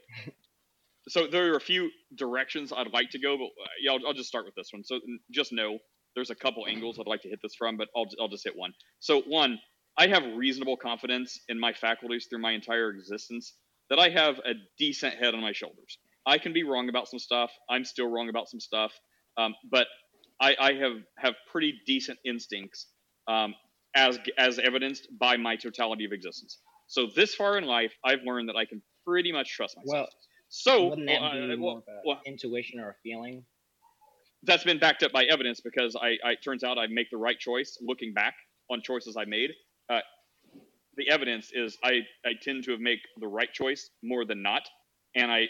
so 1.09 1.27
there 1.27 1.53
are 1.53 1.57
a 1.57 1.61
few 1.61 1.91
directions 2.17 2.73
I'd 2.73 2.93
like 2.93 3.11
to 3.11 3.19
go, 3.19 3.37
but 3.37 3.45
uh, 3.45 3.69
yeah, 3.81 3.93
I'll, 3.93 4.09
I'll 4.09 4.15
just 4.15 4.29
start 4.29 4.45
with 4.45 4.55
this 4.55 4.69
one. 4.73 4.85
So 4.85 5.01
just 5.31 5.53
know 5.53 5.79
there's 6.15 6.31
a 6.31 6.35
couple 6.35 6.67
angles 6.69 6.99
I'd 6.99 7.07
like 7.07 7.23
to 7.23 7.29
hit 7.29 7.41
this 7.43 7.55
from, 7.55 7.77
but 7.77 7.89
I'll 7.97 8.07
I'll 8.21 8.29
just 8.29 8.45
hit 8.45 8.55
one. 8.57 8.73
So 9.01 9.23
one, 9.23 9.59
I 9.99 10.07
have 10.07 10.23
reasonable 10.37 10.77
confidence 10.77 11.41
in 11.49 11.59
my 11.59 11.73
faculties 11.73 12.27
through 12.29 12.41
my 12.41 12.53
entire 12.53 12.91
existence 12.91 13.55
that 13.91 13.99
I 13.99 14.09
have 14.09 14.39
a 14.39 14.55
decent 14.79 15.15
head 15.15 15.35
on 15.35 15.41
my 15.41 15.53
shoulders. 15.53 15.99
I 16.27 16.39
can 16.39 16.53
be 16.53 16.63
wrong 16.63 16.89
about 16.89 17.09
some 17.09 17.19
stuff. 17.19 17.51
I'm 17.69 17.85
still 17.85 18.09
wrong 18.09 18.29
about 18.29 18.49
some 18.49 18.61
stuff, 18.61 18.93
um, 19.37 19.55
but 19.71 19.87
I, 20.41 20.57
I 20.59 20.73
have 20.75 20.97
have 21.19 21.35
pretty 21.51 21.75
decent 21.87 22.19
instincts 22.25 22.87
um, 23.29 23.55
as 23.97 24.19
as 24.39 24.59
evidenced 24.59 25.09
by 25.19 25.37
my 25.37 25.57
totality 25.57 26.05
of 26.05 26.13
existence. 26.13 26.59
So 26.87 27.07
this 27.15 27.35
far 27.35 27.59
in 27.59 27.65
life, 27.65 27.93
I've 28.05 28.21
learned 28.25 28.49
that 28.49 28.57
I 28.57 28.65
can 28.65 28.83
pretty 29.07 29.33
much 29.33 29.53
trust 29.55 29.77
myself. 29.77 29.93
Well, 29.93 30.09
so 30.49 30.89
wouldn't 30.89 31.09
that 31.09 31.23
uh, 31.23 31.33
be 31.33 31.49
well, 31.57 31.57
more 31.59 31.83
well, 32.05 32.21
intuition 32.27 32.81
or 32.81 32.91
a 32.91 32.95
feeling? 33.03 33.45
that's 34.45 34.65
been 34.65 34.79
backed 34.79 35.03
up 35.03 35.13
by 35.13 35.25
evidence 35.25 35.61
because 35.61 35.97
I, 35.97 36.17
I 36.25 36.33
it 36.33 36.43
turns 36.43 36.65
out 36.65 36.79
I 36.79 36.87
make 36.89 37.11
the 37.11 37.17
right 37.17 37.39
choice 37.39 37.79
looking 37.81 38.13
back 38.13 38.35
on 38.71 38.83
choices 38.83 39.17
I 39.17 39.25
made. 39.25 39.51
Uh, 39.89 40.01
the 40.97 41.09
evidence 41.11 41.51
is 41.53 41.79
I, 41.85 42.01
I 42.25 42.33
tend 42.41 42.65
to 42.65 42.73
have 42.73 42.81
make 42.81 43.01
the 43.19 43.29
right 43.29 43.53
choice 43.53 43.91
more 44.03 44.25
than 44.25 44.43
not, 44.43 44.63
and 45.15 45.31
I 45.31 45.47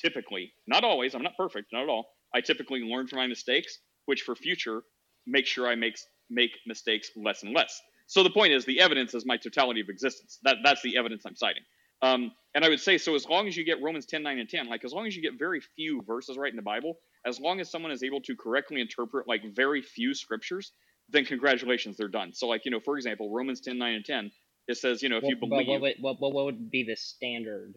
typically, 0.00 0.52
not 0.66 0.84
always, 0.84 1.14
I'm 1.14 1.22
not 1.22 1.36
perfect, 1.36 1.72
not 1.72 1.82
at 1.82 1.88
all. 1.88 2.06
I 2.34 2.40
typically 2.40 2.80
learn 2.80 3.06
from 3.06 3.18
my 3.18 3.26
mistakes, 3.26 3.78
which 4.06 4.22
for 4.22 4.34
future 4.34 4.82
make 5.26 5.46
sure 5.46 5.68
I 5.68 5.74
make 5.74 5.98
make 6.30 6.52
mistakes 6.66 7.10
less 7.16 7.42
and 7.42 7.54
less. 7.54 7.80
So 8.06 8.22
the 8.22 8.30
point 8.30 8.52
is, 8.52 8.64
the 8.64 8.80
evidence 8.80 9.14
is 9.14 9.24
my 9.24 9.36
totality 9.36 9.80
of 9.80 9.88
existence. 9.88 10.38
That 10.42 10.58
that's 10.64 10.82
the 10.82 10.96
evidence 10.96 11.24
I'm 11.26 11.36
citing. 11.36 11.62
Um, 12.02 12.32
and 12.54 12.64
I 12.64 12.68
would 12.68 12.80
say, 12.80 12.98
so 12.98 13.14
as 13.14 13.26
long 13.26 13.46
as 13.46 13.56
you 13.56 13.64
get 13.64 13.80
Romans 13.80 14.06
10, 14.06 14.22
9, 14.24 14.38
and 14.38 14.48
10, 14.48 14.68
like 14.68 14.84
as 14.84 14.92
long 14.92 15.06
as 15.06 15.14
you 15.14 15.22
get 15.22 15.38
very 15.38 15.60
few 15.60 16.02
verses 16.02 16.36
right 16.36 16.50
in 16.50 16.56
the 16.56 16.62
Bible, 16.62 16.98
as 17.24 17.38
long 17.38 17.60
as 17.60 17.70
someone 17.70 17.92
is 17.92 18.02
able 18.02 18.20
to 18.22 18.34
correctly 18.34 18.80
interpret 18.80 19.28
like 19.28 19.42
very 19.54 19.80
few 19.80 20.12
scriptures, 20.12 20.72
then 21.08 21.24
congratulations, 21.24 21.96
they're 21.96 22.08
done. 22.08 22.32
So 22.34 22.48
like, 22.48 22.64
you 22.64 22.72
know, 22.72 22.80
for 22.80 22.96
example, 22.96 23.30
Romans 23.30 23.60
10, 23.60 23.78
9, 23.78 23.94
and 23.94 24.04
10, 24.04 24.30
it 24.66 24.76
says, 24.78 25.02
you 25.02 25.08
know, 25.08 25.18
if 25.18 25.22
Well, 25.22 25.30
you 25.30 25.36
believe, 25.36 25.80
what, 25.80 25.94
what, 26.00 26.20
what, 26.20 26.32
what 26.32 26.44
would 26.46 26.70
be 26.70 26.82
the 26.82 26.96
standard 26.96 27.74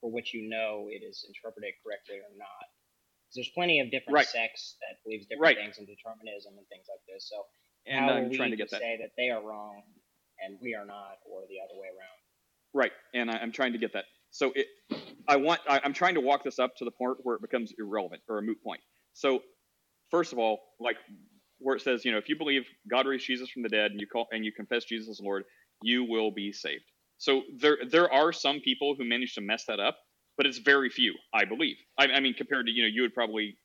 for 0.00 0.10
which 0.10 0.34
you 0.34 0.48
know 0.48 0.88
it 0.90 1.02
is 1.04 1.24
interpreted 1.28 1.74
correctly 1.84 2.16
or 2.18 2.32
not. 2.36 2.66
there's 3.34 3.50
plenty 3.54 3.80
of 3.80 3.90
different 3.90 4.14
Right. 4.16 4.26
sects 4.26 4.76
that 4.80 4.98
believes 5.04 5.26
different 5.26 5.42
Right. 5.42 5.56
things 5.58 5.78
in 5.78 5.86
determinism 5.86 6.58
and 6.58 6.66
things 6.68 6.86
like 6.88 7.00
this. 7.08 7.28
So 7.30 7.46
And 7.86 8.06
how 8.06 8.12
I'm 8.14 8.26
are 8.26 8.28
we 8.28 8.36
trying 8.36 8.50
to 8.50 8.56
get 8.56 8.70
that. 8.70 8.80
say 8.80 8.98
that 9.00 9.10
they 9.16 9.30
are 9.30 9.42
wrong 9.42 9.82
and 10.44 10.58
we 10.60 10.74
are 10.74 10.84
not, 10.86 11.18
or 11.26 11.42
the 11.48 11.60
other 11.60 11.78
way 11.78 11.88
around? 11.88 12.18
Right, 12.74 12.92
and 13.14 13.30
I, 13.30 13.38
I'm 13.38 13.52
trying 13.52 13.72
to 13.72 13.78
get 13.78 13.92
that. 13.94 14.04
So 14.30 14.52
it, 14.54 14.66
I 15.28 15.36
want, 15.36 15.60
I, 15.68 15.80
I'm 15.84 15.92
trying 15.92 16.14
to 16.14 16.20
walk 16.20 16.44
this 16.44 16.58
up 16.58 16.76
to 16.76 16.84
the 16.84 16.90
point 16.90 17.18
where 17.22 17.36
it 17.36 17.42
becomes 17.42 17.72
irrelevant 17.78 18.22
or 18.28 18.38
a 18.38 18.42
moot 18.42 18.62
point. 18.62 18.80
So, 19.12 19.42
first 20.10 20.32
of 20.32 20.38
all, 20.38 20.60
like 20.80 20.96
where 21.58 21.76
it 21.76 21.82
says, 21.82 22.04
you 22.04 22.12
know, 22.12 22.18
if 22.18 22.28
you 22.28 22.36
believe 22.36 22.64
God 22.90 23.06
raised 23.06 23.26
Jesus 23.26 23.50
from 23.50 23.62
the 23.62 23.68
dead 23.68 23.90
and 23.90 24.00
you 24.00 24.06
call 24.06 24.28
and 24.32 24.44
you 24.44 24.52
confess 24.52 24.84
Jesus 24.84 25.08
as 25.08 25.20
Lord, 25.20 25.44
you 25.82 26.04
will 26.04 26.30
be 26.32 26.52
saved. 26.52 26.84
So 27.20 27.42
there 27.54 27.76
there 27.86 28.10
are 28.10 28.32
some 28.32 28.60
people 28.60 28.94
who 28.96 29.04
manage 29.04 29.34
to 29.34 29.42
mess 29.42 29.66
that 29.66 29.78
up, 29.78 29.98
but 30.38 30.46
it's 30.46 30.56
very 30.56 30.88
few, 30.88 31.14
I 31.34 31.44
believe. 31.44 31.76
I, 31.98 32.06
I 32.06 32.20
mean, 32.20 32.32
compared 32.32 32.64
to 32.64 32.72
you 32.72 32.82
know, 32.82 32.88
you 32.88 33.02
would 33.02 33.14
probably 33.14 33.58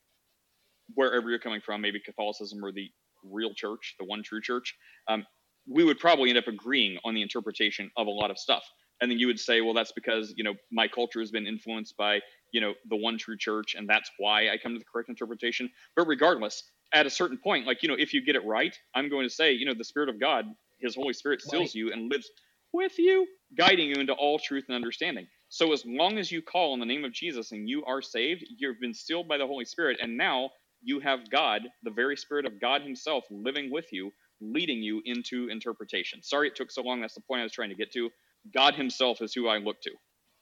wherever 0.93 1.29
you're 1.29 1.39
coming 1.39 1.61
from, 1.61 1.79
maybe 1.79 2.01
Catholicism 2.01 2.63
or 2.63 2.73
the 2.73 2.91
real 3.23 3.53
church, 3.53 3.95
the 3.97 4.03
one 4.05 4.21
true 4.23 4.41
church. 4.41 4.75
Um, 5.07 5.25
we 5.67 5.85
would 5.85 5.99
probably 5.99 6.29
end 6.29 6.37
up 6.37 6.47
agreeing 6.47 6.99
on 7.05 7.15
the 7.15 7.21
interpretation 7.21 7.89
of 7.95 8.07
a 8.07 8.11
lot 8.11 8.29
of 8.29 8.37
stuff. 8.37 8.63
And 9.01 9.09
then 9.09 9.19
you 9.19 9.27
would 9.27 9.39
say, 9.39 9.61
well, 9.61 9.73
that's 9.73 9.93
because 9.93 10.33
you 10.35 10.43
know 10.43 10.55
my 10.69 10.89
culture 10.89 11.21
has 11.21 11.31
been 11.31 11.47
influenced 11.47 11.95
by 11.95 12.19
you 12.51 12.59
know 12.59 12.73
the 12.89 12.97
one 12.97 13.17
true 13.17 13.37
church, 13.37 13.75
and 13.75 13.87
that's 13.87 14.11
why 14.17 14.49
I 14.49 14.57
come 14.61 14.73
to 14.73 14.79
the 14.79 14.85
correct 14.85 15.07
interpretation. 15.07 15.69
But 15.95 16.07
regardless, 16.07 16.61
at 16.93 17.05
a 17.05 17.09
certain 17.09 17.37
point, 17.37 17.65
like 17.65 17.83
you 17.83 17.87
know, 17.87 17.95
if 17.97 18.13
you 18.13 18.21
get 18.25 18.35
it 18.35 18.45
right, 18.45 18.77
I'm 18.93 19.09
going 19.09 19.25
to 19.25 19.33
say, 19.33 19.53
you 19.53 19.65
know, 19.65 19.73
the 19.73 19.85
Spirit 19.85 20.09
of 20.09 20.19
God, 20.19 20.43
His 20.81 20.93
Holy 20.93 21.13
Spirit, 21.13 21.41
seals 21.41 21.73
you 21.73 21.93
and 21.93 22.11
lives 22.11 22.29
with 22.75 22.99
you, 22.99 23.27
guiding 23.57 23.89
you 23.89 23.95
into 23.95 24.13
all 24.13 24.39
truth 24.39 24.65
and 24.69 24.75
understanding. 24.75 25.27
So 25.49 25.73
as 25.73 25.85
long 25.85 26.19
as 26.19 26.31
you 26.31 26.41
call 26.43 26.73
on 26.73 26.79
the 26.81 26.87
name 26.87 27.05
of 27.05 27.13
Jesus 27.13 27.53
and 27.53 27.69
you 27.69 27.85
are 27.85 28.01
saved, 28.01 28.45
you've 28.57 28.81
been 28.81 28.93
sealed 28.93 29.27
by 29.27 29.37
the 29.37 29.47
Holy 29.47 29.65
Spirit, 29.65 29.99
and 30.01 30.17
now 30.17 30.51
you 30.83 30.99
have 31.01 31.29
God, 31.31 31.63
the 31.83 31.91
very 31.91 32.17
Spirit 32.17 32.45
of 32.45 32.61
God 32.61 32.83
Himself, 32.83 33.25
living 33.31 33.71
with 33.71 33.93
you, 33.93 34.11
leading 34.41 34.83
you 34.83 35.01
into 35.05 35.49
interpretation. 35.49 36.21
Sorry 36.23 36.49
it 36.49 36.55
took 36.55 36.71
so 36.71 36.83
long. 36.83 37.01
That's 37.01 37.15
the 37.15 37.21
point 37.21 37.41
I 37.41 37.43
was 37.43 37.53
trying 37.53 37.69
to 37.69 37.75
get 37.75 37.91
to. 37.93 38.09
God 38.53 38.75
Himself 38.75 39.21
is 39.21 39.33
who 39.33 39.47
I 39.47 39.57
look 39.57 39.81
to. 39.83 39.91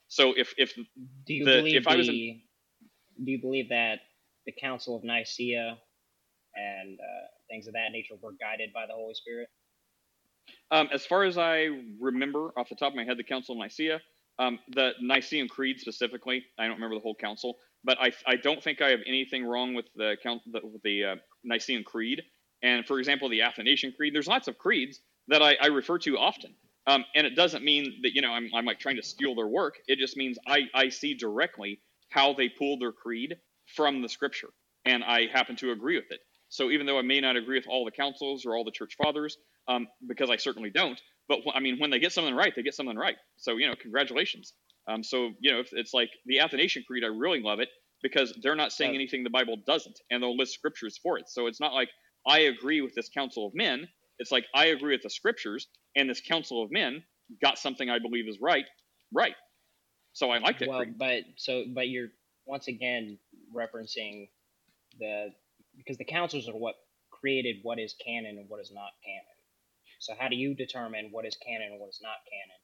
So 0.10 0.34
if 0.38 0.54
if 0.58 0.74
Do 1.26 1.34
you 1.34 1.46
the 1.46 1.60
believe 1.60 1.78
if 1.78 1.88
I 1.88 1.96
was 1.98 2.10
in, 2.10 2.42
Do 3.24 3.32
you 3.32 3.42
believe 3.42 3.70
that 3.70 4.00
the 4.46 4.54
Council 4.54 4.96
of 4.98 5.04
Nicaea 5.04 5.78
and 6.56 7.00
uh, 7.00 7.28
things 7.50 7.68
of 7.68 7.74
that 7.74 7.92
nature 7.92 8.16
were 8.22 8.34
guided 8.40 8.74
by 8.74 8.86
the 8.88 8.94
Holy 8.94 9.14
Spirit? 9.14 9.50
Um, 10.74 10.90
as 10.92 11.06
far 11.06 11.24
as 11.24 11.38
I 11.38 11.68
remember 12.02 12.50
off 12.58 12.68
the 12.68 12.76
top 12.76 12.94
of 12.94 12.96
my 12.96 13.04
head, 13.04 13.18
the 13.18 13.24
Council 13.24 13.54
of 13.54 13.60
Nicaea, 13.60 14.02
um, 14.40 14.58
the 14.70 14.94
Nicene 15.00 15.48
Creed 15.48 15.80
specifically, 15.80 16.44
I 16.58 16.64
don't 16.64 16.76
remember 16.76 16.96
the 16.96 17.02
whole 17.02 17.16
council, 17.16 17.58
but 17.84 18.00
I, 18.02 18.12
I 18.26 18.38
don't 18.38 18.62
think 18.64 18.82
I 18.82 18.90
have 18.90 19.02
anything 19.08 19.46
wrong 19.46 19.76
with 19.76 19.86
the 19.96 20.16
the, 20.52 20.62
the 20.84 21.04
uh, 21.04 21.16
Nicene 21.44 21.84
Creed. 21.84 22.24
And 22.64 22.88
for 22.88 22.98
example, 22.98 23.30
the 23.30 23.44
Athanasian 23.44 23.94
Creed, 23.96 24.16
there's 24.16 24.26
lots 24.26 24.48
of 24.48 24.58
creeds 24.58 25.00
that 25.28 25.44
I, 25.44 25.56
I 25.62 25.68
refer 25.68 26.00
to 26.00 26.18
often. 26.18 26.56
Um, 26.88 27.06
and 27.14 27.28
it 27.28 27.36
doesn't 27.36 27.64
mean 27.64 28.00
that, 28.02 28.16
you 28.16 28.22
know, 28.22 28.32
I'm, 28.32 28.50
I'm 28.56 28.66
like 28.66 28.80
trying 28.80 28.96
to 28.96 29.04
steal 29.04 29.36
their 29.36 29.48
work. 29.48 29.76
It 29.88 30.00
just 30.00 30.18
means 30.18 30.40
I, 30.48 30.62
I 30.74 30.90
see 30.90 31.14
directly 31.14 31.82
how 32.10 32.34
they 32.34 32.50
pull 32.50 32.80
their 32.80 32.92
creed 32.92 33.36
from 33.76 34.02
the 34.02 34.10
scripture. 34.10 34.50
And 34.86 35.04
I 35.04 35.28
happen 35.32 35.56
to 35.58 35.72
agree 35.72 35.98
with 35.98 36.12
it. 36.12 36.20
So 36.54 36.70
even 36.70 36.86
though 36.86 37.00
I 37.00 37.02
may 37.02 37.20
not 37.20 37.36
agree 37.36 37.58
with 37.58 37.66
all 37.68 37.84
the 37.84 37.90
councils 37.90 38.46
or 38.46 38.56
all 38.56 38.64
the 38.64 38.70
church 38.70 38.94
fathers, 39.02 39.36
um, 39.68 39.88
because 40.08 40.30
I 40.30 40.38
certainly 40.38 40.70
don't, 40.70 41.02
but 41.28 41.40
I 41.52 41.60
mean, 41.60 41.80
when 41.80 41.90
they 41.90 41.98
get 41.98 42.12
something 42.12 42.36
right, 42.36 42.54
they 42.56 42.62
get 42.62 42.76
something 42.76 42.96
right. 42.96 43.16
So, 43.38 43.58
you 43.58 43.68
know, 43.68 43.74
congratulations. 43.82 44.54
Um, 44.88 45.04
so, 45.04 45.32
you 45.40 45.52
know, 45.52 45.62
if 45.62 45.70
it's 45.72 45.96
like 45.96 46.12
the 46.28 46.42
Athanasian 46.42 46.84
Creed, 46.86 47.04
I 47.04 47.08
really 47.08 47.42
love 47.42 47.60
it 47.60 47.70
because 48.04 48.38
they're 48.44 48.56
not 48.56 48.72
saying 48.72 48.94
anything 48.94 49.24
the 49.24 49.32
Bible 49.32 49.58
doesn't, 49.66 50.00
and 50.12 50.22
they'll 50.22 50.38
list 50.38 50.54
scriptures 50.54 51.00
for 51.02 51.18
it. 51.18 51.26
So 51.28 51.48
it's 51.48 51.60
not 51.60 51.74
like 51.74 51.90
I 52.28 52.42
agree 52.42 52.82
with 52.82 52.94
this 52.94 53.10
council 53.10 53.48
of 53.48 53.54
men. 53.56 53.88
It's 54.20 54.32
like 54.32 54.46
I 54.54 54.66
agree 54.66 54.94
with 54.94 55.02
the 55.02 55.10
scriptures, 55.10 55.68
and 55.96 56.08
this 56.08 56.22
council 56.22 56.62
of 56.62 56.72
men 56.72 57.04
got 57.42 57.58
something 57.58 57.90
I 57.90 57.98
believe 57.98 58.28
is 58.28 58.38
right, 58.40 58.66
right. 59.12 59.34
So 60.12 60.30
I 60.30 60.38
like 60.38 60.60
that 60.60 60.68
Well, 60.70 60.84
creed. 60.84 61.00
but 61.00 61.24
so 61.38 61.64
but 61.74 61.88
you're 61.88 62.10
once 62.46 62.68
again 62.68 63.18
referencing 63.56 64.30
the 65.00 65.34
because 65.78 65.98
the 65.98 66.06
councils 66.06 66.48
are 66.50 66.54
what 66.54 66.76
created 67.12 67.58
what 67.64 67.80
is 67.80 67.96
canon 68.04 68.38
and 68.38 68.50
what 68.50 68.60
is 68.62 68.72
not 68.74 68.92
canon. 69.04 69.36
So 70.00 70.14
how 70.20 70.28
do 70.28 70.36
you 70.36 70.54
determine 70.56 71.10
what 71.12 71.26
is 71.26 71.38
canon 71.38 71.70
and 71.72 71.80
what 71.80 71.90
is 71.90 72.00
not 72.04 72.18
canon? 72.30 72.60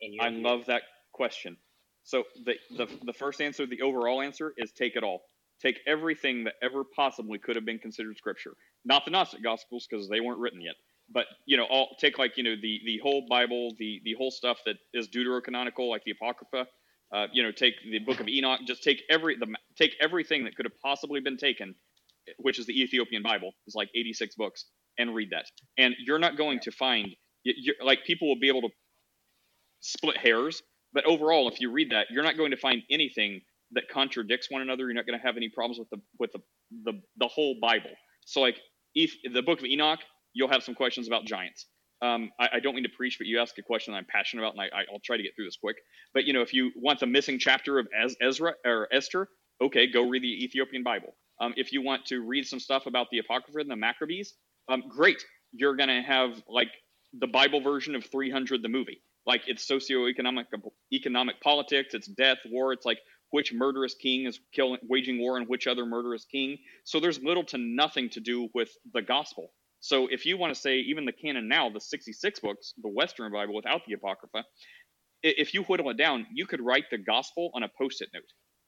In 0.00 0.14
your 0.14 0.24
I 0.24 0.30
view? 0.30 0.42
love 0.42 0.66
that 0.66 0.82
question. 1.12 1.56
So 2.04 2.24
the, 2.44 2.54
the 2.76 2.88
the 3.04 3.12
first 3.12 3.40
answer, 3.40 3.66
the 3.66 3.82
overall 3.82 4.22
answer, 4.22 4.54
is 4.56 4.72
take 4.72 4.96
it 4.96 5.04
all. 5.04 5.22
Take 5.60 5.78
everything 5.86 6.44
that 6.44 6.54
ever 6.62 6.82
possibly 6.84 7.38
could 7.38 7.54
have 7.56 7.64
been 7.64 7.78
considered 7.78 8.16
scripture. 8.16 8.54
Not 8.84 9.04
the 9.04 9.12
Gnostic 9.12 9.42
Gospels 9.42 9.86
because 9.88 10.08
they 10.08 10.20
weren't 10.20 10.40
written 10.40 10.60
yet, 10.60 10.74
but 11.12 11.26
you 11.46 11.56
know, 11.56 11.64
all 11.64 11.96
take 12.00 12.18
like 12.18 12.36
you 12.36 12.42
know 12.42 12.56
the 12.60 12.80
the 12.84 12.98
whole 13.02 13.26
Bible, 13.28 13.74
the 13.78 14.00
the 14.04 14.14
whole 14.14 14.30
stuff 14.32 14.58
that 14.66 14.76
is 14.92 15.08
deuterocanonical, 15.08 15.88
like 15.88 16.04
the 16.04 16.12
Apocrypha. 16.12 16.66
Uh, 17.12 17.26
you 17.32 17.42
know, 17.42 17.52
take 17.52 17.74
the 17.84 17.98
Book 17.98 18.20
of 18.20 18.28
Enoch. 18.28 18.60
Just 18.66 18.82
take 18.82 19.02
every 19.10 19.36
the 19.36 19.46
take 19.76 19.94
everything 20.00 20.44
that 20.44 20.56
could 20.56 20.64
have 20.64 20.80
possibly 20.80 21.20
been 21.20 21.36
taken, 21.36 21.74
which 22.38 22.58
is 22.58 22.66
the 22.66 22.80
Ethiopian 22.80 23.22
Bible. 23.22 23.52
It's 23.66 23.74
like 23.74 23.88
86 23.94 24.34
books, 24.36 24.66
and 24.98 25.14
read 25.14 25.30
that. 25.30 25.46
And 25.78 25.94
you're 26.04 26.18
not 26.18 26.36
going 26.36 26.60
to 26.60 26.70
find 26.70 27.08
like 27.82 28.04
people 28.04 28.28
will 28.28 28.38
be 28.38 28.48
able 28.48 28.62
to 28.62 28.68
split 29.80 30.16
hairs, 30.16 30.62
but 30.92 31.04
overall, 31.06 31.48
if 31.48 31.60
you 31.60 31.70
read 31.72 31.90
that, 31.90 32.06
you're 32.10 32.22
not 32.22 32.36
going 32.36 32.52
to 32.52 32.56
find 32.56 32.82
anything 32.90 33.40
that 33.72 33.84
contradicts 33.90 34.48
one 34.50 34.62
another. 34.62 34.84
You're 34.84 34.94
not 34.94 35.06
going 35.06 35.18
to 35.18 35.24
have 35.24 35.36
any 35.36 35.48
problems 35.48 35.78
with 35.78 35.90
the 35.90 35.98
with 36.18 36.32
the 36.32 36.40
the, 36.84 37.00
the 37.18 37.28
whole 37.28 37.56
Bible. 37.60 37.90
So 38.24 38.40
like 38.40 38.58
if 38.94 39.12
the 39.32 39.42
book 39.42 39.58
of 39.58 39.64
Enoch, 39.64 40.00
you'll 40.32 40.50
have 40.50 40.62
some 40.62 40.74
questions 40.74 41.06
about 41.06 41.24
giants. 41.24 41.66
Um, 42.02 42.30
I, 42.38 42.48
I 42.54 42.60
don't 42.60 42.74
mean 42.74 42.84
to 42.84 42.90
preach, 42.96 43.16
but 43.18 43.26
you 43.28 43.40
ask 43.40 43.56
a 43.58 43.62
question 43.62 43.94
I'm 43.94 44.06
passionate 44.08 44.42
about, 44.42 44.54
and 44.54 44.62
I, 44.62 44.92
I'll 44.92 45.00
try 45.04 45.16
to 45.16 45.22
get 45.22 45.32
through 45.36 45.44
this 45.44 45.56
quick. 45.56 45.76
But 46.14 46.24
you 46.24 46.32
know, 46.32 46.42
if 46.42 46.52
you 46.52 46.72
want 46.76 47.00
the 47.00 47.06
missing 47.06 47.38
chapter 47.38 47.78
of 47.78 47.86
Ez- 47.96 48.16
Ezra 48.20 48.54
or 48.66 48.88
Esther, 48.92 49.28
okay, 49.62 49.86
go 49.90 50.08
read 50.08 50.22
the 50.22 50.44
Ethiopian 50.44 50.82
Bible. 50.82 51.14
Um, 51.40 51.54
if 51.56 51.72
you 51.72 51.82
want 51.82 52.06
to 52.06 52.20
read 52.20 52.46
some 52.46 52.60
stuff 52.60 52.86
about 52.86 53.08
the 53.10 53.18
Apocrypha 53.18 53.58
and 53.58 53.70
the 53.70 53.76
Maccabees, 53.76 54.34
um, 54.68 54.84
great. 54.88 55.24
You're 55.52 55.76
going 55.76 55.88
to 55.88 56.02
have 56.02 56.42
like 56.48 56.70
the 57.12 57.26
Bible 57.26 57.60
version 57.60 57.94
of 57.94 58.04
300, 58.06 58.62
the 58.62 58.68
movie. 58.68 59.02
Like 59.26 59.42
it's 59.46 59.68
socioeconomic, 59.68 60.46
economic 60.92 61.40
politics, 61.40 61.94
it's 61.94 62.08
death, 62.08 62.38
war. 62.50 62.72
It's 62.72 62.84
like 62.84 62.98
which 63.30 63.52
murderous 63.52 63.94
king 63.94 64.26
is 64.26 64.40
killing, 64.52 64.78
waging 64.88 65.18
war 65.18 65.36
on 65.36 65.44
which 65.44 65.66
other 65.66 65.86
murderous 65.86 66.24
king. 66.24 66.58
So 66.84 67.00
there's 67.00 67.20
little 67.22 67.44
to 67.44 67.58
nothing 67.58 68.10
to 68.10 68.20
do 68.20 68.48
with 68.54 68.70
the 68.92 69.02
gospel. 69.02 69.52
So 69.80 70.06
if 70.10 70.26
you 70.26 70.36
want 70.38 70.54
to 70.54 70.60
say 70.60 70.76
even 70.78 71.06
the 71.06 71.12
canon 71.12 71.48
now, 71.48 71.70
the 71.70 71.80
66 71.80 72.40
books, 72.40 72.74
the 72.80 72.88
Western 72.88 73.32
Bible 73.32 73.54
without 73.54 73.82
the 73.86 73.94
Apocrypha, 73.94 74.44
if 75.22 75.54
you 75.54 75.62
whittle 75.64 75.90
it 75.90 75.96
down, 75.96 76.26
you 76.32 76.46
could 76.46 76.60
write 76.60 76.84
the 76.90 76.98
gospel 76.98 77.50
on 77.54 77.62
a 77.62 77.68
post-it 77.78 78.10
note. 78.12 78.22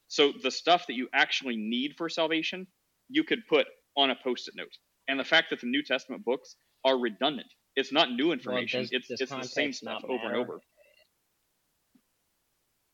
So 0.09 0.33
the 0.43 0.51
stuff 0.51 0.87
that 0.87 0.95
you 0.95 1.09
actually 1.13 1.57
need 1.57 1.95
for 1.97 2.09
salvation, 2.09 2.67
you 3.09 3.25
could 3.25 3.47
put 3.49 3.67
on 3.97 4.11
a 4.11 4.17
post-it 4.23 4.55
note. 4.57 4.77
And 5.09 5.19
the 5.19 5.25
fact 5.25 5.51
that 5.51 5.61
the 5.61 5.67
New 5.67 5.83
Testament 5.83 6.25
books 6.25 6.57
are 6.85 6.99
redundant, 6.99 7.49
it's 7.77 7.93
not 7.93 8.13
new 8.13 8.33
information. 8.33 8.83
does- 8.83 8.93
it's 8.93 9.09
does 9.09 9.21
it's 9.21 9.31
the 9.31 9.43
same 9.49 9.73
stuff 9.73 10.03
not 10.03 10.11
over 10.11 10.27
and 10.27 10.37
over. 10.37 10.61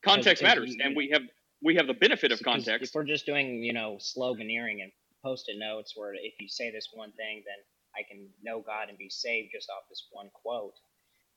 Context 0.03 0.41
matters, 0.43 0.73
you- 0.75 0.83
and 0.83 0.95
we 0.95 1.09
have 1.09 1.21
we 1.63 1.75
have 1.75 1.85
the 1.85 1.93
benefit 1.93 2.31
of 2.31 2.41
context. 2.41 2.89
If 2.89 2.95
we're 2.95 3.03
just 3.03 3.27
doing, 3.27 3.63
you 3.63 3.71
know, 3.71 3.97
sloganeering 3.97 4.81
and 4.81 4.91
post-it 5.21 5.57
notes, 5.59 5.93
where 5.95 6.15
if 6.15 6.33
you 6.39 6.47
say 6.49 6.71
this 6.71 6.89
one 6.91 7.11
thing, 7.13 7.43
then 7.45 7.57
I 7.95 8.01
can 8.01 8.33
know 8.41 8.61
God 8.61 8.89
and 8.89 8.97
be 8.97 9.09
saved 9.09 9.51
just 9.53 9.69
off 9.69 9.83
this 9.87 10.07
one 10.11 10.31
quote, 10.31 10.73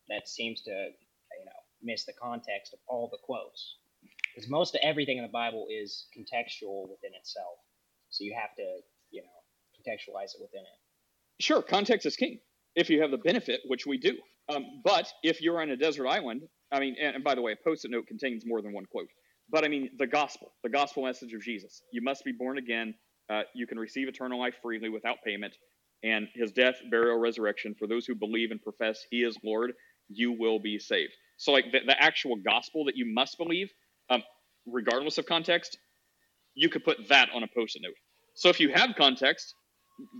that 0.09 0.27
seems 0.27 0.63
to, 0.63 0.71
you 0.71 1.45
know, 1.45 1.61
miss 1.83 2.07
the 2.07 2.15
context 2.15 2.73
of 2.73 2.81
all 2.87 3.09
the 3.11 3.19
quotes. 3.19 3.77
Because 4.35 4.51
most 4.51 4.75
of 4.75 4.81
everything 4.83 5.19
in 5.19 5.23
the 5.23 5.31
Bible 5.31 5.67
is 5.71 6.07
contextual 6.17 6.89
within 6.89 7.15
itself, 7.19 7.59
so 8.11 8.25
you 8.25 8.35
have 8.35 8.55
to, 8.57 8.79
you 9.11 9.23
know, 9.23 9.29
contextualize 9.79 10.35
it 10.35 10.41
within 10.41 10.63
it. 10.63 11.43
Sure, 11.43 11.63
context 11.63 12.07
is 12.07 12.17
king 12.17 12.41
if 12.75 12.91
you 12.91 13.01
have 13.01 13.11
the 13.11 13.19
benefit, 13.19 13.61
which 13.67 13.87
we 13.87 13.99
do. 13.99 14.17
Um, 14.49 14.83
but 14.85 15.11
if 15.23 15.41
you're 15.41 15.61
on 15.61 15.71
a 15.71 15.77
desert 15.77 16.07
island, 16.07 16.43
I 16.73 16.81
mean, 16.81 16.97
and, 17.01 17.17
and 17.17 17.25
by 17.25 17.35
the 17.35 17.43
way, 17.43 17.53
a 17.53 17.57
post-it 17.57 17.91
note 17.91 18.07
contains 18.07 18.45
more 18.45 18.61
than 18.61 18.73
one 18.73 18.87
quote. 18.87 19.09
But 19.51 19.65
I 19.65 19.69
mean, 19.69 19.91
the 19.99 20.07
gospel, 20.07 20.53
the 20.63 20.69
gospel 20.69 21.05
message 21.05 21.33
of 21.33 21.43
Jesus. 21.43 21.83
You 21.93 22.03
must 22.03 22.25
be 22.25 22.33
born 22.33 22.59
again. 22.59 22.95
Uh, 23.31 23.43
you 23.55 23.67
can 23.67 23.79
receive 23.79 24.09
eternal 24.09 24.39
life 24.39 24.55
freely 24.63 24.89
without 24.89 25.19
payment. 25.25 25.55
And 26.03 26.29
his 26.35 26.53
death, 26.53 26.77
burial, 26.91 27.19
resurrection, 27.19 27.75
for 27.79 27.87
those 27.87 28.05
who 28.05 28.15
believe 28.15 28.51
and 28.51 28.63
profess 28.63 29.05
he 29.11 29.23
is 29.23 29.39
Lord, 29.43 29.73
you 30.09 30.33
will 30.33 30.59
be 30.59 30.79
saved. 30.79 31.13
So, 31.37 31.53
like 31.53 31.73
the, 31.73 31.81
the 31.87 32.03
actual 32.03 32.37
gospel 32.37 32.85
that 32.87 32.97
you 32.97 33.07
must 33.07 33.39
believe, 33.39 33.71
regardless 34.67 35.19
of 35.19 35.27
context, 35.27 35.79
you 36.55 36.69
could 36.69 36.85
put 36.85 37.09
that 37.09 37.29
on 37.35 37.43
a 37.43 37.49
post-it 37.55 37.83
note. 37.83 37.95
So 38.35 38.49
if 38.49 38.61
you 38.61 38.71
have 38.73 38.91
context, 38.97 39.55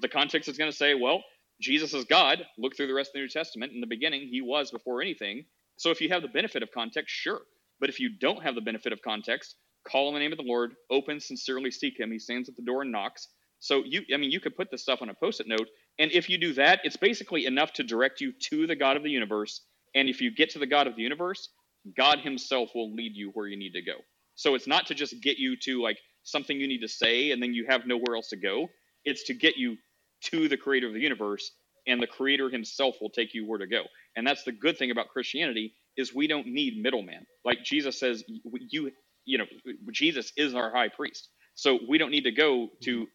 the 0.01 0.09
context 0.09 0.49
is 0.49 0.59
going 0.59 0.71
to 0.71 0.77
say, 0.77 0.95
well, 0.95 1.23
Jesus 1.61 1.95
is 1.95 2.05
God. 2.05 2.45
Look 2.59 2.77
through 2.77 2.89
the 2.89 2.95
rest 2.95 3.11
of 3.11 3.15
the 3.15 3.21
New 3.21 3.29
Testament. 3.29 3.73
In 3.73 3.81
the 3.81 3.87
beginning, 3.87 4.29
he 4.31 4.41
was 4.41 4.71
before 4.71 5.01
anything. 5.01 5.45
So 5.77 5.91
if 5.91 6.01
you 6.01 6.09
have 6.11 6.23
the 6.23 6.29
benefit 6.29 6.63
of 6.63 6.71
context, 6.73 7.15
sure. 7.15 7.41
But 7.81 7.89
if 7.89 8.01
you 8.01 8.11
don't 8.19 8.43
have 8.43 8.55
the 8.55 8.61
benefit 8.61 8.93
of 8.93 9.03
context, 9.03 9.57
call 9.89 10.09
on 10.09 10.15
the 10.15 10.21
name 10.21 10.33
of 10.33 10.39
the 10.39 10.45
Lord, 10.45 10.75
open, 10.91 11.21
sincerely 11.21 11.71
seek 11.71 11.99
him. 11.99 12.11
He 12.13 12.19
stands 12.19 12.49
at 12.49 12.57
the 12.57 12.63
door 12.63 12.83
and 12.83 12.93
knocks. 12.93 13.29
So 13.61 13.83
you, 13.85 14.03
I 14.13 14.19
mean, 14.19 14.31
you 14.31 14.41
could 14.41 14.57
put 14.57 14.71
this 14.71 14.83
stuff 14.83 15.01
on 15.03 15.09
a 15.09 15.15
post-it 15.15 15.49
note, 15.49 15.69
and 15.99 16.13
if 16.13 16.29
you 16.29 16.39
do 16.39 16.53
that, 16.55 16.81
it's 16.85 16.97
basically 16.97 17.47
enough 17.47 17.73
to 17.75 17.83
direct 17.83 18.21
you 18.21 18.33
to 18.51 18.67
the 18.67 18.77
God 18.77 18.97
of 18.97 19.03
the 19.03 19.11
universe. 19.11 19.63
And 19.95 20.09
if 20.09 20.21
you 20.21 20.35
get 20.35 20.51
to 20.51 20.59
the 20.59 20.67
God 20.67 20.87
of 20.87 20.97
the 20.97 21.03
universe, 21.03 21.49
God 21.97 22.19
Himself 22.19 22.71
will 22.75 22.95
lead 22.95 23.13
you 23.15 23.31
where 23.33 23.47
you 23.47 23.57
need 23.57 23.73
to 23.73 23.83
go. 23.83 23.95
So 24.35 24.55
it's 24.55 24.67
not 24.67 24.87
to 24.87 24.95
just 24.95 25.21
get 25.23 25.39
you 25.39 25.57
to 25.65 25.83
like 25.83 25.99
something 26.23 26.59
you 26.59 26.67
need 26.67 26.81
to 26.81 26.89
say 26.89 27.31
and 27.31 27.43
then 27.43 27.55
you 27.55 27.67
have 27.69 27.87
nowhere 27.87 28.17
else 28.17 28.29
to 28.31 28.37
go. 28.37 28.69
It's 29.05 29.25
to 29.25 29.35
get 29.35 29.57
you 29.57 29.77
to 30.25 30.49
the 30.49 30.57
creator 30.57 30.89
of 30.89 30.95
the 30.95 31.01
universe 31.01 31.53
and 31.87 32.01
the 32.01 32.07
Creator 32.07 32.51
Himself 32.51 32.97
will 33.01 33.11
take 33.11 33.35
you 33.35 33.47
where 33.47 33.59
to 33.59 33.67
go. 33.67 33.83
And 34.17 34.27
that's 34.27 34.45
the 34.45 34.53
good 34.53 34.79
thing 34.79 34.91
about 34.91 35.09
Christianity 35.09 35.75
is 35.97 36.15
we 36.15 36.27
don't 36.27 36.47
need 36.47 36.83
middleman. 36.83 37.27
Like 37.45 37.63
Jesus 37.63 37.99
says, 37.99 38.25
you 38.29 38.91
you 39.27 39.39
know, 39.39 39.47
Jesus 39.91 40.33
is 40.37 40.55
our 40.55 40.71
high 40.71 40.89
priest, 40.89 41.29
so 41.55 41.79
we 41.89 41.97
don't 41.97 42.11
need 42.11 42.25
to 42.25 42.33
go 42.33 42.69
to 42.83 43.01
mm-hmm. 43.01 43.11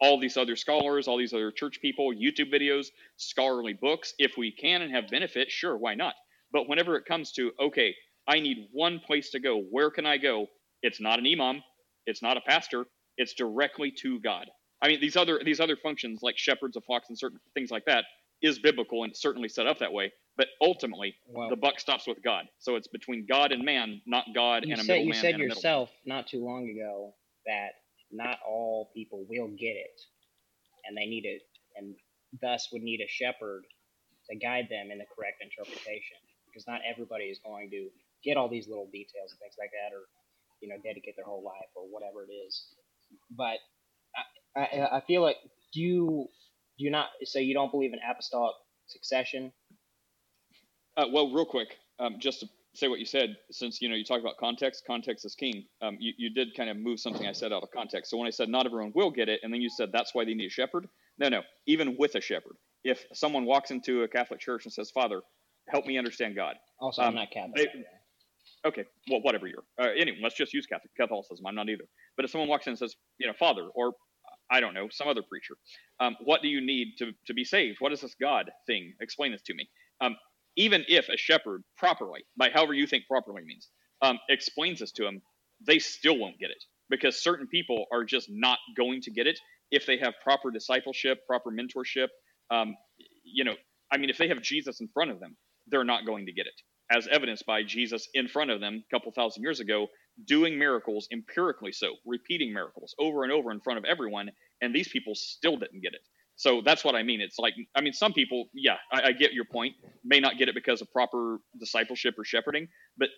all 0.00 0.18
these 0.18 0.36
other 0.38 0.56
scholars, 0.56 1.06
all 1.06 1.18
these 1.18 1.34
other 1.34 1.50
church 1.50 1.80
people, 1.82 2.14
YouTube 2.14 2.52
videos, 2.52 2.86
scholarly 3.16 3.74
books. 3.74 4.14
If 4.18 4.38
we 4.38 4.52
can 4.52 4.80
and 4.80 4.94
have 4.94 5.08
benefit, 5.08 5.50
sure, 5.50 5.76
why 5.76 5.94
not? 5.94 6.14
But 6.52 6.68
whenever 6.68 6.96
it 6.96 7.04
comes 7.04 7.32
to, 7.32 7.52
okay, 7.60 7.94
I 8.26 8.40
need 8.40 8.68
one 8.72 9.00
place 9.00 9.30
to 9.30 9.40
go, 9.40 9.60
where 9.60 9.90
can 9.90 10.06
I 10.06 10.16
go? 10.16 10.46
It's 10.82 11.00
not 11.00 11.18
an 11.18 11.26
imam, 11.26 11.62
it's 12.06 12.22
not 12.22 12.36
a 12.36 12.40
pastor, 12.40 12.86
it's 13.16 13.34
directly 13.34 13.92
to 14.02 14.20
God. 14.20 14.46
I 14.82 14.88
mean, 14.88 15.00
these 15.00 15.16
other 15.16 15.40
these 15.44 15.60
other 15.60 15.76
functions 15.76 16.20
like 16.22 16.38
shepherds 16.38 16.76
of 16.76 16.84
flocks 16.84 17.08
and 17.08 17.18
certain 17.18 17.38
things 17.54 17.70
like 17.70 17.84
that 17.86 18.04
is 18.42 18.58
biblical 18.58 19.04
and 19.04 19.14
certainly 19.14 19.48
set 19.48 19.66
up 19.66 19.78
that 19.80 19.92
way. 19.92 20.10
But 20.36 20.48
ultimately, 20.62 21.14
Well- 21.26 21.50
the 21.50 21.56
buck 21.56 21.78
stops 21.78 22.06
with 22.06 22.22
God. 22.22 22.46
So 22.58 22.76
it's 22.76 22.88
between 22.88 23.26
God 23.26 23.52
and 23.52 23.62
man, 23.62 24.00
not 24.06 24.24
God 24.34 24.64
You 24.64 24.72
and 24.72 24.80
a 24.80 24.84
middleman. 24.84 25.06
you 25.08 25.12
said 25.12 25.38
yourself 25.38 25.90
not 26.06 26.26
too 26.26 26.42
long 26.42 26.70
ago 26.70 27.14
that 27.44 27.72
not 28.10 28.38
all 28.46 28.90
people 28.94 29.24
will 29.28 29.48
get 29.48 29.76
it, 29.76 30.00
and 30.86 30.96
they 30.96 31.04
need 31.06 31.26
it, 31.26 31.42
and 31.76 31.94
thus 32.40 32.72
would 32.72 32.82
need 32.82 33.00
a 33.02 33.06
shepherd 33.08 33.66
to 34.30 34.36
guide 34.36 34.68
them 34.70 34.90
in 34.90 34.98
the 34.98 35.06
correct 35.14 35.42
interpretation. 35.42 36.16
Because 36.46 36.66
not 36.66 36.80
everybody 36.84 37.24
is 37.26 37.38
going 37.40 37.70
to 37.70 37.90
get 38.24 38.36
all 38.36 38.48
these 38.48 38.66
little 38.66 38.88
details 38.90 39.30
and 39.32 39.38
things 39.40 39.54
like 39.58 39.70
that, 39.72 39.94
or 39.94 40.08
you 40.60 40.68
know, 40.68 40.76
dedicate 40.82 41.14
their 41.16 41.24
whole 41.24 41.42
life 41.42 41.68
or 41.74 41.84
whatever 41.84 42.24
it 42.24 42.32
is. 42.32 42.66
But 43.30 43.58
I, 44.56 44.60
I, 44.60 44.96
I 44.96 45.00
feel 45.06 45.22
like 45.22 45.36
do 45.72 45.80
you 45.80 46.28
do 46.78 46.84
you 46.84 46.90
not 46.90 47.08
so 47.24 47.38
you 47.38 47.54
don't 47.54 47.70
believe 47.70 47.92
in 47.92 47.98
apostolic 48.08 48.54
succession? 48.86 49.52
Uh, 50.96 51.06
well, 51.12 51.32
real 51.32 51.44
quick, 51.44 51.76
um, 51.98 52.16
just 52.18 52.40
to 52.40 52.48
say 52.74 52.88
what 52.88 52.98
you 52.98 53.06
said, 53.06 53.36
since 53.50 53.80
you 53.80 53.88
know 53.88 53.94
you 53.94 54.04
talk 54.04 54.20
about 54.20 54.36
context, 54.38 54.84
context 54.86 55.24
is 55.24 55.34
king. 55.34 55.64
Um, 55.82 55.96
you, 56.00 56.12
you 56.16 56.30
did 56.30 56.54
kind 56.56 56.70
of 56.70 56.76
move 56.76 57.00
something 57.00 57.26
I 57.26 57.32
said 57.32 57.52
out 57.52 57.62
of 57.62 57.70
context. 57.70 58.10
So 58.10 58.16
when 58.16 58.26
I 58.26 58.30
said 58.30 58.48
not 58.48 58.66
everyone 58.66 58.92
will 58.94 59.10
get 59.10 59.28
it, 59.28 59.40
and 59.42 59.52
then 59.52 59.60
you 59.60 59.70
said 59.70 59.90
that's 59.92 60.14
why 60.14 60.24
they 60.24 60.34
need 60.34 60.46
a 60.46 60.50
shepherd. 60.50 60.88
No, 61.18 61.28
no. 61.28 61.42
Even 61.66 61.96
with 61.98 62.14
a 62.14 62.20
shepherd, 62.20 62.56
if 62.84 63.04
someone 63.12 63.44
walks 63.44 63.70
into 63.70 64.02
a 64.02 64.08
Catholic 64.08 64.40
church 64.40 64.64
and 64.64 64.72
says, 64.72 64.90
"Father, 64.90 65.20
help 65.68 65.86
me 65.86 65.98
understand 65.98 66.34
God," 66.34 66.56
Also, 66.80 67.02
um, 67.02 67.08
I'm 67.08 67.14
not 67.14 67.30
Catholic. 67.30 67.72
they- 67.72 67.84
okay, 68.66 68.84
well, 69.10 69.22
whatever 69.22 69.46
you're. 69.46 69.64
Uh, 69.80 69.90
anyway, 69.98 70.18
let's 70.22 70.36
just 70.36 70.54
use 70.54 70.66
Catholic 70.66 70.92
Catholicism. 70.98 71.46
I'm 71.46 71.54
not 71.56 71.68
either. 71.70 71.84
But 72.16 72.24
if 72.26 72.32
someone 72.32 72.48
walks 72.50 72.66
in 72.66 72.72
and 72.72 72.78
says, 72.78 72.94
you 73.18 73.26
know, 73.26 73.34
Father, 73.38 73.68
or 73.74 73.92
I 74.50 74.60
don't 74.60 74.74
know, 74.74 74.88
some 74.90 75.08
other 75.08 75.22
preacher, 75.28 75.54
um, 76.00 76.16
what 76.24 76.42
do 76.42 76.48
you 76.48 76.60
need 76.64 76.94
to 76.98 77.12
to 77.26 77.34
be 77.34 77.44
saved? 77.44 77.78
What 77.80 77.92
is 77.92 78.00
this 78.02 78.16
God 78.20 78.50
thing? 78.66 78.94
Explain 79.00 79.32
this 79.32 79.42
to 79.42 79.54
me. 79.54 79.68
Um, 80.00 80.16
even 80.56 80.84
if 80.88 81.08
a 81.08 81.16
shepherd 81.16 81.62
properly, 81.78 82.22
by 82.36 82.50
however 82.50 82.74
you 82.74 82.86
think 82.86 83.04
properly 83.08 83.42
means, 83.44 83.68
um, 84.02 84.18
explains 84.28 84.80
this 84.80 84.92
to 84.92 85.06
him, 85.06 85.22
they 85.66 85.78
still 85.78 86.18
won't 86.18 86.38
get 86.38 86.50
it 86.50 86.64
because 86.90 87.22
certain 87.22 87.46
people 87.48 87.86
are 87.92 88.04
just 88.04 88.28
not 88.30 88.58
going 88.76 89.00
to 89.02 89.10
get 89.10 89.26
it 89.26 89.38
if 89.70 89.86
they 89.86 89.98
have 89.98 90.14
proper 90.22 90.50
discipleship, 90.50 91.20
proper 91.26 91.50
mentorship. 91.50 92.08
Um, 92.50 92.76
you 93.24 93.44
know, 93.44 93.54
I 93.92 93.98
mean, 93.98 94.10
if 94.10 94.18
they 94.18 94.28
have 94.28 94.42
Jesus 94.42 94.80
in 94.80 94.88
front 94.94 95.10
of 95.10 95.20
them, 95.20 95.36
they're 95.68 95.84
not 95.84 96.06
going 96.06 96.26
to 96.26 96.32
get 96.32 96.46
it, 96.46 96.54
as 96.90 97.08
evidenced 97.08 97.46
by 97.46 97.62
Jesus 97.62 98.08
in 98.14 98.28
front 98.28 98.50
of 98.50 98.60
them 98.60 98.84
a 98.86 98.96
couple 98.96 99.12
thousand 99.12 99.42
years 99.42 99.60
ago, 99.60 99.88
doing 100.26 100.58
miracles 100.58 101.08
empirically 101.12 101.72
so, 101.72 101.94
repeating 102.06 102.52
miracles 102.54 102.94
over 102.98 103.24
and 103.24 103.32
over 103.32 103.50
in 103.52 103.60
front 103.60 103.78
of 103.78 103.84
everyone, 103.84 104.30
and 104.62 104.74
these 104.74 104.88
people 104.88 105.14
still 105.14 105.56
didn't 105.56 105.82
get 105.82 105.94
it. 105.94 106.02
So 106.36 106.62
that's 106.64 106.84
what 106.84 106.94
I 106.96 107.02
mean. 107.02 107.20
It's 107.20 107.38
like, 107.38 107.54
I 107.76 107.82
mean, 107.82 107.92
some 107.92 108.12
people, 108.12 108.46
yeah, 108.54 108.76
I, 108.92 109.08
I 109.08 109.12
get 109.12 109.32
your 109.34 109.44
point, 109.46 109.74
may 110.04 110.20
not 110.20 110.38
get 110.38 110.48
it 110.48 110.54
because 110.54 110.82
of 110.82 110.90
proper 110.92 111.38
discipleship 111.58 112.14
or 112.18 112.24
shepherding, 112.24 112.68
but 112.98 113.08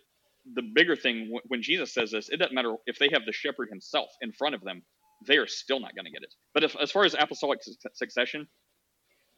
the 0.54 0.62
bigger 0.62 0.96
thing 0.96 1.32
wh- 1.32 1.50
when 1.50 1.62
Jesus 1.62 1.94
says 1.94 2.12
this, 2.12 2.28
it 2.30 2.38
doesn't 2.38 2.54
matter 2.54 2.74
if 2.86 2.98
they 2.98 3.08
have 3.12 3.24
the 3.26 3.32
shepherd 3.32 3.68
himself 3.70 4.10
in 4.22 4.32
front 4.32 4.54
of 4.54 4.62
them, 4.62 4.82
they 5.26 5.38
are 5.38 5.46
still 5.48 5.80
not 5.80 5.94
going 5.96 6.06
to 6.06 6.10
get 6.12 6.22
it. 6.22 6.34
But 6.54 6.64
if, 6.64 6.76
as 6.76 6.90
far 6.92 7.04
as 7.04 7.14
apostolic 7.18 7.62
su- 7.62 7.74
succession, 7.94 8.48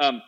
um, 0.01 0.23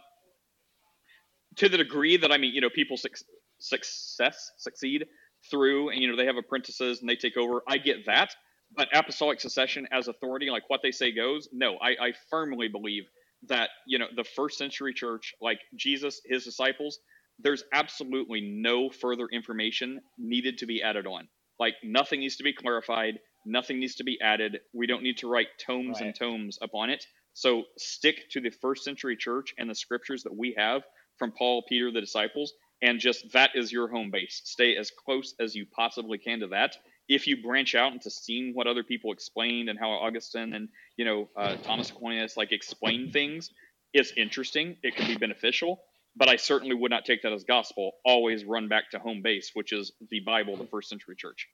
to 1.57 1.69
the 1.69 1.79
degree 1.79 2.17
that 2.19 2.33
I 2.33 2.39
mean, 2.39 2.55
you 2.55 2.61
know, 2.61 2.71
people 2.71 2.97
suc 2.97 3.13
success 3.59 4.51
succeed 4.59 5.07
through, 5.51 5.91
and 5.91 6.01
you 6.01 6.11
know, 6.11 6.17
they 6.17 6.27
have 6.27 6.37
apprentices 6.37 7.01
and 7.01 7.09
they 7.09 7.17
take 7.17 7.37
over. 7.37 7.63
I 7.69 7.79
get 7.79 8.07
that, 8.07 8.35
but 8.77 8.89
apostolic 8.93 9.41
succession 9.41 9.87
as 9.93 10.09
authority, 10.09 10.51
like 10.51 10.69
what 10.69 10.81
they 10.83 10.91
say 10.91 11.13
goes. 11.13 11.49
No, 11.53 11.77
I, 11.77 11.91
I 11.91 12.13
firmly 12.31 12.69
believe 12.69 13.05
that 13.49 13.71
you 13.87 13.99
know 13.99 14.07
the 14.15 14.25
first 14.25 14.59
century 14.59 14.93
church, 14.95 15.35
like 15.41 15.59
Jesus, 15.77 16.21
his 16.25 16.45
disciples, 16.45 16.99
there's 17.39 17.65
absolutely 17.73 18.41
no 18.41 18.91
further 18.91 19.27
information 19.33 20.01
needed 20.19 20.59
to 20.59 20.67
be 20.67 20.83
added 20.83 21.07
on. 21.07 21.29
Like 21.59 21.75
nothing 21.85 22.21
needs 22.21 22.37
to 22.37 22.45
be 22.45 22.53
clarified, 22.53 23.19
nothing 23.45 23.79
needs 23.79 23.95
to 23.97 24.05
be 24.05 24.19
added. 24.21 24.59
We 24.75 24.87
don't 24.87 25.03
need 25.03 25.19
to 25.19 25.29
write 25.29 25.49
tomes 25.65 26.01
and 26.01 26.15
tomes 26.15 26.59
upon 26.61 26.91
it. 26.91 27.05
So 27.35 27.65
stick 27.79 28.31
to 28.31 28.41
the 28.41 28.51
first 28.51 28.85
century 28.85 29.17
church 29.17 29.55
and 29.59 29.69
the 29.69 29.75
scriptures 29.75 30.23
that 30.23 30.35
we 30.35 30.55
have 30.57 30.83
from 31.19 31.33
Paul, 31.33 31.65
Peter, 31.69 31.91
the 31.91 32.01
disciples, 32.01 32.53
and 32.83 33.01
just 33.01 33.33
that 33.33 33.51
is 33.55 33.73
your 33.73 33.89
home 33.89 34.11
base. 34.11 34.43
Stay 34.45 34.77
as 34.77 34.91
close 34.91 35.35
as 35.41 35.55
you 35.55 35.67
possibly 35.67 36.19
can 36.19 36.41
to 36.41 36.49
that. 36.49 36.77
If 37.09 37.27
you 37.27 37.43
branch 37.43 37.75
out 37.75 37.93
into 37.93 38.11
seeing 38.11 38.53
what 38.55 38.67
other 38.67 38.83
people 38.83 39.13
explained 39.13 39.69
and 39.69 39.79
how 39.79 39.91
Augustine 39.91 40.53
and 40.55 40.69
you 40.97 41.05
know 41.05 41.29
uh, 41.37 41.57
Thomas 41.57 41.91
Aquinas 41.91 42.37
like 42.37 42.53
explain 42.53 43.13
things, 43.13 43.51
it's 43.93 44.13
interesting. 44.17 44.77
It 44.83 44.97
can 44.97 45.07
be 45.07 45.17
beneficial, 45.17 45.81
but 46.17 46.29
I 46.29 46.37
certainly 46.37 46.75
would 46.75 46.91
not 46.91 47.05
take 47.05 47.23
that 47.23 47.33
as 47.33 47.45
gospel. 47.45 47.93
Always 48.05 48.45
run 48.45 48.69
back 48.69 48.91
to 48.91 48.99
home 48.99 49.23
base, 49.23 49.53
which 49.55 49.73
is 49.73 49.93
the 50.11 50.21
Bible, 50.21 50.57
the 50.57 50.67
first 50.67 50.89
century 50.89 51.17
church. 51.17 51.49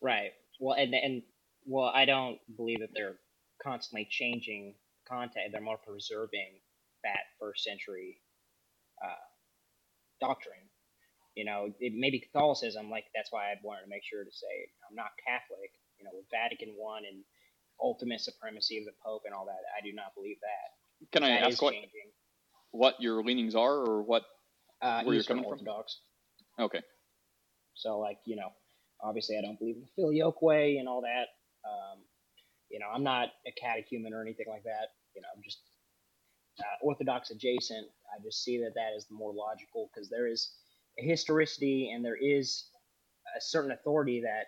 Right. 0.00 0.32
Well, 0.58 0.76
and 0.76 0.94
and 0.94 1.22
well, 1.66 1.90
I 1.94 2.04
don't 2.04 2.38
believe 2.56 2.80
that 2.80 2.90
they're 2.94 3.16
constantly 3.62 4.06
changing 4.10 4.74
content. 5.08 5.52
They're 5.52 5.60
more 5.60 5.78
preserving 5.78 6.60
that 7.04 7.20
first 7.38 7.64
century 7.64 8.20
uh, 9.02 9.14
doctrine. 10.20 10.68
You 11.34 11.44
know, 11.44 11.68
it 11.80 11.92
maybe 11.96 12.20
Catholicism. 12.20 12.90
Like 12.90 13.06
that's 13.14 13.32
why 13.32 13.50
I 13.50 13.54
wanted 13.62 13.82
to 13.82 13.88
make 13.90 14.04
sure 14.04 14.24
to 14.24 14.30
say 14.32 14.68
I'm 14.88 14.94
not 14.96 15.10
Catholic. 15.26 15.70
You 15.98 16.04
know, 16.04 16.10
with 16.14 16.26
Vatican 16.30 16.74
One 16.76 17.02
and 17.06 17.24
ultimate 17.82 18.20
supremacy 18.20 18.78
of 18.78 18.84
the 18.84 18.92
Pope 19.04 19.22
and 19.26 19.34
all 19.34 19.46
that. 19.46 19.62
I 19.76 19.82
do 19.84 19.92
not 19.92 20.14
believe 20.14 20.36
that. 20.42 21.08
Can 21.12 21.24
I 21.24 21.40
That 21.40 21.50
ask 21.50 21.60
what 21.62 21.72
changing. 21.74 22.10
what 22.70 23.00
your 23.00 23.22
leanings 23.22 23.54
are, 23.54 23.74
or 23.82 24.02
what 24.02 24.22
Uh, 24.80 25.02
where 25.02 25.14
you're 25.14 25.24
coming 25.24 25.42
from? 25.44 25.52
Orthodox. 25.52 26.00
Okay. 26.60 26.82
So 27.74 27.98
like 27.98 28.18
you 28.26 28.36
know, 28.36 28.50
obviously 29.02 29.36
I 29.38 29.42
don't 29.42 29.58
believe 29.58 29.76
in 29.76 29.82
the 29.82 29.88
filioque 29.96 30.40
way 30.42 30.76
and 30.78 30.88
all 30.88 31.02
that. 31.02 31.28
Um, 31.68 32.04
you 32.70 32.78
know, 32.78 32.86
I'm 32.92 33.02
not 33.02 33.28
a 33.46 33.52
catechumen 33.52 34.12
or 34.14 34.22
anything 34.22 34.46
like 34.48 34.64
that. 34.64 34.94
You 35.14 35.22
know, 35.22 35.28
I'm 35.34 35.42
just 35.42 35.58
uh, 36.60 36.76
Orthodox 36.82 37.30
adjacent. 37.30 37.86
I 38.12 38.22
just 38.22 38.44
see 38.44 38.58
that 38.58 38.74
that 38.74 38.96
is 38.96 39.06
the 39.06 39.14
more 39.14 39.32
logical 39.32 39.90
because 39.92 40.08
there 40.08 40.26
is 40.26 40.50
a 40.98 41.02
historicity 41.02 41.90
and 41.94 42.04
there 42.04 42.16
is 42.16 42.66
a 43.36 43.40
certain 43.40 43.72
authority 43.72 44.20
that 44.22 44.46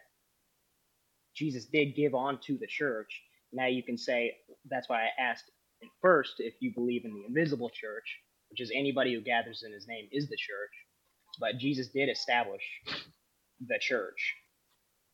Jesus 1.35 1.67
did 1.67 1.97
give 1.97 2.15
on 2.15 2.39
to 2.47 2.57
the 2.59 2.67
church. 2.67 3.09
Now 3.53 3.67
you 3.67 3.83
can 3.83 3.99
say 3.99 4.37
that's 4.71 4.89
why 4.89 5.05
I 5.05 5.23
asked 5.23 5.51
first 6.01 6.35
if 6.39 6.55
you 6.61 6.73
believe 6.75 7.05
in 7.05 7.15
the 7.15 7.25
invisible 7.27 7.71
church, 7.71 8.19
which 8.51 8.61
is 8.61 8.71
anybody 8.75 9.15
who 9.15 9.21
gathers 9.21 9.63
in 9.67 9.73
his 9.73 9.87
name 9.89 10.09
is 10.13 10.29
the 10.29 10.37
church. 10.37 10.73
But 11.41 11.59
Jesus 11.59 11.89
did 11.89 12.09
establish 12.09 12.63
the 13.67 13.79
church. 13.81 14.35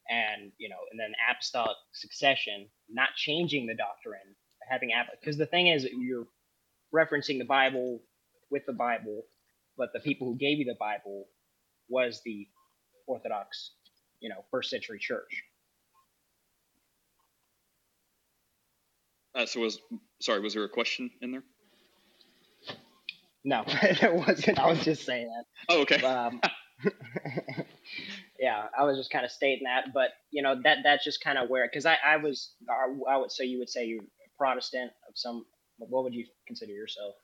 And, 0.08 0.52
you 0.58 0.68
know, 0.68 0.76
and 0.90 1.00
then 1.00 1.12
apostolic 1.30 1.76
succession, 1.92 2.68
not 2.90 3.10
changing 3.16 3.66
the 3.66 3.74
doctrine, 3.74 4.36
having 4.68 4.90
because 5.20 5.36
the 5.36 5.46
thing 5.46 5.68
is 5.68 5.86
you're 5.98 6.26
referencing 6.94 7.38
the 7.38 7.44
Bible 7.44 8.00
with 8.50 8.62
the 8.66 8.72
Bible, 8.72 9.22
but 9.76 9.92
the 9.92 10.00
people 10.00 10.26
who 10.26 10.36
gave 10.36 10.58
you 10.58 10.64
the 10.64 10.76
Bible 10.78 11.26
was 11.88 12.20
the 12.24 12.46
Orthodox, 13.06 13.72
you 14.20 14.28
know, 14.28 14.44
first 14.50 14.70
century 14.70 14.98
church. 14.98 15.44
Uh, 19.34 19.46
so 19.46 19.60
was 19.60 19.78
sorry, 20.20 20.40
was 20.40 20.54
there 20.54 20.64
a 20.64 20.68
question 20.68 21.10
in 21.22 21.32
there? 21.32 21.42
No, 23.44 23.64
there 24.00 24.14
wasn't. 24.14 24.58
I 24.58 24.68
was 24.68 24.84
just 24.84 25.04
saying 25.04 25.26
that. 25.26 25.74
Oh, 25.74 25.82
okay. 25.82 26.02
Um, 26.02 26.40
yeah, 28.38 28.66
I 28.78 28.84
was 28.84 28.96
just 28.96 29.10
kind 29.10 29.24
of 29.24 29.30
stating 29.30 29.64
that, 29.64 29.92
but 29.92 30.10
you 30.30 30.42
know 30.42 30.60
that 30.62 30.78
that's 30.84 31.04
just 31.04 31.22
kind 31.22 31.38
of 31.38 31.48
where 31.48 31.66
because 31.66 31.86
I 31.86 31.96
I 32.04 32.16
was 32.18 32.52
I 33.08 33.16
would 33.16 33.32
say 33.32 33.44
you 33.44 33.58
would 33.58 33.70
say 33.70 33.86
you're 33.86 34.02
a 34.02 34.38
Protestant 34.38 34.92
of 35.08 35.14
some. 35.16 35.44
What 35.88 36.04
would 36.04 36.14
you 36.14 36.26
consider 36.46 36.72
yourself? 36.72 37.14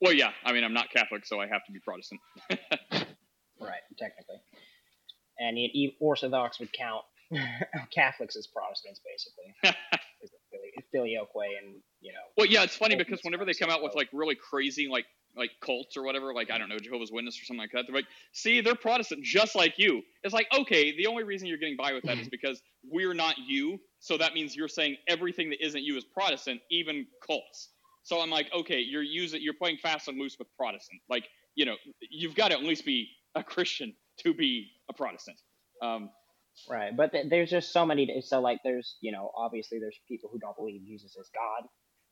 Well, 0.00 0.12
yeah. 0.12 0.30
I 0.44 0.52
mean, 0.52 0.64
I'm 0.64 0.72
not 0.72 0.90
Catholic, 0.90 1.26
so 1.26 1.40
I 1.40 1.46
have 1.46 1.64
to 1.66 1.72
be 1.72 1.80
Protestant. 1.80 2.20
Right, 3.60 3.80
technically. 3.98 4.36
And 5.38 5.58
Orthodox 6.00 6.58
would 6.60 6.72
count 6.72 7.04
Catholics 7.94 8.36
as 8.36 8.46
Protestants, 8.46 9.00
basically. 9.04 9.54
Is 10.22 10.30
the 10.30 10.36
affili- 10.56 10.84
filioque 10.92 11.58
and 11.62 11.76
you 12.00 12.12
know. 12.12 12.18
Well, 12.36 12.46
yeah, 12.46 12.62
it's 12.62 12.76
funny 12.76 12.96
because 12.96 13.20
whenever 13.22 13.44
they 13.44 13.54
come 13.54 13.70
out 13.70 13.82
with 13.82 13.94
like 13.94 14.08
really 14.12 14.34
crazy 14.34 14.88
like 14.88 15.06
like 15.36 15.50
cults 15.64 15.96
or 15.96 16.02
whatever, 16.02 16.34
like 16.34 16.50
I 16.50 16.58
don't 16.58 16.68
know 16.68 16.78
Jehovah's 16.78 17.12
Witness 17.12 17.40
or 17.40 17.44
something 17.44 17.60
like 17.60 17.70
that, 17.72 17.84
they're 17.86 17.94
like, 17.94 18.08
see, 18.32 18.60
they're 18.60 18.74
Protestant 18.74 19.22
just 19.24 19.54
like 19.54 19.74
you. 19.78 20.02
It's 20.24 20.34
like, 20.34 20.48
okay, 20.58 20.96
the 20.96 21.06
only 21.06 21.22
reason 21.22 21.46
you're 21.46 21.58
getting 21.58 21.76
by 21.76 21.92
with 21.92 22.04
that 22.04 22.18
is 22.18 22.28
because 22.30 22.60
we're 22.90 23.14
not 23.14 23.36
you, 23.38 23.78
so 24.00 24.18
that 24.18 24.34
means 24.34 24.56
you're 24.56 24.68
saying 24.68 24.96
everything 25.08 25.50
that 25.50 25.64
isn't 25.64 25.82
you 25.82 25.96
is 25.96 26.04
Protestant, 26.04 26.60
even 26.70 27.06
cults. 27.26 27.68
So 28.02 28.20
I'm 28.20 28.30
like, 28.30 28.48
okay, 28.54 28.80
you're 28.80 29.02
using 29.02 29.42
you're 29.42 29.54
playing 29.54 29.78
fast 29.78 30.08
and 30.08 30.18
loose 30.18 30.36
with 30.38 30.48
Protestant. 30.58 31.00
Like, 31.10 31.26
you 31.56 31.66
know, 31.66 31.76
you've 32.10 32.34
got 32.36 32.48
to 32.48 32.54
at 32.54 32.62
least 32.64 32.84
be 32.86 33.08
a 33.34 33.42
Christian 33.44 33.94
to 34.20 34.34
be 34.34 34.70
a 34.90 34.94
Protestant. 34.94 35.38
Um, 35.82 36.10
Right, 36.70 36.96
but 36.96 37.12
th- 37.12 37.28
there's 37.30 37.50
just 37.50 37.72
so 37.72 37.86
many. 37.86 38.22
So 38.22 38.40
like, 38.40 38.60
there's 38.64 38.96
you 39.00 39.12
know, 39.12 39.30
obviously 39.36 39.78
there's 39.80 39.98
people 40.08 40.30
who 40.32 40.38
don't 40.38 40.56
believe 40.56 40.84
Jesus 40.86 41.16
is 41.16 41.30
God 41.34 41.68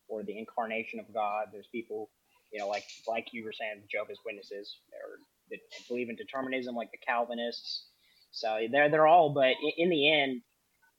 or 0.09 0.23
the 0.25 0.39
incarnation 0.39 1.01
of 1.01 1.13
God. 1.15 1.49
There's 1.53 1.69
people, 1.73 2.11
you 2.53 2.61
know, 2.61 2.69
like 2.69 2.85
like 3.09 3.29
you 3.33 3.45
were 3.45 3.53
saying, 3.53 3.83
Jehovah's 3.91 4.21
Witnesses, 4.27 4.79
or 4.93 5.21
that 5.51 5.61
believe 5.89 6.11
in 6.11 6.17
determinism, 6.17 6.75
like 6.75 6.91
the 6.93 6.99
Calvinists. 7.07 7.87
So 8.33 8.67
they're 8.73 8.91
they're 8.91 9.07
all, 9.07 9.31
but 9.35 9.55
in, 9.63 9.73
in 9.79 9.91
the 9.91 10.13
end, 10.13 10.43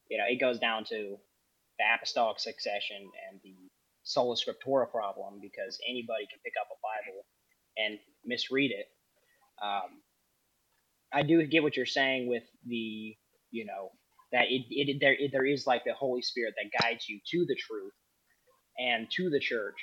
you 0.09 0.18
know, 0.18 0.26
it 0.30 0.40
goes 0.40 0.59
down 0.59 0.85
to 0.85 1.18
the 1.80 1.85
apostolic 1.95 2.40
succession 2.40 2.98
and 3.32 3.40
the 3.43 3.56
sola 4.09 4.35
scriptura 4.35 4.89
problem 4.91 5.39
because 5.41 5.79
anybody 5.89 6.25
can 6.31 6.39
pick 6.43 6.53
up 6.61 6.67
a 6.71 6.79
Bible 6.81 7.25
and 7.77 7.99
misread 8.25 8.71
it. 8.71 8.88
Um, 9.63 10.01
I 11.13 11.23
do 11.23 11.45
get 11.47 11.63
what 11.63 11.77
you're 11.77 11.85
saying 11.88 12.29
with 12.29 12.43
the, 12.67 13.15
you 13.51 13.65
know, 13.65 13.91
that 14.33 14.45
it, 14.49 14.65
it 14.69 14.99
there 15.01 15.13
it, 15.15 15.31
there 15.33 15.45
is 15.45 15.67
like 15.67 15.85
the 15.85 15.93
Holy 15.93 16.21
Spirit 16.23 16.55
that 16.61 16.81
guides 16.83 17.09
you 17.09 17.19
to 17.31 17.45
the 17.47 17.55
truth 17.55 17.93
and 18.79 19.07
to 19.11 19.29
the 19.29 19.39
church. 19.39 19.79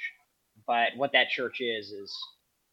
But 0.66 0.90
what 0.96 1.12
that 1.12 1.30
church 1.30 1.60
is 1.60 1.90
is 1.90 2.14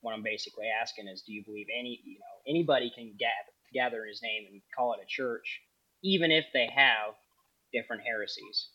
what 0.01 0.14
I'm 0.14 0.23
basically 0.23 0.67
asking 0.82 1.07
is, 1.09 1.23
do 1.23 1.33
you 1.33 1.43
believe 1.45 1.67
any 1.77 2.01
you 2.06 2.19
know 2.19 2.38
anybody 2.51 2.91
can 2.95 3.14
gather 3.19 3.53
gather 3.73 4.03
in 4.03 4.09
His 4.09 4.22
name 4.23 4.45
and 4.51 4.61
call 4.77 4.93
it 4.93 5.01
a 5.03 5.07
church, 5.07 5.61
even 6.03 6.32
if 6.32 6.45
they 6.53 6.67
have 6.75 7.15
different 7.73 8.03
heresies? 8.03 8.69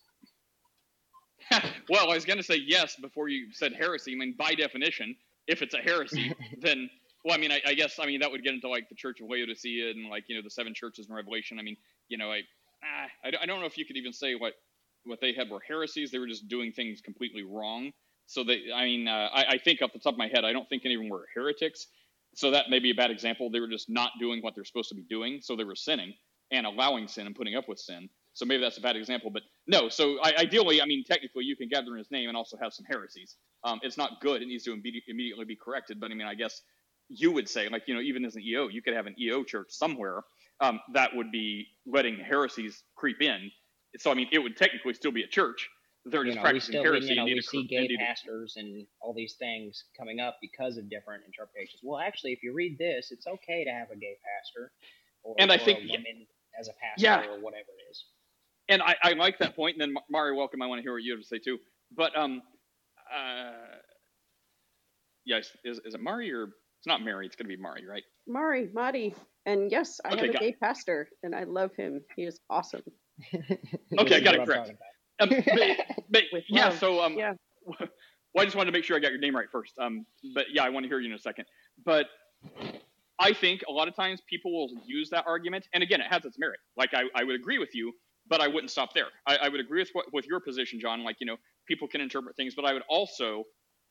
well, 1.91 2.11
I 2.11 2.15
was 2.15 2.25
going 2.25 2.39
to 2.39 2.43
say 2.45 2.57
yes 2.67 2.97
before 2.97 3.29
you 3.29 3.49
said 3.53 3.75
heresy. 3.75 4.13
I 4.15 4.17
mean, 4.17 4.35
by 4.39 4.55
definition, 4.55 5.17
if 5.47 5.63
it's 5.63 5.75
a 5.75 5.79
heresy, 5.79 6.33
then 6.61 6.91
well, 7.25 7.35
I 7.37 7.39
mean, 7.41 7.53
I, 7.53 7.61
I 7.67 7.75
guess 7.75 7.99
I 8.01 8.07
mean 8.07 8.21
that 8.21 8.31
would 8.31 8.45
get 8.45 8.55
into 8.55 8.69
like 8.69 8.89
the 8.89 8.95
Church 8.95 9.21
of 9.21 9.29
Laodicea 9.31 9.91
and 9.91 10.11
like 10.11 10.25
you 10.29 10.37
know 10.37 10.43
the 10.43 10.51
seven 10.51 10.75
churches 10.75 11.09
in 11.09 11.15
Revelation. 11.15 11.59
I 11.59 11.63
mean, 11.63 11.77
you 12.09 12.19
know, 12.19 12.33
I 12.33 12.43
ah, 12.85 13.09
I, 13.25 13.31
don't- 13.33 13.43
I 13.43 13.47
don't 13.47 13.61
know 13.61 13.67
if 13.67 13.79
you 13.79 13.87
could 13.87 13.97
even 13.97 14.13
say 14.13 14.35
what 14.35 14.55
what 15.05 15.21
they 15.21 15.33
had 15.35 15.51
were 15.51 15.61
heresies. 15.67 16.11
They 16.11 16.19
were 16.19 16.29
just 16.29 16.49
doing 16.49 16.73
things 16.73 17.01
completely 17.01 17.43
wrong. 17.45 17.93
So 18.27 18.45
they, 18.45 18.65
I 18.75 18.85
mean, 18.85 19.09
uh, 19.09 19.31
I, 19.33 19.45
I 19.53 19.59
think 19.59 19.83
off 19.83 19.93
the 19.95 20.01
top 20.01 20.15
of 20.15 20.19
my 20.19 20.29
head, 20.29 20.45
I 20.45 20.53
don't 20.53 20.69
think 20.69 20.85
any 20.85 20.95
of 20.95 21.01
them 21.01 21.11
were 21.11 21.27
heretics. 21.35 21.87
So 22.35 22.51
that 22.53 22.71
may 22.71 22.79
be 22.79 22.91
a 22.91 22.95
bad 22.95 23.11
example. 23.11 23.51
They 23.51 23.61
were 23.61 23.69
just 23.69 23.91
not 23.91 24.13
doing 24.21 24.43
what 24.43 24.55
they're 24.55 24.67
supposed 24.67 24.91
to 24.91 24.97
be 24.97 25.03
doing. 25.05 25.41
So 25.43 25.57
they 25.57 25.65
were 25.65 25.77
sinning 25.77 26.15
and 26.53 26.67
allowing 26.67 27.09
sin 27.09 27.27
and 27.27 27.35
putting 27.37 27.57
up 27.57 27.69
with 27.69 27.79
sin. 27.79 28.11
So 28.39 28.47
maybe 28.47 28.61
that's 28.61 28.79
a 28.79 28.81
bad 28.81 28.95
example, 28.95 29.31
but 29.31 29.43
no. 29.67 29.89
So 29.89 30.21
I, 30.23 30.33
ideally, 30.39 30.81
I 30.81 30.85
mean, 30.87 31.03
technically, 31.03 31.43
you 31.43 31.57
can 31.57 31.69
gather 31.69 31.91
in 31.91 31.99
his 31.99 32.09
name 32.13 32.29
and 32.29 32.37
also 32.37 32.57
have 32.57 32.73
some 32.73 32.85
heresies. 32.85 33.35
Um, 33.65 33.81
it's 33.83 33.97
not 33.97 34.21
good; 34.21 34.43
it 34.43 34.47
needs 34.47 34.63
to 34.63 34.71
immedi- 34.77 35.03
immediately 35.09 35.45
be 35.45 35.57
corrected. 35.57 35.99
But 35.99 36.13
I 36.13 36.15
mean, 36.15 36.29
I 36.29 36.37
guess 36.37 36.63
you 37.09 37.33
would 37.33 37.49
say, 37.49 37.69
like 37.69 37.83
you 37.89 37.95
know, 37.95 38.01
even 38.01 38.25
as 38.25 38.37
an 38.37 38.43
EO, 38.43 38.69
you 38.69 38.81
could 38.81 38.95
have 38.95 39.07
an 39.07 39.17
EO 39.21 39.43
church 39.43 39.73
somewhere 39.73 40.21
um, 40.61 40.79
that 40.93 41.17
would 41.17 41.33
be 41.33 41.67
letting 41.85 42.17
heresies 42.17 42.85
creep 42.95 43.21
in. 43.21 43.51
So 43.99 44.13
I 44.13 44.15
mean, 44.15 44.29
it 44.31 44.39
would 44.39 44.57
technically 44.57 44.95
still 44.95 45.11
be 45.11 45.25
a 45.25 45.27
church. 45.27 45.69
They're 46.05 46.21
You 46.25 46.27
just 46.31 46.37
know, 46.37 46.43
we 46.43 46.45
practicing 46.51 46.73
still 46.75 46.85
heresy. 46.85 47.09
you 47.09 47.17
know 47.17 47.25
we 47.25 47.41
see 47.41 47.67
gay 47.67 47.89
pastors 47.99 48.55
and 48.57 48.87
all 49.01 49.15
these 49.15 49.35
things 49.35 49.83
coming 49.99 50.21
up 50.21 50.37
because 50.41 50.77
of 50.77 50.89
different 50.89 51.25
interpretations. 51.27 51.81
Well, 51.83 51.99
actually, 51.99 52.35
if 52.35 52.45
you 52.45 52.53
read 52.55 52.79
this, 52.79 53.11
it's 53.11 53.27
okay 53.27 53.65
to 53.65 53.71
have 53.73 53.91
a 53.91 53.97
gay 53.97 54.17
pastor 54.23 54.71
or, 55.25 55.35
And 55.41 55.51
I 55.51 55.59
think- 55.59 55.81
a 55.81 55.89
woman 55.89 56.25
as 56.57 56.69
a 56.69 56.73
pastor 56.75 57.03
Yeah. 57.05 57.27
or 57.27 57.41
whatever 57.41 57.67
it 57.77 57.91
is. 57.91 58.05
And 58.69 58.83
I, 58.83 58.97
I 59.03 59.13
like 59.15 59.39
that 59.39 59.57
point. 59.57 59.75
And 59.75 59.81
then 59.81 59.93
Ma- 59.93 60.01
Mario, 60.11 60.37
welcome. 60.37 60.63
I 60.63 60.67
want 60.67 60.79
to 60.79 60.83
hear 60.83 60.93
what 60.93 61.03
you 61.03 61.13
have 61.13 61.21
to 61.21 61.27
say 61.27 61.39
too. 61.39 61.59
But 61.97 62.17
um, 62.17 62.43
uh, 63.13 63.77
yes, 65.25 65.51
is 65.65 65.81
is 65.85 65.95
it 65.95 66.01
Mari 66.01 66.33
or 66.33 66.45
it's 66.45 66.87
not 66.87 67.03
Mary? 67.03 67.27
It's 67.27 67.37
gonna 67.37 67.49
be 67.49 67.57
Mari, 67.57 67.87
right? 67.87 68.03
Mari, 68.27 68.69
Madi, 68.73 69.15
and 69.47 69.71
yes, 69.71 70.01
I 70.05 70.09
Okay, 70.13 70.21
have 70.21 70.31
a 70.31 70.33
got 70.33 70.43
gay 70.43 70.53
pastor, 70.53 71.09
and 71.23 71.35
I 71.35 71.45
love 71.45 71.75
him. 71.77 72.03
He 72.17 72.25
is 72.25 72.41
awesome. 72.51 72.83
Okay, 73.99 74.17
I 74.17 74.21
got 74.21 74.35
it 74.35 74.45
correct. 74.45 74.71
Um, 75.21 75.31
but, 75.31 75.77
but 76.11 76.23
yeah, 76.49 76.71
so 76.71 77.01
um, 77.01 77.17
Yeah. 77.17 77.35
well, 77.67 78.43
I 78.43 78.45
just 78.45 78.55
wanted 78.57 78.71
to 78.71 78.77
make 78.77 78.85
sure 78.85 78.97
I 78.97 79.01
got 79.01 79.11
your 79.11 79.21
name 79.21 79.35
right 79.35 79.51
first. 79.51 79.73
Um, 79.79 80.07
but 80.35 80.47
yeah, 80.53 80.63
I 80.63 80.69
want 80.69 80.85
to 80.85 80.89
hear 80.89 81.01
you 81.01 81.09
in 81.09 81.15
a 81.15 81.19
second. 81.19 81.47
But 81.85 82.07
I 83.19 83.33
think 83.33 83.63
a 83.69 83.73
lot 83.73 83.89
of 83.89 83.97
times 83.97 84.21
people 84.29 84.53
will 84.53 84.71
use 84.87 85.11
that 85.11 85.25
argument, 85.27 85.67
and 85.73 85.83
again, 85.83 86.01
it 86.01 86.07
has 86.11 86.25
its 86.25 86.39
merit. 86.39 86.61
Like 86.77 86.95
I, 86.95 87.05
I 87.15 87.25
would 87.25 87.35
agree 87.35 87.59
with 87.59 87.75
you, 87.75 87.93
but 88.29 88.41
I 88.41 88.49
wouldn't 88.49 88.71
stop 88.71 88.95
there. 88.95 89.09
I, 89.27 89.37
I 89.37 89.49
would 89.49 89.61
agree 89.61 89.81
with 89.81 89.91
what, 89.93 90.07
with 90.13 90.27
your 90.27 90.41
position, 90.41 90.81
John. 90.81 91.05
Like 91.05 91.17
you 91.21 91.27
know, 91.27 91.37
people 91.67 91.89
can 91.89 92.01
interpret 92.01 92.37
things, 92.37 92.55
but 92.55 92.65
I 92.65 92.73
would 92.73 92.85
also 92.89 93.45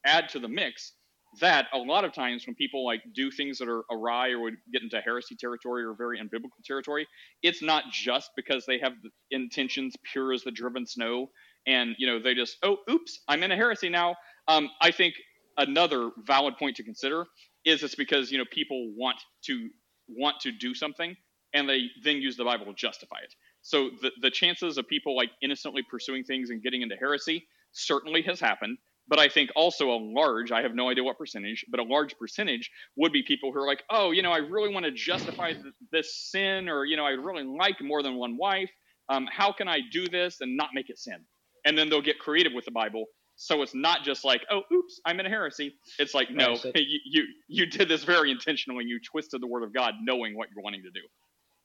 add 0.05 0.29
to 0.29 0.39
the 0.39 0.47
mix 0.47 0.93
that 1.41 1.67
a 1.73 1.77
lot 1.77 2.05
of 2.05 2.13
times 2.13 2.47
when 2.47 2.55
people 2.55 2.85
like 2.85 3.01
do 3.13 3.29
things 3.29 3.57
that 3.59 3.67
are 3.67 3.83
awry 3.91 4.29
or 4.31 4.39
would 4.39 4.55
get 4.71 4.81
into 4.81 4.99
heresy 5.01 5.35
territory 5.35 5.83
or 5.83 5.93
very 5.95 6.19
unbiblical 6.19 6.63
territory, 6.65 7.07
it's 7.43 7.61
not 7.61 7.83
just 7.91 8.31
because 8.35 8.65
they 8.65 8.79
have 8.79 8.93
intentions 9.31 9.95
pure 10.11 10.33
as 10.33 10.43
the 10.43 10.51
driven 10.51 10.85
snow 10.85 11.27
and 11.67 11.95
you 11.99 12.07
know 12.07 12.19
they 12.19 12.33
just 12.33 12.57
oh 12.63 12.77
oops 12.89 13.21
i'm 13.27 13.43
in 13.43 13.51
a 13.51 13.55
heresy 13.55 13.89
now 13.89 14.15
um, 14.47 14.69
i 14.81 14.91
think 14.91 15.13
another 15.57 16.11
valid 16.25 16.57
point 16.57 16.75
to 16.75 16.83
consider 16.83 17.25
is 17.65 17.83
it's 17.83 17.95
because 17.95 18.31
you 18.31 18.37
know 18.37 18.45
people 18.51 18.91
want 18.97 19.17
to 19.43 19.69
want 20.09 20.39
to 20.41 20.51
do 20.51 20.73
something 20.73 21.15
and 21.53 21.69
they 21.69 21.87
then 22.03 22.17
use 22.17 22.37
the 22.37 22.43
bible 22.43 22.65
to 22.65 22.73
justify 22.73 23.17
it 23.23 23.33
so 23.67 23.89
the, 24.01 24.11
the 24.21 24.31
chances 24.31 24.77
of 24.77 24.87
people 24.87 25.13
like 25.13 25.29
innocently 25.41 25.83
pursuing 25.83 26.23
things 26.23 26.51
and 26.51 26.63
getting 26.63 26.83
into 26.83 26.95
heresy 26.95 27.45
certainly 27.73 28.21
has 28.21 28.39
happened. 28.39 28.77
But 29.09 29.19
i 29.19 29.27
think 29.27 29.49
also 29.55 29.89
a 29.91 29.99
large 29.99 30.51
i 30.53 30.61
have 30.61 30.73
no 30.73 30.89
idea 30.89 31.03
what 31.03 31.17
percentage 31.17 31.65
but 31.69 31.79
a 31.79 31.83
large 31.83 32.17
percentage 32.17 32.69
would 32.97 33.13
be 33.13 33.23
people 33.23 33.51
who 33.53 33.59
are 33.59 33.67
like 33.67 33.83
oh 33.89 34.11
you 34.11 34.21
know 34.21 34.33
i 34.33 34.39
really 34.39 34.73
want 34.73 34.85
to 34.85 34.91
justify 34.91 35.53
th- 35.53 35.73
this 35.93 36.13
sin 36.29 36.67
or 36.67 36.83
you 36.83 36.97
know 36.97 37.05
i 37.05 37.11
really 37.11 37.43
like 37.43 37.81
more 37.81 38.03
than 38.03 38.15
one 38.15 38.37
wife. 38.37 38.69
Um, 39.09 39.25
how 39.31 39.53
can 39.53 39.67
i 39.69 39.79
do 39.91 40.07
this 40.07 40.41
and 40.41 40.57
not 40.57 40.69
make 40.73 40.89
it 40.89 40.99
sin? 40.99 41.19
And 41.65 41.77
then 41.77 41.89
they'll 41.89 42.01
get 42.01 42.19
creative 42.19 42.53
with 42.53 42.65
the 42.65 42.71
bible. 42.71 43.05
So 43.37 43.61
it's 43.61 43.75
not 43.75 44.03
just 44.03 44.25
like 44.25 44.41
oh 44.51 44.61
oops 44.73 44.99
i'm 45.05 45.19
in 45.21 45.25
a 45.25 45.29
heresy. 45.29 45.75
It's 45.99 46.13
like 46.13 46.29
no 46.29 46.57
you, 46.75 46.99
you 47.05 47.23
you 47.47 47.65
did 47.65 47.87
this 47.87 48.03
very 48.03 48.29
intentionally. 48.31 48.83
You 48.85 48.99
twisted 48.99 49.41
the 49.41 49.47
word 49.47 49.63
of 49.63 49.73
god 49.73 49.93
knowing 50.01 50.35
what 50.37 50.49
you're 50.53 50.63
wanting 50.63 50.83
to 50.83 50.91
do 50.91 51.05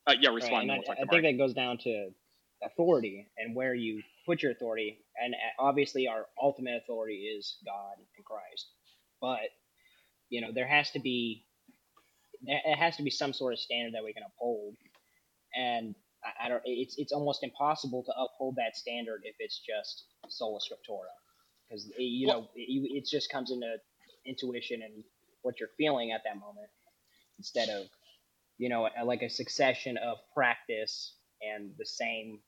uh, 0.07 0.15
yeah 0.21 0.29
Right, 0.29 0.37
respond 0.37 0.71
and 0.71 0.83
I, 0.89 0.93
I 1.03 1.07
think 1.07 1.23
that 1.23 1.39
goes 1.39 1.55
down 1.55 1.79
to 1.79 2.11
authority 2.65 3.29
and 3.39 3.55
where 3.55 3.75
you 3.75 4.03
put 4.27 4.43
your 4.43 4.53
authority. 4.53 4.99
And 5.23 5.35
uh, 5.35 5.63
obviously, 5.63 6.09
our 6.09 6.27
ultimate 6.41 6.81
authority 6.83 7.17
is 7.17 7.57
God 7.65 7.95
and 8.17 8.25
Christ. 8.25 8.67
But 9.21 9.51
you 10.29 10.41
know, 10.41 10.53
there 10.53 10.67
has 10.67 10.91
to 10.93 11.01
be 11.01 11.45
it 12.45 12.77
has 12.77 12.97
to 12.97 13.03
be 13.03 13.11
some 13.11 13.33
sort 13.33 13.53
of 13.53 13.59
standard 13.59 13.95
that 13.95 14.05
we 14.05 14.13
can 14.13 14.23
uphold. 14.27 14.75
And 15.55 15.95
I, 16.25 16.47
I 16.47 16.49
don't. 16.49 16.63
It's 16.65 16.97
it's 16.99 17.13
almost 17.13 17.43
impossible 17.43 18.03
to 18.05 18.13
uphold 18.13 18.57
that 18.57 18.77
standard 18.77 19.23
if 19.25 19.37
it's 19.39 19.61
just 19.61 20.05
sola 20.29 20.59
scriptura, 20.59 21.13
because 21.69 21.91
you 21.99 22.27
know 22.27 22.49
it, 22.55 22.91
it 22.93 23.07
just 23.09 23.31
comes 23.31 23.51
into 23.51 23.77
intuition 24.25 24.83
and 24.83 25.05
what 25.43 25.59
you're 25.59 25.71
feeling 25.77 26.13
at 26.13 26.23
that 26.25 26.39
moment 26.39 26.69
instead 27.39 27.69
of 27.69 27.87
you 28.63 28.69
know, 28.69 28.89
like 29.05 29.23
a 29.23 29.29
succession 29.29 29.97
of 29.97 30.19
practice 30.33 31.17
and 31.43 31.73
the 31.79 31.85
same 31.85 32.39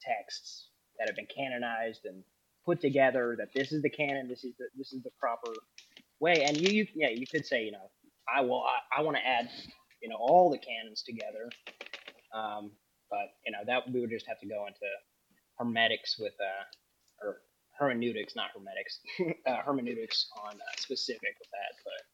texts 0.00 0.68
that 0.96 1.08
have 1.08 1.16
been 1.16 1.26
canonized 1.26 2.04
and 2.04 2.22
put 2.64 2.80
together. 2.80 3.34
That 3.36 3.48
this 3.52 3.72
is 3.72 3.82
the 3.82 3.90
canon, 3.90 4.28
this 4.28 4.44
is 4.44 4.54
the 4.56 4.66
this 4.76 4.92
is 4.92 5.02
the 5.02 5.10
proper 5.18 5.52
way. 6.20 6.44
And 6.44 6.56
you, 6.56 6.70
you 6.70 6.86
yeah, 6.94 7.08
you 7.08 7.26
could 7.26 7.44
say, 7.44 7.64
you 7.64 7.72
know, 7.72 7.90
I 8.32 8.42
will, 8.42 8.62
I, 8.62 9.00
I 9.00 9.02
want 9.02 9.16
to 9.16 9.26
add, 9.26 9.50
you 10.00 10.08
know, 10.08 10.14
all 10.20 10.48
the 10.48 10.58
canons 10.58 11.02
together. 11.02 11.50
Um, 12.32 12.70
but 13.10 13.34
you 13.44 13.50
know, 13.50 13.58
that 13.66 13.90
we 13.92 14.00
would 14.00 14.10
just 14.10 14.28
have 14.28 14.38
to 14.42 14.46
go 14.46 14.68
into 14.68 14.86
hermetics 15.58 16.16
with, 16.20 16.34
uh, 16.40 17.26
or 17.26 17.38
hermeneutics, 17.80 18.36
not 18.36 18.50
hermetics, 18.54 19.00
uh, 19.48 19.56
hermeneutics 19.66 20.28
on 20.40 20.54
uh, 20.54 20.76
specific 20.78 21.34
with 21.40 21.50
that. 21.50 21.74
But 21.82 22.13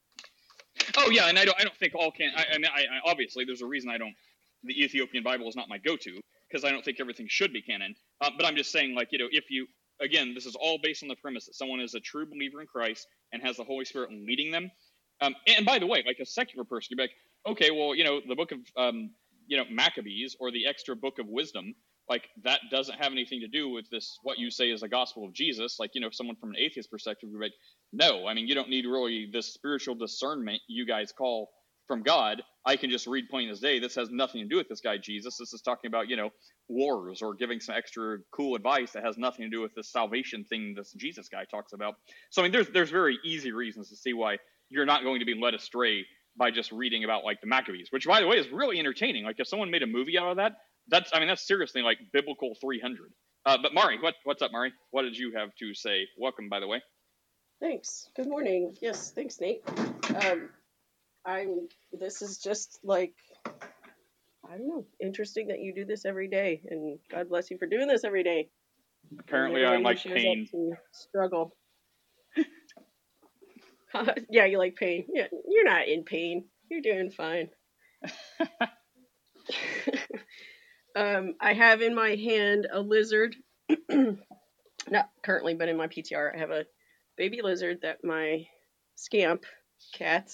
Oh 0.99 1.11
yeah, 1.11 1.29
and 1.29 1.39
I 1.39 1.45
don't 1.45 1.59
I 1.61 1.65
don't 1.65 1.77
think 1.77 1.95
all 1.97 2.13
can. 2.13 2.33
I, 2.37 2.47
I 2.55 2.59
mean, 2.59 2.71
I, 2.75 2.81
I 2.83 3.11
obviously 3.11 3.45
there's 3.45 3.63
a 3.63 3.67
reason 3.67 3.91
I 3.91 3.99
don't. 3.99 4.15
The 4.65 4.83
Ethiopian 4.85 5.25
Bible 5.25 5.49
is 5.49 5.57
not 5.57 5.69
my 5.69 5.79
go-to 5.79 6.21
because 6.51 6.65
I 6.65 6.71
don't 6.73 6.85
think 6.85 7.01
everything 7.01 7.27
should 7.29 7.53
be 7.53 7.63
canon. 7.63 7.95
Uh, 8.21 8.31
but 8.37 8.47
I'm 8.47 8.57
just 8.57 8.73
saying, 8.73 8.95
like 8.95 9.09
you 9.13 9.19
know, 9.19 9.29
if 9.33 9.47
you 9.51 9.67
again, 10.03 10.35
this 10.35 10.47
is 10.47 10.57
all 10.57 10.79
based 10.83 11.03
on 11.03 11.09
the 11.11 11.17
premise 11.17 11.47
that 11.47 11.55
someone 11.57 11.81
is 11.81 11.95
a 11.95 12.01
true 12.01 12.27
believer 12.27 12.61
in 12.61 12.67
Christ 12.69 13.07
and 13.33 13.43
has 13.43 13.57
the 13.59 13.65
Holy 13.65 13.85
Spirit 13.87 14.11
leading 14.13 14.53
them. 14.53 14.71
Um, 15.23 15.35
and 15.49 15.67
by 15.67 15.79
the 15.79 15.87
way, 15.87 16.03
like 16.07 16.19
a 16.21 16.27
secular 16.27 16.65
person, 16.65 16.97
you're 16.97 17.05
like, 17.05 17.15
okay, 17.49 17.71
well, 17.71 17.95
you 17.95 18.05
know, 18.05 18.21
the 18.29 18.37
book 18.37 18.53
of 18.53 18.61
um, 18.77 19.11
you 19.49 19.57
know 19.59 19.65
Maccabees 19.71 20.37
or 20.41 20.51
the 20.53 20.67
extra 20.67 20.97
book 20.97 21.19
of 21.21 21.27
wisdom. 21.29 21.75
like 22.09 22.25
that 22.45 22.61
doesn't 22.71 22.99
have 22.99 23.13
anything 23.13 23.41
to 23.41 23.49
do 23.49 23.69
with 23.71 23.89
this 23.91 24.19
what 24.25 24.39
you 24.39 24.51
say 24.51 24.71
is 24.71 24.81
the 24.83 24.89
gospel 24.89 25.25
of 25.27 25.33
jesus 25.33 25.79
like 25.81 25.91
you 25.95 26.01
know 26.01 26.11
someone 26.11 26.37
from 26.37 26.51
an 26.51 26.57
atheist 26.59 26.91
perspective 26.91 27.29
would 27.31 27.39
be 27.41 27.47
like 27.47 27.55
no 27.93 28.27
i 28.27 28.35
mean 28.35 28.47
you 28.47 28.55
don't 28.55 28.69
need 28.69 28.87
really 28.87 29.29
this 29.33 29.53
spiritual 29.53 29.95
discernment 29.95 30.61
you 30.69 30.87
guys 30.87 31.13
call 31.13 31.51
from 31.87 32.03
god 32.03 32.43
i 32.67 32.77
can 32.77 32.91
just 32.91 33.07
read 33.07 33.29
plain 33.29 33.49
as 33.49 33.61
day 33.61 33.79
this 33.79 33.95
has 33.95 34.11
nothing 34.11 34.43
to 34.43 34.49
do 34.49 34.57
with 34.57 34.69
this 34.69 34.81
guy 34.81 34.97
jesus 34.97 35.37
this 35.39 35.53
is 35.53 35.61
talking 35.61 35.89
about 35.89 36.09
you 36.09 36.17
know 36.17 36.31
wars 36.69 37.23
or 37.23 37.35
giving 37.35 37.61
some 37.61 37.75
extra 37.75 38.19
cool 38.33 38.55
advice 38.55 38.93
that 38.93 39.05
has 39.05 39.19
nothing 39.19 39.45
to 39.45 39.51
do 39.51 39.61
with 39.61 39.75
this 39.75 39.91
salvation 39.91 40.45
thing 40.45 40.75
this 40.77 40.93
jesus 40.93 41.29
guy 41.29 41.45
talks 41.51 41.73
about 41.73 41.95
so 42.31 42.43
i 42.43 42.45
mean 42.45 42.53
there's 42.53 42.69
there's 42.71 42.91
very 42.91 43.19
easy 43.25 43.53
reasons 43.53 43.89
to 43.89 43.97
see 43.97 44.13
why 44.13 44.37
you're 44.71 44.87
not 44.87 45.03
going 45.03 45.19
to 45.19 45.27
be 45.27 45.35
led 45.35 45.55
astray 45.55 46.05
by 46.37 46.51
just 46.51 46.73
reading 46.73 47.05
about 47.05 47.25
like 47.25 47.41
the 47.41 47.47
Maccabees, 47.47 47.89
which 47.91 48.07
by 48.07 48.21
the 48.21 48.27
way 48.27 48.37
is 48.37 48.49
really 48.51 48.79
entertaining. 48.79 49.25
Like 49.25 49.37
if 49.39 49.49
someone 49.49 49.71
made 49.71 49.83
a 49.83 49.87
movie 49.87 50.19
out 50.19 50.31
of 50.31 50.37
that, 50.37 50.53
that's 50.89 51.11
I 51.13 51.19
mean 51.19 51.29
that's 51.29 51.47
seriously 51.47 51.83
like 51.83 51.99
biblical 52.13 52.57
300. 52.61 53.13
Uh, 53.47 53.59
but 53.63 53.75
Mari, 53.75 53.99
what 54.01 54.15
what's 54.25 54.43
up, 54.43 54.53
Mari? 54.53 54.73
What 54.91 55.03
did 55.03 55.17
you 55.17 55.33
have 55.37 55.55
to 55.59 55.75
say? 55.75 56.07
Welcome, 56.19 56.49
by 56.49 56.61
the 56.61 56.67
way. 56.67 56.83
Thanks. 57.61 58.09
Good 58.17 58.27
morning. 58.27 58.75
Yes, 58.81 59.13
thanks, 59.13 59.39
Nate. 59.41 59.63
Um, 60.25 60.49
I'm. 61.27 61.69
This 61.93 62.23
is 62.23 62.39
just 62.39 62.81
like 62.83 63.15
I 64.51 64.57
don't 64.57 64.69
know. 64.69 64.87
Interesting 65.01 65.49
that 65.49 65.61
you 65.61 65.75
do 65.75 65.85
this 65.85 66.05
every 66.05 66.29
day, 66.29 66.63
and 66.69 66.99
God 67.11 67.29
bless 67.29 67.51
you 67.51 67.59
for 67.59 67.67
doing 67.67 67.87
this 67.87 68.03
every 68.03 68.23
day. 68.25 68.49
Apparently, 69.19 69.65
I'm 69.65 69.83
like 69.83 70.03
pain. 70.03 70.49
Struggle. 70.93 71.55
yeah, 74.31 74.47
you 74.47 74.59
like 74.59 74.77
pain. 74.77 75.05
Yeah, 75.13 75.27
you're 75.49 75.65
not 75.65 75.87
in 75.87 76.05
pain. 76.05 76.47
You're 76.71 76.81
doing 76.81 77.11
fine. 77.11 77.51
um, 80.97 81.35
I 81.41 81.53
have 81.53 81.83
in 81.83 81.95
my 81.95 82.17
hand 82.17 82.67
a 82.73 82.81
lizard. 82.81 83.37
not 83.91 85.11
currently, 85.23 85.55
but 85.55 85.69
in 85.69 85.77
my 85.77 85.87
PTR, 85.87 86.35
I 86.35 86.39
have 86.39 86.51
a 86.51 86.65
baby 87.21 87.43
lizard 87.43 87.83
that 87.83 88.03
my 88.03 88.47
scamp 88.95 89.45
cat 89.93 90.31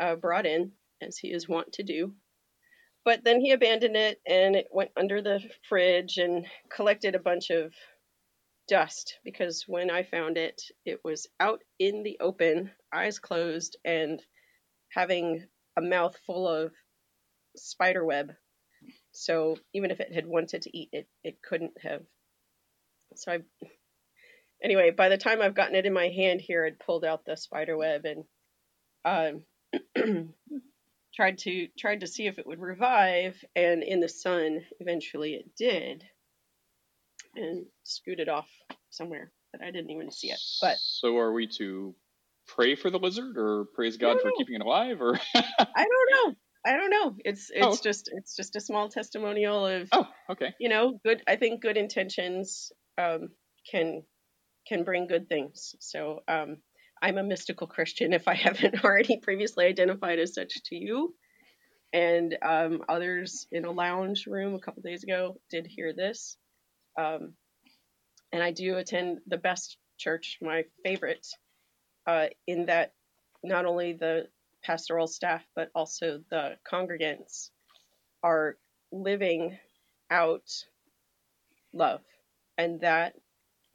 uh, 0.00 0.14
brought 0.14 0.46
in, 0.46 0.72
as 1.02 1.18
he 1.18 1.28
is 1.28 1.46
wont 1.46 1.70
to 1.70 1.82
do. 1.82 2.14
But 3.04 3.24
then 3.24 3.42
he 3.42 3.52
abandoned 3.52 3.94
it 3.94 4.18
and 4.26 4.56
it 4.56 4.68
went 4.72 4.90
under 4.96 5.20
the 5.20 5.38
fridge 5.68 6.16
and 6.16 6.46
collected 6.74 7.14
a 7.14 7.18
bunch 7.18 7.50
of 7.50 7.74
dust 8.68 9.18
because 9.22 9.64
when 9.66 9.90
I 9.90 10.02
found 10.02 10.38
it, 10.38 10.62
it 10.86 10.98
was 11.04 11.26
out 11.40 11.60
in 11.78 12.02
the 12.02 12.16
open, 12.20 12.70
eyes 12.90 13.18
closed, 13.18 13.76
and 13.84 14.22
having 14.88 15.44
a 15.76 15.82
mouth 15.82 16.16
full 16.26 16.48
of 16.48 16.72
spider 17.54 18.02
web. 18.02 18.32
So 19.12 19.58
even 19.74 19.90
if 19.90 20.00
it 20.00 20.14
had 20.14 20.26
wanted 20.26 20.62
to 20.62 20.74
eat 20.74 20.88
it, 20.92 21.06
it 21.22 21.42
couldn't 21.42 21.74
have. 21.82 22.00
So 23.14 23.32
I, 23.32 23.38
anyway, 24.62 24.90
by 24.90 25.08
the 25.08 25.18
time 25.18 25.40
I've 25.42 25.54
gotten 25.54 25.74
it 25.76 25.86
in 25.86 25.92
my 25.92 26.08
hand 26.08 26.40
here, 26.40 26.64
I'd 26.64 26.78
pulled 26.78 27.04
out 27.04 27.24
the 27.24 27.36
spider 27.36 27.76
web 27.76 28.04
and 28.04 28.24
um, 29.04 29.44
tried 31.14 31.38
to 31.38 31.68
tried 31.78 32.00
to 32.00 32.06
see 32.06 32.26
if 32.26 32.38
it 32.38 32.46
would 32.46 32.60
revive, 32.60 33.42
and 33.56 33.82
in 33.82 34.00
the 34.00 34.08
sun, 34.08 34.60
eventually 34.80 35.34
it 35.34 35.54
did 35.56 36.04
and 37.34 37.66
scooted 37.84 38.28
off 38.28 38.48
somewhere 38.90 39.30
that 39.52 39.62
I 39.62 39.70
didn't 39.70 39.90
even 39.90 40.10
see 40.10 40.30
it. 40.30 40.40
But 40.60 40.76
so 40.78 41.16
are 41.18 41.32
we 41.32 41.46
to 41.58 41.94
pray 42.46 42.74
for 42.74 42.90
the 42.90 42.98
lizard 42.98 43.36
or 43.36 43.66
praise 43.74 43.96
God 43.96 44.20
for 44.20 44.30
know. 44.30 44.36
keeping 44.36 44.56
it 44.56 44.62
alive 44.62 45.00
or 45.00 45.18
I 45.34 45.84
don't 45.84 46.28
know. 46.28 46.34
I 46.66 46.76
don't 46.76 46.90
know. 46.90 47.16
It's 47.24 47.50
it's 47.50 47.80
Oh. 47.80 47.82
just 47.82 48.10
it's 48.12 48.36
just 48.36 48.56
a 48.56 48.60
small 48.60 48.88
testimonial 48.88 49.66
of 49.66 49.88
oh 49.92 50.08
okay 50.30 50.54
you 50.58 50.68
know 50.68 51.00
good. 51.04 51.22
I 51.28 51.36
think 51.36 51.62
good 51.62 51.76
intentions 51.76 52.72
um, 52.98 53.28
can 53.70 54.02
can 54.68 54.84
bring 54.84 55.06
good 55.06 55.28
things. 55.28 55.74
So 55.80 56.22
um, 56.28 56.58
I'm 57.00 57.18
a 57.18 57.22
mystical 57.22 57.66
Christian 57.66 58.12
if 58.12 58.28
I 58.28 58.34
haven't 58.46 58.84
already 58.84 59.18
previously 59.18 59.66
identified 59.66 60.18
as 60.18 60.34
such 60.34 60.62
to 60.64 60.76
you. 60.76 61.14
And 61.92 62.36
um, 62.42 62.82
others 62.88 63.46
in 63.50 63.64
a 63.64 63.70
lounge 63.70 64.26
room 64.26 64.54
a 64.54 64.60
couple 64.60 64.82
days 64.82 65.04
ago 65.04 65.40
did 65.50 65.66
hear 65.66 65.94
this. 65.94 66.36
Um, 66.98 67.34
and 68.30 68.42
I 68.42 68.50
do 68.52 68.76
attend 68.76 69.20
the 69.26 69.38
best 69.38 69.78
church, 69.96 70.38
my 70.42 70.64
favorite, 70.84 71.26
uh, 72.06 72.26
in 72.46 72.66
that 72.66 72.92
not 73.42 73.64
only 73.64 73.94
the 73.94 74.28
pastoral 74.62 75.06
staff 75.06 75.42
but 75.54 75.70
also 75.74 76.20
the 76.30 76.56
congregants 76.70 77.50
are 78.22 78.56
living 78.92 79.56
out 80.10 80.50
love, 81.72 82.00
and 82.58 82.80
that 82.80 83.14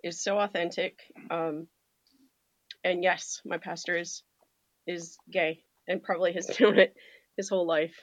is 0.03 0.21
so 0.21 0.37
authentic. 0.37 0.99
Um, 1.31 1.67
and 2.83 3.03
yes, 3.03 3.41
my 3.45 3.57
pastor 3.57 3.97
is 3.97 4.23
is 4.85 5.17
gay 5.31 5.63
and 5.87 6.03
probably 6.03 6.33
has 6.33 6.49
known 6.59 6.77
it 6.77 6.93
his 7.37 7.49
whole 7.49 7.65
life. 7.65 7.95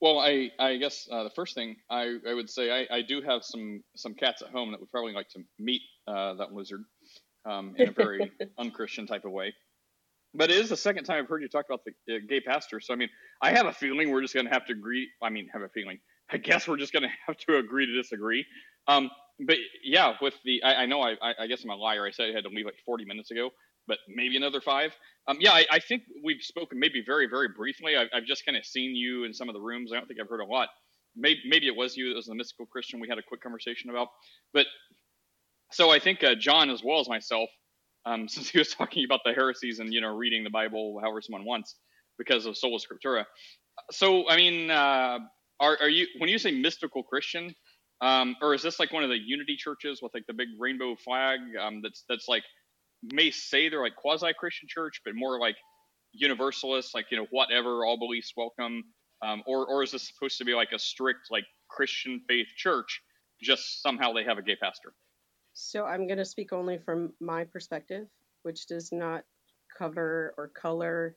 Well, 0.00 0.18
I 0.18 0.50
I 0.58 0.76
guess 0.76 1.08
uh, 1.10 1.22
the 1.22 1.30
first 1.30 1.54
thing 1.54 1.76
I, 1.88 2.16
I 2.28 2.34
would 2.34 2.50
say 2.50 2.70
I, 2.70 2.96
I 2.96 3.02
do 3.02 3.22
have 3.22 3.44
some 3.44 3.82
some 3.94 4.14
cats 4.14 4.42
at 4.42 4.48
home 4.48 4.72
that 4.72 4.80
would 4.80 4.90
probably 4.90 5.12
like 5.12 5.28
to 5.30 5.40
meet 5.58 5.82
uh, 6.08 6.34
that 6.34 6.52
lizard 6.52 6.82
um, 7.44 7.74
in 7.78 7.88
a 7.88 7.92
very 7.92 8.32
unchristian 8.58 9.06
type 9.06 9.24
of 9.24 9.30
way. 9.30 9.54
But 10.34 10.50
it 10.50 10.56
is 10.56 10.70
the 10.70 10.76
second 10.76 11.04
time 11.04 11.22
I've 11.22 11.28
heard 11.28 11.42
you 11.42 11.48
talk 11.48 11.66
about 11.68 11.82
the 11.84 12.16
uh, 12.16 12.18
gay 12.28 12.40
pastor. 12.40 12.80
So 12.80 12.92
I 12.92 12.96
mean, 12.96 13.10
I 13.40 13.52
have 13.52 13.66
a 13.66 13.72
feeling 13.72 14.10
we're 14.10 14.22
just 14.22 14.34
going 14.34 14.46
to 14.46 14.52
have 14.52 14.66
to 14.66 14.72
agree. 14.72 15.08
I 15.22 15.30
mean, 15.30 15.48
have 15.52 15.62
a 15.62 15.68
feeling. 15.68 15.98
I 16.30 16.38
guess 16.38 16.66
we're 16.66 16.78
just 16.78 16.92
going 16.92 17.02
to 17.08 17.10
have 17.26 17.36
to 17.36 17.58
agree 17.58 17.86
to 17.86 17.92
disagree. 17.92 18.44
Um, 18.88 19.10
but 19.40 19.56
yeah, 19.82 20.14
with 20.20 20.34
the 20.44 20.62
I, 20.62 20.82
I 20.82 20.86
know 20.86 21.02
I, 21.02 21.16
I 21.38 21.46
guess 21.46 21.64
I'm 21.64 21.70
a 21.70 21.76
liar. 21.76 22.06
I 22.06 22.10
said 22.10 22.30
I 22.30 22.32
had 22.32 22.44
to 22.44 22.50
leave 22.50 22.66
like 22.66 22.78
40 22.84 23.04
minutes 23.04 23.30
ago, 23.30 23.50
but 23.86 23.98
maybe 24.08 24.36
another 24.36 24.60
five. 24.60 24.92
Um, 25.28 25.38
yeah, 25.40 25.52
I, 25.52 25.66
I 25.70 25.78
think 25.78 26.02
we've 26.24 26.42
spoken 26.42 26.78
maybe 26.78 27.02
very 27.04 27.26
very 27.28 27.48
briefly. 27.48 27.96
I've, 27.96 28.08
I've 28.14 28.24
just 28.24 28.44
kind 28.44 28.56
of 28.56 28.64
seen 28.64 28.94
you 28.94 29.24
in 29.24 29.34
some 29.34 29.48
of 29.48 29.54
the 29.54 29.60
rooms. 29.60 29.92
I 29.92 29.96
don't 29.96 30.06
think 30.06 30.20
I've 30.20 30.28
heard 30.28 30.40
a 30.40 30.46
lot. 30.46 30.68
Maybe 31.16 31.40
maybe 31.46 31.66
it 31.66 31.76
was 31.76 31.96
you. 31.96 32.10
It 32.10 32.16
was 32.16 32.26
the 32.26 32.34
mystical 32.34 32.66
Christian 32.66 33.00
we 33.00 33.08
had 33.08 33.18
a 33.18 33.22
quick 33.22 33.42
conversation 33.42 33.90
about. 33.90 34.08
But 34.52 34.66
so 35.72 35.90
I 35.90 35.98
think 35.98 36.22
uh, 36.22 36.34
John 36.34 36.70
as 36.70 36.82
well 36.84 37.00
as 37.00 37.08
myself, 37.08 37.50
um, 38.06 38.28
since 38.28 38.48
he 38.50 38.58
was 38.58 38.74
talking 38.74 39.04
about 39.04 39.20
the 39.24 39.32
heresies 39.32 39.78
and 39.78 39.92
you 39.92 40.00
know 40.00 40.14
reading 40.14 40.44
the 40.44 40.50
Bible 40.50 40.98
however 41.02 41.20
someone 41.20 41.44
wants 41.44 41.76
because 42.18 42.46
of 42.46 42.56
sola 42.56 42.78
scriptura. 42.78 43.24
So 43.90 44.28
I 44.28 44.36
mean, 44.36 44.70
uh, 44.70 45.18
are 45.60 45.78
are 45.80 45.88
you 45.88 46.06
when 46.18 46.28
you 46.28 46.38
say 46.38 46.50
mystical 46.50 47.02
Christian, 47.02 47.54
um, 48.02 48.36
or 48.42 48.52
is 48.52 48.62
this 48.62 48.80
like 48.80 48.92
one 48.92 49.04
of 49.04 49.10
the 49.10 49.18
Unity 49.18 49.56
churches 49.56 50.00
with 50.02 50.12
like 50.12 50.26
the 50.26 50.34
big 50.34 50.48
rainbow 50.58 50.96
flag? 50.96 51.38
Um, 51.60 51.80
that's 51.82 52.04
that's 52.08 52.28
like 52.28 52.42
may 53.02 53.30
say 53.30 53.68
they're 53.68 53.80
like 53.80 53.96
quasi 53.96 54.32
Christian 54.38 54.68
church, 54.68 55.00
but 55.04 55.14
more 55.14 55.38
like 55.38 55.56
universalist, 56.12 56.94
like 56.94 57.06
you 57.10 57.16
know 57.16 57.26
whatever, 57.30 57.84
all 57.84 57.98
beliefs 57.98 58.32
welcome. 58.36 58.82
Um, 59.24 59.42
or 59.46 59.66
or 59.66 59.84
is 59.84 59.92
this 59.92 60.08
supposed 60.08 60.36
to 60.38 60.44
be 60.44 60.52
like 60.52 60.72
a 60.74 60.78
strict 60.78 61.30
like 61.30 61.44
Christian 61.68 62.20
faith 62.28 62.48
church? 62.56 63.00
Just 63.40 63.82
somehow 63.82 64.12
they 64.12 64.24
have 64.24 64.36
a 64.36 64.42
gay 64.42 64.56
pastor. 64.56 64.92
So 65.52 65.84
I'm 65.84 66.06
going 66.06 66.18
to 66.18 66.24
speak 66.24 66.52
only 66.52 66.78
from 66.78 67.12
my 67.20 67.44
perspective, 67.44 68.06
which 68.42 68.66
does 68.66 68.90
not 68.90 69.22
cover 69.76 70.34
or 70.36 70.48
color 70.48 71.16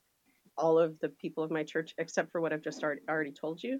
all 0.57 0.77
of 0.77 0.99
the 0.99 1.09
people 1.09 1.43
of 1.43 1.51
my 1.51 1.63
church, 1.63 1.93
except 1.97 2.31
for 2.31 2.41
what 2.41 2.53
I've 2.53 2.61
just 2.61 2.83
already, 2.83 3.01
already 3.09 3.31
told 3.31 3.61
you. 3.61 3.79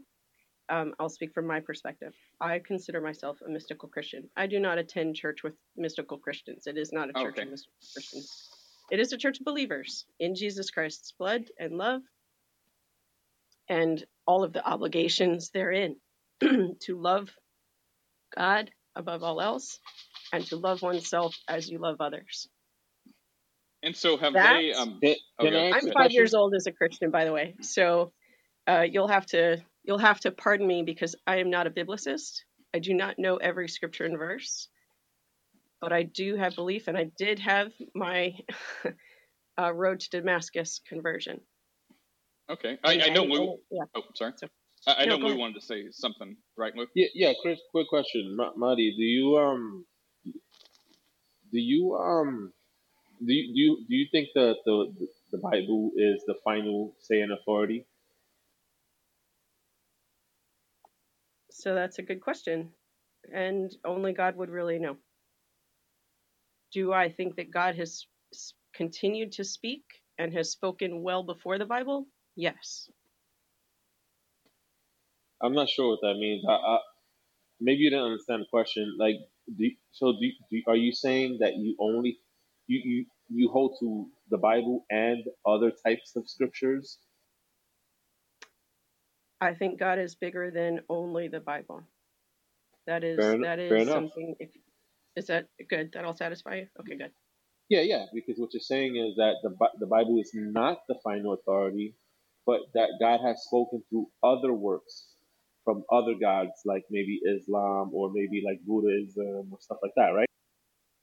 Um, 0.69 0.93
I'll 0.99 1.09
speak 1.09 1.33
from 1.33 1.45
my 1.47 1.59
perspective. 1.59 2.13
I 2.41 2.59
consider 2.59 2.99
myself 3.01 3.37
a 3.45 3.49
mystical 3.49 3.87
Christian. 3.87 4.29
I 4.35 4.47
do 4.47 4.59
not 4.59 4.77
attend 4.77 5.15
church 5.15 5.43
with 5.43 5.53
mystical 5.77 6.17
Christians. 6.17 6.65
It 6.65 6.77
is 6.77 6.91
not 6.91 7.09
a 7.09 7.13
church 7.13 7.33
Okay. 7.33 7.43
of 7.43 7.49
mystical 7.49 7.73
Christians. 7.93 8.49
It 8.91 8.99
is 8.99 9.13
a 9.13 9.17
church 9.17 9.39
of 9.39 9.45
believers 9.45 10.05
in 10.19 10.35
Jesus 10.35 10.71
Christ's 10.71 11.11
blood 11.17 11.45
and 11.59 11.77
love 11.77 12.01
and 13.69 14.03
all 14.27 14.43
of 14.43 14.53
the 14.53 14.65
obligations 14.67 15.49
therein 15.51 15.97
to 16.41 16.75
love 16.89 17.29
God 18.35 18.71
above 18.95 19.23
all 19.23 19.41
else 19.41 19.79
and 20.33 20.45
to 20.47 20.55
love 20.55 20.81
oneself 20.81 21.35
as 21.47 21.69
you 21.69 21.79
love 21.79 21.97
others. 21.99 22.47
And 23.83 23.95
so 23.95 24.17
have 24.17 24.33
That- 24.33 24.57
they? 24.57 24.73
Um, 24.73 24.99
Can, 25.01 25.15
can 25.39 25.47
okay. 25.55 25.57
I 25.57 25.77
ask 25.77 25.87
I'm 25.87 25.93
five 25.93 26.11
years 26.11 26.33
old 26.33 26.55
as 26.55 26.65
a 26.67 26.71
Christian, 26.71 27.11
by 27.11 27.25
the 27.25 27.31
way, 27.31 27.55
so 27.61 28.11
uh, 28.67 28.81
you'll 28.89 29.07
have 29.07 29.25
to 29.27 29.63
you'll 29.85 29.97
have 29.99 30.19
to 30.21 30.31
pardon 30.31 30.67
me 30.67 30.83
because 30.83 31.15
I 31.27 31.37
am 31.37 31.49
not 31.49 31.67
a 31.67 31.71
biblicist. 31.71 32.41
I 32.73 32.79
do 32.79 32.93
not 32.93 33.19
know 33.19 33.37
every 33.37 33.69
scripture 33.69 34.05
and 34.05 34.17
verse, 34.17 34.67
but 35.81 35.93
I 35.93 36.03
do 36.03 36.35
have 36.35 36.55
belief, 36.55 36.87
and 36.87 36.97
I 36.97 37.11
did 37.17 37.39
have 37.39 37.71
my 37.93 38.33
uh, 39.61 39.73
road 39.73 40.01
to 40.01 40.09
Damascus 40.09 40.81
conversion. 40.87 41.39
Okay, 42.49 42.77
I, 42.83 43.01
I 43.01 43.09
know 43.09 43.23
and- 43.23 43.31
Lou. 43.31 43.57
yeah. 43.71 43.83
Oh, 43.95 44.01
sorry. 44.15 44.33
I, 44.87 44.93
I 45.03 45.05
No, 45.05 45.17
know 45.17 45.21
go 45.23 45.27
Lou 45.29 45.37
wanted 45.39 45.55
to 45.55 45.65
say 45.65 45.85
something, 45.91 46.35
right, 46.57 46.75
Lou? 46.75 46.85
Yeah, 46.95 47.07
yeah. 47.15 47.33
Chris, 47.41 47.59
quick 47.71 47.87
question, 47.89 48.35
Ma- 48.35 48.51
Marty. 48.55 48.93
Do 48.95 49.03
you 49.03 49.37
um, 49.37 49.85
do 51.51 51.59
you 51.59 51.95
um, 51.95 52.51
do 53.25 53.33
you 53.33 53.53
do 53.53 53.59
you, 53.61 53.85
do 53.89 53.95
you 53.95 54.07
think 54.11 54.29
that 54.35 54.55
the 54.65 54.93
the 55.31 55.37
Bible 55.39 55.91
is 55.95 56.23
the 56.27 56.35
final 56.43 56.95
say 56.99 57.21
and 57.21 57.31
authority? 57.31 57.87
So 61.65 61.73
that's 61.73 61.97
a 61.97 62.03
good 62.03 62.21
question. 62.21 62.69
And 63.33 63.71
only 63.83 64.13
God 64.13 64.35
would 64.37 64.51
really 64.51 64.77
know. 64.77 64.97
Do 66.71 66.93
I 66.93 67.09
think 67.09 67.37
that 67.37 67.49
God 67.49 67.75
has 67.75 68.05
continued 68.75 69.31
to 69.33 69.43
speak 69.43 69.81
and 70.19 70.31
has 70.33 70.51
spoken 70.51 71.01
well 71.01 71.23
before 71.23 71.57
the 71.57 71.65
Bible? 71.65 72.05
Yes. 72.35 72.87
I'm 75.41 75.53
not 75.53 75.67
sure 75.67 75.89
what 75.89 76.01
that 76.03 76.19
means. 76.19 76.43
I, 76.47 76.53
I, 76.53 76.77
maybe 77.59 77.79
you 77.79 77.89
didn't 77.89 78.05
understand 78.05 78.43
the 78.43 78.47
question. 78.51 78.95
Like, 78.99 79.15
do, 79.57 79.71
so 79.91 80.13
do, 80.21 80.29
do, 80.51 80.61
are 80.67 80.75
you 80.75 80.93
saying 80.93 81.39
that 81.39 81.55
you 81.55 81.75
only 81.79 82.19
you, 82.67 82.79
you 82.83 83.05
you 83.29 83.49
hold 83.51 83.77
to 83.79 84.07
the 84.29 84.37
Bible 84.37 84.85
and 84.91 85.23
other 85.47 85.71
types 85.83 86.15
of 86.15 86.29
scriptures? 86.29 86.99
I 89.45 89.53
think 89.53 89.79
God 89.79 89.99
is 89.99 90.15
bigger 90.15 90.51
than 90.51 90.81
only 90.89 91.27
the 91.27 91.39
Bible. 91.39 91.83
That 92.87 93.03
is 93.03 93.17
Fair, 93.17 93.37
that 93.39 93.59
is 93.59 93.87
something 93.87 94.35
if 94.39 94.49
is 95.15 95.27
that 95.27 95.47
good? 95.69 95.91
That'll 95.93 96.15
satisfy 96.15 96.55
you? 96.55 96.67
Okay, 96.79 96.97
good. 96.97 97.11
Yeah, 97.69 97.81
yeah. 97.81 98.05
Because 98.13 98.37
what 98.37 98.53
you're 98.53 98.61
saying 98.61 98.95
is 98.97 99.15
that 99.17 99.35
the 99.43 99.55
the 99.79 99.87
Bible 99.87 100.19
is 100.19 100.31
not 100.33 100.79
the 100.87 100.95
final 101.03 101.33
authority, 101.33 101.95
but 102.45 102.61
that 102.73 102.89
God 102.99 103.19
has 103.25 103.43
spoken 103.43 103.83
through 103.89 104.07
other 104.23 104.53
works 104.53 105.07
from 105.63 105.83
other 105.91 106.13
gods, 106.19 106.61
like 106.65 106.83
maybe 106.91 107.19
Islam 107.25 107.91
or 107.93 108.11
maybe 108.13 108.43
like 108.45 108.59
Buddhism 108.65 109.49
or 109.51 109.57
stuff 109.59 109.77
like 109.81 109.93
that, 109.95 110.09
right? 110.09 110.27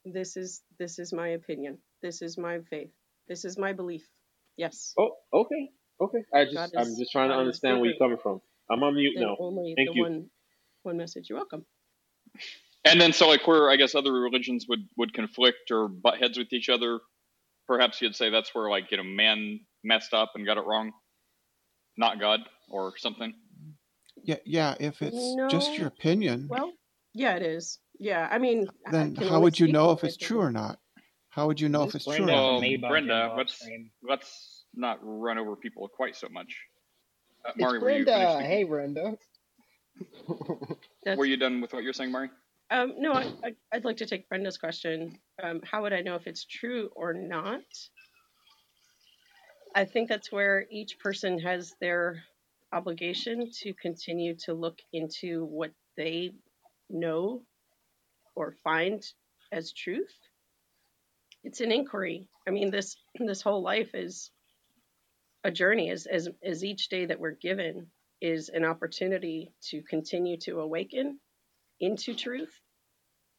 This 0.05 0.37
is 0.37 0.63
this 0.79 0.99
is 0.99 1.13
my 1.13 1.29
opinion. 1.29 1.79
This 2.03 2.23
is 2.23 2.37
my 2.37 2.61
faith. 2.71 2.91
This 3.29 3.45
is 3.45 3.57
my 3.57 3.73
belief. 3.73 4.09
Yes. 4.57 4.95
Oh, 4.99 5.13
okay, 5.33 5.71
okay. 6.01 6.19
I 6.33 6.45
God 6.45 6.51
just 6.53 6.77
I'm 6.77 6.97
just 6.97 7.13
trying 7.13 7.29
to 7.29 7.35
God 7.35 7.41
is 7.41 7.47
understand 7.47 7.81
where 7.81 7.91
you're 7.91 7.99
coming 7.99 8.19
from. 8.19 8.41
I'm 8.71 8.83
on 8.83 8.95
mute 8.95 9.15
than 9.15 9.25
now. 9.29 9.37
Thank 9.77 9.95
you. 9.95 10.03
one 10.03 10.31
one 10.83 10.97
message. 10.97 11.27
You're 11.29 11.39
welcome. 11.39 11.65
And 12.85 13.01
then, 13.01 13.13
so 13.13 13.29
like 13.29 13.47
where 13.47 13.71
I 13.71 13.77
guess 13.77 13.95
other 13.95 14.13
religions 14.13 14.67
would 14.69 14.81
would 14.97 15.15
conflict 15.15 15.71
or 15.71 15.89
butt 15.89 16.19
heads 16.19 16.37
with 16.37 16.53
each 16.53 16.69
other, 16.69 17.01
perhaps 17.69 18.01
you'd 18.01 18.17
say 18.17 18.31
that's 18.31 18.55
where 18.55 18.69
like 18.71 18.91
you 18.91 18.97
know 18.97 19.05
man 19.05 19.61
messed 19.85 20.15
up 20.15 20.33
and 20.35 20.47
got 20.47 20.59
it 20.59 20.65
wrong, 20.65 20.93
not 21.97 22.19
God 22.19 22.41
or 22.69 22.97
something. 22.97 23.35
Yeah, 24.25 24.37
yeah. 24.45 24.75
If 24.81 25.03
it's 25.03 25.37
just 25.51 25.77
your 25.77 25.89
opinion, 25.89 26.49
Well, 26.49 26.73
yeah, 27.15 27.37
it 27.37 27.43
is. 27.43 27.79
Yeah, 27.99 28.29
I 28.31 28.39
mean, 28.39 28.67
then 28.91 29.15
can 29.15 29.29
how 29.29 29.41
would 29.41 29.59
you 29.61 29.71
know 29.71 29.93
if 29.93 30.03
it's 30.03 30.17
true 30.17 30.41
or 30.41 30.51
not? 30.51 30.79
How 31.29 31.47
would 31.47 31.61
you 31.61 31.69
know 31.69 31.85
if 31.85 31.95
it's 31.95 32.05
true 32.05 32.15
or 32.15 32.17
Brenda 32.19 32.33
not? 32.33 32.61
Well, 32.61 32.91
Brenda, 32.91 33.35
let's 33.37 33.65
let's 34.03 34.52
not 34.75 34.99
run 35.03 35.39
over 35.39 35.57
people 35.57 35.89
quite 35.89 36.17
so 36.17 36.29
much. 36.31 36.57
Uh, 37.45 37.51
It's 37.51 37.61
Mari, 37.61 37.79
were 37.79 37.91
you 37.91 38.05
Brenda. 38.05 38.35
finished? 38.35 38.51
Hey, 38.51 38.65
Brenda. 38.65 39.19
That's 41.05 41.19
Were 41.19 41.27
you 41.27 41.37
done 41.37 41.61
with 41.61 41.73
what 41.73 41.83
you're 41.83 41.93
saying, 41.93 42.13
Mari? 42.13 42.31
um 42.71 42.95
no, 42.99 43.13
I, 43.13 43.25
I 43.45 43.55
I'd 43.73 43.85
like 43.85 43.99
to 43.99 44.07
take 44.07 44.29
Brenda's 44.29 44.57
question. 44.57 45.19
Um, 45.43 45.61
how 45.63 45.83
would 45.83 45.93
I 45.93 46.01
know 46.01 46.15
if 46.15 46.27
it's 46.27 46.45
true 46.47 46.91
or 46.97 47.13
not? 47.13 47.61
I 49.75 49.85
think 49.85 50.09
that's 50.09 50.31
where 50.33 50.67
each 50.71 50.99
person 50.99 51.39
has 51.41 51.75
their 51.81 52.23
obligation 52.73 53.51
to 53.63 53.75
continue 53.75 54.35
to 54.45 54.55
look 54.55 54.79
into 54.93 55.45
what 55.45 55.73
they 55.97 56.31
know 56.89 57.43
or 58.35 58.53
find 58.65 59.03
as 59.51 59.73
truth. 59.73 60.15
It's 61.45 61.61
an 61.61 61.73
inquiry. 61.73 62.29
I 62.49 62.51
mean, 62.53 62.71
this 62.71 62.97
this 63.19 63.43
whole 63.43 63.63
life 63.63 63.95
is 63.95 64.31
a 65.45 65.51
journey. 65.51 65.91
As 65.91 66.07
as 66.07 66.29
as 66.45 66.65
each 66.65 66.89
day 66.89 67.07
that 67.07 67.21
we're 67.21 67.33
given 67.33 67.89
is 68.21 68.49
an 68.49 68.65
opportunity 68.65 69.53
to 69.71 69.83
continue 69.83 70.37
to 70.39 70.61
awaken 70.61 71.19
into 71.81 72.15
truth 72.15 72.61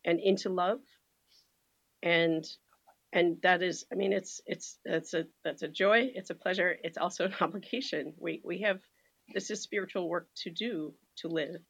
and 0.05 0.19
into 0.19 0.49
love, 0.49 0.79
and 2.01 2.45
and 3.13 3.37
that 3.43 3.61
is, 3.61 3.85
I 3.91 3.95
mean, 3.95 4.11
it's 4.11 4.41
it's 4.45 4.79
that's 4.83 5.13
a 5.13 5.25
that's 5.43 5.61
a 5.61 5.67
joy. 5.67 6.11
It's 6.15 6.31
a 6.31 6.35
pleasure. 6.35 6.75
It's 6.83 6.97
also 6.97 7.25
an 7.25 7.35
obligation. 7.41 8.13
We 8.17 8.41
we 8.43 8.61
have 8.61 8.79
this 9.33 9.51
is 9.51 9.61
spiritual 9.61 10.09
work 10.09 10.27
to 10.43 10.49
do 10.49 10.93
to 11.17 11.27
live. 11.27 11.61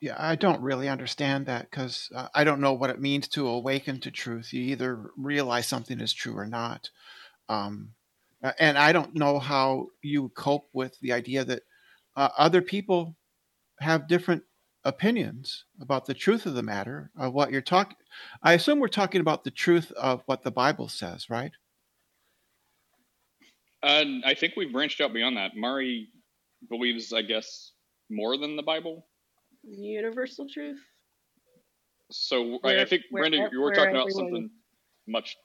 Yeah, 0.00 0.16
I 0.18 0.36
don't 0.36 0.60
really 0.60 0.88
understand 0.88 1.46
that 1.46 1.70
because 1.70 2.10
uh, 2.14 2.28
I 2.34 2.44
don't 2.44 2.60
know 2.60 2.74
what 2.74 2.90
it 2.90 3.00
means 3.00 3.28
to 3.28 3.48
awaken 3.48 4.00
to 4.00 4.10
truth. 4.10 4.52
You 4.52 4.62
either 4.62 5.10
realize 5.16 5.66
something 5.66 6.00
is 6.00 6.12
true 6.12 6.36
or 6.36 6.46
not. 6.46 6.90
Um, 7.48 7.92
uh, 8.46 8.52
and 8.60 8.78
I 8.78 8.92
don't 8.92 9.12
know 9.16 9.40
how 9.40 9.88
you 10.02 10.28
cope 10.36 10.68
with 10.72 10.96
the 11.00 11.12
idea 11.12 11.44
that 11.44 11.62
uh, 12.14 12.28
other 12.38 12.62
people 12.62 13.16
have 13.80 14.06
different 14.06 14.44
opinions 14.84 15.64
about 15.80 16.06
the 16.06 16.14
truth 16.14 16.46
of 16.46 16.54
the 16.54 16.62
matter 16.62 17.10
of 17.18 17.34
what 17.34 17.50
you're 17.50 17.60
talking. 17.60 17.96
I 18.44 18.52
assume 18.52 18.78
we're 18.78 18.86
talking 18.86 19.20
about 19.20 19.42
the 19.42 19.50
truth 19.50 19.90
of 19.92 20.22
what 20.26 20.44
the 20.44 20.52
Bible 20.52 20.88
says, 20.88 21.28
right? 21.28 21.50
Uh, 23.82 24.04
I 24.24 24.34
think 24.34 24.54
we've 24.56 24.72
branched 24.72 25.00
out 25.00 25.12
beyond 25.12 25.36
that. 25.38 25.56
Mari 25.56 26.08
believes, 26.68 27.12
I 27.12 27.22
guess, 27.22 27.72
more 28.08 28.36
than 28.36 28.54
the 28.54 28.62
Bible. 28.62 29.06
Universal 29.64 30.46
truth. 30.48 30.78
So 32.12 32.60
I, 32.62 32.82
I 32.82 32.84
think, 32.84 33.02
where 33.10 33.22
Brenda, 33.22 33.38
ev- 33.38 33.52
you 33.52 33.60
were 33.60 33.72
talking 33.72 33.90
about 33.90 34.08
everyone 34.08 34.30
something 34.30 34.50
much 35.08 35.36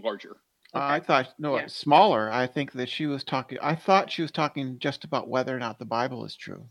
larger. 0.00 0.36
Uh, 0.74 0.78
I 0.82 1.00
thought 1.00 1.34
no, 1.38 1.56
Yeah. 1.56 1.66
smaller. 1.66 2.30
I 2.30 2.46
think 2.46 2.72
that 2.72 2.88
she 2.88 3.06
was 3.06 3.24
talking. 3.24 3.58
I 3.60 3.74
thought 3.74 4.10
she 4.10 4.22
was 4.22 4.30
talking 4.30 4.78
just 4.78 5.04
about 5.04 5.28
whether 5.28 5.54
or 5.54 5.58
not 5.58 5.78
the 5.78 5.84
Bible 5.86 6.24
is 6.24 6.36
true. 6.36 6.68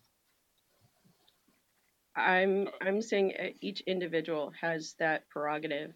I'm 2.16 2.70
I'm 2.82 3.02
saying 3.02 3.34
uh, 3.40 3.50
each 3.62 3.82
individual 3.82 4.52
has 4.60 4.96
that 5.00 5.30
prerogative 5.30 5.94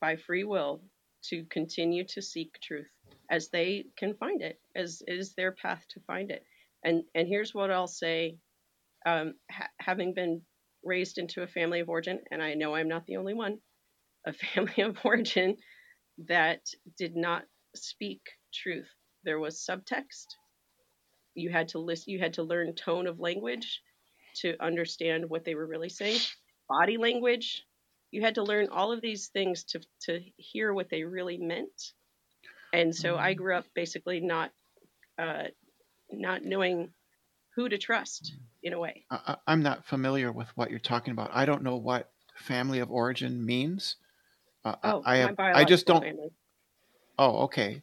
by 0.00 0.16
free 0.16 0.44
will 0.44 0.82
to 1.24 1.44
continue 1.46 2.04
to 2.04 2.22
seek 2.22 2.58
truth 2.60 2.88
as 3.30 3.48
they 3.50 3.86
can 3.96 4.14
find 4.14 4.42
it, 4.42 4.60
as 4.74 5.02
is 5.06 5.34
their 5.34 5.52
path 5.52 5.84
to 5.90 6.00
find 6.00 6.30
it. 6.30 6.44
And 6.84 7.04
and 7.14 7.28
here's 7.28 7.54
what 7.54 7.70
I'll 7.70 7.86
say: 7.86 8.38
um, 9.06 9.34
ha- 9.50 9.70
having 9.80 10.14
been 10.14 10.42
raised 10.84 11.18
into 11.18 11.42
a 11.42 11.46
family 11.46 11.80
of 11.80 11.88
origin, 11.88 12.20
and 12.30 12.42
I 12.42 12.54
know 12.54 12.74
I'm 12.74 12.88
not 12.88 13.06
the 13.06 13.16
only 13.16 13.34
one, 13.34 13.58
a 14.26 14.32
family 14.54 14.82
of 14.82 14.98
origin 15.04 15.56
that 16.28 16.60
did 16.98 17.16
not 17.16 17.44
speak 17.74 18.20
truth. 18.52 18.88
There 19.24 19.38
was 19.38 19.64
subtext. 19.68 20.26
You 21.34 21.50
had 21.50 21.68
to 21.68 21.78
listen. 21.78 22.12
You 22.12 22.18
had 22.18 22.34
to 22.34 22.42
learn 22.42 22.74
tone 22.74 23.06
of 23.06 23.20
language 23.20 23.80
to 24.36 24.62
understand 24.62 25.28
what 25.28 25.44
they 25.44 25.54
were 25.54 25.66
really 25.66 25.88
saying. 25.88 26.20
Body 26.68 26.96
language. 26.96 27.64
You 28.10 28.22
had 28.22 28.34
to 28.34 28.42
learn 28.42 28.68
all 28.70 28.92
of 28.92 29.00
these 29.00 29.28
things 29.28 29.64
to 29.64 29.80
to 30.02 30.20
hear 30.36 30.74
what 30.74 30.90
they 30.90 31.04
really 31.04 31.38
meant. 31.38 31.92
And 32.74 32.94
so 32.94 33.16
I 33.16 33.34
grew 33.34 33.56
up 33.56 33.64
basically 33.74 34.20
not 34.20 34.50
uh, 35.18 35.44
not 36.10 36.44
knowing 36.44 36.90
who 37.54 37.68
to 37.68 37.78
trust 37.78 38.34
in 38.62 38.72
a 38.72 38.78
way. 38.78 39.04
I, 39.10 39.36
I'm 39.46 39.62
not 39.62 39.86
familiar 39.86 40.32
with 40.32 40.48
what 40.56 40.70
you're 40.70 40.78
talking 40.78 41.12
about. 41.12 41.30
I 41.32 41.44
don't 41.44 41.62
know 41.62 41.76
what 41.76 42.10
family 42.36 42.80
of 42.80 42.90
origin 42.90 43.44
means. 43.44 43.96
Uh, 44.64 44.74
I 44.82 44.90
Oh, 44.90 45.02
I 45.04 45.16
my 45.16 45.26
have. 45.26 45.36
I 45.38 45.64
just 45.64 45.86
don't. 45.86 46.02
family. 46.02 46.30
Oh, 47.18 47.44
okay. 47.44 47.82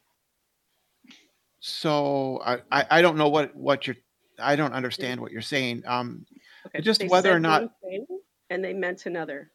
So 1.60 2.40
I, 2.44 2.58
I, 2.72 2.86
I 2.90 3.02
don't 3.02 3.16
know 3.16 3.28
what 3.28 3.54
what 3.54 3.86
you're. 3.86 3.96
I 4.38 4.56
don't 4.56 4.72
understand 4.72 5.20
what 5.20 5.30
you're 5.32 5.42
saying. 5.42 5.82
Um, 5.86 6.24
Okay. 6.66 6.80
just 6.80 7.00
They 7.02 7.08
whether 7.08 7.32
or 7.32 7.40
not. 7.40 7.62
one 7.62 7.70
thing 7.82 8.06
and 8.48 8.64
they 8.64 8.72
meant 8.72 9.06
another. 9.06 9.50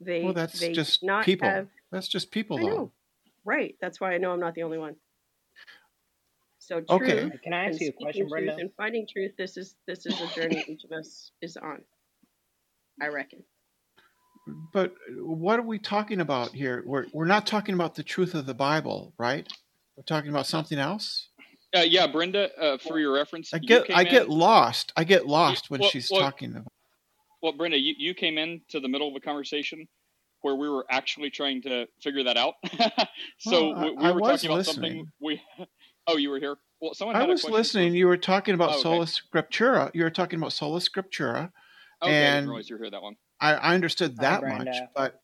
They 0.00 0.22
Well, 0.24 0.32
that's 0.32 0.60
they 0.60 0.72
just 0.72 1.02
not 1.02 1.24
people. 1.24 1.48
have 1.48 1.68
That's 1.92 2.08
just 2.08 2.30
people, 2.30 2.58
I 2.58 2.62
though. 2.62 2.68
know. 2.68 2.92
Right. 3.44 3.76
That's 3.80 4.00
why 4.00 4.12
I 4.12 4.18
know 4.18 4.32
I'm 4.32 4.40
not 4.40 4.54
the 4.54 4.64
only 4.64 4.78
one. 4.78 4.96
So 6.58 6.82
Okay. 6.90 7.20
truth 7.20 7.32
Can 7.44 7.52
I 7.52 7.66
ask 7.66 7.80
you 7.80 7.88
a 7.88 7.92
speaking 7.92 8.02
question, 8.02 8.22
truth 8.28 8.30
Brenda? 8.30 8.56
and 8.58 8.70
finding 8.76 9.06
truth, 9.06 9.32
this 9.38 9.56
is 9.56 9.76
this 9.86 10.04
is 10.04 10.20
a 10.20 10.26
journey 10.26 10.64
each 10.68 10.82
of 10.84 10.90
us 10.90 11.30
is 11.40 11.56
on. 11.56 11.82
I 13.00 13.08
reckon. 13.08 13.44
But 14.72 14.94
what 15.16 15.58
are 15.58 15.62
we 15.62 15.78
talking 15.78 16.20
about 16.20 16.50
here? 16.50 16.82
We're 16.86 17.06
we're 17.12 17.26
not 17.26 17.46
talking 17.46 17.74
about 17.74 17.94
the 17.94 18.02
truth 18.02 18.34
of 18.34 18.46
the 18.46 18.54
Bible, 18.54 19.12
right? 19.18 19.46
We're 19.96 20.04
talking 20.04 20.30
about 20.30 20.46
something 20.46 20.78
else. 20.78 21.28
Uh, 21.74 21.80
yeah, 21.80 22.06
Brenda, 22.06 22.56
uh, 22.58 22.78
for 22.78 22.98
your 22.98 23.12
reference, 23.12 23.52
I 23.52 23.58
get 23.58 23.90
I 23.90 24.02
in. 24.02 24.08
get 24.08 24.28
lost. 24.28 24.92
I 24.96 25.04
get 25.04 25.26
lost 25.26 25.68
when 25.70 25.80
well, 25.80 25.90
she's 25.90 26.10
well, 26.10 26.20
talking 26.20 26.52
about. 26.52 26.72
Well, 27.42 27.52
Brenda, 27.52 27.78
you, 27.78 27.94
you 27.98 28.14
came 28.14 28.38
into 28.38 28.80
the 28.80 28.88
middle 28.88 29.08
of 29.08 29.16
a 29.16 29.20
conversation 29.20 29.88
where 30.42 30.54
we 30.54 30.68
were 30.68 30.86
actually 30.90 31.30
trying 31.30 31.62
to 31.62 31.86
figure 32.00 32.22
that 32.24 32.36
out. 32.36 32.54
so 33.38 33.70
Well, 33.70 33.74
I- 33.74 33.84
we, 33.84 33.90
we 33.90 34.04
I 34.04 34.10
were 34.12 34.20
talking 34.20 34.50
about 34.50 34.64
something 34.66 35.10
we. 35.20 35.40
Oh, 36.08 36.16
you 36.16 36.30
were 36.30 36.38
here. 36.38 36.56
Well, 36.80 36.94
someone 36.94 37.16
I 37.16 37.24
was 37.24 37.42
listening. 37.42 37.92
You 37.92 38.06
were 38.06 38.16
talking 38.16 38.54
about 38.54 38.70
Oh, 38.70 38.74
okay. 38.74 38.82
sola 38.82 39.06
scriptura. 39.06 39.90
You 39.92 40.04
were 40.04 40.10
talking 40.10 40.38
about 40.38 40.52
sola 40.52 40.78
scriptura, 40.78 41.50
Okay, 42.02 42.26
I 42.26 42.40
didn't 42.40 42.50
and 42.50 42.68
you 42.68 42.78
were 42.78 42.90
that 42.90 43.02
long. 43.02 43.16
I, 43.40 43.54
I 43.54 43.74
understood 43.74 44.16
Hi, 44.20 44.40
that 44.40 44.42
much. 44.42 44.76
But 44.94 45.20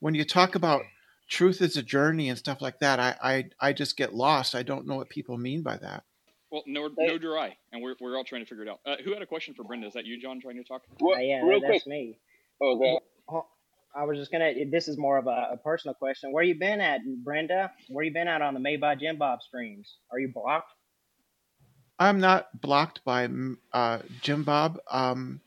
when 0.00 0.14
you 0.14 0.24
talk 0.24 0.54
about 0.54 0.82
truth 1.28 1.60
is 1.60 1.76
a 1.76 1.82
journey 1.82 2.28
and 2.28 2.38
stuff 2.38 2.60
like 2.60 2.80
that, 2.80 2.98
I, 2.98 3.16
I 3.22 3.44
I 3.60 3.72
just 3.72 3.96
get 3.96 4.14
lost. 4.14 4.54
I 4.54 4.62
don't 4.62 4.86
know 4.86 4.96
what 4.96 5.08
people 5.08 5.38
mean 5.38 5.62
by 5.62 5.76
that. 5.76 6.04
Well, 6.50 6.62
nor, 6.66 6.88
They- 6.88 7.06
nor 7.06 7.18
do 7.18 7.36
I, 7.36 7.56
and 7.72 7.82
we're, 7.82 7.94
we're 8.00 8.16
all 8.16 8.24
trying 8.24 8.42
to 8.42 8.48
figure 8.48 8.64
it 8.64 8.70
out. 8.70 8.80
Uh, 8.86 8.96
who 9.04 9.12
had 9.12 9.20
a 9.20 9.26
question 9.26 9.54
for 9.54 9.64
Brenda? 9.64 9.86
Is 9.86 9.92
that 9.92 10.06
you, 10.06 10.18
John, 10.20 10.40
trying 10.40 10.56
to 10.56 10.64
talk? 10.64 10.82
Uh, 11.02 11.18
yeah, 11.18 11.42
real 11.42 11.60
that's 11.60 11.82
quick. 11.82 11.86
me. 11.86 12.18
Oh, 12.62 13.00
God. 13.28 13.42
I 13.94 14.04
was 14.04 14.18
just 14.18 14.30
gonna. 14.30 14.52
This 14.70 14.86
is 14.86 14.98
more 14.98 15.18
of 15.18 15.26
a, 15.26 15.50
a 15.52 15.56
personal 15.62 15.94
question. 15.94 16.32
Where 16.32 16.44
you 16.44 16.58
been 16.58 16.80
at, 16.80 17.00
Brenda? 17.24 17.70
Where 17.88 18.04
you 18.04 18.12
been 18.12 18.28
at 18.28 18.42
on 18.42 18.54
the 18.54 18.60
Made 18.60 18.80
by 18.80 18.94
Jim 18.94 19.16
Bob 19.16 19.42
streams? 19.42 19.96
Are 20.12 20.18
you 20.18 20.30
blocked? 20.32 20.70
I'm 21.98 22.20
not 22.20 22.60
blocked 22.60 23.04
by 23.04 23.28
uh, 23.72 23.98
Jim 24.20 24.44
Bob. 24.44 24.78
Um, 24.90 25.40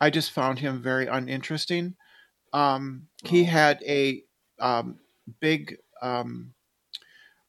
I 0.00 0.10
just 0.10 0.30
found 0.30 0.58
him 0.58 0.82
very 0.82 1.06
uninteresting. 1.06 1.96
Um, 2.52 3.08
he 3.24 3.44
had 3.44 3.82
a 3.86 4.22
um, 4.60 4.98
big 5.40 5.76
um, 6.02 6.54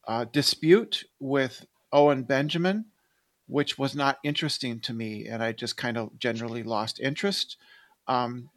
uh, 0.08 0.26
dispute 0.26 1.06
with 1.20 1.66
Owen 1.92 2.24
Benjamin, 2.24 2.86
which 3.48 3.78
was 3.78 3.96
not 3.96 4.20
interesting 4.24 4.80
to 4.82 4.94
me, 4.94 5.28
and 5.28 5.44
I 5.44 5.52
just 5.52 5.78
kind 5.78 5.98
of 5.98 6.18
generally 6.20 6.64
lost 6.64 7.00
interest. 7.00 7.58
Um, 8.08 8.50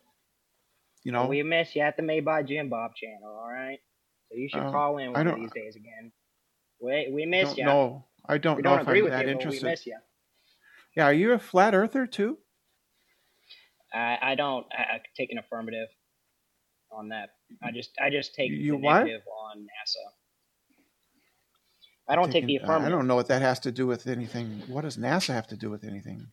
you 1.04 1.12
know, 1.12 1.26
We 1.26 1.42
miss 1.42 1.74
you 1.74 1.82
at 1.82 1.96
the 1.96 2.02
Made 2.02 2.24
by 2.24 2.42
Jim 2.42 2.68
Bob 2.68 2.94
channel. 2.94 3.28
All 3.28 3.48
right. 3.50 3.78
So 4.28 4.36
you 4.36 4.48
should 4.48 4.60
Uh, 4.60 4.70
call 4.70 4.98
in 4.98 5.12
one 5.12 5.26
of 5.26 5.36
these 5.36 5.50
days 5.52 5.76
again. 5.76 6.12
We 6.80 7.08
we 7.10 7.26
miss 7.26 7.56
you. 7.56 7.64
No, 7.64 8.06
I 8.26 8.38
don't 8.38 8.56
we 8.56 8.62
know 8.62 8.70
don't 8.70 8.80
if 8.82 8.88
I'm 8.88 9.10
that 9.10 9.26
you, 9.26 9.32
interested. 9.32 9.64
we 9.64 9.70
miss 9.70 9.86
you. 9.86 9.98
Yeah, 10.96 11.04
are 11.04 11.12
you 11.12 11.32
a 11.32 11.38
flat 11.38 11.74
earther 11.74 12.06
too? 12.06 12.38
I, 13.92 14.18
I 14.22 14.34
don't 14.34 14.66
I, 14.72 14.96
I 14.96 15.00
take 15.16 15.30
an 15.32 15.38
affirmative 15.38 15.88
on 16.92 17.08
that. 17.08 17.30
I 17.62 17.70
just 17.72 17.90
I 18.00 18.10
just 18.10 18.34
take 18.34 18.50
You 18.50 18.72
the 18.72 18.78
what? 18.78 19.00
negative 19.04 19.22
on 19.50 19.58
NASA. 19.62 20.12
I 22.08 22.16
don't 22.16 22.30
take 22.32 22.46
the 22.46 22.58
Taking- 22.58 22.68
uh, 22.70 22.78
I 22.80 22.88
don't 22.88 23.06
know 23.06 23.14
what 23.14 23.28
that 23.28 23.42
has 23.42 23.60
to 23.60 23.72
do 23.72 23.86
with 23.86 24.06
anything. 24.06 24.62
What 24.66 24.82
does 24.82 24.96
NASA 24.96 25.32
have 25.32 25.46
to 25.48 25.56
do 25.56 25.70
with 25.70 25.84
anything? 25.84 26.26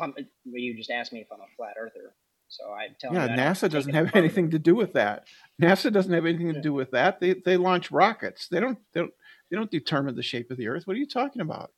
Um, 0.00 0.14
well, 0.16 0.26
you 0.60 0.76
just 0.76 0.90
asked 0.90 1.12
me 1.12 1.20
if 1.20 1.26
I'm 1.32 1.40
a 1.40 1.46
flat 1.56 1.74
earther, 1.78 2.14
so 2.48 2.66
I 2.72 2.88
tell 3.00 3.12
Yeah, 3.12 3.22
you 3.22 3.28
don't 3.36 3.38
NASA 3.38 3.68
doesn't 3.68 3.92
have 3.92 4.10
anything 4.14 4.50
to 4.50 4.58
do 4.58 4.74
with 4.76 4.92
that. 4.92 5.26
NASA 5.60 5.92
doesn't 5.92 6.12
have 6.12 6.26
anything 6.26 6.54
to 6.54 6.60
do 6.60 6.72
with 6.72 6.92
that. 6.92 7.18
They 7.20 7.34
they 7.34 7.56
launch 7.56 7.90
rockets. 7.90 8.46
They 8.48 8.60
don't 8.60 8.78
they 8.92 9.00
don't 9.00 9.12
they 9.50 9.56
don't 9.56 9.70
determine 9.70 10.14
the 10.14 10.22
shape 10.22 10.50
of 10.52 10.58
the 10.58 10.68
Earth. 10.68 10.86
What 10.86 10.94
are 10.94 11.00
you 11.00 11.08
talking 11.08 11.42
about? 11.42 11.72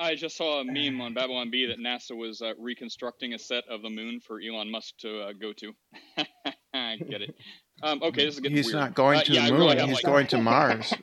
I 0.00 0.14
just 0.14 0.36
saw 0.36 0.60
a 0.60 0.64
meme 0.64 1.00
on 1.00 1.12
Babylon 1.14 1.50
Bee 1.50 1.66
that 1.66 1.78
NASA 1.78 2.16
was 2.16 2.40
uh, 2.40 2.52
reconstructing 2.58 3.34
a 3.34 3.38
set 3.38 3.64
of 3.68 3.82
the 3.82 3.90
moon 3.90 4.20
for 4.26 4.40
Elon 4.40 4.70
Musk 4.70 4.94
to 5.00 5.20
uh, 5.20 5.32
go 5.32 5.52
to. 5.52 5.72
I 6.74 6.96
get 6.96 7.20
it. 7.22 7.34
Um, 7.82 8.02
okay, 8.02 8.24
this 8.24 8.34
is 8.34 8.40
getting 8.40 8.56
He's 8.56 8.66
weird. 8.66 8.76
not 8.76 8.94
going 8.94 9.18
Uh, 9.18 9.22
to 9.24 9.32
yeah, 9.32 9.44
I 9.44 9.46
the 9.48 9.52
really 9.54 9.66
moon. 9.68 9.78
have, 9.78 9.88
He's 9.88 9.96
like- 9.96 10.04
going 10.04 10.26
to 10.28 10.38
Mars. 10.42 10.94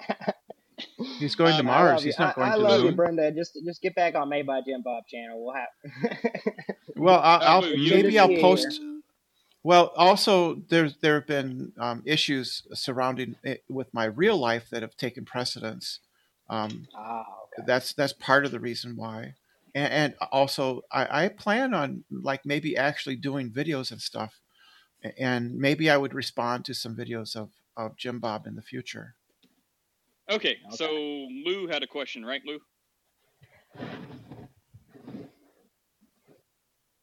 He's 1.19 1.35
going 1.35 1.53
to 1.53 1.59
Um, 1.59 1.69
I 1.69 1.71
Mars. 1.71 2.03
He's 2.03 2.17
not 2.19 2.37
I, 2.37 2.41
going 2.41 2.51
I 2.51 2.55
to 2.55 2.57
the 2.57 2.63
moon. 2.63 2.71
I 2.71 2.75
love 2.77 2.85
you. 2.85 2.91
Brenda. 2.93 3.31
Just 3.31 3.57
just 3.65 3.81
get 3.81 3.95
back 3.95 4.15
on 4.15 4.29
Made 4.29 4.45
by 4.47 4.61
Jim 4.61 4.81
Bob 4.83 5.03
channel. 5.07 5.43
We'll 5.45 5.55
have. 5.55 6.17
Well, 6.95 7.19
I'll, 7.19 7.41
I'll 7.43 7.61
maybe 7.61 8.17
I'll 8.17 8.35
post. 8.41 8.81
Well, 9.63 9.91
also 9.95 10.55
there's 10.69 10.97
there 10.97 11.13
have 11.15 11.27
been 11.27 11.73
um, 11.77 12.01
issues 12.05 12.63
surrounding 12.73 13.35
it 13.43 13.63
with 13.69 13.93
my 13.93 14.05
real 14.05 14.35
life 14.35 14.69
that 14.71 14.81
have 14.81 14.97
taken 14.97 15.23
precedence. 15.23 15.99
Um, 16.49 16.87
ah, 16.95 17.25
okay. 17.53 17.65
That's 17.65 17.93
that's 17.93 18.13
part 18.13 18.45
of 18.45 18.51
the 18.51 18.59
reason 18.59 18.95
why, 18.95 19.35
and, 19.75 19.93
and 19.93 20.15
also 20.31 20.81
I, 20.91 21.25
I 21.25 21.27
plan 21.29 21.73
on 21.73 22.03
like 22.09 22.45
maybe 22.45 22.77
actually 22.77 23.15
doing 23.17 23.51
videos 23.51 23.91
and 23.91 24.01
stuff, 24.01 24.39
and 25.17 25.55
maybe 25.55 25.89
I 25.89 25.97
would 25.97 26.13
respond 26.13 26.65
to 26.65 26.73
some 26.73 26.95
videos 26.95 27.35
of 27.35 27.49
of 27.75 27.97
Jim 27.97 28.19
Bob 28.19 28.47
in 28.47 28.55
the 28.55 28.61
future. 28.61 29.15
Okay, 30.29 30.57
so 30.71 30.91
Lou 30.91 31.67
had 31.67 31.83
a 31.83 31.87
question, 31.87 32.25
right, 32.25 32.41
Lou? 32.45 32.59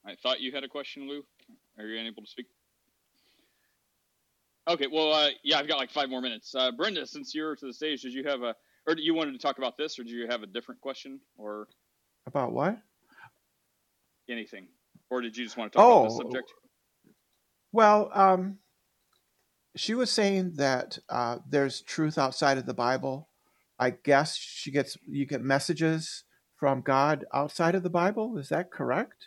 I 0.05 0.14
thought 0.23 0.40
you 0.40 0.52
had 0.52 0.62
a 0.62 0.68
question, 0.68 1.08
Lou. 1.08 1.24
Are 1.78 1.86
you 1.86 1.98
unable 1.98 2.23
to 2.23 2.28
speak? 2.28 2.47
Okay, 4.68 4.86
well, 4.86 5.12
uh, 5.12 5.31
yeah, 5.42 5.58
I've 5.58 5.68
got 5.68 5.78
like 5.78 5.90
five 5.90 6.10
more 6.10 6.20
minutes. 6.20 6.55
Uh, 6.55 6.70
Brenda, 6.73 7.06
since 7.06 7.34
you're 7.34 7.56
to 7.56 7.66
the 7.66 7.73
stage, 7.73 8.02
did 8.02 8.12
you 8.12 8.24
have 8.24 8.42
a, 8.42 8.55
or 8.86 8.94
you 8.96 9.14
wanted 9.14 9.32
to 9.32 9.38
talk 9.38 9.58
about 9.58 9.76
this, 9.76 9.98
or 9.98 10.04
do 10.04 10.10
you 10.10 10.26
have 10.28 10.42
a 10.42 10.46
different 10.46 10.80
question, 10.80 11.20
or 11.36 11.68
About 12.26 12.52
what? 12.52 12.78
anything, 14.28 14.68
or 15.10 15.20
did 15.20 15.36
you 15.36 15.44
just 15.44 15.56
want 15.56 15.72
to 15.72 15.78
talk 15.78 15.86
about 15.86 16.04
this 16.04 16.14
Oh, 16.14 16.22
subject? 16.22 16.52
Well, 17.72 18.10
um, 18.14 18.58
she 19.76 19.94
was 19.94 20.10
saying 20.10 20.54
that 20.56 20.98
uh, 21.08 21.38
there's 21.48 21.82
truth 21.82 22.16
outside 22.18 22.56
of 22.58 22.66
the 22.66 22.74
Bible. 22.74 23.28
I 23.78 23.90
guess 23.90 24.36
she 24.36 24.70
gets 24.70 24.96
you 25.06 25.26
get 25.26 25.42
messages 25.42 26.24
from 26.56 26.80
God 26.80 27.24
outside 27.34 27.74
of 27.74 27.82
the 27.82 27.90
Bible. 27.90 28.38
Is 28.38 28.48
that 28.50 28.70
correct? 28.70 29.26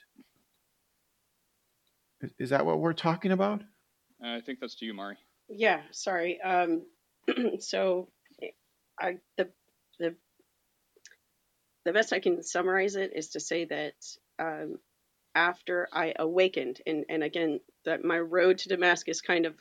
Is, 2.22 2.32
is 2.40 2.50
that 2.50 2.66
what 2.66 2.80
we're 2.80 2.94
talking 2.94 3.32
about? 3.32 3.62
Uh, 4.24 4.36
I 4.36 4.42
think 4.42 4.60
that's 4.60 4.76
to 4.76 4.86
you, 4.86 4.94
Mari. 4.94 5.18
Yeah, 5.50 5.82
sorry. 5.92 6.42
Um, 6.42 6.84
so 7.60 8.10
I 9.00 9.20
the 9.38 9.50
the 10.00 10.16
the 11.86 11.94
best 11.94 12.14
I 12.14 12.20
can 12.20 12.44
summarize 12.44 12.96
it 12.96 13.14
is 13.16 13.30
to 13.30 13.40
say 13.40 13.66
that 13.66 13.96
um, 14.40 14.80
after 15.36 15.88
I 15.94 16.14
awakened, 16.18 16.82
and 16.86 17.06
and 17.10 17.24
again 17.24 17.60
that 17.86 18.04
my 18.04 18.20
road 18.20 18.60
to 18.60 18.70
Damascus 18.70 19.22
kind 19.22 19.46
of 19.46 19.56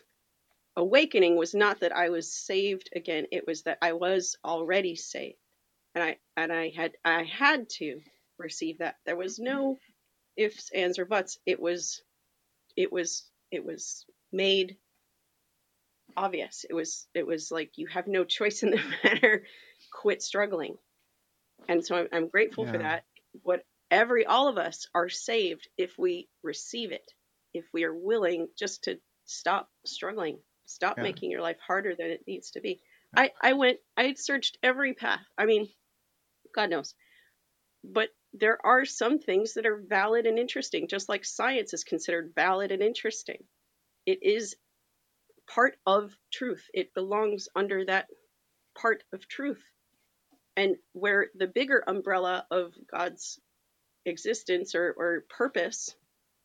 awakening 0.77 1.37
was 1.37 1.55
not 1.55 1.81
that 1.81 1.97
I 1.97 2.11
was 2.11 2.33
saved 2.33 2.91
again; 2.95 3.27
it 3.33 3.47
was 3.47 3.63
that 3.63 3.79
I 3.83 3.93
was 3.95 4.37
already 4.45 4.97
saved, 4.97 5.39
and 5.95 6.05
I 6.05 6.19
and 6.37 6.53
I 6.53 6.71
had 6.71 6.97
I 7.05 7.25
had 7.25 7.69
to 7.79 8.01
receive 8.39 8.79
that. 8.79 8.97
There 9.07 9.17
was 9.17 9.39
no 9.39 9.79
ifs, 10.37 10.71
ands, 10.73 10.99
or 10.99 11.05
buts. 11.07 11.39
It 11.47 11.61
was 11.61 12.03
it 12.77 12.93
was 12.93 13.31
it 13.51 13.65
was 13.65 14.07
made 14.33 14.77
obvious. 16.17 16.65
It 16.69 16.75
was 16.75 17.07
it 17.15 17.27
was 17.27 17.51
like 17.51 17.73
you 17.77 17.87
have 17.89 18.07
no 18.07 18.25
choice 18.25 18.63
in 18.63 18.71
the 18.71 18.83
matter. 19.05 19.47
Quit 19.93 20.23
struggling. 20.23 20.77
And 21.69 21.85
so 21.85 21.97
I'm, 21.97 22.09
I'm 22.13 22.29
grateful 22.29 22.67
for 22.67 22.79
that. 22.79 23.05
What 23.43 23.65
every 23.91 24.27
all 24.27 24.49
of 24.49 24.59
us 24.59 24.89
are 24.95 25.09
saved 25.09 25.69
if 25.77 25.99
we 25.99 26.29
receive 26.43 26.93
it. 26.93 27.13
If 27.55 27.65
we 27.73 27.85
are 27.85 27.95
willing 27.95 28.49
just 28.59 28.85
to 28.85 29.01
stop 29.25 29.71
struggling, 29.85 30.39
stop 30.67 30.99
Yeah. 30.99 31.05
making 31.05 31.31
your 31.31 31.41
life 31.43 31.59
harder 31.67 31.95
than 31.97 32.11
it 32.11 32.27
needs 32.27 32.53
to 32.53 32.61
be. 32.61 32.81
I 33.17 33.33
I 33.41 33.55
went 33.55 33.79
I 33.97 34.15
searched 34.15 34.59
every 34.63 34.95
path. 34.95 35.25
I 35.39 35.47
mean, 35.47 35.69
God 36.55 36.71
knows. 36.71 36.95
But 37.85 38.11
there 38.35 38.65
are 38.67 38.85
some 38.85 39.19
things 39.19 39.55
that 39.55 39.67
are 39.67 39.79
valid 39.79 40.27
and 40.27 40.39
interesting, 40.39 40.89
just 40.89 41.09
like 41.09 41.25
science 41.25 41.73
is 41.73 41.85
considered 41.85 42.35
valid 42.35 42.71
and 42.73 42.83
interesting. 42.83 43.49
It 44.07 44.23
is 44.23 44.57
part 45.47 45.77
of 45.87 46.13
truth. 46.33 46.65
It 46.75 46.95
belongs 46.95 47.49
under 47.55 47.85
that 47.85 48.07
part 48.79 49.03
of 49.13 49.29
truth. 49.29 49.63
And 50.57 50.77
where 50.93 51.29
the 51.35 51.47
bigger 51.47 51.83
umbrella 51.87 52.47
of 52.51 52.73
God's 52.91 53.39
existence 54.05 54.75
or, 54.75 54.95
or 54.97 55.25
purpose, 55.29 55.95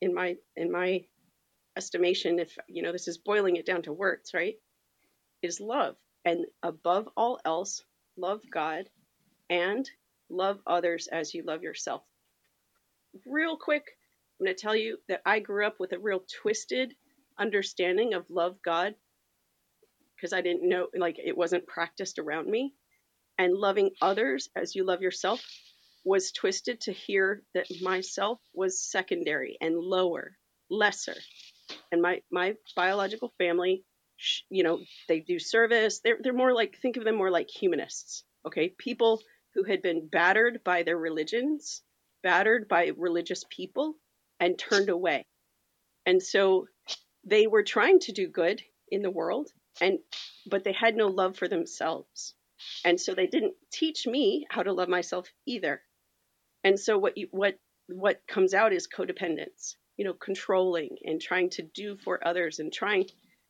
in 0.02 0.14
my 0.14 0.36
in 0.56 0.72
my 0.72 1.06
estimation, 1.78 2.40
if 2.40 2.58
you 2.68 2.82
know 2.84 2.92
this 2.92 3.08
is 3.08 3.18
boiling 3.18 3.56
it 3.56 3.66
down 3.66 3.84
to 3.84 3.94
words, 3.94 4.34
right, 4.34 4.56
is 5.42 5.60
love. 5.62 5.96
And 6.26 6.46
above 6.62 7.08
all 7.16 7.40
else, 7.46 7.84
love 8.18 8.42
God 8.52 8.90
and 9.50 9.90
love 10.30 10.60
others 10.68 11.08
as 11.08 11.34
you 11.34 11.44
love 11.44 11.64
yourself. 11.64 12.04
Real 13.26 13.58
quick, 13.58 13.84
I'm 14.40 14.46
going 14.46 14.56
to 14.56 14.62
tell 14.62 14.76
you 14.76 14.98
that 15.08 15.22
I 15.26 15.40
grew 15.40 15.66
up 15.66 15.80
with 15.80 15.94
a 15.94 16.00
real 16.00 16.24
twisted 16.42 16.96
understanding 17.42 18.14
of 18.14 18.30
love 18.30 18.58
God 18.64 18.94
because 20.16 20.34
I 20.34 20.42
didn't 20.42 20.70
know, 20.70 20.88
like, 20.96 21.18
it 21.18 21.36
wasn't 21.36 21.66
practiced 21.66 22.20
around 22.20 22.48
me. 22.48 22.74
And 23.40 23.56
loving 23.56 23.90
others 24.02 24.50
as 24.56 24.76
you 24.76 24.86
love 24.86 25.02
yourself 25.02 25.44
was 26.06 26.32
twisted 26.32 26.82
to 26.82 26.92
hear 26.92 27.42
that 27.56 27.66
myself 27.82 28.40
was 28.54 28.80
secondary 28.80 29.58
and 29.60 29.76
lower, 29.76 30.38
lesser. 30.70 31.16
And 31.92 32.04
my, 32.04 32.22
my 32.32 32.54
biological 32.76 33.34
family, 33.40 33.84
you 34.50 34.64
know, 34.64 34.80
they 35.08 35.22
do 35.22 35.40
service. 35.40 36.02
They're, 36.04 36.20
they're 36.22 36.34
more 36.34 36.54
like, 36.54 36.78
think 36.78 36.98
of 36.98 37.04
them 37.04 37.16
more 37.16 37.32
like 37.32 37.50
humanists, 37.50 38.24
okay? 38.46 38.76
People 38.78 39.22
who 39.56 39.64
had 39.64 39.82
been 39.82 40.08
battered 40.08 40.64
by 40.64 40.84
their 40.84 40.98
religions, 40.98 41.82
battered 42.22 42.68
by 42.68 42.92
religious 42.96 43.44
people, 43.50 43.96
and 44.40 44.58
turned 44.58 44.90
away. 44.90 45.26
And 46.06 46.22
so 46.22 46.68
they 47.24 47.48
were 47.48 47.64
trying 47.64 48.00
to 48.00 48.12
do 48.12 48.28
good 48.28 48.62
in 48.90 49.02
the 49.02 49.12
world 49.12 49.50
and 49.80 50.00
but 50.50 50.64
they 50.64 50.74
had 50.74 50.96
no 50.96 51.08
love 51.08 51.38
for 51.38 51.48
themselves. 51.48 52.36
And 52.86 53.00
so 53.00 53.16
they 53.16 53.28
didn't 53.28 53.56
teach 53.72 54.06
me 54.06 54.46
how 54.50 54.64
to 54.64 54.74
love 54.74 54.90
myself 54.90 55.28
either. 55.48 55.82
And 56.64 56.80
so 56.80 56.98
what 56.98 57.18
you 57.18 57.28
what 57.32 57.58
what 57.88 58.22
comes 58.28 58.54
out 58.54 58.74
is 58.74 58.88
codependence 58.88 59.76
you 59.98 60.06
know 60.06 60.14
controlling 60.14 60.98
and 61.04 61.22
trying 61.22 61.50
to 61.52 61.64
do 61.64 61.98
for 61.98 62.26
others 62.26 62.60
and 62.60 62.72
trying 62.72 63.06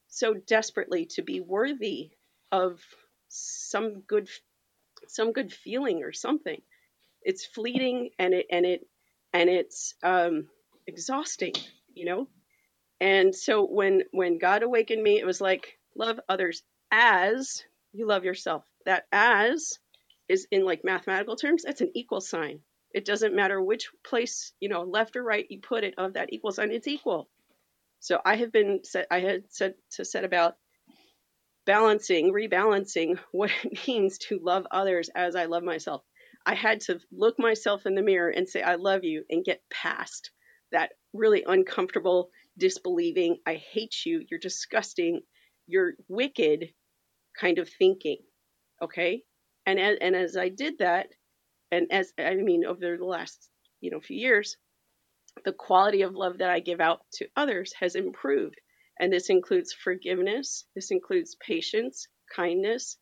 so 0.07 0.33
desperately 0.33 1.05
to 1.05 1.21
be 1.21 1.39
worthy 1.39 2.11
of 2.51 2.81
some 3.29 4.01
good 4.01 4.29
some 5.07 5.31
good 5.31 5.53
feeling 5.53 6.03
or 6.03 6.13
something. 6.13 6.61
It's 7.21 7.45
fleeting 7.45 8.11
and 8.19 8.33
it 8.33 8.47
and 8.51 8.65
it 8.65 8.87
and 9.33 9.49
it's 9.49 9.95
um, 10.03 10.47
exhausting, 10.87 11.53
you 11.93 12.05
know. 12.05 12.27
And 13.01 13.35
so 13.35 13.65
when 13.65 14.03
when 14.11 14.37
God 14.37 14.61
awakened 14.61 15.01
me, 15.01 15.19
it 15.19 15.25
was 15.25 15.41
like 15.41 15.79
love 15.95 16.19
others 16.29 16.61
as 16.91 17.63
you 17.91 18.05
love 18.05 18.23
yourself. 18.23 18.63
That 18.85 19.07
as 19.11 19.79
is 20.29 20.47
in 20.51 20.63
like 20.63 20.85
mathematical 20.85 21.35
terms, 21.35 21.63
that's 21.63 21.81
an 21.81 21.91
equal 21.95 22.21
sign. 22.21 22.59
It 22.93 23.03
doesn't 23.03 23.35
matter 23.35 23.59
which 23.59 23.89
place, 24.03 24.53
you 24.59 24.69
know, 24.69 24.83
left 24.83 25.15
or 25.15 25.23
right 25.23 25.47
you 25.49 25.59
put 25.59 25.83
it 25.83 25.95
of 25.97 26.13
that 26.13 26.31
equal 26.31 26.51
sign, 26.51 26.71
it's 26.71 26.87
equal. 26.87 27.27
So 28.01 28.21
I 28.23 28.35
have 28.35 28.51
been 28.51 28.83
set 28.83 29.07
I 29.09 29.21
had 29.21 29.45
said 29.49 29.73
to 29.93 30.05
set 30.05 30.23
about 30.23 30.57
balancing, 31.65 32.31
rebalancing 32.31 33.17
what 33.31 33.49
it 33.63 33.87
means 33.87 34.19
to 34.29 34.39
love 34.39 34.67
others 34.69 35.09
as 35.15 35.35
I 35.35 35.45
love 35.45 35.63
myself. 35.63 36.03
I 36.45 36.53
had 36.53 36.81
to 36.81 36.99
look 37.11 37.39
myself 37.39 37.87
in 37.87 37.95
the 37.95 38.01
mirror 38.03 38.29
and 38.29 38.47
say, 38.47 38.61
I 38.61 38.75
love 38.75 39.03
you, 39.03 39.23
and 39.29 39.45
get 39.45 39.61
past 39.69 40.31
that 40.71 40.93
really 41.13 41.43
uncomfortable 41.45 42.31
disbelieving, 42.57 43.37
I 43.45 43.55
hate 43.55 44.05
you, 44.05 44.25
you're 44.29 44.39
disgusting, 44.39 45.21
you're 45.67 45.93
wicked 46.07 46.69
kind 47.39 47.57
of 47.59 47.69
thinking. 47.69 48.17
Okay? 48.81 49.23
And 49.65 49.79
as, 49.79 49.97
and 50.01 50.15
as 50.15 50.37
I 50.37 50.49
did 50.49 50.79
that, 50.79 51.07
and 51.71 51.87
as 51.91 52.11
I 52.19 52.35
mean, 52.35 52.65
over 52.65 52.97
the 52.97 53.05
last 53.05 53.49
you 53.79 53.91
know 53.91 53.99
few 53.99 54.17
years, 54.17 54.57
the 55.45 55.53
quality 55.53 56.01
of 56.01 56.13
love 56.13 56.39
that 56.39 56.49
I 56.49 56.59
give 56.59 56.81
out 56.81 57.01
to 57.13 57.27
others 57.35 57.73
has 57.79 57.95
improved. 57.95 58.59
And 58.99 59.11
this 59.11 59.29
includes 59.29 59.73
forgiveness, 59.73 60.65
this 60.75 60.91
includes 60.91 61.35
patience, 61.35 62.07
kindness, 62.35 62.97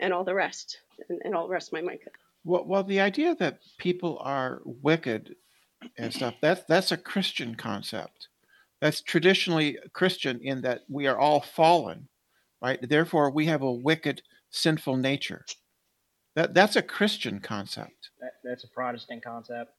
and 0.00 0.12
all 0.12 0.24
the 0.24 0.34
rest. 0.34 0.78
And, 1.08 1.20
and 1.22 1.34
I'll 1.34 1.48
rest 1.48 1.72
my 1.72 1.80
mic. 1.80 2.00
Well, 2.44 2.64
well, 2.66 2.82
the 2.82 3.00
idea 3.00 3.34
that 3.36 3.60
people 3.78 4.18
are 4.20 4.62
wicked 4.64 5.36
and 5.96 6.12
stuff 6.12 6.34
that's 6.40 6.64
that's 6.64 6.92
a 6.92 6.96
Christian 6.96 7.54
concept. 7.54 8.28
That's 8.80 9.02
traditionally 9.02 9.78
Christian 9.92 10.40
in 10.42 10.62
that 10.62 10.82
we 10.88 11.06
are 11.06 11.18
all 11.18 11.40
fallen, 11.40 12.08
right? 12.62 12.78
Therefore, 12.88 13.30
we 13.30 13.46
have 13.46 13.62
a 13.62 13.72
wicked, 13.72 14.22
sinful 14.50 14.96
nature. 14.96 15.44
That 16.34 16.54
that's 16.54 16.76
a 16.76 16.82
Christian 16.82 17.40
concept. 17.40 18.10
That, 18.20 18.32
that's 18.44 18.64
a 18.64 18.68
Protestant 18.68 19.22
concept. 19.22 19.72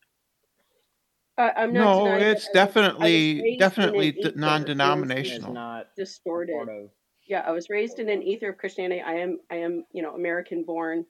I, 1.38 1.52
I'm 1.56 1.74
not 1.74 1.94
No, 1.94 2.04
denying 2.04 2.20
that 2.20 2.32
it's 2.38 2.50
I 2.54 2.58
was, 2.58 2.76
I 3.00 3.06
was 3.06 3.28
definitely 3.34 3.58
definitely 3.58 4.12
d- 4.12 4.18
ether 4.20 4.30
of 4.30 4.36
It's 4.36 4.38
non-denominational. 4.38 5.54
not 5.54 5.96
distorted. 5.96 6.56
of. 6.70 6.90
Yeah, 7.28 7.42
I 7.42 7.52
was 7.52 7.70
raised 7.70 8.00
in 8.00 8.10
an 8.10 8.22
ether 8.22 8.50
of 8.50 8.58
Christianity. 8.58 9.02
I 9.02 9.14
am, 9.14 9.40
I 9.50 9.56
am, 9.56 9.86
you 9.94 10.02
know, 10.02 10.16
American 10.16 10.64
born, 10.64 11.06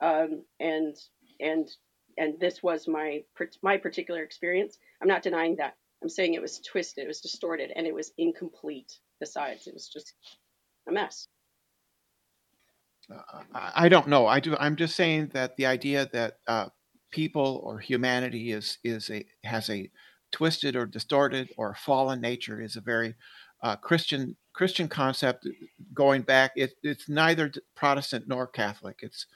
um, 0.00 0.44
and 0.60 0.96
and 1.40 1.68
and 2.16 2.38
this 2.38 2.62
was 2.62 2.86
my 2.86 3.24
my 3.62 3.76
particular 3.76 4.22
experience. 4.22 4.78
I'm 5.02 5.08
not 5.08 5.22
denying 5.22 5.56
that. 5.56 5.76
I'm 6.04 6.10
saying 6.10 6.34
it 6.34 6.42
was 6.42 6.60
twisted, 6.60 7.04
it 7.04 7.08
was 7.08 7.22
distorted, 7.22 7.72
and 7.74 7.86
it 7.86 7.94
was 7.94 8.12
incomplete. 8.18 8.98
Besides, 9.20 9.66
it 9.66 9.72
was 9.72 9.88
just 9.88 10.12
a 10.86 10.92
mess. 10.92 11.28
I 13.54 13.72
I 13.74 13.88
don't 13.88 14.08
know. 14.08 14.26
I 14.26 14.38
do. 14.38 14.54
I'm 14.60 14.76
just 14.76 14.96
saying 14.96 15.30
that 15.32 15.56
the 15.56 15.64
idea 15.64 16.10
that 16.12 16.34
uh, 16.46 16.66
people 17.10 17.62
or 17.64 17.78
humanity 17.78 18.52
is 18.52 18.76
is 18.84 19.08
a 19.08 19.24
has 19.44 19.70
a 19.70 19.90
twisted 20.30 20.76
or 20.76 20.84
distorted 20.84 21.48
or 21.56 21.74
fallen 21.74 22.20
nature 22.20 22.60
is 22.60 22.76
a 22.76 22.82
very 22.82 23.14
uh, 23.62 23.76
Christian 23.76 24.36
Christian 24.52 24.88
concept 24.88 25.48
going 25.94 26.20
back. 26.20 26.52
It, 26.54 26.72
it's 26.82 27.08
neither 27.08 27.50
Protestant 27.74 28.28
nor 28.28 28.46
Catholic. 28.46 28.98
It's 29.00 29.26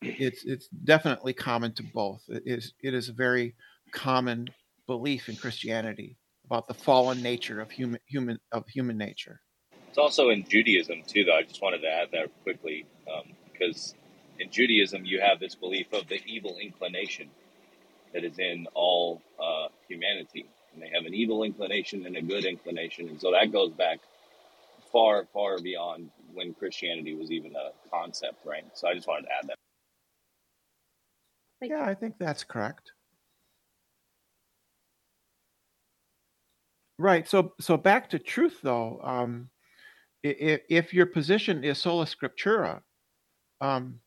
it's 0.00 0.42
it's 0.46 0.68
definitely 0.68 1.34
common 1.34 1.74
to 1.74 1.82
both. 1.82 2.22
It 2.28 2.44
is 2.46 2.72
it 2.82 2.94
is 2.94 3.10
a 3.10 3.12
very 3.12 3.56
common 3.92 4.48
belief 4.86 5.28
in 5.28 5.36
Christianity 5.36 6.16
about 6.44 6.68
the 6.68 6.74
fallen 6.74 7.22
nature 7.22 7.60
of 7.60 7.70
human 7.70 8.00
human 8.06 8.38
of 8.52 8.68
human 8.68 8.98
nature. 8.98 9.40
It's 9.88 9.98
also 9.98 10.30
in 10.30 10.44
Judaism 10.48 11.02
too, 11.06 11.24
though. 11.24 11.36
I 11.36 11.42
just 11.42 11.62
wanted 11.62 11.82
to 11.82 11.88
add 11.88 12.08
that 12.12 12.30
quickly 12.42 12.86
um, 13.12 13.32
because 13.52 13.94
in 14.38 14.50
Judaism 14.50 15.04
you 15.04 15.20
have 15.20 15.40
this 15.40 15.54
belief 15.54 15.92
of 15.92 16.08
the 16.08 16.20
evil 16.26 16.58
inclination 16.60 17.30
that 18.12 18.24
is 18.24 18.38
in 18.38 18.66
all 18.74 19.22
uh, 19.42 19.68
humanity, 19.88 20.46
and 20.72 20.82
they 20.82 20.88
have 20.88 21.04
an 21.04 21.14
evil 21.14 21.42
inclination 21.42 22.06
and 22.06 22.16
a 22.16 22.22
good 22.22 22.44
inclination, 22.44 23.08
and 23.08 23.20
so 23.20 23.32
that 23.32 23.52
goes 23.52 23.70
back 23.70 24.00
far, 24.94 25.26
far 25.32 25.58
beyond 25.58 26.10
when 26.32 26.54
Christianity 26.54 27.14
was 27.14 27.30
even 27.30 27.54
a 27.56 27.70
concept, 27.90 28.46
right? 28.46 28.64
So 28.74 28.88
I 28.88 28.94
just 28.94 29.08
wanted 29.08 29.26
to 29.26 29.32
add 29.32 29.48
that. 29.48 29.56
Yeah. 31.60 31.84
I 31.84 31.94
think 31.94 32.14
that's 32.18 32.44
correct. 32.44 32.92
Right. 36.98 37.28
So 37.28 37.54
so 37.60 37.76
back 37.76 38.08
to 38.10 38.18
truth 38.18 38.60
though. 38.62 39.00
Um, 39.02 39.50
if, 40.22 40.62
if 40.70 40.94
your 40.94 41.06
position 41.06 41.64
is 41.64 41.78
sola 41.78 42.06
scriptura, 42.06 42.82
um, 43.60 44.00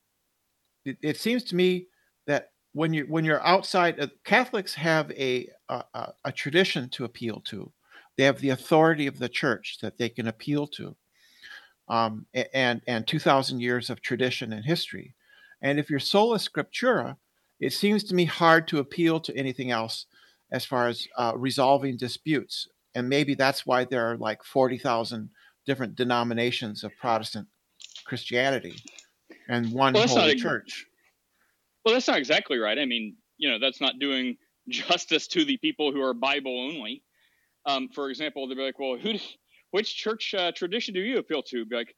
it, 0.85 0.97
it 1.01 1.17
seems 1.17 1.43
to 1.45 1.55
me 1.55 1.87
that 2.27 2.51
when 2.73 2.93
you 2.93 3.05
when 3.05 3.25
you're 3.25 3.45
outside, 3.45 3.99
uh, 3.99 4.07
Catholics 4.23 4.75
have 4.75 5.11
a, 5.11 5.49
a 5.69 5.83
a 6.25 6.31
tradition 6.31 6.89
to 6.91 7.05
appeal 7.05 7.41
to. 7.47 7.71
They 8.17 8.23
have 8.25 8.39
the 8.41 8.49
authority 8.49 9.07
of 9.07 9.19
the 9.19 9.29
church 9.29 9.79
that 9.81 9.97
they 9.97 10.09
can 10.09 10.27
appeal 10.27 10.67
to, 10.69 10.95
um, 11.89 12.25
and 12.53 12.81
and 12.87 13.07
two 13.07 13.19
thousand 13.19 13.61
years 13.61 13.89
of 13.89 14.01
tradition 14.01 14.53
and 14.53 14.65
history. 14.65 15.15
And 15.61 15.79
if 15.79 15.89
you're 15.89 15.99
sola 15.99 16.37
scriptura, 16.37 17.17
it 17.59 17.73
seems 17.73 18.03
to 18.05 18.15
me 18.15 18.25
hard 18.25 18.67
to 18.69 18.79
appeal 18.79 19.19
to 19.21 19.35
anything 19.35 19.71
else 19.71 20.05
as 20.51 20.65
far 20.65 20.87
as 20.87 21.07
uh, 21.17 21.33
resolving 21.35 21.97
disputes. 21.97 22.67
And 22.97 23.07
maybe 23.09 23.35
that's 23.35 23.63
why 23.63 23.85
there 23.85 24.09
are 24.09 24.17
like 24.17 24.43
forty 24.43 24.79
thousand 24.79 25.29
different 25.67 25.95
denominations 25.95 26.83
of 26.83 26.91
Protestant 26.99 27.47
Christianity 28.05 28.75
and 29.47 29.71
one 29.71 29.93
Well, 29.93 30.01
that's 30.01 30.15
not 30.15 30.21
holy 30.21 30.35
church. 30.35 30.87
well, 31.85 31.93
that's 31.93 32.07
not 32.07 32.17
exactly 32.17 32.57
right. 32.57 32.79
I 32.79 32.85
mean, 32.85 33.15
you 33.37 33.51
know, 33.51 33.59
that's 33.59 33.79
not 33.79 33.99
doing 33.99 34.37
justice 34.69 35.27
to 35.27 35.45
the 35.45 35.57
people 35.57 35.91
who 35.91 36.01
are 36.01 36.15
Bible 36.15 36.59
only. 36.59 37.03
Um, 37.67 37.87
for 37.93 38.09
example, 38.09 38.47
they'd 38.47 38.55
be 38.55 38.63
like, 38.63 38.79
well, 38.79 38.97
who, 38.97 39.13
which 39.69 39.95
church 39.95 40.33
uh, 40.35 40.51
tradition 40.55 40.95
do 40.95 41.01
you 41.01 41.19
appeal 41.19 41.43
to? 41.43 41.65
Be 41.65 41.75
like, 41.75 41.95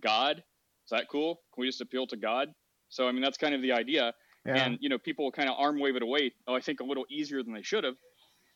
God. 0.00 0.38
Is 0.38 0.90
that 0.90 1.08
cool? 1.10 1.40
Can 1.52 1.62
we 1.62 1.66
just 1.66 1.80
appeal 1.80 2.06
to 2.08 2.16
God? 2.16 2.48
So, 2.90 3.08
I 3.08 3.12
mean, 3.12 3.22
that's 3.22 3.38
kind 3.38 3.56
of 3.56 3.62
the 3.62 3.72
idea. 3.72 4.12
Yeah. 4.46 4.54
And, 4.56 4.78
you 4.80 4.88
know, 4.88 4.98
people 4.98 5.32
kind 5.32 5.48
of 5.48 5.56
arm 5.58 5.80
wave 5.80 5.96
it 5.96 6.02
away, 6.02 6.32
oh, 6.46 6.54
I 6.54 6.60
think 6.60 6.80
a 6.80 6.84
little 6.84 7.06
easier 7.10 7.42
than 7.42 7.54
they 7.54 7.62
should 7.62 7.82
have. 7.84 7.94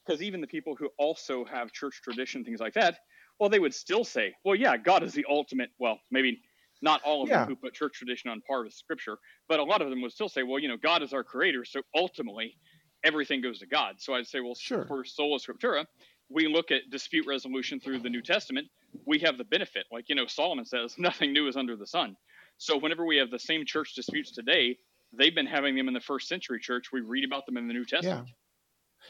Because 0.07 0.23
even 0.23 0.41
the 0.41 0.47
people 0.47 0.76
who 0.76 0.89
also 0.99 1.44
have 1.44 1.73
church 1.73 2.01
tradition, 2.02 2.44
things 2.44 2.60
like 2.60 2.75
that, 2.75 2.99
well, 3.41 3.49
they 3.51 3.59
would 3.59 3.75
still 3.75 4.05
say, 4.05 4.35
well, 4.44 4.55
yeah, 4.55 4.76
God 4.76 5.02
is 5.02 5.12
the 5.12 5.26
ultimate. 5.28 5.70
Well, 5.78 5.99
maybe 6.10 6.41
not 6.83 7.02
all 7.02 7.23
of 7.23 7.28
Yeah. 7.28 7.41
them 7.41 7.49
who 7.49 7.57
put 7.57 7.75
church 7.75 7.94
tradition 7.94 8.31
on 8.31 8.41
par 8.43 8.62
with 8.65 8.73
scripture, 8.73 9.18
but 9.49 9.59
a 9.60 9.65
lot 9.65 9.83
of 9.83 9.91
them 9.91 10.02
would 10.02 10.12
still 10.12 10.28
say, 10.28 10.43
well, 10.43 10.59
you 10.59 10.68
know, 10.68 10.76
God 10.76 11.02
is 11.02 11.12
our 11.12 11.25
creator. 11.25 11.65
So 11.65 11.83
ultimately, 11.94 12.57
everything 13.05 13.41
goes 13.41 13.59
to 13.60 13.67
God. 13.67 13.97
So 13.99 14.15
I'd 14.15 14.26
say, 14.26 14.41
well, 14.41 14.55
Sure. 14.55 14.85
for 14.86 15.05
sola 15.05 15.39
scriptura, 15.39 15.86
we 16.28 16.49
look 16.49 16.70
at 16.70 16.83
dispute 16.91 17.26
resolution 17.26 17.81
through 17.81 18.01
the 18.01 18.10
New 18.10 18.23
Testament. 18.23 18.68
We 19.07 19.18
have 19.20 19.39
the 19.39 19.44
benefit. 19.44 19.86
Like, 19.91 20.09
you 20.09 20.15
know, 20.15 20.26
Solomon 20.26 20.65
says, 20.65 20.94
nothing 20.99 21.33
new 21.33 21.49
is 21.49 21.57
under 21.57 21.76
the 21.76 21.86
sun. 21.86 22.17
So 22.59 22.78
whenever 22.78 23.05
we 23.05 23.17
have 23.18 23.31
the 23.31 23.39
same 23.39 23.65
church 23.67 23.94
disputes 23.94 24.33
today, 24.33 24.78
they've 25.12 25.35
been 25.35 25.47
having 25.47 25.76
them 25.76 25.89
in 25.89 25.94
the 25.94 26.01
first 26.01 26.28
century 26.28 26.59
church. 26.60 26.86
We 26.93 27.01
read 27.01 27.25
about 27.25 27.47
them 27.47 27.57
in 27.57 27.68
the 27.68 27.75
New 27.75 27.85
Yeah. 28.01 28.23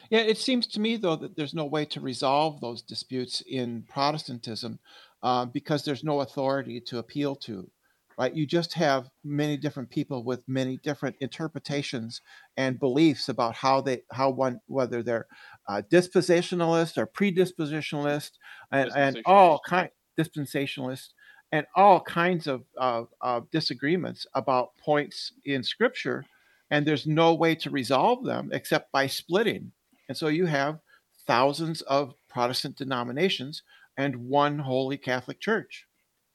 Yeah, 0.09 0.19
it 0.19 0.37
seems 0.37 0.67
to 0.67 0.79
me 0.79 0.97
though 0.97 1.15
that 1.17 1.35
there's 1.35 1.53
no 1.53 1.65
way 1.65 1.85
to 1.85 1.99
resolve 1.99 2.61
those 2.61 2.81
disputes 2.81 3.41
in 3.47 3.83
Protestantism 3.89 4.79
uh, 5.23 5.45
because 5.45 5.83
there's 5.83 6.03
no 6.03 6.21
authority 6.21 6.79
to 6.81 6.99
appeal 6.99 7.35
to, 7.35 7.69
right? 8.17 8.33
You 8.33 8.45
just 8.45 8.73
have 8.73 9.09
many 9.23 9.57
different 9.57 9.89
people 9.89 10.23
with 10.23 10.47
many 10.47 10.77
different 10.77 11.15
interpretations 11.19 12.21
and 12.55 12.79
beliefs 12.79 13.29
about 13.29 13.55
how 13.55 13.81
they, 13.81 14.03
how 14.11 14.29
one, 14.29 14.59
whether 14.67 15.03
they're 15.03 15.27
uh, 15.67 15.81
dispositionalist 15.91 16.97
or 16.97 17.07
predispositionalist, 17.07 18.31
and, 18.71 18.91
and 18.95 19.21
all 19.25 19.59
kind 19.67 19.89
dispensationalist, 20.19 21.09
and 21.51 21.65
all 21.75 21.99
kinds 22.01 22.47
of, 22.47 22.63
of, 22.77 23.07
of 23.21 23.49
disagreements 23.51 24.25
about 24.35 24.69
points 24.83 25.33
in 25.45 25.63
Scripture, 25.63 26.25
and 26.71 26.85
there's 26.85 27.07
no 27.07 27.33
way 27.33 27.55
to 27.55 27.69
resolve 27.69 28.23
them 28.23 28.49
except 28.53 28.91
by 28.91 29.07
splitting. 29.07 29.71
And 30.07 30.17
so 30.17 30.27
you 30.27 30.45
have 30.45 30.79
thousands 31.25 31.81
of 31.81 32.13
Protestant 32.29 32.77
denominations 32.77 33.63
and 33.97 34.27
one 34.27 34.59
holy 34.59 34.97
Catholic 34.97 35.39
Church. 35.39 35.85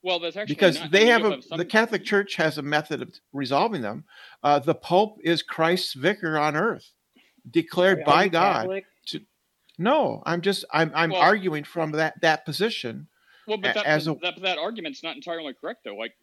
Well, 0.02 0.18
that's 0.18 0.36
actually 0.36 0.55
Because 0.55 0.81
not. 0.81 0.91
They 0.91 1.07
have 1.07 1.25
a, 1.25 1.31
have 1.31 1.44
some. 1.44 1.59
the 1.59 1.65
Catholic 1.65 2.05
Church 2.05 2.34
has 2.36 2.59
a 2.59 2.62
method 2.62 3.02
of 3.02 3.12
resolving 3.33 3.83
them. 3.83 4.05
Uh, 4.42 4.59
the 4.59 4.75
Pope 4.75 5.18
is 5.23 5.42
Christ's 5.42 5.94
vicar 5.94 6.39
on 6.39 6.57
earth, 6.57 6.91
declared 7.49 8.01
Are 8.01 8.05
by 8.05 8.28
God. 8.28 8.83
To, 9.07 9.20
no, 9.78 10.23
I'm 10.26 10.41
just 10.41 10.65
I'm 10.73 10.91
I'm 10.94 11.10
Well- 11.10 11.20
arguing 11.20 11.65
from 11.65 11.92
that 11.92 12.20
that 12.20 12.44
position 12.44 13.09
Well, 13.47 13.59
but 13.59 13.75
that, 13.75 13.86
as 13.86 14.09
a 14.09 14.17
that 14.23 14.41
that 14.42 14.59
argument's 14.59 15.05
not 15.05 15.15
entirely 15.15 15.55
correct 15.55 15.84
though. 15.84 15.97
Like, 15.97 16.15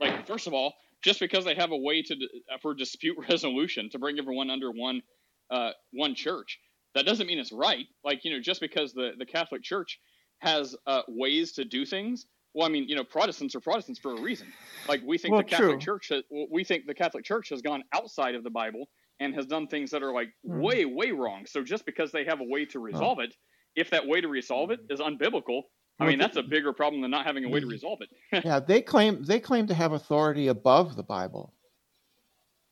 like 0.00 0.26
first 0.26 0.46
of 0.46 0.54
all, 0.54 0.74
just 1.02 1.18
because 1.18 1.44
they 1.44 1.54
have 1.56 1.72
a 1.72 1.76
way 1.76 2.02
to 2.02 2.16
for 2.62 2.72
dispute 2.72 3.16
resolution 3.28 3.90
to 3.90 3.98
bring 3.98 4.18
everyone 4.18 4.48
under 4.48 4.70
one 4.70 5.02
uh, 5.50 5.72
one 5.92 6.14
church, 6.14 6.60
that 6.94 7.06
doesn't 7.06 7.26
mean 7.26 7.38
it's 7.38 7.52
right. 7.52 7.86
Like 8.04 8.24
you 8.24 8.30
know, 8.30 8.40
just 8.40 8.60
because 8.60 8.92
the 8.92 9.12
the 9.18 9.26
Catholic 9.26 9.62
Church 9.62 10.00
has 10.40 10.76
uh, 10.86 11.02
ways 11.08 11.52
to 11.52 11.64
do 11.64 11.84
things. 11.86 12.26
Well, 12.54 12.66
I 12.66 12.70
mean, 12.70 12.88
you 12.88 12.94
know, 12.94 13.04
Protestants 13.04 13.54
are 13.54 13.60
Protestants 13.60 13.98
for 13.98 14.12
a 14.12 14.16
reason. 14.20 14.52
Like 14.86 15.00
we 15.04 15.18
think 15.18 15.32
Well, 15.32 15.42
the 15.42 15.48
Catholic 15.48 15.70
true. 15.70 15.80
Church, 15.80 16.08
has, 16.10 16.22
we 16.50 16.62
think 16.64 16.86
the 16.86 16.94
Catholic 16.94 17.24
Church 17.24 17.48
has 17.48 17.62
gone 17.62 17.82
outside 17.92 18.34
of 18.34 18.44
the 18.44 18.50
Bible 18.50 18.90
and 19.20 19.34
has 19.34 19.46
done 19.46 19.66
things 19.66 19.90
that 19.90 20.02
are 20.02 20.12
like 20.12 20.28
Mhm. 20.46 20.60
way, 20.60 20.84
way 20.84 21.10
wrong. 21.10 21.46
So 21.46 21.62
just 21.62 21.86
because 21.86 22.12
they 22.12 22.24
have 22.24 22.40
a 22.40 22.44
way 22.44 22.66
to 22.66 22.80
resolve 22.80 23.18
it, 23.20 23.34
if 23.74 23.90
that 23.90 24.06
way 24.06 24.20
to 24.20 24.28
resolve 24.28 24.70
it 24.70 24.80
is 24.90 25.00
unbiblical, 25.00 25.62
I 25.98 26.06
mean, 26.06 26.18
that's 26.18 26.36
a 26.36 26.42
bigger 26.42 26.72
problem 26.72 27.00
than 27.00 27.10
not 27.10 27.24
having 27.24 27.44
a 27.44 27.48
way 27.48 27.60
to 27.60 27.66
resolve 27.66 28.00
it. 28.02 28.10
yeah, 28.44 28.60
they 28.60 28.82
claim 28.82 29.22
they 29.24 29.40
claim 29.40 29.66
to 29.68 29.74
have 29.74 29.92
authority 29.92 30.48
above 30.48 30.96
the 30.96 31.02
Bible 31.02 31.53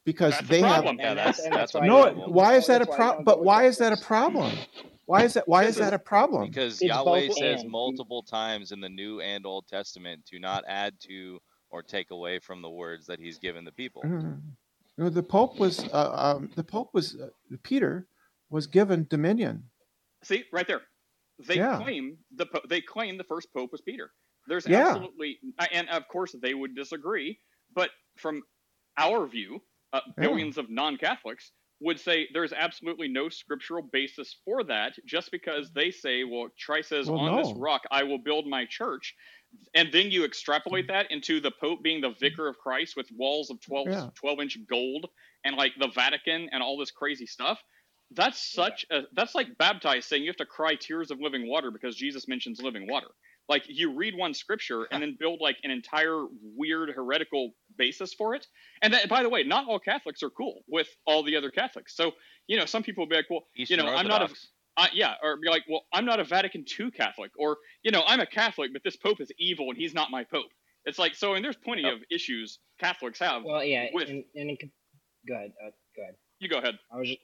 because 0.05 0.33
That's 0.35 0.45
a 0.47 0.49
they 0.51 0.61
have. 0.61 0.71
problem. 0.83 0.99
And 1.01 1.19
that's, 1.19 1.49
that's 1.49 1.75
why 1.75 1.87
No, 1.87 2.09
you 2.09 2.15
why 2.33 2.57
is 2.57 2.67
that 2.67 2.83
a 2.83 2.85
that's 2.85 2.89
why 2.91 2.95
you 2.95 2.99
problem? 2.99 3.25
But 3.25 3.45
why 3.45 3.65
is 3.67 3.79
that 3.79 3.93
a 3.93 3.97
problem? 3.97 4.53
Why 5.07 5.25
is 5.25 5.35
that? 5.35 5.47
Why 5.49 5.65
is 5.65 5.77
that 5.77 5.93
a 5.93 5.99
problem? 5.99 6.49
Because 6.49 6.75
It's 6.75 6.83
Yahweh 6.83 7.29
says 7.31 7.63
and. 7.63 7.71
multiple 7.71 8.23
times 8.23 8.73
in 8.73 8.81
the 8.81 8.89
New 8.89 9.21
and 9.21 9.45
Old 9.47 9.67
Testament 9.69 10.25
to 10.27 10.39
not 10.39 10.65
add 10.67 10.95
to 11.09 11.39
or 11.71 11.83
take 11.83 12.11
away 12.11 12.39
from 12.39 12.63
the 12.63 12.71
words 12.71 13.07
that 13.07 13.19
He's 13.19 13.39
given 13.39 13.65
the 13.65 13.73
people. 13.73 14.03
Mm. 14.05 14.41
You 14.97 15.05
know, 15.05 15.11
the 15.11 15.23
Pope 15.23 15.59
was 15.59 15.85
uh, 15.93 16.35
um, 16.37 16.51
the 16.55 16.65
Pope 16.65 16.91
was 16.93 17.17
uh, 17.17 17.29
Peter 17.63 18.07
was 18.51 18.67
given 18.67 19.07
dominion. 19.09 19.65
See, 20.23 20.45
right 20.53 20.67
there. 20.67 20.83
They 21.47 21.57
Yeah. 21.57 21.79
claim 21.83 22.19
the 22.37 22.47
po- 22.47 22.61
they 22.69 22.81
claim 22.81 23.17
the 23.19 23.25
first 23.25 23.53
pope 23.53 23.73
was 23.73 23.81
Peter. 23.81 24.13
There's 24.47 24.67
Yeah. 24.69 24.89
absolutely, 24.91 25.39
and 25.73 25.89
of 25.89 26.07
course 26.09 26.33
they 26.41 26.55
would 26.55 26.75
disagree. 26.77 27.39
But 27.75 27.91
from 28.19 28.43
our 28.99 29.27
view, 29.27 29.63
uh, 29.93 30.01
Yeah. 30.19 30.25
billions 30.29 30.59
of 30.59 30.71
non-Catholics 30.71 31.53
would 31.81 31.99
say 31.99 32.29
there's 32.33 32.53
absolutely 32.53 33.09
no 33.09 33.29
scriptural 33.29 33.83
basis 33.83 34.37
for 34.45 34.63
that. 34.65 34.95
Just 35.05 35.31
because 35.33 35.73
they 35.73 35.91
say, 35.91 36.25
"Well, 36.25 36.49
Christ 36.65 36.91
says, 36.91 37.09
Well, 37.09 37.19
on 37.21 37.37
this 37.37 37.53
rock 37.57 37.83
I 37.91 38.05
will 38.05 38.19
build 38.19 38.47
my 38.47 38.65
church," 38.67 39.15
and 39.75 39.93
then 39.93 40.11
you 40.11 40.25
extrapolate 40.25 40.89
that 40.89 41.11
into 41.11 41.41
the 41.41 41.51
Pope 41.51 41.83
being 41.83 42.01
the 42.01 42.15
vicar 42.21 42.49
of 42.49 42.59
Christ 42.59 42.97
with 42.97 43.11
walls 43.13 43.51
of 43.51 43.61
12, 43.61 43.89
Yeah. 43.89 44.11
12 44.15 44.41
inch 44.41 44.59
gold 44.67 45.07
and 45.45 45.57
like 45.57 45.73
the 45.79 45.89
Vatican 45.89 46.49
and 46.53 46.63
all 46.63 46.77
this 46.79 46.91
crazy 46.93 47.27
stuff. 47.27 47.61
That's 48.13 48.53
such 48.53 48.85
a 48.91 49.03
that's 49.13 49.35
like 49.35 49.57
baptized 49.59 50.09
saying 50.09 50.23
you 50.23 50.31
have 50.31 50.37
to 50.37 50.47
cry 50.47 50.75
tears 50.77 51.11
of 51.11 51.21
living 51.21 51.49
water 51.49 51.71
because 51.71 51.97
Jesus 51.97 52.29
mentions 52.29 52.61
living 52.63 52.87
water. 52.89 53.09
Like 53.49 53.65
you 53.69 53.95
read 53.95 54.15
one 54.17 54.35
scripture 54.35 54.87
and 54.91 55.03
then 55.03 55.17
build 55.19 55.41
like 55.41 55.57
an 55.65 55.71
entire 55.71 56.25
weird 56.57 56.91
heretical 56.91 57.53
basis 57.77 58.15
for 58.15 58.35
it. 58.35 58.47
And 58.83 58.95
that, 58.95 59.09
by 59.09 59.23
the 59.23 59.29
way, 59.29 59.43
not 59.43 59.67
all 59.69 59.79
Catholics 59.79 60.23
are 60.23 60.31
cool 60.31 60.63
with 60.69 60.89
all 61.07 61.23
the 61.23 61.37
other 61.37 61.51
Catholics. 61.51 61.95
So 61.97 62.13
you 62.47 62.57
know, 62.59 62.67
some 62.67 62.83
people 62.83 63.03
will 63.05 63.09
be 63.11 63.17
like, 63.17 63.31
well, 63.31 63.45
Eastern 63.57 63.79
you 63.79 63.85
know, 63.85 63.91
I'm 63.95 64.09
not 64.09 64.31
a 64.31 64.35
uh, 64.77 64.87
yeah, 64.95 65.15
or 65.23 65.37
be 65.37 65.49
like, 65.51 65.65
well, 65.69 65.85
I'm 65.93 66.05
not 66.07 66.19
a 66.19 66.25
Vatican 66.25 66.65
II 66.79 66.91
Catholic, 66.93 67.31
or 67.39 67.59
you 67.83 67.91
know, 67.91 68.03
I'm 68.07 68.21
a 68.21 68.27
Catholic, 68.27 68.73
but 68.73 68.83
this 68.85 68.97
Pope 68.97 69.21
is 69.21 69.31
evil 69.39 69.69
and 69.69 69.77
he's 69.77 69.93
not 69.95 70.11
my 70.11 70.25
Pope. 70.25 70.51
It's 70.85 70.99
like 70.99 71.15
so, 71.15 71.35
and 71.35 71.45
there's 71.45 71.57
plenty 71.57 71.83
Yep. 71.83 71.93
of 71.93 71.99
issues 72.11 72.59
Catholics 72.81 73.19
have 73.19 73.45
Well, 73.45 73.63
yeah, 73.63 73.89
with. 73.93 74.09
and, 74.09 74.25
and 74.35 74.51
it, 74.51 74.59
go 75.29 75.35
ahead, 75.35 75.53
uh, 75.65 75.71
go 75.97 76.03
ahead. 76.03 76.15
You 76.41 76.49
go 76.49 76.59
ahead. 76.59 76.79
I 76.93 76.97
was 76.99 77.09
just, 77.09 77.21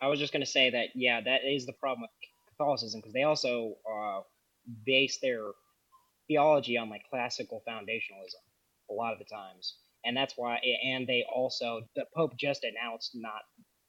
I 0.00 0.06
was 0.06 0.18
just 0.18 0.32
gonna 0.32 0.46
say 0.46 0.70
that 0.70 0.88
yeah, 0.94 1.20
that 1.20 1.40
is 1.44 1.66
the 1.66 1.74
problem 1.74 2.02
with 2.02 2.10
Catholicism 2.48 3.00
because 3.00 3.12
they 3.12 3.24
also 3.24 3.74
uh, 3.90 4.20
base 4.86 5.18
their 5.20 5.42
theology 6.28 6.76
on 6.78 6.90
like 6.90 7.02
classical 7.10 7.62
foundationalism 7.68 8.42
a 8.90 8.92
lot 8.92 9.12
of 9.12 9.18
the 9.18 9.24
times, 9.24 9.76
and 10.04 10.16
that's 10.16 10.34
why. 10.36 10.58
And 10.84 11.06
they 11.06 11.24
also 11.32 11.82
the 11.96 12.04
Pope 12.16 12.32
just 12.38 12.64
announced 12.64 13.12
not 13.14 13.42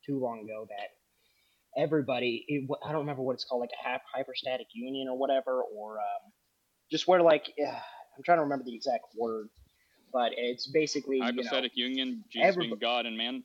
too 0.06 0.20
long 0.20 0.44
ago 0.44 0.68
that 0.70 1.82
everybody, 1.82 2.46
it, 2.48 2.70
I 2.86 2.92
don't 2.92 3.02
remember 3.02 3.22
what 3.24 3.34
it's 3.34 3.46
called, 3.46 3.62
like 3.62 3.72
a 3.72 3.90
hy- 3.90 4.02
hyperstatic 4.14 4.68
union 4.74 5.08
or 5.10 5.18
whatever, 5.18 5.62
or 5.64 6.00
um, 6.00 6.32
just 6.92 7.08
where 7.08 7.22
like 7.22 7.52
I'm 7.60 8.24
trying 8.24 8.38
to 8.38 8.44
remember 8.44 8.66
the 8.66 8.76
exact 8.76 9.06
word, 9.18 9.50
but 10.12 10.32
it's 10.38 10.68
basically 10.68 11.18
you 11.18 11.22
know, 11.22 11.26
Hypostatic 11.26 11.72
union, 11.76 12.24
Jesus 12.32 12.56
being 12.58 12.78
God 12.80 13.06
and 13.06 13.18
man. 13.18 13.44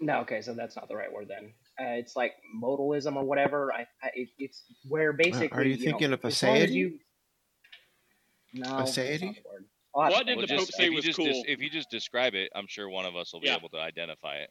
no, 0.00 0.20
okay, 0.20 0.42
so 0.42 0.54
that's 0.54 0.76
not 0.76 0.88
the 0.88 0.96
right 0.96 1.12
word 1.12 1.28
then. 1.28 1.52
Uh, 1.80 1.94
it's 1.94 2.16
like 2.16 2.32
modalism 2.62 3.16
or 3.16 3.24
whatever. 3.24 3.72
I, 3.72 3.80
I 4.02 4.10
it, 4.14 4.28
it's 4.38 4.62
where 4.88 5.12
basically. 5.12 5.48
are 5.58 5.64
you 5.64 5.76
know, 5.76 5.92
thinking 5.92 6.12
of 6.12 6.24
a 6.24 6.26
as 6.28 6.42
long 6.42 6.56
as 6.56 6.70
aseity? 6.70 6.74
you- 6.74 6.98
No, 8.58 8.78
that's 8.78 8.96
not 8.96 9.06
Aseity? 9.06 9.36
I'll 9.94 10.02
have 10.04 10.12
What 10.12 10.26
did 10.26 10.36
look 10.38 10.48
the 10.48 10.54
it 10.54 10.58
up. 10.58 10.66
Pope 10.66 10.74
say 10.74 10.84
if 10.84 10.90
you 10.90 10.96
was 10.96 11.04
just 11.04 11.16
cool? 11.18 11.26
des- 11.26 11.44
if 11.50 11.60
you 11.60 11.70
just 11.70 11.90
describe 11.90 12.34
it, 12.34 12.50
I'm 12.54 12.66
sure 12.66 12.88
one 12.88 13.06
of 13.06 13.16
us 13.16 13.32
will 13.32 13.40
be 13.40 13.46
Yeah. 13.48 13.56
able 13.56 13.68
to 13.70 13.78
identify 13.78 14.36
it. 14.38 14.50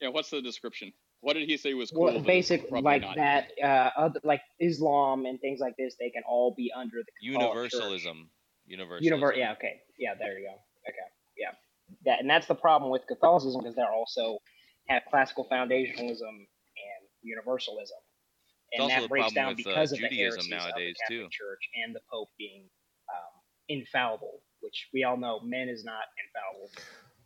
Yeah, 0.00 0.08
what's 0.08 0.30
the 0.30 0.40
description? 0.42 0.92
What 1.20 1.34
did 1.34 1.48
he 1.48 1.56
say 1.56 1.74
was 1.74 1.90
cool? 1.90 2.04
Well, 2.04 2.20
basic 2.20 2.70
like 2.70 3.02
not? 3.02 3.16
that, 3.16 3.50
uh, 3.62 3.90
other, 3.96 4.20
like 4.24 4.42
Islam 4.60 5.24
and 5.26 5.40
things 5.40 5.58
like 5.58 5.74
this, 5.76 5.96
they 5.98 6.10
can 6.10 6.22
all 6.28 6.54
be 6.54 6.70
under 6.74 6.98
the 6.98 7.12
Universalism. 7.20 8.30
Universalism. 8.66 9.20
Univer- 9.20 9.36
yeah, 9.36 9.52
okay. 9.52 9.80
Yeah, 9.98 10.14
there 10.14 10.38
you 10.38 10.46
go. 10.46 10.54
Okay. 10.88 10.98
Yeah. 11.36 11.52
That 12.04 12.20
and 12.20 12.28
that's 12.28 12.46
the 12.46 12.54
problem 12.54 12.90
with 12.90 13.06
Catholicism 13.06 13.60
because 13.62 13.74
they're 13.74 13.90
also 13.92 14.38
have 14.88 15.02
classical 15.10 15.48
foundationalism 15.50 16.28
and 16.28 17.08
universalism. 17.22 17.98
It's 18.70 18.80
And 18.80 18.82
also 18.82 18.94
that 18.96 19.02
the 19.02 19.08
breaks 19.08 19.32
problem 19.32 19.34
down 19.34 19.56
with, 19.56 19.66
uh, 19.66 19.70
because 19.70 19.92
of 19.92 19.98
Judaism 19.98 20.18
heresies 20.18 20.50
nowadays, 20.50 20.66
of 20.68 20.74
the 21.08 21.14
Catholic 21.16 21.30
too. 21.32 21.36
Church 21.36 21.68
and 21.82 21.94
the 21.94 22.00
Pope 22.10 22.30
being 22.38 22.68
infallible, 23.68 24.40
which 24.60 24.88
we 24.92 25.04
all 25.04 25.16
know 25.16 25.40
men 25.40 25.68
is 25.68 25.84
not 25.84 26.04
infallible. 26.24 26.70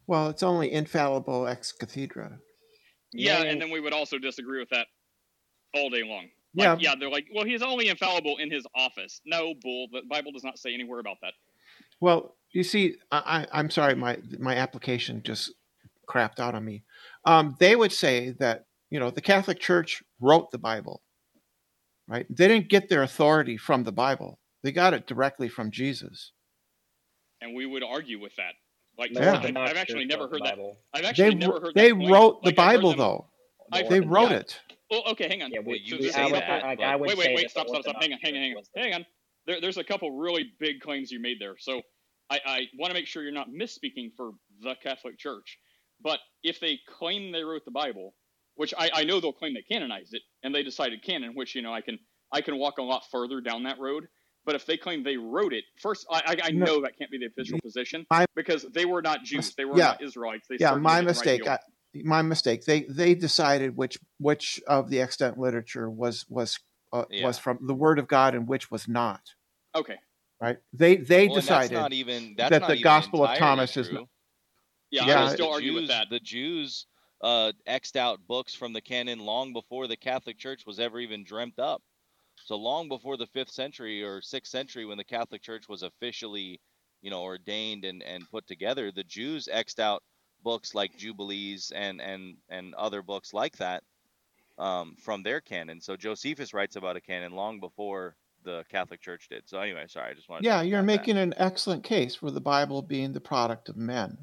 Well, 0.07 0.29
it's 0.29 0.43
only 0.43 0.73
infallible 0.73 1.47
ex 1.47 1.73
cathedra. 1.73 2.39
Yeah, 3.13 3.39
Man- 3.39 3.47
and 3.49 3.63
then 3.63 3.71
we 3.71 3.81
would 3.81 3.93
also 3.93 4.19
disagree 4.19 4.59
with 4.59 4.71
that 4.71 4.87
all 5.75 5.91
day 5.91 6.03
long. 6.03 6.29
Yeah. 6.55 6.73
Like, 6.73 6.83
yeah, 6.83 6.95
they're 6.99 7.11
like, 7.11 7.27
well, 7.35 7.45
he's 7.45 7.63
only 7.63 7.89
infallible 7.89 8.39
in 8.39 8.51
his 8.51 8.67
office. 8.75 9.21
No, 9.27 9.55
bull. 9.61 9.89
The 9.93 10.03
Bible 10.09 10.33
does 10.33 10.45
not 10.45 10.59
say 10.59 10.73
anywhere 10.75 10.99
about 10.99 11.19
that. 11.23 11.35
Well, 12.01 12.37
you 12.53 12.63
see, 12.63 12.97
I, 13.13 13.47
I, 13.53 13.59
I'm 13.59 13.71
sorry, 13.71 13.95
my 13.95 14.19
my 14.39 14.57
application 14.57 15.23
just 15.23 15.53
crapped 16.09 16.41
out 16.41 16.55
on 16.55 16.65
me. 16.65 16.85
Um, 17.25 17.57
they 17.59 17.77
would 17.77 17.93
say 17.93 18.31
that 18.39 18.67
you 18.91 18.99
know 18.99 19.11
the 19.11 19.21
Catholic 19.21 19.61
Church 19.61 20.03
wrote 20.21 20.51
the 20.51 20.59
Bible, 20.59 21.03
right? 22.09 22.27
They 22.31 22.49
didn't 22.49 22.71
get 22.71 22.89
their 22.89 23.03
authority 23.03 23.57
from 23.57 23.85
the 23.85 23.93
Bible; 23.93 24.39
they 24.63 24.73
got 24.73 24.95
it 24.95 25.07
directly 25.07 25.49
from 25.49 25.71
Jesus. 25.71 26.33
and 27.41 27.55
we 27.55 27.67
would 27.67 27.85
argue 27.85 28.19
with 28.21 28.35
that. 28.37 28.55
Like, 28.99 29.13
Yeah. 29.13 29.21
I've, 29.35 29.35
Orthodox 29.37 29.71
I've 29.71 29.77
actually 29.77 30.01
Church 30.07 30.09
never 30.11 30.23
wrote 30.25 30.33
the 30.43 30.49
heard 30.51 30.59
that. 30.59 30.77
I've 30.95 31.03
They 31.03 31.09
actually 31.09 31.35
never 31.37 31.61
heard 31.61 31.75
they 31.77 31.89
that 31.93 31.97
claim. 31.97 32.11
wrote 32.13 32.43
the 32.43 32.49
Like, 32.49 32.57
Bible 32.57 32.91
them- 32.91 32.99
though. 32.99 33.31
The 33.71 33.85
They 33.89 34.01
wrote 34.01 34.31
yeah. 34.33 34.37
it. 34.39 34.61
Well, 34.91 35.03
okay, 35.11 35.29
hang 35.29 35.43
on. 35.43 35.53
Yeah, 35.53 35.61
we, 35.61 35.73
Wait, 35.75 35.87
so 35.87 35.97
we, 35.97 36.03
there's 36.03 36.15
I 36.17 36.21
a 36.21 36.25
would, 36.25 36.33
say 36.35 36.39
that, 36.49 36.63
like, 36.65 36.81
I 36.81 36.97
would 36.97 37.09
Wait, 37.09 37.19
wait, 37.19 37.35
wait. 37.37 37.51
Stop, 37.51 37.69
stop, 37.69 37.83
stop. 37.83 38.03
Hang 38.03 38.13
on, 38.13 38.19
hang 38.21 38.35
on, 38.35 38.41
hang 38.43 38.57
on. 38.57 38.63
Hang 38.75 38.95
on. 38.95 39.07
There, 39.47 39.61
there's 39.61 39.77
a 39.77 39.85
couple 39.85 40.11
really 40.17 40.51
big 40.59 40.81
claims 40.81 41.11
you 41.13 41.21
made 41.21 41.37
there. 41.41 41.57
So 41.59 41.83
I, 42.31 42.41
I 42.45 42.61
want 42.79 42.91
to 42.91 42.95
make 42.95 43.07
sure 43.07 43.23
you're 43.23 43.31
not 43.31 43.51
misspeaking 43.51 44.13
for 44.17 44.33
the 44.63 44.75
Catholic 44.83 45.19
Church. 45.19 45.59
But 46.03 46.19
if 46.43 46.59
they 46.61 46.81
claim 46.99 47.31
they 47.33 47.45
wrote 47.45 47.65
the 47.65 47.71
Bible, 47.71 48.15
which 48.57 48.75
I, 48.77 48.91
I 48.93 49.05
know 49.05 49.21
they'll 49.21 49.33
claim 49.33 49.55
they 49.55 49.63
canonized 49.63 50.15
it, 50.15 50.23
and 50.43 50.55
they 50.55 50.63
decided 50.63 51.03
canon, 51.05 51.35
which 51.35 51.55
you 51.55 51.63
know 51.63 51.73
I 51.73 51.81
can 51.83 51.99
I 52.33 52.41
can 52.41 52.57
walk 52.59 52.79
a 52.79 52.83
lot 52.83 53.03
further 53.13 53.41
down 53.41 53.63
that 53.65 53.79
road. 53.79 54.09
But 54.49 54.55
if 54.55 54.65
they 54.65 54.79
claim 54.79 55.03
they 55.03 55.19
wrote 55.19 55.53
it, 55.53 55.65
first 55.79 56.07
I, 56.11 56.23
I, 56.27 56.37
I 56.45 56.51
No. 56.53 56.65
know 56.65 56.81
that 56.81 56.97
can't 56.97 57.11
be 57.11 57.19
the 57.19 57.27
official 57.27 57.59
position 57.61 58.07
My- 58.11 58.25
because 58.35 58.63
they 58.73 58.87
were 58.87 59.03
not 59.03 59.23
Jews, 59.23 59.55
they 59.55 59.67
were 59.67 59.77
Yeah. 59.77 59.89
not 59.89 60.03
Israelites. 60.03 60.49
They 60.49 60.57
Yeah, 60.59 60.71
my 60.71 60.75
didn't 60.77 60.85
write 60.89 61.01
the 61.01 61.05
mistake. 61.05 61.41
Old- 61.43 61.49
I, 61.51 61.59
my 62.05 62.23
mistake. 62.23 62.65
They 62.65 62.85
they 62.85 63.15
decided 63.15 63.77
which 63.77 63.99
which 64.17 64.59
of 64.67 64.89
the 64.89 65.03
extant 65.03 65.37
literature 65.37 65.91
was 65.91 66.25
was 66.31 66.59
uh, 66.95 67.05
Yeah. 67.11 67.27
was 67.27 67.37
from 67.39 67.59
the 67.61 67.75
Word 67.75 67.99
of 67.99 68.09
God 68.09 68.35
and 68.35 68.49
which 68.49 68.71
was 68.71 68.89
not. 68.89 69.21
Okay. 69.75 69.99
Right? 70.41 70.57
They 70.73 70.97
they 70.97 71.27
Well, 71.27 71.35
decided 71.37 71.73
that's 71.73 71.83
not 71.83 71.93
even 71.93 72.35
that's 72.39 72.49
that 72.49 72.61
not 72.63 72.69
the 72.69 72.73
even 72.77 72.85
Gospel 72.85 73.25
of 73.25 73.31
entirely 73.33 73.57
Thomas 73.57 73.77
is 73.77 73.93
not. 73.93 74.09
Yeah, 74.91 75.05
Yeah, 75.09 75.21
I 75.21 75.25
would 75.25 75.33
still 75.35 75.53
argue 75.53 75.73
Jews, 75.73 75.81
with 75.83 75.89
that. 75.91 76.09
the 76.09 76.21
Jews 76.21 76.87
uh, 77.21 77.53
xed 77.69 77.97
out 77.97 78.27
books 78.27 78.55
from 78.55 78.73
the 78.73 78.81
canon 78.81 79.19
long 79.19 79.53
before 79.53 79.87
the 79.89 79.97
Catholic 79.99 80.39
Church 80.39 80.65
was 80.65 80.81
ever 80.81 81.01
even 81.01 81.23
dreamt 81.23 81.59
up. 81.59 81.83
So 82.45 82.57
long 82.57 82.89
before 82.89 83.17
the 83.17 83.27
fifth 83.27 83.51
century 83.51 84.03
or 84.03 84.21
sixth 84.23 84.51
century, 84.51 84.85
when 84.85 84.99
the 84.99 85.05
Catholic 85.05 85.43
Church 85.43 85.69
was 85.69 85.83
officially, 85.83 86.61
you 87.03 87.11
know, 87.11 87.23
ordained 87.23 87.85
and, 87.85 88.03
and 88.03 88.29
put 88.31 88.47
together, 88.47 88.91
the 88.91 89.05
Jews 89.05 89.49
xed 89.53 89.79
out 89.79 90.03
books 90.43 90.75
like 90.75 90.97
Jubilees 90.97 91.73
and 91.75 92.01
and 92.01 92.37
and 92.49 92.75
other 92.75 93.03
books 93.03 93.35
like 93.35 93.57
that 93.59 93.83
um, 94.59 94.97
from 95.03 95.23
their 95.23 95.41
canon. 95.41 95.81
So 95.81 95.97
Josephus 95.97 96.55
writes 96.55 96.77
about 96.77 96.97
a 96.97 97.01
canon 97.01 97.33
long 97.33 97.61
before 97.61 98.17
the 98.45 98.65
Catholic 98.71 99.01
Church 99.01 99.29
did. 99.29 99.43
So 99.49 99.59
anyway, 99.61 99.85
sorry, 99.89 100.11
I 100.11 100.15
just 100.15 100.29
wanted. 100.29 100.45
Yeah, 100.45 100.61
to 100.63 100.67
you're 100.67 100.79
add 100.79 100.83
that. 100.83 100.87
making 100.87 101.19
an 101.19 101.35
excellent 101.37 101.85
case 101.85 102.15
for 102.15 102.31
the 102.31 102.41
Bible 102.41 102.83
being 102.83 103.13
the 103.13 103.21
product 103.21 103.69
of 103.69 103.77
men. 103.77 104.17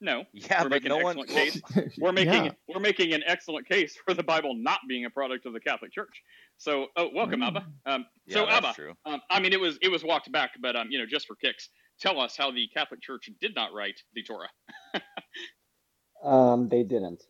No. 0.00 0.24
Yeah, 0.32 0.62
we're 0.64 0.68
but 0.68 0.82
making 0.82 0.88
no 0.90 1.08
an 1.08 1.18
excellent 1.18 1.30
well, 1.30 1.82
case. 1.84 1.96
We're 1.98 2.12
making 2.12 2.44
Yeah. 2.46 2.52
we're 2.68 2.80
making 2.80 3.14
an 3.14 3.22
excellent 3.26 3.68
case 3.68 3.96
for 4.04 4.12
the 4.12 4.22
Bible 4.22 4.54
not 4.54 4.80
being 4.88 5.04
a 5.06 5.10
product 5.10 5.46
of 5.46 5.52
the 5.52 5.60
Catholic 5.60 5.92
Church. 5.92 6.22
So, 6.58 6.86
oh, 6.96 7.10
welcome, 7.14 7.40
Mm. 7.40 7.48
Abba. 7.48 7.66
Um, 7.86 8.06
Yeah, 8.26 8.34
so 8.36 8.46
that's 8.46 8.64
Abba, 8.66 8.74
true. 8.74 8.94
um, 9.04 9.20
I 9.30 9.40
mean, 9.40 9.52
it 9.52 9.60
was 9.60 9.78
it 9.82 9.88
was 9.88 10.02
walked 10.04 10.30
back, 10.32 10.52
but 10.60 10.76
um, 10.76 10.88
you 10.90 10.98
know, 10.98 11.06
just 11.06 11.26
for 11.26 11.36
kicks. 11.36 11.68
tell 12.00 12.20
us 12.20 12.36
how 12.36 12.50
the 12.50 12.66
Catholic 12.68 13.00
Church 13.02 13.30
did 13.40 13.54
not 13.54 13.72
write 13.72 14.00
the 14.14 14.22
Torah. 14.22 14.48
Um, 16.22 16.70
they 16.70 16.82
didn't. 16.82 17.22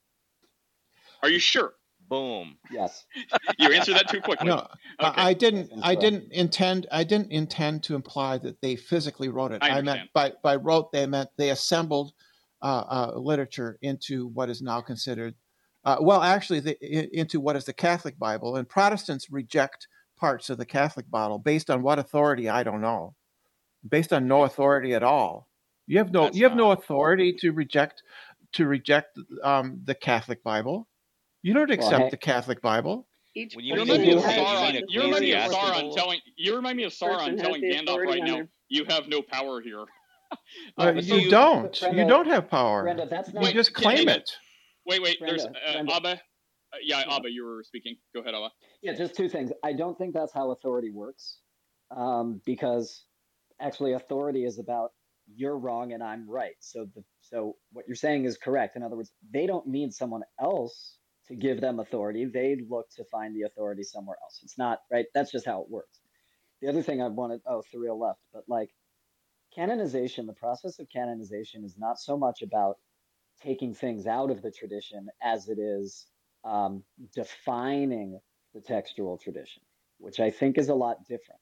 Are 1.25 1.29
you 1.29 1.41
sure? 1.41 1.75
Boom. 2.09 2.59
Yes. 2.71 3.05
You 3.59 3.73
answered 3.73 3.97
that 3.97 4.09
too 4.09 4.21
quickly. 4.21 4.47
No, 4.49 4.69
I- 5.01 5.09
Okay. 5.09 5.21
I 5.23 5.33
didn't. 5.35 5.71
I 5.83 5.95
didn't 5.97 6.33
intend. 6.33 6.87
I 6.93 7.03
didn't 7.03 7.33
intend 7.33 7.83
to 7.85 7.97
imply 7.97 8.39
that 8.39 8.61
they 8.61 8.77
physically 8.77 9.29
wrote 9.29 9.51
it. 9.53 9.59
I 9.63 9.81
meant 9.83 10.11
by 10.15 10.33
by 10.45 10.55
wrote 10.57 10.93
they 10.93 11.07
meant 11.07 11.31
they 11.37 11.51
assembled 11.51 12.13
uh, 12.63 12.85
uh, 13.15 13.19
literature 13.19 13.79
into 13.83 14.29
what 14.29 14.49
is 14.49 14.63
now 14.63 14.81
considered. 14.81 15.35
Uh, 15.85 15.97
well, 16.01 16.23
actually, 16.23 16.61
the, 16.61 17.19
into 17.19 17.41
what 17.41 17.57
is 17.57 17.65
the 17.65 17.73
Catholic 17.73 18.19
Bible, 18.19 18.57
and 18.57 18.69
Protestants 18.69 19.31
reject 19.31 19.87
parts 20.17 20.49
of 20.49 20.57
the 20.59 20.65
Catholic 20.65 21.11
Bible 21.11 21.39
based 21.39 21.71
on 21.71 21.83
what 21.83 21.99
authority 21.99 22.49
I 22.49 22.63
don't 22.63 22.81
know, 22.81 23.15
based 23.89 24.13
on 24.13 24.27
no 24.27 24.45
authority 24.45 24.95
at 24.95 25.03
all. 25.03 25.49
You 25.87 25.99
have 25.99 26.11
no 26.13 26.25
That's 26.25 26.37
you 26.37 26.45
have 26.45 26.57
no 26.57 26.71
authority 26.71 27.35
to 27.41 27.53
reject 27.53 28.03
to 28.53 28.67
reject 28.67 29.19
um, 29.43 29.81
the 29.85 29.95
Catholic 29.95 30.43
Bible. 30.43 30.89
You 31.43 31.53
don't 31.53 31.71
accept 31.71 32.05
hey- 32.05 32.11
the 32.11 32.17
Catholic 32.17 32.63
Bible. 32.63 33.07
Each 33.37 33.55
When 33.57 33.65
you 33.65 33.75
You 33.75 33.81
remind 33.81 34.03
me 34.03 34.13
of 34.13 34.23
Sauron. 34.23 34.83
you 34.89 35.03
remind 35.03 35.25
me 35.25 35.33
of 35.33 35.51
Sauron 35.51 35.95
telling. 35.95 36.21
You 36.37 36.55
remind 36.57 36.77
me 36.77 36.85
of 36.85 36.93
Sauron 36.93 37.37
telling 37.37 37.63
Gandalf 37.63 38.07
right 38.07 38.21
on 38.21 38.27
now, 38.27 38.43
"You 38.69 38.85
have 38.85 39.09
no 39.09 39.23
power 39.23 39.61
here." 39.61 39.85
Uh, 40.31 40.37
Uh, 40.79 40.93
so 41.03 41.15
you 41.17 41.23
you- 41.23 41.31
don't. 41.31 41.83
you 41.93 42.07
don't 42.07 42.27
have 42.29 42.49
power. 42.49 42.85
Brenda, 42.85 43.07
that's 43.07 43.33
not. 43.33 43.45
you 43.45 43.53
just 43.53 43.75
claim 43.75 44.09
hang 44.09 44.17
it. 44.21 44.31
Wait, 44.87 45.03
wait. 45.03 45.19
There's 45.21 45.45
uh, 45.47 45.85
Abba. 45.91 46.09
Uh, 46.09 46.17
yeah, 46.83 47.05
Yeah. 47.07 47.17
Abba, 47.17 47.31
you 47.31 47.45
were 47.45 47.63
speaking. 47.63 47.97
Go 48.15 48.21
ahead, 48.21 48.35
Abba. 48.35 48.51
Yeah, 48.83 48.95
just 48.95 49.15
two 49.15 49.29
things. 49.29 49.53
I 49.63 49.73
don't 49.73 49.97
think 49.97 50.15
that's 50.15 50.33
how 50.33 50.51
authority 50.51 50.91
works, 50.91 51.39
um, 51.97 52.41
because 52.45 53.05
actually 53.61 53.93
authority 53.93 54.45
is 54.45 54.59
about 54.59 54.91
you're 55.35 55.57
wrong 55.57 55.93
and 55.93 56.03
I'm 56.03 56.29
right. 56.29 56.57
So 56.61 56.87
the 56.95 57.03
so 57.21 57.57
what 57.73 57.87
you're 57.87 57.97
saying 57.97 58.25
is 58.25 58.37
correct. 58.37 58.77
In 58.77 58.83
other 58.83 58.97
words, 58.97 59.13
they 59.33 59.47
don't 59.47 59.67
need 59.67 59.95
someone 59.95 60.23
else 60.41 60.99
to 61.29 61.35
give 61.35 61.61
them 61.61 61.81
authority. 61.81 62.27
They 62.27 62.57
look 62.69 62.87
to 62.97 63.05
find 63.05 63.35
the 63.35 63.43
authority 63.43 63.83
somewhere 63.83 64.17
else. 64.23 64.41
It's 64.43 64.59
not 64.59 64.81
right. 64.93 65.07
That's 65.15 65.33
just 65.33 65.47
how 65.47 65.63
it 65.63 65.71
works. 65.71 66.01
The 66.61 66.69
other 66.69 66.83
thing 66.83 67.01
I 67.01 67.09
wanted, 67.09 67.41
oh, 67.47 67.63
Surreal 67.75 67.99
left, 67.99 68.21
but 68.33 68.45
like 68.49 68.71
canonization, 69.55 70.27
the 70.27 70.33
process 70.35 70.79
of 70.79 70.89
canonization 70.91 71.65
is 71.65 71.77
not 71.79 71.99
so 71.99 72.17
much 72.17 72.43
about 72.43 72.77
taking 73.45 73.75
things 73.75 74.07
out 74.07 74.31
of 74.31 74.43
the 74.43 74.51
tradition 74.51 75.09
as 75.23 75.49
it 75.49 75.59
is 75.59 76.07
um, 76.45 76.83
defining 77.15 78.19
the 78.55 78.61
textual 78.61 79.19
tradition, 79.19 79.63
which 79.99 80.21
I 80.21 80.31
think 80.31 80.59
is 80.59 80.69
a 80.69 80.75
lot 80.75 80.99
different. 81.09 81.41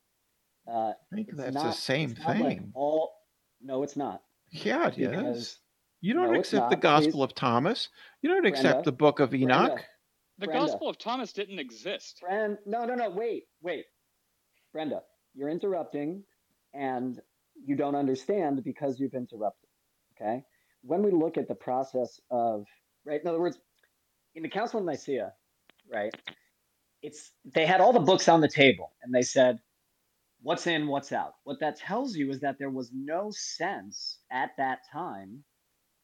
Uh, 0.69 0.91
I 0.91 1.15
think 1.15 1.29
that's 1.33 1.55
not, 1.55 1.65
the 1.65 1.73
same 1.73 2.11
it's 2.13 2.21
not 2.21 2.39
like 2.39 2.59
thing. 2.59 2.73
all. 2.75 3.13
No, 3.61 3.83
it's 3.83 3.97
not 3.97 4.23
Yeah, 4.51 4.89
it 4.89 4.99
is. 4.99 5.09
because 5.09 5.59
You 6.01 6.15
don't 6.15 6.33
no, 6.33 6.39
accept 6.39 6.71
the. 6.71 6.77
Gospel 6.77 7.13
Please, 7.13 7.23
of 7.23 7.35
Thomas. 7.35 7.89
You 8.23 8.31
don't 8.31 8.47
accept 8.47 8.85
the 8.85 8.93
Book 8.93 9.21
of 9.21 9.35
Enoch. 9.35 9.67
Brenda, 9.67 9.83
The 10.39 10.47
Brenda, 10.47 10.67
Gospel 10.67 10.89
of 10.89 10.99
Thomas 10.99 11.33
didn't 11.33 11.59
exist. 11.59 12.19
Brand. 12.21 12.59
No, 12.67 12.85
no, 12.85 12.95
no. 12.95 13.11
Wait, 13.11 13.45
wait, 13.61 13.85
Brenda, 14.73 15.03
you're 15.35 15.49
interrupting, 15.49 16.25
and 16.75 17.21
you 17.65 17.77
don't 17.77 17.95
understand 17.97 18.63
because 18.65 18.99
you've 18.99 19.15
interrupted. 19.15 19.69
Okay. 20.17 20.45
When 20.83 21.03
we 21.03 21.11
look 21.11 21.37
at 21.39 21.49
the 21.49 21.55
process 21.55 22.21
of 22.31 22.67
right, 23.05 23.21
in 23.21 23.29
other 23.29 23.41
words, 23.41 23.59
in 24.35 24.43
the 24.43 24.49
Council 24.49 24.81
of 24.81 24.87
Nicaea, 24.87 25.33
right? 25.93 26.15
It's 27.03 27.33
they 27.55 27.67
had 27.67 27.81
all 27.81 27.93
the 27.93 28.01
books 28.01 28.29
on 28.29 28.41
the 28.41 28.49
table, 28.49 28.93
and 29.03 29.15
they 29.15 29.23
said, 29.23 29.59
"What's 30.41 30.67
in, 30.67 30.87
what's 30.87 31.13
out." 31.13 31.35
What 31.45 31.61
that 31.61 31.77
tells 31.77 32.17
you 32.17 32.31
is 32.31 32.41
that 32.41 32.59
there 32.59 32.71
was 32.71 32.91
no 32.95 33.31
sense 33.33 34.19
at 34.31 34.51
that 34.59 34.81
time 34.93 35.45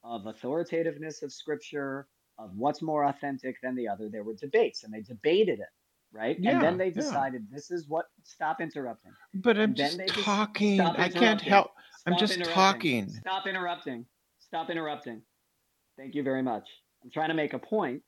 of 0.05 0.27
authoritativeness 0.27 1.23
of 1.23 1.33
Scripture, 1.33 2.09
of 2.39 2.51
what's 2.55 2.83
more 2.83 3.05
authentic 3.05 3.57
than 3.63 3.75
the 3.75 3.89
other. 3.89 4.09
There 4.09 4.25
were 4.25 4.35
debates, 4.35 4.85
and 4.85 4.93
they 4.93 5.03
debated 5.03 5.61
it, 5.61 5.69
right? 6.13 6.37
Yeah, 6.39 6.53
and 6.53 6.63
then 6.63 6.79
they 6.79 6.87
yeah. 6.87 6.93
decided 7.03 7.47
this 7.51 7.71
is 7.71 7.89
what. 7.89 8.07
Stop 8.25 8.61
interrupting. 8.61 9.13
But 9.35 9.59
I'm 9.59 9.75
just 9.75 10.01
talking. 10.09 10.81
I 10.81 11.09
can't 11.09 11.41
help. 11.41 11.71
I'm 12.07 12.19
just 12.19 12.43
talking. 12.45 13.09
Stop 13.09 13.47
interrupting. 13.47 14.07
Stop 14.49 14.71
interrupting. 14.71 15.23
Thank 15.97 16.15
you 16.15 16.23
very 16.23 16.43
much. 16.43 16.69
I'm 17.03 17.11
trying 17.11 17.29
to 17.29 17.35
make 17.35 17.53
a 17.53 17.59
point, 17.59 18.03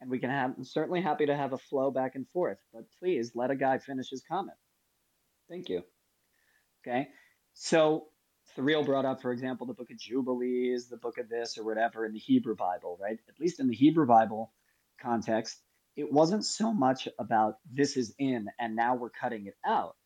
and 0.00 0.10
we 0.10 0.18
can 0.18 0.30
have. 0.30 0.54
I'm 0.56 0.64
certainly 0.64 1.02
happy 1.02 1.26
to 1.26 1.36
have 1.36 1.52
a 1.52 1.58
flow 1.58 1.90
back 1.90 2.14
and 2.14 2.28
forth, 2.28 2.58
but 2.72 2.84
please 2.98 3.32
let 3.34 3.50
a 3.50 3.56
guy 3.56 3.78
finish 3.78 4.10
his 4.10 4.22
comment. 4.28 4.56
Thank 5.48 5.68
you. 5.68 5.82
Okay. 6.86 7.08
So 7.54 8.06
Thriel 8.56 8.84
brought 8.84 9.04
up, 9.04 9.20
for 9.20 9.32
example, 9.32 9.66
the 9.66 9.74
book 9.74 9.90
of 9.90 9.98
Jubilees, 9.98 10.88
the 10.88 10.96
book 10.96 11.18
of 11.18 11.28
this 11.28 11.58
or 11.58 11.64
whatever 11.64 12.04
in 12.04 12.12
the 12.12 12.18
Hebrew 12.18 12.54
Bible, 12.54 12.98
right? 13.00 13.18
At 13.28 13.40
least 13.40 13.58
in 13.58 13.68
the 13.68 13.74
Hebrew 13.74 14.06
Bible 14.06 14.52
context, 15.00 15.60
it 15.96 16.12
wasn't 16.12 16.44
so 16.44 16.72
much 16.72 17.08
about 17.18 17.58
this 17.70 17.96
is 17.96 18.14
in 18.18 18.46
and 18.58 18.76
now 18.76 18.94
we're 18.94 19.10
cutting 19.10 19.46
it 19.46 19.56
out. 19.64 19.96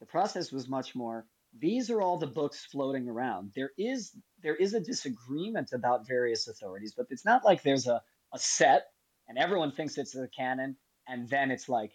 The 0.00 0.06
process 0.06 0.52
was 0.52 0.68
much 0.68 0.94
more 0.94 1.26
these 1.58 1.90
are 1.90 2.02
all 2.02 2.18
the 2.18 2.26
books 2.26 2.64
floating 2.66 3.08
around. 3.08 3.52
There 3.54 3.72
is 3.78 4.16
there 4.42 4.56
is 4.56 4.74
a 4.74 4.80
disagreement 4.80 5.72
about 5.72 6.06
various 6.06 6.48
authorities, 6.48 6.94
but 6.96 7.06
it's 7.10 7.24
not 7.24 7.44
like 7.44 7.62
there's 7.62 7.86
a, 7.86 8.02
a 8.32 8.38
set 8.38 8.86
and 9.28 9.38
everyone 9.38 9.72
thinks 9.72 9.98
it's 9.98 10.12
the 10.12 10.28
canon 10.36 10.76
and 11.08 11.28
then 11.28 11.50
it's 11.50 11.68
like 11.68 11.92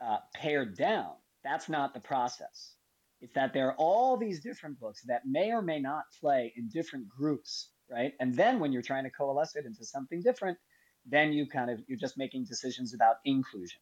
uh, 0.00 0.18
pared 0.34 0.76
down. 0.76 1.14
That's 1.44 1.68
not 1.68 1.94
the 1.94 2.00
process. 2.00 2.76
It's 3.20 3.34
that 3.34 3.52
there 3.52 3.68
are 3.68 3.76
all 3.76 4.16
these 4.16 4.40
different 4.42 4.78
books 4.78 5.02
that 5.06 5.26
may 5.26 5.52
or 5.52 5.62
may 5.62 5.80
not 5.80 6.04
play 6.20 6.52
in 6.56 6.68
different 6.68 7.08
groups, 7.08 7.72
right? 7.90 8.14
And 8.20 8.34
then 8.34 8.60
when 8.60 8.72
you're 8.72 8.82
trying 8.82 9.04
to 9.04 9.10
coalesce 9.10 9.56
it 9.56 9.66
into 9.66 9.84
something 9.84 10.22
different, 10.22 10.58
then 11.06 11.32
you 11.32 11.46
kind 11.46 11.70
of 11.70 11.80
you're 11.88 11.98
just 11.98 12.18
making 12.18 12.44
decisions 12.44 12.94
about 12.94 13.16
inclusion, 13.24 13.80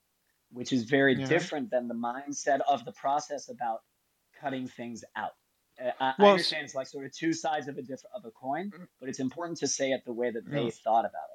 which 0.50 0.72
is 0.72 0.84
very 0.84 1.14
Yeah. 1.14 1.26
different 1.26 1.70
than 1.70 1.88
the 1.88 1.94
mindset 1.94 2.60
of 2.68 2.84
the 2.84 2.92
process 2.92 3.48
about 3.48 3.80
cutting 4.40 4.66
things 4.68 5.04
out. 5.16 5.32
Uh, 5.80 5.90
I, 6.00 6.04
I 6.10 6.14
Well, 6.18 6.28
s- 6.28 6.32
understand 6.32 6.64
it's 6.64 6.74
like 6.74 6.86
sort 6.86 7.06
of 7.06 7.12
two 7.12 7.32
sides 7.32 7.68
of 7.68 7.76
a 7.78 7.82
different 7.82 8.14
of 8.14 8.24
a 8.24 8.30
coin, 8.30 8.72
but 9.00 9.08
it's 9.08 9.20
important 9.20 9.58
to 9.58 9.66
say 9.68 9.90
it 9.92 10.04
the 10.04 10.12
way 10.12 10.30
that 10.30 10.48
they 10.50 10.64
Yeah. 10.64 10.70
thought 10.84 11.04
about 11.04 11.28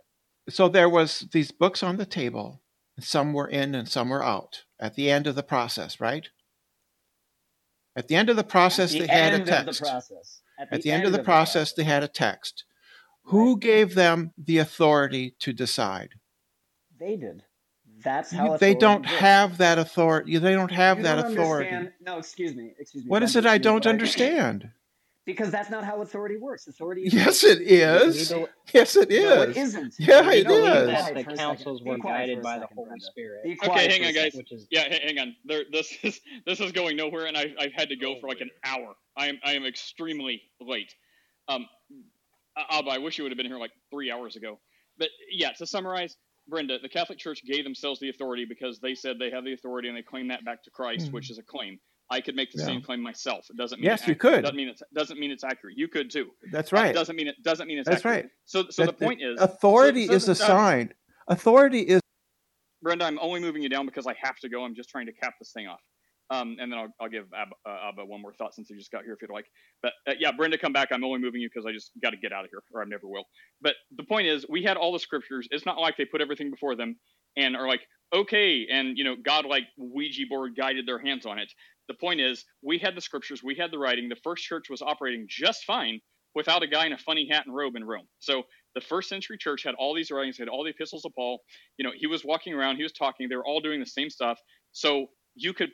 it. 0.48 0.54
So 0.54 0.68
there 0.68 0.90
was 0.90 1.22
these 1.32 1.52
books 1.52 1.82
on 1.84 1.98
the 1.98 2.06
table. 2.06 2.62
Some 3.00 3.34
were 3.34 3.48
in 3.48 3.74
and 3.74 3.88
some 3.88 4.10
were 4.10 4.24
out 4.24 4.66
at 4.80 4.96
the 4.96 5.10
end 5.10 5.26
of 5.28 5.36
the 5.36 5.44
process, 5.44 6.00
right? 6.00 6.28
At 7.96 8.08
the 8.08 8.16
end 8.16 8.30
of 8.30 8.36
the 8.36 8.44
process, 8.44 8.92
the 8.92 9.00
they 9.02 9.08
had 9.08 9.32
a 9.34 9.36
end 9.36 9.42
of 9.42 9.46
the 9.48 9.52
text. 9.66 9.82
process. 9.82 10.42
At 10.60 10.82
the 10.82 10.92
end 10.92 11.06
of 11.06 11.12
the 11.12 11.24
process, 11.24 11.74
they 11.74 11.84
had 11.84 12.04
a 12.04 12.08
text. 12.08 12.66
Who 13.28 13.58
gave 13.58 13.96
them 13.96 14.34
the 14.38 14.58
authority 14.58 15.36
to 15.40 15.54
decide? 15.54 16.10
They 17.00 17.16
did. 17.16 17.44
That's 18.04 18.32
how 18.32 18.58
they 18.58 18.74
don't 18.76 19.02
works. 19.02 19.14
have 19.16 19.58
that 19.60 19.78
authority. 19.78 20.38
They 20.38 20.54
don't 20.54 20.72
have 20.72 20.98
You 20.98 21.04
that 21.04 21.16
don't 21.22 21.32
authority. 21.34 21.70
understand- 21.70 21.94
No, 22.02 22.18
excuse 22.18 22.56
me. 22.56 22.74
Excuse 22.80 23.04
me. 23.06 23.10
What 23.10 23.24
is 23.24 23.36
it 23.36 23.46
I 23.46 23.58
don't 23.58 23.84
but 23.84 23.88
I- 23.88 23.90
understand? 23.92 24.70
Because 25.26 25.52
that's 25.52 25.70
not 25.70 25.86
how 25.86 26.02
authority 26.02 26.36
works. 26.36 26.68
Authority 26.68 27.04
is 27.04 27.14
Yes, 27.14 27.46
it 27.46 27.62
is. 27.62 28.30
No, 28.30 28.46
Yes, 28.74 28.98
it 28.98 29.10
No, 29.10 29.44
it 29.44 29.52
is. 29.52 29.58
isn't. 29.58 29.94
Yeah, 29.98 30.22
Be 30.30 30.40
it 30.40 30.46
quiet 30.48 31.18
is. 31.18 31.26
the 31.26 31.36
councils 31.38 31.82
were 31.82 31.98
guided 31.98 32.36
for 32.36 32.40
a 32.42 32.44
by 32.44 32.60
the 32.60 32.68
Holy 32.76 32.88
Brenda. 32.90 33.06
Spirit. 33.06 33.58
Okay, 33.66 33.88
hang 33.90 34.06
on, 34.06 34.14
guys. 34.14 34.36
is 34.52 34.68
Yeah, 34.70 34.94
hang 34.94 35.18
on. 35.20 35.34
There, 35.46 35.64
this 35.72 35.98
is 36.04 36.20
this 36.46 36.60
is 36.60 36.74
going 36.74 36.98
nowhere, 36.98 37.28
and 37.28 37.38
I, 37.38 37.54
I've 37.58 37.72
had 37.72 37.88
to 37.88 37.96
go 37.96 38.20
for 38.20 38.28
like 38.28 38.42
an 38.42 38.50
hour. 38.66 38.96
I 39.16 39.28
am 39.30 39.40
I 39.46 39.54
am 39.54 39.64
extremely 39.66 40.42
late. 40.60 40.94
Um, 41.48 41.68
Abba, 42.70 42.90
I 42.92 42.98
wish 42.98 43.18
you 43.18 43.24
would 43.24 43.32
have 43.32 43.38
been 43.38 43.46
here 43.46 43.58
like 43.60 43.72
three 43.92 44.12
hours 44.12 44.36
ago. 44.36 44.60
But 44.98 45.08
yeah, 45.32 45.54
to 45.54 45.66
summarize, 45.66 46.18
Brenda, 46.48 46.78
the 46.80 46.90
Catholic 46.90 47.18
Church 47.18 47.44
gave 47.46 47.64
themselves 47.64 48.00
the 48.00 48.10
authority 48.10 48.46
because 48.46 48.80
they 48.80 48.96
said 48.96 49.18
they 49.20 49.30
have 49.30 49.44
the 49.46 49.54
authority 49.54 49.88
and 49.88 49.98
they 49.98 50.02
claim 50.02 50.28
that 50.28 50.44
back 50.46 50.64
to 50.64 50.70
Christ, 50.72 51.08
Mhm. 51.08 51.14
which 51.14 51.30
is 51.32 51.38
a 51.38 51.44
claim. 51.44 51.80
I 52.10 52.20
could 52.22 52.36
make 52.36 52.52
the 52.52 52.60
Yeah. 52.60 52.66
same 52.66 52.82
claim 52.82 53.02
myself. 53.02 53.50
It 53.50 53.56
doesn't 53.56 53.80
mean 53.80 53.86
Yes, 53.86 54.04
it 54.04 54.10
you 54.10 54.16
could. 54.16 54.42
Doesn't 54.42 54.56
mean 54.58 54.68
it's 54.68 54.84
doesn't 54.94 55.20
mean 55.20 55.32
it's 55.32 55.44
accurate. 55.44 55.78
You 55.78 55.88
could 55.88 56.12
too. 56.12 56.32
That's 56.52 56.72
Uh, 56.74 56.76
right. 56.76 56.94
doesn't 56.94 57.16
mean 57.16 57.28
it 57.28 57.42
doesn't 57.42 57.68
mean 57.68 57.78
it's 57.80 57.88
That's 57.88 58.06
accurate. 58.06 58.26
right. 58.26 58.32
So 58.46 58.70
so 58.70 58.84
the 58.84 58.92
That- 58.92 59.00
that 59.00 59.06
point 59.06 59.22
is 59.22 59.40
authority 59.40 60.08
so, 60.08 60.14
is 60.14 60.26
so, 60.26 60.32
uh, 60.32 60.34
assigned. 60.34 60.94
Authority 61.28 61.80
is 61.80 62.02
Brenda, 62.82 63.06
I'm 63.06 63.18
only 63.20 63.40
moving 63.40 63.64
you 63.64 63.70
down 63.70 63.86
because 63.86 64.06
I 64.06 64.14
have 64.22 64.38
to 64.40 64.50
go. 64.50 64.66
I'm 64.66 64.76
just 64.76 64.90
trying 64.90 65.06
to 65.06 65.14
cap 65.14 65.36
this 65.40 65.54
thing 65.54 65.68
off. 65.68 65.80
Um, 66.30 66.58
and 66.60 66.72
then 66.72 66.80
I'll, 66.80 66.88
I'll 67.02 67.10
give 67.10 67.26
Abba, 67.36 67.52
uh, 67.68 67.90
Abba 67.90 68.06
one 68.06 68.22
more 68.22 68.34
thought 68.34 68.56
since 68.56 68.70
he 68.70 68.76
just 68.76 68.92
got 68.92 69.04
here, 69.04 69.14
if 69.14 69.22
you'd 69.22 69.32
like. 69.32 69.46
But 69.82 69.94
uh, 70.08 70.14
yeah, 70.20 70.32
Brenda, 70.32 70.58
come 70.58 70.74
back. 70.74 70.90
I'm 70.92 71.04
only 71.04 71.20
moving 71.20 71.42
you 71.42 71.50
because 71.50 71.66
I 71.66 71.72
just 71.72 71.92
got 72.02 72.12
to 72.12 72.18
get 72.18 72.32
out 72.32 72.46
of 72.46 72.50
here, 72.50 72.64
or 72.74 72.82
I 72.82 72.86
never 72.86 73.08
will. 73.08 73.26
But 73.62 73.76
the 73.96 74.04
point 74.04 74.28
is, 74.28 74.46
we 74.50 74.64
had 74.64 74.78
all 74.78 74.94
the 74.94 75.00
scriptures. 75.00 75.48
It's 75.52 75.66
not 75.66 75.80
like 75.80 75.98
they 75.98 76.06
put 76.06 76.22
everything 76.22 76.50
before 76.50 76.76
them 76.76 76.96
and 77.38 77.56
are 77.56 77.68
like, 77.68 77.82
okay, 78.16 78.68
and 78.72 78.98
you 78.98 79.04
know, 79.04 79.16
God 79.24 79.46
like 79.46 79.64
Ouija 79.78 80.24
board 80.30 80.56
guided 80.56 80.88
their 80.88 81.00
hands 81.00 81.26
on 81.26 81.40
it. 81.40 81.52
The 81.88 81.96
point 81.96 82.22
is, 82.22 82.46
we 82.62 82.78
had 82.78 82.96
the 82.96 83.02
scriptures, 83.02 83.44
we 83.44 83.56
had 83.56 83.72
the 83.72 83.80
writing. 83.80 84.08
The 84.08 84.16
first 84.24 84.44
church 84.44 84.70
was 84.70 84.82
operating 84.82 85.26
just 85.30 85.66
fine 85.66 86.00
without 86.36 86.64
a 86.64 86.68
guy 86.68 86.86
in 86.86 86.94
a 86.94 86.98
funny 86.98 87.28
hat 87.30 87.46
and 87.46 87.56
robe 87.56 87.76
in 87.76 87.84
Rome. 87.84 88.08
So 88.20 88.44
the 88.76 88.82
first 88.82 89.10
century 89.10 89.38
church 89.38 89.64
had 89.64 89.76
all 89.76 89.94
these 89.94 90.10
writings, 90.10 90.38
had 90.38 90.48
all 90.48 90.64
the 90.64 90.72
epistles 90.72 91.06
of 91.06 91.12
Paul. 91.16 91.40
You 91.78 91.86
know, 91.86 91.92
he 91.96 92.08
was 92.08 92.24
walking 92.24 92.54
around, 92.54 92.78
he 92.78 92.84
was 92.84 92.94
talking. 92.94 93.30
They 93.30 93.36
were 93.36 93.46
all 93.46 93.60
doing 93.60 93.80
the 93.80 93.86
same 93.86 94.10
stuff. 94.10 94.40
So 94.72 95.08
you 95.36 95.54
could, 95.54 95.72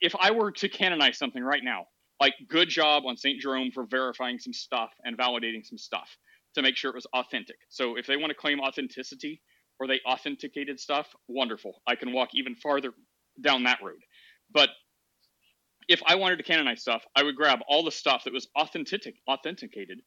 if 0.00 0.14
I 0.18 0.32
were 0.32 0.52
to 0.52 0.68
canonize 0.68 1.18
something 1.18 1.42
right 1.42 1.64
now, 1.64 1.86
Like, 2.20 2.34
good 2.48 2.68
job 2.68 3.04
on 3.06 3.16
St. 3.16 3.40
Jerome 3.40 3.70
for 3.72 3.86
verifying 3.86 4.38
some 4.38 4.52
stuff 4.52 4.90
and 5.04 5.16
validating 5.18 5.64
some 5.64 5.78
stuff 5.78 6.08
to 6.54 6.62
make 6.62 6.76
sure 6.76 6.90
it 6.90 6.94
was 6.94 7.06
authentic. 7.14 7.56
So 7.68 7.96
if 7.96 8.06
they 8.06 8.16
want 8.16 8.30
to 8.30 8.34
claim 8.34 8.60
authenticity 8.60 9.42
or 9.78 9.86
they 9.86 10.00
authenticated 10.06 10.80
stuff, 10.80 11.06
wonderful. 11.28 11.82
I 11.86 11.94
can 11.94 12.12
walk 12.12 12.30
even 12.34 12.56
farther 12.56 12.92
down 13.40 13.64
that 13.64 13.78
road. 13.82 14.00
But 14.52 14.70
if 15.88 16.02
I 16.06 16.16
wanted 16.16 16.36
to 16.38 16.44
canonize 16.44 16.82
stuff, 16.82 17.04
I 17.16 17.22
would 17.24 17.36
grab 17.36 17.60
all 17.68 17.84
the 17.84 17.92
stuff 17.92 18.24
that 18.24 18.32
was 18.32 18.48
authentic, 18.56 19.16
authenticated 19.28 20.00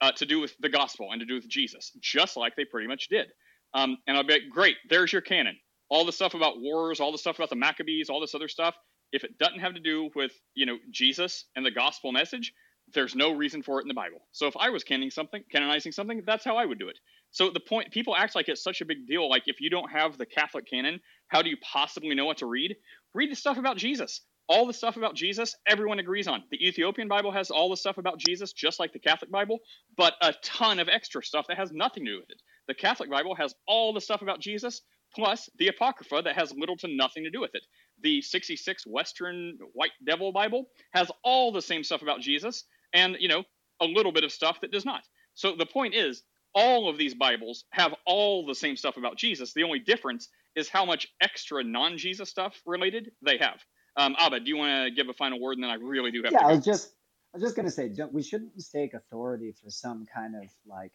uh, 0.00 0.12
to 0.12 0.26
do 0.26 0.40
with 0.40 0.54
the 0.60 0.68
gospel 0.70 1.10
and 1.12 1.20
to 1.20 1.26
do 1.26 1.34
with 1.34 1.48
Jesus, 1.48 1.92
just 2.00 2.36
like 2.36 2.56
they 2.56 2.64
pretty 2.64 2.88
much 2.88 3.08
did. 3.08 3.28
Um, 3.74 3.98
and 4.06 4.16
I'll 4.16 4.24
be 4.24 4.34
like, 4.34 4.50
great, 4.50 4.76
there's 4.90 5.12
your 5.12 5.22
canon. 5.22 5.56
All 5.90 6.04
the 6.04 6.12
stuff 6.12 6.34
about 6.34 6.60
wars, 6.60 7.00
all 7.00 7.12
the 7.12 7.18
stuff 7.18 7.36
about 7.36 7.50
the 7.50 7.56
Maccabees, 7.56 8.10
all 8.10 8.20
this 8.20 8.34
other 8.34 8.48
stuff. 8.48 8.74
If 9.12 9.24
it 9.24 9.38
doesn't 9.38 9.60
have 9.60 9.74
to 9.74 9.80
do 9.80 10.10
with 10.14 10.32
you 10.54 10.66
know 10.66 10.76
Jesus 10.90 11.46
and 11.56 11.64
the 11.64 11.70
gospel 11.70 12.12
message, 12.12 12.52
there's 12.94 13.14
no 13.14 13.32
reason 13.32 13.62
for 13.62 13.78
it 13.78 13.82
in 13.82 13.88
the 13.88 13.94
Bible. 13.94 14.18
So 14.32 14.46
if 14.46 14.56
I 14.56 14.70
was 14.70 14.84
canonizing 14.84 15.10
something, 15.10 15.42
canonizing 15.50 15.92
something, 15.92 16.22
that's 16.26 16.44
how 16.44 16.56
I 16.56 16.64
would 16.64 16.78
do 16.78 16.88
it. 16.88 16.98
So 17.30 17.50
the 17.50 17.60
point 17.60 17.92
people 17.92 18.16
act 18.16 18.34
like 18.34 18.48
it's 18.48 18.62
such 18.62 18.80
a 18.80 18.86
big 18.86 19.06
deal. 19.06 19.28
Like 19.28 19.44
if 19.46 19.60
you 19.60 19.70
don't 19.70 19.90
have 19.90 20.16
the 20.16 20.26
Catholic 20.26 20.66
canon, 20.68 21.00
how 21.28 21.42
do 21.42 21.50
you 21.50 21.56
possibly 21.58 22.14
know 22.14 22.24
what 22.24 22.38
to 22.38 22.46
read? 22.46 22.76
Read 23.14 23.30
the 23.30 23.36
stuff 23.36 23.58
about 23.58 23.76
Jesus. 23.76 24.22
All 24.48 24.66
the 24.66 24.72
stuff 24.72 24.96
about 24.96 25.14
Jesus, 25.14 25.54
everyone 25.66 25.98
agrees 25.98 26.26
on. 26.26 26.42
The 26.50 26.66
Ethiopian 26.66 27.06
Bible 27.06 27.32
has 27.32 27.50
all 27.50 27.68
the 27.68 27.76
stuff 27.76 27.98
about 27.98 28.18
Jesus, 28.18 28.54
just 28.54 28.80
like 28.80 28.94
the 28.94 28.98
Catholic 28.98 29.30
Bible, 29.30 29.58
but 29.94 30.14
a 30.22 30.32
ton 30.42 30.78
of 30.78 30.88
extra 30.88 31.22
stuff 31.22 31.46
that 31.48 31.58
has 31.58 31.70
nothing 31.70 32.06
to 32.06 32.12
do 32.12 32.20
with 32.20 32.30
it. 32.30 32.40
The 32.66 32.74
Catholic 32.74 33.10
Bible 33.10 33.34
has 33.34 33.54
all 33.66 33.92
the 33.92 34.00
stuff 34.00 34.22
about 34.22 34.40
Jesus, 34.40 34.80
plus 35.14 35.48
the 35.58 35.68
Apocrypha 35.68 36.22
that 36.24 36.36
has 36.36 36.52
little 36.56 36.76
to 36.78 36.88
nothing 36.88 37.24
to 37.24 37.30
do 37.30 37.40
with 37.40 37.54
it. 37.54 37.62
The 38.02 38.22
66 38.22 38.86
Western 38.86 39.58
White 39.72 39.92
Devil 40.04 40.32
Bible 40.32 40.66
has 40.92 41.10
all 41.24 41.52
the 41.52 41.62
same 41.62 41.84
stuff 41.84 42.02
about 42.02 42.20
Jesus, 42.20 42.64
and 42.92 43.16
you 43.18 43.28
know 43.28 43.44
a 43.80 43.84
little 43.84 44.12
bit 44.12 44.24
of 44.24 44.32
stuff 44.32 44.60
that 44.60 44.72
does 44.72 44.84
not. 44.84 45.02
So 45.34 45.54
the 45.56 45.66
point 45.66 45.94
is, 45.94 46.22
all 46.54 46.88
of 46.88 46.98
these 46.98 47.14
Bibles 47.14 47.64
have 47.70 47.94
all 48.06 48.46
the 48.46 48.54
same 48.54 48.76
stuff 48.76 48.96
about 48.96 49.16
Jesus. 49.16 49.52
The 49.52 49.62
only 49.62 49.78
difference 49.78 50.28
is 50.56 50.68
how 50.68 50.84
much 50.84 51.06
extra 51.20 51.62
non-Jesus 51.62 52.28
stuff 52.28 52.60
related 52.66 53.12
they 53.22 53.38
have. 53.38 53.60
Um, 53.96 54.16
Abba, 54.18 54.40
do 54.40 54.48
you 54.48 54.56
want 54.56 54.86
to 54.86 54.90
give 54.90 55.08
a 55.08 55.14
final 55.14 55.40
word, 55.40 55.54
and 55.54 55.62
then 55.62 55.70
I 55.70 55.74
really 55.74 56.10
do 56.10 56.22
have 56.24 56.32
Yeah, 56.32 56.38
to 56.38 56.44
I 56.44 56.52
was 56.52 56.64
just 56.64 56.92
I 57.34 57.36
was 57.36 57.42
just 57.42 57.56
gonna 57.56 57.70
say, 57.70 57.88
don't, 57.88 58.12
we 58.12 58.22
shouldn't 58.22 58.54
mistake 58.56 58.94
authority 58.94 59.52
for 59.52 59.70
some 59.70 60.06
kind 60.06 60.34
of 60.34 60.44
like, 60.66 60.92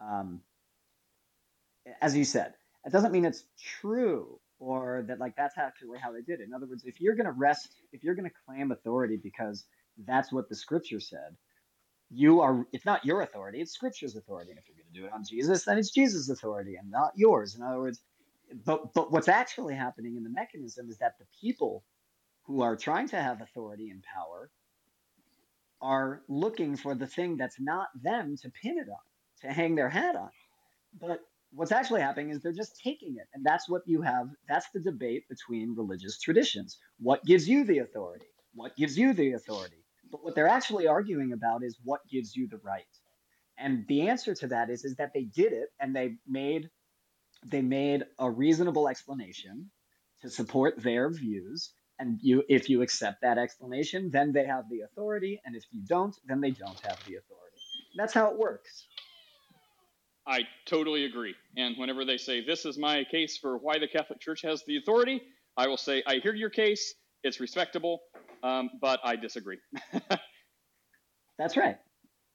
um, 0.00 0.40
as 2.00 2.16
you 2.16 2.24
said, 2.24 2.54
it 2.86 2.92
doesn't 2.92 3.12
mean 3.12 3.24
it's 3.24 3.44
true 3.80 4.38
or 4.58 5.04
that 5.08 5.18
like 5.18 5.36
that's 5.36 5.58
actually 5.58 5.98
how 5.98 6.12
they 6.12 6.22
did 6.22 6.40
it. 6.40 6.44
In 6.44 6.54
other 6.54 6.66
words, 6.66 6.84
if 6.84 7.00
you're 7.00 7.16
gonna 7.16 7.32
rest, 7.32 7.68
if 7.92 8.04
you're 8.04 8.14
gonna 8.14 8.30
claim 8.46 8.70
authority 8.70 9.16
because 9.16 9.64
that's 10.06 10.32
what 10.32 10.48
the 10.48 10.54
scripture 10.54 11.00
said, 11.00 11.36
you 12.10 12.40
are 12.40 12.66
it's 12.72 12.84
not 12.86 13.04
your 13.04 13.22
authority, 13.22 13.60
it's 13.60 13.72
scripture's 13.72 14.16
authority. 14.16 14.50
And 14.52 14.58
if 14.58 14.66
you're 14.68 14.76
gonna 14.76 14.94
do 14.94 15.06
it 15.06 15.12
on 15.12 15.24
Jesus, 15.24 15.64
then 15.64 15.78
it's 15.78 15.90
Jesus' 15.90 16.30
authority 16.30 16.76
and 16.76 16.90
not 16.90 17.12
yours. 17.16 17.56
In 17.56 17.62
other 17.62 17.80
words, 17.80 18.00
but 18.64 18.94
but 18.94 19.10
what's 19.10 19.28
actually 19.28 19.74
happening 19.74 20.16
in 20.16 20.22
the 20.22 20.30
mechanism 20.30 20.88
is 20.88 20.98
that 20.98 21.18
the 21.18 21.26
people 21.40 21.84
who 22.44 22.62
are 22.62 22.76
trying 22.76 23.08
to 23.08 23.20
have 23.20 23.42
authority 23.42 23.90
and 23.90 24.02
power 24.02 24.50
are 25.82 26.22
looking 26.28 26.76
for 26.76 26.94
the 26.94 27.06
thing 27.06 27.36
that's 27.36 27.60
not 27.60 27.88
them 28.00 28.36
to 28.42 28.48
pin 28.50 28.78
it 28.78 28.88
on, 28.88 28.96
to 29.42 29.52
hang 29.52 29.74
their 29.74 29.88
hat 29.88 30.16
on. 30.16 30.30
But 30.98 31.20
what's 31.56 31.72
actually 31.72 32.02
happening 32.02 32.30
is 32.30 32.40
they're 32.40 32.52
just 32.52 32.80
taking 32.82 33.16
it. 33.16 33.26
And 33.34 33.44
that's 33.44 33.68
what 33.68 33.82
you 33.86 34.02
have. 34.02 34.28
That's 34.48 34.66
the 34.74 34.80
debate 34.80 35.24
between 35.28 35.74
religious 35.76 36.20
traditions. 36.20 36.78
What 36.98 37.24
gives 37.24 37.48
you 37.48 37.64
the 37.64 37.78
authority? 37.78 38.26
What 38.54 38.76
gives 38.76 38.98
you 38.98 39.14
the 39.14 39.32
authority? 39.32 39.84
But 40.10 40.22
what 40.22 40.34
they're 40.34 40.48
actually 40.48 40.86
arguing 40.86 41.32
about 41.32 41.64
is 41.64 41.78
what 41.82 42.00
gives 42.10 42.36
you 42.36 42.46
the 42.48 42.58
right. 42.58 42.84
And 43.58 43.86
the 43.88 44.08
answer 44.08 44.34
to 44.34 44.48
that 44.48 44.70
is, 44.70 44.84
is 44.84 44.96
that 44.96 45.12
they 45.14 45.24
did 45.24 45.52
it 45.52 45.68
and 45.80 45.96
they 45.96 46.16
made 46.28 46.68
they 47.44 47.62
made 47.62 48.04
a 48.18 48.30
reasonable 48.30 48.88
explanation 48.88 49.70
to 50.22 50.30
support 50.30 50.82
their 50.82 51.10
views 51.10 51.72
and 51.98 52.18
you 52.22 52.42
if 52.48 52.68
you 52.68 52.82
accept 52.82 53.22
that 53.22 53.38
explanation 53.38 54.10
then 54.10 54.32
they 54.32 54.44
have 54.46 54.64
the 54.70 54.80
authority 54.80 55.40
and 55.44 55.54
if 55.54 55.64
you 55.70 55.82
don't 55.86 56.16
then 56.26 56.40
they 56.40 56.50
don't 56.50 56.80
have 56.80 56.98
the 57.06 57.16
authority 57.16 57.56
that's 57.96 58.14
how 58.14 58.30
it 58.30 58.38
works 58.38 58.85
I 60.26 60.40
totally 60.66 61.04
agree. 61.04 61.34
And 61.56 61.76
whenever 61.78 62.04
they 62.04 62.16
say 62.16 62.44
this 62.44 62.64
is 62.64 62.78
my 62.78 63.04
case 63.04 63.36
for 63.38 63.58
why 63.58 63.78
the 63.78 63.88
Catholic 63.88 64.20
Church 64.20 64.42
has 64.42 64.64
the 64.64 64.76
authority, 64.76 65.22
I 65.56 65.68
will 65.68 65.76
say 65.76 66.02
I 66.06 66.16
hear 66.16 66.34
your 66.34 66.50
case. 66.50 66.94
It's 67.22 67.40
respectable, 67.40 68.02
um, 68.42 68.70
but 68.80 69.00
I 69.04 69.16
disagree. 69.16 69.58
that's 71.38 71.56
right 71.56 71.76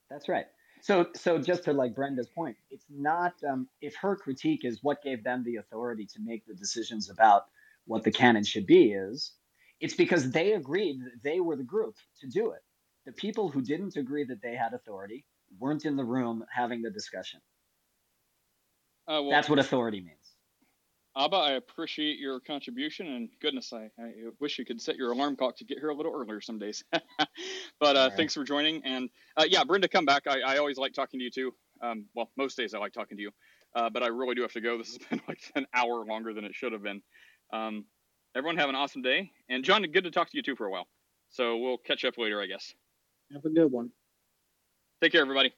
that's 0.09 0.29
right 0.29 0.45
so 0.81 1.07
so 1.15 1.37
just 1.37 1.63
to 1.63 1.73
like 1.73 1.95
brenda's 1.95 2.27
point 2.27 2.55
it's 2.69 2.85
not 2.89 3.33
um, 3.49 3.67
if 3.81 3.95
her 3.95 4.15
critique 4.15 4.65
is 4.65 4.79
what 4.83 5.01
gave 5.03 5.23
them 5.23 5.43
the 5.43 5.57
authority 5.57 6.05
to 6.05 6.19
make 6.23 6.45
the 6.45 6.53
decisions 6.53 7.09
about 7.09 7.45
what 7.85 8.03
the 8.03 8.11
canon 8.11 8.43
should 8.43 8.65
be 8.65 8.93
is 8.93 9.33
it's 9.79 9.95
because 9.95 10.31
they 10.31 10.53
agreed 10.53 10.99
that 11.01 11.23
they 11.23 11.39
were 11.39 11.55
the 11.55 11.63
group 11.63 11.95
to 12.19 12.27
do 12.27 12.51
it 12.51 12.61
the 13.05 13.11
people 13.11 13.49
who 13.49 13.61
didn't 13.61 13.95
agree 13.95 14.23
that 14.23 14.41
they 14.41 14.55
had 14.55 14.73
authority 14.73 15.25
weren't 15.59 15.85
in 15.85 15.95
the 15.95 16.03
room 16.03 16.43
having 16.53 16.81
the 16.81 16.91
discussion 16.91 17.41
Uh, 19.11 19.21
well, 19.21 19.31
that's 19.31 19.49
what 19.49 19.59
authority 19.59 19.99
means 19.99 20.21
Abba, 21.17 21.35
I 21.35 21.51
appreciate 21.53 22.19
your 22.19 22.39
contribution, 22.39 23.07
and 23.07 23.29
goodness, 23.41 23.73
I, 23.73 23.89
I 24.01 24.11
wish 24.39 24.57
you 24.57 24.63
could 24.63 24.79
set 24.79 24.95
your 24.95 25.11
alarm 25.11 25.35
clock 25.35 25.57
to 25.57 25.65
get 25.65 25.77
here 25.77 25.89
a 25.89 25.93
little 25.93 26.13
earlier 26.15 26.39
some 26.39 26.57
days. 26.57 26.85
but 26.93 27.01
uh, 27.81 27.83
All 27.83 28.07
right. 28.07 28.15
thanks 28.15 28.33
for 28.33 28.45
joining, 28.45 28.81
and 28.85 29.09
uh, 29.35 29.43
yeah, 29.45 29.65
Brenda, 29.65 29.89
come 29.89 30.05
back. 30.05 30.23
I, 30.25 30.39
I 30.39 30.57
always 30.57 30.77
like 30.77 30.93
talking 30.93 31.19
to 31.19 31.23
you 31.25 31.29
too. 31.29 31.53
Um, 31.81 32.05
well, 32.15 32.31
most 32.37 32.55
days 32.55 32.73
I 32.73 32.79
like 32.79 32.93
talking 32.93 33.17
to 33.17 33.23
you, 33.23 33.31
uh, 33.75 33.89
but 33.89 34.03
I 34.03 34.07
really 34.07 34.35
do 34.35 34.41
have 34.41 34.53
to 34.53 34.61
go. 34.61 34.77
This 34.77 34.87
has 34.87 34.97
been 35.09 35.21
like 35.27 35.41
an 35.55 35.67
hour 35.73 36.05
longer 36.05 36.33
than 36.33 36.45
it 36.45 36.55
should 36.55 36.71
have 36.71 36.83
been. 36.83 37.01
Um, 37.51 37.83
everyone 38.33 38.55
have 38.55 38.69
an 38.69 38.75
awesome 38.75 39.01
day, 39.01 39.31
and 39.49 39.65
John, 39.65 39.83
good 39.83 40.05
to 40.05 40.11
talk 40.11 40.29
to 40.31 40.37
you 40.37 40.43
too 40.43 40.55
for 40.55 40.65
a 40.65 40.71
while. 40.71 40.87
So 41.29 41.57
we'll 41.57 41.77
catch 41.77 42.05
up 42.05 42.17
later, 42.17 42.41
I 42.41 42.45
guess. 42.45 42.73
Have 43.33 43.43
a 43.43 43.49
good 43.49 43.69
one. 43.69 43.89
Take 45.01 45.11
care, 45.11 45.21
everybody. 45.21 45.53